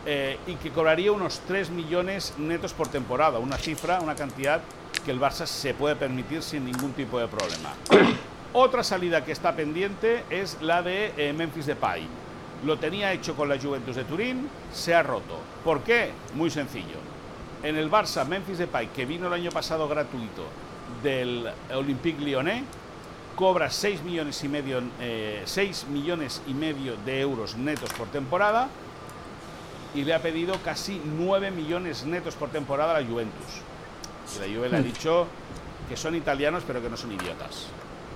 eh, 0.05 0.39
y 0.47 0.55
que 0.55 0.71
cobraría 0.71 1.11
unos 1.11 1.41
3 1.47 1.69
millones 1.69 2.33
netos 2.37 2.73
por 2.73 2.87
temporada, 2.87 3.39
una 3.39 3.57
cifra, 3.57 4.01
una 4.01 4.15
cantidad 4.15 4.61
que 5.05 5.11
el 5.11 5.19
Barça 5.19 5.45
se 5.45 5.73
puede 5.73 5.95
permitir 5.95 6.41
sin 6.41 6.65
ningún 6.65 6.93
tipo 6.93 7.19
de 7.19 7.27
problema. 7.27 7.73
Otra 8.53 8.83
salida 8.83 9.23
que 9.23 9.31
está 9.31 9.55
pendiente 9.55 10.23
es 10.29 10.57
la 10.61 10.81
de 10.81 11.13
eh, 11.17 11.33
Memphis 11.33 11.67
Depay. 11.67 12.05
Lo 12.65 12.77
tenía 12.77 13.13
hecho 13.13 13.35
con 13.35 13.47
la 13.47 13.59
Juventus 13.59 13.95
de 13.95 14.03
Turín, 14.03 14.49
se 14.73 14.93
ha 14.93 15.03
roto. 15.03 15.39
¿Por 15.63 15.81
qué? 15.81 16.11
Muy 16.35 16.49
sencillo. 16.49 16.97
En 17.63 17.75
el 17.75 17.89
Barça, 17.89 18.25
Memphis 18.25 18.57
Depay, 18.57 18.87
que 18.87 19.05
vino 19.05 19.27
el 19.27 19.33
año 19.33 19.51
pasado 19.51 19.87
gratuito 19.87 20.43
del 21.03 21.47
Olympique 21.73 22.21
Lyonnais, 22.21 22.63
cobra 23.35 23.69
6 23.69 24.03
millones 24.03 24.43
y 24.43 24.47
medio, 24.49 24.81
eh, 24.99 25.43
6 25.45 25.85
millones 25.89 26.41
y 26.47 26.53
medio 26.53 26.97
de 27.05 27.21
euros 27.21 27.55
netos 27.55 27.93
por 27.93 28.07
temporada 28.07 28.67
y 29.93 30.03
le 30.03 30.13
ha 30.13 30.19
pedido 30.19 30.55
casi 30.63 31.01
9 31.03 31.51
millones 31.51 32.05
netos 32.05 32.35
por 32.35 32.49
temporada 32.49 32.95
a 32.95 33.01
la 33.01 33.07
Juventus. 33.07 33.61
Y 34.35 34.39
la 34.49 34.55
Juve 34.55 34.69
le 34.69 34.77
ha 34.77 34.81
dicho 34.81 35.27
que 35.89 35.97
son 35.97 36.15
italianos 36.15 36.63
pero 36.65 36.81
que 36.81 36.89
no 36.89 36.95
son 36.97 37.11
idiotas. 37.11 37.67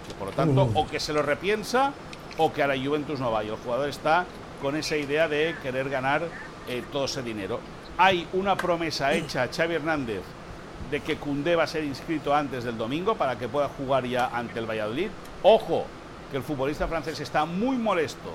Que 0.07 0.13
por 0.13 0.27
lo 0.29 0.33
tanto, 0.33 0.67
Mm. 0.67 0.77
o 0.77 0.87
que 0.87 0.99
se 0.99 1.11
lo 1.13 1.21
repiensa 1.21 1.91
o 2.37 2.53
que 2.53 2.63
a 2.63 2.67
la 2.67 2.77
Juventus 2.77 3.19
no 3.19 3.31
va. 3.31 3.43
Y 3.43 3.49
el 3.49 3.55
jugador 3.57 3.89
está 3.89 4.25
con 4.61 4.75
esa 4.75 4.95
idea 4.95 5.27
de 5.27 5.55
querer 5.61 5.89
ganar 5.89 6.23
eh, 6.67 6.83
todo 6.91 7.05
ese 7.05 7.21
dinero. 7.21 7.59
Hay 7.97 8.27
una 8.33 8.55
promesa 8.55 9.13
hecha 9.13 9.43
a 9.43 9.47
Xavi 9.47 9.75
Hernández 9.75 10.21
de 10.91 11.01
que 11.01 11.17
Cundé 11.17 11.55
va 11.55 11.63
a 11.63 11.67
ser 11.67 11.83
inscrito 11.83 12.33
antes 12.33 12.63
del 12.63 12.77
domingo 12.77 13.15
para 13.15 13.37
que 13.37 13.47
pueda 13.47 13.67
jugar 13.69 14.05
ya 14.05 14.27
ante 14.27 14.59
el 14.59 14.65
Valladolid. 14.69 15.09
Ojo, 15.43 15.85
que 16.31 16.37
el 16.37 16.43
futbolista 16.43 16.87
francés 16.87 17.19
está 17.19 17.45
muy 17.45 17.77
molesto 17.77 18.31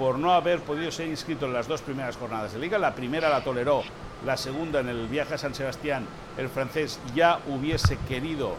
por 0.00 0.18
no 0.18 0.32
haber 0.32 0.60
podido 0.60 0.90
ser 0.90 1.08
inscrito 1.08 1.44
en 1.44 1.52
las 1.52 1.68
dos 1.68 1.82
primeras 1.82 2.16
jornadas 2.16 2.54
de 2.54 2.58
liga. 2.58 2.78
La 2.78 2.94
primera 2.94 3.28
la 3.28 3.44
toleró, 3.44 3.82
la 4.24 4.38
segunda 4.38 4.80
en 4.80 4.88
el 4.88 5.08
viaje 5.08 5.34
a 5.34 5.38
San 5.38 5.54
Sebastián, 5.54 6.06
el 6.38 6.48
francés 6.48 6.98
ya 7.14 7.38
hubiese 7.46 7.98
querido 8.08 8.54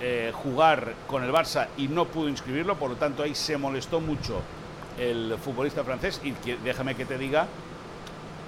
eh, 0.00 0.32
jugar 0.34 0.94
con 1.06 1.22
el 1.22 1.30
Barça 1.30 1.68
y 1.76 1.86
no 1.86 2.06
pudo 2.06 2.28
inscribirlo, 2.28 2.74
por 2.74 2.90
lo 2.90 2.96
tanto 2.96 3.22
ahí 3.22 3.36
se 3.36 3.56
molestó 3.56 4.00
mucho 4.00 4.42
el 4.98 5.36
futbolista 5.40 5.84
francés 5.84 6.20
y 6.24 6.34
déjame 6.64 6.96
que 6.96 7.04
te 7.04 7.18
diga 7.18 7.46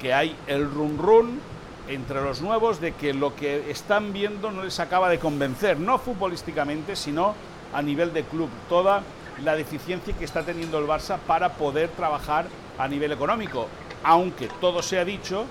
que 0.01 0.13
hay 0.13 0.35
el 0.49 0.69
run 0.69 0.99
run 0.99 1.41
entre 1.87 2.21
los 2.23 2.43
nuevos 2.43 2.81
de 2.81 2.91
que 2.95 3.15
lo 3.15 3.37
que 3.37 3.71
están 3.71 4.13
viendo 4.13 4.51
no 4.51 4.65
les 4.65 4.81
acaba 4.81 5.09
de 5.09 5.21
convencer, 5.21 5.79
no 5.79 6.01
futbolísticamente, 6.01 6.97
sino 6.97 7.37
a 7.73 7.81
nivel 7.83 8.13
de 8.13 8.25
club, 8.25 8.49
toda 8.69 9.05
la 9.45 9.55
deficiencia 9.55 10.15
que 10.17 10.25
está 10.25 10.43
teniendo 10.43 10.79
el 10.79 10.87
Barça 10.87 11.19
para 11.19 11.51
poder 11.55 11.89
trabajar 11.91 12.47
a 12.79 12.89
nivel 12.89 13.13
económico. 13.13 13.69
Aunque 14.03 14.49
todo 14.61 14.83
se 14.83 14.99
ha 14.99 15.05
dicho, 15.05 15.45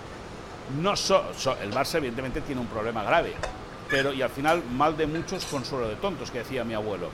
no 0.81 0.95
so- 0.95 1.23
el 1.61 1.71
Barça 1.73 1.95
evidentemente 1.97 2.41
tiene 2.41 2.61
un 2.61 2.67
problema 2.67 3.03
grave, 3.03 3.33
pero 3.89 4.11
y 4.13 4.21
al 4.21 4.29
final 4.29 4.63
mal 4.75 4.97
de 4.97 5.05
muchos 5.07 5.45
consuelo 5.45 5.87
de 5.87 5.95
tontos, 5.95 6.31
que 6.31 6.39
decía 6.39 6.63
mi 6.63 6.73
abuelo. 6.73 7.09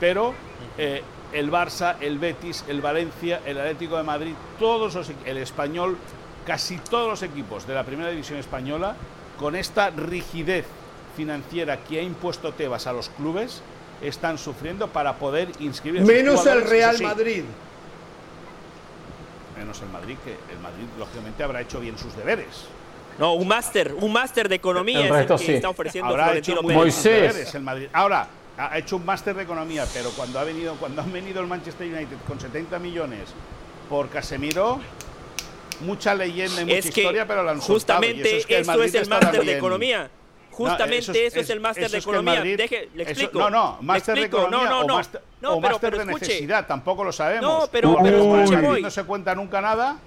Pero 0.00 0.34
eh, 0.78 1.02
el 1.32 1.50
Barça, 1.50 1.96
el 2.00 2.18
Betis, 2.18 2.64
el 2.68 2.80
Valencia, 2.80 3.40
el 3.44 3.58
Atlético 3.58 3.96
de 3.96 4.02
Madrid, 4.02 4.34
todos 4.58 4.94
los, 4.94 5.10
el 5.24 5.36
español, 5.38 5.98
casi 6.46 6.78
todos 6.78 7.08
los 7.08 7.22
equipos 7.22 7.66
de 7.66 7.74
la 7.74 7.84
primera 7.84 8.10
división 8.10 8.38
española, 8.38 8.94
con 9.38 9.56
esta 9.56 9.90
rigidez 9.90 10.64
financiera 11.16 11.78
que 11.78 11.98
ha 11.98 12.02
impuesto 12.02 12.52
Tebas 12.52 12.86
a 12.86 12.92
los 12.92 13.08
clubes, 13.10 13.62
están 14.08 14.38
sufriendo 14.38 14.88
para 14.88 15.14
poder 15.16 15.48
inscribir. 15.60 16.02
Menos 16.02 16.46
el 16.46 16.62
Real 16.62 16.96
sí, 16.96 17.04
Madrid. 17.04 17.44
Menos 19.58 19.80
el 19.80 19.88
Madrid, 19.88 20.16
que 20.24 20.32
el 20.52 20.60
Madrid 20.60 20.84
lógicamente 20.98 21.42
habrá 21.42 21.60
hecho 21.60 21.80
bien 21.80 21.96
sus 21.98 22.14
deberes. 22.16 22.66
No, 23.18 23.32
un 23.34 23.48
máster, 23.48 23.94
un 23.94 24.12
máster 24.12 24.48
de 24.48 24.56
economía 24.56 24.98
El 24.98 25.04
es 25.06 25.10
el 25.10 25.16
resto 25.16 25.38
que 25.38 25.44
sí. 25.44 25.52
está 25.54 25.70
ofreciendo 25.70 26.10
Habrá 26.10 26.24
Florentino 26.24 26.60
hecho 26.60 26.68
Moisés. 26.68 27.54
el 27.54 27.62
Madrid. 27.62 27.88
Ahora, 27.92 28.28
ha 28.58 28.78
hecho 28.78 28.96
un 28.96 29.06
máster 29.06 29.34
de 29.34 29.42
economía, 29.42 29.86
pero 29.94 30.10
cuando 30.10 30.38
ha 30.38 30.44
venido, 30.44 30.74
cuando 30.74 31.00
han 31.02 31.12
venido 31.12 31.40
el 31.40 31.46
Manchester 31.46 31.86
United 31.86 32.16
con 32.26 32.38
70 32.38 32.78
millones 32.78 33.28
por 33.88 34.08
Casemiro, 34.08 34.80
mucha 35.80 36.14
leyenda 36.14 36.62
y 36.62 36.64
mucha 36.64 36.76
Es 36.76 36.90
que 36.90 37.00
historia, 37.02 37.26
pero 37.26 37.42
la 37.42 37.52
han 37.52 37.60
soltado, 37.62 38.02
y 38.04 38.06
justamente 38.08 38.28
eso 38.28 38.36
es, 38.38 38.46
que 38.46 38.56
el 38.56 38.62
eso 38.62 38.82
es 38.82 38.94
el 38.94 39.08
máster 39.08 39.44
de 39.44 39.56
economía. 39.56 40.10
Justamente 40.56 40.98
eso 40.98 41.12
eso 41.12 41.40
es- 41.40 41.50
el 41.50 41.60
máster 41.60 41.90
de 41.90 41.98
es 41.98 42.04
que 42.04 42.10
el 42.10 42.16
economía. 42.16 42.34
Madrid- 42.40 42.56
Deje, 42.56 42.88
le 42.94 43.02
eso- 43.02 43.10
explico. 43.12 43.38
no, 43.38 43.50
no, 43.50 43.78
máster 43.82 44.14
de 44.14 44.22
economía 44.24 44.58
no, 44.64 44.70
no, 44.70 44.78
o 44.80 44.84
no. 44.86 44.94
máster, 44.96 45.20
No, 45.42 45.48
o 45.52 45.60
pero, 45.60 45.72
máster 45.72 45.90
pero 45.90 46.04
de 46.04 46.10
escuche. 46.12 46.26
necesidad, 46.28 46.66
tampoco 46.66 47.04
lo 47.04 47.12
sabemos. 47.12 47.42
No, 47.42 47.68
pero- 47.70 47.96
pero 48.02 48.16
escuche, 48.16 48.54
Madrid 48.56 48.68
voy. 48.68 48.82
no 48.82 48.90
se 48.90 49.04
cuenta 49.04 49.34
nunca 49.34 49.60
nada. 49.60 49.98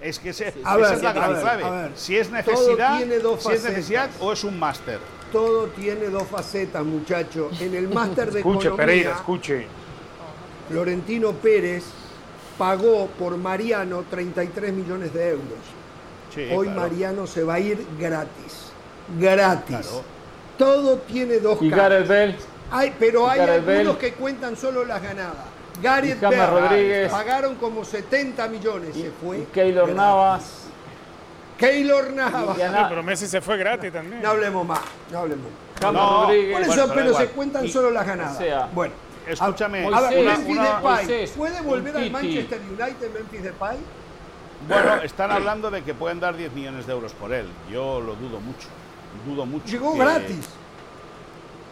Es 0.00 0.18
que 0.18 0.30
ese- 0.30 0.46
A 0.46 0.48
esa 0.48 0.76
ver, 0.76 0.92
es 0.94 1.02
la 1.02 1.12
gran 1.12 1.40
clave. 1.40 1.90
Si 1.96 2.16
es 2.16 2.30
necesidad, 2.30 2.96
tiene 2.98 3.18
dos 3.18 3.42
si 3.42 3.52
es 3.52 3.64
necesidad 3.64 4.08
o 4.20 4.32
es 4.32 4.44
un 4.44 4.58
máster. 4.58 4.98
Todo 5.32 5.66
tiene 5.66 6.06
dos 6.06 6.22
facetas, 6.28 6.84
muchachos. 6.84 7.60
En 7.60 7.74
el 7.74 7.88
máster 7.88 8.30
de 8.32 8.38
Escuche, 8.38 8.68
economía, 8.68 8.76
Pereira, 8.86 9.12
escuche. 9.12 9.66
Florentino 10.70 11.32
Pérez 11.32 11.84
pagó 12.56 13.06
por 13.18 13.36
Mariano 13.36 14.04
33 14.10 14.72
millones 14.72 15.12
de 15.12 15.30
euros. 15.30 15.58
Sí, 16.34 16.46
Hoy 16.54 16.66
claro. 16.68 16.80
Mariano 16.82 17.26
se 17.26 17.42
va 17.42 17.54
a 17.54 17.60
ir 17.60 17.84
gratis. 17.98 18.67
Gratis. 19.18 19.76
Claro. 19.76 20.02
Todo 20.58 20.96
tiene 20.98 21.38
dos 21.38 21.58
Y 21.62 21.70
caras. 21.70 22.06
Gareth 22.06 22.08
Bale. 22.08 22.36
Hay, 22.70 22.94
pero 22.98 23.26
y 23.26 23.30
hay 23.30 23.38
Gareth 23.38 23.68
algunos 23.68 23.96
que 23.98 24.12
cuentan 24.14 24.56
solo 24.56 24.84
las 24.84 25.02
ganadas. 25.02 25.46
Gareth 25.80 26.18
Y 26.20 26.24
Bale 26.24 26.46
Rodríguez. 26.46 27.10
pagaron 27.12 27.54
como 27.56 27.84
70 27.84 28.48
millones. 28.48 28.94
se 28.94 29.10
fue. 29.12 29.38
Y 29.38 29.42
Keylor 29.44 29.84
gratis. 29.86 29.96
Navas. 29.96 30.42
Keylor 31.56 32.10
Navas. 32.12 32.56
Y 32.58 32.60
Sí, 32.60 32.66
pero 32.88 33.02
Messi 33.02 33.26
se 33.26 33.40
fue 33.40 33.56
gratis 33.56 33.92
también. 33.92 34.22
No 34.22 34.30
hablemos 34.30 34.66
más. 34.66 34.80
No 35.10 35.18
hablemos 35.18 35.44
más. 35.80 35.92
No. 35.92 36.22
Por 36.26 36.34
eso, 36.34 36.66
Bueno, 36.66 36.92
pero 36.94 37.14
se 37.16 37.26
cuentan 37.28 37.64
Y- 37.66 37.70
solo 37.70 37.90
las 37.90 38.06
ganadas. 38.06 38.36
o 38.36 38.38
sea, 38.38 38.68
bueno, 38.74 38.94
Escúchame, 39.26 39.84
a 39.86 40.00
ver, 40.00 40.00
Moisés, 40.00 40.24
Memphis 40.24 40.56
una- 40.56 40.64
Depay, 40.64 40.82
Moisés, 40.82 41.30
¿puede 41.36 41.60
volver 41.60 41.96
al. 41.98 42.10
Manchester 42.10 42.60
United 42.60 43.10
Memphis 43.12 43.42
Depay? 43.42 43.76
Bueno, 44.66 44.94
están 45.02 45.30
hablando 45.30 45.70
de 45.70 45.82
que 45.84 45.92
pueden 45.94 46.18
dar 46.18 46.34
10 46.36 46.50
millones 46.52 46.86
de 46.86 46.92
euros 46.94 47.12
por 47.12 47.32
él. 47.34 47.46
Yo 47.70 48.00
lo 48.00 48.14
dudo 48.14 48.40
mucho. 48.40 48.68
Dudo 49.26 49.46
mucho. 49.46 49.66
Llegó 49.66 49.92
que- 49.92 49.98
gratis. 50.00 50.48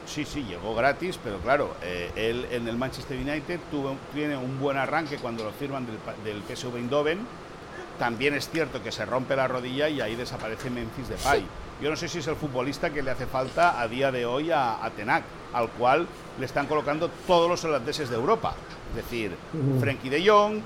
Sí, 0.07 0.25
sí, 0.25 0.45
llegó 0.45 0.75
gratis, 0.75 1.19
pero 1.23 1.39
claro, 1.39 1.75
eh, 1.83 2.11
él 2.15 2.47
en 2.53 2.69
el 2.69 2.77
Manchester 2.77 3.19
United 3.19 3.59
tuvo, 3.73 3.97
tiene 4.15 4.37
un 4.37 4.59
buen 4.61 4.77
arranque 4.77 5.17
cuando 5.17 5.43
lo 5.45 5.51
firman 5.51 5.85
del, 5.85 5.99
del 6.25 6.43
PSV 6.45 6.77
Eindhoven. 6.77 7.19
También 7.99 8.35
es 8.35 8.49
cierto 8.49 8.83
que 8.83 8.93
se 8.93 9.05
rompe 9.05 9.35
la 9.35 9.49
rodilla 9.49 9.89
y 9.89 10.01
ahí 10.01 10.15
desaparece 10.15 10.71
Memphis 10.71 11.09
Depay. 11.09 11.45
Yo 11.83 11.91
no 11.91 11.97
sé 11.97 12.09
si 12.09 12.19
es 12.19 12.27
el 12.29 12.37
futbolista 12.37 12.91
que 12.91 13.03
le 13.03 13.11
hace 13.11 13.27
falta 13.27 13.81
a 13.81 13.89
día 13.89 14.13
de 14.13 14.25
hoy 14.27 14.51
a, 14.51 14.85
a 14.85 14.91
Tenac, 14.91 15.25
al 15.53 15.69
cual 15.71 16.07
le 16.39 16.47
están 16.47 16.67
colocando 16.67 17.11
todos 17.27 17.49
los 17.51 17.65
holandeses 17.65 18.09
de 18.09 18.17
Europa. 18.17 18.55
Es 18.91 18.97
decir, 18.97 19.33
Frenkie 19.81 20.09
de 20.09 20.27
Jong, 20.29 20.57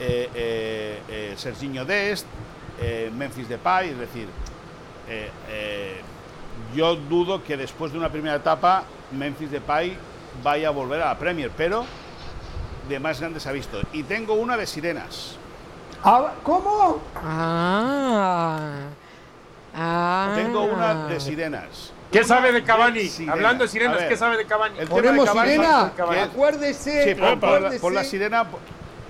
eh, 0.00 0.28
eh, 0.34 0.98
eh, 1.08 1.34
Serginho 1.36 1.84
Dest, 1.84 2.26
Memphis 3.16 3.48
Depay, 3.48 3.90
es 3.90 3.98
decir, 3.98 4.28
yo 6.74 6.96
dudo 6.96 7.42
que 7.44 7.56
después 7.56 7.92
de 7.92 7.98
una 7.98 8.08
primera 8.10 8.36
etapa 8.36 8.84
Memphis 9.12 9.50
Depay 9.50 9.96
vaya 10.42 10.68
a 10.68 10.70
volver 10.70 11.02
a 11.02 11.06
la 11.06 11.18
Premier, 11.18 11.50
pero 11.56 11.84
de 12.88 12.98
más 12.98 13.20
grande 13.20 13.40
se 13.40 13.48
ha 13.48 13.52
visto. 13.52 13.80
Y 13.92 14.02
tengo 14.04 14.34
una 14.34 14.56
de 14.56 14.66
sirenas. 14.66 15.36
Ah, 16.02 16.32
¿Cómo? 16.42 17.00
Ah. 17.24 18.70
Ah. 19.74 20.32
Tengo 20.36 20.64
una 20.64 21.06
de 21.06 21.20
sirenas. 21.20 21.92
¿Qué 22.10 22.24
sabe 22.24 22.52
de 22.52 22.62
Cavani? 22.62 23.06
Sirena. 23.08 23.32
Hablando 23.32 23.64
de 23.64 23.70
sirenas, 23.70 23.96
ver. 23.98 24.08
¿qué 24.08 24.16
sabe 24.18 24.36
de 24.36 24.44
Cavani? 24.44 24.78
El 24.78 24.86
tema 24.88 25.00
de 25.00 25.02
¿Ponemos 25.08 25.28
Cavani- 25.30 25.50
sirena? 25.52 25.92
que- 25.96 26.02
Acuérdese, 26.20 27.14
Sí, 27.14 27.20
pon 27.80 27.94
la- 27.94 28.04
sirena. 28.04 28.46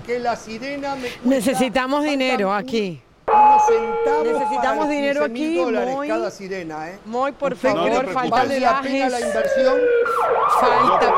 que 0.05 0.19
la 0.19 0.35
sirena 0.37 0.95
me 0.95 1.09
Necesitamos 1.23 2.03
dinero 2.05 2.53
aquí. 2.53 3.01
Unos 3.33 3.65
centavos 3.65 4.23
Necesitamos 4.27 4.77
para 4.85 4.89
dinero 4.89 5.21
15.000 5.25 5.31
aquí, 5.31 5.57
dólares 5.63 5.95
muy- 5.95 6.07
cada 6.07 6.31
sirena, 6.31 6.89
¿eh? 6.89 6.99
Muy, 7.05 7.31
por 7.33 7.53
Usted 7.53 7.69
favor, 7.69 8.05
no 8.05 8.29
vale 8.29 8.59
la 8.59 8.81
pena 8.81 9.09
la 9.09 9.19
inversión. 9.21 9.75
Falta. 10.59 11.13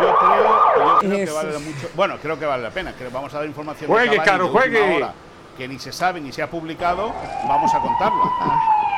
Yo 0.00 0.16
creo, 0.18 0.44
yo 0.84 0.98
creo 0.98 1.26
que 1.26 1.32
vale 1.32 1.58
mucho. 1.58 1.88
Bueno, 1.94 2.16
creo 2.20 2.38
que 2.38 2.46
vale 2.46 2.62
la 2.62 2.70
pena. 2.70 2.92
Que 2.96 3.08
vamos 3.08 3.32
a 3.34 3.38
dar 3.38 3.46
información 3.46 3.90
Juegue, 3.90 4.18
Caro, 4.24 4.48
juegue. 4.48 4.96
hora, 4.96 5.12
que 5.56 5.68
ni 5.68 5.78
se 5.78 5.92
sabe 5.92 6.20
ni 6.20 6.32
se 6.32 6.42
ha 6.42 6.50
publicado. 6.50 7.12
Vamos 7.46 7.72
a 7.74 7.78
contarlo. 7.80 8.22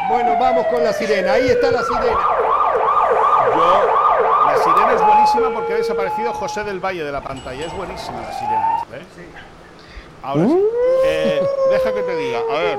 Bueno, 0.08 0.36
vamos 0.38 0.66
con 0.66 0.82
la 0.82 0.92
sirena. 0.92 1.32
Ahí 1.34 1.48
está 1.48 1.70
la 1.70 1.82
sirena. 1.82 2.18
Yo, 3.54 3.86
la 4.46 4.56
sirena 4.58 4.92
es 4.94 5.02
buenísima 5.02 5.50
porque 5.54 5.72
ha 5.74 5.76
desaparecido 5.76 6.32
José 6.32 6.64
del 6.64 6.80
Valle 6.80 7.04
de 7.04 7.12
la 7.12 7.20
pantalla. 7.20 7.64
Es 7.66 7.72
buenísima 7.76 8.20
la 8.20 8.32
sirena 8.32 8.76
esta, 8.82 8.96
¿eh? 8.96 9.26
Ahora 10.24 10.46
sí. 10.46 10.58
Eh, 11.06 11.42
deja 11.70 11.92
que 11.94 12.02
te 12.02 12.16
diga. 12.16 12.38
A 12.50 12.58
ver. 12.58 12.78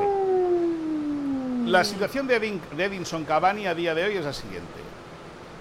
La 1.68 1.84
situación 1.84 2.28
de, 2.28 2.40
Edin- 2.42 2.62
de 2.76 2.86
Edinson 2.86 3.24
Cavani 3.26 3.68
a 3.68 3.74
día 3.76 3.94
de 3.96 4.04
hoy 4.04 4.18
es 4.18 4.26
la 4.26 4.34
siguiente. 4.34 4.82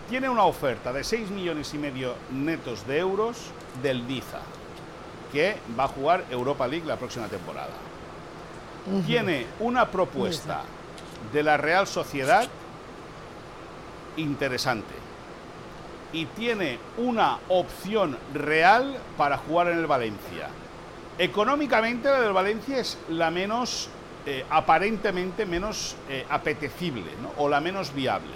Tiene 0.08 0.28
una 0.28 0.44
oferta 0.44 0.92
de 0.92 1.02
6 1.04 1.30
millones 1.30 1.72
y 1.74 1.78
medio 1.78 2.14
netos 2.32 2.86
de 2.86 2.98
euros 2.98 3.38
del 3.82 4.06
Niza, 4.06 4.40
que 5.32 5.56
va 5.78 5.84
a 5.84 5.88
jugar 5.88 6.24
Europa 6.30 6.66
League 6.66 6.86
la 6.86 6.96
próxima 6.96 7.26
temporada. 7.28 7.70
Tiene 9.06 9.46
una 9.60 9.88
propuesta 9.90 10.60
de 11.32 11.42
la 11.42 11.56
Real 11.56 11.86
Sociedad 11.86 12.46
interesante. 14.18 14.94
Y 16.12 16.26
tiene 16.26 16.78
una 16.98 17.38
opción 17.48 18.16
real 18.34 18.96
para 19.16 19.38
jugar 19.38 19.68
en 19.68 19.78
el 19.78 19.86
Valencia. 19.86 20.48
Económicamente 21.18 22.08
la 22.08 22.20
del 22.20 22.32
Valencia 22.32 22.78
es 22.78 22.98
la 23.08 23.30
menos, 23.30 23.88
eh, 24.26 24.44
aparentemente 24.50 25.46
menos 25.46 25.94
eh, 26.08 26.26
apetecible, 26.28 27.04
o 27.36 27.48
la 27.48 27.60
menos 27.60 27.94
viable. 27.94 28.34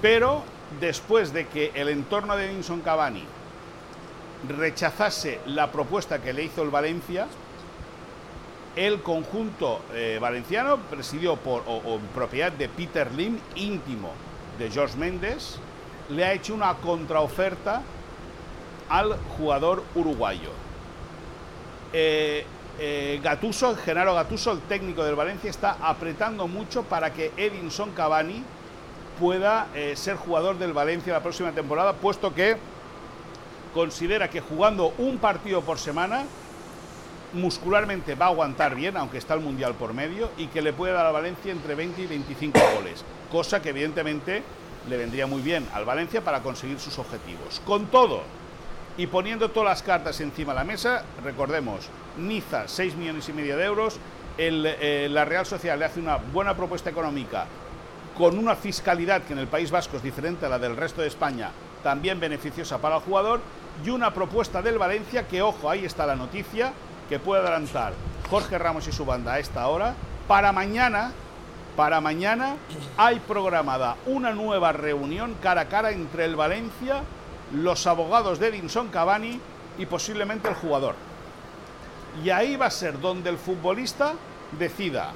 Pero 0.00 0.42
después 0.80 1.34
de 1.34 1.46
que 1.46 1.72
el 1.74 1.90
entorno 1.90 2.36
de 2.36 2.46
Edinson 2.46 2.80
Cavani 2.80 3.24
rechazase 4.48 5.40
la 5.44 5.70
propuesta 5.70 6.22
que 6.22 6.32
le 6.32 6.44
hizo 6.44 6.62
el 6.62 6.70
Valencia, 6.70 7.26
el 8.74 9.02
conjunto 9.02 9.82
eh, 9.92 10.18
valenciano, 10.20 10.78
presidido 10.78 11.36
por 11.36 11.64
o, 11.66 11.76
o 11.76 11.98
propiedad 12.14 12.52
de 12.52 12.68
Peter 12.70 13.12
Lim, 13.12 13.38
íntimo 13.56 14.12
de 14.58 14.70
George 14.70 14.96
Méndez, 14.96 15.56
le 16.08 16.24
ha 16.24 16.32
hecho 16.32 16.54
una 16.54 16.72
contraoferta 16.74 17.82
al 18.88 19.18
jugador 19.36 19.82
uruguayo. 19.94 20.50
Eh, 21.92 22.44
eh, 22.78 23.20
Gatuso, 23.22 23.76
Genaro 23.76 24.14
Gatuso, 24.14 24.52
el 24.52 24.60
técnico 24.60 25.04
del 25.04 25.14
Valencia, 25.14 25.50
está 25.50 25.76
apretando 25.82 26.48
mucho 26.48 26.82
para 26.84 27.12
que 27.12 27.32
Edinson 27.36 27.90
Cavani 27.90 28.42
pueda 29.18 29.68
eh, 29.74 29.94
ser 29.96 30.16
jugador 30.16 30.58
del 30.58 30.72
Valencia 30.72 31.12
la 31.12 31.22
próxima 31.22 31.52
temporada, 31.52 31.92
puesto 31.92 32.34
que 32.34 32.56
considera 33.74 34.30
que 34.30 34.40
jugando 34.40 34.94
un 34.98 35.18
partido 35.18 35.60
por 35.60 35.78
semana 35.78 36.24
muscularmente 37.32 38.14
va 38.14 38.26
a 38.26 38.28
aguantar 38.30 38.74
bien, 38.74 38.96
aunque 38.96 39.18
está 39.18 39.34
el 39.34 39.40
Mundial 39.40 39.74
por 39.74 39.92
medio, 39.92 40.30
y 40.36 40.46
que 40.46 40.62
le 40.62 40.72
puede 40.72 40.92
dar 40.92 41.06
a 41.06 41.12
Valencia 41.12 41.52
entre 41.52 41.74
20 41.74 42.02
y 42.02 42.06
25 42.06 42.58
goles, 42.76 43.04
cosa 43.30 43.60
que 43.60 43.68
evidentemente 43.68 44.42
le 44.88 44.96
vendría 44.96 45.26
muy 45.26 45.42
bien 45.42 45.68
al 45.74 45.84
Valencia 45.84 46.22
para 46.22 46.42
conseguir 46.42 46.80
sus 46.80 46.98
objetivos. 46.98 47.60
Con 47.64 47.86
todo, 47.86 48.22
y 49.00 49.06
poniendo 49.06 49.50
todas 49.50 49.70
las 49.70 49.82
cartas 49.82 50.20
encima 50.20 50.52
de 50.52 50.58
la 50.58 50.64
mesa, 50.64 51.02
recordemos, 51.24 51.88
Niza, 52.18 52.68
6 52.68 52.96
millones 52.96 53.26
y 53.30 53.32
medio 53.32 53.56
de 53.56 53.64
euros, 53.64 53.98
eh, 54.36 55.08
la 55.10 55.24
Real 55.24 55.46
Sociedad 55.46 55.78
le 55.78 55.86
hace 55.86 56.00
una 56.00 56.16
buena 56.16 56.54
propuesta 56.54 56.90
económica 56.90 57.46
con 58.14 58.36
una 58.36 58.56
fiscalidad 58.56 59.22
que 59.22 59.32
en 59.32 59.38
el 59.38 59.46
País 59.46 59.70
Vasco 59.70 59.96
es 59.96 60.02
diferente 60.02 60.44
a 60.44 60.50
la 60.50 60.58
del 60.58 60.76
resto 60.76 61.00
de 61.00 61.08
España, 61.08 61.50
también 61.82 62.20
beneficiosa 62.20 62.76
para 62.76 62.96
el 62.96 63.00
jugador, 63.00 63.40
y 63.82 63.88
una 63.88 64.12
propuesta 64.12 64.60
del 64.60 64.76
Valencia 64.76 65.26
que, 65.26 65.40
ojo, 65.40 65.70
ahí 65.70 65.86
está 65.86 66.04
la 66.04 66.14
noticia, 66.14 66.74
que 67.08 67.18
puede 67.18 67.40
adelantar 67.40 67.94
Jorge 68.28 68.58
Ramos 68.58 68.86
y 68.86 68.92
su 68.92 69.06
banda 69.06 69.32
a 69.32 69.38
esta 69.38 69.66
hora. 69.68 69.94
Para 70.28 70.52
mañana, 70.52 71.12
para 71.74 72.02
mañana 72.02 72.56
hay 72.98 73.18
programada 73.20 73.96
una 74.04 74.32
nueva 74.32 74.72
reunión 74.72 75.36
cara 75.42 75.62
a 75.62 75.68
cara 75.68 75.90
entre 75.90 76.26
el 76.26 76.36
Valencia, 76.36 77.02
los 77.52 77.86
abogados 77.86 78.38
de 78.38 78.48
Edinson 78.48 78.88
Cavani 78.88 79.40
y 79.78 79.86
posiblemente 79.86 80.48
el 80.48 80.54
jugador. 80.54 80.94
Y 82.24 82.30
ahí 82.30 82.56
va 82.56 82.66
a 82.66 82.70
ser 82.70 83.00
donde 83.00 83.30
el 83.30 83.38
futbolista 83.38 84.14
decida 84.58 85.12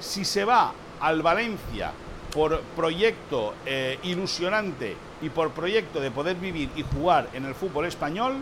si 0.00 0.24
se 0.24 0.44
va 0.44 0.72
al 1.00 1.22
Valencia 1.22 1.92
por 2.32 2.60
proyecto 2.60 3.54
eh, 3.64 3.98
ilusionante 4.02 4.96
y 5.22 5.28
por 5.28 5.50
proyecto 5.50 6.00
de 6.00 6.10
poder 6.10 6.36
vivir 6.36 6.70
y 6.74 6.82
jugar 6.82 7.28
en 7.32 7.44
el 7.44 7.54
fútbol 7.54 7.86
español, 7.86 8.34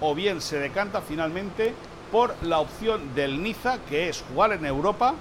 o 0.00 0.14
bien 0.14 0.40
se 0.40 0.58
decanta 0.58 1.02
finalmente 1.02 1.74
por 2.10 2.34
la 2.42 2.60
opción 2.60 3.14
del 3.14 3.42
Niza, 3.42 3.78
que 3.88 4.08
es 4.08 4.24
jugar 4.32 4.52
en 4.52 4.64
Europa, 4.64 5.14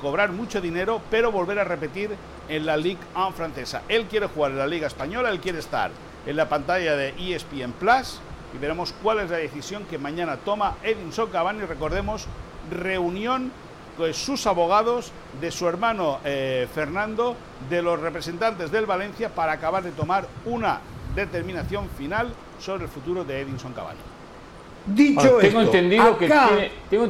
cobrar 0.00 0.32
mucho 0.32 0.60
dinero, 0.60 1.02
pero 1.10 1.30
volver 1.30 1.58
a 1.58 1.64
repetir 1.64 2.16
en 2.48 2.64
la 2.64 2.76
Ligue 2.76 3.00
1 3.14 3.32
francesa. 3.32 3.82
Él 3.88 4.06
quiere 4.06 4.26
jugar 4.26 4.52
en 4.52 4.58
la 4.58 4.66
Liga 4.66 4.86
Española, 4.86 5.28
él 5.30 5.40
quiere 5.40 5.58
estar 5.58 5.90
en 6.26 6.36
la 6.36 6.48
pantalla 6.48 6.96
de 6.96 7.14
ESPN 7.18 7.72
Plus 7.72 8.20
y 8.54 8.58
veremos 8.58 8.94
cuál 9.02 9.20
es 9.20 9.30
la 9.30 9.36
decisión 9.38 9.84
que 9.84 9.98
mañana 9.98 10.36
toma 10.36 10.76
Edinson 10.82 11.28
Cavani. 11.30 11.60
Recordemos, 11.62 12.26
reunión 12.70 13.50
con 13.96 14.12
sus 14.14 14.46
abogados, 14.46 15.12
de 15.40 15.50
su 15.50 15.68
hermano 15.68 16.18
eh, 16.24 16.66
Fernando, 16.74 17.36
de 17.70 17.80
los 17.82 18.00
representantes 18.00 18.70
del 18.70 18.86
Valencia 18.86 19.28
para 19.28 19.52
acabar 19.52 19.82
de 19.82 19.92
tomar 19.92 20.26
una 20.46 20.80
determinación 21.14 21.88
final 21.96 22.32
sobre 22.58 22.84
el 22.84 22.90
futuro 22.90 23.24
de 23.24 23.40
Edinson 23.40 23.72
Cavani. 23.72 24.00
Dicho 24.86 25.20
Ahora, 25.20 25.40
tengo 25.40 25.60
esto, 25.60 25.76
entendido 25.76 26.18
que 26.18 26.26
tiene- 26.28 26.72
tengo 26.90 27.08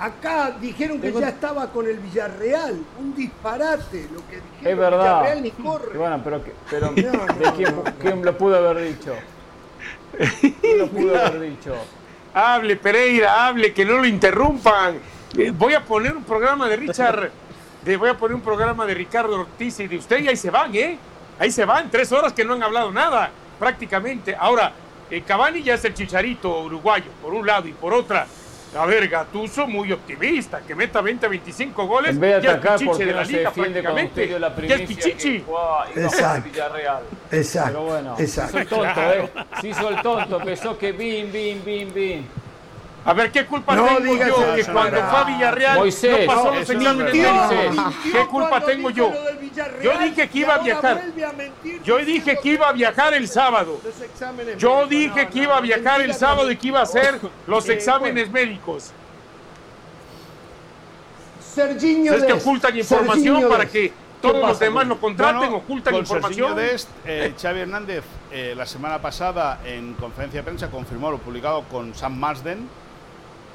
acá 0.00 0.56
dijeron 0.60 1.00
que 1.00 1.08
Tengo- 1.08 1.20
ya 1.20 1.28
estaba 1.28 1.68
con 1.70 1.86
el 1.86 1.98
Villarreal. 1.98 2.78
Un 2.98 3.14
disparate 3.14 4.08
lo 4.12 4.20
que 4.28 4.36
dijeron. 4.36 4.72
Es 4.72 4.76
verdad. 4.78 5.20
Villarreal 5.20 5.42
ni 5.42 5.50
corre. 5.52 5.90
Y 5.94 5.96
Bueno, 5.98 6.20
pero, 6.24 6.44
que- 6.44 6.52
pero 6.70 6.86
No, 6.90 6.94
¿de 6.94 7.46
no, 7.46 7.54
quién, 7.54 7.76
no, 7.76 7.82
no. 7.82 7.92
quién 8.00 8.24
lo 8.24 8.36
pudo 8.38 8.56
haber 8.56 8.88
dicho? 8.94 9.14
¿Quién 10.60 10.78
lo 10.78 10.86
pudo 10.88 11.18
haber 11.18 11.40
dicho? 11.50 11.74
Hable, 12.34 12.76
Pereira, 12.76 13.46
hable, 13.48 13.72
que 13.72 13.84
no 13.84 13.94
lo 13.98 14.06
interrumpan. 14.06 14.98
Eh, 15.36 15.50
Voy 15.50 15.74
a 15.74 15.84
poner 15.84 16.16
un 16.16 16.24
programa 16.24 16.68
de 16.68 16.76
Richard, 16.76 17.30
de, 17.84 17.96
voy 17.96 18.10
a 18.10 18.16
poner 18.16 18.34
un 18.34 18.40
programa 18.40 18.86
de 18.86 18.94
Ricardo 18.94 19.40
Ortiz 19.40 19.80
y 19.80 19.86
de 19.88 19.96
usted 19.96 20.20
y 20.20 20.28
ahí 20.28 20.36
se 20.36 20.50
van, 20.50 20.74
¿eh? 20.74 20.98
Ahí 21.38 21.50
se 21.50 21.64
van, 21.64 21.90
tres 21.90 22.10
horas 22.12 22.32
que 22.32 22.44
no 22.44 22.54
han 22.54 22.62
hablado 22.62 22.90
nada, 22.90 23.30
prácticamente. 23.58 24.34
Ahora, 24.38 24.72
eh, 25.10 25.22
Cavani 25.22 25.62
ya 25.62 25.74
es 25.74 25.84
el 25.84 25.94
chicharito 25.94 26.60
uruguayo, 26.62 27.10
por 27.22 27.32
un 27.34 27.46
lado, 27.46 27.68
y 27.68 27.72
por 27.72 27.92
otra, 27.94 28.26
a 28.76 28.86
ver, 28.86 29.08
Gatuso 29.08 29.66
muy 29.66 29.90
optimista, 29.92 30.60
que 30.60 30.74
meta 30.74 31.00
20, 31.00 31.26
25 31.28 31.86
goles, 31.86 32.10
En 32.10 32.20
vez 32.20 32.42
de 32.42 32.48
atacar, 32.48 32.78
porque 32.84 33.06
de 33.06 33.12
la 33.12 33.20
no 33.22 33.26
se 33.26 33.38
defiende 33.38 33.82
la 33.82 33.92
prácticamente. 33.92 34.28
Ya 34.28 34.46
es 34.46 34.52
primicia 34.52 34.86
pichichi. 34.86 35.38
que 35.38 35.44
por 35.44 35.88
Exacto. 35.96 36.50
Villarreal. 36.50 37.02
Exacto. 37.30 37.70
Pero 37.72 37.84
bueno, 37.84 38.16
exacto. 38.18 38.58
se 38.58 38.62
hizo 38.64 38.84
el 38.84 38.84
tonto, 38.86 38.94
Claro. 38.94 39.22
¿eh? 39.24 39.30
Se 39.60 39.68
hizo 39.68 39.88
el 39.88 40.02
tonto, 40.02 40.38
pensó 40.40 40.78
que 40.78 40.92
bin, 40.92 41.32
bin, 41.32 41.64
bin, 41.64 41.94
bin. 41.94 42.26
A 43.08 43.14
ver, 43.14 43.32
¿qué 43.32 43.46
culpa 43.46 43.74
No 43.74 43.86
tengo 43.86 44.00
digas 44.00 44.28
yo 44.28 44.54
que 44.54 44.64
cuando 44.66 44.96
fue 44.98 45.18
a 45.18 45.24
Villarreal 45.24 45.78
Moisés, 45.78 46.26
no 46.26 46.34
pasó 46.34 46.54
los 46.54 46.68
exámenes 46.68 47.14
médicos? 47.14 47.94
¿Qué 48.12 48.26
culpa 48.26 48.60
tengo 48.60 48.90
yo? 48.90 49.10
Yo 49.82 49.98
dije 49.98 50.28
que 50.28 50.38
iba 50.38 50.54
a 50.56 50.58
viajar. 50.58 50.98
a 51.26 51.32
mentir 51.32 51.82
Yo 51.82 51.96
dije 52.00 52.38
que 52.42 52.48
iba 52.50 52.68
a 52.68 52.72
viajar 52.72 53.14
el 53.14 53.26
sábado. 53.26 53.80
Yo 54.58 54.86
dije 54.86 55.24
No, 55.24 55.30
que 55.30 55.38
iba 55.38 55.56
a 55.56 55.60
viajar 55.62 56.02
el 56.02 56.12
sábado 56.12 56.50
y 56.50 56.56
que 56.58 56.68
iba 56.68 56.80
a 56.80 56.82
hacer 56.82 57.18
los 57.46 57.66
Eh, 57.70 57.72
exámenes 57.72 58.30
médicos. 58.30 58.92
Serginho 61.40 62.12
Es 62.12 62.24
que 62.24 62.34
ocultan 62.34 62.76
información 62.76 63.24
Serginho 63.36 63.48
para 63.48 63.64
que 63.64 63.88
¿Qué 63.88 63.92
todos 64.20 64.46
los 64.48 64.58
demás 64.58 64.86
no 64.86 65.00
contraten, 65.00 65.38
Bueno, 65.38 65.56
ocultan 65.56 65.94
con 65.94 66.00
información. 66.02 66.48
Serginho 66.54 66.70
Dest, 66.72 66.90
eh, 67.06 67.32
Xavi 67.40 67.60
Hernández 67.60 68.04
eh, 68.30 68.52
la 68.54 68.66
semana 68.66 69.00
pasada 69.00 69.60
en 69.64 69.94
conferencia 69.94 70.40
de 70.40 70.44
prensa 70.44 70.70
confirmó 70.70 71.10
lo 71.10 71.16
publicado 71.16 71.62
con 71.70 71.94
Sam 71.94 72.18
Marsden 72.18 72.68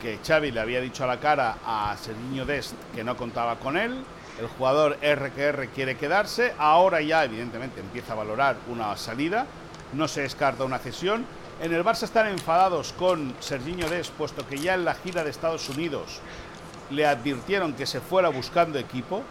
que 0.04 0.20
Xavi 0.22 0.52
le 0.52 0.60
había 0.60 0.82
dicho 0.82 1.06
a 1.06 1.08
la 1.08 1.18
cara 1.18 1.56
a 1.66 1.96
Serginho 1.98 2.46
Dest 2.46 2.74
que 2.94 3.06
no 3.06 3.16
contaba 3.16 3.56
con 3.56 3.78
él. 3.78 4.04
El 4.38 4.48
jugador 4.48 4.98
RQR 5.02 5.70
quiere 5.70 5.96
quedarse. 5.96 6.54
Ahora 6.58 7.00
ya, 7.00 7.24
evidentemente, 7.24 7.80
empieza 7.80 8.12
a 8.12 8.18
valorar 8.18 8.58
una 8.68 8.98
salida. 8.98 9.46
No 9.94 10.10
se 10.10 10.24
descarta 10.24 10.66
una 10.66 10.78
cesión. 10.78 11.26
En 11.62 11.74
el 11.74 11.86
Barça 11.86 12.04
están 12.04 12.28
enfadados 12.28 12.92
con 12.92 13.34
Serginho 13.40 13.90
Dest, 13.90 14.12
puesto 14.12 14.46
que 14.46 14.58
ya 14.58 14.74
en 14.74 14.84
la 14.84 14.96
gira 14.96 15.24
de 15.24 15.30
Estados 15.30 15.70
Unidos 15.70 16.20
le 16.90 17.06
advirtieron 17.06 17.74
que 17.74 17.86
se 17.86 18.02
fuera 18.02 18.28
buscando 18.28 18.78
equipo. 18.78 19.24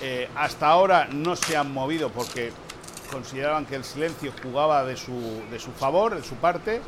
Eh, 0.00 0.28
hasta 0.36 0.68
ahora 0.68 1.08
no 1.10 1.34
se 1.34 1.56
han 1.56 1.72
movido 1.72 2.10
porque 2.10 2.52
consideraban 3.10 3.66
que 3.66 3.74
el 3.74 3.82
silencio 3.82 4.32
jugaba 4.44 4.84
de 4.84 4.96
su, 4.96 5.42
de 5.50 5.58
su 5.58 5.72
favor, 5.72 6.14
de 6.14 6.22
su 6.22 6.36
parte, 6.36 6.80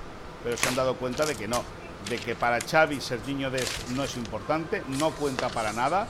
pero 0.45 0.57
se 0.57 0.69
han 0.69 0.77
dado 0.77 0.95
cuenta 0.95 1.27
de 1.27 1.35
que 1.35 1.49
no, 1.49 1.65
de 2.09 2.19
que 2.19 2.35
para 2.35 2.61
Xavi 2.61 3.01
Serginho 3.01 3.51
Dest 3.51 3.89
no 3.91 4.05
es 4.05 4.17
importante, 4.17 4.83
no 4.99 5.11
cuenta 5.11 5.49
para 5.49 5.73
nada. 5.73 6.07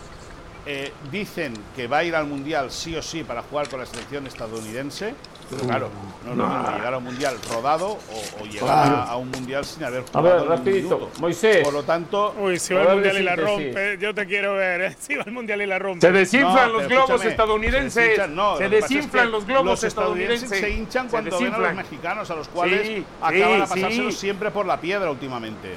Eh, 0.66 0.92
dicen 1.10 1.54
que 1.76 1.86
va 1.86 1.98
a 1.98 2.04
ir 2.04 2.14
al 2.16 2.26
Mundial 2.26 2.70
sí 2.70 2.96
o 2.96 3.02
sí 3.02 3.22
para 3.22 3.42
jugar 3.42 3.68
con 3.68 3.80
la 3.80 3.86
selección 3.86 4.26
estadounidense, 4.26 5.14
pero 5.50 5.62
claro, 5.62 5.88
no 6.24 6.30
es 6.32 6.36
lo 6.38 6.46
mismo 6.48 6.70
llegar 6.76 6.94
a 6.94 6.98
un 6.98 7.04
Mundial 7.04 7.36
rodado 7.52 7.86
o, 7.88 7.98
o 8.40 8.44
llegar 8.46 8.60
Claro. 8.64 8.96
a, 8.96 9.02
a 9.10 9.16
un 9.16 9.30
Mundial 9.30 9.64
sin 9.64 9.84
haber 9.84 10.00
A 10.00 10.06
jugado 10.06 10.24
ver, 10.24 10.36
ni 10.36 10.42
un 10.42 10.48
rapidito, 10.48 10.96
minuto. 10.98 11.20
Moisés. 11.20 11.64
Por 11.64 11.72
lo 11.74 11.82
tanto, 11.82 12.34
Uy, 12.38 12.58
si 12.58 12.72
A 12.72 12.76
va 12.76 12.82
al 12.82 12.86
ver, 12.88 12.94
mundial 12.96 13.18
y 13.18 13.22
la 13.24 13.36
rompe, 13.36 13.98
yo 14.00 14.14
te 14.14 14.26
quiero 14.26 14.54
ver. 14.54 14.80
¿eh? 14.80 14.96
Si 14.98 15.14
va 15.16 15.22
al 15.24 15.32
mundial 15.32 15.60
y 15.62 15.66
la 15.66 15.78
rompe. 15.78 16.00
Se 16.06 16.12
desinflan 16.12 16.72
No, 16.72 16.78
los 16.78 16.88
globos 16.88 17.24
estadounidenses. 17.24 17.92
Se, 17.92 18.00
dehinchan, 18.00 18.34
no, 18.34 18.56
se 18.56 18.68
lo 18.68 18.76
es 18.76 18.82
desinflan 18.82 19.24
que 19.26 19.30
los 19.32 19.46
globos 19.46 19.66
los 19.66 19.84
estadounidenses 19.84 20.42
estadounidenses. 20.44 20.60
se 20.60 20.70
hinchan 20.70 21.04
Se 21.06 21.10
cuando 21.10 21.30
ven 21.38 21.46
a 21.46 21.58
los 21.58 21.58
desinflan. 21.68 21.76
mexicanos, 21.76 22.30
a 22.30 22.34
los 22.36 22.48
cuales 22.48 22.86
Sí, 22.86 23.04
acaban 23.20 23.62
a 23.62 23.66
sí, 23.66 23.74
pasárselos 23.74 24.14
sí. 24.14 24.20
siempre 24.20 24.50
por 24.50 24.66
la 24.66 24.80
piedra 24.80 25.10
últimamente. 25.10 25.74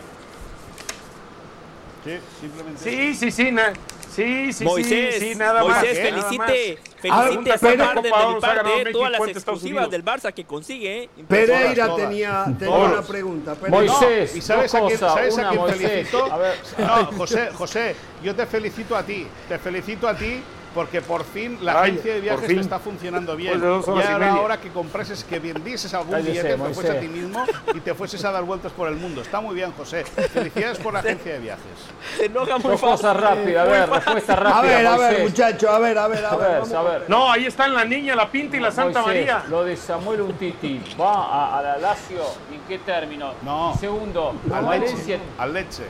Sí, 2.06 2.18
simplemente. 2.40 2.80
Sí, 2.84 3.14
sí, 3.16 3.32
sí, 3.32 3.52
na- 3.52 3.74
sí, 4.18 4.54
sí, 4.54 4.64
Moisés, 4.64 5.16
sí, 5.16 5.30
sí, 5.30 5.36
nada 5.36 5.64
más. 5.64 5.78
Moisés, 5.78 5.98
¿eh? 5.98 6.02
Felicite, 6.12 6.80
felicite 6.98 7.10
Ah, 7.12 7.26
a 7.26 7.44
pero- 7.44 7.58
Sam 7.58 7.78
Marden 7.78 8.04
de 8.04 8.10
mi 8.10 8.42
parte, 8.42 8.64
México 8.70 8.92
todas 8.92 9.12
las 9.12 9.28
exclusivas 9.28 9.90
del 9.92 10.04
Barça 10.04 10.34
que 10.34 10.44
consigue. 10.46 11.04
¿eh? 11.04 11.10
Pereira 11.28 11.96
tenía, 11.96 12.46
una 12.68 13.02
pregunta. 13.02 13.56
Pereira. 13.56 13.78
Moisés, 13.78 14.36
¿Y 14.36 14.42
sabes 14.42 14.74
a 14.74 14.82
quién, 14.86 14.98
sabes 14.98 15.38
a 15.38 15.50
quién 15.50 15.66
felicito? 15.68 16.32
A 16.32 16.38
ver. 16.38 16.56
No, 16.80 17.06
José, 17.18 17.50
José, 17.54 17.96
yo 18.24 18.36
te 18.36 18.46
felicito 18.46 18.96
a 18.96 19.04
ti. 19.04 19.28
Te 19.48 19.58
felicito 19.60 20.08
a 20.08 20.16
ti 20.16 20.42
porque 20.78 21.02
por 21.02 21.24
fin 21.24 21.58
la 21.62 21.82
Ay, 21.82 21.90
agencia 21.90 22.14
de 22.14 22.22
viajes 22.22 22.48
te 22.48 22.60
está 22.60 22.78
funcionando 22.78 23.36
bien. 23.36 23.54
Después 23.54 23.64
de 23.64 23.78
dos 23.78 23.88
horas 23.88 24.06
y 24.06 24.10
y 24.10 24.14
ahora, 24.14 24.26
media. 24.28 24.42
ahora 24.42 24.62
que 24.62 24.70
comprases, 24.70 25.24
que 25.24 25.40
vendieses 25.40 25.92
algún 25.96 26.12
Cállese, 26.12 26.32
billete, 26.44 26.64
te 26.64 26.74
fuese 26.76 26.92
a 26.92 27.00
ti 27.00 27.08
mismo 27.08 27.44
y 27.74 27.80
te 27.80 27.96
fueses 27.96 28.24
a 28.24 28.32
dar 28.32 28.44
vueltas 28.44 28.72
por 28.74 28.88
el 28.88 28.94
mundo. 28.96 29.22
Está 29.22 29.42
muy 29.42 29.56
bien, 29.56 29.72
José. 29.72 30.04
Felicidades 30.06 30.78
por 30.78 30.94
la 30.94 31.00
agencia 31.00 31.34
de 31.34 31.40
viajes. 31.40 31.64
Se 32.16 32.26
enoja 32.26 32.60
muy 32.60 32.72
Dos 32.74 32.80
cosas 32.80 33.02
fácil. 33.02 33.22
rápidas, 33.24 33.68
a 33.68 33.72
ver, 33.72 33.90
respuesta 33.90 34.34
A 34.34 34.36
rápida. 34.36 34.62
ver, 34.62 34.86
a 34.88 34.98
ver, 34.98 35.04
a 35.68 35.80
ver, 35.80 35.98
a 35.98 36.08
ver, 36.08 36.26
a, 36.26 36.36
ver. 36.36 36.76
a 36.76 36.82
ver. 36.84 37.06
No, 37.08 37.32
ahí 37.32 37.48
están 37.48 37.74
la 37.74 37.84
niña, 37.84 38.16
la 38.16 38.30
pinta 38.30 38.56
y 38.56 38.60
la 38.60 38.70
Santa 38.70 39.02
Moisés, 39.02 39.26
María. 39.26 39.44
Lo 39.50 39.64
de 39.64 39.76
Samuel 39.76 40.22
Untiti, 40.22 40.80
¿va 41.02 41.12
a, 41.26 41.58
a 41.58 41.62
la 41.64 41.78
Lazio? 41.80 42.22
¿En 42.54 42.62
qué 42.68 42.78
término? 42.78 43.34
No. 43.42 43.72
Y 43.76 43.80
segundo, 43.80 44.36
Al 44.54 44.64
Valencia, 44.64 45.18
leche. 45.18 45.20
Al 45.40 45.54
leche. 45.56 45.84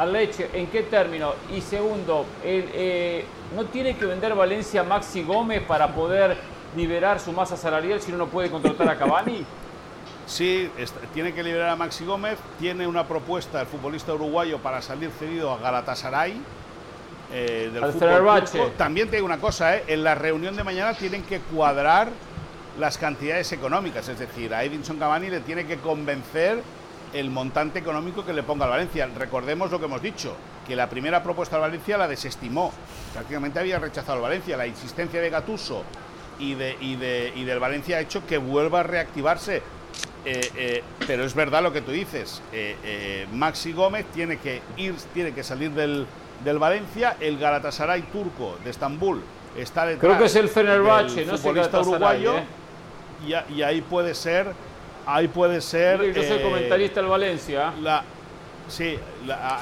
Al 0.00 0.14
Leche, 0.14 0.48
¿en 0.54 0.68
qué 0.68 0.84
término? 0.84 1.34
Y 1.54 1.60
segundo, 1.60 2.24
el, 2.42 2.70
eh, 2.72 3.24
¿no 3.54 3.66
tiene 3.66 3.94
que 3.98 4.06
vender 4.06 4.34
Valencia 4.34 4.82
Maxi 4.82 5.22
Gómez 5.22 5.62
para 5.68 5.88
poder 5.94 6.38
liberar 6.74 7.20
su 7.20 7.32
masa 7.32 7.54
salarial 7.54 8.00
si 8.00 8.10
no, 8.10 8.16
no 8.16 8.26
puede 8.28 8.50
contratar 8.50 8.88
a 8.88 8.96
Cavani? 8.96 9.44
Sí, 10.24 10.70
tiene 11.12 11.34
que 11.34 11.42
liberar 11.42 11.68
a 11.68 11.76
Maxi 11.76 12.06
Gómez, 12.06 12.38
tiene 12.58 12.86
una 12.86 13.06
propuesta 13.06 13.60
el 13.60 13.66
futbolista 13.66 14.14
uruguayo 14.14 14.58
para 14.58 14.80
salir 14.80 15.10
cedido 15.10 15.52
a 15.52 15.58
Galatasaray. 15.58 16.40
Eh, 17.34 17.70
del 17.70 17.84
Al 17.84 18.72
También 18.78 19.10
te 19.10 19.16
digo 19.16 19.26
una 19.26 19.38
cosa, 19.38 19.76
eh, 19.76 19.84
en 19.86 20.02
la 20.02 20.14
reunión 20.14 20.56
de 20.56 20.64
mañana 20.64 20.94
tienen 20.94 21.24
que 21.24 21.40
cuadrar 21.40 22.08
las 22.78 22.96
cantidades 22.96 23.52
económicas, 23.52 24.08
es 24.08 24.18
decir, 24.18 24.54
a 24.54 24.64
Edinson 24.64 24.96
Cavani 24.96 25.28
le 25.28 25.40
tiene 25.40 25.66
que 25.66 25.76
convencer 25.76 26.62
el 27.12 27.30
montante 27.30 27.78
económico 27.78 28.24
que 28.24 28.32
le 28.32 28.42
ponga 28.42 28.64
al 28.64 28.70
Valencia. 28.70 29.08
Recordemos 29.16 29.70
lo 29.70 29.78
que 29.78 29.86
hemos 29.86 30.02
dicho, 30.02 30.34
que 30.66 30.76
la 30.76 30.88
primera 30.88 31.22
propuesta 31.22 31.56
al 31.56 31.62
Valencia 31.62 31.98
la 31.98 32.08
desestimó, 32.08 32.72
prácticamente 33.12 33.58
había 33.58 33.78
rechazado 33.78 34.14
al 34.14 34.22
Valencia. 34.22 34.56
La 34.56 34.66
insistencia 34.66 35.20
de 35.20 35.30
Gatuso 35.30 35.84
y, 36.38 36.54
de, 36.54 36.76
y, 36.80 36.96
de, 36.96 37.32
y 37.34 37.44
del 37.44 37.58
Valencia 37.58 37.98
ha 37.98 38.00
hecho 38.00 38.26
que 38.26 38.38
vuelva 38.38 38.80
a 38.80 38.82
reactivarse. 38.82 39.62
Eh, 40.24 40.50
eh, 40.54 40.82
pero 41.06 41.24
es 41.24 41.34
verdad 41.34 41.62
lo 41.62 41.72
que 41.72 41.80
tú 41.80 41.90
dices, 41.92 42.42
eh, 42.52 43.26
Maxi 43.32 43.72
Gómez 43.72 44.04
tiene 44.12 44.36
que 44.36 44.60
ir, 44.76 44.94
tiene 45.14 45.32
que 45.32 45.42
salir 45.42 45.70
del, 45.70 46.06
del 46.44 46.58
Valencia, 46.58 47.16
el 47.20 47.38
Galatasaray 47.38 48.02
turco 48.02 48.58
de 48.62 48.70
Estambul 48.70 49.22
está 49.56 49.86
detrás. 49.86 50.00
Creo 50.00 50.18
que 50.18 50.26
es 50.26 50.36
el 50.36 50.48
Fenerbahce, 50.48 51.24
no 51.24 51.36
sé 51.36 51.50
uruguayo. 51.50 52.34
Y, 53.26 53.54
y, 53.54 53.62
ahí 53.62 53.82
puede 53.82 54.14
ser, 54.14 54.52
ahí 55.14 55.28
puede 55.28 55.60
ser. 55.60 56.12
Yo 56.12 56.22
soy 56.22 56.42
comentarista 56.42 57.00
del 57.00 57.10
Valencia. 57.10 57.72
La, 57.80 58.04
Sí, 58.70 58.96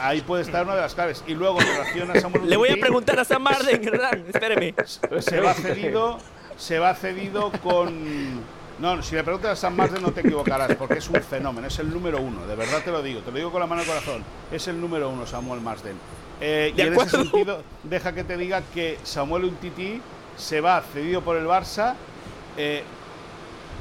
ahí 0.01 0.20
puede 0.20 0.43
estar 0.43 0.65
una 0.65 0.75
de 0.75 0.83
las 0.83 0.94
claves. 0.94 1.25
Y 1.27 1.35
luego, 1.35 1.60
en 1.60 1.67
relación 1.67 2.10
a 2.10 2.20
Samuel 2.20 2.43
Le 2.49 2.57
voy 2.57 2.68
a 2.68 2.77
preguntar 2.77 3.18
a 3.18 3.25
Sam 3.25 3.43
Marden, 3.43 3.83
espéreme. 4.33 4.75
Se 5.20 5.41
va 5.41 5.55
cedido, 5.55 6.18
se 6.57 6.78
va 6.78 6.94
cedido 6.94 7.51
con. 7.62 8.59
No, 8.78 9.02
si 9.02 9.17
le 9.17 9.25
preguntas 9.25 9.52
a 9.52 9.57
Sam 9.57 9.75
Marden 9.75 10.02
no 10.02 10.12
te 10.12 10.20
equivocarás, 10.20 10.75
porque 10.77 10.99
es 10.99 11.09
un 11.09 11.20
fenómeno, 11.23 11.67
es 11.67 11.78
el 11.81 11.91
número 11.91 12.20
uno, 12.20 12.47
de 12.47 12.55
verdad 12.55 12.81
te 12.85 12.93
lo 12.93 13.02
digo, 13.02 13.20
te 13.23 13.33
lo 13.33 13.39
digo 13.39 13.51
con 13.51 13.60
la 13.60 13.67
mano 13.67 13.81
al 13.81 13.89
corazón, 13.89 14.23
es 14.52 14.68
el 14.68 14.81
número 14.81 15.10
uno 15.10 15.27
Samuel 15.27 15.60
Marsden. 15.60 15.97
Eh, 16.41 16.73
y 16.77 16.81
en 16.83 16.94
ese 16.94 17.09
sentido, 17.09 17.65
deja 17.83 18.12
que 18.12 18.23
te 18.23 18.36
diga 18.36 18.62
que 18.73 18.99
Samuel 19.02 19.47
Untiti 19.47 20.01
se 20.36 20.60
va 20.60 20.81
cedido 20.81 21.23
por 21.23 21.36
el 21.36 21.47
Barça. 21.47 21.94
Eh, 22.57 22.85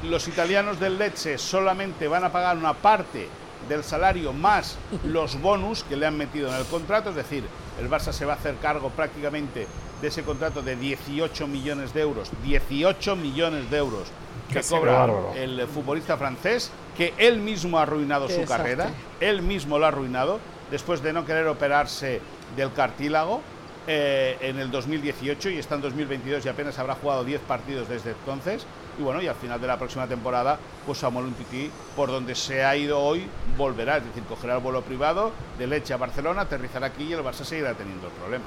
los 0.04 0.28
italianos 0.28 0.78
del 0.80 0.98
Lecce 0.98 1.38
solamente 1.38 2.08
van 2.08 2.24
a 2.24 2.32
pagar 2.32 2.56
una 2.56 2.74
parte 2.74 3.28
del 3.68 3.82
salario 3.84 4.32
más 4.32 4.78
los 5.04 5.40
bonus 5.40 5.82
que 5.84 5.96
le 5.96 6.06
han 6.06 6.16
metido 6.16 6.48
en 6.48 6.54
el 6.54 6.64
contrato, 6.64 7.10
es 7.10 7.16
decir, 7.16 7.44
el 7.80 7.90
Barça 7.90 8.12
se 8.12 8.24
va 8.24 8.34
a 8.34 8.36
hacer 8.36 8.56
cargo 8.56 8.90
prácticamente 8.90 9.66
de 10.00 10.08
ese 10.08 10.22
contrato 10.22 10.62
de 10.62 10.76
18 10.76 11.46
millones 11.46 11.92
de 11.92 12.02
euros, 12.02 12.30
18 12.44 13.16
millones 13.16 13.70
de 13.70 13.78
euros 13.78 14.08
que 14.52 14.62
cobra 14.62 15.06
el 15.34 15.66
futbolista 15.66 16.16
francés, 16.16 16.70
que 16.96 17.12
él 17.18 17.38
mismo 17.38 17.78
ha 17.78 17.82
arruinado 17.82 18.28
su 18.28 18.44
carrera, 18.44 18.90
él 19.20 19.42
mismo 19.42 19.78
lo 19.78 19.84
ha 19.84 19.88
arruinado, 19.88 20.40
después 20.70 21.02
de 21.02 21.12
no 21.12 21.26
querer 21.26 21.46
operarse 21.48 22.20
del 22.56 22.72
cartílago 22.72 23.42
eh, 23.86 24.36
en 24.40 24.58
el 24.58 24.70
2018 24.70 25.50
y 25.50 25.58
está 25.58 25.74
en 25.74 25.82
2022 25.82 26.44
y 26.44 26.48
apenas 26.48 26.78
habrá 26.78 26.94
jugado 26.94 27.24
10 27.24 27.40
partidos 27.42 27.88
desde 27.88 28.10
entonces 28.10 28.66
y 28.98 29.02
bueno, 29.02 29.22
y 29.22 29.28
al 29.28 29.36
final 29.36 29.60
de 29.60 29.66
la 29.66 29.78
próxima 29.78 30.06
temporada, 30.06 30.58
pues 30.84 30.98
Samuel 30.98 31.26
Untiti, 31.26 31.70
por 31.94 32.10
donde 32.10 32.34
se 32.34 32.64
ha 32.64 32.76
ido 32.76 32.98
hoy, 32.98 33.26
volverá, 33.56 33.98
es 33.98 34.04
decir, 34.04 34.22
cogerá 34.24 34.56
el 34.56 34.62
vuelo 34.62 34.82
privado 34.82 35.32
de 35.58 35.66
Leche 35.66 35.94
a 35.94 35.96
Barcelona, 35.96 36.42
aterrizará 36.42 36.88
aquí 36.88 37.04
y 37.04 37.12
el 37.12 37.20
Barça 37.20 37.44
seguirá 37.44 37.74
teniendo 37.74 38.08
el 38.08 38.12
problema. 38.14 38.44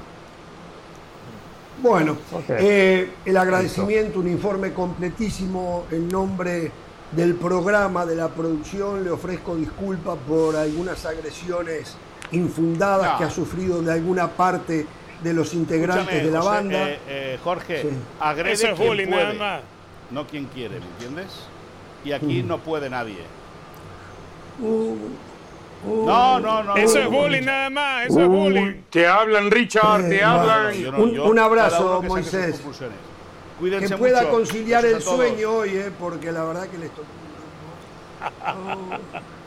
Bueno, 1.82 2.18
eh, 2.50 3.10
el 3.26 3.38
agradecimiento, 3.38 4.20
un 4.20 4.28
informe 4.28 4.72
completísimo 4.72 5.86
en 5.90 6.08
nombre 6.10 6.72
del 7.12 7.36
programa, 7.36 8.06
de 8.06 8.16
la 8.16 8.28
producción. 8.28 9.04
Le 9.04 9.10
ofrezco 9.10 9.56
disculpas 9.56 10.18
por 10.28 10.56
algunas 10.56 11.06
agresiones 11.06 11.96
infundadas 12.32 13.18
que 13.18 13.24
ha 13.24 13.30
sufrido 13.30 13.82
de 13.82 13.92
alguna 13.92 14.28
parte 14.28 14.86
de 15.24 15.34
los 15.34 15.54
integrantes 15.54 16.24
de 16.24 16.32
la 16.32 16.42
banda. 16.42 16.90
Eh, 16.90 17.00
eh, 17.08 17.40
Jorge, 17.44 17.84
agrede 18.20 18.54
Eso 18.54 18.76
quien 18.76 19.10
puede 19.10 19.62
no 20.12 20.28
quien 20.28 20.46
quiere, 20.46 20.80
¿me 20.80 20.86
entiendes? 20.86 21.28
Y 22.04 22.12
aquí 22.12 22.44
no 22.44 22.58
puede 22.60 22.90
nadie. 22.90 23.20
Uh, 24.60 24.96
uh. 25.86 26.06
no, 26.06 26.40
no, 26.40 26.64
no. 26.64 26.76
Eso 26.76 27.00
es 27.00 27.08
bullying 27.08 27.44
nada 27.44 27.70
más, 27.70 28.08
eso 28.08 28.22
es 28.22 28.28
bullying. 28.28 28.84
Te 28.90 29.08
hablan, 29.08 29.50
Richard, 29.50 30.08
te 30.10 30.24
hablan. 30.24 30.76
un, 31.22 31.40
abrazo, 31.40 32.02
Moisés. 32.04 32.62
Cuídense 33.60 33.90
que 33.90 33.98
pueda 33.98 34.30
conciliar 34.30 34.86
el 34.86 35.02
sueño 35.02 35.52
hoy, 35.52 35.70
eh, 35.70 35.92
porque 36.00 36.32
la 36.32 36.44
verdad 36.44 36.68
que 36.68 36.78
le 36.80 36.86
estoy... 36.88 37.06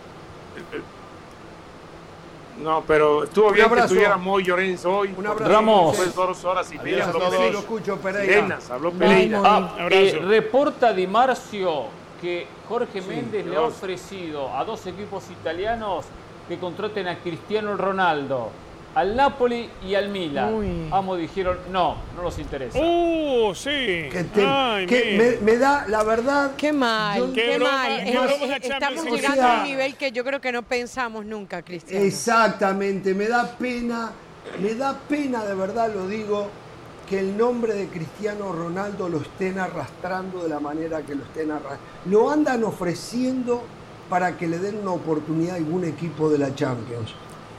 No, 2.59 2.83
pero 2.87 3.25
estuvo 3.25 3.51
bien 3.51 3.69
que 3.69 3.81
estuviera 3.81 4.17
Moy 4.17 4.45
Llorens 4.45 4.85
hoy. 4.85 5.15
Un 5.17 5.27
abrazo. 5.27 5.53
Ramos. 5.53 6.15
dos 6.15 6.45
horas 6.45 6.73
y 6.73 6.79
media. 6.79 7.07
Habló 7.07 7.31
Pereira. 7.31 7.53
Lo 7.53 7.59
escucho, 7.59 7.97
Pereira. 7.97 8.59
habló 8.71 8.93
Pereira. 8.93 9.41
Ah, 9.45 9.77
eh, 9.91 10.21
reporta 10.23 10.93
Di 10.93 11.07
Marcio 11.07 11.85
que 12.21 12.47
Jorge 12.69 13.03
Méndez 13.03 13.45
le 13.45 13.57
ha 13.57 13.63
ofrecido 13.63 14.57
a 14.57 14.65
dos 14.65 14.87
equipos 14.87 15.25
italianos 15.31 16.07
que 16.49 16.59
contraten 16.59 17.09
a 17.09 17.19
Cristiano 17.19 17.77
Ronaldo 17.77 18.51
al 18.95 19.17
Napoli 19.17 19.69
y 19.87 19.95
al 19.95 20.09
Milan. 20.09 20.89
Amo 20.93 21.17
dijeron, 21.17 21.59
no, 21.71 21.97
no 22.17 22.23
los 22.23 22.39
interesa. 22.39 22.79
¡Uh, 22.79 23.55
sí! 23.55 24.09
Que 24.11 25.39
me, 25.43 25.57
da, 25.57 25.87
la 25.89 26.03
verdad... 26.05 26.53
Qué 26.57 26.73
mal, 26.73 27.33
qué, 27.35 27.59
mal. 27.59 28.01
estamos 28.63 29.05
llegando 29.07 29.43
a 29.43 29.59
un 29.59 29.65
nivel 29.65 29.97
que 29.97 30.13
yo 30.13 30.25
creo 30.25 30.41
que 30.41 30.53
no 30.53 30.63
pensamos 30.63 31.25
nunca, 31.25 31.63
Cristiano. 31.63 32.05
Exactamente, 32.05 33.15
me 33.15 33.29
da 33.29 33.51
pena, 33.57 34.13
me 34.61 34.75
da 34.75 34.99
pena, 35.09 35.45
de 35.45 35.55
verdad 35.55 35.93
lo 35.93 36.07
digo, 36.07 36.49
que 37.09 37.19
el 37.19 37.37
nombre 37.37 37.75
de 37.75 37.89
Cristiano 37.89 38.53
Ronaldo 38.53 39.09
lo 39.09 39.19
estén 39.21 39.59
arrastrando 39.59 40.43
de 40.43 40.49
la 40.49 40.61
manera 40.61 41.03
que 41.03 41.15
lo 41.15 41.25
estén 41.25 41.51
arrastrando. 41.51 41.85
Lo 42.07 42.31
andan 42.31 42.65
ofreciendo 42.65 43.63
para 44.09 44.37
que 44.37 44.47
le 44.47 44.59
den 44.59 44.79
una 44.79 44.93
oportunidad 44.93 45.55
a 45.55 45.57
algún 45.57 45.85
equipo 45.85 46.31
de 46.31 46.39
la 46.39 46.55
Champions. 46.55 47.15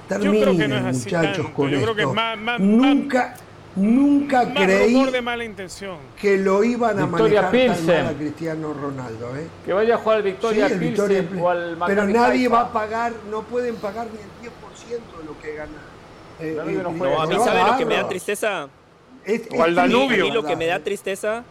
Terminen, 0.08 0.86
muchachos, 0.86 1.48
con 1.50 1.70
Yo 1.70 1.78
esto. 1.78 1.94
Creo 1.94 1.96
que 1.96 2.02
es 2.04 2.38
más, 2.38 2.60
nunca, 2.60 3.36
nunca 3.76 4.54
creí 4.54 5.04
de 5.06 5.22
mala 5.22 5.44
intención. 5.44 5.98
que 6.20 6.38
lo 6.38 6.64
iban 6.64 7.00
a 7.00 7.06
manejar 7.08 7.52
tan 7.52 7.86
mal 7.86 8.08
a 8.08 8.14
Cristiano 8.14 8.74
Ronaldo. 8.74 9.36
¿eh? 9.36 9.48
Que 9.66 9.74
vaya 9.74 9.96
a 9.96 9.98
jugar 9.98 10.22
Victoria 10.22 10.70
sí, 10.70 10.76
Pilsen 10.76 11.40
o 11.40 11.50
al 11.50 11.78
Pero 11.88 12.06
nadie 12.06 12.48
va 12.48 12.62
a 12.62 12.72
pagar, 12.72 13.14
no 13.30 13.42
pueden 13.44 13.76
pagar 13.76 14.08
ni 14.08 14.20
el 14.20 14.52
10% 14.52 15.20
de 15.20 15.26
lo 15.26 15.40
que 15.42 15.56
gana. 15.56 15.72
Eh, 16.40 16.58
eh, 16.68 16.84
no, 16.84 17.22
a 17.22 17.28
mí 17.28 17.36
sabe 17.44 17.72
lo 17.72 17.78
que 17.78 17.86
me 17.86 17.96
da 17.96 18.08
tristeza. 18.08 18.68
o 19.58 19.64
al 19.64 19.76
Danubio. 19.76 20.24
A 20.24 20.28
mí 20.28 20.32
lo 20.32 20.44
que 20.44 20.56
me 20.56 20.68
da 20.68 20.80
tristeza, 20.80 21.44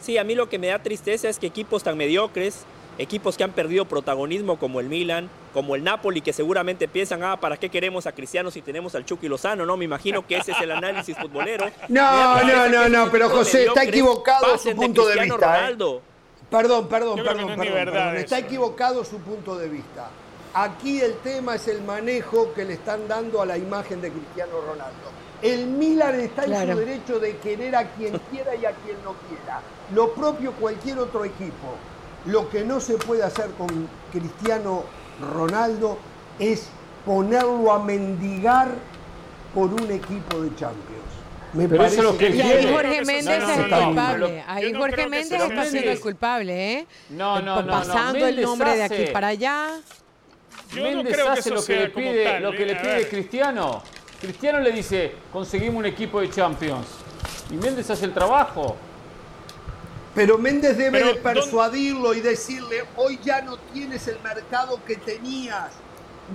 sí, 0.00 0.16
a 0.16 0.24
mí 0.24 0.34
lo 0.34 0.48
que 0.48 0.58
me 0.58 0.68
da 0.68 0.78
tristeza 0.78 1.28
es 1.28 1.38
que 1.38 1.46
equipos 1.46 1.82
tan 1.82 1.96
mediocres 1.96 2.64
equipos 2.98 3.36
que 3.36 3.44
han 3.44 3.52
perdido 3.52 3.84
protagonismo 3.86 4.58
como 4.58 4.80
el 4.80 4.88
Milan, 4.88 5.30
como 5.52 5.74
el 5.74 5.84
Napoli, 5.84 6.20
que 6.20 6.32
seguramente 6.32 6.88
piensan, 6.88 7.22
ah, 7.24 7.38
¿para 7.38 7.56
qué 7.56 7.68
queremos 7.68 8.06
a 8.06 8.12
Cristiano 8.12 8.50
si 8.50 8.62
tenemos 8.62 8.94
al 8.94 9.04
Chucky 9.04 9.28
Lozano? 9.28 9.66
No, 9.66 9.76
me 9.76 9.84
imagino 9.84 10.26
que 10.26 10.36
ese 10.36 10.52
es 10.52 10.60
el 10.60 10.70
análisis 10.72 11.16
futbolero. 11.16 11.66
No, 11.88 12.42
no, 12.44 12.68
no, 12.68 12.88
no, 12.88 13.10
pero 13.10 13.28
José, 13.28 13.66
está 13.66 13.84
equivocado 13.84 14.56
su 14.56 14.74
punto 14.74 15.06
de, 15.06 15.20
vista. 15.20 15.70
¿eh? 15.70 15.76
Perdón, 16.50 16.88
perdón, 16.88 17.20
perdón, 17.24 17.56
perdón, 17.56 18.16
Está 18.16 18.38
equivocado 18.38 19.04
su 19.04 19.18
punto 19.18 19.56
de 19.58 19.68
vista. 19.68 20.08
Aquí 20.54 21.00
el 21.00 21.14
tema 21.18 21.54
es 21.56 21.66
el 21.68 21.82
manejo 21.82 22.52
que 22.54 22.64
le 22.64 22.74
están 22.74 23.08
dando 23.08 23.40
a 23.40 23.46
la 23.46 23.56
imagen 23.56 24.00
de 24.00 24.10
Cristiano 24.10 24.60
Ronaldo. 24.60 25.12
El 25.40 25.66
Milan 25.66 26.20
está 26.20 26.44
en 26.44 26.70
su 26.70 26.78
derecho 26.78 27.18
de 27.18 27.36
querer 27.38 27.74
a 27.74 27.90
quien 27.92 28.18
quiera 28.30 28.54
y 28.54 28.64
a 28.64 28.72
quien 28.72 29.02
no 29.02 29.14
quiera. 29.28 29.60
Lo 29.94 30.12
propio 30.14 30.52
cualquier 30.52 30.98
otro 30.98 31.24
equipo. 31.24 31.76
Lo 32.26 32.48
que 32.50 32.64
no 32.64 32.80
se 32.80 32.94
puede 32.98 33.22
hacer 33.22 33.50
con 33.58 33.88
Cristiano 34.12 34.84
Ronaldo 35.34 35.98
es 36.38 36.68
ponerlo 37.04 37.72
a 37.72 37.82
mendigar 37.82 38.68
por 39.54 39.72
un 39.72 39.90
equipo 39.90 40.40
de 40.40 40.54
Champions. 40.54 41.02
Me 41.52 41.68
parece 41.68 42.02
lo 42.02 42.16
que 42.16 42.30
y 42.30 42.40
ahí 42.40 42.72
Jorge 42.72 43.04
Méndez 43.04 43.42
es 43.42 43.58
el 43.58 43.70
culpable. 43.70 44.44
Ahí 44.46 44.72
Jorge 44.72 45.06
Méndez 45.06 45.40
está 45.42 45.64
siendo 45.66 45.90
el 45.90 46.00
culpable, 46.00 46.72
¿eh? 46.72 46.86
No, 47.10 47.42
no, 47.42 47.62
no. 47.62 47.70
Pasando 47.70 48.26
el 48.26 48.40
nombre 48.40 48.76
de 48.76 48.82
aquí 48.84 49.04
para 49.12 49.28
allá. 49.28 49.80
Yo 50.74 50.82
Méndez 50.82 51.18
hace 51.18 51.50
lo 51.50 51.62
que 51.62 51.76
le 51.76 51.90
pide, 51.90 52.40
lo 52.40 52.52
que 52.52 52.64
le 52.64 52.76
pide 52.76 53.08
Cristiano. 53.08 53.82
Cristiano 54.20 54.60
le 54.60 54.72
dice, 54.72 55.12
conseguimos 55.32 55.80
un 55.80 55.86
equipo 55.86 56.20
de 56.20 56.30
Champions. 56.30 56.86
Y 57.50 57.54
Méndez 57.54 57.90
hace 57.90 58.06
el 58.06 58.14
trabajo. 58.14 58.76
Pero 60.14 60.36
Méndez 60.36 60.76
debe 60.76 61.02
de 61.02 61.14
persuadirlo 61.14 62.14
y 62.14 62.20
decirle, 62.20 62.84
hoy 62.96 63.18
ya 63.24 63.40
no 63.40 63.56
tienes 63.56 64.06
el 64.08 64.20
mercado 64.20 64.80
que 64.84 64.96
tenías. 64.96 65.72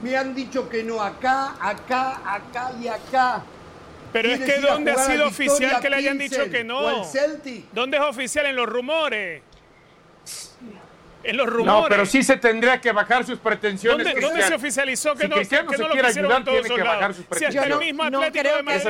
Me 0.02 0.18
han 0.18 0.34
dicho 0.34 0.68
que 0.68 0.84
no 0.84 1.02
acá, 1.02 1.56
acá, 1.60 2.22
acá 2.26 2.72
y 2.82 2.88
acá. 2.88 3.44
Pero 4.12 4.30
es 4.30 4.38
¿Quieres 4.38 4.56
que 4.56 4.62
¿dónde 4.62 4.92
ha 4.92 4.98
sido 4.98 5.28
oficial 5.28 5.80
que 5.80 5.90
le 5.90 5.96
hayan 5.96 6.18
dicho 6.18 6.50
que 6.50 6.64
no? 6.64 7.04
¿Dónde 7.72 7.98
es 7.98 8.04
oficial 8.04 8.48
en 8.48 8.56
los 8.56 8.68
rumores? 8.68 9.42
En 11.28 11.36
los 11.38 11.46
rumores. 11.48 11.82
No, 11.84 11.88
pero 11.90 12.06
sí 12.06 12.24
se 12.24 12.38
tendría 12.38 12.80
que 12.80 12.92
bajar 12.94 13.26
sus 13.26 13.38
pretensiones. 13.40 14.08
¿Dónde, 14.22 14.42
se 14.44 14.56
oficializó 14.56 15.14
que 15.14 15.24
Si 15.24 15.28
no, 15.28 15.36
Cristiano 15.36 15.70
que 15.70 15.76
se 15.78 15.82
no 15.84 15.88
lo 15.90 15.94
quiere 15.94 16.08
ayudar, 16.08 16.44
todos 16.46 16.62
tiene 16.62 16.76
que 16.76 16.84
bajar 16.88 17.14
sus 17.14 17.18
Si 17.18 17.22
hasta 17.24 17.36
pretensiones. 17.36 17.72
el 17.72 17.80
mismo 17.86 18.10
No 18.10 18.22
Atlético 18.22 18.56
de 18.56 18.64
Madrid, 18.64 18.88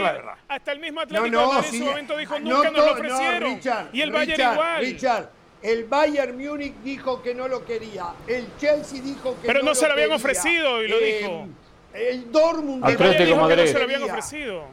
hasta 0.48 0.72
el 0.72 0.80
mismo 0.80 0.96
No, 1.00 1.02
Atlético 1.04 1.24
de 1.26 1.32
no, 1.32 1.54
Madrid 1.54 1.70
en 1.74 1.80
su 1.80 1.86
momento 1.86 2.18
dijo, 2.18 2.40
no 2.40 2.50
nunca 2.58 2.70
nos 2.70 2.80
lo 2.80 2.86
to- 2.86 2.92
ofrecieron. 2.94 3.56
Richard, 3.56 3.88
y 3.92 4.02
el 4.02 4.12
Bayern 4.12 4.54
igual. 4.54 4.82
Richard, 4.82 5.30
el 5.64 5.84
Bayern 5.86 6.38
Múnich 6.38 6.74
dijo 6.84 7.22
que 7.24 7.34
no 7.34 7.48
lo 7.48 7.66
quería. 7.66 8.06
El 8.28 8.48
Chelsea 8.60 9.02
dijo 9.02 9.36
que 9.42 9.48
Pero 9.48 9.60
no 9.60 9.66
no 9.66 9.76
se 9.76 9.88
lo 9.88 9.94
habían 9.94 10.10
quería. 10.10 10.16
ofrecido 10.18 10.84
y 10.84 10.88
lo 10.88 10.98
Eh, 11.00 11.18
dijo. 11.20 11.48
El 11.94 12.32
Dortmund 12.32 12.86
dijo 12.86 12.98
que 13.00 13.04
no 13.56 13.66
se 13.68 13.74
lo 13.74 13.84
habían 13.84 14.04
ofrecido. 14.04 14.66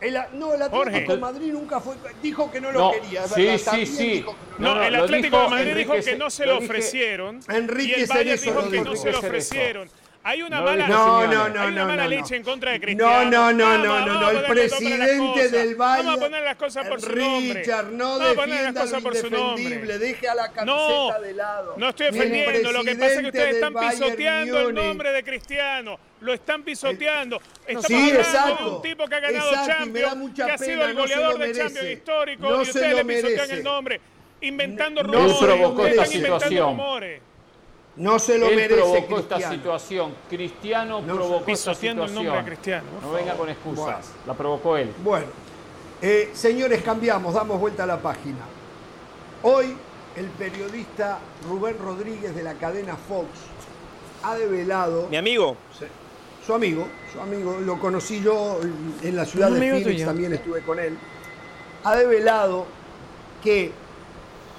El- 0.00 0.14
no, 0.34 0.52
el 0.54 0.60
Atlético 0.62 0.76
Jorge. 0.76 1.00
de 1.06 1.16
Madrid 1.16 1.52
nunca 1.52 1.80
fue, 1.80 1.94
dijo 2.22 2.50
que 2.50 2.60
no 2.60 2.70
lo 2.70 2.78
No, 2.80 2.92
quería. 2.92 3.24
es 3.24 3.30
sí, 3.32 3.42
verdad, 3.44 3.58
sí, 3.58 3.64
también 3.64 3.86
sí. 3.86 4.08
dijo 4.10 4.32
que 4.32 4.62
No, 4.62 4.68
No, 4.68 4.74
no, 4.76 4.82
el 4.84 4.92
lo 4.92 5.02
Atlético 5.04 5.36
dijo 5.38 5.42
de 5.42 5.48
Madrid 5.56 5.74
dijo 5.76 5.92
Enrique 5.94 6.10
que 6.10 6.16
no 6.18 6.30
se 6.30 6.46
lo 6.46 6.58
ofrecieron. 6.58 7.40
Enrique 7.48 7.94
y 7.98 8.00
el 8.02 8.06
Bayern 8.06 8.40
dijo 8.42 8.70
que 8.70 8.80
no 8.82 8.96
se 8.96 9.10
lo 9.12 9.18
ofrecieron. 9.18 9.88
Hay 10.28 10.42
una 10.42 10.58
No 10.58 10.64
mala, 10.64 10.88
No, 10.88 11.24
no, 11.28 11.48
no, 11.48 11.60
hay 11.60 11.68
una 11.68 11.82
no, 11.82 11.86
mala 11.86 12.02
no, 12.02 12.08
leche 12.10 12.30
no. 12.30 12.36
en 12.38 12.42
contra 12.42 12.72
de 12.72 12.78
No, 12.78 12.82
Cristiano. 12.84 13.30
no, 13.30 13.52
no, 13.52 13.78
no, 13.78 13.88
vamos 13.92 14.06
no, 14.08 14.12
a 14.16 14.20
no, 14.22 14.30
el 14.30 14.42
las 14.42 14.50
presidente 14.50 15.48
del 15.50 15.74
Vamos 15.76 16.16
a 16.16 16.18
poner 16.20 16.42
las 16.42 16.56
cosas 16.56 16.88
por 16.88 17.00
su 17.00 17.14
nombre. 17.14 17.60
Richard, 17.60 17.92
no 17.92 18.18
Vamos 18.18 18.26
a 18.26 18.34
poner 18.34 18.48
las 18.48 18.74
defienda 18.74 18.80
lo 18.80 18.86
cosas 18.86 19.02
por 19.04 19.16
su 19.16 19.30
nombre. 19.30 19.98
deje 19.98 20.28
a 20.28 20.34
la 20.34 20.50
camiseta 20.50 20.64
No, 20.64 21.20
de 21.20 21.32
lado. 21.32 21.74
no 21.76 21.88
estoy 21.90 22.06
defendiendo. 22.06 22.72
Lo 22.72 22.82
que 22.82 22.94
pasa 22.96 23.12
es 23.12 23.20
que 23.20 23.26
ustedes 23.26 23.54
están 23.54 23.72
del 23.74 23.88
pisoteando 23.88 24.60
el 24.68 24.74
nombre 24.74 25.12
de 25.12 25.22
Cristiano. 25.22 25.98
Lo 26.20 26.32
están 26.32 26.64
pisoteando. 26.64 27.40
Estamos 27.64 27.86
Sí, 27.86 28.10
hablando 28.10 28.64
de 28.64 28.70
un 28.76 28.82
tipo 28.82 29.06
que 29.06 29.14
ha 29.14 29.20
ganado 29.20 29.48
Exacto, 29.50 29.72
Champions, 29.78 30.34
que 30.34 30.42
ha 30.42 30.58
sido 30.58 30.68
pena, 30.80 30.84
el 30.90 30.94
no 30.96 31.00
goleador 31.02 31.26
lo 31.26 31.32
de 31.34 31.38
merece. 31.38 31.60
Champions 31.62 31.90
histórico 31.90 32.42
No 32.50 32.62
y 32.62 32.64
se 32.64 32.70
ustedes 32.72 32.94
le 32.96 33.04
pisotean 33.04 33.36
merece. 33.36 33.54
el 33.54 33.62
nombre. 33.62 34.00
Inventando 34.40 35.02
No 35.04 35.12
rumores. 35.12 35.36
provocó 35.38 35.86
esta 35.86 36.04
situación. 36.06 36.70
rumores. 36.70 37.22
No 37.96 38.18
se 38.18 38.36
lo 38.38 38.48
Él 38.48 38.56
merece 38.56 38.74
provocó 38.80 39.18
esta 39.18 39.34
Cristiano. 39.36 39.54
situación. 39.54 40.14
Cristiano 40.28 41.00
No, 41.00 41.14
provocó 41.14 41.36
esta 41.38 41.46
pisoteando 41.46 42.02
el 42.02 42.08
situación. 42.10 42.34
nombre 42.34 42.50
de 42.50 42.56
Cristiano, 42.56 42.86
No 43.02 43.12
venga 43.12 43.34
con 43.36 43.48
excusas. 43.48 43.84
Bueno. 43.86 44.22
La 44.26 44.34
provocó 44.34 44.76
él. 44.76 44.92
Bueno, 45.02 45.26
eh, 46.02 46.30
señores, 46.34 46.82
cambiamos, 46.82 47.32
damos 47.34 47.58
vuelta 47.58 47.84
a 47.84 47.86
la 47.86 47.98
página. 47.98 48.40
Hoy 49.42 49.76
el 50.16 50.26
periodista 50.26 51.18
Rubén 51.48 51.76
Rodríguez 51.78 52.34
de 52.34 52.42
la 52.42 52.54
cadena 52.54 52.96
Fox 52.96 53.28
ha 54.22 54.34
develado, 54.36 55.08
Mi 55.10 55.16
amigo, 55.16 55.56
su 56.46 56.52
amigo, 56.54 56.86
su 57.12 57.20
amigo, 57.20 57.58
lo 57.60 57.78
conocí 57.78 58.20
yo 58.22 58.60
en 59.02 59.16
la 59.16 59.24
ciudad 59.24 59.50
de 59.50 59.58
Phoenix, 59.58 59.84
tuyo. 59.84 60.06
también 60.06 60.32
estuve 60.34 60.60
con 60.62 60.78
él, 60.78 60.98
ha 61.84 61.96
develado 61.96 62.66
que 63.42 63.72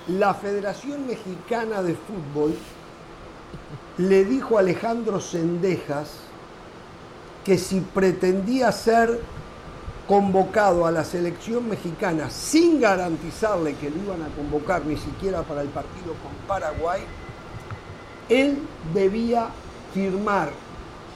la 0.08 0.34
Federación 0.34 1.06
Mexicana 1.08 1.82
de 1.82 1.96
Fútbol 1.96 2.56
le 3.98 4.26
dijo 4.26 4.58
a 4.58 4.62
Alejandro 4.62 5.20
Sendejas 5.20 6.10
que 7.44 7.58
si 7.58 7.80
pretendía 7.80 8.72
ser 8.72 9.20
convocado 10.08 10.86
a 10.86 10.92
la 10.92 11.04
selección 11.04 11.68
mexicana 11.70 12.30
sin 12.30 12.80
garantizarle 12.80 13.76
que 13.76 13.90
lo 13.90 13.98
iban 13.98 14.22
a 14.22 14.36
convocar 14.36 14.86
ni 14.86 14.98
siquiera 14.98 15.42
para 15.44 15.62
el 15.62 15.70
partido 15.70 16.14
con 16.24 16.32
Paraguay, 16.48 17.02
él 18.30 18.58
debía 18.94 19.50
firmar 19.94 20.50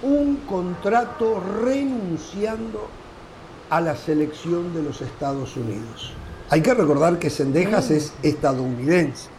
un 0.01 0.37
contrato 0.47 1.41
renunciando 1.63 2.87
a 3.69 3.79
la 3.79 3.95
selección 3.95 4.73
de 4.73 4.83
los 4.83 5.01
Estados 5.01 5.55
Unidos. 5.55 6.13
Hay 6.49 6.61
que 6.61 6.73
recordar 6.73 7.19
que 7.19 7.29
Sendejas 7.29 7.91
es 7.91 8.13
estadounidense, 8.23 9.29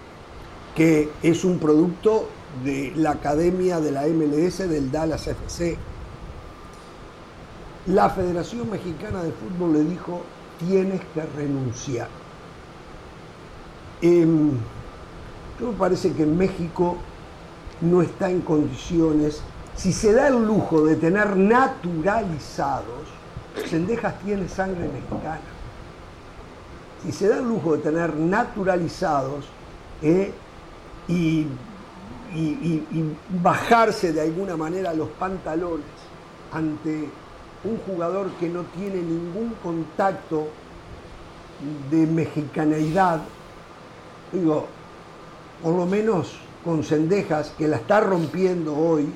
que 0.75 1.11
es 1.23 1.45
un 1.45 1.59
producto 1.59 2.29
de 2.65 2.93
la 2.97 3.13
academia 3.13 3.81
de 3.81 3.91
la 3.91 4.03
MLS 4.07 4.59
del 4.59 4.91
Dallas 4.91 5.27
FC. 5.27 5.77
La 7.87 8.11
Federación 8.11 8.71
Mexicana 8.71 9.23
de 9.23 9.33
Fútbol 9.33 9.73
le 9.73 9.85
dijo, 9.85 10.23
tienes 10.59 11.01
que 11.15 11.23
renunciar. 11.37 12.09
Em, 14.01 14.51
yo 15.61 15.73
me 15.73 15.79
parece 15.79 16.13
que 16.13 16.27
México 16.27 16.97
no 17.81 18.03
está 18.03 18.31
en 18.31 18.41
condiciones, 18.41 19.43
si 19.77 19.93
se 19.93 20.13
da 20.13 20.29
el 20.29 20.45
lujo 20.45 20.85
de 20.85 20.97
tener 20.97 21.37
naturalizados, 21.37 23.09
Sendejas 23.69 24.19
tiene 24.21 24.49
sangre 24.49 24.89
mexicana. 24.89 25.41
Si 27.03 27.13
se 27.13 27.29
da 27.29 27.39
el 27.39 27.49
lujo 27.49 27.77
de 27.77 27.83
tener 27.83 28.15
naturalizados 28.17 29.47
eh, 30.03 30.33
y, 31.09 31.47
y- 32.35 33.17
bajarse 33.43 34.13
de 34.13 34.21
alguna 34.21 34.57
manera 34.57 34.93
los 34.95 35.09
pantalones 35.11 35.87
ante 36.53 37.09
un 37.65 37.79
jugador 37.87 38.31
que 38.41 38.49
no 38.49 38.63
tiene 38.77 38.97
ningún 38.97 39.55
contacto 39.63 40.49
de 41.91 42.07
mexicaneidad, 42.07 43.21
digo, 44.33 44.67
por 45.63 45.75
lo 45.75 45.87
menos 45.87 46.39
con 46.65 46.83
Cendejas, 46.83 47.53
que 47.57 47.69
la 47.69 47.77
está 47.77 48.01
rompiendo 48.01 48.77
hoy, 48.77 49.09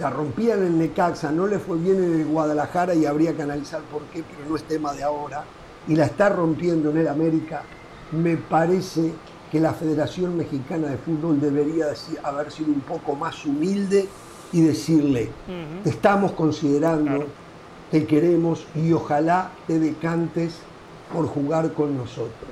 la 0.00 0.08
rompía 0.08 0.54
en 0.54 0.64
el 0.64 0.78
Necaxa, 0.78 1.30
no 1.30 1.46
le 1.46 1.58
fue 1.58 1.76
bien 1.76 2.02
en 2.02 2.20
el 2.20 2.26
Guadalajara 2.26 2.94
y 2.94 3.04
habría 3.06 3.34
que 3.34 3.42
analizar 3.42 3.80
por 3.82 4.02
qué, 4.04 4.22
pero 4.22 4.48
no 4.48 4.56
es 4.56 4.62
tema 4.64 4.92
de 4.94 5.02
ahora, 5.02 5.44
y 5.88 5.96
la 5.96 6.06
está 6.06 6.28
rompiendo 6.28 6.90
en 6.90 6.98
el 6.98 7.08
América, 7.08 7.62
me 8.12 8.36
parece 8.36 9.12
que 9.50 9.60
la 9.60 9.72
Federación 9.74 10.36
Mexicana 10.36 10.88
de 10.88 10.96
Fútbol 10.96 11.40
debería 11.40 11.86
haber 12.22 12.50
sido 12.52 12.68
un 12.72 12.80
poco 12.80 13.14
más 13.16 13.44
humilde 13.44 14.08
y 14.52 14.60
decirle, 14.62 15.30
te 15.82 15.90
estamos 15.90 16.32
considerando, 16.32 17.24
te 17.90 18.06
queremos 18.06 18.64
y 18.74 18.92
ojalá 18.92 19.50
te 19.66 19.78
decantes 19.78 20.54
por 21.12 21.26
jugar 21.26 21.72
con 21.72 21.96
nosotros. 21.96 22.50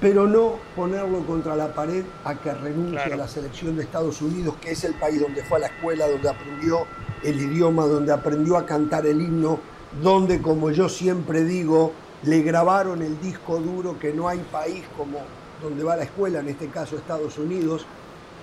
Pero 0.00 0.26
no 0.26 0.54
ponerlo 0.74 1.20
contra 1.26 1.56
la 1.56 1.72
pared 1.74 2.04
a 2.24 2.34
que 2.34 2.52
renuncie 2.52 2.94
Claro. 2.96 3.14
a 3.14 3.16
la 3.18 3.28
selección 3.28 3.76
de 3.76 3.82
Estados 3.84 4.20
Unidos, 4.22 4.54
que 4.60 4.72
es 4.72 4.84
el 4.84 4.94
país 4.94 5.20
donde 5.20 5.42
fue 5.44 5.58
a 5.58 5.60
la 5.60 5.66
escuela, 5.68 6.08
donde 6.08 6.28
aprendió 6.28 6.80
el 7.22 7.40
idioma, 7.40 7.86
donde 7.86 8.12
aprendió 8.12 8.56
a 8.56 8.66
cantar 8.66 9.06
el 9.06 9.20
himno, 9.20 9.60
donde, 10.02 10.42
como 10.42 10.70
yo 10.70 10.88
siempre 10.88 11.44
digo, 11.44 11.92
le 12.24 12.42
grabaron 12.42 13.02
el 13.02 13.18
disco 13.20 13.58
duro 13.58 13.98
que 13.98 14.12
no 14.12 14.28
hay 14.28 14.38
país 14.50 14.82
como 14.96 15.18
donde 15.64 15.82
va 15.82 15.96
la 15.96 16.04
escuela, 16.04 16.40
en 16.40 16.48
este 16.48 16.68
caso 16.68 16.96
Estados 16.96 17.38
Unidos. 17.38 17.84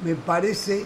Me 0.04 0.16
parece 0.16 0.86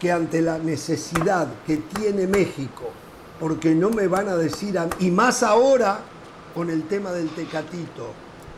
que 0.00 0.10
ante 0.10 0.40
la 0.42 0.58
necesidad 0.58 1.46
que 1.66 1.76
tiene 1.76 2.26
México, 2.26 2.90
porque 3.38 3.74
no 3.74 3.90
me 3.90 4.08
van 4.08 4.28
a 4.28 4.36
decir, 4.36 4.78
a, 4.78 4.88
y 4.98 5.10
más 5.10 5.42
ahora 5.42 6.00
con 6.54 6.70
el 6.70 6.84
tema 6.84 7.12
del 7.12 7.28
Tecatito, 7.28 8.12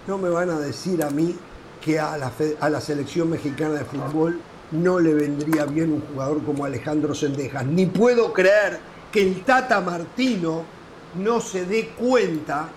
no 0.07 0.19
me 0.19 0.31
van 0.31 0.51
a 0.51 0.59
decir 0.59 1.03
a 1.03 1.11
mí 1.11 1.37
que 1.85 1.99
a 1.99 2.17
la, 2.17 2.33
a 2.61 2.71
la 2.71 2.81
selección 2.81 3.29
mexicana 3.31 3.75
de 3.75 3.85
fútbol 3.85 4.41
no 4.71 5.01
le 5.01 5.15
vendría 5.15 5.65
bien 5.65 5.93
un 5.93 6.01
jugador 6.03 6.43
como 6.45 6.65
Alejandro 6.65 7.15
Sendejas. 7.15 7.67
Ni 7.67 7.87
puedo 7.87 8.33
creer 8.33 8.79
que 9.11 9.23
el 9.23 9.43
Tata 9.45 9.81
Martino 9.81 10.63
no 11.17 11.41
se 11.41 11.65
dé 11.65 11.89
cuenta 11.99 12.69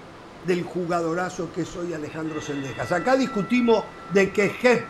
del 0.46 0.64
jugadorazo 0.64 1.50
que 1.54 1.66
soy 1.66 1.94
Alejandro 1.94 2.42
Sendejas. 2.42 2.92
Acá 2.92 3.16
discutimos 3.16 3.84
de 4.12 4.32
que 4.32 4.50
Je- 4.52 4.84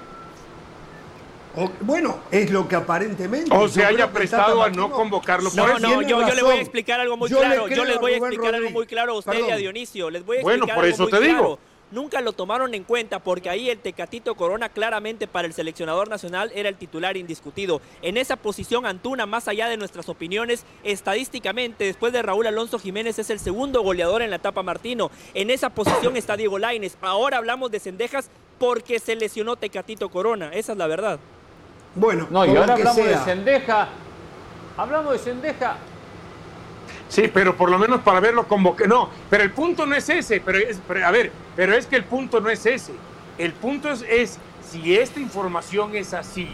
o- 1.55 1.69
bueno, 1.81 2.17
es 2.31 2.49
lo 2.51 2.67
que 2.67 2.75
aparentemente. 2.77 3.53
O 3.55 3.67
se 3.67 3.83
haya 3.83 4.09
prestado 4.11 4.63
a 4.63 4.69
no 4.69 4.89
convocarlo 4.89 5.49
No, 5.53 5.63
por 5.63 5.71
eso. 5.71 5.79
no, 5.79 6.01
yo, 6.01 6.19
yo 6.25 6.33
le 6.33 6.43
voy 6.43 6.57
a 6.57 6.61
explicar 6.61 6.99
algo 7.01 7.17
muy 7.17 7.29
Yo 7.29 7.41
le 7.41 7.45
claro. 7.47 7.67
Yo 7.67 7.83
les 7.85 7.99
voy 7.99 8.13
a 8.13 8.17
explicar 8.17 8.55
algo 8.55 8.69
muy 8.69 8.85
claro 8.85 9.11
a 9.13 9.15
usted 9.17 9.47
y 9.47 9.51
a. 9.51 9.57
Dionisio. 9.57 10.09
Les 10.09 10.25
voy 10.25 10.37
a 10.37 10.41
Bueno, 10.41 10.65
explicar 10.65 10.75
por 10.75 10.85
algo 10.85 10.93
eso 10.95 11.03
muy 11.03 11.11
te 11.11 11.19
digo. 11.19 11.59
Nunca 11.91 12.21
lo 12.21 12.31
tomaron 12.33 12.73
en 12.73 12.83
cuenta 12.83 13.19
porque 13.19 13.49
ahí 13.49 13.69
el 13.69 13.79
Tecatito 13.79 14.35
Corona 14.35 14.69
claramente 14.69 15.27
para 15.27 15.45
el 15.47 15.53
seleccionador 15.53 16.09
nacional 16.09 16.51
era 16.55 16.69
el 16.69 16.77
titular 16.77 17.17
indiscutido. 17.17 17.81
En 18.01 18.17
esa 18.17 18.37
posición 18.37 18.85
Antuna, 18.85 19.25
más 19.25 19.47
allá 19.47 19.67
de 19.67 19.77
nuestras 19.77 20.07
opiniones, 20.07 20.65
estadísticamente 20.83 21.83
después 21.83 22.13
de 22.13 22.21
Raúl 22.21 22.47
Alonso 22.47 22.79
Jiménez 22.79 23.19
es 23.19 23.29
el 23.29 23.39
segundo 23.39 23.81
goleador 23.81 24.21
en 24.21 24.29
la 24.29 24.37
etapa 24.37 24.63
Martino. 24.63 25.11
En 25.33 25.49
esa 25.49 25.69
posición 25.69 26.15
está 26.15 26.37
Diego 26.37 26.57
Laines. 26.59 26.97
Ahora 27.01 27.37
hablamos 27.37 27.71
de 27.71 27.79
Cendejas 27.79 28.29
porque 28.57 28.99
se 28.99 29.15
lesionó 29.15 29.55
Tecatito 29.57 30.09
Corona. 30.09 30.51
Esa 30.53 30.71
es 30.71 30.77
la 30.77 30.87
verdad. 30.87 31.19
Bueno, 31.95 32.27
No, 32.29 32.45
y 32.45 32.49
ahora 32.55 32.73
hablamos 32.73 32.95
sea. 32.95 33.19
de 33.19 33.25
Sendeja. 33.25 33.89
Hablamos 34.77 35.11
de 35.13 35.19
Sendeja. 35.19 35.77
Sí, 37.11 37.29
pero 37.31 37.57
por 37.57 37.69
lo 37.69 37.77
menos 37.77 37.99
para 38.01 38.21
verlo 38.21 38.47
convoque. 38.47 38.87
No, 38.87 39.09
pero 39.29 39.43
el 39.43 39.51
punto 39.51 39.85
no 39.85 39.93
es 39.95 40.07
ese. 40.07 40.39
Pero, 40.39 40.57
es, 40.57 40.79
pero, 40.87 41.05
a 41.05 41.11
ver, 41.11 41.29
pero 41.57 41.75
es 41.75 41.85
que 41.85 41.97
el 41.97 42.05
punto 42.05 42.39
no 42.39 42.49
es 42.49 42.65
ese. 42.65 42.93
El 43.37 43.51
punto 43.51 43.91
es, 43.91 44.01
es 44.07 44.39
si 44.69 44.95
esta 44.95 45.19
información 45.19 45.93
es 45.93 46.13
así, 46.13 46.47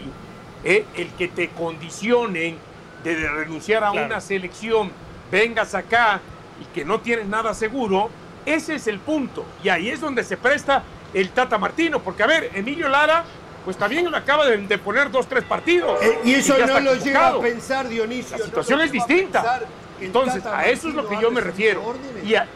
eh, 0.64 0.84
el 0.96 1.10
que 1.10 1.28
te 1.28 1.50
condicionen 1.50 2.58
de, 3.04 3.14
renunciar 3.14 3.84
a 3.84 3.92
Claro. 3.92 4.06
una 4.06 4.20
selección, 4.20 4.90
vengas 5.30 5.76
acá 5.76 6.20
y 6.60 6.64
que 6.74 6.84
no 6.84 7.00
tienes 7.00 7.26
nada 7.26 7.54
seguro, 7.54 8.10
Ese 8.44 8.76
es 8.76 8.86
el 8.86 8.98
punto. 8.98 9.44
Y 9.62 9.68
ahí 9.68 9.90
es 9.90 10.00
donde 10.00 10.24
se 10.24 10.36
presta 10.38 10.82
el 11.12 11.28
Tata 11.30 11.58
Martino. 11.58 12.00
Porque, 12.00 12.22
a 12.22 12.26
ver, 12.26 12.50
Emilio 12.54 12.88
Lara, 12.88 13.22
pues 13.64 13.76
también 13.76 14.10
lo 14.10 14.16
acaba 14.16 14.46
de, 14.46 14.56
de 14.56 14.78
poner 14.78 15.10
dos, 15.10 15.28
tres 15.28 15.44
partidos. 15.44 16.02
Eh, 16.02 16.18
y 16.24 16.34
eso 16.34 16.56
no 16.66 16.80
lo 16.80 16.94
llega 16.94 17.28
a 17.28 17.40
pensar 17.40 17.88
Dionisio. 17.88 18.38
La 18.38 18.44
situación 18.44 18.80
es 18.80 18.90
lleva 18.90 19.06
distinta. 19.06 19.60
Entonces, 20.00 20.44
a 20.46 20.66
eso 20.66 20.88
es 20.88 20.94
lo 20.94 21.08
que 21.08 21.20
yo 21.20 21.30
me 21.30 21.40
refiero. 21.40 21.82
Y 22.24 22.34
a- 22.34 22.46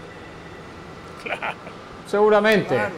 Seguramente. 2.07 2.75
Claro, 2.75 2.95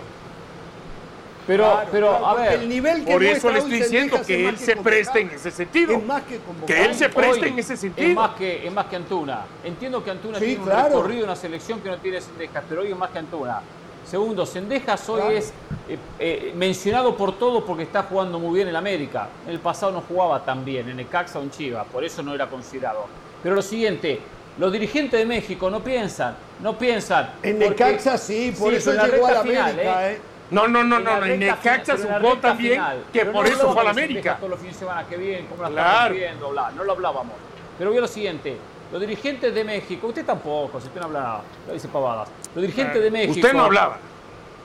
Pero, 1.47 1.64
claro, 1.64 1.89
pero 1.92 2.08
claro, 2.08 2.26
a 2.26 2.34
ver. 2.36 2.52
el 2.55 2.68
nivel 2.68 3.05
que 3.05 3.12
por 3.12 3.23
eso 3.23 3.50
le 3.50 3.58
estoy 3.58 3.73
diciendo 3.81 4.16
que 4.26 4.48
él 4.48 4.56
se 4.58 4.76
presta 4.76 5.18
en 5.18 5.28
ese 5.31 5.50
sentido. 5.50 5.92
Es 5.94 6.02
más 6.05 6.23
que 6.23 6.36
él 6.84 6.94
se 6.94 7.08
presta 7.10 7.42
hoy 7.44 7.48
en 7.50 7.58
ese 7.58 7.74
Es 7.74 7.81
sentido. 7.81 8.14
más 8.14 8.31
que, 8.34 8.66
es 8.66 8.73
más 8.73 8.86
que 8.86 8.97
Antuna. 8.97 9.44
Entiendo 9.62 10.02
que 10.02 10.10
Antuna 10.10 10.39
Sí, 10.39 10.47
tiene 10.47 10.62
un 10.62 10.68
recorrido 10.70 11.18
en 11.20 11.24
una 11.24 11.36
selección 11.36 11.81
que 11.81 11.90
no 11.90 11.98
tiene 11.98 12.20
Sendejas, 12.23 12.64
pero 12.68 12.81
hoy 12.81 12.90
es 12.92 12.97
más 12.97 13.10
que 13.10 13.18
Antuna. 13.18 13.60
Segundo, 14.06 14.47
Sendejas 14.47 15.06
hoy 15.08 15.20
Claro. 15.20 15.36
es 15.36 15.52
eh, 15.89 15.98
eh, 16.18 16.52
mencionado 16.56 17.14
por 17.14 17.36
todos 17.39 17.62
porque 17.64 17.82
está 17.82 18.05
jugando 18.05 18.39
muy 18.39 18.55
bien 18.55 18.68
en 18.68 18.76
América. 18.76 19.28
En 19.47 19.52
el 19.52 19.60
pasado 19.60 19.92
no 19.92 20.00
jugaba 20.00 20.42
tan 20.47 20.64
bien, 20.64 20.89
en 20.89 20.98
el 20.98 21.08
Caxa 21.08 21.39
o 21.39 21.42
en 21.42 21.50
Chivas, 21.50 21.86
por 21.92 22.02
eso 22.05 22.23
no 22.23 22.34
era 22.34 22.48
considerado. 22.48 23.06
Pero 23.42 23.55
lo 23.55 23.60
siguiente, 23.62 24.18
los 24.58 24.73
dirigentes 24.73 25.18
de 25.18 25.26
México 25.26 25.68
no 25.70 25.81
piensan, 25.83 26.36
no 26.60 26.78
piensan. 26.78 27.31
En 27.42 27.58
porque- 27.58 27.68
Necaxa 27.84 28.16
sí, 28.18 28.55
por 28.58 28.73
eso 28.73 28.92
llegó 28.92 29.02
a 29.02 29.07
la 29.07 29.12
recta 29.12 29.41
América. 29.41 29.66
final, 29.78 30.10
¿eh? 30.12 30.18
No, 30.50 30.68
no, 30.68 30.84
no, 30.84 30.99
En 30.99 31.05
la 31.05 31.10
no. 31.20 31.26
En 31.26 31.33
final, 31.33 31.39
Necaxa 31.41 31.97
recta 31.97 32.41
también 32.41 32.73
final. 32.74 33.05
que 33.12 33.24
por 33.26 33.34
no 33.34 33.42
eso 33.44 33.73
fue 33.73 33.81
a 33.81 33.84
la 33.84 33.91
América. 33.91 34.36
Todos 34.36 34.50
los 34.50 34.58
fines 34.60 34.74
de 34.74 34.78
semana 34.81 35.07
que 35.08 35.16
vienen, 35.16 35.47
cómo 35.47 35.62
la 35.65 35.70
Claro. 35.70 36.15
viendo, 36.15 36.50
bla, 36.50 36.70
no 36.70 36.84
lo 36.84 36.92
hablábamos. 36.92 37.34
Pero 37.78 37.91
vio 37.91 38.00
lo 38.00 38.07
siguiente, 38.08 38.57
los 38.92 39.00
dirigentes 39.00 39.52
de 39.55 39.65
México, 39.65 40.07
usted 40.07 40.24
tampoco, 40.24 40.81
si 40.81 40.86
usted 40.86 41.00
no 41.00 41.07
habla 41.07 41.20
nada, 41.20 41.41
lo 41.66 41.73
dice 41.73 41.89
pavadas. 41.89 42.28
Los 42.55 42.62
dirigentes 42.62 43.02
de 43.02 43.10
México. 43.10 43.33
Usted 43.34 43.52
no 43.52 43.65
hablaba. 43.65 43.99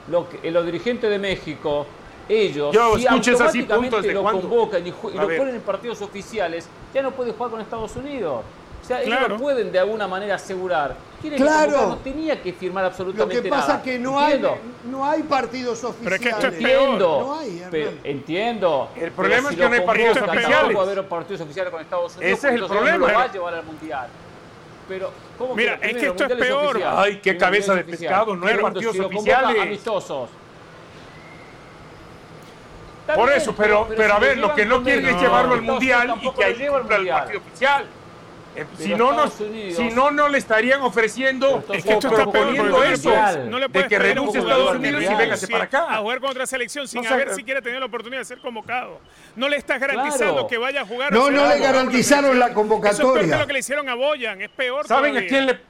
lo 0.08 0.28
que- 0.28 0.40
eh, 0.42 0.50
los 0.50 0.64
dirigentes 0.64 1.08
de 1.10 1.18
México, 1.18 1.86
ellos, 2.28 2.72
Yo 2.74 2.96
si 2.98 3.06
automáticamente 3.06 3.74
puntos 3.76 4.02
de 4.02 4.12
lo 4.12 4.22
cuándo. 4.22 4.40
convocan 4.42 4.84
y, 4.84 4.88
y 4.88 4.92
lo 5.18 5.26
ponen 5.36 5.54
en 5.56 5.60
partidos 5.60 6.00
oficiales, 6.02 6.68
ya 6.92 7.02
no 7.02 7.10
puede 7.12 7.32
jugar 7.32 7.50
con 7.52 7.60
Estados 7.60 7.94
Unidos. 7.96 8.42
O 8.82 8.84
sea, 8.90 9.02
ellos 9.02 9.16
Claro. 9.18 9.28
lo 9.36 9.40
pueden 9.40 9.70
de 9.70 9.78
alguna 9.78 10.08
manera 10.08 10.34
asegurar. 10.34 10.96
Tiene 11.20 11.36
Claro. 11.36 11.70
que 11.70 11.76
no 11.86 11.96
tenía 11.98 12.42
que 12.42 12.52
firmar 12.52 12.82
Lo 12.84 12.88
absolutamente 12.88 13.42
que 13.42 13.48
pasa 13.50 13.66
nada. 13.68 13.78
es 13.78 13.84
que 13.84 13.98
no 13.98 14.18
hay, 14.18 14.42
no 14.84 15.06
hay 15.08 15.22
partidos 15.22 15.78
Pero 15.80 15.90
oficiales. 15.90 16.20
es 16.20 16.20
que 16.26 16.28
esto 16.30 16.46
es 16.48 16.54
Entiendo, 16.54 17.20
No 17.20 17.38
hay, 17.38 17.66
pero- 17.70 17.92
entiendo. 18.04 18.88
El 18.94 19.00
pero 19.00 19.14
problema 19.14 19.48
si 19.50 19.54
es 19.54 19.60
que 19.60 19.66
no 19.68 19.74
hay 19.74 19.80
lo 19.80 19.86
partidos 19.86 20.16
oficiales. 20.16 20.50
tampoco 20.50 20.74
va 20.78 20.80
a 20.80 20.92
haber 20.92 21.08
partidos 21.08 21.40
oficiales 21.42 21.72
con 21.72 21.80
Estados 21.82 22.16
Unidos. 22.16 22.38
Ese 22.38 22.48
es 22.48 22.54
el 22.54 22.66
problema. 22.66 22.98
No 22.98 23.06
lo 23.06 23.14
va 23.14 23.22
a 23.22 23.32
llevar 23.32 23.54
al 23.54 23.64
mundial. 23.64 24.08
Pero, 24.88 25.12
¿cómo 25.38 25.54
Mira, 25.54 25.78
que 25.78 25.90
es 25.90 25.96
que 25.98 26.06
esto 26.06 26.24
es 26.24 26.32
peor. 26.34 26.64
oficial? 26.70 26.94
Ay, 26.96 27.12
qué 27.16 27.20
Primero, 27.20 27.40
cabeza 27.46 27.74
de 27.74 27.84
pescado, 27.84 28.34
no 28.34 28.46
hay 28.46 28.56
partidos 28.56 28.92
si 28.92 28.98
lo 29.00 29.06
oficiales. 29.06 29.60
amistosos. 29.62 30.30
Por 33.14 33.30
eso, 33.32 33.54
pero, 33.56 33.88
pero, 33.96 34.14
a 34.14 34.16
si 34.18 34.22
ver, 34.24 34.38
lo 34.38 34.54
que 34.54 34.64
no 34.66 34.82
quieren 34.82 35.04
es 35.04 35.10
ellos, 35.10 35.22
llevarlo 35.22 35.54
al 35.54 35.62
mundial 35.62 36.14
y 36.22 36.30
que 36.30 36.40
lo 36.40 36.46
ahí 36.46 36.68
cumpla 36.68 36.96
el 36.96 37.08
partido 37.08 37.40
oficial. 37.40 37.84
Eh, 38.62 38.66
si, 38.78 38.94
no, 38.94 39.12
no, 39.12 39.24
Estados 39.24 39.40
Unidos- 39.40 39.76
si 39.76 39.88
no, 39.94 40.10
no 40.10 40.28
le 40.28 40.38
estarían 40.38 40.80
ofreciendo 40.82 41.64
Es 41.72 41.84
que 41.84 41.92
esto 41.92 42.08
o 42.08 42.14
proponiendo 42.14 42.82
eso, 42.82 43.10
no 43.46 43.58
le 43.58 43.66
de 43.66 43.68
puedes 43.68 43.88
que 43.88 43.96
a 43.96 43.98
renuncie 43.98 44.40
a 44.40 44.42
Estados 44.42 44.76
Unidos 44.76 45.02
y 45.02 45.14
véngase 45.14 45.48
para 45.48 45.64
a 45.64 45.66
acá. 45.66 45.96
jugar 45.98 46.20
contra 46.20 46.46
selección 46.46 46.86
sin 46.88 47.02
No 47.02 47.08
haber 47.10 47.28
eh, 47.28 47.34
siquiera 47.34 47.60
tenido 47.62 47.80
la 47.80 47.86
oportunidad 47.86 48.20
de 48.20 48.24
ser 48.26 48.38
convocado. 48.38 49.00
No 49.36 49.48
le 49.48 49.56
estás 49.56 49.80
garantizando 49.80 50.32
Claro. 50.34 50.46
que 50.48 50.58
vaya 50.58 50.82
a 50.82 50.86
jugar. 50.86 51.12
No, 51.12 51.24
sea, 51.26 51.32
no 51.32 51.46
le 51.48 51.58
garantizaron 51.58 52.38
la 52.38 52.46
Eso 52.46 52.54
es 52.60 52.66
peor 52.66 52.68
convocatoria. 52.68 53.22
que 53.34 53.40
lo 53.40 53.46
que 53.46 53.52
le 53.52 53.58
hicieron 53.60 53.88
a 53.88 53.94
Boyan, 53.94 54.40
es 54.42 54.50
peor 54.50 54.86
¿Saben 54.86 55.10
a 55.16 55.20
todavía. 55.20 55.28
quién 55.28 55.46
le 55.46 55.60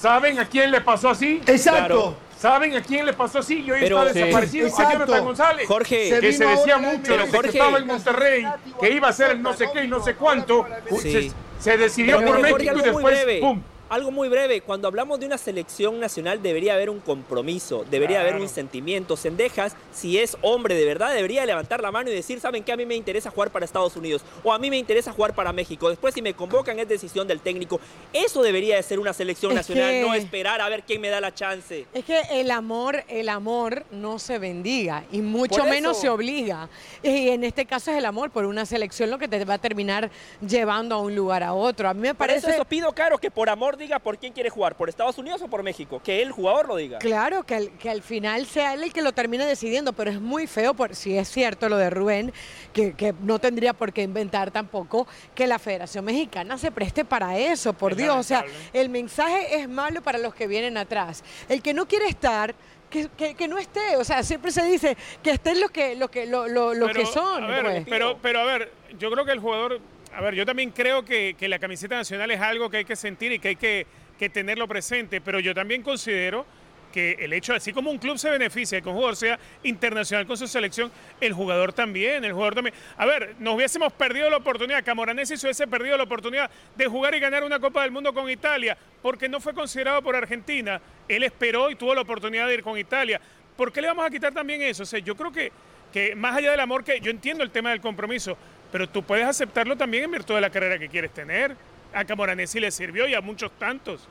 ¿Saben 0.00 0.38
a 0.38 0.46
quién 0.46 0.70
le 0.70 0.80
pasó 0.80 1.10
así? 1.10 1.42
Exacto. 1.46 2.16
¿Saben 2.40 2.74
a 2.74 2.82
quién 2.82 3.04
le 3.04 3.12
pasó 3.12 3.40
así? 3.40 3.60
Y 3.60 3.70
hoy 3.70 3.80
Pero- 3.82 4.00
está 4.02 4.14
Sí. 4.14 4.18
desaparecido. 4.20 4.66
Exacto. 4.68 4.88
A 4.88 4.92
Jonathan 4.94 5.24
González. 5.24 5.66
Jorge, 5.68 6.08
Se 6.08 6.20
que 6.20 6.32
se 6.32 6.46
decía 6.46 6.78
mucho 6.78 7.12
desde 7.12 7.24
que 7.26 7.36
Jorge. 7.36 7.48
estaba 7.50 7.78
en 7.78 7.86
Monterrey 7.86 8.46
que 8.80 8.90
iba 8.90 9.08
a 9.08 9.12
ser 9.12 9.32
el 9.32 9.42
no 9.42 9.52
sé 9.52 9.66
qué 9.74 9.84
y 9.84 9.88
no 9.88 10.02
sé 10.02 10.14
cuánto. 10.14 10.66
Sí. 11.02 11.12
Se, 11.12 11.32
se 11.60 11.76
decidió 11.76 12.16
Pero, 12.18 12.28
por 12.32 12.36
Jorge, 12.48 12.52
México 12.64 12.78
y 12.78 12.82
después, 12.82 13.24
breve. 13.24 13.40
¡pum! 13.40 13.62
Algo 13.90 14.12
muy 14.12 14.28
breve. 14.28 14.60
Cuando 14.60 14.86
hablamos 14.86 15.18
de 15.18 15.26
una 15.26 15.36
selección 15.36 15.98
nacional 15.98 16.40
debería 16.40 16.74
haber 16.74 16.90
un 16.90 17.00
compromiso, 17.00 17.84
debería 17.90 18.20
haber 18.20 18.36
un 18.36 18.48
sentimiento. 18.48 19.16
Sendejas, 19.16 19.74
si 19.92 20.16
es 20.16 20.36
hombre 20.42 20.76
de 20.76 20.84
verdad, 20.84 21.12
debería 21.12 21.44
levantar 21.44 21.82
la 21.82 21.90
mano 21.90 22.08
y 22.08 22.14
decir, 22.14 22.38
¿saben 22.38 22.62
qué? 22.62 22.70
A 22.70 22.76
mí 22.76 22.86
me 22.86 22.94
interesa 22.94 23.32
jugar 23.32 23.50
para 23.50 23.64
Estados 23.64 23.96
Unidos 23.96 24.22
o 24.44 24.52
a 24.52 24.60
mí 24.60 24.70
me 24.70 24.78
interesa 24.78 25.10
jugar 25.10 25.34
para 25.34 25.52
México. 25.52 25.88
Después 25.90 26.14
si 26.14 26.22
me 26.22 26.34
convocan 26.34 26.78
es 26.78 26.86
decisión 26.88 27.26
del 27.26 27.40
técnico. 27.40 27.80
Eso 28.12 28.44
debería 28.44 28.76
de 28.76 28.84
ser 28.84 29.00
una 29.00 29.12
selección 29.12 29.50
Es 29.50 29.56
nacional, 29.56 29.90
que- 29.90 30.02
no 30.02 30.14
esperar 30.14 30.60
a 30.60 30.68
ver 30.68 30.84
quién 30.84 31.00
me 31.00 31.08
da 31.08 31.20
la 31.20 31.34
chance. 31.34 31.84
Es 31.92 32.04
que 32.04 32.20
el 32.30 32.52
amor, 32.52 33.02
el 33.08 33.28
amor 33.28 33.84
no 33.90 34.20
se 34.20 34.38
bendiga 34.38 35.02
y 35.10 35.20
mucho 35.20 35.64
menos 35.64 36.00
se 36.00 36.08
obliga. 36.08 36.68
Y 37.02 37.30
en 37.30 37.42
este 37.42 37.66
caso 37.66 37.90
es 37.90 37.96
el 37.98 38.04
amor 38.04 38.30
por 38.30 38.44
una 38.44 38.66
selección 38.66 39.10
lo 39.10 39.18
que 39.18 39.26
te 39.26 39.44
va 39.44 39.54
a 39.54 39.58
terminar 39.58 40.12
llevando 40.46 40.94
a 40.94 40.98
un 40.98 41.16
lugar 41.16 41.42
a 41.42 41.54
otro. 41.54 41.88
A 41.88 41.94
mí 41.94 42.02
me 42.02 42.14
Por 42.14 42.30
eso 42.30 42.42
parece 42.42 42.56
eso 42.56 42.64
pido, 42.64 42.92
Caro, 42.92 43.18
que 43.18 43.32
por 43.32 43.50
amor 43.50 43.79
diga 43.80 43.98
por 43.98 44.18
quién 44.18 44.32
quiere 44.32 44.48
jugar, 44.50 44.76
por 44.76 44.88
Estados 44.88 45.18
Unidos 45.18 45.42
o 45.42 45.48
por 45.48 45.64
México. 45.64 46.00
Que 46.04 46.22
el 46.22 46.30
jugador 46.30 46.68
lo 46.68 46.76
diga. 46.76 46.98
Claro, 47.00 47.42
que 47.42 47.56
al, 47.56 47.70
que 47.78 47.90
al 47.90 48.02
final 48.02 48.46
sea 48.46 48.74
él 48.74 48.84
el 48.84 48.92
que 48.92 49.02
lo 49.02 49.10
termine 49.12 49.44
decidiendo, 49.44 49.92
pero 49.92 50.10
es 50.12 50.20
muy 50.20 50.46
feo, 50.46 50.74
por, 50.74 50.94
si 50.94 51.18
es 51.18 51.28
cierto 51.28 51.68
lo 51.68 51.76
de 51.76 51.90
Rubén, 51.90 52.32
que, 52.72 52.92
que 52.92 53.12
no 53.22 53.38
tendría 53.40 53.72
por 53.72 53.92
qué 53.92 54.02
inventar 54.02 54.50
tampoco 54.52 55.08
que 55.34 55.46
la 55.48 55.58
Federación 55.58 56.04
Mexicana 56.04 56.56
se 56.58 56.70
preste 56.70 57.04
para 57.04 57.36
eso, 57.38 57.72
por 57.72 57.92
Es 57.92 57.98
Dios. 57.98 58.16
O 58.16 58.22
sea, 58.22 58.44
el 58.72 58.88
mensaje 58.90 59.56
es 59.60 59.68
malo 59.68 60.02
para 60.02 60.18
los 60.18 60.34
que 60.34 60.46
vienen 60.46 60.76
atrás. 60.76 61.24
El 61.48 61.62
que 61.62 61.74
no 61.74 61.88
quiere 61.88 62.06
estar... 62.06 62.54
Que, 62.90 63.08
que- 63.16 63.36
que 63.36 63.46
no 63.46 63.56
esté, 63.56 63.96
o 63.98 64.02
sea, 64.02 64.24
siempre 64.24 64.50
se 64.50 64.64
dice 64.64 64.96
que 65.22 65.30
estén 65.30 65.60
los 65.60 65.70
que, 65.70 65.94
los 65.94 66.10
que, 66.10 66.26
lo, 66.26 66.48
lo- 66.48 66.74
lo 66.74 66.88
que 66.88 67.06
son. 67.06 67.44
A 67.44 67.46
ver, 67.46 67.62
pues. 67.62 67.84
pero, 67.88 68.18
pero 68.20 68.40
a 68.40 68.44
ver, 68.44 68.72
yo 68.98 69.12
creo 69.12 69.24
que 69.24 69.30
el 69.30 69.38
jugador, 69.38 69.78
a 70.14 70.20
ver, 70.20 70.34
yo 70.34 70.44
también 70.44 70.70
creo 70.70 71.04
que, 71.04 71.34
que 71.38 71.48
la 71.48 71.58
camiseta 71.58 71.96
nacional 71.96 72.30
es 72.30 72.40
algo 72.40 72.68
que 72.70 72.78
hay 72.78 72.84
que 72.84 72.96
sentir 72.96 73.32
y 73.32 73.38
que 73.38 73.48
hay 73.48 73.56
que, 73.56 73.86
que 74.18 74.28
tenerlo 74.28 74.68
presente, 74.68 75.20
pero 75.20 75.40
yo 75.40 75.54
también 75.54 75.82
considero 75.82 76.44
que 76.90 77.16
el 77.20 77.32
hecho, 77.32 77.54
así 77.54 77.72
como 77.72 77.90
un 77.90 77.98
club 77.98 78.18
se 78.18 78.28
beneficia 78.30 78.80
que 78.80 78.88
un 78.88 78.94
jugador 78.94 79.16
sea 79.16 79.38
internacional 79.62 80.26
con 80.26 80.36
su 80.36 80.46
selección, 80.46 80.90
el 81.20 81.32
jugador 81.32 81.72
también, 81.72 82.24
el 82.24 82.32
jugador 82.32 82.54
también. 82.54 82.74
A 82.96 83.06
ver, 83.06 83.36
nos 83.38 83.54
hubiésemos 83.54 83.92
perdido 83.92 84.28
la 84.28 84.38
oportunidad, 84.38 84.84
Camoranesi 84.84 85.36
se 85.36 85.46
hubiese 85.46 85.66
perdido 85.66 85.96
la 85.96 86.04
oportunidad 86.04 86.50
de 86.76 86.86
jugar 86.86 87.14
y 87.14 87.20
ganar 87.20 87.44
una 87.44 87.58
Copa 87.58 87.82
del 87.82 87.92
Mundo 87.92 88.12
con 88.12 88.28
Italia, 88.28 88.76
porque 89.02 89.28
no 89.28 89.40
fue 89.40 89.54
considerado 89.54 90.02
por 90.02 90.16
Argentina. 90.16 90.80
Él 91.08 91.22
esperó 91.22 91.70
y 91.70 91.76
tuvo 91.76 91.94
la 91.94 92.02
oportunidad 92.02 92.46
de 92.46 92.54
ir 92.54 92.62
con 92.62 92.78
Italia. 92.78 93.20
¿Por 93.56 93.72
qué 93.72 93.80
le 93.80 93.88
vamos 93.88 94.06
a 94.06 94.10
quitar 94.10 94.32
también 94.32 94.62
eso? 94.62 94.82
O 94.82 94.86
sea, 94.86 94.98
yo 95.00 95.16
creo 95.16 95.32
que, 95.32 95.52
que 95.92 96.14
más 96.14 96.36
allá 96.36 96.50
del 96.50 96.60
amor, 96.60 96.84
que 96.84 97.00
yo 97.00 97.10
entiendo 97.10 97.42
el 97.42 97.50
tema 97.50 97.70
del 97.70 97.80
compromiso, 97.80 98.36
pero 98.70 98.88
tú 98.88 99.02
puedes 99.02 99.26
aceptarlo 99.26 99.76
también 99.76 100.04
en 100.04 100.10
virtud 100.12 100.34
de 100.34 100.40
la 100.40 100.50
carrera 100.50 100.78
que 100.78 100.88
quieres 100.88 101.12
tener. 101.12 101.56
A 101.92 102.04
Camoranesi 102.04 102.60
le 102.60 102.70
sirvió 102.70 103.08
y 103.08 103.14
a 103.14 103.20
muchos 103.20 103.50
tantos. 103.58 104.08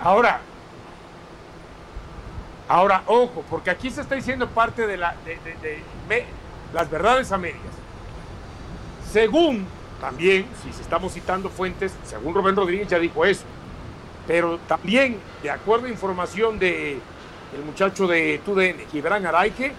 Ahora, 0.00 0.40
ahora, 2.68 3.02
ojo, 3.06 3.44
porque 3.50 3.70
aquí 3.70 3.90
se 3.90 4.00
está 4.00 4.14
diciendo 4.14 4.48
parte 4.48 4.86
de, 4.86 4.96
las 4.96 6.90
verdades 6.90 7.32
a 7.32 7.38
medias. 7.38 7.58
Según, 9.10 9.66
también, 10.00 10.46
si 10.62 10.70
estamos 10.80 11.12
citando 11.12 11.48
fuentes, 11.48 11.94
según 12.04 12.34
Rubén 12.34 12.54
Rodríguez 12.54 12.88
ya 12.88 12.98
dijo 12.98 13.24
eso, 13.24 13.44
pero 14.26 14.58
también, 14.68 15.18
de 15.42 15.50
acuerdo 15.50 15.86
a 15.86 15.90
información 15.90 16.58
de 16.58 17.00
el 17.56 17.64
muchacho 17.64 18.06
de 18.06 18.40
TUDN, 18.44 18.86
Gibran 18.90 19.24
Araige, 19.26 19.72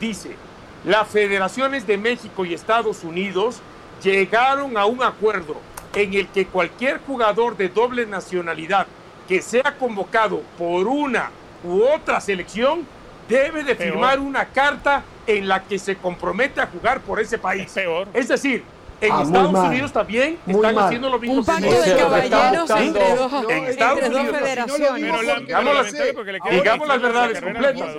dice, 0.00 0.36
las 0.84 1.08
federaciones 1.08 1.86
de 1.86 1.96
México 1.98 2.44
y 2.44 2.54
Estados 2.54 3.04
Unidos 3.04 3.60
llegaron 4.02 4.76
a 4.76 4.84
un 4.86 5.02
acuerdo 5.02 5.56
en 5.94 6.14
el 6.14 6.26
que 6.28 6.46
cualquier 6.46 7.00
jugador 7.06 7.56
de 7.56 7.68
doble 7.68 8.06
nacionalidad 8.06 8.86
que 9.28 9.40
sea 9.42 9.76
convocado 9.78 10.42
por 10.58 10.86
una 10.88 11.30
u 11.64 11.82
otra 11.84 12.20
selección 12.20 12.84
debe 13.28 13.62
de 13.62 13.76
Peor. 13.76 13.92
firmar 13.92 14.18
una 14.18 14.46
carta 14.46 15.04
en 15.26 15.46
la 15.46 15.62
que 15.62 15.78
se 15.78 15.96
compromete 15.96 16.60
a 16.60 16.66
jugar 16.66 17.00
por 17.00 17.20
ese 17.20 17.38
país. 17.38 17.66
Es 17.66 17.72
peor. 17.72 18.08
Es 18.12 18.26
decir, 18.28 18.64
en 19.00 19.12
Ah, 19.12 19.22
Estados 19.22 19.52
mal. 19.52 19.68
Unidos 19.68 19.92
también 19.92 20.38
Muy 20.46 20.56
están 20.56 20.74
mal. 20.74 20.84
haciendo 20.86 21.08
lo 21.10 21.18
mismo. 21.20 21.36
Un 21.36 21.44
pacto 21.44 21.70
de 21.70 21.96
caballeros 21.96 22.70
entre 22.70 23.14
dos, 23.14 23.32
en 23.48 23.64
Estados 23.64 24.00
dos 24.00 24.08
Unidos, 24.20 24.36
federaciones. 24.38 24.94
digamos 26.50 26.88
las 26.88 27.00
la 27.02 27.08
verdades 27.08 27.40
completas. 27.40 27.96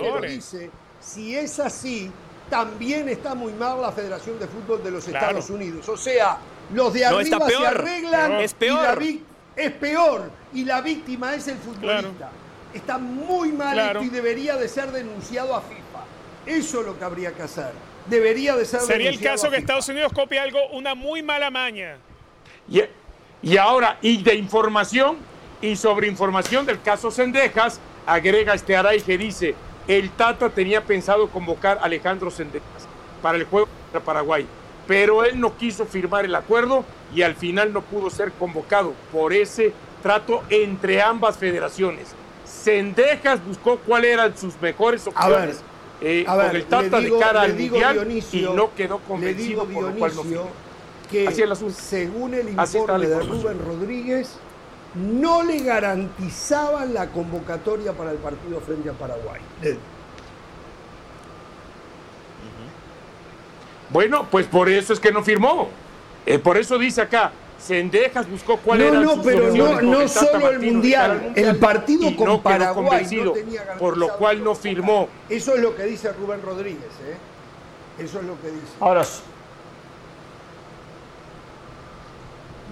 si 1.00 1.36
es 1.36 1.58
así, 1.60 2.10
también 2.54 3.08
está 3.08 3.34
muy 3.34 3.52
mal 3.52 3.80
la 3.82 3.90
Federación 3.90 4.38
de 4.38 4.46
Fútbol 4.46 4.80
de 4.84 4.92
los 4.92 5.04
Claro. 5.06 5.26
Estados 5.26 5.50
Unidos. 5.50 5.88
O 5.88 5.96
sea, 5.96 6.38
los 6.72 6.92
de 6.92 7.00
No, 7.00 7.18
arriba 7.18 7.48
se 7.48 7.66
arreglan 7.66 8.32
Es 8.34 8.52
y 8.52 8.54
peor. 8.54 8.82
la 8.82 8.94
vic- 8.94 9.22
es 9.56 9.72
peor 9.72 10.30
y 10.52 10.64
la 10.64 10.80
víctima 10.80 11.34
es 11.34 11.48
el 11.48 11.56
futbolista. 11.58 12.30
Está 12.72 12.98
muy 12.98 13.50
mal 13.50 13.72
Claro. 13.74 14.00
esto 14.00 14.12
y 14.12 14.14
debería 14.14 14.56
de 14.56 14.68
ser 14.68 14.92
denunciado 14.92 15.56
a 15.56 15.62
FIFA. 15.62 16.04
Eso 16.46 16.80
es 16.80 16.86
lo 16.86 16.96
que 16.96 17.04
habría 17.04 17.32
que 17.32 17.42
hacer. 17.42 17.72
Debería 18.06 18.54
de 18.54 18.64
ser 18.66 18.80
Sería 18.82 19.10
el 19.10 19.18
caso 19.20 19.46
a 19.48 19.50
que 19.50 19.56
FIFA. 19.56 19.60
Estados 19.60 19.88
Unidos 19.88 20.12
copie 20.12 20.38
algo, 20.38 20.60
una 20.72 20.94
muy 20.94 21.22
mala 21.24 21.50
maña. 21.50 21.96
Y, 22.70 22.82
Y 23.42 23.56
ahora, 23.58 23.98
y 24.00 24.22
de 24.22 24.34
información 24.36 25.16
y 25.60 25.74
sobre 25.76 26.06
información 26.06 26.64
del 26.64 26.80
caso 26.80 27.10
Sendejas, 27.10 27.80
agrega 28.06 28.54
este 28.54 28.76
Aray 28.76 29.00
que 29.02 29.18
dice, 29.18 29.54
el 29.88 30.10
Tata 30.10 30.50
tenía 30.50 30.82
pensado 30.82 31.28
convocar 31.28 31.78
a 31.78 31.84
Alejandro 31.84 32.30
Sendejas 32.30 32.86
para 33.22 33.38
el 33.38 33.44
juego 33.44 33.68
contra 33.84 34.00
Paraguay, 34.00 34.46
pero 34.86 35.24
él 35.24 35.40
no 35.40 35.56
quiso 35.56 35.84
firmar 35.86 36.24
el 36.24 36.34
acuerdo 36.34 36.84
y 37.14 37.22
al 37.22 37.34
final 37.36 37.72
no 37.72 37.82
pudo 37.82 38.10
ser 38.10 38.32
convocado 38.32 38.92
por 39.12 39.32
ese 39.32 39.72
trato 40.02 40.42
entre 40.50 41.00
ambas 41.02 41.36
federaciones. 41.38 42.08
Sendejas 42.44 43.44
buscó 43.44 43.78
cuáles 43.78 44.12
eran 44.12 44.36
sus 44.36 44.60
mejores 44.60 45.06
A 45.14 45.28
ver, 45.28 45.38
opciones 45.38 45.62
eh, 46.00 46.24
ver, 46.36 46.46
con 46.48 46.56
el 46.56 46.64
Tata 46.64 46.98
digo- 47.00 47.16
de 47.16 47.22
cara 47.22 47.42
al 47.42 47.54
Mundial 47.54 47.94
Dionisio, 47.94 48.52
y 48.52 48.56
no 48.56 48.74
quedó 48.74 48.98
convencido 49.00 49.64
por 49.64 49.84
lo 49.84 49.92
cual 49.94 50.12
no 50.16 50.22
firmó. 50.24 50.48
que 51.10 51.28
Así 51.28 51.42
el 51.42 51.52
según 51.74 52.34
el 52.34 52.48
informe 52.50 53.06
de. 53.06 53.20
Rubén 53.20 53.58
Rodríguez, 53.64 54.36
no 54.94 55.42
le 55.42 55.58
garantizaban 55.58 56.94
la 56.94 57.08
convocatoria 57.08 57.92
para 57.92 58.12
el 58.12 58.18
partido 58.18 58.60
frente 58.60 58.90
a 58.90 58.92
Paraguay. 58.92 59.40
Bueno, 63.90 64.26
pues 64.30 64.46
por 64.46 64.68
eso 64.68 64.92
es 64.92 65.00
que 65.00 65.12
no 65.12 65.22
firmó. 65.22 65.68
Eh, 66.26 66.38
por 66.38 66.56
eso 66.56 66.78
dice 66.78 67.02
acá, 67.02 67.32
Sendejas 67.58 68.28
buscó 68.28 68.56
cuál 68.58 68.78
No, 68.78 68.84
era 68.86 69.00
no, 69.00 69.22
pero 69.22 69.54
no, 69.54 69.80
no 69.80 70.08
solo 70.08 70.50
el 70.50 70.60
mundial, 70.60 71.32
el 71.34 71.56
partido 71.56 72.08
y 72.08 72.14
con 72.14 72.26
no 72.26 72.42
Paraguay 72.42 73.06
no 73.22 73.32
tenía 73.32 73.74
por 73.78 73.96
lo 73.96 74.16
cual 74.16 74.42
no 74.42 74.54
firmó. 74.54 75.08
Eso 75.28 75.54
es 75.54 75.60
lo 75.60 75.74
que 75.76 75.84
dice 75.84 76.12
Rubén 76.12 76.42
Rodríguez, 76.42 76.90
¿eh? 77.06 78.02
Eso 78.02 78.18
es 78.20 78.24
lo 78.24 78.40
que 78.40 78.48
dice. 78.48 78.72
Ahora, 78.80 79.04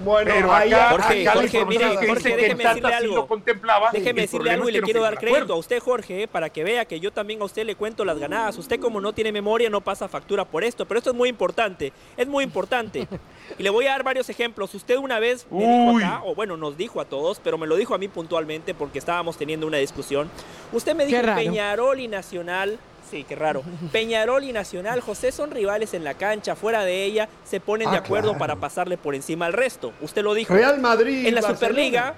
Bueno, 0.04 0.30
Pero 0.34 0.52
acá, 0.52 0.90
Jorge, 0.90 1.28
acá 1.28 1.38
Jorge, 1.38 1.64
mire, 1.66 1.96
que 1.98 2.06
Jorge, 2.08 2.22
que 2.22 2.36
déjeme 2.36 2.64
decirle 2.64 2.94
algo. 2.94 3.26
contemplaba. 3.26 3.90
Déjeme 3.92 4.10
el 4.10 4.26
decirle 4.26 4.50
algo 4.50 4.68
y 4.68 4.72
le 4.72 4.82
quiero 4.82 5.02
dar 5.02 5.18
crédito 5.18 5.52
a 5.52 5.56
usted, 5.56 5.80
Jorge, 5.80 6.22
eh, 6.22 6.28
para 6.28 6.50
que 6.50 6.64
vea 6.64 6.84
que 6.84 6.98
yo 6.98 7.12
también 7.12 7.40
a 7.42 7.44
usted 7.44 7.64
le 7.64 7.74
cuento 7.74 8.04
las 8.04 8.18
ganadas. 8.18 8.58
Usted 8.58 8.80
como 8.80 9.00
no 9.00 9.12
tiene 9.12 9.32
memoria 9.32 9.70
no 9.70 9.80
pasa 9.80 10.08
factura 10.08 10.44
por 10.44 10.64
esto, 10.64 10.86
pero 10.86 10.98
esto 10.98 11.10
es 11.10 11.16
muy 11.16 11.28
importante, 11.28 11.92
es 12.16 12.26
muy 12.26 12.44
importante. 12.44 13.06
Y 13.58 13.62
le 13.64 13.70
voy 13.70 13.86
a 13.86 13.90
dar 13.90 14.02
varios 14.02 14.30
ejemplos. 14.30 14.74
Usted 14.74 14.96
una 14.96 15.18
vez 15.18 15.46
me 15.50 15.66
dijo 15.66 15.98
acá, 15.98 16.22
o 16.24 16.34
bueno, 16.34 16.56
nos 16.56 16.76
dijo 16.76 17.00
a 17.00 17.04
todos, 17.04 17.38
pero 17.42 17.58
me 17.58 17.66
lo 17.66 17.76
dijo 17.76 17.94
a 17.94 17.98
mí 17.98 18.08
puntualmente 18.08 18.72
porque 18.72 18.98
estábamos 18.98 19.36
teniendo 19.36 19.66
una 19.66 19.76
discusión. 19.76 20.30
Usted 20.72 20.94
me 20.94 21.04
dijo. 21.04 21.20
Peñarol 21.34 22.00
y 22.00 22.08
Nacional 22.08 22.78
Sí, 23.12 23.24
qué 23.28 23.36
raro. 23.36 23.62
Peñarol 23.92 24.42
y 24.42 24.52
Nacional, 24.52 25.02
José 25.02 25.32
son 25.32 25.50
rivales 25.50 25.92
en 25.92 26.02
la 26.02 26.14
cancha, 26.14 26.56
fuera 26.56 26.82
de 26.82 27.04
ella 27.04 27.28
se 27.44 27.60
ponen 27.60 27.90
de 27.90 27.96
Ah, 27.98 28.00
acuerdo 28.00 28.30
claro. 28.30 28.38
para 28.38 28.56
pasarle 28.56 28.96
por 28.96 29.14
encima 29.14 29.44
al 29.44 29.52
resto. 29.52 29.92
Usted 30.00 30.22
lo 30.22 30.32
dijo. 30.32 30.54
Real 30.54 30.80
Madrid. 30.80 31.26
En 31.26 31.34
la 31.34 31.42
Barcelona. 31.42 31.68
Superliga, 31.68 32.14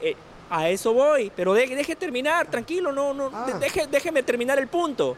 eh, 0.00 0.16
a 0.48 0.70
eso 0.70 0.94
voy, 0.94 1.30
pero 1.36 1.52
de- 1.52 1.66
deje 1.66 1.94
terminar, 1.94 2.46
tranquilo, 2.50 2.90
no, 2.90 3.12
no, 3.12 3.30
Ah. 3.34 3.46
de- 3.52 3.58
deje, 3.58 3.86
déjeme 3.86 4.22
terminar 4.22 4.58
el 4.58 4.66
punto. 4.66 5.14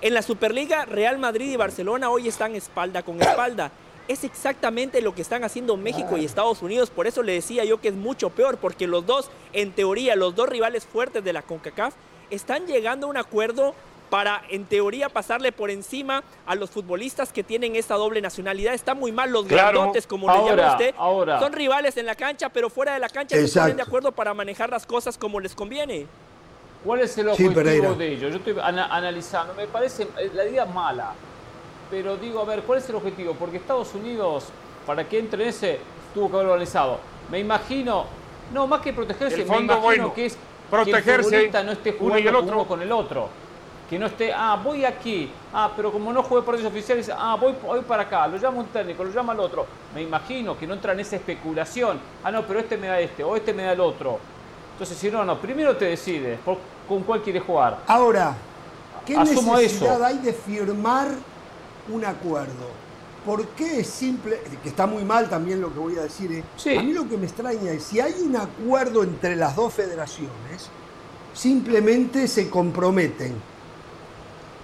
En 0.00 0.12
la 0.12 0.22
Superliga, 0.22 0.84
Real 0.86 1.18
Madrid 1.18 1.52
y 1.52 1.56
Barcelona 1.56 2.10
hoy 2.10 2.26
están 2.26 2.56
espalda 2.56 3.04
con 3.04 3.22
espalda. 3.22 3.70
Es 4.08 4.24
exactamente 4.24 5.00
lo 5.02 5.14
que 5.14 5.22
están 5.22 5.44
haciendo 5.44 5.76
México 5.76 6.16
y 6.18 6.24
Estados 6.24 6.62
Unidos, 6.62 6.90
por 6.90 7.06
eso 7.06 7.22
le 7.22 7.32
decía 7.34 7.64
yo 7.64 7.80
que 7.80 7.88
es 7.88 7.94
mucho 7.94 8.28
peor, 8.30 8.58
porque 8.58 8.88
los 8.88 9.06
dos, 9.06 9.30
en 9.52 9.70
teoría, 9.70 10.16
los 10.16 10.34
dos 10.34 10.48
rivales 10.48 10.84
fuertes 10.84 11.22
de 11.22 11.32
la 11.32 11.42
CONCACAF, 11.42 11.94
están 12.30 12.66
llegando 12.66 13.06
a 13.06 13.10
un 13.10 13.16
acuerdo 13.16 13.74
para, 14.14 14.42
en 14.48 14.64
teoría, 14.64 15.08
pasarle 15.08 15.50
por 15.50 15.70
encima 15.72 16.22
a 16.46 16.54
los 16.54 16.70
futbolistas 16.70 17.32
que 17.32 17.42
tienen 17.42 17.74
esta 17.74 17.96
doble 17.96 18.20
nacionalidad. 18.22 18.72
Está 18.72 18.94
muy 18.94 19.10
mal 19.10 19.32
los 19.32 19.44
Claro. 19.44 19.76
grandotes, 19.80 20.06
como 20.06 20.28
le 20.32 20.38
llama 20.50 20.70
usted. 20.70 20.94
ahora. 20.96 21.40
Son 21.40 21.52
rivales 21.52 21.96
en 21.96 22.06
la 22.06 22.14
cancha, 22.14 22.48
pero 22.48 22.70
fuera 22.70 22.94
de 22.94 23.00
la 23.00 23.08
cancha 23.08 23.34
se 23.34 23.42
Exacto. 23.42 23.62
ponen 23.64 23.76
de 23.78 23.82
acuerdo 23.82 24.12
para 24.12 24.32
manejar 24.32 24.70
las 24.70 24.86
cosas 24.86 25.18
como 25.18 25.40
les 25.40 25.52
conviene. 25.56 26.06
¿Cuál 26.84 27.00
es 27.00 27.18
el 27.18 27.28
objetivo 27.28 27.94
de 27.94 28.12
ellos? 28.12 28.30
Yo 28.30 28.38
estoy 28.38 28.54
ana- 28.62 28.86
analizando, 28.86 29.52
me 29.54 29.66
parece 29.66 30.04
eh, 30.16 30.30
la 30.32 30.44
idea 30.46 30.64
mala, 30.64 31.14
pero 31.90 32.16
digo, 32.16 32.38
a 32.40 32.44
ver, 32.44 32.62
¿cuál 32.62 32.78
es 32.78 32.88
el 32.88 32.94
objetivo? 32.94 33.34
Porque 33.34 33.56
Estados 33.56 33.92
Unidos, 33.96 34.44
para 34.86 35.08
que 35.08 35.18
entre 35.18 35.42
en 35.42 35.48
ese, 35.48 35.80
tuvo 36.14 36.28
que 36.28 36.34
haberlo 36.36 36.52
organizado. 36.52 37.00
Me 37.32 37.40
imagino, 37.40 38.04
no, 38.52 38.68
más 38.68 38.80
que 38.80 38.92
protegerse, 38.92 39.34
El 39.34 39.40
me 39.40 39.46
fondo 39.56 39.72
imagino 39.72 39.82
bueno, 39.82 40.14
que 40.14 40.26
es 40.26 40.38
protegerse, 40.70 41.50
que 41.50 41.58
el 41.58 41.66
no 41.66 41.72
esté 41.72 41.90
uno 41.98 42.16
y 42.16 42.22
jugando 42.22 42.30
el 42.30 42.36
otro. 42.36 42.54
uno 42.58 42.64
con 42.68 42.80
el 42.80 42.92
otro. 42.92 43.28
Que 43.88 43.98
no 43.98 44.06
esté, 44.06 44.32
ah, 44.32 44.58
voy 44.64 44.84
aquí, 44.84 45.30
ah, 45.52 45.70
pero 45.76 45.92
como 45.92 46.10
no 46.12 46.22
juegue 46.22 46.44
partidos 46.46 46.72
oficiales, 46.72 47.10
ah, 47.14 47.36
voy, 47.38 47.54
voy 47.62 47.80
para 47.82 48.04
acá, 48.04 48.26
lo 48.26 48.38
llama 48.38 48.60
un 48.60 48.66
técnico, 48.68 49.04
lo 49.04 49.10
llama 49.12 49.34
al 49.34 49.40
otro. 49.40 49.66
Me 49.94 50.02
imagino 50.02 50.58
que 50.58 50.66
no 50.66 50.72
entra 50.74 50.92
en 50.94 51.00
esa 51.00 51.16
especulación. 51.16 51.98
Ah, 52.22 52.30
no, 52.32 52.46
pero 52.46 52.60
este 52.60 52.76
me 52.78 52.86
da 52.86 52.98
este, 52.98 53.22
o 53.22 53.36
este 53.36 53.52
me 53.52 53.62
da 53.64 53.72
el 53.72 53.80
otro. 53.80 54.18
Entonces, 54.72 54.96
si 54.96 55.10
no, 55.10 55.24
no, 55.24 55.38
primero 55.38 55.76
te 55.76 55.84
decides 55.84 56.38
por- 56.40 56.58
con 56.88 57.02
cuál 57.02 57.20
quieres 57.22 57.42
jugar. 57.42 57.78
Ahora, 57.86 58.34
¿qué 59.06 59.16
Asumo 59.16 59.56
necesidad 59.56 59.96
eso. 59.96 60.04
hay 60.06 60.18
de 60.18 60.32
firmar 60.32 61.08
un 61.90 62.04
acuerdo? 62.06 62.84
¿Por 63.24 63.46
qué 63.48 63.80
es 63.80 63.86
simple? 63.88 64.40
Que 64.62 64.68
está 64.70 64.86
muy 64.86 65.04
mal 65.04 65.28
también 65.28 65.60
lo 65.60 65.72
que 65.72 65.78
voy 65.78 65.96
a 65.98 66.02
decir. 66.02 66.32
¿eh? 66.32 66.42
Sí. 66.56 66.76
A 66.76 66.82
mí 66.82 66.92
lo 66.92 67.08
que 67.08 67.16
me 67.16 67.26
extraña 67.26 67.70
es 67.70 67.84
si 67.84 68.00
hay 68.00 68.14
un 68.22 68.34
acuerdo 68.36 69.02
entre 69.02 69.36
las 69.36 69.54
dos 69.56 69.72
federaciones, 69.74 70.68
simplemente 71.32 72.28
se 72.28 72.48
comprometen 72.50 73.34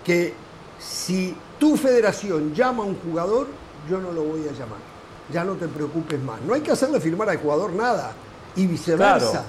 que 0.04 0.34
si 0.78 1.34
tu 1.58 1.76
federación 1.76 2.54
llama 2.54 2.82
a 2.84 2.86
un 2.86 2.96
jugador, 3.00 3.48
yo 3.88 3.98
no 4.00 4.12
lo 4.12 4.22
voy 4.22 4.40
a 4.48 4.52
llamar. 4.52 4.78
Ya 5.32 5.44
no 5.44 5.54
te 5.54 5.68
preocupes 5.68 6.20
más. 6.20 6.40
No 6.42 6.54
hay 6.54 6.60
que 6.60 6.72
hacerle 6.72 7.00
firmar 7.00 7.28
al 7.30 7.36
jugador 7.38 7.72
nada. 7.72 8.12
Y 8.56 8.66
viceversa. 8.66 9.44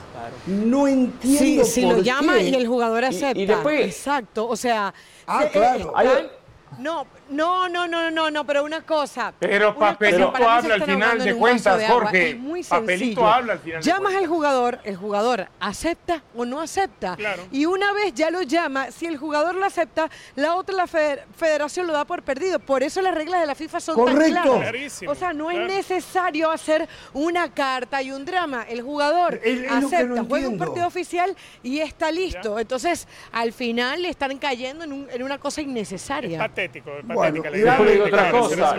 No 0.46 0.86
Si, 0.86 0.92
entiendo 0.92 1.64
si 1.66 1.82
por 1.82 1.98
lo 1.98 2.04
llama 2.04 2.38
qué. 2.38 2.50
y 2.50 2.56
el 2.56 2.68
jugador 2.68 3.04
y 3.04 3.06
acepta. 3.08 3.34
después- 3.42 3.86
Exacto, 3.88 4.48
o 4.48 4.56
sea... 4.56 4.94
Ah, 5.26 5.42
se- 5.44 5.50
claro. 5.52 5.80
están- 5.80 5.96
Hay- 5.96 6.32
No, 6.80 7.06
no, 7.32 7.68
no, 7.70 7.88
no, 7.88 8.12
no, 8.12 8.30
no, 8.30 8.46
pero 8.46 8.64
una 8.64 8.82
cosa. 8.82 9.34
Pero 9.40 9.70
una 9.70 9.76
cosa, 9.76 9.92
papelito 9.94 10.32
para 10.32 10.40
mí 10.40 10.46
se 10.46 10.52
habla 10.74 10.76
al 10.76 10.84
final 10.92 11.20
de 11.24 11.36
cuentas, 11.36 11.78
de. 11.80 11.88
Jorge. 11.88 12.30
Es 12.32 12.38
muy 12.38 12.64
Papelito 12.64 12.98
sencillo. 13.00 13.28
habla 13.28 13.54
al 13.54 13.60
final 13.60 13.82
Llamas 13.82 14.14
al 14.16 14.28
jugador, 14.28 14.80
el 14.84 14.96
jugador 14.96 15.48
acepta 15.60 16.24
o 16.36 16.46
no 16.46 16.62
acepta. 16.62 17.16
Claro. 17.16 17.44
Y 17.52 17.66
una 17.66 17.92
vez 17.94 18.14
ya 18.14 18.30
lo 18.30 18.42
llama, 18.42 18.92
si 18.92 19.06
el 19.06 19.18
jugador 19.18 19.56
lo 19.56 19.66
acepta, 19.66 20.10
la 20.36 20.56
otra 20.56 20.76
la 20.76 20.88
feder- 20.88 21.24
federación 21.36 21.88
lo 21.88 21.94
da 21.94 22.06
por 22.06 22.22
perdido. 22.24 22.60
Por 22.60 22.84
eso 22.84 23.02
las 23.02 23.16
reglas 23.16 23.42
de 23.42 23.48
la 23.48 23.56
FIFA 23.56 23.80
son 23.80 23.96
Correcto. 23.96 24.22
tan 24.34 24.44
claras. 24.44 24.60
Clarísimo, 24.70 25.12
O 25.12 25.16
sea, 25.16 25.34
no 25.34 25.48
claro. 25.48 25.66
es 25.68 25.74
necesario 25.76 26.52
hacer 26.52 26.88
una 27.14 27.52
carta 27.54 28.02
y 28.02 28.12
un 28.12 28.26
drama. 28.26 28.66
El 28.70 28.82
jugador 28.82 29.40
Es- 29.44 29.60
es 29.62 29.72
no 29.72 29.88
acepta, 29.88 30.24
juega 30.28 30.48
un 30.50 30.58
partido 30.58 30.88
oficial 30.88 31.36
y 31.64 31.80
está 31.80 32.12
listo. 32.12 32.60
Entonces, 32.60 33.08
al 33.32 33.54
final 33.54 34.02
le 34.02 34.10
están 34.10 34.38
cayendo 34.38 34.84
en, 34.84 34.94
un- 34.94 35.08
en 35.12 35.24
una 35.24 35.38
cosa 35.38 35.62
innecesaria. 35.62 36.40
Patético, 36.40 36.92
Bueno, 37.04 37.21
y. 37.30 37.32
Después 37.32 37.80
le 37.86 37.92
digo 37.94 38.06
otra 38.06 38.32
cosa. 38.32 38.76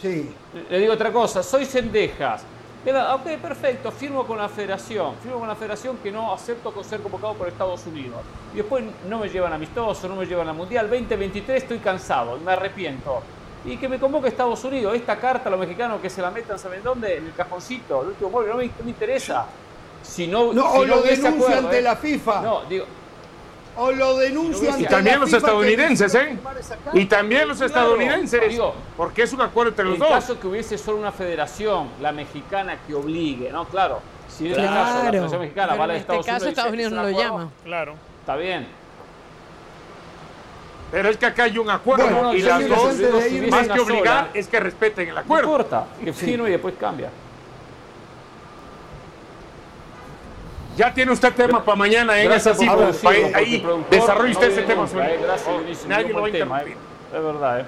Sí. 0.00 0.34
Le 0.70 0.78
digo 0.78 0.92
otra 0.92 1.12
cosa, 1.12 1.42
soy 1.42 1.64
Cendejas. 1.64 2.44
Mira, 2.84 3.14
Ok, 3.14 3.22
perfecto, 3.40 3.90
firmo 3.90 4.26
con 4.26 4.36
la 4.36 4.48
federación. 4.48 5.14
Firmo 5.22 5.38
con 5.38 5.48
la 5.48 5.54
federación 5.54 5.96
que 6.02 6.12
no 6.12 6.34
acepto 6.34 6.84
ser 6.84 7.00
convocado 7.00 7.32
por 7.32 7.48
Estados 7.48 7.86
Unidos. 7.86 8.20
Y 8.52 8.58
después 8.58 8.84
no 9.08 9.18
me 9.18 9.28
llevan 9.30 9.54
amistoso, 9.54 10.06
no 10.06 10.16
me 10.16 10.26
llevan 10.26 10.48
a 10.48 10.52
Mundial. 10.52 10.90
2023 10.90 11.62
estoy 11.62 11.78
cansado, 11.78 12.36
me 12.38 12.52
arrepiento. 12.52 13.22
Y 13.64 13.78
que 13.78 13.88
me 13.88 13.98
convoque 13.98 14.28
Estados 14.28 14.62
Unidos. 14.64 14.94
Esta 14.94 15.16
carta 15.18 15.48
a 15.48 15.50
los 15.50 15.60
mexicanos 15.60 15.98
que 16.02 16.10
se 16.10 16.20
la 16.20 16.30
metan, 16.30 16.58
¿saben 16.58 16.82
dónde? 16.82 17.16
En 17.16 17.24
el 17.24 17.32
cajoncito, 17.32 18.02
el 18.02 18.08
último 18.08 18.28
móvil, 18.28 18.50
no 18.50 18.56
me, 18.56 18.90
interesa. 18.90 19.46
Si 20.02 20.26
no, 20.26 20.52
No, 20.52 20.70
si 20.70 20.78
o 20.78 20.86
no 20.86 20.96
lo 20.96 21.02
denuncia 21.02 21.30
acuerdo, 21.30 21.58
ante 21.60 21.78
¿eh? 21.78 21.82
la 21.82 21.96
FIFA. 21.96 22.42
No, 22.42 22.64
digo, 22.64 22.84
O 23.76 23.90
lo 23.90 24.16
denuncia 24.18 24.78
Y 24.78 24.84
también 24.84 25.18
los 25.18 25.32
estadounidenses, 25.32 26.14
¿eh? 26.14 26.38
Y 26.92 27.06
también 27.06 27.48
los 27.48 27.60
estadounidenses. 27.60 28.48
digo, 28.48 28.74
porque 28.96 29.22
es 29.22 29.32
un 29.32 29.40
acuerdo 29.40 29.70
entre 29.70 29.84
los 29.84 29.94
En 29.94 30.00
dos. 30.00 30.08
caso 30.10 30.38
que 30.38 30.46
hubiese 30.46 30.78
solo 30.78 30.98
una 30.98 31.10
federación, 31.12 31.88
la 32.00 32.12
mexicana, 32.12 32.78
que 32.86 32.94
obligue, 32.94 33.50
¿no? 33.50 33.64
Claro. 33.66 34.00
Si 34.28 34.46
en 34.46 34.52
este 34.52 34.62
Claro. 34.62 34.76
caso 34.84 34.98
la 35.04 35.10
federación 35.10 35.40
mexicana 35.40 35.66
Pero 35.68 35.78
va 35.78 35.84
a 35.84 35.86
la 35.88 35.94
en 35.94 36.00
este 36.00 36.12
Estados 36.12 36.26
caso, 36.26 36.36
Unidos. 36.44 36.48
Estados 36.58 36.72
Unidos 36.72 36.92
"Es 36.92 36.96
no 36.96 37.02
lo 37.02 37.08
acuerdo", 37.08 37.30
llama. 37.38 37.50
Claro. 37.64 37.94
Está 38.20 38.36
bien. 38.36 38.66
Pero 40.92 41.08
es 41.08 41.16
que 41.16 41.26
acá 41.26 41.42
hay 41.44 41.58
un 41.58 41.70
acuerdo 41.70 42.04
Bueno, 42.04 42.34
y 42.34 42.42
las 42.42 42.68
dos, 42.68 42.94
más 43.50 43.68
que 43.68 43.80
obligar, 43.80 44.26
sola, 44.26 44.28
es 44.34 44.46
que 44.46 44.60
respeten 44.60 45.08
el 45.08 45.14
No 45.14 45.20
acuerdo. 45.22 45.44
importa, 45.50 45.86
que 46.04 46.12
firme 46.12 46.48
y 46.48 46.52
después 46.52 46.74
cambia. 46.78 47.10
Ya 50.76 50.92
tiene 50.92 51.12
usted 51.12 51.32
tema 51.34 51.64
para 51.64 51.76
mañana, 51.76 52.18
¿eh? 52.20 52.24
Gracias 52.24 52.56
Es 52.56 52.56
así, 52.56 52.66
por 52.68 52.78
pues, 52.78 52.96
producirlo, 52.98 53.36
ahí, 53.38 53.66
desarrolle 53.90 54.32
usted 54.32 54.46
no 54.48 54.52
ese 54.52 54.62
tema. 54.62 54.84
eh, 55.06 55.18
Gracias, 55.22 55.48
Oh, 55.48 55.58
Dionisio, 55.58 55.88
Nadie 55.88 56.08
lo 56.12 56.20
va 56.20 56.26
a 56.26 56.30
interrumpir. 56.30 56.68
eh. 56.72 56.76
Es 57.16 57.22
verdad, 57.22 57.60
¿eh? 57.60 57.64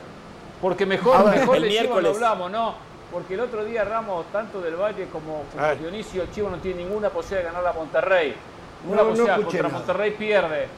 Porque 0.61 0.87
mejor, 0.87 1.17
A 1.17 1.23
ver, 1.23 1.41
mejor 1.41 1.57
el 1.57 1.63
de 1.63 1.69
Chivo 1.69 1.81
no 1.83 1.85
miércoles. 1.91 2.15
hablamos, 2.17 2.51
¿no? 2.51 2.75
Porque 3.13 3.35
el 3.35 3.41
otro 3.41 3.65
día 3.65 3.85
Ramos, 3.85 4.27
tanto 4.33 4.61
del 4.61 4.75
Valle 4.75 5.07
como. 5.13 5.45
Dionisio, 5.81 6.27
Chivo 6.35 6.51
no 6.51 6.57
tiene 6.57 6.83
ninguna 6.83 7.11
posibilidad 7.11 7.49
de 7.51 7.55
ganar 7.55 7.71
a 7.71 7.73
Monterrey. 7.79 8.35
Una 8.89 8.97
no 8.97 9.09
posibilidad, 9.09 9.37
contra 9.37 9.63
nada. 9.63 9.75
Monterrey 9.75 10.11
pierde. 10.13 10.69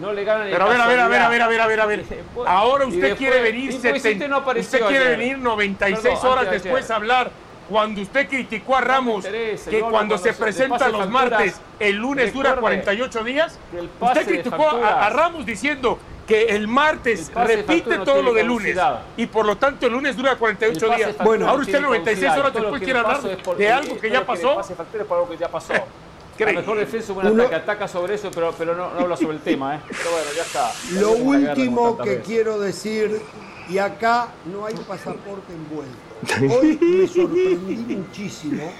No 0.00 0.12
le 0.12 0.24
ganan 0.24 0.48
Pero 0.50 0.64
a 0.64 0.68
ver, 0.68 0.80
a 0.80 0.86
ver, 0.88 1.00
a 1.00 1.08
ver, 1.08 1.20
a 1.22 1.28
ver, 1.28 1.42
a 1.42 1.48
ver, 1.48 1.60
a 1.60 1.66
ver, 1.66 1.80
a 1.80 1.86
ver. 1.86 2.04
Pues, 2.34 2.48
Ahora 2.48 2.86
usted 2.86 3.00
después- 3.00 3.18
quiere 3.18 3.40
venir, 3.42 3.72
seten- 3.74 3.96
usted 4.14 4.28
no 4.28 4.36
apareció 4.38 4.78
usted 4.78 4.88
quiere 4.88 5.04
ayer. 5.06 5.18
venir 5.18 5.38
96 5.38 6.02
Perdón, 6.18 6.32
horas 6.32 6.44
antes 6.46 6.62
después 6.62 6.84
ayer. 6.84 6.92
a 6.92 6.96
hablar 6.96 7.30
cuando 7.72 8.02
usted 8.02 8.28
criticó 8.28 8.76
a 8.76 8.80
No 8.82 8.86
Ramos 8.86 9.24
interesa, 9.24 9.70
que 9.70 9.80
cuando 9.80 9.96
cuando 9.96 10.18
se 10.18 10.32
presenta 10.34 10.88
los 10.90 11.00
facturas, 11.06 11.30
martes, 11.30 11.60
el 11.80 11.96
lunes 11.96 12.34
dura 12.34 12.50
recuerde 12.54 12.82
48 12.82 13.24
días? 13.24 13.58
Usted 13.98 14.26
criticó 14.26 14.68
a, 14.68 15.06
a 15.06 15.08
Ramos 15.08 15.46
diciendo 15.46 15.98
que 16.26 16.44
el 16.44 16.68
martes 16.68 17.32
El 17.34 17.48
repite 17.48 17.96
no 17.96 18.04
todo 18.04 18.20
lo 18.22 18.34
de 18.34 18.44
lunes 18.44 18.76
y 19.16 19.24
por 19.26 19.46
lo 19.46 19.56
tanto 19.56 19.86
el 19.86 19.92
lunes 19.92 20.14
dura 20.18 20.36
48 20.36 20.84
El 20.84 20.90
pase 20.90 21.04
días. 21.04 21.16
Bueno, 21.24 21.46
no 21.46 21.50
ahora 21.50 21.60
usted 21.62 21.72
tiene 21.72 21.86
96 21.86 22.26
caducidad, 22.26 22.38
horas 22.38 22.54
lo 22.54 22.60
después 22.60 22.82
quiere 22.82 22.98
hablar 22.98 23.56
de 23.56 23.72
algo 23.72 23.98
que 23.98 24.10
ya 24.10 24.20
lo 24.20 24.26
pasó. 24.26 25.76
La 26.38 26.50
Increíble. 26.50 26.60
mejor 26.62 26.78
defensa 26.78 27.12
es 27.12 27.18
una 27.18 27.30
Uno- 27.30 27.48
que 27.48 27.54
ataca 27.54 27.86
sobre 27.86 28.14
eso, 28.14 28.30
pero, 28.34 28.52
pero 28.56 28.74
no, 28.74 28.92
no 28.94 29.00
habla 29.00 29.16
sobre 29.16 29.36
el 29.36 29.42
tema. 29.42 29.76
¿eh? 29.76 29.80
Pero 29.86 30.10
bueno, 30.10 30.26
ya 30.34 30.42
está. 30.42 30.72
Lo 30.92 31.10
último 31.12 31.98
que 31.98 32.20
quiero 32.20 32.58
decir, 32.58 33.20
y 33.68 33.78
acá 33.78 34.28
no 34.52 34.66
hay 34.66 34.74
pasaporte 34.74 35.52
envuelto. 35.52 36.56
Hoy 36.56 36.78
me 36.80 37.06
sorprendí 37.06 37.96
muchísimo 37.96 38.70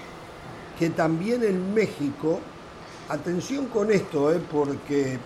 que 0.78 0.91
también 0.91 1.43
en 1.44 1.75
México, 1.75 2.41
atención 3.09 3.67
con 3.67 3.91
esto, 3.91 4.33
eh, 4.33 4.41
porque 4.51 5.19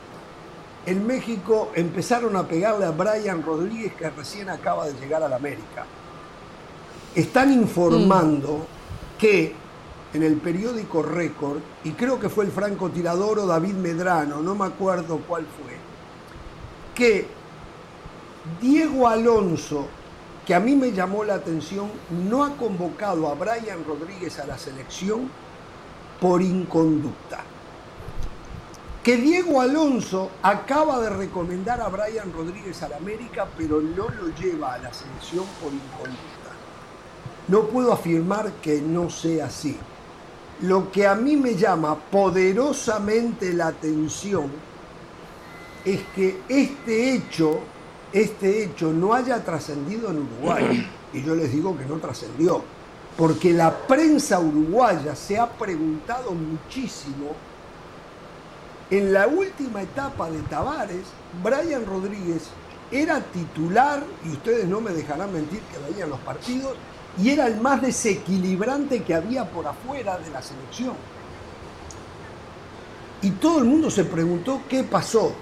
en 0.84 1.06
México 1.06 1.72
empezaron 1.74 2.36
a 2.36 2.46
pegarle 2.46 2.84
a 2.84 2.90
Brian 2.90 3.42
Rodríguez 3.42 3.94
que 3.94 4.10
recién 4.10 4.48
acaba 4.48 4.86
de 4.86 4.94
llegar 4.94 5.22
a 5.22 5.28
la 5.28 5.36
América. 5.36 5.86
Están 7.14 7.52
informando 7.52 8.66
que 9.18 9.54
en 10.12 10.22
el 10.22 10.36
periódico 10.36 11.02
Récord, 11.02 11.58
y 11.84 11.92
creo 11.92 12.18
que 12.18 12.28
fue 12.28 12.44
el 12.44 12.50
francotirador 12.50 13.38
o 13.38 13.46
David 13.46 13.74
Medrano, 13.74 14.40
no 14.40 14.54
me 14.54 14.66
acuerdo 14.66 15.18
cuál 15.26 15.44
fue, 15.44 15.76
que 16.94 17.26
Diego 18.60 19.08
Alonso, 19.08 19.86
que 20.46 20.54
a 20.54 20.60
mí 20.60 20.74
me 20.74 20.92
llamó 20.92 21.24
la 21.24 21.34
atención, 21.34 21.90
no 22.28 22.44
ha 22.44 22.56
convocado 22.56 23.28
a 23.28 23.34
Brian 23.34 23.84
Rodríguez 23.84 24.38
a 24.38 24.46
la 24.46 24.58
selección 24.58 25.28
por 26.20 26.40
inconducta. 26.42 27.40
Que 29.02 29.16
Diego 29.16 29.60
Alonso 29.60 30.30
acaba 30.42 31.00
de 31.00 31.10
recomendar 31.10 31.80
a 31.80 31.88
Brian 31.88 32.32
Rodríguez 32.32 32.82
al 32.82 32.94
América, 32.94 33.46
pero 33.56 33.80
no 33.80 34.08
lo 34.08 34.34
lleva 34.34 34.74
a 34.74 34.78
la 34.78 34.92
selección 34.92 35.44
por 35.62 35.72
inconducta. 35.72 36.50
No 37.48 37.68
puedo 37.68 37.92
afirmar 37.92 38.50
que 38.54 38.80
no 38.80 39.08
sea 39.08 39.46
así. 39.46 39.76
Lo 40.62 40.90
que 40.90 41.06
a 41.06 41.14
mí 41.14 41.36
me 41.36 41.54
llama 41.54 41.94
poderosamente 41.94 43.52
la 43.52 43.68
atención 43.68 44.50
es 45.84 46.00
que 46.14 46.40
este 46.48 47.14
hecho, 47.14 47.60
este 48.16 48.64
hecho 48.64 48.92
no 48.92 49.12
haya 49.12 49.44
trascendido 49.44 50.10
en 50.10 50.18
Uruguay. 50.22 50.90
Y 51.12 51.22
yo 51.22 51.34
les 51.34 51.52
digo 51.52 51.76
que 51.78 51.84
no 51.86 51.96
trascendió. 51.96 52.62
Porque 53.16 53.52
la 53.52 53.74
prensa 53.86 54.38
uruguaya 54.38 55.14
se 55.14 55.38
ha 55.38 55.48
preguntado 55.48 56.32
muchísimo. 56.32 57.32
En 58.90 59.12
la 59.12 59.26
última 59.26 59.80
etapa 59.80 60.28
de 60.28 60.40
Tavares, 60.42 61.06
Brian 61.42 61.86
Rodríguez 61.86 62.48
era 62.90 63.20
titular, 63.20 64.02
y 64.24 64.32
ustedes 64.32 64.66
no 64.66 64.80
me 64.80 64.90
dejarán 64.90 65.32
mentir 65.32 65.60
que 65.60 65.90
veían 65.90 66.10
los 66.10 66.20
partidos, 66.20 66.76
y 67.18 67.30
era 67.30 67.46
el 67.46 67.60
más 67.60 67.80
desequilibrante 67.80 69.02
que 69.02 69.14
había 69.14 69.48
por 69.50 69.66
afuera 69.66 70.18
de 70.18 70.30
la 70.30 70.42
selección. 70.42 70.94
Y 73.22 73.30
todo 73.30 73.60
el 73.60 73.64
mundo 73.64 73.90
se 73.90 74.04
preguntó 74.04 74.60
qué 74.68 74.84
pasó. 74.84 75.32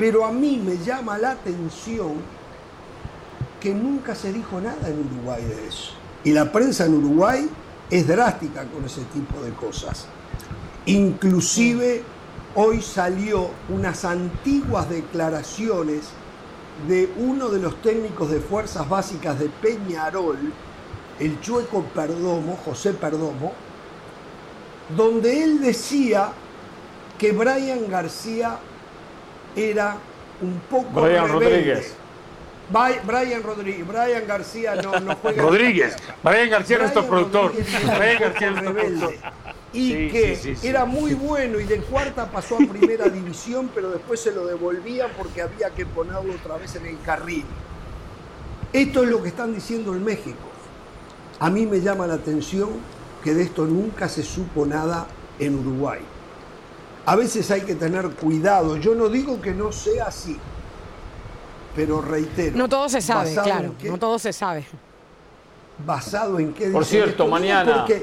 Pero 0.00 0.24
a 0.24 0.32
mí 0.32 0.56
me 0.64 0.78
llama 0.78 1.18
la 1.18 1.32
atención 1.32 2.14
que 3.60 3.74
nunca 3.74 4.14
se 4.14 4.32
dijo 4.32 4.58
nada 4.58 4.88
en 4.88 4.98
Uruguay 5.00 5.44
de 5.44 5.68
eso. 5.68 5.92
Y 6.24 6.32
la 6.32 6.50
prensa 6.50 6.86
en 6.86 6.94
Uruguay 6.94 7.46
es 7.90 8.08
drástica 8.08 8.64
con 8.64 8.82
ese 8.86 9.02
tipo 9.12 9.42
de 9.42 9.52
cosas. 9.52 10.06
Inclusive 10.86 12.02
hoy 12.54 12.80
salió 12.80 13.50
unas 13.68 14.06
antiguas 14.06 14.88
declaraciones 14.88 16.04
de 16.88 17.12
uno 17.18 17.50
de 17.50 17.58
los 17.58 17.82
técnicos 17.82 18.30
de 18.30 18.40
fuerzas 18.40 18.88
básicas 18.88 19.38
de 19.38 19.50
Peñarol, 19.50 20.38
el 21.18 21.38
chueco 21.42 21.82
Perdomo, 21.94 22.58
José 22.64 22.94
Perdomo, 22.94 23.52
donde 24.96 25.44
él 25.44 25.60
decía 25.60 26.32
que 27.18 27.32
Brian 27.32 27.86
García 27.90 28.60
era 29.56 29.96
un 30.40 30.60
poco 30.70 31.00
Brian 31.00 31.28
rebelde. 31.28 31.48
Rodríguez. 31.48 31.94
Brian 33.04 33.42
Rodríguez, 33.42 33.86
Brian 33.86 34.26
García 34.26 34.76
no, 34.76 35.00
no 35.00 35.16
juega. 35.16 35.42
Rodríguez. 35.42 35.96
Brian 36.22 36.50
García 36.50 36.76
es 36.76 36.82
nuestro 36.82 37.02
Brian 37.02 37.30
productor. 37.30 37.52
Brian 37.98 38.20
García 38.20 38.46
es 38.48 38.52
nuestro 38.52 38.74
productor. 38.74 39.14
Y 39.72 39.88
Sí, 39.92 40.08
que 40.10 40.36
sí, 40.36 40.42
sí, 40.42 40.56
sí. 40.56 40.66
era 40.68 40.84
muy 40.84 41.14
bueno 41.14 41.60
y 41.60 41.64
de 41.64 41.78
cuarta 41.78 42.30
pasó 42.30 42.56
a 42.56 42.58
primera 42.58 43.08
división, 43.08 43.70
pero 43.74 43.90
después 43.90 44.18
se 44.20 44.32
lo 44.32 44.46
devolvían 44.46 45.10
porque 45.16 45.42
había 45.42 45.70
que 45.70 45.86
ponerlo 45.86 46.34
otra 46.34 46.56
vez 46.56 46.74
en 46.76 46.86
el 46.86 47.00
carril. 47.02 47.44
Esto 48.72 49.02
es 49.04 49.08
lo 49.08 49.22
que 49.22 49.28
están 49.28 49.54
diciendo 49.54 49.94
en 49.94 50.04
México. 50.04 50.38
A 51.38 51.50
mí 51.50 51.66
me 51.66 51.80
llama 51.80 52.06
la 52.06 52.14
atención 52.14 52.68
que 53.22 53.32
de 53.34 53.42
esto 53.42 53.64
nunca 53.64 54.08
se 54.08 54.22
supo 54.22 54.66
nada 54.66 55.06
en 55.38 55.58
Uruguay. 55.58 56.00
A 57.06 57.16
veces 57.16 57.50
hay 57.50 57.62
que 57.62 57.74
tener 57.74 58.08
cuidado. 58.10 58.76
Yo 58.76 58.94
no 58.94 59.08
digo 59.08 59.40
que 59.40 59.52
no 59.52 59.72
sea 59.72 60.06
así, 60.06 60.36
pero 61.74 62.00
reitero. 62.00 62.56
No 62.56 62.68
todo 62.68 62.88
se 62.88 63.00
sabe, 63.00 63.30
¿basado 63.30 63.44
claro. 63.44 63.74
qué? 63.78 63.88
No 63.90 63.98
todo 63.98 64.18
se 64.18 64.32
sabe. 64.32 64.66
basado 65.86 66.38
en 66.38 66.52
qué 66.52 66.68
Por 66.68 66.84
cierto, 66.84 67.10
esto. 67.10 67.26
Mañana- 67.26 67.78
Porque 67.78 68.02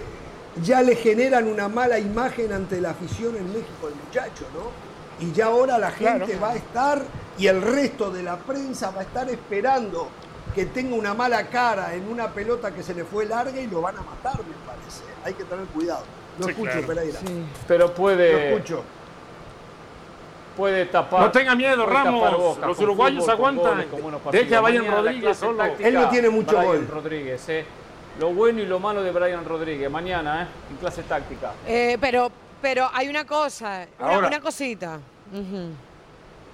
ya 0.64 0.82
le 0.82 0.96
generan 0.96 1.48
una 1.48 1.70
mala 1.70 2.00
imagen 2.00 2.52
ante 2.52 2.82
la 2.82 2.90
afición 2.90 3.36
en 3.36 3.48
México 3.54 3.86
al 3.88 3.94
muchacho, 4.04 4.46
¿no? 4.56 4.88
Y 5.26 5.32
ya 5.32 5.46
ahora 5.48 5.78
la 5.78 5.92
gente 5.92 6.38
va 6.38 6.52
a 6.52 6.56
estar 6.56 7.04
y 7.38 7.46
el 7.48 7.62
resto 7.62 8.10
de 8.12 8.24
la 8.24 8.38
prensa 8.38 8.90
va 8.92 9.02
a 9.02 9.04
estar 9.04 9.30
esperando 9.30 10.08
que 10.56 10.66
tenga 10.66 10.96
una 10.96 11.14
mala 11.14 11.48
cara 11.50 11.94
en 11.94 12.08
una 12.10 12.30
pelota 12.34 12.72
que 12.74 12.82
se 12.82 12.96
le 12.96 13.04
fue 13.04 13.26
larga 13.28 13.60
y 13.62 13.68
lo 13.68 13.82
van 13.82 13.96
a 13.98 14.02
matar, 14.02 14.38
me 14.40 14.56
parece. 14.66 15.04
Hay 15.24 15.36
que 15.36 15.44
tener 15.44 15.66
cuidado. 15.68 16.04
Sí, 16.46 16.50
escucho, 16.52 16.72
claro. 16.72 16.88
Pereira. 16.88 17.20
Pero 17.68 17.94
puede, 17.94 18.54
escucho. 18.54 18.84
puede 20.56 20.86
tapar. 20.86 21.22
No 21.22 21.32
tenga 21.32 21.56
miedo, 21.56 21.86
Ramos. 21.86 22.38
bocas 22.38 22.68
Los 22.68 22.80
uruguayos 22.80 23.20
fútbol, 23.24 23.34
aguantan. 23.36 23.86
goles, 23.92 24.22
Deje 24.32 24.56
a. 24.56 24.62
Brian 24.62 24.88
Rodríguez 24.88 25.38
solo. 25.38 25.58
táctica, 25.58 25.88
Él 25.88 25.94
no 25.96 26.10
tiene 26.10 26.30
mucho 26.30 26.58
Brian 26.58 26.66
gol. 26.66 26.88
Rodríguez, 26.88 27.50
eh. 27.50 27.66
Lo 28.20 28.34
bueno 28.34 28.62
y 28.62 28.66
lo 28.66 28.80
malo 28.80 29.04
de 29.04 29.12
Brian 29.12 29.46
Rodríguez. 29.46 29.90
Mañana, 29.92 30.44
¿eh? 30.44 30.48
En 30.72 30.78
clase 30.78 31.04
táctica. 31.04 31.52
Eh, 31.68 31.98
pero, 32.02 32.32
pero 32.62 32.90
hay 32.94 33.08
una 33.10 33.26
cosa, 33.26 33.86
una, 34.00 34.10
Ahora. 34.10 34.28
una 34.28 34.40
cosita. 34.42 35.00
Ujú. 35.32 35.70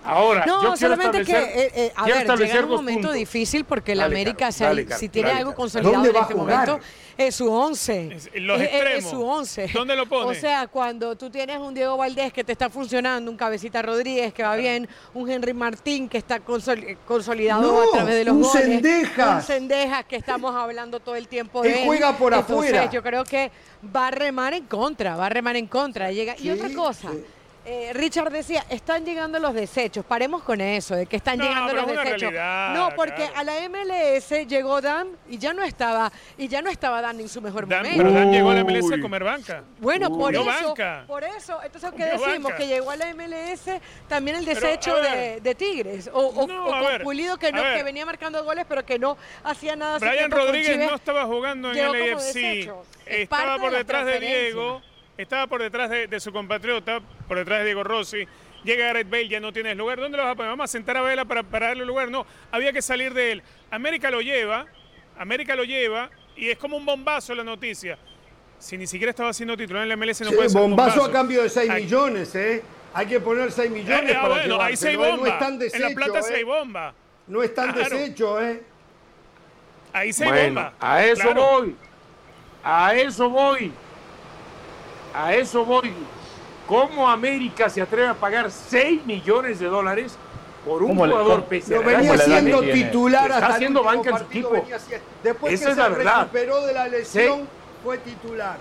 Ahora, 0.05 0.45
No, 0.45 0.75
solamente 0.75 1.23
que, 1.23 1.31
eh, 1.31 1.71
eh, 1.75 1.91
a 1.95 2.05
ver, 2.05 2.27
llega 2.37 2.59
en 2.59 2.63
un 2.65 2.71
momento 2.71 2.99
puntos. 3.01 3.13
difícil 3.15 3.63
porque 3.65 3.95
la 3.95 4.03
Dale, 4.03 4.15
América, 4.15 4.51
si, 4.51 4.63
dale, 4.63 4.85
tiene 5.09 5.29
dale, 5.29 5.39
algo 5.39 5.55
consolidado 5.55 5.95
¿Dónde 5.95 6.09
en 6.09 6.15
este 6.17 6.35
momento, 6.35 6.79
es 7.17 7.35
su 7.35 7.49
once. 7.51 8.07
Es- 8.15 8.29
los 8.35 8.59
Es- 8.59 8.69
es- 8.97 9.09
su 9.09 9.23
once. 9.23 9.67
¿Dónde 9.73 9.95
lo 9.95 10.05
pone? 10.07 10.31
O 10.31 10.33
sea, 10.39 10.67
cuando 10.67 11.15
tú 11.15 11.29
tienes 11.29 11.57
un 11.59 11.73
Diego 11.73 11.95
Valdés 11.95 12.33
que 12.33 12.43
te 12.43 12.51
está 12.51 12.69
funcionando, 12.69 13.29
un 13.31 13.37
Cabecita 13.37 13.81
Rodríguez 13.81 14.33
que 14.33 14.43
va 14.43 14.55
bien, 14.55 14.89
un 15.13 15.29
Henry 15.29 15.53
Martín 15.53 16.09
que 16.09 16.17
está 16.17 16.39
consol- 16.43 16.97
consolidado 17.07 17.61
No, 17.61 17.81
a 17.81 17.91
través 17.93 18.15
de 18.15 18.25
los 18.25 18.35
un 18.35 18.41
goles, 18.41 18.63
Cendejas. 18.65 19.35
un 19.35 19.41
Cendejas 19.43 20.05
que 20.05 20.15
estamos 20.17 20.53
hablando 20.55 20.99
todo 20.99 21.15
el 21.15 21.27
tiempo 21.27 21.61
de 21.61 21.69
Él 21.81 21.85
juega 21.85 22.17
por 22.17 22.33
Entonces, 22.33 22.71
afuera. 22.73 22.89
yo 22.91 23.01
creo 23.03 23.23
que 23.23 23.51
va 23.95 24.07
a 24.07 24.11
remar 24.11 24.53
en 24.53 24.65
contra, 24.65 25.15
va 25.15 25.27
a 25.27 25.29
remar 25.29 25.55
en 25.55 25.67
contra. 25.67 26.11
Llega. 26.11 26.35
y 26.39 26.49
otra 26.49 26.69
cosa, 26.73 27.09
sí. 27.11 27.23
Eh, 27.65 27.91
Richard 27.93 28.29
decía, 28.31 28.65
están 28.69 29.05
llegando 29.05 29.39
los 29.39 29.53
desechos. 29.53 30.03
Paremos 30.05 30.43
con 30.43 30.59
eso, 30.59 30.95
de 30.95 31.05
que 31.05 31.15
están 31.15 31.37
No, 31.37 31.45
llegando 31.45 31.67
pero 31.71 31.81
los 31.83 31.87
es 31.91 31.93
una 31.93 32.03
desechos. 32.03 32.21
realidad, 32.33 32.73
no, 32.73 32.95
porque 32.95 33.15
claro. 33.29 33.33
a 33.37 33.43
la 33.45 33.69
MLS 33.69 34.47
llegó 34.47 34.81
Dan 34.81 35.09
y 35.29 35.37
ya 35.37 35.53
no 35.53 35.63
estaba 35.63 36.11
y 36.37 36.47
ya 36.49 36.61
no 36.61 36.69
estaba 36.69 37.01
Dan 37.01 37.19
en 37.21 37.29
su 37.29 37.41
mejor 37.41 37.67
Dan, 37.67 37.83
momento. 37.83 37.97
pero 38.03 38.11
Dan 38.13 38.31
llegó 38.31 38.49
a 38.51 38.55
la 38.55 38.63
MLS 38.65 38.91
a 38.91 38.99
comer 39.01 39.23
banca. 39.23 39.63
Bueno, 39.79 40.09
por 40.09 40.33
eso, 40.33 40.43
banca. 40.45 41.03
por 41.07 41.23
eso, 41.23 41.59
entonces 41.63 41.91
¿qué 41.95 42.05
decimos? 42.05 42.43
banca. 42.51 42.57
Que 42.57 42.67
llegó 42.67 42.91
a 42.91 42.95
la 42.97 43.13
MLS 43.13 43.79
también 44.09 44.37
el 44.37 44.45
desecho 44.45 44.95
de, 44.97 45.01
ver. 45.09 45.41
de 45.41 45.55
Tigres 45.55 46.09
o, 46.13 46.19
o- 46.19 46.47
No, 46.47 46.65
o 46.65 46.73
a 46.73 46.79
con 46.79 46.87
ver, 46.87 47.03
Pulido 47.03 47.37
que 47.37 47.51
no 47.51 47.61
que 47.63 47.83
venía 47.83 48.05
marcando 48.05 48.43
goles 48.43 48.65
pero 48.67 48.85
que 48.85 48.99
no 48.99 49.17
hacía 49.43 49.75
nada. 49.75 49.99
Brian 49.99 50.29
Rodríguez 50.31 50.77
no 50.77 50.95
estaba 50.95 51.25
jugando 51.25 51.71
en 51.71 51.77
el 51.77 52.13
AFC. 52.13 52.69
Estaba 53.05 53.57
por 53.57 53.71
detrás 53.71 54.05
de. 54.05 54.19
Diego. 54.19 54.81
Estaba 55.17 55.47
por 55.47 55.61
detrás 55.61 55.89
de, 55.89 56.07
de 56.07 56.19
su 56.19 56.31
compatriota, 56.31 56.99
por 57.27 57.37
detrás 57.37 57.59
de 57.59 57.65
Diego 57.65 57.83
Rossi. 57.83 58.27
Llega 58.63 58.85
Gareth 58.87 59.09
Bale, 59.09 59.27
ya 59.27 59.39
no 59.39 59.51
tienes 59.53 59.77
lugar. 59.77 59.99
¿Dónde 59.99 60.17
lo 60.17 60.23
vas 60.23 60.33
a 60.33 60.35
poner? 60.35 60.49
Vamos 60.51 60.63
a 60.63 60.67
sentar 60.67 60.97
a 60.97 61.01
Vela 61.01 61.25
para, 61.25 61.43
para 61.43 61.67
darle 61.67 61.85
lugar. 61.85 62.09
No, 62.09 62.25
había 62.51 62.71
que 62.73 62.81
salir 62.81 63.13
de 63.13 63.33
él. 63.33 63.43
América 63.69 64.09
lo 64.09 64.21
lleva, 64.21 64.65
América 65.17 65.55
lo 65.55 65.63
lleva 65.65 66.09
y 66.35 66.49
es 66.49 66.57
como 66.57 66.77
un 66.77 66.85
bombazo 66.85 67.35
la 67.35 67.43
noticia. 67.43 67.97
Si 68.57 68.77
ni 68.77 68.87
siquiera 68.87 69.09
estaba 69.11 69.33
siendo 69.33 69.57
titular 69.57 69.83
en 69.83 69.89
la 69.89 69.97
MLS, 69.97 70.21
no 70.21 70.29
Sí, 70.29 70.35
puede 70.35 70.49
ser 70.49 70.61
un 70.61 70.69
bombazo 70.71 71.01
bombazo. 71.01 71.09
a 71.09 71.13
cambio 71.13 71.43
de 71.43 71.49
6 71.49 71.69
Ay, 71.69 71.83
millones, 71.83 72.33
¿eh? 72.35 72.63
Hay 72.93 73.05
que 73.07 73.19
poner 73.19 73.51
6 73.51 73.69
millones 73.71 74.09
eh, 74.11 74.15
ah, 74.17 74.21
para 74.21 74.33
bueno, 74.35 74.61
hay 74.61 74.75
llevárselo, 74.75 75.05
¿eh? 75.05 75.09
bomba. 75.11 75.27
No 75.27 75.33
están 75.33 75.53
en 75.53 75.59
desechos, 75.59 75.89
La 75.89 75.95
Plata 75.95 76.21
sí 76.23 76.33
¿eh? 76.33 76.35
hay 76.37 76.43
bomba. 76.43 76.93
No 77.27 77.43
están 77.43 77.73
Claro. 77.73 77.97
desechos, 77.97 78.41
¿eh? 78.41 78.63
Ahí 79.91 80.13
sí 80.13 80.23
hay 80.23 80.29
Bueno, 80.29 80.45
bomba. 80.61 80.73
a 80.79 81.03
eso 81.05 81.21
Claro. 81.23 81.41
voy. 81.41 81.75
A 82.63 82.95
eso 82.95 83.29
voy. 83.29 83.73
A 85.13 85.33
eso 85.33 85.63
voy. 85.65 85.93
¿Cómo 86.67 87.09
América 87.09 87.69
se 87.69 87.81
atreve 87.81 88.07
a 88.07 88.13
pagar 88.13 88.49
6 88.49 89.05
millones 89.05 89.59
de 89.59 89.67
dólares 89.67 90.17
por 90.65 90.81
un 90.81 90.89
¿Cómo 90.89 91.05
le- 91.05 91.11
jugador 91.11 91.35
cómo- 91.39 91.47
pese 91.49 91.75
a 91.75 91.79
Lo 91.79 91.83
venía 91.85 92.17
siendo 92.17 92.61
titular 92.61 93.23
Está 93.23 93.35
hasta 93.35 93.47
el 93.47 93.53
haciendo 93.53 93.83
banca 93.83 94.09
en 94.11 94.17
su 94.17 94.23
equipo. 94.23 94.65
Después 95.23 95.53
Esa 95.53 95.65
que 95.65 95.71
es 95.71 95.75
se 95.75 95.81
la 95.81 95.89
verdad. 95.89 96.19
recuperó 96.21 96.61
de 96.65 96.73
la 96.73 96.87
lesión, 96.87 97.47
fue 97.83 97.97
titular. 97.99 98.57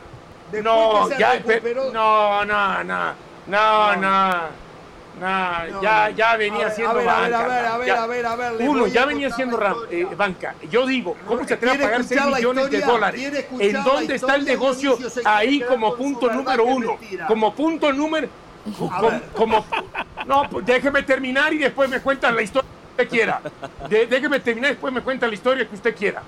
Después 0.51 0.65
No, 0.65 1.07
que 1.09 1.15
se 1.15 1.21
ya, 1.21 1.33
recuperó, 1.35 1.87
pe- 1.87 1.93
no, 1.93 2.45
no, 2.45 2.85
no, 2.85 3.13
no, 3.47 3.97
no, 3.97 4.33
no, 5.21 5.67
No, 5.69 5.83
ya, 5.83 6.11
ya 6.11 6.37
venía 6.37 6.71
siendo 6.71 6.91
a 6.93 6.95
ver, 6.95 7.07
banca. 7.07 7.25
a 7.45 7.47
ver, 7.49 7.67
a 7.67 7.77
ver, 7.79 7.87
ya. 7.87 8.03
a 8.03 8.07
ver, 8.07 8.27
a 8.27 8.37
ver, 8.37 8.69
Uno, 8.69 8.87
ya 8.87 9.05
venía 9.07 9.31
siendo 9.31 9.87
eh, 9.91 10.07
banca. 10.17 10.55
Yo 10.71 10.87
digo, 10.87 11.17
¿cómo 11.27 11.47
se 11.47 11.55
atreve 11.55 11.73
a 11.75 11.77
¿Quiere 11.77 11.85
pagar 11.85 11.99
6 12.05 12.11
escuchar 12.13 12.31
la 12.31 12.37
millones 12.39 12.71
de 12.71 12.81
dólares? 12.81 13.21
¿Quiere 13.21 13.39
escuchar 13.41 13.67
¿En 13.69 13.85
dónde 13.85 14.15
está 14.15 14.35
el 14.37 14.45
negocio? 14.45 14.99
Ahí 15.25 15.61
como 15.61 15.95
punto 15.97 16.33
número 16.33 16.65
uno. 16.65 16.99
Como 17.29 17.55
punto 17.55 17.93
número... 17.93 18.29
Como, 18.79 19.21
como- 19.35 19.67
no, 20.27 20.49
pues 20.49 20.65
déjeme 20.65 21.03
terminar 21.03 21.53
y 21.53 21.59
después 21.59 21.91
me 21.91 22.01
cuentan 22.01 22.37
la 22.37 22.43
historia 22.43 22.69
que 22.71 23.03
usted 23.03 23.09
quiera. 23.17 23.41
De- 23.89 24.07
déjeme 24.07 24.39
terminar 24.41 24.71
y 24.71 24.75
después 24.75 24.93
me 24.95 25.01
cuentan 25.03 25.31
la 25.31 25.35
historia 25.35 25.69
que 25.69 25.75
usted 25.75 25.95
quiera. 25.97 26.23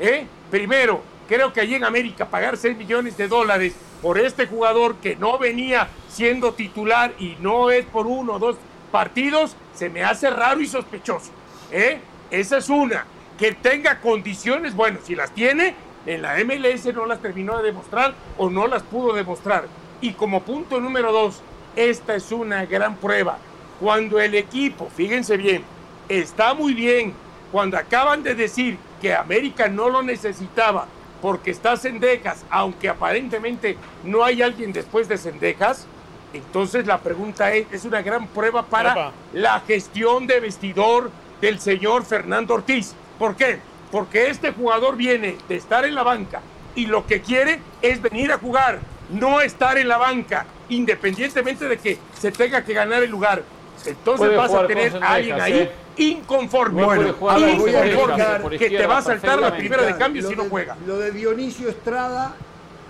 ¿Eh? 0.00 0.26
Primero, 0.50 1.00
creo 1.28 1.52
que 1.52 1.60
allí 1.60 1.74
en 1.74 1.84
América 1.84 2.26
pagar 2.26 2.56
6 2.56 2.76
millones 2.76 3.16
de 3.16 3.28
dólares 3.28 3.74
por 4.02 4.18
este 4.18 4.46
jugador 4.46 4.96
que 4.96 5.14
no 5.14 5.38
venía 5.38 5.88
siendo 6.08 6.54
titular 6.54 7.12
y 7.18 7.36
no 7.40 7.70
es 7.70 7.84
por 7.84 8.06
uno 8.06 8.34
o 8.34 8.38
dos 8.38 8.56
partidos, 8.90 9.54
se 9.74 9.90
me 9.90 10.02
hace 10.02 10.30
raro 10.30 10.60
y 10.60 10.66
sospechoso. 10.66 11.30
¿eh? 11.70 12.00
Esa 12.30 12.58
es 12.58 12.68
una. 12.68 13.04
Que 13.38 13.52
tenga 13.52 14.00
condiciones, 14.00 14.74
bueno, 14.74 14.98
si 15.04 15.14
las 15.14 15.32
tiene, 15.32 15.74
en 16.06 16.22
la 16.22 16.36
MLS 16.42 16.92
no 16.94 17.06
las 17.06 17.20
terminó 17.20 17.58
de 17.58 17.64
demostrar 17.64 18.14
o 18.36 18.50
no 18.50 18.66
las 18.66 18.82
pudo 18.82 19.12
demostrar. 19.12 19.66
Y 20.00 20.12
como 20.12 20.42
punto 20.42 20.80
número 20.80 21.12
dos, 21.12 21.42
esta 21.76 22.14
es 22.14 22.32
una 22.32 22.64
gran 22.64 22.96
prueba. 22.96 23.38
Cuando 23.78 24.18
el 24.18 24.34
equipo, 24.34 24.88
fíjense 24.96 25.36
bien, 25.36 25.62
está 26.08 26.54
muy 26.54 26.74
bien, 26.74 27.12
cuando 27.52 27.76
acaban 27.76 28.22
de 28.22 28.34
decir 28.34 28.78
que 29.00 29.14
América 29.14 29.68
no 29.68 29.88
lo 29.88 30.02
necesitaba 30.02 30.88
porque 31.20 31.50
está 31.50 31.76
Sendejas, 31.76 32.44
aunque 32.50 32.88
aparentemente 32.88 33.76
no 34.04 34.24
hay 34.24 34.42
alguien 34.42 34.72
después 34.72 35.08
de 35.08 35.18
Sendejas, 35.18 35.86
entonces 36.32 36.86
la 36.86 36.98
pregunta 36.98 37.52
es, 37.52 37.66
es 37.72 37.84
una 37.84 38.02
gran 38.02 38.26
prueba 38.28 38.64
para 38.64 39.12
la 39.32 39.60
gestión 39.60 40.26
de 40.26 40.40
vestidor 40.40 41.10
del 41.40 41.58
señor 41.58 42.04
Fernando 42.04 42.54
Ortiz. 42.54 42.94
¿Por 43.18 43.34
qué? 43.34 43.58
Porque 43.90 44.28
este 44.28 44.52
jugador 44.52 44.96
viene 44.96 45.36
de 45.48 45.56
estar 45.56 45.84
en 45.84 45.94
la 45.94 46.02
banca 46.02 46.42
y 46.74 46.86
lo 46.86 47.06
que 47.06 47.20
quiere 47.22 47.60
es 47.82 48.02
venir 48.02 48.30
a 48.30 48.38
jugar, 48.38 48.80
no 49.10 49.40
estar 49.40 49.78
en 49.78 49.88
la 49.88 49.96
banca, 49.96 50.46
independientemente 50.68 51.66
de 51.66 51.78
que 51.78 51.98
se 52.18 52.30
tenga 52.30 52.64
que 52.64 52.74
ganar 52.74 53.02
el 53.02 53.10
lugar. 53.10 53.42
Entonces 53.86 54.26
Puede 54.26 54.36
vas 54.36 54.52
a 54.52 54.66
tener 54.66 55.02
a 55.02 55.14
alguien 55.14 55.40
ahí 55.40 55.58
¿eh? 55.60 55.72
Inconforme. 55.98 56.84
Bueno, 56.84 57.12
jugar 57.14 57.40
Sendejas 57.40 58.40
por 58.40 58.56
que 58.56 58.70
te 58.70 58.86
va 58.86 58.98
a 58.98 59.02
saltar 59.02 59.40
la 59.40 59.56
primera 59.56 59.82
de 59.82 59.96
cambio 59.96 60.22
Lo 60.22 60.28
si 60.28 60.36
no 60.36 60.44
juega. 60.44 60.76
Lo 60.86 60.98
de 60.98 61.10
Dionisio 61.12 61.68
Estrada 61.68 62.34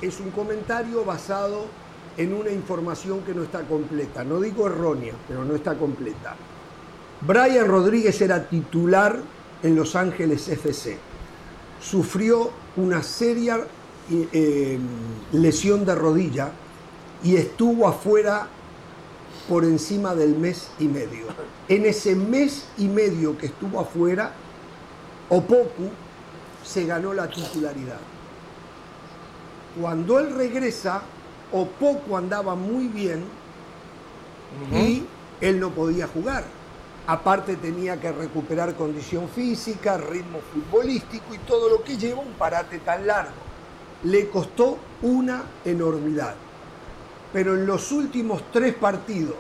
es 0.01 0.21
un 0.21 0.31
comentario 0.31 1.05
basado 1.05 1.67
en 2.17 2.35
una 2.35 2.51
información 2.51 3.21
que 3.23 3.35
no 3.35 3.43
está 3.43 3.63
completa. 3.63 4.25
No 4.25 4.41
digo 4.41 4.67
errónea, 4.67 5.15
pero 5.27 5.45
no 5.45 5.55
está 5.55 5.75
completa. 5.75 6.37
Brian 7.21 7.67
Rodríguez 7.67 8.21
era 8.21 8.49
titular 8.49 9.19
en 9.63 9.77
Los 9.77 9.97
Ángeles 9.97 10.49
FC. 10.49 10.99
Sufrió 11.81 12.51
una 12.77 13.03
seria 13.03 13.59
eh, 14.11 14.29
eh, 14.33 14.79
lesión 15.33 15.85
de 15.85 15.95
rodilla 15.95 16.51
y 17.23 17.37
estuvo 17.37 17.87
afuera 17.87 18.49
por 19.49 19.65
encima 19.65 20.15
del 20.15 20.37
mes 20.37 20.69
y 20.79 20.85
medio. 20.85 21.27
En 21.69 21.87
ese 21.87 22.15
mes 22.15 22.67
y 22.77 22.87
medio 22.87 23.37
que 23.39 23.47
estuvo 23.47 23.81
afuera, 23.81 24.33
Opoku 25.31 25.91
se 26.65 26.85
ganó 26.85 27.15
la 27.15 27.29
titularidad. 27.29 27.99
Cuando 29.81 30.19
él 30.19 30.35
regresa, 30.35 31.03
Opoku 31.53 32.17
andaba 32.17 32.55
muy 32.55 32.89
bien 32.89 33.25
y 34.73 35.05
él 35.41 35.61
no 35.61 35.71
podía 35.71 36.07
jugar. 36.07 36.45
Aparte 37.07 37.57
tenía 37.57 37.99
que 37.99 38.13
recuperar 38.13 38.75
condición 38.75 39.29
física, 39.31 39.97
ritmo 39.97 40.41
futbolístico 40.53 41.35
y 41.35 41.39
todo 41.39 41.71
lo 41.71 41.83
que 41.83 41.97
lleva 41.97 42.21
un 42.21 42.35
parate 42.35 42.81
tan 42.81 43.07
largo. 43.07 43.33
Le 44.05 44.29
costó 44.29 44.77
una 45.01 45.43
enormidad. 45.65 46.35
Pero 47.33 47.55
en 47.55 47.67
los 47.67 47.93
últimos 47.93 48.43
tres 48.53 48.75
partidos, 48.75 49.37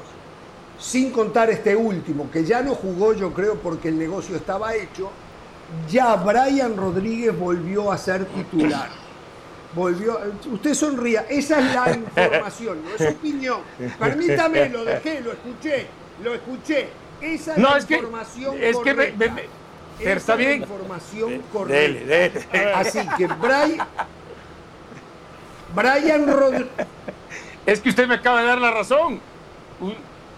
sin 0.78 1.10
contar 1.10 1.50
este 1.50 1.74
último, 1.74 2.30
que 2.30 2.44
ya 2.44 2.62
no 2.62 2.74
jugó 2.74 3.12
yo 3.14 3.32
creo 3.32 3.56
porque 3.56 3.88
el 3.88 3.98
negocio 3.98 4.36
estaba 4.36 4.74
hecho, 4.74 5.10
ya 5.90 6.14
Brian 6.16 6.76
Rodríguez 6.76 7.36
volvió 7.38 7.90
a 7.90 7.98
ser 7.98 8.26
titular. 8.26 8.88
Volvió, 9.74 10.18
usted 10.52 10.74
sonría, 10.74 11.26
esa 11.28 11.58
es 11.60 11.74
la 11.74 11.92
información, 11.94 12.78
no 12.84 13.04
es 13.04 13.12
opinión. 13.12 13.60
Permítame, 13.98 14.68
lo 14.70 14.84
dejé, 14.84 15.20
lo 15.20 15.32
escuché, 15.32 15.86
lo 16.22 16.34
escuché. 16.34 16.88
Esa 17.20 17.52
es 17.52 17.58
No, 17.58 17.70
la 17.72 17.78
es 17.78 17.84
que, 17.84 17.94
información 17.96 18.56
es 18.62 18.76
que 18.78 18.94
me- 18.94 19.10
correcta. 19.12 19.18
me- 19.18 19.30
me- 19.42 19.48
pero 19.98 20.10
Esa 20.10 20.18
está 20.18 20.32
es 20.34 20.38
la 20.38 20.46
bien. 20.46 20.62
información 20.62 21.42
correcta. 21.52 21.74
Dele, 21.82 22.06
dele. 22.06 22.72
Así 22.74 23.00
que 23.18 23.26
Brian, 23.26 23.86
Brian 25.74 26.26
Rodríguez. 26.26 26.68
Es 27.68 27.80
que 27.80 27.90
usted 27.90 28.06
me 28.08 28.14
acaba 28.14 28.40
de 28.40 28.46
dar 28.46 28.58
la 28.58 28.70
razón. 28.70 29.20
U- 29.80 29.92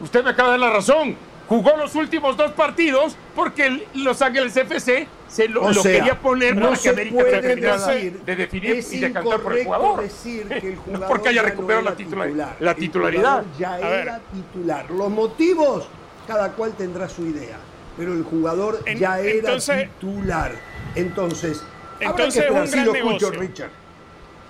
Usted 0.05 0.25
me 0.25 0.31
acaba 0.31 0.53
de 0.53 0.59
dar 0.59 0.69
la 0.69 0.77
razón. 0.77 1.15
Jugó 1.49 1.77
los 1.77 1.95
últimos 1.95 2.37
dos 2.37 2.53
partidos 2.53 3.17
porque 3.35 3.67
el 3.67 3.85
Los 3.95 4.23
Ángeles 4.23 4.57
FC 4.57 5.07
se 5.29 5.49
lo, 5.49 5.63
O 5.63 5.73
lo 5.73 5.83
sea, 5.83 5.93
quería 5.99 6.19
poner 6.19 6.57
no 6.57 6.63
para 6.67 6.77
se 6.77 6.83
que 6.95 7.03
América 7.03 7.77
decir, 7.77 8.21
de 8.21 8.37
definir 8.37 8.71
es 8.77 8.93
y 8.93 9.01
decantar 9.01 9.41
por 9.41 9.57
el 9.59 9.65
jugador. 9.65 10.01
decir 10.03 10.49
que 10.49 10.69
el 10.69 10.75
No 10.77 10.83
jugador 10.83 11.09
porque 11.09 11.29
haya 11.29 11.43
no 11.43 11.49
recuperado 11.49 11.83
era 11.83 11.91
la, 11.91 11.97
titular- 11.97 12.27
titular. 12.29 12.57
la 12.61 12.71
El 12.71 12.77
titularidad. 12.77 13.23
jugador 13.43 13.59
ya 13.59 13.75
A 13.75 13.79
ver. 13.79 14.01
era 14.03 14.21
titular. 14.33 14.91
Los 14.91 15.11
motivos, 15.11 15.89
cada 16.27 16.53
cual 16.53 16.73
tendrá 16.77 17.09
su 17.09 17.23
idea. 17.27 17.59
Pero 17.97 18.13
el 18.15 18.23
jugador 18.25 18.81
En- 18.87 18.99
ya 18.99 19.21
era 19.21 19.31
entonces- 19.33 19.89
titular. 19.91 20.53
Entonces, 20.95 21.63
habrá 21.97 22.11
Entonces 22.11 22.43
que 22.43 22.49
es 22.49 22.51
un 22.51 22.71
gran 22.71 22.87
lo 22.87 22.95
escucho, 22.95 23.31
negocio. 23.31 23.41
Richard. 23.41 23.71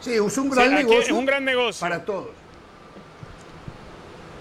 Sí, 0.01 0.13
es 0.15 0.21
un 0.21 0.31
Sí, 0.31 0.51
gran 0.51 0.67
aquí 0.75 0.85
negocio 0.85 1.01
es 1.01 1.11
un 1.11 1.27
gran 1.27 1.45
negocio. 1.45 1.81
para 1.81 2.05
todos. 2.05 2.29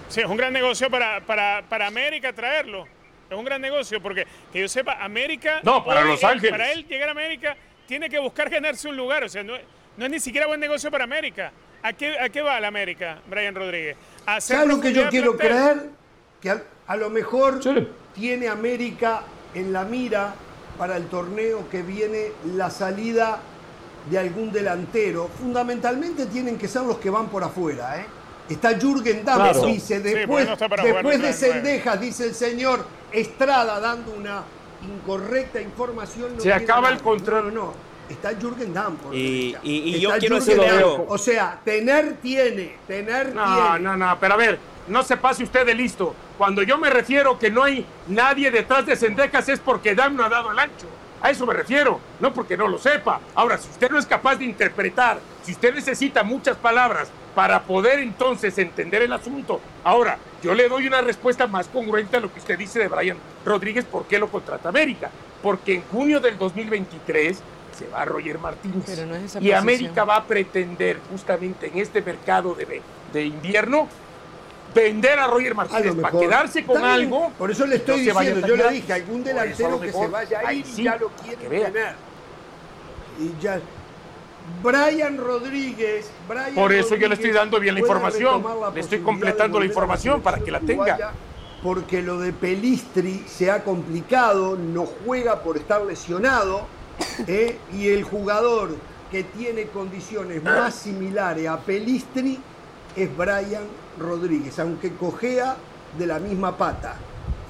Sí, 0.10 0.22
es 0.22 0.26
un 0.28 0.38
gran 0.38 0.52
negocio 0.52 0.90
para, 0.90 1.22
para, 1.22 1.64
para 1.70 1.88
América 1.88 2.34
traerlo. 2.34 2.88
Es 3.30 3.38
un 3.38 3.46
gran 3.46 3.62
negocio 3.62 4.02
porque, 4.02 4.26
que 4.52 4.60
yo 4.62 4.68
sepa, 4.68 4.98
América. 5.04 5.62
No, 5.64 5.86
para 5.86 6.04
Los 6.04 6.24
Ángeles. 6.24 6.50
Para 6.52 6.72
él 6.72 6.86
llegar 6.88 7.10
a 7.10 7.12
América, 7.12 7.56
tiene 7.88 8.10
que 8.10 8.18
buscar 8.18 8.50
ganarse 8.50 8.88
un 8.88 8.98
lugar. 8.98 9.24
O 9.24 9.30
sea, 9.30 9.44
no, 9.44 9.54
no 9.98 10.06
es 10.06 10.12
ni 10.12 10.20
siquiera 10.20 10.48
buen 10.48 10.60
negocio 10.60 10.90
para 10.90 11.04
América. 11.04 11.52
¿A 11.84 11.94
qué, 11.94 12.20
a 12.20 12.28
qué 12.30 12.42
va 12.42 12.60
la 12.60 12.68
América, 12.68 13.20
Brian 13.30 13.54
Rodríguez? 13.56 13.96
A 14.26 14.38
hacer 14.38 14.58
¿Sabes 14.58 14.76
lo 14.76 14.82
que 14.82 14.92
yo 14.92 15.08
quiero 15.10 15.38
plantel. 15.38 15.78
creer? 15.78 15.90
Que 16.42 16.50
a, 16.50 16.64
a 16.88 16.96
lo 16.98 17.10
mejor 17.10 17.60
tiene 18.16 18.48
América 18.48 19.22
en 19.54 19.72
la 19.72 19.84
mira 19.86 20.34
para 20.78 20.98
el 20.98 21.08
torneo 21.08 21.70
que 21.70 21.84
viene 21.84 22.32
la 22.56 22.70
salida 22.70 23.40
de 24.10 24.18
algún 24.18 24.52
delantero. 24.52 25.28
Fundamentalmente 25.28 26.26
tienen 26.26 26.58
que 26.58 26.68
ser 26.68 26.82
los 26.82 26.98
que 26.98 27.10
van 27.12 27.28
por 27.28 27.44
afuera. 27.44 28.00
¿eh? 28.00 28.06
Está 28.50 28.78
Jürgen 28.80 29.24
Damm, 29.24 29.36
Claro. 29.38 29.66
dice, 29.66 29.98
Sí, 29.98 30.04
después, 30.04 30.48
no 30.48 30.58
de. 31.28 31.34
Cendejas, 31.34 32.02
dice 32.02 32.26
el 32.26 32.34
señor 32.36 32.86
Estrada, 33.12 33.80
dando 33.80 34.12
una 34.14 34.44
incorrecta 34.84 35.62
información. 35.62 36.36
no 36.36 36.42
Se 36.42 36.52
acaba 36.52 36.90
el 36.90 37.00
control. 37.00 37.46
No, 37.54 37.62
no, 37.62 37.66
no. 37.68 37.74
Está 38.10 38.32
Jürgen 38.40 38.74
Damm. 38.74 38.96
por 38.98 39.14
Y- 39.14 39.56
y- 39.62 39.96
y 39.96 40.00
yo 40.00 40.10
quiero 40.18 40.38
Jürgen 40.40 40.58
decirlo, 40.58 40.98
Damm. 40.98 41.06
O 41.10 41.18
sea, 41.18 41.60
tener 41.64 42.16
tiene, 42.22 42.76
tener 42.88 43.36
No, 43.36 43.44
tiene. 43.72 43.80
no, 43.82 43.98
no, 43.98 44.18
pero 44.20 44.34
a 44.34 44.38
ver, 44.38 44.58
no 44.88 45.04
se 45.04 45.16
pase 45.18 45.44
usted 45.44 45.66
de 45.66 45.76
listo. 45.76 46.16
Cuando 46.38 46.64
yo 46.64 46.78
me 46.80 46.90
refiero 46.90 47.38
que 47.38 47.52
no 47.52 47.64
hay 47.64 47.86
nadie 48.08 48.50
detrás 48.50 48.86
de 48.86 48.96
Sendejas 48.96 49.48
es 49.50 49.60
porque 49.60 49.94
Dam 49.94 50.16
no 50.16 50.24
ha 50.24 50.30
dado 50.30 50.52
el 50.52 50.58
ancho. 50.58 50.88
A 51.22 51.30
eso 51.30 51.46
me 51.46 51.54
refiero, 51.54 52.00
no 52.20 52.34
porque 52.34 52.56
no 52.56 52.68
lo 52.68 52.78
sepa. 52.78 53.20
Ahora, 53.36 53.58
si 53.58 53.70
usted 53.70 53.90
no 53.90 54.00
es 54.00 54.06
capaz 54.06 54.38
de 54.38 54.46
interpretar, 54.46 55.20
si 55.44 55.52
usted 55.52 55.74
necesita 55.74 56.24
muchas 56.24 56.56
palabras 56.58 57.10
para 57.36 57.64
poder 57.64 58.00
entonces 58.00 58.58
entender 58.58 59.02
el 59.02 59.12
asunto, 59.12 59.60
ahora, 59.84 60.18
yo 60.42 60.54
le 60.54 60.70
doy 60.70 60.88
una 60.88 61.02
respuesta 61.02 61.48
más 61.48 61.68
congruente 61.68 62.18
a 62.18 62.20
lo 62.20 62.32
que 62.32 62.40
usted 62.40 62.58
dice 62.58 62.80
de 62.80 62.88
Brian 62.88 63.18
Rodríguez, 63.46 63.86
¿por 63.86 64.06
qué 64.06 64.18
lo 64.18 64.30
contrata 64.30 64.70
América? 64.70 65.10
Porque 65.44 65.76
en 65.76 65.84
junio 65.84 66.20
del 66.20 66.38
2023 66.38 67.42
se 67.78 67.88
va 67.88 68.06
Roger 68.06 68.40
Martínez. 68.40 68.84
Pero 68.86 69.06
no 69.06 69.16
es 69.16 69.24
esa 69.24 69.40
y 69.40 69.42
posición. 69.42 69.60
América 69.60 70.04
va 70.06 70.18
a 70.18 70.24
pretender 70.24 71.00
justamente 71.10 71.68
en 71.68 71.78
este 71.78 72.02
mercado 72.02 72.56
de, 72.56 72.82
de 73.14 73.26
invierno 73.26 73.88
vender 74.74 75.20
a 75.20 75.28
Roger 75.28 75.56
Martínez 75.56 75.96
para 75.96 76.20
quedarse 76.20 76.66
con 76.66 76.84
algo. 76.84 77.32
Por 77.38 77.52
eso 77.52 77.66
le 77.66 77.78
estoy 77.78 78.06
no 78.06 78.20
diciendo, 78.20 78.48
yo 78.48 78.56
le 78.56 78.70
dije, 78.70 78.94
algún 78.94 79.24
delantero 79.24 79.80
que 79.80 79.92
se 79.92 80.08
vaya 80.08 80.40
a 80.40 80.48
ahí 80.48 80.60
ir 80.60 80.66
y 80.66 80.70
sí, 80.70 80.84
ya 80.84 80.98
lo 80.98 81.12
vea. 81.50 81.66
tener. 81.72 81.96
Y 83.20 83.42
ya. 83.42 83.60
Brian 84.64 85.18
Rodríguez. 85.18 86.10
Brian 86.28 86.56
Por 86.56 86.74
eso 86.74 86.96
yo 86.96 87.08
le 87.08 87.16
Rodríguez 87.16 87.20
estoy 87.20 87.32
dando 87.32 87.60
bien 87.60 87.76
la 87.76 87.82
información. 87.82 88.44
la 88.62 88.70
Le 88.72 88.80
estoy 88.80 89.00
completando 89.00 89.60
la 89.60 89.66
información 89.66 90.22
para 90.22 90.40
que 90.40 90.52
la 90.52 90.60
tenga. 90.60 91.14
Porque 91.62 92.02
lo 92.02 92.20
de 92.20 92.32
Pelistri 92.32 93.26
se 93.28 93.52
ha 93.52 93.64
complicado, 93.66 94.56
no 94.56 94.86
juega 94.86 95.44
por 95.44 95.58
estar 95.58 95.82
lesionado. 95.82 96.66
¿eh? 97.28 97.58
Y 97.74 97.90
el 97.90 98.04
jugador 98.04 98.76
que 99.12 99.24
tiene 99.24 99.66
condiciones 99.66 100.42
más 100.44 100.76
similares 100.76 101.48
a 101.48 101.60
Pelistri 101.60 102.40
es 102.96 103.18
Brian 103.18 103.64
Rodríguez, 104.00 104.58
aunque 104.60 104.94
cojea 104.94 105.56
de 105.98 106.06
la 106.08 106.20
misma 106.20 106.58
pata. 106.58 106.96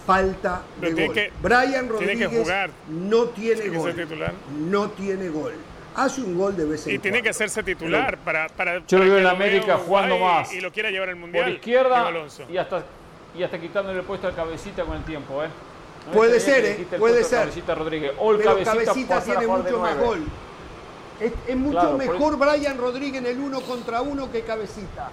Falta 0.06 0.61
de 0.76 0.82
Pero 0.82 0.95
tiene 0.95 1.08
gol. 1.08 1.16
que- 1.16 1.32
Brian 1.42 1.69
tiene 1.69 1.88
que 1.88 1.92
Rodríguez 2.26 2.30
jugar. 2.42 2.69
no 2.90 3.26
tiene 3.26 3.56
Tiene 3.61 3.72
que 3.72 3.78
gol. 3.78 3.94
ser 3.94 4.08
titular. 4.08 4.34
No 4.58 4.90
tiene 4.90 5.30
gol. 5.30 5.53
Hace 5.95 6.22
un 6.22 6.38
gol 6.38 6.56
de 6.56 6.66
vez 6.66 6.88
en 6.88 6.95
Y 6.95 7.00
tiene 7.00 7.22
que 7.22 7.30
hacerse 7.30 7.61
titular 7.61 8.18
para, 8.19 8.48
para, 8.50 8.80
Yo 8.80 8.86
para 8.98 9.03
lo 9.06 9.10
veo 9.11 9.19
en 9.19 9.28
América 9.28 9.78
jugando 9.78 10.16
y- 10.18 10.19
más. 10.22 10.53
Y 10.53 10.61
lo 10.61 10.72
quiera 10.72 10.90
llevar 10.90 11.10
al 11.10 11.16
Mundial. 11.18 11.44
Por 11.45 11.53
izquierda 11.53 12.11
y 12.50 12.58
hasta, 12.58 12.84
y 13.38 13.44
hasta 13.44 13.60
quitándole 13.60 14.00
el 14.00 14.06
puesto 14.06 14.28
al 14.28 14.36
cabecita 14.36 14.84
con 14.84 14.98
el 14.98 15.03
tiempo, 15.03 15.44
¿eh? 15.44 15.48
No 16.08 16.14
Puede 16.14 16.40
ser, 16.40 16.66
¿eh? 16.66 16.88
Puede 16.98 17.24
ser. 17.24 17.40
Cabecita 17.42 17.76
Rodríguez. 17.76 18.14
O 18.18 18.32
el 18.32 18.38
Pero 18.38 18.64
cabecita, 18.64 19.22
tiene 19.22 19.45
mucho 19.48 19.80
más 19.80 19.98
gol. 19.98 20.24
Es, 21.19 21.34
es 21.48 21.56
mucho 21.58 21.80
Claro, 21.80 21.98
mejor 21.98 22.38
Brian 22.38 22.78
Rodríguez 22.78 23.22
en 23.22 23.28
el 23.28 23.40
uno 23.40 23.60
contra 23.61 24.02
uno 24.02 24.32
que 24.32 24.42
Cabecita. 24.42 25.10